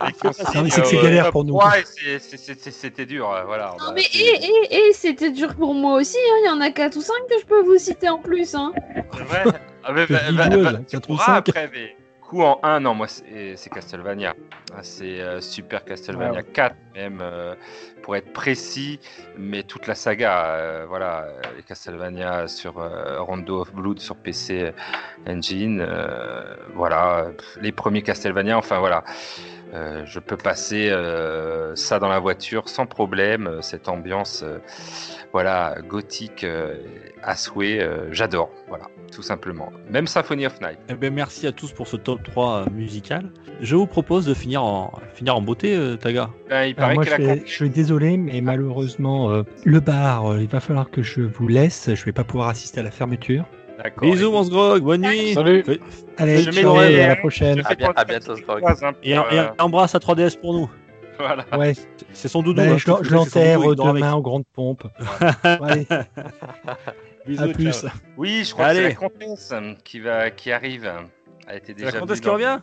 mais 0.01 0.71
c'est 0.71 0.81
que 0.81 0.87
c'est 0.87 0.99
euh, 0.99 1.03
galère 1.03 1.31
pour 1.31 1.45
nous. 1.45 1.59
3, 1.59 1.79
et 1.79 1.85
c'est- 1.85 2.19
c'est- 2.19 2.37
c'est- 2.39 2.59
c'est- 2.61 2.71
C'était 2.71 3.05
dur, 3.07 3.31
euh, 3.31 3.45
voilà. 3.45 3.75
Non 3.79 3.89
bah, 3.89 3.93
mais 3.97 4.03
et, 4.15 4.75
et, 4.75 4.89
et 4.89 4.93
c'était 4.95 5.31
dur 5.31 5.55
pour 5.55 5.75
moi 5.75 5.97
aussi, 6.01 6.17
hein. 6.17 6.37
il 6.43 6.47
y 6.47 6.51
en 6.51 6.61
a 6.61 6.71
4 6.71 6.97
ou 6.97 7.03
5 7.03 7.15
que 7.29 7.39
je 7.41 7.45
peux 7.47 7.63
vous 7.63 7.77
citer 7.79 8.09
en 8.09 8.19
plus. 8.19 8.55
Hein. 8.55 8.73
C'est 9.15 9.23
vrai 9.25 9.43
ah, 9.85 9.93
mais, 9.93 10.07
bah, 10.07 10.19
bah, 10.33 10.49
bah, 10.49 10.73
tu 10.89 10.99
pourras 11.01 11.37
après, 11.37 11.71
mais 11.73 11.95
coup 12.33 12.43
en 12.43 12.59
1, 12.63 12.81
non, 12.81 12.95
moi 12.95 13.09
c'est 13.09 13.71
Castlevania. 13.71 14.35
Ah, 14.75 14.79
C'est 14.81 15.21
euh, 15.21 15.43
Super 15.43 15.85
Castlevania 15.85 16.41
Ouais, 16.41 16.45
4, 16.45 16.75
même 16.95 17.19
euh, 17.21 17.55
pour 18.03 18.17
être 18.17 18.33
précis, 18.33 19.01
mais 19.37 19.63
toute 19.65 19.87
la 19.87 19.95
saga, 19.95 20.47
euh, 20.47 20.87
voilà, 20.89 21.27
les 21.57 21.63
Castlevania 21.63 22.49
sur 22.49 22.75
Rondo 23.27 23.61
of 23.61 23.75
Blood 23.75 24.01
sur 24.01 24.17
PC 24.17 24.73
Engine, 25.29 25.87
voilà, 26.75 27.27
les 27.61 27.71
premiers 27.71 28.03
Castlevania, 28.03 28.57
enfin 28.57 28.79
voilà. 28.79 29.05
Je 29.73 30.19
peux 30.19 30.37
passer 30.37 30.91
ça 31.75 31.99
dans 31.99 32.09
la 32.09 32.19
voiture 32.19 32.69
sans 32.69 32.87
problème, 32.87 33.59
cette 33.61 33.89
ambiance 33.89 34.45
voilà, 35.33 35.77
gothique 35.89 36.45
euh, 36.45 36.75
à 37.23 37.37
souhait, 37.37 37.81
euh, 37.81 38.13
j'adore, 38.13 38.51
voilà, 38.69 38.85
tout 39.15 39.23
simplement. 39.23 39.73
Même 39.91 40.07
Symphony 40.07 40.47
of 40.47 40.61
Night. 40.61 40.79
Eh 40.91 40.95
ben, 40.95 41.13
merci 41.13 41.47
à 41.47 41.53
tous 41.53 41.73
pour 41.73 41.87
ce 41.89 41.97
top 41.97 42.23
3 42.23 42.67
musical. 42.71 43.31
Je 43.61 43.77
vous 43.77 43.87
propose 43.87 44.27
de 44.27 44.35
finir 44.35 44.63
en, 44.63 44.93
finir 45.15 45.37
en 45.37 45.41
beauté, 45.41 45.75
euh, 45.75 45.97
Taga. 45.97 46.29
Ben, 46.51 46.65
il 46.65 46.75
paraît 46.75 46.95
moi, 46.95 47.05
que 47.05 47.11
je, 47.11 47.17
vais- 47.17 47.43
je 47.47 47.51
suis 47.53 47.71
désolé, 47.71 48.17
mais 48.17 48.41
malheureusement, 48.41 49.31
euh, 49.31 49.43
le 49.65 49.81
bar, 49.81 50.33
euh, 50.33 50.41
il 50.41 50.49
va 50.49 50.61
falloir 50.61 50.91
que 50.91 51.03
je 51.03 51.23
vous 51.23 51.49
laisse. 51.49 51.89
Je 51.95 52.05
vais 52.05 52.13
pas 52.13 52.25
pouvoir 52.25 52.49
assister 52.49 52.81
à 52.81 52.83
la 52.83 52.91
fermeture. 52.91 53.45
D'accord. 53.83 54.03
Bisous, 54.11 54.31
mon 54.31 54.45
Sgrog, 54.45 54.83
bonne 54.83 55.01
nuit. 55.01 55.33
Salut 55.35 55.65
Allez, 56.19 56.43
Je 56.43 56.51
mets 56.51 56.61
ciao, 56.61 56.79
les- 56.81 57.01
à 57.01 57.09
la 57.09 57.15
Je 57.15 57.19
prochaine. 57.21 57.63
fais 57.63 57.73
À 57.73 57.75
bien- 57.75 57.93
à 57.97 58.05
bientôt, 58.05 58.33
hein, 58.33 58.93
Et, 59.03 59.13
et 59.13 59.17
euh, 59.17 59.45
embrasse 59.59 59.95
à 59.95 59.99
3DS 59.99 60.37
pour 60.37 60.53
nous. 60.55 60.71
Voilà. 61.27 61.59
Ouais, 61.59 61.73
C'est 62.13 62.29
son 62.29 62.43
doudou. 62.43 62.61
ben, 62.63 62.73
hein, 62.73 62.79
je 62.79 63.13
l'enterre 63.13 63.61
avec. 63.63 63.79
demain 63.79 64.13
en 64.13 64.21
grande 64.21 64.45
pompe. 64.53 64.85
Allez, 65.43 65.87
Bisous, 67.27 67.43
à 67.43 67.47
ciao. 67.47 67.55
plus. 67.55 67.87
Oui, 68.17 68.45
je 68.45 68.53
crois 68.53 68.67
que 68.69 68.73
c'est 68.75 68.79
Allez. 68.79 68.89
la 68.89 68.95
comtesse 68.95 69.55
qui, 69.85 70.01
va, 70.01 70.31
qui 70.31 70.51
arrive. 70.53 70.91
Elle 71.49 71.59
était 71.59 71.75
déjà 71.75 71.91
la 71.91 72.01
comtesse 72.01 72.21
qui 72.21 72.29
revient 72.29 72.59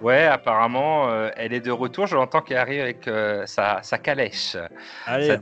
Ouais, 0.00 0.24
apparemment, 0.24 1.08
euh, 1.10 1.28
elle 1.36 1.52
est 1.52 1.60
de 1.60 1.70
retour. 1.70 2.06
Je 2.06 2.16
l'entends 2.16 2.40
qu'elle 2.40 2.56
arrive 2.56 2.80
avec 2.80 3.06
euh, 3.06 3.44
sa, 3.46 3.80
sa 3.82 3.98
calèche, 3.98 4.56
Allez, 5.06 5.28
sa 5.28 5.34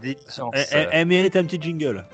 elle, 0.53 0.67
elle- 0.73 0.89
elle 0.93 1.07
mérite 1.07 1.37
un 1.37 1.45
petit 1.45 1.61
jingle. 1.61 2.05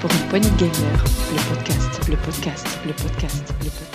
Pour 0.00 0.10
une 0.10 0.28
poignée 0.28 0.48
de 0.50 0.56
gamers, 0.56 1.04
le 1.32 1.54
podcast, 1.54 2.08
le 2.08 2.16
podcast, 2.16 2.66
le 2.86 2.92
podcast, 2.94 3.54
le 3.62 3.64
podcast. 3.70 3.89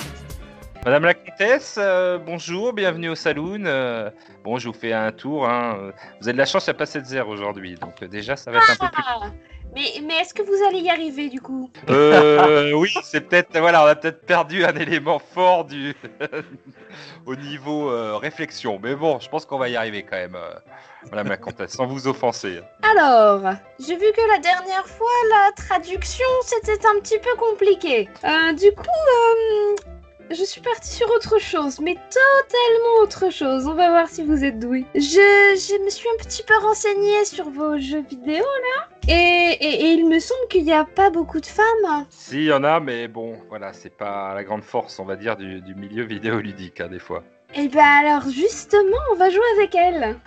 Madame 0.85 1.05
la 1.05 1.15
comtesse, 1.15 1.79
euh, 1.81 2.19
bonjour, 2.19 2.71
bienvenue 2.71 3.09
au 3.09 3.15
saloon. 3.15 3.63
Euh, 3.65 4.11
bon, 4.43 4.59
je 4.59 4.67
vous 4.67 4.73
fais 4.73 4.93
un 4.93 5.11
tour. 5.11 5.49
hein. 5.49 5.91
Vous 6.21 6.27
avez 6.27 6.33
de 6.33 6.37
la 6.37 6.45
chance, 6.45 6.67
il 6.67 6.69
n'y 6.69 6.75
a 6.75 6.77
pas 6.77 6.85
7-0 6.85 7.23
aujourd'hui. 7.27 7.73
Donc 7.73 8.03
euh, 8.03 8.07
déjà, 8.07 8.35
ça 8.35 8.51
va 8.51 8.59
être 8.59 8.69
un 8.69 8.85
peu 8.85 8.91
plus... 8.93 9.03
Ah, 9.07 9.31
mais, 9.73 9.81
mais 10.03 10.17
est-ce 10.19 10.35
que 10.35 10.43
vous 10.43 10.63
allez 10.69 10.81
y 10.81 10.89
arriver 10.91 11.27
du 11.29 11.41
coup? 11.41 11.71
Euh, 11.89 12.71
oui, 12.73 12.93
c'est 13.03 13.21
peut-être... 13.21 13.57
Voilà, 13.57 13.83
on 13.83 13.87
a 13.87 13.95
peut-être 13.95 14.27
perdu 14.27 14.63
un 14.63 14.75
élément 14.75 15.17
fort 15.17 15.65
du... 15.65 15.95
au 17.25 17.35
niveau 17.35 17.89
euh, 17.89 18.17
réflexion. 18.17 18.79
Mais 18.81 18.93
bon, 18.93 19.19
je 19.19 19.27
pense 19.27 19.47
qu'on 19.47 19.57
va 19.57 19.69
y 19.69 19.75
arriver 19.75 20.03
quand 20.03 20.17
même, 20.17 20.35
euh, 20.35 20.53
Madame 21.09 21.29
la 21.29 21.37
comtesse, 21.37 21.71
sans 21.71 21.87
vous 21.87 22.07
offenser. 22.07 22.61
Alors, 22.83 23.41
j'ai 23.79 23.95
vu 23.95 24.05
que 24.15 24.31
la 24.31 24.37
dernière 24.37 24.85
fois, 24.87 25.09
la 25.31 25.51
traduction, 25.53 26.27
c'était 26.43 26.85
un 26.85 26.99
petit 27.01 27.17
peu 27.17 27.35
compliqué. 27.39 28.07
Euh, 28.23 28.53
du 28.53 28.71
coup, 28.71 28.83
euh, 28.85 29.75
je 30.31 30.43
suis 30.43 30.61
partie 30.61 30.91
sur 30.91 31.09
autre 31.11 31.39
chose, 31.39 31.79
mais 31.79 31.95
totalement 31.95 33.01
autre 33.03 33.31
chose. 33.31 33.67
On 33.67 33.73
va 33.73 33.89
voir 33.89 34.07
si 34.09 34.23
vous 34.23 34.43
êtes 34.43 34.59
doués. 34.59 34.85
Je, 34.95 34.99
je 35.01 35.83
me 35.83 35.89
suis 35.89 36.07
un 36.09 36.23
petit 36.23 36.43
peu 36.43 36.55
renseignée 36.61 37.25
sur 37.25 37.49
vos 37.49 37.77
jeux 37.79 38.01
vidéo, 38.03 38.43
là. 38.43 38.87
Et, 39.07 39.57
et- 39.61 39.85
et 39.85 39.91
il 39.93 40.07
me 40.07 40.19
semble 40.19 40.47
qu'il 40.49 40.63
n'y 40.65 40.73
a 40.73 40.83
pas 40.85 41.09
beaucoup 41.09 41.39
de 41.39 41.45
femmes. 41.45 42.05
Si, 42.09 42.37
il 42.37 42.43
y 42.45 42.53
en 42.53 42.63
a, 42.63 42.79
mais 42.79 43.07
bon, 43.07 43.37
voilà, 43.49 43.71
c'est 43.73 43.95
pas 43.95 44.33
la 44.33 44.43
grande 44.43 44.63
force, 44.63 44.99
on 44.99 45.05
va 45.05 45.15
dire, 45.15 45.35
du, 45.37 45.61
du 45.61 45.75
milieu 45.75 46.03
vidéoludique, 46.03 46.81
hein, 46.81 46.87
des 46.87 46.99
fois. 46.99 47.23
Et 47.53 47.67
ben 47.67 47.83
alors, 47.85 48.29
justement, 48.29 48.97
on 49.11 49.15
va 49.15 49.29
jouer 49.29 49.43
avec 49.57 49.75
elles. 49.75 50.17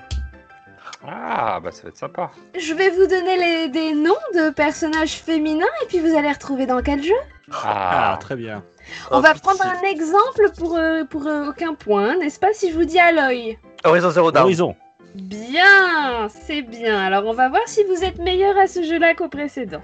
Ah, 1.07 1.61
bah 1.63 1.71
ça 1.71 1.83
va 1.85 1.89
être 1.91 1.97
sympa. 1.97 2.31
Je 2.59 2.75
vais 2.75 2.91
vous 2.91 3.07
donner 3.07 3.37
les, 3.39 3.69
des 3.69 3.93
noms 3.95 4.15
de 4.35 4.51
personnages 4.51 5.13
féminins 5.15 5.65
et 5.83 5.87
puis 5.87 6.01
vous 6.01 6.17
allez 6.17 6.31
retrouver 6.33 6.67
dans 6.67 6.83
quel 6.83 7.03
jeu. 7.03 7.15
Ah, 7.53 8.13
Ah, 8.15 8.17
très 8.19 8.35
bien. 8.37 8.65
On 9.11 9.19
Oh, 9.19 9.21
va 9.21 9.35
prendre 9.35 9.65
un 9.65 9.83
exemple 9.83 10.51
pour, 10.59 10.77
euh, 10.77 11.05
pour 11.05 11.27
euh, 11.27 11.51
aucun 11.51 11.75
point, 11.75 12.17
n'est-ce 12.17 12.41
pas 12.41 12.53
Si 12.53 12.71
je 12.73 12.75
vous 12.77 12.85
dis 12.85 12.99
Aloy. 12.99 13.59
Horizon 13.85 14.11
Zero 14.11 14.33
Dawn. 14.33 14.45
Horizon. 14.45 14.75
Bien, 15.15 16.29
c'est 16.29 16.63
bien. 16.63 16.99
Alors 16.99 17.25
on 17.27 17.33
va 17.33 17.49
voir 17.49 17.63
si 17.67 17.85
vous 17.85 18.03
êtes 18.05 18.19
meilleur 18.19 18.57
à 18.59 18.67
ce 18.67 18.83
jeu-là 18.83 19.15
qu'au 19.15 19.29
précédent. 19.29 19.83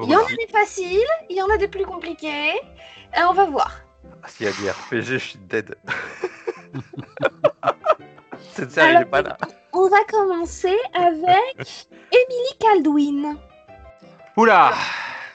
Il 0.00 0.08
y 0.10 0.14
en 0.16 0.20
a 0.20 0.26
des 0.28 0.46
faciles, 0.52 1.00
il 1.28 1.36
y 1.36 1.42
en 1.42 1.48
a 1.50 1.56
des 1.56 1.66
plus 1.66 1.84
compliqués. 1.84 2.52
Euh, 3.16 3.22
on 3.30 3.32
va 3.34 3.46
voir. 3.46 3.80
Ah, 4.22 4.28
S'il 4.28 4.46
y 4.46 4.48
a 4.48 4.52
du 4.52 4.70
RPG, 4.70 5.02
je 5.02 5.16
suis 5.18 5.38
dead. 5.48 5.74
C'est 8.52 8.70
ça, 8.70 8.84
il 8.86 8.90
Alors, 8.90 9.02
est 9.02 9.04
pas 9.06 9.22
là. 9.22 9.36
On 9.72 9.88
va 9.88 9.98
commencer 10.10 10.76
avec 10.94 11.56
Emily 12.12 12.58
Caldwin. 12.60 13.36
Oula 14.36 14.72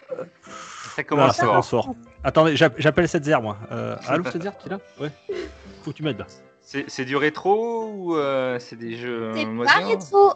Ça 0.10 0.24
Ah, 0.98 1.04
commence 1.04 1.36
ça 1.36 1.44
fort. 1.44 1.52
commence 1.52 1.70
fort. 1.70 1.96
Attendez, 2.24 2.56
j'app- 2.56 2.76
j'appelle 2.78 3.08
Setzer, 3.08 3.38
moi. 3.42 3.58
Euh, 3.72 3.96
allô, 4.08 4.24
Setzer, 4.26 4.52
tu 4.60 4.68
es 4.68 4.70
là? 4.72 4.80
Ouais. 5.00 5.12
Faut 5.84 5.92
que 5.92 5.96
tu 5.98 6.04
m'aides 6.04 6.20
là. 6.20 6.26
C'est 6.62 7.06
du 7.06 7.16
rétro 7.18 7.86
ou 7.94 8.16
euh, 8.16 8.58
c'est 8.60 8.78
des 8.78 8.96
jeux 8.96 9.32
C'est 9.36 9.46
pas 9.66 9.86
rétro. 9.86 10.34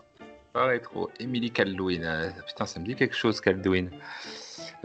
Pas 0.54 0.66
rétro. 0.66 1.10
Emily 1.20 1.52
Caldwin. 1.52 2.04
euh, 2.04 2.30
putain, 2.46 2.66
ça 2.66 2.80
me 2.80 2.86
dit 2.86 2.96
quelque 2.96 3.16
chose, 3.16 3.40
Caldwin. 3.42 3.90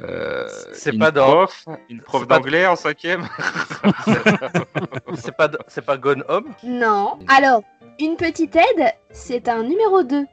Euh, 0.01 0.49
C'est 0.73 0.97
pas 0.99 1.13
prof, 1.13 1.67
une 1.91 2.01
prof 2.01 2.27
d'anglais 2.27 2.67
en 2.67 2.77
cinquième. 2.77 3.29
C'est 5.17 5.37
pas, 5.37 5.51
c'est 5.69 5.85
pas 5.85 5.97
Gone 5.99 6.25
Home? 6.29 6.47
Non. 6.63 7.19
Alors, 7.29 7.63
une 8.01 8.16
petite 8.16 8.56
aide, 8.56 8.93
c'est 9.10 9.48
un 9.48 9.62
numéro 9.62 10.02
2. 10.02 10.24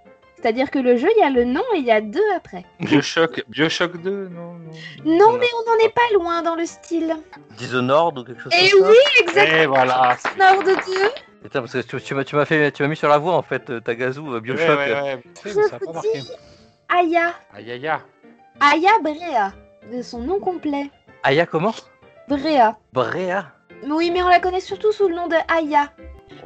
C'est-à-dire 0.42 0.72
que 0.72 0.80
le 0.80 0.96
jeu, 0.96 1.10
il 1.18 1.20
y 1.20 1.24
a 1.26 1.30
le 1.30 1.44
nom 1.44 1.64
et 1.76 1.80
il 1.80 1.86
y 1.86 1.92
a 1.92 2.00
deux 2.00 2.24
après. 2.36 2.64
Bioshock, 2.80 3.44
Bioshock 3.50 4.02
2, 4.02 4.30
non, 4.30 4.54
non. 4.54 4.58
Non, 5.04 5.38
mais 5.38 5.48
on 5.58 5.70
n'en 5.70 5.78
est 5.86 5.94
pas 5.94 6.14
loin 6.14 6.42
dans 6.42 6.56
le 6.56 6.66
style. 6.66 7.14
Dishonored 7.58 8.18
ou 8.18 8.24
quelque 8.24 8.42
chose 8.44 8.54
Et 8.56 8.70
comme 8.70 8.84
ça 8.84 8.90
oui, 8.90 8.96
exactement. 9.22 9.58
Et 9.58 9.66
voilà. 9.66 10.18
Nord 10.38 10.64
de 10.64 10.76
2. 10.76 10.82
Putain, 11.44 11.60
parce 11.62 11.74
que 11.74 11.80
tu, 11.80 12.02
tu 12.02 12.14
m'as- 12.16 12.24
tu 12.24 12.36
m'as 12.38 12.46
fait, 12.46 12.72
tu 12.72 12.84
m'as 12.84 12.90
mis 12.90 12.96
sur 12.96 13.10
la 13.10 13.18
voie 13.18 13.34
en 13.34 13.42
fait, 13.42 13.70
euh, 13.70 13.82
Tagazu, 13.82 14.20
euh, 14.22 14.24
Ouais, 14.36 14.42
Bioshock. 14.42 14.78
ouais, 14.78 14.94
ouais. 15.02 15.22
Ça 15.36 15.50
Je 15.50 15.60
a 15.76 15.80
pas 15.80 15.86
vous 15.92 16.02
dis 16.14 16.32
Aya. 16.88 17.34
Aïe. 17.54 17.90
Aya 18.62 18.92
Brea. 19.04 19.52
De 19.92 20.02
son 20.02 20.20
nom 20.20 20.40
complet. 20.40 20.90
Aya 21.24 21.46
comment 21.46 21.74
Brea. 22.30 22.78
Brea 22.94 23.46
Oui, 23.88 24.10
mais 24.12 24.22
on 24.24 24.28
la 24.30 24.40
connaît 24.40 24.60
surtout 24.62 24.92
sous 24.94 25.08
le 25.10 25.16
nom 25.16 25.28
de 25.28 25.36
Aya. 25.50 25.92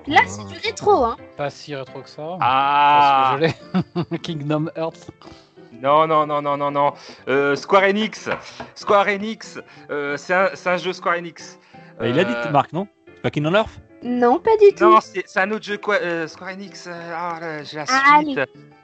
Là, 0.08 0.22
c'est 0.28 0.46
du 0.46 0.58
rétro, 0.64 1.04
hein. 1.06 1.18
Pas 1.38 1.50
si 1.50 1.74
rétro 1.76 2.02
que 2.02 2.10
ça. 2.10 2.38
Ah 2.42 3.38
Parce 3.40 3.42
que 3.42 3.48
je 3.96 4.12
l'ai. 4.12 4.20
Kingdom 4.20 4.68
Hearts. 4.76 5.12
Non, 5.82 6.08
non, 6.08 6.26
non, 6.26 6.42
non, 6.42 6.58
non, 6.58 6.72
non. 6.72 6.94
Euh, 7.28 7.56
Square 7.56 7.84
Enix. 7.84 8.30
Square 8.76 9.08
Enix. 9.08 9.60
Euh, 9.90 10.16
c'est 10.18 10.34
un, 10.34 10.50
c'est 10.54 10.70
un 10.70 10.78
jeu 10.78 10.94
Square 10.94 11.16
Enix. 11.18 11.58
Bah, 12.00 12.08
Il 12.08 12.20
a 12.20 12.24
dit 12.24 12.34
Euh, 12.36 12.52
Marc, 12.52 12.74
non? 12.74 12.88
C'est 13.08 13.22
pas 13.22 13.30
Kingdom 13.32 13.54
Earth 13.56 13.80
Non, 14.04 14.40
pas 14.40 14.56
du 14.62 14.74
tout. 14.76 14.84
Non, 14.84 15.00
c'est 15.02 15.38
un 15.40 15.52
autre 15.52 15.64
jeu 15.66 15.78
quoi, 15.78 15.96
euh, 15.96 16.28
Square 16.28 16.52
Enix. 16.52 16.88
ah, 16.88 17.38
là, 17.40 17.64
j'ai 17.64 17.78
la 17.78 17.86
Ah, 17.90 18.20
suite. 18.22 18.40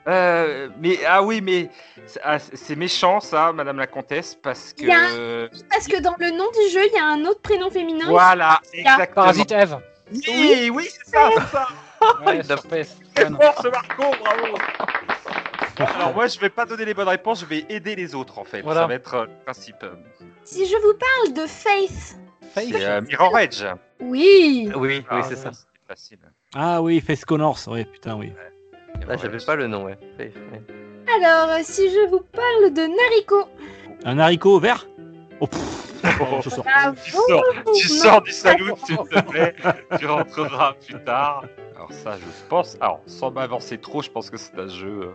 Euh, 0.08 0.68
mais 0.80 0.98
ah 1.06 1.22
oui, 1.22 1.42
mais 1.42 1.68
c'est 2.06 2.20
ah, 2.24 2.38
c'est 2.38 2.74
méchant 2.74 3.20
ça, 3.20 3.52
Madame 3.52 3.76
la 3.76 3.86
Comtesse, 3.86 4.34
parce 4.42 4.72
que 4.72 5.48
Parce 5.70 5.86
que 5.86 6.00
dans 6.00 6.14
le 6.18 6.30
nom 6.30 6.46
du 6.50 6.72
jeu, 6.72 6.80
il 6.86 6.94
y 6.94 6.98
a 6.98 7.04
un 7.04 7.24
autre 7.26 7.42
prénom 7.42 7.70
féminin. 7.70 8.06
voilà, 8.08 8.60
exactement. 8.72 9.14
Parasite 9.26 9.52
Eve. 9.52 9.78
Oui, 10.12 10.70
oui, 10.72 10.88
c'est 10.90 11.10
ça, 11.10 11.30
c'est 11.36 11.46
ça. 11.56 11.68
Ouais. 12.26 12.42
Très 12.42 13.30
fort 13.30 13.62
ce 13.62 13.68
Marco, 13.68 14.04
bravo. 14.22 14.56
Alors 15.78 16.14
moi, 16.14 16.26
je 16.26 16.38
vais 16.38 16.50
pas 16.50 16.66
donner 16.66 16.84
les 16.84 16.94
bonnes 16.94 17.08
réponses, 17.08 17.40
je 17.40 17.46
vais 17.46 17.64
aider 17.68 17.94
les 17.96 18.14
autres 18.14 18.38
en 18.38 18.44
fait. 18.44 18.60
Voilà. 18.62 18.82
Ça 18.82 18.86
va 18.86 18.94
être 18.94 19.14
euh, 19.14 19.24
le 19.26 19.44
principe. 19.44 19.84
Si 20.44 20.66
je 20.66 20.76
vous 20.76 20.94
parle 20.98 21.34
de 21.34 21.46
Faith. 21.46 22.18
Faith. 22.54 22.74
C'est 22.76 22.84
euh, 22.84 23.00
Mirror 23.00 23.38
Edge. 23.38 23.64
Oui. 24.00 24.70
Oui, 24.74 24.88
oui, 24.88 25.04
Ah, 25.08 25.22
c'est 25.22 25.36
ça. 25.36 25.50
C'est 25.52 25.88
facile. 25.88 26.18
Ah 26.54 26.82
oui, 26.82 27.00
Face 27.00 27.24
Connors, 27.24 27.58
oui, 27.68 27.84
putain, 27.84 28.16
oui. 28.16 28.32
Là, 29.06 29.16
j'avais 29.16 29.38
pas 29.38 29.56
le 29.56 29.66
nom, 29.68 29.84
ouais. 29.84 29.98
Ouais. 30.18 30.32
Alors, 31.16 31.58
si 31.62 31.88
je 31.90 32.08
vous 32.10 32.20
parle 32.20 32.72
de 32.72 32.82
Nariko. 32.82 33.48
Un 34.04 34.18
haricot 34.18 34.58
vert? 34.58 34.86
Oh, 35.40 35.46
pff, 35.46 35.79
Oh, 36.20 36.40
je 36.42 36.50
sors. 36.50 36.64
Tu 37.04 37.10
sors, 37.10 37.44
tu 37.74 37.88
sors 37.88 38.22
du 38.22 38.32
salon, 38.32 38.76
s'il 38.76 38.96
te 38.96 39.20
plaît. 39.20 39.54
tu 39.98 40.06
rentreras 40.06 40.74
plus 40.86 41.02
tard. 41.04 41.44
Alors 41.76 41.92
ça, 41.92 42.16
je 42.16 42.48
pense. 42.48 42.76
Alors, 42.80 43.02
sans 43.06 43.30
m'avancer 43.30 43.78
trop, 43.78 44.02
je 44.02 44.10
pense 44.10 44.30
que 44.30 44.36
c'est 44.36 44.58
un 44.58 44.68
jeu 44.68 45.02
euh, 45.02 45.12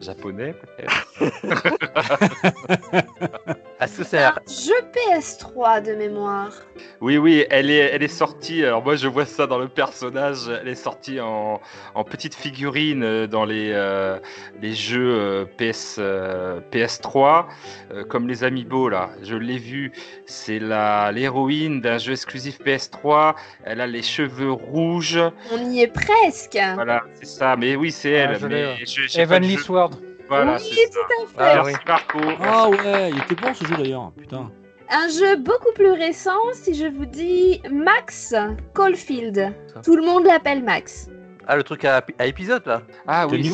japonais. 0.00 0.54
c'est 3.86 4.22
Un 4.24 4.34
jeu 4.48 4.74
PS3 4.92 5.82
de 5.82 5.94
mémoire. 5.94 6.52
Oui, 7.00 7.16
oui, 7.18 7.44
elle 7.50 7.70
est, 7.70 7.76
elle 7.92 8.02
est 8.02 8.08
sortie. 8.08 8.64
Alors 8.64 8.82
moi, 8.84 8.96
je 8.96 9.08
vois 9.08 9.26
ça 9.26 9.46
dans 9.46 9.58
le 9.58 9.68
personnage. 9.68 10.48
Elle 10.60 10.68
est 10.68 10.74
sortie 10.74 11.20
en, 11.20 11.60
en 11.94 12.04
petite 12.04 12.34
figurine 12.34 13.02
euh, 13.02 13.26
dans 13.26 13.44
les, 13.44 13.70
euh, 13.72 14.18
les 14.60 14.74
jeux 14.74 15.14
euh, 15.18 15.44
PS, 15.58 15.96
euh, 15.98 16.60
PS3, 16.72 17.46
euh, 17.92 18.04
comme 18.04 18.28
les 18.28 18.44
Amiibo 18.44 18.88
là. 18.88 19.10
Je 19.22 19.36
l'ai 19.36 19.58
vu. 19.58 19.92
C'est 20.26 20.58
la 20.58 21.10
l'héroïne 21.12 21.80
d'un 21.80 21.98
jeu 21.98 22.12
exclusif 22.12 22.58
PS3. 22.60 23.34
Elle 23.64 23.80
a 23.80 23.86
les 23.86 24.02
cheveux 24.02 24.52
rouges. 24.52 25.20
On 25.52 25.70
y 25.70 25.80
est 25.82 25.92
presque. 25.92 26.58
Voilà, 26.74 27.02
c'est 27.14 27.26
ça. 27.26 27.56
Mais 27.56 27.76
oui, 27.76 27.90
c'est 27.90 28.20
Ah, 28.20 28.32
elle. 28.32 28.48
mais 28.48 28.64
ouais. 28.66 28.76
je- 28.86 29.18
Heavenly. 29.18 29.56
Sword. 29.56 29.90
Voilà, 30.36 30.56
oui, 30.56 30.62
c'est 30.74 30.92
ça. 30.92 30.98
tout 31.00 31.22
à 31.22 31.26
fait. 31.26 31.58
Ah, 31.58 31.62
oui. 31.64 31.72
Marco. 31.86 32.18
Ah 32.42 32.68
ouais, 32.68 33.10
il 33.10 33.18
était 33.18 33.34
bon 33.34 33.52
ce 33.54 33.64
jeu 33.66 33.76
d'ailleurs, 33.76 34.12
putain. 34.16 34.50
Un 34.90 35.08
jeu 35.08 35.36
beaucoup 35.36 35.72
plus 35.74 35.90
récent, 35.92 36.38
si 36.52 36.74
je 36.74 36.86
vous 36.86 37.06
dis 37.06 37.62
Max 37.70 38.34
Caulfield. 38.74 39.54
Tout 39.84 39.96
le 39.96 40.02
monde 40.04 40.24
l'appelle 40.26 40.62
Max. 40.62 41.08
Ah, 41.46 41.56
le 41.56 41.62
truc 41.62 41.84
à, 41.84 42.04
à 42.18 42.26
épisode 42.26 42.62
là 42.66 42.82
Ah 43.06 43.26
oui. 43.26 43.50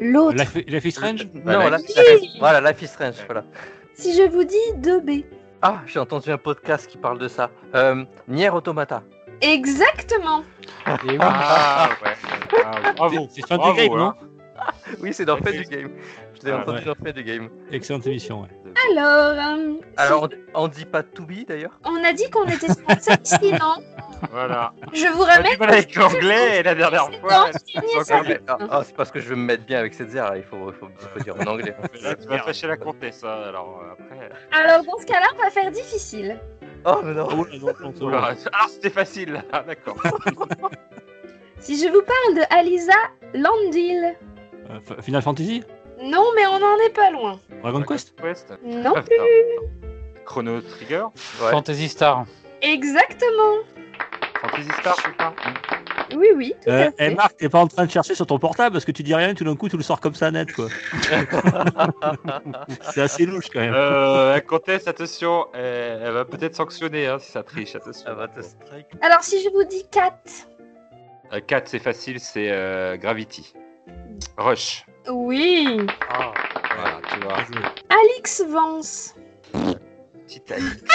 L'autre. 0.00 0.36
Life, 0.36 0.54
Life 0.66 0.84
is 0.84 0.90
Strange 0.92 1.24
Non, 1.34 1.40
Voilà. 1.44 1.70
là, 1.70 1.78
Life- 1.78 2.30
voilà, 2.38 2.60
Life 2.70 2.82
is 2.82 2.86
Strange, 2.88 3.14
voilà. 3.26 3.42
Si 3.94 4.14
je 4.16 4.22
vous 4.30 4.44
dis 4.44 4.56
2B. 4.76 5.24
Ah, 5.62 5.80
j'ai 5.86 5.98
entendu 5.98 6.30
un 6.30 6.38
podcast 6.38 6.86
qui 6.88 6.98
parle 6.98 7.18
de 7.18 7.28
ça. 7.28 7.50
Euh, 7.74 8.04
Nier 8.28 8.50
Automata. 8.50 9.02
Exactement. 9.40 10.42
Et 10.86 10.90
oui. 11.08 11.16
Ah 11.20 11.88
ouais. 12.04 12.10
Ah, 12.64 12.92
bravo. 12.96 13.28
C'est 13.30 13.46
fin 13.46 13.56
Bravo, 13.56 13.72
du 13.74 13.88
game, 13.88 13.98
hein. 13.98 14.14
non 14.20 14.28
Oui, 15.00 15.12
c'est 15.12 15.24
dans 15.24 15.36
le 15.36 15.42
fait 15.42 15.52
du 15.52 15.64
game. 15.64 15.90
Je 16.40 16.46
l'ai 16.46 16.52
Ah, 16.52 16.58
entendu 16.60 16.78
ouais. 16.78 16.84
dans 16.84 16.94
le 16.98 17.04
fait 17.04 17.12
du 17.12 17.24
game. 17.24 17.48
Excellente 17.70 18.06
émission, 18.06 18.42
ouais. 18.42 18.48
Alors, 18.90 19.58
euh, 19.58 19.74
Alors, 19.96 20.28
on, 20.54 20.64
on 20.64 20.68
dit 20.68 20.84
pas 20.84 21.02
to 21.02 21.24
be 21.24 21.46
d'ailleurs? 21.46 21.78
On 21.84 22.02
a 22.04 22.12
dit 22.12 22.28
qu'on 22.30 22.44
était 22.46 22.68
sponsor 22.72 23.16
ici, 23.24 23.52
non? 23.52 23.76
Voilà. 24.30 24.72
Je 24.92 25.06
vous 25.08 25.22
On 25.22 25.26
a 25.26 25.36
remets. 25.36 25.56
mal 25.58 25.70
avec 25.70 25.94
l'anglais 25.94 26.62
la 26.62 26.74
dernière 26.74 27.10
fois. 27.20 27.50
on 27.50 28.02
Ah, 28.48 28.58
ah, 28.70 28.82
c'est 28.84 28.96
parce 28.96 29.10
que 29.10 29.20
je 29.20 29.28
veux 29.28 29.36
me 29.36 29.44
mettre 29.44 29.64
bien 29.64 29.78
avec 29.80 29.94
cette 29.94 30.10
zère, 30.10 30.32
il 30.36 30.42
faut, 30.42 30.70
il 30.70 30.74
faut, 30.74 31.20
dire 31.20 31.34
en 31.36 31.44
anglais. 31.50 31.74
Là, 32.02 32.14
tu 32.14 32.26
vas 32.28 32.38
fâcher 32.38 32.66
la 32.66 32.76
comtesse, 32.76 33.22
alors 33.24 33.82
euh, 33.82 33.92
après. 33.92 34.30
Alors, 34.52 34.84
dans 34.84 34.98
ce 34.98 35.06
cas-là, 35.06 35.26
on 35.34 35.42
va 35.42 35.50
faire 35.50 35.70
difficile. 35.70 36.38
Oh, 36.84 37.00
mais 37.04 37.14
non. 37.14 37.28
Ah, 38.52 38.66
c'était 38.68 38.90
facile, 38.90 39.32
là. 39.32 39.42
Ah, 39.52 39.62
d'accord. 39.66 39.96
Si 41.58 41.78
je 41.80 41.86
vous 41.86 42.02
parle 42.02 42.34
de 42.38 42.42
Alisa 42.52 42.92
Landil. 43.34 44.16
Euh, 44.72 45.02
Final 45.02 45.22
Fantasy? 45.22 45.62
Non, 46.02 46.24
mais 46.34 46.46
on 46.46 46.58
n'en 46.58 46.76
est 46.86 46.94
pas 46.94 47.10
loin. 47.10 47.38
Dragon 47.62 47.82
Quest? 47.82 48.14
Quest? 48.20 48.52
Non 48.64 48.94
Ah, 48.96 49.02
plus. 49.02 49.10
putain. 49.10 49.24
Chrono 50.24 50.60
Trigger? 50.60 51.04
Ouais. 51.42 51.50
Fantasy 51.50 51.88
Star. 51.88 52.24
Exactement. 52.60 53.62
Fantasy 54.40 54.68
Star, 54.80 54.96
ça? 54.96 55.34
Oui, 56.16 56.26
oui, 56.36 56.54
tout 56.62 56.68
euh, 56.68 56.88
à 56.88 56.90
Eh 56.98 57.08
fait. 57.08 57.14
Marc, 57.14 57.36
t'es 57.38 57.48
pas 57.48 57.60
en 57.60 57.66
train 57.68 57.86
de 57.86 57.90
chercher 57.90 58.14
sur 58.14 58.26
ton 58.26 58.38
portable 58.38 58.74
parce 58.74 58.84
que 58.84 58.92
tu 58.92 59.02
dis 59.02 59.14
rien 59.14 59.30
et 59.30 59.34
tout 59.34 59.44
d'un 59.44 59.56
coup 59.56 59.68
tu 59.70 59.76
le 59.78 59.82
sors 59.82 59.98
comme 60.00 60.14
ça 60.14 60.30
net 60.30 60.52
quoi. 60.52 60.66
C'est 62.92 63.00
assez 63.00 63.24
louche 63.24 63.46
quand 63.52 63.60
même. 63.60 63.72
euh, 63.74 64.38
comtesse, 64.40 64.86
attention, 64.88 65.46
elle, 65.54 66.02
elle 66.04 66.12
va 66.12 66.24
peut-être 66.26 66.54
sanctionner 66.54 67.06
hein, 67.06 67.18
si 67.18 67.30
ça 67.30 67.42
triche, 67.42 67.74
attention. 67.76 68.14
Va 68.14 68.28
te 68.28 68.42
strike. 68.42 68.86
Alors, 69.00 69.22
si 69.22 69.42
je 69.42 69.48
vous 69.50 69.64
dis 69.64 69.86
4. 69.90 70.14
4, 71.46 71.68
c'est 71.68 71.78
facile, 71.78 72.20
c'est 72.20 72.50
euh, 72.50 72.96
Gravity. 72.98 73.54
Rush. 74.38 74.84
Oui. 75.10 75.86
Ah, 76.10 76.32
voilà, 76.76 77.00
tu 77.12 77.20
vois. 77.20 77.36
Alix 77.90 78.44
Vance. 78.48 79.14
Titanic. 80.26 80.84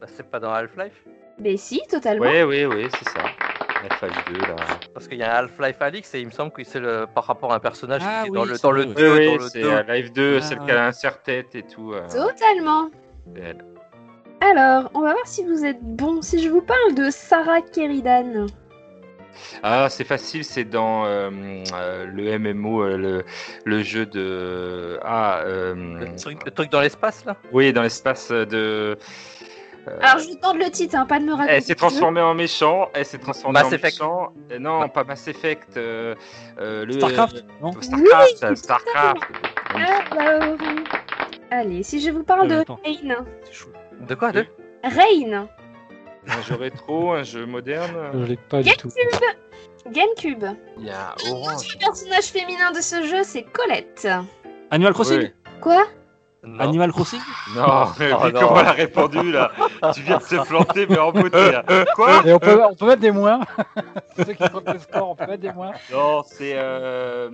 Bah, 0.00 0.06
c'est 0.12 0.28
pas 0.28 0.38
dans 0.40 0.50
Half-Life 0.52 1.04
Mais 1.38 1.56
si, 1.56 1.80
totalement. 1.88 2.26
oui, 2.26 2.42
oui, 2.42 2.64
oui, 2.66 2.88
c'est 2.98 3.08
ça. 3.10 3.24
FH2, 3.88 4.38
là. 4.48 4.56
Parce 4.92 5.06
qu'il 5.08 5.18
y 5.18 5.22
a 5.22 5.34
Half-Life 5.36 5.80
Alix 5.80 6.14
et 6.14 6.20
il 6.20 6.26
me 6.26 6.30
semble 6.30 6.52
que 6.52 6.64
c'est 6.64 6.80
le 6.80 7.06
par 7.14 7.24
rapport 7.24 7.52
à 7.52 7.56
un 7.56 7.60
personnage 7.60 8.02
Ah 8.04 8.22
qui 8.22 8.28
est 8.28 8.30
oui, 8.30 8.36
dans 8.36 8.44
le, 8.44 8.54
c'est 8.56 8.62
dans 8.62 8.70
le 8.72 8.82
vrai, 8.84 8.94
2, 8.94 9.12
Oui, 9.12 9.26
dans 9.26 9.32
oui, 9.32 9.38
le 9.38 9.48
c'est 9.48 9.62
2. 9.62 9.92
Live 9.92 10.12
2, 10.12 10.36
Ah, 10.36 10.42
celle 10.42 10.58
ouais. 10.60 10.64
qui 10.66 10.72
a 10.72 10.86
un 10.86 10.92
serre-tête 10.92 11.54
et 11.54 11.62
tout. 11.62 11.92
euh, 11.92 12.06
Totalement. 12.08 12.90
elle. 13.36 13.64
Alors, 14.40 14.90
on 14.94 15.00
va 15.00 15.12
voir 15.12 15.26
si 15.26 15.44
vous 15.44 15.64
êtes 15.64 15.80
bon. 15.82 16.20
Si 16.22 16.42
je 16.42 16.48
vous 16.50 16.60
parle 16.62 16.94
de 16.94 17.08
Sarah 17.10 17.62
Keridan. 17.62 18.46
Ah, 19.62 19.88
c'est 19.90 20.04
facile, 20.04 20.44
c'est 20.44 20.64
dans 20.64 21.04
euh, 21.06 21.30
euh, 21.74 22.06
le 22.06 22.38
MMO, 22.38 22.82
euh, 22.82 22.96
le, 22.96 23.24
le 23.64 23.82
jeu 23.82 24.06
de. 24.06 24.98
Ah, 25.02 25.40
euh, 25.44 25.74
Le 25.74 26.16
truc, 26.16 26.38
le 26.44 26.50
truc 26.50 26.70
dans 26.70 26.80
l'espace 26.80 27.24
là? 27.24 27.36
Oui, 27.52 27.72
dans 27.72 27.82
l'espace 27.82 28.30
de. 28.30 28.96
euh, 29.88 29.98
Alors, 30.02 30.18
je 30.18 30.28
vous 30.28 30.36
demande 30.36 30.58
le 30.58 30.70
titre, 30.70 30.96
hein, 30.96 31.06
pas 31.06 31.18
de 31.18 31.24
me 31.24 31.32
raconter. 31.32 31.52
elle 31.52 31.62
s'est 31.62 31.74
transformée 31.74 32.20
en 32.20 32.34
méchant, 32.34 32.88
elle 32.94 33.04
s'est 33.06 33.18
transformée 33.18 33.54
Mass 33.60 33.66
en 33.66 33.72
Effect. 33.72 34.00
méchant. 34.00 34.32
Euh, 34.52 34.58
non, 34.58 34.88
pas 34.88 35.04
Mass 35.04 35.26
Effect. 35.28 35.76
euh, 35.76 36.14
euh, 36.58 36.84
le, 36.86 36.92
Starcraft 36.92 37.44
Non? 37.60 37.72
Starcraft, 37.80 38.44
Oui, 38.50 38.56
Starcraft. 38.56 39.22
Alors. 39.74 40.58
Allez, 41.50 41.82
si 41.82 42.00
je 42.00 42.10
vous 42.10 42.24
parle 42.24 42.48
de. 42.48 42.56
Rain. 42.66 43.24
De 44.00 44.14
quoi 44.14 44.32
de? 44.32 44.44
Rain. 44.82 45.48
Un 46.28 46.42
jeu 46.42 46.56
rétro, 46.56 47.12
un 47.12 47.22
jeu 47.22 47.46
moderne. 47.46 48.10
Je 48.14 48.24
l'ai 48.24 48.36
pas 48.36 48.62
du 48.62 48.70
tout. 48.76 48.90
GameCube. 49.90 50.44
Il 50.78 50.86
y 50.86 50.90
a 50.90 51.14
Le 51.24 51.78
personnage 51.78 52.24
féminin 52.24 52.72
de 52.72 52.80
ce 52.80 53.02
jeu, 53.06 53.22
c'est 53.22 53.42
Colette. 53.42 54.08
Animal 54.70 54.94
Crossing 54.94 55.20
Oui. 55.20 55.32
Quoi? 55.60 55.86
Animal 56.58 56.92
Crossing? 56.92 57.20
Non, 57.56 57.86
mais 57.98 58.10
oh, 58.12 58.30
comment 58.32 58.60
elle 58.60 58.66
a 58.66 58.72
répondu 58.72 59.32
là? 59.32 59.50
Tu 59.94 60.02
viens 60.02 60.18
de 60.18 60.22
se 60.22 60.36
planter, 60.46 60.86
mais 60.86 60.98
en 60.98 61.10
beauté 61.10 61.52
là. 61.52 61.64
Quoi? 61.94 62.22
Et 62.26 62.32
on 62.32 62.38
peut, 62.38 62.60
on 62.62 62.74
peut 62.74 62.86
mettre 62.86 63.00
des 63.00 63.10
moins. 63.10 63.40
Ceux 64.16 64.24
qui 64.24 64.48
comptent 64.48 64.68
le 64.68 64.78
score, 64.78 65.10
on 65.10 65.16
peut 65.16 65.26
mettre 65.26 65.42
des 65.42 65.52
moins. 65.52 65.72
Non, 65.90 66.22
c'est. 66.26 66.52
Euh, 66.54 67.30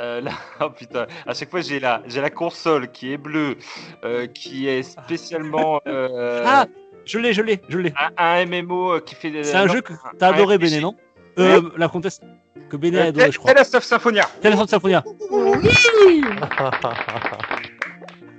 euh, 0.00 0.20
là, 0.20 0.32
oh 0.60 0.70
putain, 0.70 1.06
à 1.26 1.34
chaque 1.34 1.50
fois 1.50 1.60
j'ai 1.60 1.80
la, 1.80 2.02
j'ai 2.06 2.20
la 2.20 2.30
console 2.30 2.90
qui 2.90 3.12
est 3.12 3.16
bleue, 3.16 3.56
euh, 4.04 4.26
qui 4.26 4.68
est 4.68 4.82
spécialement. 4.82 5.80
Euh, 5.86 6.42
ah 6.46 6.66
Je 7.08 7.18
l'ai, 7.18 7.32
je 7.32 7.40
l'ai, 7.40 7.60
je 7.70 7.78
l'ai. 7.78 7.94
Un, 8.18 8.44
MMO 8.44 9.00
qui 9.00 9.14
fait. 9.14 9.42
C'est 9.42 9.54
un 9.54 9.66
jeu 9.66 9.80
que 9.80 9.94
t'as 10.18 10.28
adoré, 10.28 10.58
Béné, 10.58 10.80
non 10.80 10.94
euh, 11.38 11.70
La 11.78 11.88
comtesse 11.88 12.20
que 12.68 12.76
Béné 12.76 13.00
a 13.00 13.04
adoré, 13.04 13.32
je 13.32 13.38
crois. 13.38 13.54
Tales 13.54 13.66
of 13.74 13.82
Symphonia. 13.82 14.28
Tales 14.42 14.60
of 14.60 14.68
Symphonia. 14.68 15.02
Oui 15.30 16.20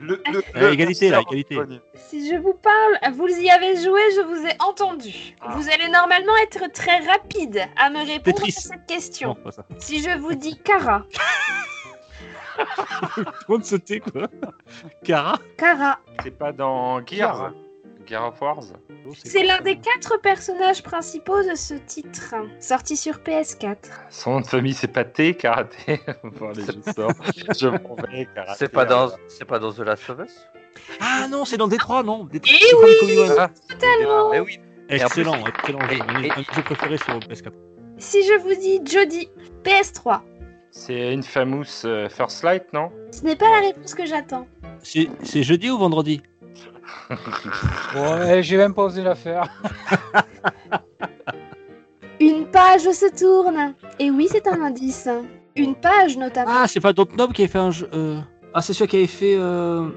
le, 0.01 0.21
le, 0.31 0.43
le, 0.53 0.71
égalité 0.71 1.09
là, 1.09 1.21
égalité. 1.21 1.57
Si 1.95 2.29
je 2.29 2.35
vous 2.35 2.53
parle, 2.53 2.99
vous 3.15 3.27
y 3.27 3.49
avez 3.49 3.75
joué, 3.75 4.01
je 4.15 4.21
vous 4.21 4.45
ai 4.45 4.53
entendu. 4.59 5.35
Ah. 5.41 5.55
Vous 5.55 5.67
allez 5.69 5.89
normalement 5.89 6.35
être 6.43 6.71
très 6.71 6.99
rapide 6.99 7.61
à 7.75 7.89
me 7.89 8.05
répondre 8.05 8.43
à 8.43 8.51
cette 8.51 8.85
question. 8.87 9.35
Non, 9.45 9.51
si 9.79 10.03
je 10.03 10.15
vous 10.19 10.35
dis 10.35 10.59
Kara. 10.63 11.03
Comment 13.47 13.63
sauter 13.63 13.99
quoi 13.99 14.27
Kara 15.03 15.39
Kara. 15.57 15.99
C'est 16.23 16.37
pas 16.37 16.51
dans 16.51 17.03
Gears 17.05 17.53
Gear 18.09 18.27
of 18.27 18.41
Wars 18.41 18.63
C'est 19.23 19.43
l'un 19.43 19.61
des 19.61 19.77
quatre 19.77 20.19
personnages 20.21 20.81
principaux 20.81 21.43
de 21.43 21.55
ce 21.55 21.75
titre, 21.75 22.33
sorti 22.59 22.97
sur 22.97 23.17
PS4. 23.17 23.77
Son 24.09 24.31
nom 24.33 24.41
de 24.41 24.47
famille, 24.47 24.73
c'est 24.73 24.87
pas 24.87 25.03
T, 25.03 25.35
Karaté. 25.35 25.99
je 26.23 27.67
m'en 27.67 27.95
vais, 27.95 28.27
Karaté. 28.33 28.55
C'est 28.57 28.69
pas, 28.71 28.85
dans... 28.85 29.11
pas 29.47 29.59
dans 29.59 29.71
The 29.71 29.79
Last 29.79 30.09
of 30.09 30.19
Us? 30.25 30.47
Ah 30.99 31.27
non, 31.29 31.45
c'est 31.45 31.57
dans 31.57 31.67
Détroit, 31.67 32.03
non 32.03 32.23
Détroit, 32.23 32.57
Eh 32.59 32.75
oui 32.75 33.19
ah. 33.37 33.49
Totalement 33.67 34.33
eh 34.33 34.39
oui. 34.39 34.59
Excellent, 34.89 35.45
excellent 35.45 35.87
jeu. 35.87 35.99
Un 36.35 36.41
jeu 36.41 36.63
préféré 36.63 36.97
sur 36.97 37.19
PS4. 37.19 37.51
Si 37.99 38.23
je 38.23 38.33
vous 38.39 38.55
dis 38.55 38.81
Jody, 38.91 39.29
PS3. 39.63 40.21
C'est 40.71 41.13
une 41.13 41.23
fameuse 41.23 41.83
euh, 41.85 42.09
First 42.09 42.43
Light, 42.43 42.71
non? 42.73 42.91
Ce 43.11 43.21
n'est 43.23 43.35
pas 43.35 43.49
la 43.49 43.67
réponse 43.67 43.93
que 43.93 44.05
j'attends. 44.05 44.47
C'est 44.81 45.43
jeudi 45.43 45.69
ou 45.69 45.77
vendredi? 45.77 46.21
Ouais, 47.95 48.43
j'ai 48.43 48.57
même 48.57 48.73
pas 48.73 48.83
osé 48.83 49.01
la 49.01 49.15
faire. 49.15 49.49
Une 52.19 52.45
page 52.47 52.81
se 52.81 53.17
tourne. 53.17 53.73
Et 53.97 54.11
oui, 54.11 54.27
c'est 54.29 54.47
un 54.47 54.61
indice. 54.61 55.07
Une 55.55 55.75
page 55.75 56.17
notamment. 56.17 56.51
Ah, 56.53 56.67
c'est 56.67 56.79
pas 56.79 56.93
Dontnod 56.93 57.33
qui 57.33 57.43
avait 57.43 57.51
fait 57.51 57.57
un 57.59 57.71
jeu. 57.71 57.89
Euh, 57.93 58.19
ah, 58.53 58.61
c'est 58.61 58.73
celui 58.73 58.89
qui 58.89 58.97
avait 58.97 59.07
fait 59.07 59.35
euh... 59.37 59.87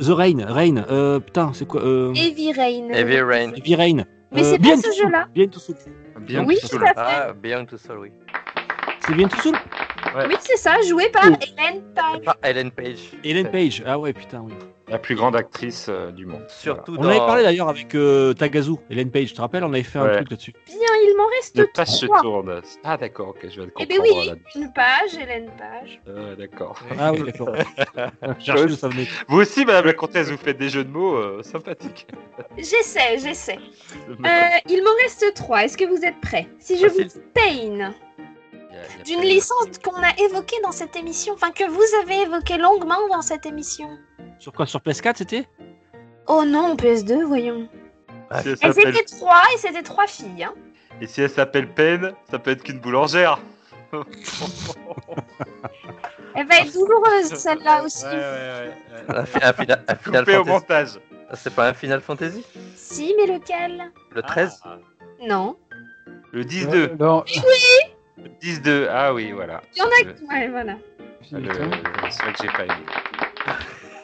The 0.00 0.08
Rain. 0.08 0.44
Rain. 0.46 0.84
Euh, 0.90 1.18
putain, 1.20 1.52
c'est 1.54 1.66
quoi 1.66 1.82
euh... 1.82 2.12
Heavy 2.14 2.52
Rain. 2.52 2.90
Heavy 2.90 3.20
Rain. 3.20 3.52
Heavy 3.54 3.74
Rain. 3.74 4.04
Mais 4.32 4.44
c'est 4.44 4.58
pas 4.58 4.76
ce 4.76 5.02
jeu-là. 5.02 5.26
Bien 5.34 5.46
tout 5.46 5.60
seul. 5.60 5.76
Bien 6.20 6.44
oui, 6.44 6.58
tout 6.60 6.68
seul. 6.68 6.84
Ah, 6.96 7.32
bien 7.32 7.64
tout 7.64 7.78
seul, 7.78 7.98
oui. 7.98 8.12
C'est 9.00 9.14
bien 9.14 9.28
tout 9.28 9.40
seul 9.40 9.54
ouais. 10.14 10.26
Oui, 10.28 10.34
c'est 10.40 10.56
ça, 10.56 10.80
joué 10.82 11.08
par 11.10 11.24
oh. 11.30 11.36
Ellen 11.58 11.82
Page. 11.94 12.24
Par 12.24 12.36
Ellen 12.42 12.70
Page. 12.70 13.12
Ellen 13.24 13.50
Page, 13.50 13.82
ah 13.86 13.98
ouais, 13.98 14.12
putain, 14.12 14.40
oui. 14.40 14.52
La 14.92 14.98
plus 14.98 15.14
grande 15.14 15.34
actrice 15.34 15.86
euh, 15.88 16.10
du 16.12 16.26
monde. 16.26 16.44
Surtout 16.48 16.94
On 16.98 17.04
avait 17.04 17.16
parlé 17.16 17.42
d'ailleurs 17.42 17.70
avec 17.70 17.94
euh, 17.94 18.34
Tagazu, 18.34 18.72
Ellen 18.90 19.10
Page, 19.10 19.28
tu 19.28 19.32
te 19.34 19.40
rappelles 19.40 19.64
On 19.64 19.72
avait 19.72 19.82
fait 19.82 19.98
un 19.98 20.06
truc 20.08 20.30
là-dessus. 20.30 20.52
Bien, 20.66 20.76
il 20.76 21.14
m'en 21.16 21.26
reste 21.28 21.56
Le 21.58 21.66
page 21.74 21.88
se 21.88 22.06
tourne. 22.20 22.60
Ah 22.84 22.98
d'accord, 22.98 23.28
ok, 23.28 23.38
je 23.48 23.60
vais 23.60 23.66
le 23.66 23.72
Eh 23.80 23.86
comprendre. 23.86 24.02
ben 24.02 24.34
oui, 24.54 24.60
une 24.62 24.72
page, 24.74 25.14
Hélène 25.18 25.50
Page. 25.58 26.00
Euh, 26.08 26.36
d'accord. 26.36 26.78
Ah 27.00 27.10
oui, 27.12 27.22
d'accord. 27.22 27.54
Vous 29.28 29.40
aussi, 29.40 29.64
Madame 29.64 29.86
la 29.86 29.94
Comtesse, 29.94 30.28
vous 30.30 30.36
faites 30.36 30.58
des 30.58 30.68
jeux 30.68 30.84
de 30.84 30.90
mots 30.90 31.14
euh, 31.16 31.42
sympathiques. 31.42 32.06
J'essaie, 32.58 33.18
j'essaie. 33.18 33.58
Euh, 34.10 34.58
il 34.68 34.82
m'en 34.84 34.94
reste 35.02 35.32
trois. 35.34 35.64
Est-ce 35.64 35.76
que 35.76 35.84
vous 35.84 36.04
êtes 36.04 36.20
prêts? 36.20 36.46
Si 36.58 36.78
je 36.78 36.86
vous 36.86 37.02
Facile. 37.02 37.06
dis 37.06 37.20
Pain, 37.34 37.94
d'une 39.04 39.20
licence 39.22 39.78
qu'on 39.82 39.96
a 40.02 40.12
évoquée 40.28 40.56
dans 40.62 40.70
cette 40.72 40.96
émission, 40.96 41.32
enfin 41.34 41.50
que 41.50 41.64
vous 41.68 41.82
avez 42.02 42.22
évoquée 42.22 42.58
longuement 42.58 42.98
dans 43.10 43.22
cette 43.22 43.46
émission. 43.46 43.88
Sur 44.42 44.52
quoi 44.52 44.66
Sur 44.66 44.80
PS4 44.80 45.14
c'était 45.18 45.46
Oh 46.26 46.42
non, 46.44 46.74
PS2, 46.74 47.22
voyons. 47.24 47.68
Si 48.40 48.48
elle 48.48 48.48
Elles 48.48 48.56
s'appelle- 48.74 48.88
étaient 48.96 49.04
trois 49.16 49.40
et 49.54 49.58
c'était 49.58 49.82
trois 49.84 50.08
filles. 50.08 50.42
Hein. 50.42 50.52
Et 51.00 51.06
si 51.06 51.22
elle 51.22 51.30
s'appelle 51.30 51.68
Pen, 51.72 52.12
ça 52.28 52.40
peut 52.40 52.50
être 52.50 52.64
qu'une 52.64 52.80
boulangère. 52.80 53.38
Elle 56.34 56.46
va 56.48 56.56
être 56.58 56.72
douloureuse 56.72 57.26
celle-là 57.34 57.84
aussi. 57.84 58.04
Ouais, 58.04 58.10
ouais, 58.14 58.72
ouais. 59.08 59.16
Un, 59.16 59.24
fi- 59.26 59.38
un 59.44 59.52
fina- 59.52 59.78
un 59.86 59.94
Final 59.94 60.24
Coupé 60.24 60.36
au 60.38 60.44
Fantasy. 60.44 60.50
montage. 60.50 60.88
C'est 61.34 61.54
pas 61.54 61.68
un 61.68 61.74
Final 61.74 62.00
Fantasy 62.00 62.44
Si, 62.74 63.14
mais 63.16 63.32
lequel 63.32 63.92
Le 64.10 64.22
13 64.22 64.60
Ah, 64.64 64.78
Non. 65.24 65.56
le 66.32 66.44
10-2. 66.44 66.96
Non. 66.98 67.22
Le 68.18 68.28
10-2. 68.40 68.88
Ah 68.90 69.14
oui, 69.14 69.30
voilà. 69.30 69.62
Il 69.76 69.78
y 69.78 69.82
en 69.82 69.86
a 69.86 69.88
Le- 70.04 70.12
qui. 70.14 70.24
Ouais, 70.24 70.48
voilà. 70.48 70.76
le- 71.30 71.52
C'est 72.10 72.22
vrai 72.22 72.32
que 72.32 72.38
j'ai 72.42 72.48
pas 72.48 72.64
aimé. 72.64 72.86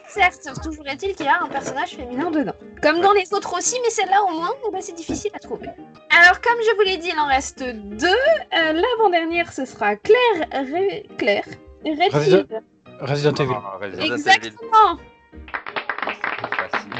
Certes, 0.09 0.49
toujours 0.63 0.87
est-il 0.87 1.15
qu'il 1.15 1.25
y 1.25 1.29
a 1.29 1.41
un 1.41 1.47
personnage 1.47 1.91
féminin 1.95 2.31
dedans. 2.31 2.53
Comme 2.81 2.99
dans 3.01 3.13
les 3.13 3.31
autres 3.33 3.55
aussi, 3.57 3.77
mais 3.83 3.89
celle-là 3.91 4.23
au 4.23 4.31
moins, 4.33 4.49
eh 4.67 4.71
ben, 4.71 4.81
c'est 4.81 4.93
difficile 4.95 5.31
à 5.35 5.39
trouver. 5.39 5.67
Alors, 6.09 6.41
comme 6.41 6.57
je 6.67 6.75
vous 6.75 6.81
l'ai 6.81 6.97
dit, 6.97 7.11
il 7.13 7.19
en 7.19 7.27
reste 7.27 7.63
deux. 7.63 8.07
Euh, 8.07 8.73
L'avant-dernière, 8.73 9.51
ce 9.53 9.65
sera 9.65 9.95
Claire. 9.95 10.47
Ré- 10.51 11.05
Claire. 11.17 11.45
Redfield. 11.85 12.61
Resident 13.01 13.33
Evil, 13.35 14.13
Exactement. 14.13 14.97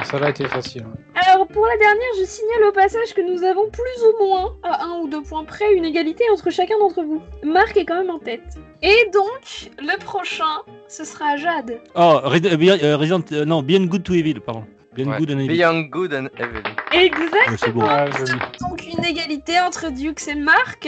Ça 0.06 0.18
a 0.18 0.30
été 0.30 0.48
facile. 0.48 0.84
ouais. 0.84 1.22
Alors, 1.28 1.48
pour 1.48 1.66
la 1.66 1.78
dernière, 1.78 2.10
je 2.20 2.26
signale 2.26 2.64
au 2.68 2.72
passage 2.72 3.14
que 3.14 3.22
nous 3.22 3.44
avons 3.44 3.70
plus 3.70 4.04
ou 4.04 4.26
moins, 4.26 4.56
à 4.64 4.86
un 4.86 5.00
ou 5.02 5.08
deux 5.10 5.22
points 5.22 5.44
près, 5.44 5.74
une 5.74 5.86
égalité 5.86 6.24
entre 6.34 6.50
chacun 6.50 6.78
d'entre 6.80 7.04
vous. 7.04 7.22
Marc 7.44 7.76
est 7.78 7.86
quand 7.86 7.98
même 8.00 8.10
en 8.10 8.20
tête. 8.20 8.42
Et 8.82 9.10
donc, 9.14 9.70
le 9.78 9.98
prochain, 10.00 10.64
ce 10.88 11.04
sera 11.04 11.36
Jade. 11.36 11.80
Oh, 11.96 12.20
Red- 12.24 12.46
euh, 12.48 12.78
euh, 12.84 12.98
Resident. 12.98 13.22
euh, 13.34 13.46
non, 13.46 13.62
Beyond 13.62 13.86
Good 13.86 14.04
to 14.04 14.14
Evil, 14.14 14.40
pardon. 14.40 14.64
Beyond 15.04 15.12
Ouais. 15.12 15.18
Good 15.20 15.32
and 15.32 15.40
Evil. 15.40 15.48
Beyond 15.58 15.82
Good 15.90 16.14
and 16.14 16.28
Evil. 16.38 16.64
Exact. 16.92 17.76
Ouais, 17.76 18.12
joli. 18.18 18.40
Donc, 18.62 18.86
une 18.98 19.06
égalité 19.06 19.60
entre 19.60 19.90
Dukes 19.90 20.28
et 20.28 20.36
Marc. 20.36 20.88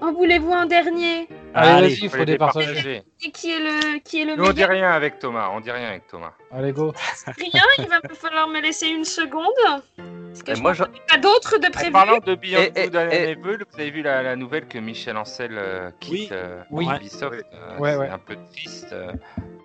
En 0.00 0.12
voulez-vous 0.12 0.52
un 0.52 0.66
dernier? 0.66 1.28
Allez, 1.52 1.70
Allez, 1.86 1.98
il 2.02 2.08
Faut 2.10 2.24
départager. 2.24 3.02
Et 3.22 3.30
qui 3.32 3.50
est 3.52 3.58
le, 3.58 3.98
qui 3.98 4.22
est 4.22 4.24
le 4.24 4.36
Nous, 4.36 4.44
on 4.44 4.52
dit 4.52 4.64
rien 4.64 4.90
avec 4.92 5.18
Thomas. 5.18 5.50
On 5.52 5.60
dit 5.60 5.70
rien 5.70 5.88
avec 5.88 6.06
Thomas. 6.06 6.32
Allez, 6.52 6.72
go. 6.72 6.92
Rien, 7.26 7.62
il 7.78 7.88
va 7.88 7.98
me 8.08 8.14
falloir 8.14 8.48
me 8.48 8.60
laisser 8.60 8.86
une 8.88 9.04
seconde. 9.04 9.44
Parce 9.66 10.42
que 10.44 10.52
Et 10.52 10.54
je 10.54 10.62
moi, 10.62 10.72
je- 10.72 10.84
pas 10.84 11.18
d'autres 11.18 11.58
de 11.58 11.66
En 11.66 11.70
prévus. 11.70 11.90
parlant 11.92 12.18
de 12.18 12.34
Beyond 12.36 12.60
Et- 12.60 12.72
et- 12.76 12.84
Good 12.86 12.96
and 12.96 13.08
et- 13.10 13.30
Evil, 13.30 13.64
vous 13.72 13.80
avez 13.80 13.90
vu 13.90 14.02
la, 14.02 14.22
la 14.22 14.36
nouvelle 14.36 14.66
que 14.68 14.78
Michel 14.78 15.16
Ancel 15.16 15.50
euh, 15.58 15.90
quitte 16.00 16.12
Oui. 16.12 16.28
euh, 16.32 16.62
Oui. 16.70 16.86
Ubisoft 16.96 17.44
euh, 17.52 17.78
Ouais, 17.78 17.90
C'est 17.92 17.96
ouais. 17.98 18.08
un 18.08 18.18
peu 18.18 18.36
triste. 18.52 18.94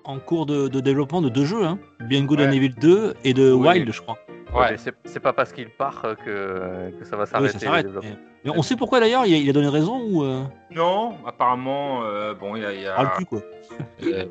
En 0.06 0.19
cours 0.19 0.45
de, 0.45 0.68
de 0.68 0.80
développement 0.82 1.22
de 1.22 1.30
deux 1.30 1.45
jeux, 1.45 1.64
hein. 1.65 1.80
Beyond 2.02 2.26
Good 2.26 2.40
Ouais. 2.40 2.48
and 2.48 2.52
Evil 2.52 2.69
2 2.80 3.14
et 3.23 3.34
de 3.34 3.52
Oui. 3.52 3.68
Wild, 3.69 3.91
je 3.91 4.02
crois. 4.02 4.18
Ouais, 4.53 4.77
c'est- 4.77 5.19
pas 5.19 5.34
parce 5.34 5.52
qu'il 5.52 5.69
part 5.69 6.02
que, 6.23 6.91
que 6.98 7.03
ça 7.06 7.15
va 7.18 7.23
Oui, 7.41 7.49
s'arrêter. 7.49 7.90
Mais, 8.03 8.10
mais 8.45 8.52
on 8.56 8.61
sait 8.61 8.76
pourquoi 8.76 8.99
d'ailleurs, 8.99 9.26
il, 9.26 9.34
a- 9.34 9.38
il 9.38 9.49
a 9.49 9.53
donné 9.53 9.68
raison 9.68 9.99
ou. 10.07 10.23
Euh... 10.23 10.44
Non, 10.72 11.15
apparemment, 11.26 12.03
euh, 12.03 12.34
bon, 12.36 12.56
il 12.56 12.61
y 12.61 12.65
a, 12.65 12.72
il 12.73 12.82
y 12.82 12.88
a, 12.88 12.94
parle 12.95 13.11
plus 13.15 13.26
quoi. 13.26 13.40
euh, 14.03 14.26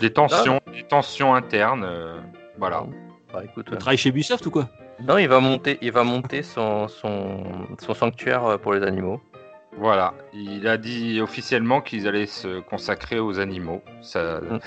des 0.00 0.12
tensions, 0.12 0.60
des 0.72 0.84
tensions 0.84 1.34
internes. 1.34 1.84
euh, 1.84 2.20
voilà. 2.58 2.84
Bah, 3.32 3.42
écoute, 3.44 3.66
Il 3.72 3.78
travaille 3.78 3.98
chez 3.98 4.10
Ubisoft 4.10 4.46
ou 4.46 4.50
quoi? 4.52 4.68
Non, 5.06 5.18
il 5.18 5.28
va 5.28 5.40
monter, 5.40 5.78
il 5.82 5.90
va 5.92 6.04
monter 6.04 6.42
son, 6.42 6.86
son, 6.88 7.42
son 7.80 7.94
sanctuaire 7.94 8.58
pour 8.60 8.74
les 8.74 8.82
animaux. 8.84 9.20
Voilà, 9.78 10.14
il 10.32 10.66
a 10.66 10.76
dit 10.76 11.20
officiellement 11.20 11.80
qu'ils 11.80 12.08
allaient 12.08 12.26
se 12.26 12.60
consacrer 12.60 13.18
aux 13.20 13.38
animaux 13.38 13.82
ça, 14.02 14.40
Mm. 14.40 14.58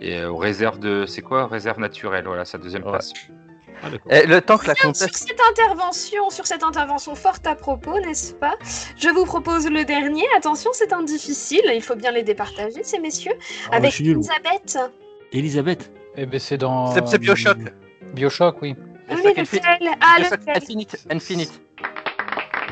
et 0.00 0.24
aux 0.24 0.36
réserves 0.36 0.78
de. 0.78 1.04
C'est 1.06 1.20
quoi? 1.22 1.46
Réserve 1.48 1.78
naturelle, 1.80 2.24
voilà, 2.26 2.44
sa 2.44 2.58
deuxième 2.58 2.84
Ouais. 2.84 2.90
place. 2.92 3.12
Ah. 3.82 3.88
Et 4.10 4.26
le 4.26 4.40
temps 4.40 4.58
que 4.58 4.68
la 4.68 4.76
Sur 4.76 4.84
comtesse. 4.86 5.10
cette 5.12 5.40
intervention, 5.50 6.30
sur 6.30 6.46
cette 6.46 6.62
intervention 6.62 7.16
forte 7.16 7.44
à 7.48 7.56
propos, 7.56 7.98
n'est-ce 7.98 8.32
pas? 8.34 8.54
Je 8.96 9.08
vous 9.08 9.24
propose 9.24 9.68
le 9.68 9.84
dernier. 9.84 10.22
Attention, 10.36 10.70
c'est 10.72 10.92
un 10.92 11.02
difficile. 11.02 11.62
Il 11.74 11.82
faut 11.82 11.96
bien 11.96 12.12
les 12.12 12.22
départager, 12.22 12.84
ces 12.84 13.00
messieurs. 13.00 13.32
Ah, 13.72 13.76
avec. 13.76 13.98
Elisabeth. 14.00 14.78
Elisabeth. 15.32 15.92
Eh 16.16 16.26
ben, 16.26 16.38
c'est 16.38 16.58
dans. 16.58 16.92
C'est 17.06 17.18
Bioshock. 17.18 17.58
Bioshock, 18.14 18.62
oui. 18.62 18.76
Infi- 19.10 19.56
lequel? 19.56 19.88
Ah, 20.00 20.16
Infinite. 20.54 21.04
Infinite. 21.10 21.60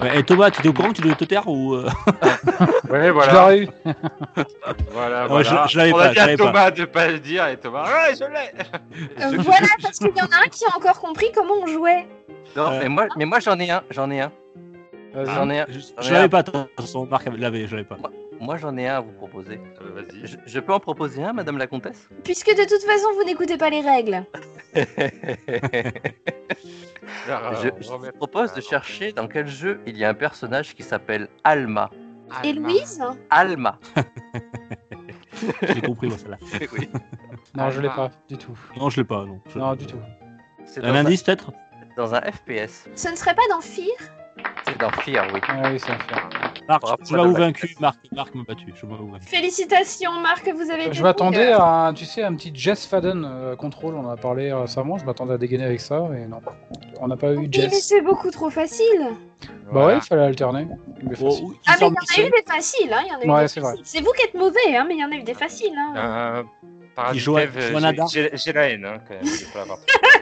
Ouais, 0.01 0.19
et 0.19 0.23
Thomas, 0.23 0.51
tu 0.51 0.63
es 0.63 0.69
au 0.69 0.73
courant 0.73 0.89
que 0.91 0.95
tu 0.97 1.03
dois 1.03 1.15
te 1.15 1.25
taire 1.25 1.47
ou. 1.47 1.75
euh, 1.75 1.89
Ouais, 2.91 3.07
Je 3.07 3.11
voilà. 3.11 3.33
l'aurais 3.33 3.59
eu. 3.61 3.69
voilà, 4.93 5.27
voilà. 5.27 5.67
je- 5.67 5.73
je 5.73 5.79
l'avais 5.79 5.93
On 5.93 5.97
pas, 5.97 6.05
a 6.05 6.09
je 6.09 6.13
dit 6.15 6.19
à 6.21 6.27
l'avais 6.27 6.37
pas. 6.37 6.45
Thomas 6.47 6.71
de 6.71 6.85
pas 6.87 7.07
le 7.09 7.19
dire 7.19 7.47
et 7.49 7.57
Thomas, 7.57 7.85
ouais, 7.85 8.15
je 8.19 8.25
l'ai. 8.25 9.21
Euh, 9.23 9.37
Voilà, 9.43 9.67
parce 9.83 9.99
qu'il 9.99 10.09
y 10.17 10.23
en 10.23 10.27
a 10.27 10.45
un 10.45 10.49
qui 10.51 10.65
a 10.65 10.77
encore 10.77 10.99
compris 11.01 11.31
comment 11.35 11.55
on 11.63 11.67
jouait. 11.67 12.07
Non, 12.57 12.67
Euh. 12.73 12.79
mais 12.83 12.89
moi, 12.89 13.07
mais 13.17 13.25
moi 13.27 13.39
j'en 13.41 13.59
ai 13.59 13.71
un. 13.71 13.83
J'en 13.91 14.11
ai 14.11 14.21
un. 14.21 14.33
Vas-y. 15.15 15.35
J'en 15.35 15.51
ai 15.51 15.61
un. 15.61 15.67
Je, 15.69 15.79
je 16.01 16.09
ai 16.09 16.13
l'avais 16.13 16.29
pas, 16.29 16.43
de 16.43 16.51
toute 16.51 16.71
façon, 16.81 17.07
Marc 17.07 17.27
l'avait, 17.37 17.67
je 17.67 17.77
l'avais 17.77 17.89
pas. 17.89 17.97
moi 18.41 18.57
j'en 18.57 18.77
ai 18.77 18.87
un 18.89 18.97
à 18.97 19.01
vous 19.01 19.13
proposer. 19.13 19.61
Ah 19.79 19.83
bah, 19.85 20.03
Vas-y. 20.03 20.27
Je, 20.27 20.37
je 20.47 20.61
peux 20.61 20.73
en 20.73 20.81
proposer 20.81 21.23
un, 21.25 21.33
Madame 21.33 21.59
la 21.59 21.67
Comtesse? 21.67 22.09
Puisque 22.25 22.49
de 22.51 22.63
toute 22.69 22.83
façon, 22.83 23.09
vous 23.17 23.25
n'écoutez 23.25 23.57
pas 23.59 23.71
les 23.71 23.81
règles. 23.81 24.25
Alors, 27.29 27.55
Je, 27.63 27.69
vous 27.93 28.13
propose 28.19 28.53
de 28.55 28.61
chercher 28.61 29.13
dans 29.13 29.27
quel 29.29 29.47
jeu 29.47 29.81
il 29.87 29.97
y 29.97 30.05
a 30.05 30.11
un 30.11 30.15
personnage 30.15 30.75
qui 30.75 30.83
s'appelle 30.83 31.29
Alma. 31.45 31.91
Et 32.45 32.51
Alma. 32.51 32.69
Louise? 32.69 33.03
Alma. 33.31 33.79
J'ai 35.63 35.81
compris, 35.81 36.09
moi, 36.09 36.19
celle-là. 36.19 36.39
oui. 36.79 36.89
Non, 37.57 37.69
je 37.71 37.81
l'ai 37.81 37.89
Alma. 37.89 38.09
pas 38.11 38.15
du 38.29 38.39
tout. 38.39 38.57
Non, 38.77 38.91
je 38.91 39.01
l'ai 39.01 39.05
pas, 39.05 39.25
non. 39.25 39.41
Je- 39.53 39.59
Non, 39.59 39.75
du 39.75 39.85
tout. 39.87 39.99
Un 40.81 40.95
indice, 40.95 41.25
peut-être? 41.25 41.51
Dans 41.97 42.15
un 42.15 42.21
FPS. 42.21 42.87
Ce 42.95 43.09
ne 43.09 43.17
serait 43.17 43.35
pas 43.35 43.43
dans 43.51 43.61
Fear? 43.61 43.89
C'est 44.67 44.79
dans 44.79 44.91
Fear, 44.91 45.27
oui. 45.35 45.41
Ah 45.49 45.71
oui, 45.73 45.79
c'est. 45.79 45.93
Marc, 46.69 46.83
Bravo, 46.83 47.03
tu 47.05 47.15
m'as 47.15 47.27
vaincu, 47.27 47.75
Marc. 47.81 47.97
Marc 48.13 48.35
m'a 48.35 48.45
battu. 48.45 48.73
Je. 48.75 48.87
Félicitations, 49.27 50.13
Marc, 50.21 50.49
vous 50.49 50.71
avez 50.71 50.93
Je 50.93 51.03
m'attendais 51.03 51.51
à, 51.53 51.87
un- 51.87 51.95
tu 51.95 52.05
sais, 52.05 52.23
un 52.23 52.35
petit 52.35 52.53
Jess 52.55 52.87
Fadden 52.87 53.25
euh, 53.25 53.57
contrôle. 53.57 53.95
On 53.97 54.07
en 54.07 54.11
a 54.11 54.17
parlé 54.17 54.53
récemment. 54.53 54.97
Je 54.99 55.05
m'attendais 55.05 55.35
à 55.35 55.39
dégainer 55.39 55.65
avec 55.65 55.81
ça, 55.81 56.07
mais 56.11 56.27
non. 56.27 56.41
On 57.01 57.09
n'a 57.09 57.17
pas 57.17 57.33
eu 57.33 57.39
Oui, 57.39 57.51
mais 57.53 57.69
Jess. 57.71 57.85
c'est 57.89 58.01
beaucoup 58.03 58.31
trop 58.31 58.51
facile. 58.51 59.09
Bah 59.73 59.87
ouais, 59.87 59.97
il 59.97 60.01
fallait 60.03 60.23
alterner. 60.25 60.67
Mais 61.03 61.17
Oh, 61.21 61.53
Ah, 61.67 61.77
mais 61.81 61.87
il 61.87 61.93
y 62.19 62.23
en 62.23 62.25
a 62.25 62.27
eu 62.27 62.31
des 62.31 62.43
faciles, 62.53 62.93
hein. 62.93 63.01
Il 63.05 63.09
y 63.09 63.15
en 63.15 63.19
a 63.21 63.25
eu 63.25 63.41
Ouais, 63.43 63.49
c'est 63.49 63.61
vrai. 63.61 63.75
C'est 63.85 64.01
vous 64.01 64.13
qui 64.13 64.23
êtes 64.25 64.35
mauvais, 64.35 64.77
hein, 64.77 64.85
mais 64.87 64.95
il 64.95 65.01
y 65.01 65.05
en 65.05 65.11
a 65.11 65.15
eu 65.17 65.23
des 65.23 65.35
faciles, 65.35 65.75
hein. 65.77 65.95
Euh, 65.97 66.43
Nadar. 67.81 68.09
j'ai 68.09 68.31
j'ai 68.35 68.53
la 68.53 68.69
haine 68.69 68.85
hein, 68.85 68.99
quand 69.09 69.15
même. 69.15 69.25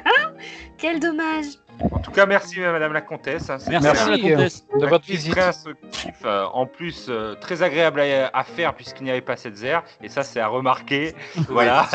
Quel 0.78 1.00
dommage. 1.00 1.46
En 1.92 2.00
tout 2.00 2.10
cas, 2.10 2.26
merci 2.26 2.58
Madame 2.58 2.92
la 2.92 3.00
Comtesse. 3.02 3.50
hein, 3.50 3.58
Merci, 3.68 3.86
Madame 3.86 4.10
la 4.10 4.18
Comtesse. 4.18 4.66
de 4.80 4.86
votre 4.86 5.04
visite. 5.06 5.30
très 5.32 5.42
instructif, 5.48 6.14
euh, 6.24 6.44
en 6.52 6.66
plus 6.66 7.06
euh, 7.08 7.34
très 7.36 7.62
agréable 7.62 8.00
à, 8.00 8.30
à 8.36 8.42
faire 8.44 8.74
puisqu'il 8.74 9.04
n'y 9.04 9.10
avait 9.12 9.20
pas 9.20 9.36
cette 9.36 9.56
zère 9.56 9.84
et 10.02 10.08
ça 10.08 10.22
c'est 10.24 10.40
à 10.40 10.48
remarquer. 10.48 11.14
voilà, 11.48 11.86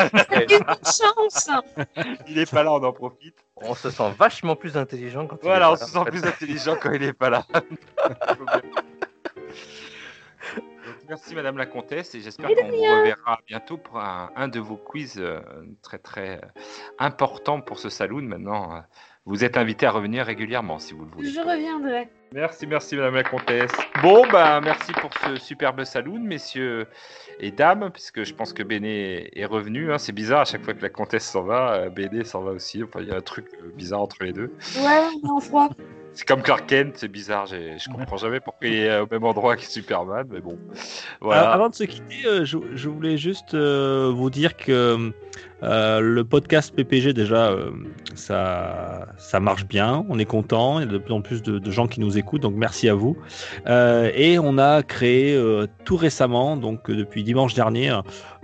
chance. 0.84 1.50
il 2.28 2.38
est 2.38 2.50
pas 2.50 2.62
là, 2.62 2.72
on 2.72 2.82
en 2.82 2.92
profite. 2.92 3.34
On 3.56 3.74
se 3.74 3.90
sent 3.90 4.12
vachement 4.18 4.56
plus 4.56 4.76
intelligent 4.76 5.26
quand 5.26 5.36
il 5.42 5.44
Voilà, 5.46 5.66
est 5.66 5.68
on 5.68 5.72
pas 5.72 5.76
se 5.76 5.82
là, 5.84 5.88
sent 5.88 5.98
en 5.98 6.04
fait. 6.06 6.10
plus 6.12 6.24
intelligent 6.24 6.76
quand 6.80 6.92
il 6.92 7.00
n'est 7.02 7.12
pas 7.12 7.30
là. 7.30 7.44
Merci 11.08 11.34
Madame 11.34 11.58
la 11.58 11.66
Comtesse 11.66 12.14
et 12.14 12.20
j'espère 12.20 12.48
qu'on 12.48 12.68
vous 12.68 12.82
reverra 12.82 13.38
bientôt 13.46 13.76
pour 13.76 13.98
un, 13.98 14.30
un 14.36 14.48
de 14.48 14.58
vos 14.60 14.76
quiz 14.76 15.16
euh, 15.18 15.40
très 15.82 15.98
très 15.98 16.36
euh, 16.36 16.48
important 16.98 17.60
pour 17.60 17.78
ce 17.78 17.88
saloon. 17.88 18.22
Maintenant, 18.22 18.74
euh, 18.76 18.80
vous 19.26 19.44
êtes 19.44 19.56
invité 19.56 19.86
à 19.86 19.90
revenir 19.90 20.24
régulièrement 20.24 20.78
si 20.78 20.94
vous 20.94 21.04
le 21.04 21.10
voulez. 21.10 21.30
Je 21.30 21.40
reviendrai. 21.40 22.08
Merci, 22.32 22.66
merci 22.66 22.96
Madame 22.96 23.14
la 23.14 23.22
Comtesse. 23.22 23.72
Bon, 24.02 24.26
bah 24.32 24.60
merci 24.62 24.92
pour 24.92 25.10
ce 25.14 25.36
superbe 25.36 25.84
saloon, 25.84 26.20
messieurs 26.20 26.86
et 27.38 27.50
dames, 27.50 27.90
puisque 27.92 28.24
je 28.24 28.34
pense 28.34 28.52
que 28.52 28.62
Béné 28.62 29.30
est 29.38 29.46
revenu. 29.46 29.92
hein. 29.92 29.98
C'est 29.98 30.12
bizarre, 30.12 30.40
à 30.40 30.44
chaque 30.44 30.62
fois 30.64 30.74
que 30.74 30.82
la 30.82 30.90
Comtesse 30.90 31.24
s'en 31.28 31.42
va, 31.42 31.88
Béné 31.90 32.24
s'en 32.24 32.42
va 32.42 32.52
aussi. 32.52 32.82
Enfin, 32.82 33.00
il 33.02 33.08
y 33.08 33.12
a 33.12 33.16
un 33.16 33.20
truc 33.20 33.46
bizarre 33.76 34.00
entre 34.02 34.24
les 34.24 34.32
deux. 34.32 34.52
Ouais, 34.76 35.08
on 35.22 35.28
est 35.28 35.30
en 35.30 35.40
froid. 35.40 35.68
C'est 36.14 36.26
comme 36.26 36.42
Clark 36.42 36.66
Kent, 36.68 36.92
c'est 36.96 37.08
bizarre. 37.08 37.46
Je 37.46 37.90
comprends 37.90 38.16
jamais 38.16 38.38
pourquoi 38.38 38.68
il 38.68 38.74
est 38.74 39.00
au 39.00 39.08
même 39.10 39.24
endroit 39.24 39.56
que 39.56 39.64
Superman, 39.64 40.26
mais 40.30 40.40
bon. 40.40 40.56
Euh, 41.22 41.30
Avant 41.30 41.68
de 41.68 41.74
se 41.74 41.84
quitter, 41.84 42.24
euh, 42.26 42.44
je, 42.44 42.56
je 42.74 42.88
voulais 42.88 43.18
juste 43.18 43.54
euh, 43.54 44.12
vous 44.14 44.30
dire 44.30 44.56
que 44.56 45.12
euh, 45.62 46.00
le 46.00 46.24
podcast 46.24 46.74
PPG 46.74 47.12
déjà, 47.14 47.48
euh, 47.50 47.70
ça, 48.14 49.06
ça 49.16 49.40
marche 49.40 49.66
bien. 49.66 50.04
On 50.08 50.18
est 50.18 50.24
content. 50.24 50.80
Il 50.80 50.86
y 50.86 50.88
a 50.88 50.92
de 50.92 50.98
plus 50.98 51.14
en 51.14 51.20
plus 51.22 51.42
de, 51.42 51.70
gens 51.70 51.86
qui 51.86 52.00
nous 52.00 52.18
écoutent, 52.18 52.42
donc 52.42 52.54
merci 52.54 52.88
à 52.88 52.94
vous. 52.94 53.16
Euh, 53.66 54.10
et 54.14 54.38
on 54.38 54.58
a 54.58 54.82
créé 54.82 55.40
tout 55.84 55.96
récemment, 55.96 56.56
donc 56.56 56.90
depuis 56.90 57.24
dimanche 57.24 57.54
dernier, 57.54 57.88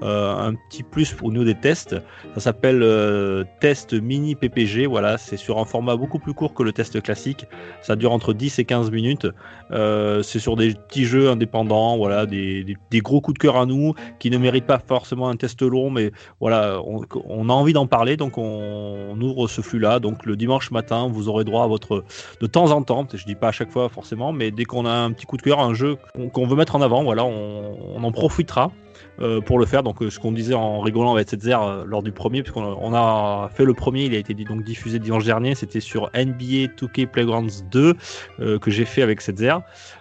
un 0.03 0.55
petit 0.71 0.83
plus 0.83 1.13
pour 1.13 1.31
nous 1.31 1.45
des 1.45 1.55
tests. 1.55 1.97
Ça 2.35 2.41
s'appelle 2.41 3.47
test 3.61 3.93
mini 3.93 4.35
PPG. 4.35 4.87
Voilà, 4.87 5.19
c'est 5.19 5.37
sur 5.37 5.59
un 5.59 5.65
format 5.65 5.97
beaucoup 5.97 6.19
plus 6.19 6.33
court 6.33 6.55
que 6.55 6.63
le 6.63 6.73
test 6.73 7.01
classique. 7.03 7.47
Ça 7.83 7.97
dure 7.97 8.13
entre 8.13 8.33
10 8.33 8.59
et 8.59 8.65
15 8.65 8.91
minutes. 8.91 9.27
C'est 9.71 10.39
sur 10.39 10.57
des 10.57 10.75
petits 10.75 11.05
jeux 11.05 11.29
indépendants, 11.29 11.97
voilà, 11.99 12.27
des, 12.27 12.65
des- 12.65 12.77
des 12.91 13.01
gros 13.01 13.21
coups 13.21 13.35
de 13.39 13.43
cœur 13.43 13.57
à 13.57 13.67
nous 13.67 13.95
qui 14.19 14.31
ne 14.31 14.39
méritent 14.39 14.67
pas 14.67 14.79
forcément 14.85 15.29
un 15.29 15.37
test 15.37 15.63
long, 15.63 15.91
mais 15.91 16.13
voilà, 16.41 16.81
on, 16.85 17.00
on 17.25 17.49
a 17.49 17.53
envie 17.53 17.73
d'en 17.73 17.87
parler, 17.87 18.17
donc 18.17 18.39
on, 18.39 19.19
ouvre 19.21 19.49
ce 19.49 19.61
flux-là. 19.61 20.01
Donc 20.01 20.25
le 20.25 20.37
dimanche 20.37 20.71
matin, 20.71 21.09
vous 21.11 21.29
aurez 21.29 21.45
droit 21.45 21.65
à 21.65 21.67
votre 21.67 22.05
de 22.41 22.47
temps 22.47 22.71
en 22.71 22.83
temps, 22.83 23.07
je 23.13 23.25
dis 23.25 23.35
pas 23.35 23.49
à 23.49 23.53
chaque 23.53 23.71
fois 23.71 23.89
forcément, 23.89 24.33
mais 24.33 24.51
dès 24.51 24.65
qu'on 24.65 24.87
a 24.87 24.93
un 24.93 25.13
petit 25.13 25.27
coup 25.27 25.37
de 25.37 25.43
cœur, 25.43 25.61
un 25.61 25.75
jeu 25.75 25.97
qu'on 26.33 26.47
veut 26.47 26.57
mettre 26.57 26.77
en 26.77 26.83
avant, 26.83 27.03
voilà, 27.03 27.25
on 27.25 28.03
en 28.03 28.13
profitera. 28.13 28.73
Euh, 29.21 29.41
pour 29.41 29.59
le 29.59 29.67
faire, 29.67 29.83
donc 29.83 30.03
euh, 30.03 30.11
ce 30.11 30.19
qu'on 30.19 30.33
disait 30.33 30.55
en 30.55 30.81
rigolant 30.81 31.13
avec 31.15 31.29
cette 31.29 31.43
zère 31.43 31.85
lors 31.87 32.03
du 32.03 32.13
premier, 32.13 32.43
puisqu'on 32.43 32.95
a, 32.95 33.51
fait 33.53 33.65
le 33.65 33.75
premier, 33.75 34.05
il 34.05 34.15
a 34.15 34.19
été 34.19 34.35
donc 34.35 34.63
diffusé 34.63 34.99
dimanche 34.99 35.25
dernier, 35.25 35.55
c'était 35.55 35.81
sur 35.81 36.11
NBA 36.15 36.73
2K 36.79 37.07
Playgrounds 37.07 37.65
2 37.71 37.95
euh, 38.41 38.59
que 38.59 38.71
j'ai 38.71 38.85
fait 38.85 39.03
avec 39.03 39.21
cette. 39.21 39.41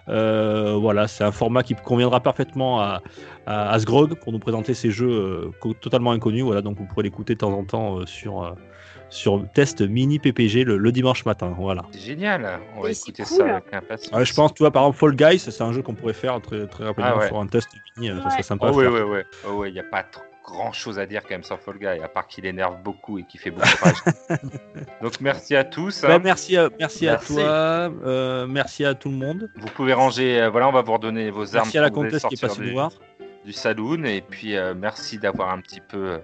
Euh, 0.08 0.76
voilà, 0.78 1.08
c'est 1.08 1.24
un 1.24 1.32
format 1.32 1.62
qui 1.62 1.74
conviendra 1.74 2.20
parfaitement 2.20 2.80
à, 2.80 3.00
à, 3.46 3.78
pour 4.20 4.32
nous 4.32 4.38
présenter 4.38 4.74
ces 4.74 4.90
jeux 4.90 5.52
euh, 5.62 5.72
totalement 5.80 6.12
inconnus. 6.12 6.44
Voilà, 6.44 6.62
donc 6.62 6.76
vous 6.78 6.84
pourrez 6.84 7.04
l'écouter 7.04 7.34
de 7.34 7.38
temps 7.38 7.52
en 7.52 7.64
temps 7.64 7.98
euh, 7.98 8.06
sur, 8.06 8.42
euh, 8.42 8.50
sur 9.10 9.44
test 9.54 9.80
mini 9.82 10.18
PPG 10.18 10.64
le, 10.64 10.78
le 10.78 10.92
dimanche 10.92 11.24
matin. 11.26 11.54
Voilà. 11.58 11.82
C'est 11.92 12.00
génial. 12.00 12.60
On 12.76 12.82
va 12.82 12.88
Et 12.90 12.92
écouter 12.92 13.24
cool. 13.24 13.36
ça 13.38 13.56
avec 13.56 13.74
impatience. 13.74 14.12
Ouais, 14.18 14.24
je 14.24 14.34
pense, 14.34 14.54
tu 14.54 14.62
vois, 14.62 14.70
par 14.70 14.84
exemple, 14.84 14.98
Fall 14.98 15.16
Guys, 15.16 15.38
c'est 15.40 15.62
un 15.62 15.72
jeu 15.72 15.82
qu'on 15.82 15.94
pourrait 15.94 16.12
faire 16.14 16.40
très, 16.40 16.66
très 16.66 16.84
rapidement 16.84 17.10
Ah 17.14 17.18
ouais. 17.18 17.26
sur 17.26 17.38
un 17.38 17.46
test 17.46 17.68
mini. 17.96 18.10
euh, 18.10 18.22
Ça 18.22 18.30
serait 18.30 18.42
sympa. 18.42 18.70
Oh 18.72 18.78
oui, 18.78 18.86
oui, 18.86 19.00
oui. 19.00 19.18
Oh 19.46 19.52
oui, 19.56 19.68
il 19.68 19.74
n'y 19.74 19.80
a 19.80 19.84
pas 19.84 20.02
trop 20.04 20.22
grand 20.42 20.72
chose 20.72 20.98
à 20.98 21.06
dire 21.06 21.22
quand 21.22 21.30
même 21.34 21.44
sur 21.44 21.60
Fall 21.60 21.78
Guy, 21.78 21.86
à 21.86 22.08
part 22.08 22.26
qu'il 22.26 22.44
énerve 22.44 22.82
beaucoup 22.82 23.18
et 23.18 23.22
qu'il 23.24 23.38
fait 23.38 23.50
beaucoup 23.52 23.68
de 23.68 23.84
rage. 23.84 24.40
Donc 25.02 25.20
merci 25.20 25.54
à 25.54 25.62
tous. 25.62 26.02
hein. 26.02 26.08
Ouais, 26.08 26.18
merci 26.18 26.56
à, 26.56 26.68
merci, 26.76 27.06
à 27.06 27.16
toi, 27.18 27.40
euh, 28.04 28.46
merci 28.48 28.84
à 28.84 28.94
tout 28.94 29.10
le 29.10 29.14
monde. 29.16 29.48
Vous 29.56 29.68
pouvez 29.68 29.92
ranger, 29.92 30.40
euh, 30.40 30.50
voilà, 30.50 30.68
on 30.68 30.72
va 30.72 30.82
vous 30.82 30.92
redonner 30.94 31.30
vos 31.30 31.54
armes 31.56 31.66
Merci 31.66 31.78
à 31.78 31.82
la 31.82 31.90
comtesse 31.90 32.24
qui 32.24 32.34
est 32.34 32.40
passée 32.40 32.62
nous 32.62 32.72
voir. 32.72 32.90
Saloon. 33.52 34.04
Et 34.04 34.20
puis 34.20 34.56
euh, 34.56 34.74
merci 34.74 35.18
d'avoir 35.18 35.50
un 35.50 35.60
petit 35.60 35.80
peu 35.80 35.98
euh, 35.98 36.18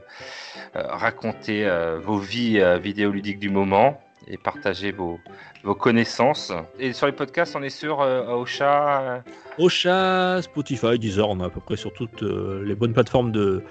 euh, 0.76 0.82
raconté 0.86 1.68
vos 2.02 2.18
vies 2.18 2.60
vidéoludiques 2.80 3.38
du 3.38 3.50
moment 3.50 4.00
et 4.28 4.36
partagé 4.36 4.92
vos, 4.92 5.20
vos 5.62 5.74
connaissances. 5.74 6.52
Et 6.78 6.92
sur 6.92 7.06
les 7.06 7.12
podcasts, 7.12 7.56
on 7.56 7.62
est 7.62 7.70
sur 7.70 8.00
euh, 8.00 8.34
Ocha. 8.34 9.00
euh, 9.00 9.20
Ocha, 9.58 10.42
Spotify, 10.42 10.98
Deezer, 10.98 11.28
on 11.28 11.40
est 11.40 11.44
à 11.44 11.48
peu 11.48 11.60
près 11.60 11.76
sur 11.76 11.92
toutes 11.92 12.22
euh, 12.22 12.62
les 12.64 12.74
bonnes 12.74 12.92
plateformes 12.92 13.32
de, 13.32 13.62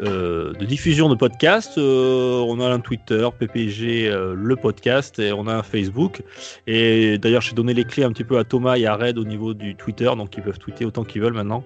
euh, 0.00 0.52
de 0.52 0.64
diffusion 0.64 1.08
de 1.08 1.14
podcasts. 1.14 1.78
On 1.78 2.60
a 2.60 2.68
un 2.68 2.80
Twitter, 2.80 3.28
PPG, 3.38 4.10
le 4.34 4.56
podcast, 4.56 5.18
et 5.18 5.32
on 5.32 5.46
a 5.46 5.54
un 5.54 5.62
Facebook. 5.62 6.22
Et 6.66 7.18
d'ailleurs, 7.18 7.42
j'ai 7.42 7.54
donné 7.54 7.74
les 7.74 7.84
clés 7.84 8.04
un 8.04 8.12
petit 8.12 8.24
peu 8.24 8.38
à 8.38 8.44
Thomas 8.44 8.76
et 8.76 8.86
à 8.86 8.96
Red 8.96 9.18
au 9.18 9.24
niveau 9.24 9.54
du 9.54 9.76
Twitter, 9.76 10.10
donc 10.16 10.36
ils 10.36 10.42
peuvent 10.42 10.58
tweeter 10.58 10.84
autant 10.84 11.04
qu'ils 11.04 11.22
veulent 11.22 11.34
maintenant. 11.34 11.64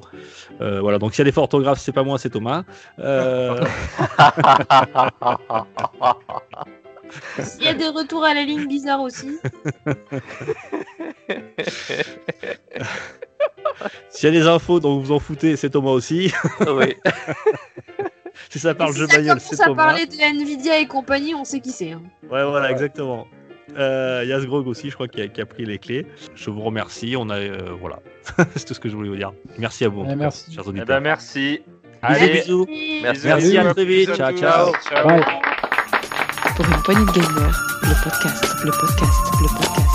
Voilà, 0.60 0.98
donc 0.98 1.14
s'il 1.14 1.24
y 1.24 1.28
a 1.28 1.30
des 1.30 1.38
orthographes, 1.38 1.78
c'est 1.78 1.92
pas 1.92 2.02
moi, 2.02 2.18
c'est 2.18 2.30
Thomas. 2.30 2.64
Euh, 7.38 7.42
Il 7.60 7.64
y 7.64 7.68
a 7.68 7.74
des 7.74 7.88
retours 7.88 8.24
à 8.24 8.34
la 8.34 8.42
ligne 8.44 8.66
bizarres 8.66 9.00
aussi. 9.00 9.38
s'il 14.10 14.24
y 14.24 14.28
a 14.28 14.30
des 14.40 14.46
infos 14.46 14.80
dont 14.80 14.94
vous 14.96 15.02
vous 15.04 15.12
en 15.12 15.18
foutez, 15.18 15.56
c'est 15.56 15.70
Thomas 15.70 15.90
aussi. 15.90 16.32
oui. 16.66 16.94
si 18.50 18.58
ça 18.58 18.74
parle 18.74 18.92
Si 18.92 18.98
jeu 19.00 19.06
ça 19.06 19.16
bagnole, 19.16 19.40
c'est 19.40 19.60
à 19.60 19.66
Thomas. 19.66 19.84
parler 19.86 20.06
de 20.06 20.14
Nvidia 20.14 20.78
et 20.80 20.86
compagnie, 20.86 21.34
on 21.34 21.44
sait 21.44 21.60
qui 21.60 21.70
c'est. 21.70 21.92
hein. 21.92 22.02
Ouais, 22.30 22.44
voilà, 22.44 22.70
exactement. 22.70 23.26
Euh, 23.76 24.22
Il 24.24 24.30
y 24.30 24.32
a 24.32 24.40
Sgrog 24.40 24.66
aussi, 24.66 24.88
je 24.90 24.94
crois, 24.94 25.08
qui 25.08 25.20
a, 25.20 25.28
qui 25.28 25.40
a 25.40 25.46
pris 25.46 25.64
les 25.64 25.78
clés. 25.78 26.06
Je 26.34 26.50
vous 26.50 26.62
remercie. 26.62 27.14
On 27.18 27.28
a, 27.30 27.36
euh, 27.36 27.70
voilà, 27.80 28.00
c'est 28.56 28.64
tout 28.64 28.74
ce 28.74 28.80
que 28.80 28.88
je 28.88 28.96
voulais 28.96 29.10
vous 29.10 29.16
dire. 29.16 29.32
Merci 29.58 29.84
à 29.84 29.88
vous, 29.88 30.00
en 30.00 30.04
Ouais, 30.06 30.12
tout 30.14 30.18
cas, 30.18 30.24
merci. 30.24 30.56
Eh 30.74 30.84
ben 30.84 31.00
merci. 31.00 31.60
Bisous, 31.60 32.02
Allez, 32.02 32.32
bisous. 32.40 32.66
Merci. 33.02 33.26
Merci, 33.26 33.58
à 33.58 33.74
très 33.74 33.84
vite. 33.84 34.14
Ciao, 34.14 34.32
ciao. 34.36 34.72
Pour 36.58 36.66
une 36.66 36.82
poignée 36.82 37.06
de 37.06 37.12
gamers, 37.12 37.62
le 37.82 38.02
podcast, 38.02 38.44
le 38.64 38.72
podcast, 38.72 39.32
le 39.40 39.46
podcast, 39.46 39.87